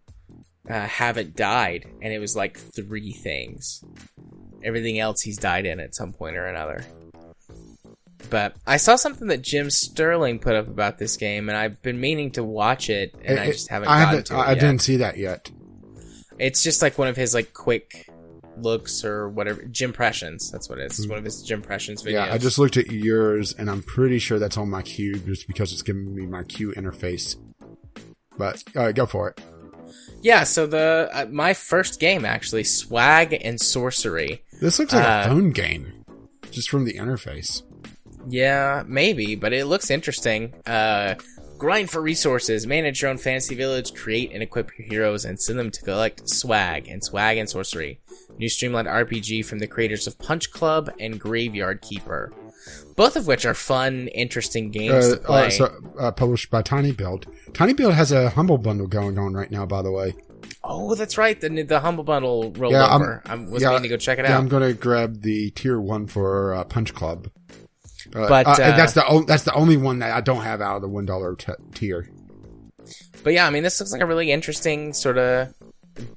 uh, 0.69 0.87
haven't 0.87 1.35
died? 1.35 1.87
And 2.03 2.13
it 2.13 2.19
was 2.19 2.37
like 2.37 2.59
three 2.59 3.13
things. 3.13 3.83
Everything 4.63 4.99
else 4.99 5.23
he's 5.23 5.39
died 5.39 5.67
in 5.67 5.81
at 5.81 5.95
some 5.95 6.13
point 6.13 6.37
or 6.37 6.47
another. 6.47 6.85
But 8.31 8.57
I 8.67 8.77
saw 8.77 8.97
something 8.97 9.29
that 9.29 9.43
Jim 9.43 9.71
Sterling 9.71 10.39
put 10.39 10.55
up 10.55 10.69
about 10.69 10.99
this 10.99 11.17
game, 11.17 11.49
and 11.49 11.57
I've 11.57 11.81
been 11.83 12.01
meaning 12.01 12.31
to 12.33 12.43
watch 12.45 12.91
it, 12.91 13.15
and 13.25 13.39
I 13.39 13.47
just 13.53 13.69
haven't 13.69 13.89
I 13.89 13.99
gotten 13.99 14.09
haven't. 14.09 14.27
to 14.27 14.35
it 14.35 14.39
I 14.39 14.49
yet. 14.53 14.61
didn't 14.61 14.83
see 14.83 14.97
that 14.97 15.17
yet. 15.17 15.51
It's 16.39 16.63
just 16.63 16.83
like 16.83 16.99
one 16.99 17.09
of 17.09 17.17
his 17.17 17.33
like 17.35 17.53
quick 17.55 18.09
looks 18.59 19.05
or 19.05 19.29
whatever. 19.29 19.63
Jimpressions. 19.63 20.51
That's 20.51 20.69
what 20.69 20.79
it 20.79 20.91
is. 20.91 20.99
It's 20.99 21.09
one 21.09 21.19
of 21.19 21.25
his 21.25 21.47
Jimpressions 21.49 22.03
videos. 22.05 22.13
Yeah, 22.13 22.33
I 22.33 22.39
just 22.39 22.59
looked 22.59 22.77
at 22.77 22.91
yours, 22.91 23.55
and 23.59 23.71
I'm 23.71 23.83
pretty 23.83 24.19
sure 24.19 24.39
that's 24.39 24.57
on 24.57 24.69
my 24.71 24.83
queue, 24.83 25.19
just 25.19 25.47
because 25.47 25.73
it's 25.73 25.83
giving 25.83 26.15
me 26.15 26.27
my 26.27 26.43
queue 26.43 26.73
interface. 26.77 27.37
But 28.39 28.63
uh, 28.75 28.93
go 28.93 29.07
for 29.07 29.31
it. 29.31 29.41
yeah. 30.21 30.45
So 30.45 30.67
the 30.67 31.09
uh, 31.13 31.27
my 31.31 31.55
first 31.55 32.01
game 32.01 32.25
actually, 32.25 32.65
Swag 32.65 33.33
and 33.43 33.59
Sorcery. 33.61 34.43
This 34.61 34.79
looks 34.79 34.93
like 34.93 35.05
Uh, 35.07 35.23
a 35.25 35.29
phone 35.29 35.51
game, 35.53 36.05
just 36.51 36.69
from 36.69 36.85
the 36.85 36.95
interface. 36.95 37.63
Yeah, 38.29 38.83
maybe, 38.87 39.35
but 39.37 39.53
it 39.53 39.67
looks 39.67 39.91
interesting. 39.91 40.53
Uh, 40.67 41.15
grind 41.59 41.91
for 41.91 42.01
resources, 42.03 42.67
manage 42.67 43.03
your 43.03 43.11
own 43.11 43.19
fantasy 43.19 43.55
village, 43.55 43.95
create 43.95 44.33
and 44.33 44.43
equip 44.43 44.77
your 44.79 44.89
heroes, 44.89 45.25
and 45.25 45.41
send 45.41 45.59
them 45.59 45.71
to 45.71 45.83
collect 45.83 46.29
swag 46.29 46.89
and 46.89 47.03
swag 47.05 47.39
and 47.39 47.49
sorcery. 47.49 48.01
New 48.39 48.49
streamlined 48.49 48.89
RPG 48.89 49.45
from 49.45 49.59
the 49.61 49.67
creators 49.67 50.07
of 50.07 50.19
Punch 50.19 50.51
Club 50.51 50.91
and 51.01 51.19
Graveyard 51.21 51.81
Keeper. 51.83 52.33
Both 52.97 53.15
of 53.17 53.27
which 53.27 53.45
are 53.47 53.55
fun, 53.55 54.09
interesting 54.09 54.71
games 54.71 55.05
Uh, 55.13 55.17
to 55.19 55.33
uh, 55.33 55.51
so, 55.51 55.75
uh, 56.01 56.11
published 56.11 56.51
by 56.51 56.63
Tiny 56.63 56.93
Build. 56.93 57.27
Tiny 57.55 57.75
Build 57.75 57.95
has 57.95 58.11
a 58.11 58.31
humble 58.31 58.59
bundle 58.59 58.87
going 58.89 59.19
on 59.19 59.35
right 59.35 59.51
now, 59.51 59.65
by 59.67 59.83
the 59.83 59.93
way. 59.93 60.15
oh, 60.65 60.95
that's 60.97 61.17
right. 61.17 61.41
The 61.41 61.63
the 61.63 61.81
humble 61.81 62.03
bundle 62.05 62.53
rolled 62.53 62.73
Yeah, 62.73 62.87
I'm-. 62.87 63.21
I 63.25 63.37
was 63.37 63.63
yeah, 63.63 63.69
meaning 63.71 63.85
to 63.85 63.89
go 63.91 63.97
check 63.97 64.19
it 64.19 64.25
Yeah, 64.25 64.35
out. 64.35 64.41
I'm 64.41 64.49
gonna 64.49 64.73
grab 64.73 65.23
the 65.23 65.51
tier 65.51 65.81
one 65.81 66.07
for 66.09 66.55
uh, 66.55 66.65
Punch 66.65 66.93
Club. 66.95 67.29
Uh, 68.17 68.29
But, 68.29 68.47
uh, 68.47 68.51
uh, 68.53 68.77
that's 68.77 68.95
the 68.95 69.07
o- 69.07 69.25
that's 69.25 69.43
the 69.45 69.53
only 69.55 69.77
one 69.77 69.99
that 70.01 70.11
I 70.13 70.21
don't 70.21 70.43
have 70.43 70.61
out 70.61 70.77
of 70.77 70.83
the 70.83 70.89
one 70.89 71.05
dollar 71.07 71.35
t- 71.37 71.53
tier. 71.75 72.09
But 73.23 73.33
yeah, 73.33 73.47
I 73.47 73.51
mean, 73.51 73.63
this 73.63 73.79
looks 73.81 73.93
like 73.93 74.01
a 74.01 74.07
really 74.07 74.31
interesting 74.33 74.93
sort 74.93 75.19
of 75.19 75.53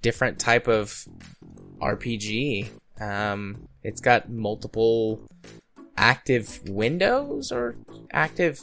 different 0.01 0.39
type 0.39 0.67
of 0.67 1.05
RPG. 1.81 2.69
Um, 2.99 3.67
it's 3.83 4.01
got 4.01 4.29
multiple 4.29 5.21
active 5.97 6.61
windows 6.67 7.51
or 7.51 7.75
active 8.11 8.59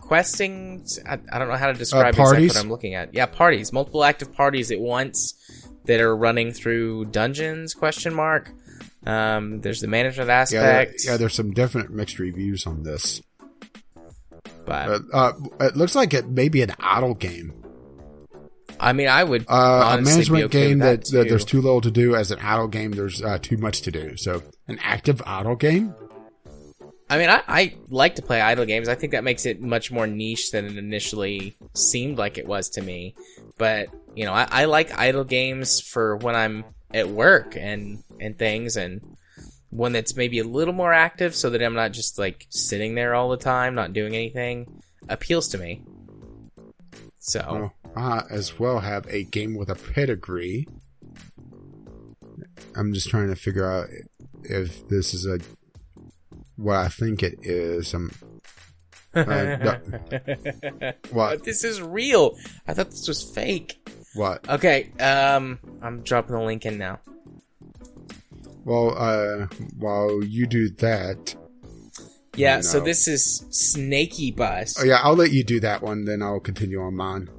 questing. 0.00 0.84
I, 1.06 1.18
I 1.32 1.38
don't 1.38 1.48
know 1.48 1.56
how 1.56 1.66
to 1.68 1.74
describe 1.74 2.08
exactly 2.14 2.24
parties? 2.24 2.54
what 2.54 2.64
I'm 2.64 2.70
looking 2.70 2.94
at. 2.94 3.14
Yeah, 3.14 3.26
parties, 3.26 3.72
multiple 3.72 4.04
active 4.04 4.32
parties 4.34 4.70
at 4.70 4.80
once 4.80 5.34
that 5.84 6.00
are 6.00 6.14
running 6.16 6.52
through 6.52 7.06
dungeons? 7.06 7.74
Question 7.74 8.14
mark. 8.14 8.50
Um, 9.08 9.60
there's 9.62 9.80
the 9.80 9.88
management 9.88 10.28
Yeah, 10.28 10.44
there, 10.50 10.80
aspect. 10.82 11.02
yeah. 11.04 11.16
There's 11.16 11.34
some 11.34 11.52
definite 11.52 11.90
mixed 11.90 12.18
reviews 12.18 12.66
on 12.66 12.82
this. 12.82 13.22
but 14.66 15.00
Uh, 15.12 15.32
it 15.60 15.76
looks 15.76 15.94
like 15.94 16.12
it 16.14 16.28
may 16.28 16.48
be 16.48 16.62
an 16.62 16.72
idle 16.78 17.14
game. 17.14 17.52
I 18.80 18.92
mean, 18.92 19.08
I 19.08 19.24
would 19.24 19.44
Uh, 19.48 19.96
a 19.98 20.02
management 20.02 20.44
okay 20.44 20.68
game 20.68 20.78
that, 20.80 21.04
that, 21.06 21.10
that 21.12 21.28
there's 21.28 21.44
too. 21.44 21.58
too 21.58 21.62
little 21.62 21.80
to 21.80 21.90
do. 21.90 22.14
As 22.14 22.30
an 22.30 22.38
idle 22.40 22.68
game, 22.68 22.92
there's 22.92 23.22
uh, 23.22 23.38
too 23.40 23.56
much 23.56 23.80
to 23.82 23.90
do. 23.90 24.16
So 24.16 24.42
an 24.68 24.78
active 24.82 25.20
idle 25.26 25.56
game. 25.56 25.94
I 27.10 27.16
mean, 27.16 27.30
I, 27.30 27.42
I 27.48 27.74
like 27.88 28.16
to 28.16 28.22
play 28.22 28.40
idle 28.42 28.66
games. 28.66 28.86
I 28.88 28.94
think 28.94 29.12
that 29.12 29.24
makes 29.24 29.46
it 29.46 29.62
much 29.62 29.90
more 29.90 30.06
niche 30.06 30.50
than 30.50 30.66
it 30.66 30.76
initially 30.76 31.56
seemed 31.74 32.18
like 32.18 32.36
it 32.36 32.46
was 32.46 32.68
to 32.70 32.82
me. 32.82 33.14
But 33.56 33.88
you 34.14 34.26
know, 34.26 34.32
I, 34.34 34.46
I 34.50 34.64
like 34.66 34.96
idle 34.96 35.24
games 35.24 35.80
for 35.80 36.16
when 36.18 36.36
I'm 36.36 36.64
at 36.92 37.08
work 37.08 37.56
and 37.56 38.02
and 38.20 38.38
things, 38.38 38.76
and 38.76 39.16
one 39.70 39.92
that's 39.92 40.16
maybe 40.16 40.38
a 40.38 40.44
little 40.44 40.74
more 40.74 40.92
active, 40.92 41.34
so 41.34 41.50
that 41.50 41.62
I'm 41.62 41.74
not 41.74 41.92
just 41.92 42.18
like 42.18 42.46
sitting 42.50 42.94
there 42.94 43.14
all 43.14 43.28
the 43.28 43.36
time, 43.36 43.74
not 43.74 43.92
doing 43.92 44.14
anything. 44.14 44.82
Appeals 45.08 45.48
to 45.48 45.58
me. 45.58 45.82
So 47.18 47.72
Well, 47.94 47.94
I 47.96 48.22
as 48.30 48.58
well 48.58 48.80
have 48.80 49.06
a 49.08 49.24
game 49.24 49.54
with 49.54 49.70
a 49.70 49.74
pedigree. 49.74 50.66
I'm 52.74 52.92
just 52.92 53.08
trying 53.08 53.28
to 53.28 53.36
figure 53.36 53.70
out 53.70 53.88
if 54.44 54.88
this 54.88 55.14
is 55.14 55.26
a 55.26 55.38
what 56.56 56.76
I 56.76 56.88
think 56.88 57.22
it 57.22 57.38
is. 57.42 57.94
Um, 57.94 58.10
uh, 59.14 59.56
what? 61.10 61.38
But 61.38 61.44
this 61.44 61.64
is 61.64 61.80
real. 61.80 62.36
I 62.66 62.74
thought 62.74 62.90
this 62.90 63.08
was 63.08 63.22
fake. 63.34 63.77
What? 64.18 64.48
Okay, 64.48 64.90
um, 64.98 65.60
I'm 65.80 66.02
dropping 66.02 66.34
the 66.34 66.42
link 66.42 66.66
in 66.66 66.76
now. 66.76 66.98
Well, 68.64 68.94
uh, 68.98 69.46
while 69.78 70.22
you 70.24 70.46
do 70.46 70.68
that, 70.70 71.36
Yeah, 72.34 72.56
Oh, 72.58 72.60
so 72.62 72.80
this 72.80 73.06
is 73.08 73.44
Snakeybus. 73.50 74.76
oh 74.80 74.84
yeah, 74.84 75.00
I'll 75.02 75.14
let 75.16 75.30
you 75.30 75.44
do 75.44 75.60
that 75.60 75.82
one. 75.82 76.04
Then 76.04 76.22
I'll 76.22 76.40
continue 76.40 76.80
on 76.82 76.96
mine. 76.96 77.30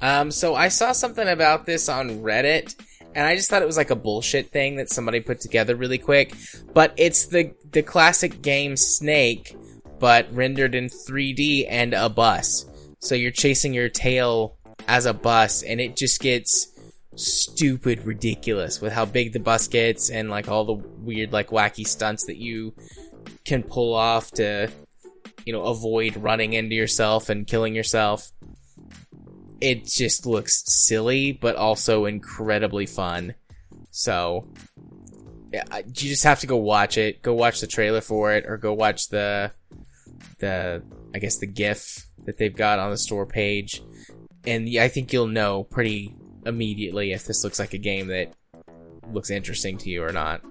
Um, 0.00 0.30
so 0.30 0.54
I 0.54 0.68
saw 0.68 0.92
something 0.92 1.26
about 1.26 1.64
this 1.64 1.88
on 1.88 2.20
Reddit, 2.22 2.74
and 3.14 3.24
I 3.26 3.34
just 3.36 3.48
thought 3.48 3.62
it 3.62 3.66
was 3.66 3.76
like 3.76 3.90
a 3.90 3.96
bullshit 3.96 4.50
thing 4.50 4.76
that 4.76 4.90
somebody 4.90 5.20
put 5.20 5.40
together 5.40 5.74
really 5.76 5.98
quick. 5.98 6.34
But 6.74 6.92
it's 6.96 7.26
the 7.26 7.54
the 7.70 7.82
classic 7.82 8.42
game 8.42 8.76
Snake, 8.76 9.56
but 10.00 10.26
rendered 10.34 10.74
in 10.74 10.88
3D 10.88 11.66
and 11.68 11.94
a 11.94 12.08
bus. 12.08 12.66
So 12.98 13.14
you're 13.14 13.30
chasing 13.30 13.72
your 13.72 13.88
tail 13.88 14.55
as 14.86 15.06
a 15.06 15.14
bus, 15.14 15.62
and 15.62 15.80
it 15.80 15.96
just 15.96 16.20
gets 16.20 16.68
stupid 17.14 18.04
ridiculous 18.04 18.80
with 18.80 18.92
how 18.92 19.04
big 19.04 19.32
the 19.32 19.40
bus 19.40 19.68
gets 19.68 20.10
and 20.10 20.28
like 20.28 20.48
all 20.48 20.66
the 20.66 20.86
weird 20.98 21.32
like 21.32 21.48
wacky 21.48 21.86
stunts 21.86 22.26
that 22.26 22.36
you 22.36 22.74
can 23.42 23.62
pull 23.62 23.94
off 23.94 24.30
to 24.32 24.70
you 25.46 25.52
know 25.54 25.62
avoid 25.62 26.14
running 26.18 26.52
into 26.52 26.74
yourself 26.74 27.30
and 27.30 27.46
killing 27.46 27.74
yourself 27.74 28.32
it 29.60 29.86
just 29.86 30.26
looks 30.26 30.64
silly, 30.66 31.32
but 31.32 31.56
also 31.56 32.04
incredibly 32.04 32.86
fun. 32.86 33.34
So, 33.90 34.48
yeah, 35.52 35.64
you 35.78 35.92
just 35.92 36.24
have 36.24 36.40
to 36.40 36.46
go 36.46 36.56
watch 36.56 36.98
it. 36.98 37.22
Go 37.22 37.34
watch 37.34 37.60
the 37.60 37.66
trailer 37.66 38.00
for 38.00 38.34
it, 38.34 38.44
or 38.46 38.56
go 38.56 38.72
watch 38.72 39.08
the 39.08 39.52
the 40.38 40.82
I 41.14 41.18
guess 41.18 41.38
the 41.38 41.46
GIF 41.46 42.06
that 42.24 42.36
they've 42.36 42.54
got 42.54 42.78
on 42.78 42.90
the 42.90 42.98
store 42.98 43.26
page, 43.26 43.82
and 44.46 44.68
I 44.78 44.88
think 44.88 45.12
you'll 45.12 45.26
know 45.26 45.64
pretty 45.64 46.14
immediately 46.44 47.12
if 47.12 47.24
this 47.26 47.42
looks 47.42 47.58
like 47.58 47.74
a 47.74 47.78
game 47.78 48.08
that 48.08 48.32
looks 49.12 49.30
interesting 49.30 49.78
to 49.78 49.90
you 49.90 50.04
or 50.04 50.12
not. 50.12 50.42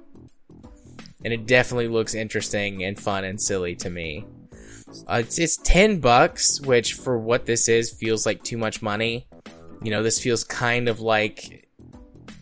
And 1.23 1.33
it 1.33 1.45
definitely 1.47 1.87
looks 1.87 2.13
interesting 2.13 2.83
and 2.83 2.99
fun 2.99 3.23
and 3.23 3.41
silly 3.41 3.75
to 3.77 3.89
me. 3.89 4.25
Uh, 5.07 5.21
it's, 5.21 5.39
it's 5.39 5.57
10 5.57 5.99
bucks, 5.99 6.61
which 6.61 6.93
for 6.93 7.17
what 7.17 7.45
this 7.45 7.67
is 7.67 7.91
feels 7.91 8.25
like 8.25 8.43
too 8.43 8.57
much 8.57 8.81
money. 8.81 9.27
You 9.81 9.91
know, 9.91 10.03
this 10.03 10.21
feels 10.21 10.43
kind 10.43 10.87
of 10.87 10.99
like 10.99 11.67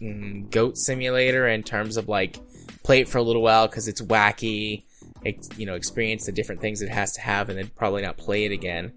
mm, 0.01 0.49
Goat 0.51 0.77
Simulator 0.77 1.47
in 1.47 1.63
terms 1.63 1.97
of 1.97 2.09
like 2.09 2.37
play 2.83 2.99
it 3.01 3.07
for 3.07 3.17
a 3.17 3.23
little 3.23 3.41
while 3.41 3.67
because 3.67 3.87
it's 3.87 4.01
wacky. 4.01 4.83
Ex- 5.25 5.49
you 5.57 5.65
know, 5.65 5.75
experience 5.75 6.25
the 6.25 6.33
different 6.33 6.59
things 6.59 6.81
it 6.81 6.89
has 6.89 7.13
to 7.13 7.21
have, 7.21 7.49
and 7.49 7.57
then 7.57 7.71
probably 7.75 8.01
not 8.01 8.17
play 8.17 8.43
it 8.43 8.51
again. 8.51 8.91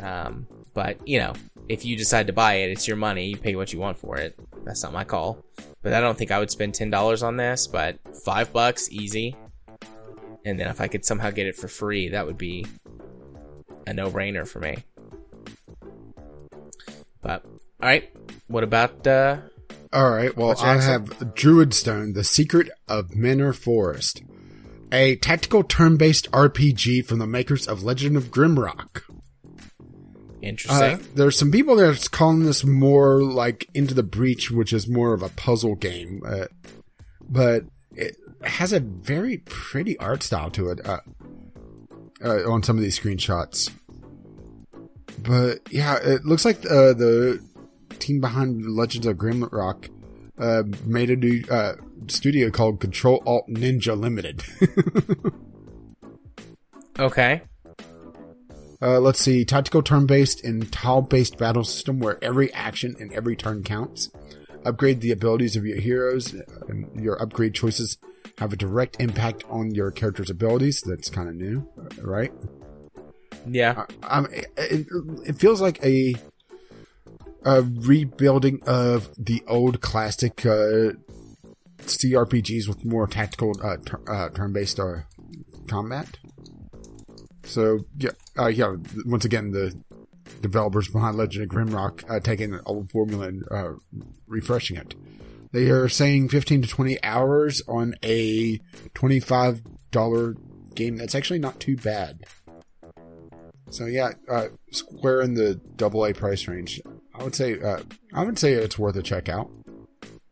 Um, 0.00 0.46
but 0.72 1.06
you 1.06 1.18
know, 1.18 1.34
if 1.68 1.84
you 1.84 1.96
decide 1.96 2.26
to 2.26 2.32
buy 2.32 2.54
it, 2.54 2.70
it's 2.70 2.86
your 2.86 2.96
money. 2.96 3.26
You 3.26 3.36
pay 3.36 3.56
what 3.56 3.72
you 3.72 3.78
want 3.78 3.98
for 3.98 4.16
it. 4.18 4.38
That's 4.64 4.82
not 4.82 4.92
my 4.92 5.04
call. 5.04 5.44
But 5.82 5.92
I 5.92 6.00
don't 6.00 6.16
think 6.16 6.30
I 6.30 6.38
would 6.38 6.50
spend 6.50 6.74
ten 6.74 6.90
dollars 6.90 7.22
on 7.22 7.36
this. 7.36 7.66
But 7.66 7.98
five 8.24 8.52
bucks, 8.52 8.90
easy. 8.90 9.36
And 10.44 10.58
then 10.58 10.68
if 10.68 10.80
I 10.80 10.88
could 10.88 11.04
somehow 11.04 11.30
get 11.30 11.46
it 11.46 11.56
for 11.56 11.68
free, 11.68 12.08
that 12.10 12.26
would 12.26 12.38
be 12.38 12.66
a 13.86 13.94
no-brainer 13.94 14.46
for 14.46 14.58
me. 14.58 14.78
But 17.20 17.44
all 17.44 17.88
right, 17.88 18.10
what 18.48 18.64
about 18.64 19.06
uh 19.06 19.38
All 19.92 20.10
right. 20.10 20.36
Well, 20.36 20.54
I 20.60 20.80
have 20.80 21.10
Druidstone: 21.34 22.14
The 22.14 22.24
Secret 22.24 22.70
of 22.88 23.10
Menhir 23.10 23.54
Forest, 23.54 24.22
a 24.90 25.16
tactical 25.16 25.62
turn-based 25.62 26.30
RPG 26.32 27.06
from 27.06 27.18
the 27.18 27.26
makers 27.26 27.68
of 27.68 27.82
Legend 27.82 28.16
of 28.16 28.30
Grimrock. 28.30 29.02
Interesting? 30.42 31.06
Uh, 31.06 31.08
there's 31.14 31.38
some 31.38 31.50
people 31.50 31.76
that's 31.76 32.08
calling 32.08 32.44
this 32.44 32.64
more 32.64 33.22
like 33.22 33.68
Into 33.74 33.94
the 33.94 34.02
Breach, 34.02 34.50
which 34.50 34.72
is 34.72 34.88
more 34.88 35.14
of 35.14 35.22
a 35.22 35.28
puzzle 35.30 35.74
game, 35.74 36.22
uh, 36.26 36.46
but 37.28 37.64
it 37.92 38.16
has 38.42 38.72
a 38.72 38.80
very 38.80 39.38
pretty 39.38 39.98
art 39.98 40.22
style 40.22 40.50
to 40.50 40.68
it. 40.70 40.84
Uh, 40.86 41.00
uh, 42.24 42.50
on 42.50 42.62
some 42.62 42.76
of 42.76 42.82
these 42.82 42.98
screenshots. 42.98 43.70
But 45.18 45.60
yeah, 45.70 45.98
it 46.02 46.24
looks 46.24 46.44
like 46.44 46.58
uh, 46.64 46.94
the 46.94 47.42
team 47.98 48.20
behind 48.20 48.66
Legends 48.66 49.06
of 49.06 49.16
Grimrock 49.16 49.88
uh, 50.38 50.62
made 50.84 51.10
a 51.10 51.16
new 51.16 51.44
uh, 51.50 51.74
studio 52.08 52.50
called 52.50 52.80
Control 52.80 53.22
Alt 53.26 53.48
Ninja 53.48 53.98
Limited. 53.98 54.42
okay. 56.98 57.42
Uh, 58.82 58.98
let's 58.98 59.20
see, 59.20 59.44
tactical 59.44 59.80
turn-based 59.80 60.42
and 60.42 60.72
tile-based 60.72 61.38
battle 61.38 61.62
system 61.62 62.00
where 62.00 62.22
every 62.22 62.52
action 62.52 62.96
and 62.98 63.12
every 63.12 63.36
turn 63.36 63.62
counts. 63.62 64.10
Upgrade 64.64 65.00
the 65.00 65.12
abilities 65.12 65.54
of 65.54 65.64
your 65.64 65.78
heroes, 65.78 66.34
and 66.68 66.88
your 67.00 67.20
upgrade 67.22 67.54
choices 67.54 67.98
have 68.38 68.52
a 68.52 68.56
direct 68.56 69.00
impact 69.00 69.44
on 69.48 69.72
your 69.72 69.90
character's 69.90 70.30
abilities. 70.30 70.82
That's 70.84 71.10
kind 71.10 71.28
of 71.28 71.36
new, 71.36 71.68
right? 72.00 72.32
Yeah. 73.46 73.86
Um, 74.02 74.28
it, 74.32 74.86
it 75.26 75.36
feels 75.38 75.60
like 75.60 75.82
a 75.84 76.14
a 77.44 77.62
rebuilding 77.62 78.62
of 78.66 79.10
the 79.18 79.42
old 79.48 79.80
classic 79.80 80.46
uh, 80.46 80.92
CRPGs 81.80 82.68
with 82.68 82.84
more 82.84 83.06
tactical 83.06 83.52
uh, 83.62 83.76
uh, 84.08 84.28
turn-based 84.30 84.78
uh, 84.78 85.02
combat. 85.66 86.18
So 87.44 87.80
yeah, 87.98 88.10
uh, 88.38 88.48
yeah. 88.48 88.76
Once 89.04 89.24
again, 89.24 89.52
the 89.52 89.76
developers 90.40 90.88
behind 90.88 91.16
Legend 91.16 91.44
of 91.44 91.50
Grimrock 91.50 92.08
uh, 92.10 92.20
taking 92.20 92.54
an 92.54 92.60
old 92.66 92.90
formula 92.90 93.28
and 93.28 93.44
uh, 93.50 93.72
refreshing 94.26 94.76
it. 94.76 94.94
They 95.52 95.68
are 95.68 95.88
saying 95.88 96.30
15 96.30 96.62
to 96.62 96.68
20 96.68 97.02
hours 97.04 97.62
on 97.68 97.94
a 98.02 98.58
$25 98.94 100.74
game. 100.74 100.96
That's 100.96 101.14
actually 101.14 101.40
not 101.40 101.60
too 101.60 101.76
bad. 101.76 102.24
So 103.70 103.86
yeah, 103.86 104.12
uh, 104.30 104.48
square 104.70 105.20
in 105.20 105.34
the 105.34 105.54
double 105.76 106.04
A 106.06 106.12
price 106.12 106.48
range. 106.48 106.80
I 107.14 107.22
would 107.22 107.34
say, 107.34 107.60
uh, 107.60 107.80
I 108.12 108.24
would 108.24 108.38
say 108.38 108.52
it's 108.52 108.78
worth 108.78 108.96
a 108.96 109.02
check 109.02 109.28
out. 109.28 109.50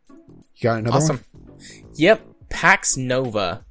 You 0.09 0.63
got 0.63 0.79
another 0.79 0.97
awesome. 0.97 1.23
one? 1.33 1.91
Yep, 1.95 2.21
Pax 2.49 2.97
Nova. 2.97 3.65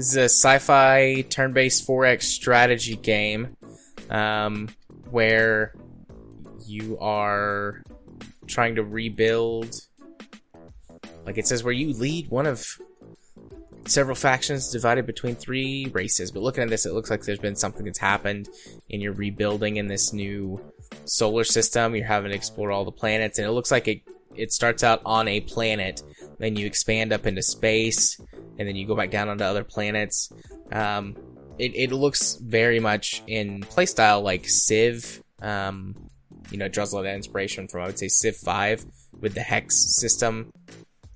This 0.00 0.12
is 0.12 0.16
a 0.16 0.24
sci-fi 0.30 1.26
turn-based 1.28 1.86
4X 1.86 2.22
strategy 2.22 2.96
game, 2.96 3.54
um, 4.08 4.70
where 5.10 5.74
you 6.64 6.96
are 7.00 7.82
trying 8.46 8.76
to 8.76 8.82
rebuild. 8.82 9.78
Like 11.26 11.36
it 11.36 11.46
says, 11.46 11.62
where 11.62 11.74
you 11.74 11.92
lead 11.92 12.30
one 12.30 12.46
of 12.46 12.66
several 13.88 14.16
factions 14.16 14.70
divided 14.70 15.04
between 15.04 15.36
three 15.36 15.90
races. 15.92 16.30
But 16.30 16.44
looking 16.44 16.62
at 16.62 16.70
this, 16.70 16.86
it 16.86 16.94
looks 16.94 17.10
like 17.10 17.24
there's 17.24 17.38
been 17.38 17.54
something 17.54 17.84
that's 17.84 17.98
happened 17.98 18.48
and 18.90 19.02
you're 19.02 19.12
rebuilding 19.12 19.76
in 19.76 19.86
this 19.86 20.14
new 20.14 20.58
solar 21.04 21.44
system. 21.44 21.94
You're 21.94 22.06
having 22.06 22.30
to 22.30 22.36
explore 22.36 22.70
all 22.70 22.86
the 22.86 22.90
planets, 22.90 23.38
and 23.38 23.46
it 23.46 23.52
looks 23.52 23.70
like 23.70 23.86
it 23.86 24.00
it 24.34 24.50
starts 24.50 24.82
out 24.82 25.02
on 25.04 25.28
a 25.28 25.40
planet, 25.40 26.02
then 26.40 26.56
you 26.56 26.66
expand 26.66 27.12
up 27.12 27.26
into 27.26 27.42
space, 27.42 28.18
and 28.58 28.66
then 28.66 28.74
you 28.74 28.86
go 28.86 28.96
back 28.96 29.10
down 29.10 29.28
onto 29.28 29.44
other 29.44 29.62
planets. 29.62 30.32
Um, 30.72 31.16
it, 31.58 31.72
it 31.74 31.92
looks 31.92 32.36
very 32.36 32.80
much 32.80 33.22
in 33.26 33.60
playstyle 33.60 34.22
like 34.22 34.48
Civ. 34.48 35.22
Um, 35.42 35.94
you 36.50 36.58
know, 36.58 36.68
draws 36.68 36.92
a 36.92 36.96
lot 36.96 37.06
of 37.06 37.14
inspiration 37.14 37.68
from 37.68 37.82
I 37.82 37.86
would 37.86 37.98
say 37.98 38.08
Civ 38.08 38.36
Five 38.36 38.84
with 39.20 39.34
the 39.34 39.42
hex 39.42 39.96
system, 40.00 40.52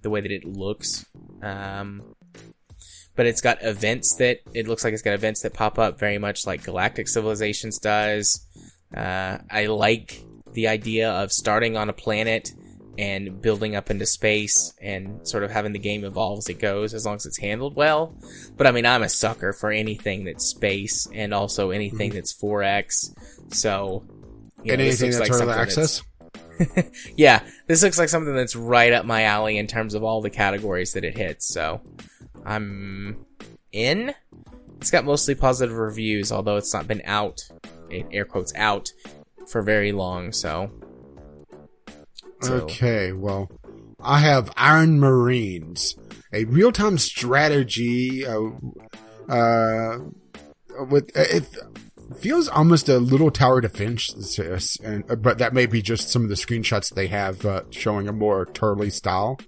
the 0.02 0.10
way 0.10 0.20
that 0.20 0.30
it 0.30 0.44
looks. 0.44 1.06
Um, 1.42 2.14
but 3.16 3.26
it's 3.26 3.40
got 3.40 3.62
events 3.62 4.16
that 4.16 4.40
it 4.52 4.68
looks 4.68 4.84
like 4.84 4.92
it's 4.92 5.02
got 5.02 5.14
events 5.14 5.42
that 5.42 5.54
pop 5.54 5.78
up 5.78 5.98
very 5.98 6.18
much 6.18 6.46
like 6.46 6.64
Galactic 6.64 7.08
Civilizations 7.08 7.78
does. 7.78 8.46
Uh, 8.94 9.38
I 9.50 9.66
like 9.66 10.22
the 10.52 10.68
idea 10.68 11.10
of 11.10 11.32
starting 11.32 11.76
on 11.76 11.88
a 11.88 11.92
planet 11.92 12.52
and 12.96 13.42
building 13.42 13.74
up 13.74 13.90
into 13.90 14.06
space 14.06 14.72
and 14.80 15.26
sort 15.26 15.42
of 15.42 15.50
having 15.50 15.72
the 15.72 15.78
game 15.78 16.04
evolve 16.04 16.38
as 16.38 16.48
it 16.48 16.60
goes 16.60 16.94
as 16.94 17.04
long 17.04 17.16
as 17.16 17.26
it's 17.26 17.38
handled 17.38 17.74
well. 17.74 18.14
But 18.56 18.66
I 18.66 18.70
mean, 18.70 18.86
I'm 18.86 19.02
a 19.02 19.08
sucker 19.08 19.52
for 19.52 19.70
anything 19.72 20.24
that's 20.24 20.44
space 20.44 21.08
and 21.12 21.34
also 21.34 21.70
anything 21.70 22.10
Mhm. 22.10 22.14
that's 22.14 22.32
4X. 22.32 23.12
So, 23.52 24.04
you 24.62 24.68
know, 24.68 24.72
And 24.74 24.82
anything 24.82 25.10
that's 25.10 25.28
like 25.28 25.32
early 25.32 25.52
access? 25.52 26.02
yeah, 27.16 27.42
this 27.66 27.82
looks 27.82 27.98
like 27.98 28.08
something 28.08 28.34
that's 28.34 28.54
right 28.54 28.92
up 28.92 29.04
my 29.04 29.24
alley 29.24 29.58
in 29.58 29.66
terms 29.66 29.94
of 29.94 30.04
all 30.04 30.20
the 30.20 30.30
categories 30.30 30.92
that 30.92 31.04
it 31.04 31.16
hits. 31.18 31.48
So 31.48 31.80
I'm 32.44 33.24
in. 33.72 34.14
It's 34.78 34.90
got 34.90 35.04
mostly 35.04 35.34
positive 35.34 35.76
reviews, 35.76 36.30
although 36.30 36.56
it's 36.56 36.72
not 36.72 36.86
been 36.86 37.02
out, 37.06 37.42
in 37.90 38.06
air 38.12 38.24
quotes, 38.24 38.54
out 38.54 38.92
for 39.48 39.62
very 39.62 39.92
long. 39.92 40.30
So, 40.32 40.70
So- 42.44 42.54
Okay, 42.64 43.12
well, 43.12 43.50
I 44.00 44.18
have 44.20 44.52
Iron 44.56 45.00
Marines, 45.00 45.96
a 46.32 46.44
real-time 46.44 46.98
strategy. 46.98 48.24
Uh, 48.26 48.50
uh, 49.28 49.98
with 50.90 51.10
it 51.16 51.44
feels 52.18 52.48
almost 52.48 52.88
a 52.88 52.98
little 52.98 53.30
tower 53.30 53.60
defense, 53.60 54.78
and 54.82 55.04
but 55.22 55.38
that 55.38 55.54
may 55.54 55.66
be 55.66 55.80
just 55.80 56.10
some 56.10 56.22
of 56.24 56.28
the 56.28 56.34
screenshots 56.34 56.92
they 56.94 57.06
have 57.06 57.46
uh, 57.46 57.62
showing 57.70 58.08
a 58.08 58.12
more 58.12 58.44
Turley 58.46 58.90
style. 58.90 59.38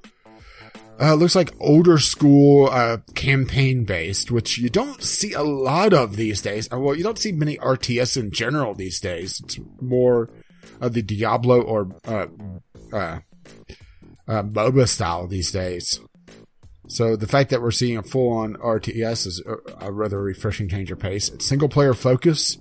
Uh, 0.98 1.12
looks 1.14 1.34
like 1.34 1.52
older 1.60 1.98
school 1.98 2.70
uh, 2.70 2.96
campaign 3.14 3.84
based, 3.84 4.30
which 4.30 4.56
you 4.56 4.70
don't 4.70 5.02
see 5.02 5.34
a 5.34 5.42
lot 5.42 5.92
of 5.92 6.16
these 6.16 6.40
days. 6.40 6.72
Uh, 6.72 6.78
Well, 6.78 6.94
you 6.94 7.02
don't 7.02 7.18
see 7.18 7.32
many 7.32 7.58
RTS 7.58 8.16
in 8.16 8.30
general 8.30 8.74
these 8.74 8.98
days. 8.98 9.38
It's 9.44 9.58
more 9.82 10.30
of 10.80 10.94
the 10.94 11.02
Diablo 11.02 11.60
or 11.60 11.88
uh, 12.06 12.28
uh, 12.92 13.18
uh, 14.28 14.42
MOBA 14.42 14.88
style 14.88 15.26
these 15.26 15.50
days. 15.50 16.00
So 16.88 17.16
the 17.16 17.26
fact 17.26 17.50
that 17.50 17.60
we're 17.60 17.72
seeing 17.72 17.96
a 17.96 18.02
full 18.02 18.32
on 18.32 18.54
RTS 18.54 19.26
is 19.26 19.42
a, 19.80 19.90
rather 19.90 20.22
refreshing 20.22 20.68
change 20.68 20.90
of 20.90 20.98
pace. 20.98 21.28
It's 21.28 21.44
single 21.44 21.68
player 21.68 21.94
focus 21.94 22.58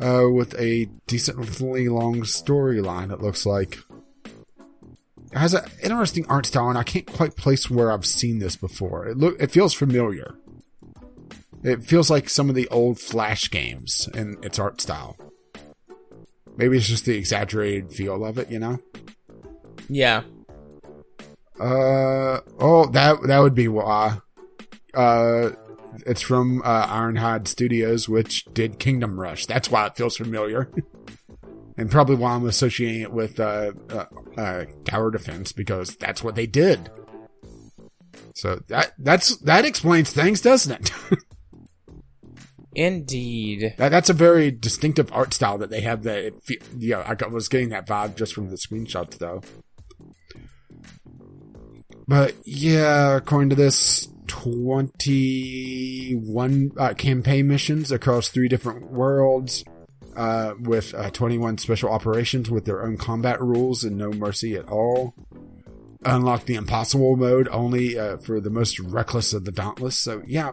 uh, 0.00 0.28
with 0.32 0.58
a 0.58 0.86
decently 1.06 1.88
long 1.88 2.22
storyline. 2.22 3.12
It 3.12 3.20
looks 3.20 3.46
like 3.46 3.78
it 5.30 5.38
has 5.38 5.54
an 5.54 5.64
interesting 5.82 6.26
art 6.26 6.46
style, 6.46 6.68
and 6.68 6.78
I 6.78 6.82
can't 6.82 7.06
quite 7.06 7.36
place 7.36 7.70
where 7.70 7.92
I've 7.92 8.06
seen 8.06 8.38
this 8.40 8.56
before. 8.56 9.06
It 9.06 9.18
look 9.18 9.40
it 9.40 9.50
feels 9.50 9.72
familiar. 9.72 10.34
It 11.62 11.84
feels 11.84 12.10
like 12.10 12.28
some 12.28 12.50
of 12.50 12.54
the 12.54 12.68
old 12.68 12.98
Flash 12.98 13.50
games 13.50 14.08
in 14.14 14.36
its 14.42 14.58
art 14.58 14.80
style. 14.80 15.16
Maybe 16.56 16.76
it's 16.76 16.86
just 16.86 17.06
the 17.06 17.16
exaggerated 17.16 17.92
feel 17.92 18.24
of 18.24 18.38
it, 18.38 18.50
you 18.50 18.58
know. 18.58 18.80
Yeah. 19.88 20.22
Uh 21.58 22.40
oh, 22.58 22.86
that 22.92 23.22
that 23.26 23.38
would 23.38 23.54
be 23.54 23.68
why. 23.68 24.18
Uh, 24.92 25.50
it's 26.06 26.22
from 26.22 26.62
uh, 26.64 26.86
Ironhide 26.86 27.46
Studios, 27.46 28.08
which 28.08 28.44
did 28.46 28.78
Kingdom 28.78 29.18
Rush. 29.18 29.46
That's 29.46 29.70
why 29.70 29.86
it 29.86 29.96
feels 29.96 30.16
familiar, 30.16 30.70
and 31.76 31.90
probably 31.90 32.16
why 32.16 32.32
I'm 32.32 32.46
associating 32.46 33.02
it 33.02 33.12
with 33.12 33.38
uh, 33.38 33.72
uh, 33.90 34.04
uh, 34.36 34.64
Tower 34.84 35.10
Defense 35.10 35.52
because 35.52 35.96
that's 35.96 36.22
what 36.22 36.34
they 36.34 36.46
did. 36.46 36.90
So 38.34 38.60
that 38.68 38.92
that's 38.98 39.36
that 39.38 39.64
explains 39.64 40.12
things, 40.12 40.40
doesn't 40.40 40.72
it? 40.72 40.90
Indeed. 42.76 43.74
that, 43.78 43.90
that's 43.90 44.10
a 44.10 44.14
very 44.14 44.50
distinctive 44.50 45.12
art 45.12 45.32
style 45.32 45.58
that 45.58 45.70
they 45.70 45.82
have. 45.82 46.02
That 46.02 46.34
it, 46.48 47.22
I 47.22 47.26
was 47.28 47.48
getting 47.48 47.68
that 47.68 47.86
vibe 47.86 48.16
just 48.16 48.34
from 48.34 48.50
the 48.50 48.56
screenshots, 48.56 49.18
though. 49.18 49.42
But 52.06 52.34
yeah, 52.44 53.16
according 53.16 53.50
to 53.50 53.56
this, 53.56 54.08
21 54.26 56.72
uh, 56.78 56.94
campaign 56.94 57.48
missions 57.48 57.92
across 57.92 58.28
three 58.28 58.48
different 58.48 58.90
worlds, 58.90 59.64
uh, 60.16 60.54
with 60.60 60.94
uh, 60.94 61.10
21 61.10 61.58
special 61.58 61.90
operations 61.90 62.50
with 62.50 62.64
their 62.64 62.84
own 62.84 62.96
combat 62.96 63.40
rules 63.40 63.84
and 63.84 63.96
no 63.96 64.12
mercy 64.12 64.54
at 64.54 64.68
all. 64.68 65.14
Unlock 66.04 66.44
the 66.44 66.54
impossible 66.54 67.16
mode 67.16 67.48
only 67.50 67.98
uh, 67.98 68.18
for 68.18 68.40
the 68.40 68.50
most 68.50 68.78
reckless 68.78 69.32
of 69.32 69.44
the 69.44 69.52
dauntless. 69.52 69.98
So 69.98 70.22
yeah, 70.26 70.52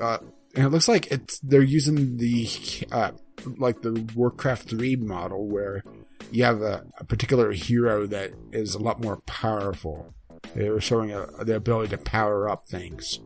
uh, 0.00 0.18
and 0.54 0.66
it 0.66 0.70
looks 0.70 0.88
like 0.88 1.06
it's 1.12 1.38
they're 1.38 1.62
using 1.62 2.16
the 2.16 2.48
uh, 2.90 3.12
like 3.56 3.82
the 3.82 4.04
Warcraft 4.14 4.70
3 4.70 4.96
model 4.96 5.46
where 5.46 5.84
you 6.32 6.44
have 6.44 6.60
a, 6.60 6.84
a 6.98 7.04
particular 7.04 7.52
hero 7.52 8.06
that 8.06 8.32
is 8.52 8.74
a 8.74 8.82
lot 8.82 9.00
more 9.00 9.18
powerful. 9.26 10.12
They 10.54 10.70
were 10.70 10.80
showing 10.80 11.12
a, 11.12 11.26
the 11.44 11.56
ability 11.56 11.90
to 11.90 11.98
power 11.98 12.48
up 12.48 12.66
things, 12.66 13.20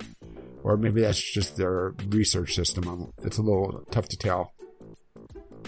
or 0.62 0.76
maybe 0.76 1.00
that's 1.00 1.20
just 1.20 1.56
their 1.56 1.94
research 2.08 2.54
system. 2.54 2.88
Um, 2.88 3.12
It's 3.22 3.38
a 3.38 3.42
little 3.42 3.84
tough 3.90 4.08
to 4.08 4.16
tell. 4.16 4.52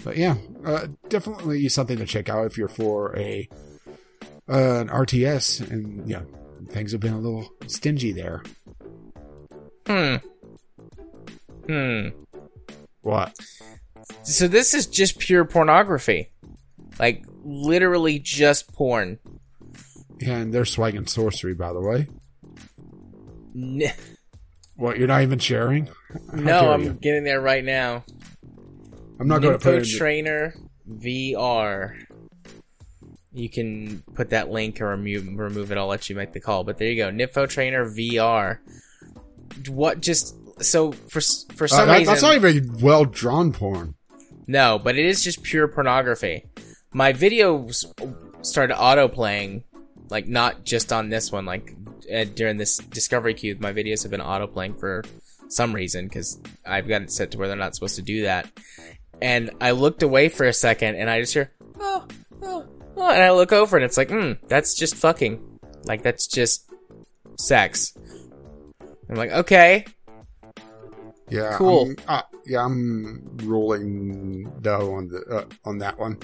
But 0.03 0.17
yeah, 0.17 0.35
uh, 0.63 0.87
definitely 1.09 1.67
something 1.69 1.97
to 1.97 2.05
check 2.05 2.29
out 2.29 2.45
if 2.45 2.57
you're 2.57 2.67
for 2.67 3.17
a 3.17 3.47
uh, 4.47 4.81
an 4.81 4.89
RTS. 4.89 5.69
And 5.71 6.07
yeah, 6.07 6.21
things 6.69 6.91
have 6.91 7.01
been 7.01 7.13
a 7.13 7.19
little 7.19 7.49
stingy 7.67 8.11
there. 8.11 8.43
Hmm. 9.87 10.15
Hmm. 11.67 12.09
What? 13.01 13.35
So 14.23 14.47
this 14.47 14.73
is 14.73 14.87
just 14.87 15.17
pure 15.17 15.45
pornography. 15.45 16.31
Like 16.99 17.23
literally 17.43 18.19
just 18.19 18.71
porn. 18.73 19.19
Yeah, 20.19 20.37
and 20.37 20.53
they're 20.53 20.65
Swag 20.65 20.95
and 20.95 21.09
Sorcery, 21.09 21.53
by 21.53 21.73
the 21.73 21.81
way. 21.81 22.07
N- 23.55 23.91
What? 24.75 24.97
You're 24.97 25.07
not 25.07 25.21
even 25.21 25.39
sharing? 25.39 25.87
How 25.87 26.35
no, 26.39 26.71
I'm 26.71 26.83
you. 26.83 26.93
getting 26.93 27.23
there 27.23 27.41
right 27.41 27.63
now. 27.63 28.03
I'm 29.19 29.27
not 29.27 29.41
going 29.41 29.57
to 29.57 29.63
put 29.63 29.85
Trainer 29.87 30.53
VR. 30.89 31.95
You 33.33 33.49
can 33.49 34.01
put 34.13 34.29
that 34.29 34.49
link 34.49 34.79
or 34.81 34.87
remove, 34.89 35.27
remove 35.27 35.71
it. 35.71 35.77
I'll 35.77 35.87
let 35.87 36.09
you 36.09 36.15
make 36.15 36.31
the 36.33 36.39
call. 36.39 36.63
But 36.63 36.77
there 36.77 36.87
you 36.89 36.97
go, 36.97 37.09
Nympho 37.11 37.47
Trainer 37.49 37.85
VR. 37.85 38.59
What 39.69 40.01
just 40.01 40.35
so 40.63 40.91
for 40.93 41.21
for 41.55 41.65
Uh, 41.65 41.67
some 41.67 41.87
that- 41.87 41.99
reason 41.99 42.13
that's 42.13 42.21
not 42.21 42.35
even 42.35 42.77
well 42.81 43.05
drawn 43.05 43.51
porn. 43.51 43.95
no, 44.47 44.79
but 44.79 44.97
it 44.97 45.05
is 45.05 45.23
just 45.23 45.43
pure 45.43 45.67
pornography. 45.67 46.45
My 46.93 47.11
videos 47.13 47.85
started 48.41 48.77
auto 48.77 49.07
playing, 49.09 49.63
like 50.09 50.27
not 50.27 50.63
just 50.63 50.91
on 50.91 51.09
this 51.09 51.31
one. 51.31 51.45
Like 51.45 51.75
during 52.35 52.57
this 52.57 52.77
Discovery 52.77 53.33
Queue, 53.33 53.57
my 53.59 53.73
videos 53.73 54.03
have 54.03 54.11
been 54.11 54.21
auto 54.21 54.47
playing 54.47 54.75
for 54.75 55.03
some 55.47 55.73
reason 55.73 56.07
because 56.07 56.39
I've 56.65 56.87
got 56.87 57.01
it 57.01 57.11
set 57.11 57.31
to 57.31 57.37
where 57.37 57.47
they're 57.47 57.57
not 57.57 57.75
supposed 57.75 57.95
to 57.95 58.01
do 58.01 58.23
that. 58.23 58.49
And 59.21 59.51
I 59.61 59.71
looked 59.71 60.03
away 60.03 60.29
for 60.29 60.45
a 60.45 60.53
second, 60.53 60.95
and 60.95 61.09
I 61.09 61.21
just 61.21 61.33
hear 61.33 61.51
oh, 61.79 62.05
oh, 62.41 62.65
oh, 62.97 63.09
and 63.09 63.23
I 63.23 63.31
look 63.31 63.53
over, 63.53 63.77
and 63.77 63.85
it's 63.85 63.97
like, 63.97 64.09
hmm, 64.09 64.33
that's 64.47 64.75
just 64.75 64.95
fucking, 64.95 65.59
like 65.85 66.03
that's 66.03 66.27
just 66.27 66.69
sex. 67.39 67.93
I'm 69.09 69.15
like, 69.15 69.31
okay, 69.31 69.85
Yeah. 71.29 71.55
Cool. 71.57 71.89
I'm, 71.89 71.95
uh, 72.07 72.21
yeah, 72.45 72.63
I'm 72.63 73.37
ruling 73.43 74.43
no 74.63 74.93
on 74.93 75.07
the 75.07 75.23
uh, 75.29 75.45
on 75.63 75.79
that 75.79 75.97
one. 75.97 76.19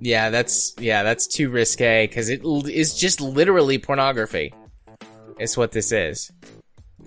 Yeah, 0.00 0.30
that's 0.30 0.74
yeah, 0.78 1.02
that's 1.02 1.26
too 1.26 1.50
risque 1.50 2.06
because 2.06 2.28
it 2.30 2.42
l- 2.42 2.66
is 2.66 2.96
just 2.96 3.20
literally 3.20 3.78
pornography. 3.78 4.54
It's 5.38 5.56
what 5.56 5.72
this 5.72 5.92
is, 5.92 6.30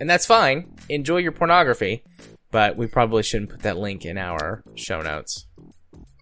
and 0.00 0.08
that's 0.08 0.26
fine. 0.26 0.72
Enjoy 0.88 1.16
your 1.18 1.32
pornography, 1.32 2.04
but 2.50 2.76
we 2.76 2.86
probably 2.86 3.22
shouldn't 3.22 3.50
put 3.50 3.62
that 3.62 3.78
link 3.78 4.04
in 4.04 4.16
our 4.16 4.62
show 4.76 5.00
notes. 5.02 5.46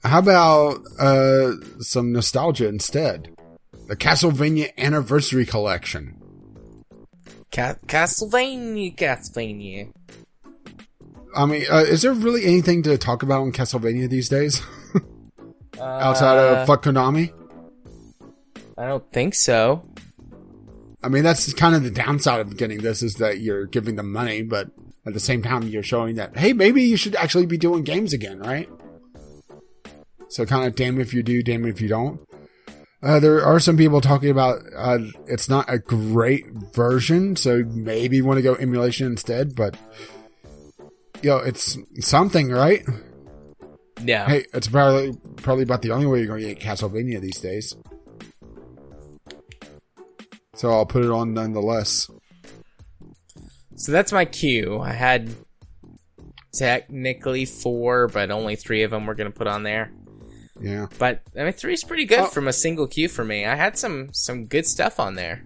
How 0.05 0.18
about 0.20 0.81
uh 0.99 1.52
some 1.81 2.12
nostalgia 2.12 2.68
instead? 2.68 3.34
The 3.89 3.97
Castlevania 3.97 4.70
Anniversary 4.78 5.44
Collection. 5.44 6.18
Ca- 7.50 7.76
Castlevania, 7.86 8.97
Castlevania. 8.97 9.92
I 11.34 11.46
mean, 11.46 11.64
uh, 11.70 11.78
is 11.78 12.02
there 12.02 12.12
really 12.12 12.44
anything 12.44 12.82
to 12.84 12.98
talk 12.98 13.22
about 13.22 13.42
in 13.44 13.52
Castlevania 13.52 14.08
these 14.08 14.28
days 14.28 14.60
outside 15.80 16.36
Uh, 16.38 16.60
of 16.60 16.66
fuck 16.66 16.82
Konami? 16.84 17.32
I 18.78 18.86
don't 18.86 19.10
think 19.12 19.34
so. 19.34 19.84
I 21.02 21.08
mean, 21.08 21.22
that's 21.24 21.52
kind 21.54 21.74
of 21.74 21.82
the 21.82 21.90
downside 21.90 22.40
of 22.40 22.56
getting 22.56 22.78
this 22.78 23.02
is 23.02 23.14
that 23.14 23.40
you're 23.40 23.66
giving 23.66 23.96
them 23.96 24.12
money, 24.12 24.42
but 24.42 24.68
at 25.06 25.14
the 25.14 25.20
same 25.20 25.42
time, 25.42 25.62
you're 25.64 25.82
showing 25.82 26.14
that 26.16 26.36
hey, 26.36 26.52
maybe 26.52 26.82
you 26.82 26.96
should 26.96 27.16
actually 27.16 27.46
be 27.46 27.58
doing 27.58 27.82
games 27.82 28.12
again, 28.12 28.38
right? 28.38 28.68
So 30.28 30.46
kind 30.46 30.66
of 30.66 30.74
damn 30.76 31.00
if 31.00 31.12
you 31.12 31.22
do, 31.22 31.42
damn 31.42 31.66
if 31.66 31.80
you 31.80 31.88
don't. 31.88 32.20
Uh, 33.02 33.18
there 33.18 33.44
are 33.44 33.58
some 33.58 33.76
people 33.76 34.00
talking 34.00 34.30
about 34.30 34.60
uh, 34.76 34.98
it's 35.26 35.48
not 35.48 35.64
a 35.68 35.76
great 35.78 36.46
version, 36.72 37.34
so 37.34 37.64
maybe 37.68 38.16
you 38.18 38.24
want 38.24 38.38
to 38.38 38.42
go 38.42 38.54
emulation 38.54 39.08
instead. 39.08 39.56
But 39.56 39.76
know, 41.31 41.39
it's 41.39 41.76
something, 42.01 42.51
right? 42.51 42.84
Yeah. 44.02 44.26
Hey, 44.26 44.47
it's 44.52 44.68
probably 44.68 45.12
probably 45.36 45.62
about 45.65 45.83
the 45.83 45.92
only 45.92 46.07
way 46.07 46.18
you're 46.18 46.26
going 46.26 46.42
to 46.42 46.55
get 46.55 46.60
Castlevania 46.60 47.20
these 47.20 47.39
days. 47.39 47.75
So 50.55 50.70
I'll 50.70 50.86
put 50.86 51.05
it 51.05 51.10
on 51.10 51.34
nonetheless. 51.34 52.10
So 53.76 53.91
that's 53.92 54.12
my 54.12 54.25
cue. 54.25 54.78
I 54.81 54.92
had 54.92 55.34
technically 56.52 57.44
four, 57.47 58.09
but 58.09 58.31
only 58.31 58.57
three 58.57 58.83
of 58.83 58.91
them 58.91 59.07
we're 59.07 59.15
gonna 59.15 59.31
put 59.31 59.47
on 59.47 59.62
there. 59.62 59.91
Yeah. 60.60 60.86
But 60.99 61.23
I 61.36 61.44
mean, 61.44 61.52
three's 61.55 61.83
pretty 61.83 62.05
good 62.05 62.20
Oh. 62.20 62.26
from 62.26 62.47
a 62.47 62.52
single 62.52 62.86
queue 62.86 63.09
for 63.09 63.25
me. 63.25 63.44
I 63.47 63.57
had 63.57 63.78
some 63.78 64.10
some 64.12 64.47
good 64.47 64.67
stuff 64.67 65.01
on 65.01 65.15
there. 65.15 65.42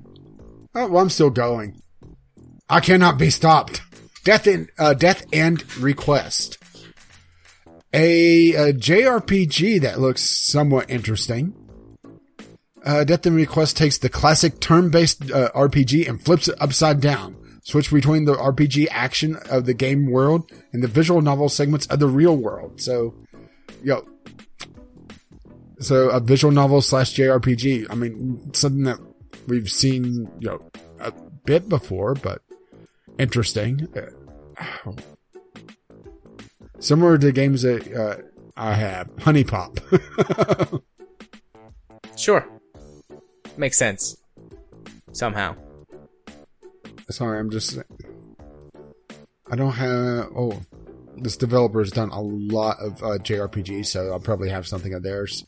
Oh, 0.75 0.89
well, 0.89 1.03
I'm 1.03 1.09
still 1.11 1.31
going. 1.31 1.81
I 2.69 2.81
cannot 2.81 3.17
be 3.19 3.31
stopped. 3.31 3.81
Death 4.27 4.49
and 4.49 4.69
uh, 4.77 4.93
Death 4.93 5.25
end 5.33 5.77
re;Quest, 5.79 6.59
a, 7.93 8.55
a 8.55 8.73
JRPG 8.73 9.81
that 9.83 10.01
looks 10.01 10.23
somewhat 10.23 10.91
interesting. 10.91 11.55
Uh, 12.85 13.05
Death 13.05 13.25
end 13.25 13.37
re;Quest 13.37 13.77
takes 13.77 13.99
the 13.99 14.09
classic 14.09 14.59
turn-based 14.59 15.31
uh, 15.31 15.53
RPG 15.55 16.09
and 16.09 16.21
flips 16.21 16.49
it 16.49 16.61
upside 16.61 17.01
down. 17.01 17.37
Switch 17.63 17.93
between 17.93 18.25
the 18.25 18.35
RPG 18.35 18.89
action 18.91 19.37
of 19.49 19.65
the 19.65 19.75
game 19.75 20.11
world 20.11 20.51
and 20.73 20.83
the 20.83 20.89
visual 20.89 21.23
novel 21.23 21.49
segments 21.49 21.87
of 21.87 22.01
the 22.01 22.09
real 22.09 22.37
world. 22.37 22.81
So, 22.81 23.15
yo, 23.85 24.09
so 25.79 26.11
a 26.11 26.19
visual 26.19 26.53
novel 26.53 26.83
slash 26.83 27.15
JRPG. 27.15 27.87
I 27.91 27.95
mean, 27.95 28.53
something 28.55 28.83
that 28.83 28.99
we've 29.47 29.71
seen, 29.71 30.29
you 30.41 30.49
know, 30.49 30.69
a 30.99 31.13
bit 31.45 31.69
before, 31.69 32.15
but 32.15 32.43
interesting. 33.19 33.89
Uh, 33.97 34.11
Similar 36.79 37.19
to 37.19 37.33
games 37.33 37.63
that 37.63 37.93
uh, 37.93 38.17
I 38.57 38.75
have, 38.75 39.11
Honey 39.19 39.45
Pop. 39.45 39.79
Sure, 42.17 42.47
makes 43.59 43.77
sense. 43.77 44.17
Somehow, 45.13 45.55
Sorry, 47.11 47.39
I'm 47.39 47.51
just. 47.51 47.79
I 49.51 49.55
don't 49.55 49.73
have. 49.73 50.29
Oh, 50.37 50.61
this 51.17 51.37
developer 51.37 51.79
has 51.79 51.93
done 51.93 52.11
a 52.11 52.21
lot 52.21 52.79
of 52.81 53.03
uh, 53.03 53.19
JRPGs, 53.19 53.87
so 53.87 54.11
I'll 54.11 54.19
probably 54.19 54.49
have 54.49 54.67
something 54.67 54.93
of 54.93 55.03
theirs. 55.03 55.47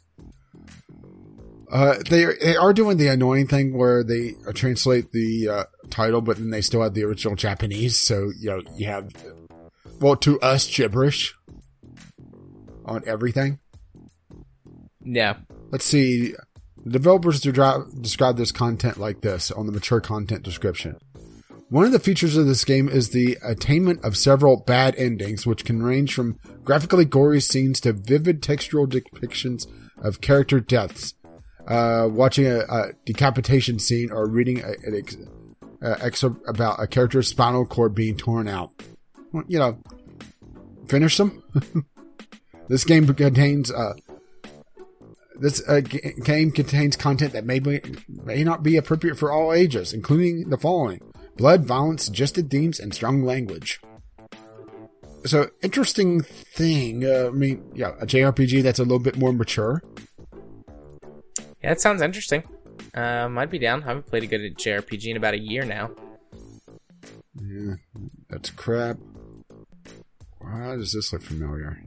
Uh, 1.71 1.97
they 2.09 2.25
are, 2.25 2.35
they 2.41 2.57
are 2.57 2.73
doing 2.73 2.97
the 2.97 3.09
annoying 3.09 3.47
thing 3.47 3.77
where 3.77 4.03
they 4.03 4.35
uh, 4.47 4.53
translate 4.53 5.13
the 5.13 5.49
uh, 5.49 5.65
title, 5.91 6.21
but 6.21 6.39
then 6.39 6.51
they 6.51 6.63
still 6.63 6.83
have 6.83 6.95
the 6.95 7.05
original 7.05 7.37
Japanese. 7.37 7.99
So 7.99 8.31
you 8.39 8.51
know 8.51 8.63
you 8.75 8.87
have, 8.87 9.11
well, 10.01 10.17
to 10.17 10.41
us 10.41 10.67
gibberish 10.67 11.35
on 12.85 13.03
everything. 13.07 13.59
yeah. 15.05 15.37
Let's 15.71 15.85
see. 15.85 16.35
The 16.85 16.93
developers 16.93 17.41
describe 17.41 18.37
this 18.39 18.53
content 18.53 18.97
like 18.97 19.21
this 19.21 19.51
on 19.51 19.67
the 19.67 19.73
mature 19.73 20.01
content 20.01 20.43
description. 20.43 20.97
One 21.69 21.85
of 21.85 21.93
the 21.93 21.99
features 21.99 22.35
of 22.39 22.47
this 22.47 22.65
game 22.65 22.89
is 22.89 23.11
the 23.11 23.37
attainment 23.43 24.03
of 24.03 24.17
several 24.17 24.57
bad 24.57 24.95
endings, 24.97 25.47
which 25.47 25.67
can 25.67 25.83
range 25.83 26.15
from 26.15 26.39
graphically 26.65 27.05
gory 27.05 27.43
scenes 27.43 27.79
to 27.81 27.93
vivid 27.93 28.41
textural 28.41 28.87
depictions 28.87 29.67
of 29.99 30.23
character 30.23 30.61
deaths. 30.61 31.13
Uh, 31.69 32.09
watching 32.11 32.47
a, 32.47 32.61
a 32.61 32.93
decapitation 33.05 33.79
scene 33.79 34.11
or 34.11 34.27
reading 34.27 34.63
a, 34.63 34.69
an 34.85 34.97
ex- 34.97 35.19
excerpt 35.83 36.41
about 36.49 36.83
a 36.83 36.87
character's 36.87 37.29
spinal 37.29 37.67
cord 37.67 37.95
being 37.95 38.17
torn 38.17 38.49
out. 38.49 38.71
Well, 39.33 39.45
you 39.47 39.59
know, 39.59 39.79
finish 40.89 41.19
them. 41.19 41.43
this 42.69 42.85
game 42.85 43.07
contains 43.07 43.71
uh, 43.71 43.93
this 45.39 45.63
uh, 45.69 45.81
g- 45.81 46.15
game 46.25 46.51
contains 46.51 46.97
content 46.97 47.33
that 47.33 47.45
may 47.45 47.59
be, 47.59 47.81
may 48.09 48.43
not 48.43 48.63
be 48.63 48.77
appropriate 48.77 49.19
for 49.19 49.31
all 49.31 49.53
ages, 49.53 49.93
including 49.93 50.51
the 50.51 50.59
following: 50.59 51.01
blood, 51.37 51.65
violence, 51.65 52.05
suggested 52.05 52.51
themes, 52.51 52.81
and 52.81 52.95
strong 52.95 53.23
language. 53.23 53.81
So, 55.25 55.49
interesting 55.63 56.23
thing. 56.23 57.05
Uh, 57.05 57.27
I 57.29 57.31
mean, 57.31 57.63
yeah, 57.75 57.93
a 58.01 58.07
JRPG 58.07 58.63
that's 58.63 58.79
a 58.79 58.85
little 58.85 58.99
bit 58.99 59.17
more 59.17 59.33
mature. 59.33 59.83
Yeah, 61.69 61.75
that 61.75 61.81
sounds 61.83 62.01
interesting. 62.01 62.45
Um, 62.95 63.37
I'd 63.37 63.51
be 63.51 63.59
down. 63.59 63.83
I 63.83 63.89
haven't 63.89 64.07
played 64.07 64.23
a 64.23 64.27
good 64.27 64.57
JRPG 64.57 65.09
in 65.09 65.19
about 65.19 65.35
a 65.35 65.39
year 65.39 65.67
now. 65.67 65.91
Yeah, 67.39 67.75
that's 68.31 68.49
crap. 68.49 68.97
Why 70.39 70.77
does 70.77 70.95
this 70.95 71.13
look 71.13 71.21
familiar? 71.21 71.83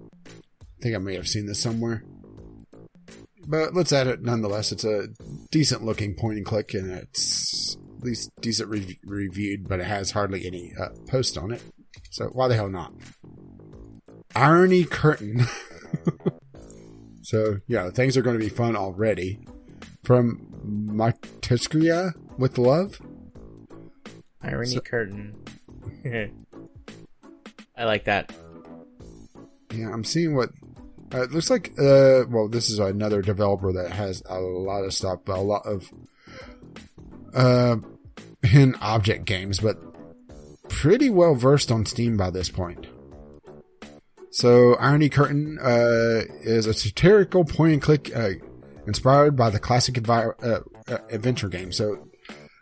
I 0.00 0.80
think 0.80 0.94
I 0.94 0.98
may 0.98 1.16
have 1.16 1.26
seen 1.26 1.46
this 1.46 1.58
somewhere. 1.58 2.04
But 3.48 3.74
let's 3.74 3.92
add 3.92 4.06
it 4.06 4.22
nonetheless. 4.22 4.70
It's 4.70 4.84
a 4.84 5.08
decent 5.50 5.84
looking 5.84 6.14
point 6.14 6.36
and 6.36 6.46
click, 6.46 6.72
and 6.72 6.92
it's 6.92 7.76
at 7.98 8.04
least 8.04 8.30
decent 8.40 8.70
re- 8.70 8.96
reviewed, 9.04 9.68
but 9.68 9.80
it 9.80 9.86
has 9.86 10.12
hardly 10.12 10.46
any 10.46 10.72
uh, 10.80 10.90
post 11.08 11.36
on 11.36 11.50
it. 11.50 11.64
So 12.12 12.26
why 12.26 12.46
the 12.46 12.54
hell 12.54 12.68
not? 12.68 12.92
Irony 14.36 14.84
Curtain. 14.84 15.46
so 17.26 17.58
yeah, 17.66 17.90
things 17.90 18.16
are 18.16 18.22
going 18.22 18.38
to 18.38 18.44
be 18.44 18.48
fun 18.48 18.76
already. 18.76 19.40
From 20.04 20.46
Matryoshka 20.64 22.12
with 22.38 22.56
love. 22.56 23.00
Irony 24.40 24.70
So- 24.70 24.80
curtain. 24.80 25.34
I 27.76 27.84
like 27.84 28.04
that. 28.04 28.32
yeah, 29.74 29.90
I'm 29.92 30.04
seeing 30.04 30.36
what 30.36 30.50
uh, 31.12 31.22
it 31.22 31.32
looks 31.32 31.50
like. 31.50 31.72
Uh, 31.76 32.24
well, 32.30 32.46
this 32.48 32.70
is 32.70 32.78
another 32.78 33.22
developer 33.22 33.72
that 33.72 33.90
has 33.90 34.22
a 34.26 34.38
lot 34.38 34.84
of 34.84 34.94
stuff, 34.94 35.18
but 35.24 35.36
a 35.36 35.40
lot 35.42 35.66
of 35.66 35.90
uh, 37.34 37.76
hidden 38.42 38.76
object 38.80 39.24
games, 39.24 39.58
but 39.58 39.76
pretty 40.68 41.10
well 41.10 41.34
versed 41.34 41.72
on 41.72 41.84
Steam 41.84 42.16
by 42.16 42.30
this 42.30 42.50
point. 42.50 42.86
So, 44.36 44.74
Irony 44.74 45.08
Curtain 45.08 45.58
uh, 45.58 46.20
is 46.42 46.66
a 46.66 46.74
satirical 46.74 47.46
point 47.46 47.72
and 47.72 47.80
click 47.80 48.14
uh, 48.14 48.32
inspired 48.86 49.34
by 49.34 49.48
the 49.48 49.58
classic 49.58 49.94
advi- 49.94 50.34
uh, 50.44 50.60
uh, 50.92 50.98
adventure 51.08 51.48
game. 51.48 51.72
So, 51.72 52.06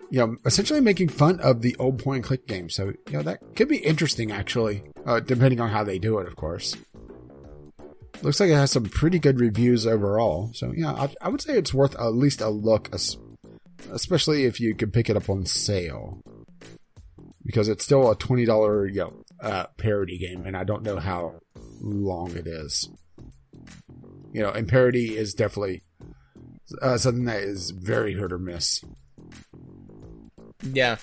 you 0.08 0.20
know, 0.20 0.36
essentially 0.44 0.80
making 0.80 1.08
fun 1.08 1.40
of 1.40 1.62
the 1.62 1.74
old 1.80 1.98
point 1.98 2.18
and 2.18 2.24
click 2.24 2.46
game. 2.46 2.70
So, 2.70 2.92
you 3.08 3.14
know, 3.14 3.22
that 3.22 3.40
could 3.56 3.66
be 3.66 3.78
interesting 3.78 4.30
actually, 4.30 4.84
uh, 5.04 5.18
depending 5.18 5.58
on 5.58 5.70
how 5.70 5.82
they 5.82 5.98
do 5.98 6.20
it, 6.20 6.28
of 6.28 6.36
course. 6.36 6.76
Looks 8.22 8.38
like 8.38 8.50
it 8.50 8.54
has 8.54 8.70
some 8.70 8.84
pretty 8.84 9.18
good 9.18 9.40
reviews 9.40 9.84
overall. 9.84 10.52
So, 10.54 10.72
yeah, 10.76 10.92
I, 10.92 11.12
I 11.22 11.28
would 11.28 11.40
say 11.40 11.58
it's 11.58 11.74
worth 11.74 11.96
at 11.96 12.14
least 12.14 12.40
a 12.40 12.50
look, 12.50 12.94
especially 13.90 14.44
if 14.44 14.60
you 14.60 14.76
can 14.76 14.92
pick 14.92 15.10
it 15.10 15.16
up 15.16 15.28
on 15.28 15.44
sale. 15.44 16.20
Because 17.44 17.66
it's 17.66 17.82
still 17.82 18.12
a 18.12 18.14
$20, 18.14 18.94
you 18.94 19.00
know, 19.00 19.24
uh, 19.40 19.66
parody 19.76 20.18
game, 20.18 20.46
and 20.46 20.56
I 20.56 20.62
don't 20.62 20.84
know 20.84 21.00
how 21.00 21.40
long 21.84 22.36
it 22.36 22.46
is. 22.46 22.88
You 24.32 24.42
know, 24.42 24.50
and 24.50 24.68
parody 24.68 25.16
is 25.16 25.34
definitely 25.34 25.82
uh, 26.82 26.98
something 26.98 27.26
that 27.26 27.42
is 27.42 27.70
very 27.70 28.14
hit 28.14 28.32
or 28.32 28.38
miss. 28.38 28.82
Yeah. 30.62 30.96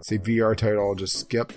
See, 0.00 0.18
VR 0.18 0.56
title, 0.56 0.88
I'll 0.88 0.94
just 0.94 1.18
skip. 1.18 1.52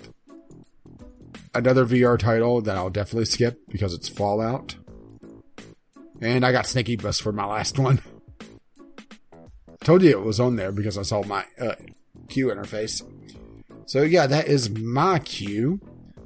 Another 1.54 1.84
VR 1.84 2.18
title 2.18 2.62
that 2.62 2.76
I'll 2.76 2.90
definitely 2.90 3.26
skip 3.26 3.58
because 3.68 3.92
it's 3.92 4.08
Fallout. 4.08 4.76
And 6.20 6.46
I 6.46 6.52
got 6.52 6.64
Snakeybus 6.64 7.20
for 7.20 7.32
my 7.32 7.44
last 7.44 7.78
one. 7.78 8.00
Told 9.84 10.02
you 10.02 10.10
it 10.10 10.22
was 10.22 10.38
on 10.40 10.56
there 10.56 10.72
because 10.72 10.96
I 10.96 11.02
saw 11.02 11.24
my 11.24 11.44
uh, 11.60 11.74
queue 12.28 12.46
interface. 12.46 13.02
So 13.86 14.02
yeah, 14.02 14.26
that 14.28 14.46
is 14.46 14.70
my 14.70 15.18
queue. 15.18 15.80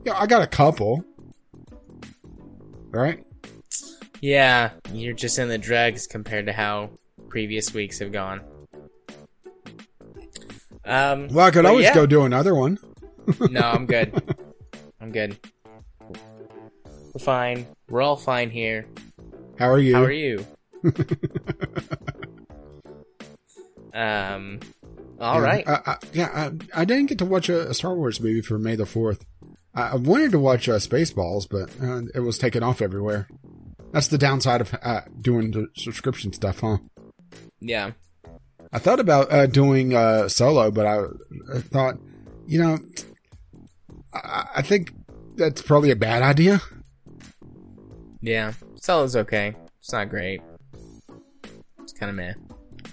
Yeah, 0.04 0.16
I 0.18 0.26
got 0.26 0.42
a 0.42 0.46
couple. 0.46 1.04
Right? 2.90 3.24
Yeah, 4.20 4.70
you're 4.92 5.14
just 5.14 5.38
in 5.38 5.48
the 5.48 5.58
dregs 5.58 6.06
compared 6.06 6.46
to 6.46 6.52
how 6.52 6.90
previous 7.28 7.74
weeks 7.74 7.98
have 7.98 8.12
gone. 8.12 8.40
Um, 10.84 11.28
Well, 11.28 11.46
I 11.46 11.50
could 11.50 11.66
always 11.66 11.84
yeah. 11.84 11.94
go 11.94 12.06
do 12.06 12.22
another 12.24 12.54
one. 12.54 12.78
No, 13.50 13.60
I'm 13.60 13.86
good. 13.94 14.36
I'm 15.00 15.12
good. 15.12 15.36
We're 17.12 17.18
fine. 17.20 17.66
We're 17.88 18.02
all 18.02 18.16
fine 18.16 18.50
here. 18.50 18.86
How 19.58 19.68
are 19.70 19.78
you? 19.78 19.94
How 19.94 20.04
are 20.04 20.12
you? 20.12 20.46
um, 23.92 24.60
all 25.20 25.36
yeah, 25.36 25.40
right. 25.40 25.68
I, 25.68 25.80
I, 25.86 25.96
yeah, 26.12 26.50
I, 26.74 26.80
I 26.82 26.84
didn't 26.84 27.06
get 27.06 27.18
to 27.18 27.24
watch 27.24 27.48
a, 27.48 27.70
a 27.70 27.74
Star 27.74 27.94
Wars 27.94 28.20
movie 28.20 28.42
for 28.42 28.58
May 28.58 28.76
the 28.76 28.84
4th. 28.84 29.22
I, 29.76 29.90
I 29.90 29.94
wanted 29.96 30.32
to 30.32 30.38
watch 30.38 30.68
uh, 30.68 30.76
Spaceballs, 30.76 31.46
but 31.48 31.70
uh, 31.86 32.02
it 32.14 32.20
was 32.20 32.38
taken 32.38 32.62
off 32.62 32.82
everywhere. 32.82 33.28
That's 33.92 34.08
the 34.08 34.18
downside 34.18 34.60
of 34.62 34.74
uh, 34.82 35.02
doing 35.20 35.52
the 35.52 35.68
subscription 35.76 36.32
stuff, 36.32 36.60
huh? 36.60 36.78
yeah. 37.60 37.92
I 38.72 38.78
thought 38.78 38.98
about 38.98 39.32
uh, 39.32 39.46
doing 39.46 39.94
uh, 39.94 40.28
solo, 40.28 40.70
but 40.72 40.86
I, 40.86 41.04
I 41.54 41.60
thought, 41.60 41.94
you 42.46 42.58
know, 42.60 42.78
I, 44.12 44.46
I 44.56 44.62
think 44.62 44.92
that's 45.36 45.62
probably 45.62 45.92
a 45.92 45.96
bad 45.96 46.22
idea. 46.22 46.60
Yeah. 48.20 48.54
Solo's 48.80 49.14
okay. 49.14 49.54
It's 49.78 49.92
not 49.92 50.08
great. 50.10 50.42
It's 51.80 51.92
kind 51.92 52.10
of 52.10 52.16
meh. 52.16 52.34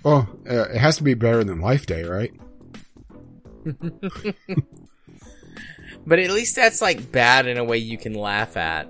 Well, 0.03 0.29
uh, 0.49 0.69
it 0.69 0.77
has 0.77 0.97
to 0.97 1.03
be 1.03 1.15
better 1.15 1.43
than 1.43 1.59
Life 1.59 1.85
Day, 1.87 2.03
right? 2.03 2.31
But 6.05 6.19
at 6.19 6.31
least 6.31 6.55
that's 6.55 6.81
like 6.81 7.11
bad 7.11 7.47
in 7.47 7.57
a 7.57 7.63
way 7.63 7.77
you 7.77 7.97
can 7.97 8.13
laugh 8.13 8.57
at. 8.57 8.87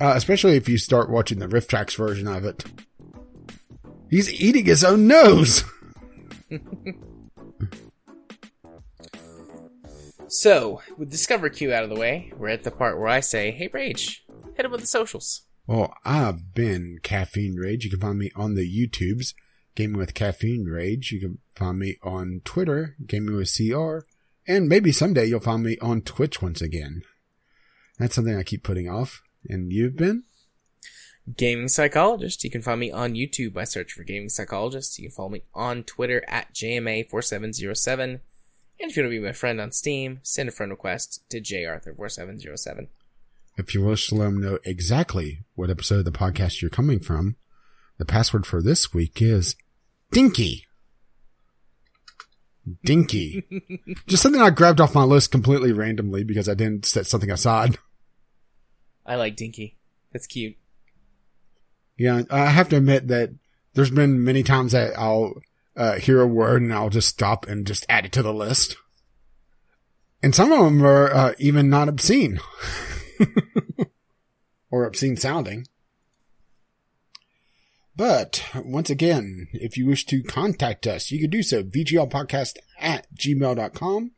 Uh, 0.00 0.12
especially 0.14 0.56
if 0.56 0.68
you 0.68 0.78
start 0.78 1.10
watching 1.10 1.38
the 1.38 1.48
RiffTrax 1.48 1.96
version 1.96 2.28
of 2.28 2.44
it. 2.44 2.64
He's 4.10 4.32
eating 4.40 4.66
his 4.66 4.84
own 4.84 5.06
nose. 5.06 5.64
So, 10.30 10.82
with 10.98 11.10
Discovery 11.10 11.48
Queue 11.48 11.72
out 11.72 11.84
of 11.84 11.88
the 11.88 11.96
way, 11.96 12.30
we're 12.36 12.50
at 12.50 12.62
the 12.62 12.70
part 12.70 12.98
where 12.98 13.08
I 13.08 13.20
say, 13.20 13.50
hey, 13.50 13.70
Rage, 13.72 14.26
hit 14.56 14.66
him 14.66 14.70
with 14.70 14.82
the 14.82 14.86
socials. 14.86 15.46
Well, 15.66 15.94
I've 16.04 16.52
been 16.52 16.98
Caffeine 17.02 17.56
Rage. 17.56 17.84
You 17.84 17.90
can 17.90 18.00
find 18.00 18.18
me 18.18 18.30
on 18.36 18.54
the 18.54 18.62
YouTubes, 18.62 19.32
Gaming 19.74 19.96
with 19.96 20.12
Caffeine 20.12 20.66
Rage. 20.66 21.12
You 21.12 21.20
can 21.20 21.38
find 21.56 21.78
me 21.78 21.96
on 22.02 22.42
Twitter, 22.44 22.94
Gaming 23.06 23.36
with 23.36 23.50
CR. 23.54 24.00
And 24.48 24.66
maybe 24.66 24.92
someday 24.92 25.26
you'll 25.26 25.40
find 25.40 25.62
me 25.62 25.76
on 25.78 26.00
Twitch 26.00 26.40
once 26.40 26.62
again. 26.62 27.02
That's 27.98 28.14
something 28.14 28.34
I 28.34 28.42
keep 28.42 28.62
putting 28.62 28.88
off. 28.88 29.22
And 29.46 29.70
you've 29.70 29.96
been? 29.96 30.24
Gaming 31.36 31.68
Psychologist. 31.68 32.42
You 32.42 32.50
can 32.50 32.62
find 32.62 32.80
me 32.80 32.90
on 32.90 33.12
YouTube 33.12 33.52
by 33.52 33.64
search 33.64 33.92
for 33.92 34.04
Gaming 34.04 34.30
Psychologist. 34.30 34.98
You 34.98 35.08
can 35.08 35.14
follow 35.14 35.28
me 35.28 35.42
on 35.52 35.84
Twitter 35.84 36.24
at 36.26 36.54
JMA4707. 36.54 38.20
And 38.80 38.90
if 38.90 38.96
you 38.96 39.02
want 39.02 39.12
to 39.12 39.20
be 39.20 39.26
my 39.26 39.32
friend 39.32 39.60
on 39.60 39.70
Steam, 39.70 40.20
send 40.22 40.48
a 40.48 40.52
friend 40.52 40.70
request 40.70 41.28
to 41.28 41.40
JArthur4707. 41.42 42.88
If 43.58 43.74
you 43.74 43.84
wish 43.84 44.08
to 44.08 44.14
let 44.14 44.26
them 44.26 44.40
know 44.40 44.58
exactly 44.64 45.44
what 45.56 45.68
episode 45.68 45.98
of 45.98 46.04
the 46.06 46.12
podcast 46.12 46.62
you're 46.62 46.70
coming 46.70 47.00
from, 47.00 47.36
the 47.98 48.06
password 48.06 48.46
for 48.46 48.62
this 48.62 48.94
week 48.94 49.20
is 49.20 49.56
Dinky. 50.10 50.67
Dinky. 52.84 53.44
Just 54.06 54.22
something 54.22 54.40
I 54.40 54.50
grabbed 54.50 54.80
off 54.80 54.94
my 54.94 55.04
list 55.04 55.30
completely 55.30 55.72
randomly 55.72 56.24
because 56.24 56.48
I 56.48 56.54
didn't 56.54 56.86
set 56.86 57.06
something 57.06 57.30
aside. 57.30 57.78
I 59.06 59.16
like 59.16 59.36
Dinky. 59.36 59.76
That's 60.12 60.26
cute. 60.26 60.56
Yeah, 61.96 62.22
I 62.30 62.46
have 62.46 62.68
to 62.70 62.76
admit 62.76 63.08
that 63.08 63.30
there's 63.74 63.90
been 63.90 64.22
many 64.22 64.42
times 64.42 64.72
that 64.72 64.98
I'll 64.98 65.34
uh, 65.76 65.94
hear 65.94 66.20
a 66.20 66.26
word 66.26 66.62
and 66.62 66.72
I'll 66.72 66.90
just 66.90 67.08
stop 67.08 67.46
and 67.46 67.66
just 67.66 67.86
add 67.88 68.04
it 68.04 68.12
to 68.12 68.22
the 68.22 68.32
list. 68.32 68.76
And 70.22 70.34
some 70.34 70.52
of 70.52 70.64
them 70.64 70.84
are 70.84 71.12
uh, 71.12 71.32
even 71.38 71.70
not 71.70 71.88
obscene 71.88 72.40
or 74.70 74.84
obscene 74.84 75.16
sounding. 75.16 75.66
But 77.98 78.42
once 78.54 78.88
again, 78.90 79.48
if 79.52 79.76
you 79.76 79.86
wish 79.86 80.06
to 80.06 80.22
contact 80.22 80.86
us, 80.86 81.10
you 81.10 81.18
can 81.18 81.30
do 81.30 81.42
so 81.42 81.64
vglpodcast 81.64 82.58
at 82.78 83.12
gmail.com 83.12 84.12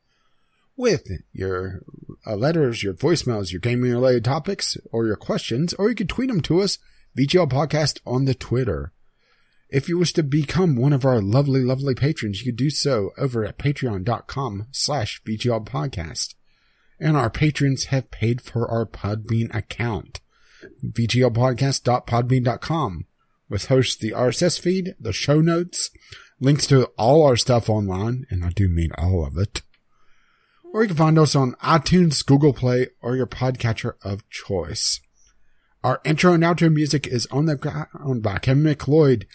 with 0.76 1.08
your 1.32 1.80
uh, 2.26 2.36
letters, 2.36 2.82
your 2.82 2.92
voicemails, 2.92 3.52
your 3.52 3.60
gaming 3.60 3.90
related 3.90 4.26
topics, 4.26 4.76
or 4.92 5.06
your 5.06 5.16
questions, 5.16 5.72
or 5.72 5.88
you 5.88 5.94
can 5.94 6.08
tweet 6.08 6.28
them 6.28 6.42
to 6.42 6.60
us 6.60 6.76
VGL 7.16 7.50
Podcast 7.50 8.00
on 8.04 8.26
the 8.26 8.34
Twitter. 8.34 8.92
If 9.70 9.88
you 9.88 9.96
wish 9.96 10.12
to 10.12 10.22
become 10.22 10.76
one 10.76 10.92
of 10.92 11.06
our 11.06 11.22
lovely, 11.22 11.62
lovely 11.62 11.94
patrons, 11.94 12.40
you 12.40 12.46
can 12.52 12.56
do 12.56 12.68
so 12.68 13.12
over 13.16 13.46
at 13.46 13.56
patreon.com 13.56 14.66
slash 14.72 15.22
VGL 15.24 15.66
Podcast. 15.66 16.34
And 17.00 17.16
our 17.16 17.30
patrons 17.30 17.86
have 17.86 18.10
paid 18.10 18.42
for 18.42 18.70
our 18.70 18.84
Podbean 18.84 19.54
account. 19.54 20.20
VGLpodcast.podbean.com 20.84 23.06
with 23.50 23.66
hosts 23.66 23.96
the 23.96 24.12
RSS 24.12 24.58
feed, 24.58 24.94
the 24.98 25.12
show 25.12 25.40
notes, 25.40 25.90
links 26.40 26.66
to 26.68 26.86
all 26.96 27.26
our 27.26 27.36
stuff 27.36 27.68
online, 27.68 28.24
and 28.30 28.44
I 28.44 28.50
do 28.50 28.68
mean 28.68 28.90
all 28.96 29.26
of 29.26 29.36
it. 29.36 29.62
Or 30.72 30.82
you 30.82 30.88
can 30.88 30.96
find 30.96 31.18
us 31.18 31.34
on 31.34 31.56
iTunes, 31.62 32.24
Google 32.24 32.54
Play, 32.54 32.86
or 33.02 33.16
your 33.16 33.26
podcatcher 33.26 33.94
of 34.04 34.28
choice. 34.30 35.00
Our 35.82 36.00
intro 36.04 36.32
and 36.32 36.44
outro 36.44 36.72
music 36.72 37.06
is 37.06 37.26
on 37.26 37.46
the 37.46 37.56
ground 37.56 38.22
by 38.22 38.38
Kevin 38.38 38.62
MacLeod, 38.62 39.26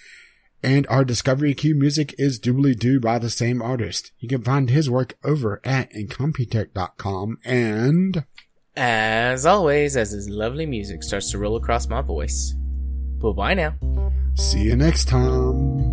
and 0.64 0.88
our 0.88 1.03
Discovery 1.03 1.53
Queue 1.53 1.76
music 1.76 2.16
is 2.18 2.40
doobly 2.40 2.77
doo 2.77 3.00
by 3.00 3.19
the 3.19 3.30
same 3.30 3.61
artist. 3.61 4.11
You 4.19 4.30
can 4.30 4.44
find 4.44 4.69
his 4.69 4.90
work 4.90 5.16
over 5.24 5.61
at 5.64 5.92
incompetech.com 5.92 7.38
and 7.44 8.26
As 8.76 9.45
always, 9.45 9.98
as 9.98 10.11
his 10.11 10.30
lovely 10.30 10.66
music 10.66 11.03
starts 11.03 11.32
to 11.32 11.38
roll 11.38 11.58
across 11.58 11.88
my 11.88 12.02
voice. 12.02 12.56
Bye 13.26 13.32
bye 13.32 13.54
now. 13.56 13.74
see 14.36 14.60
you 14.60 14.76
next 14.76 15.08
time. 15.08 15.85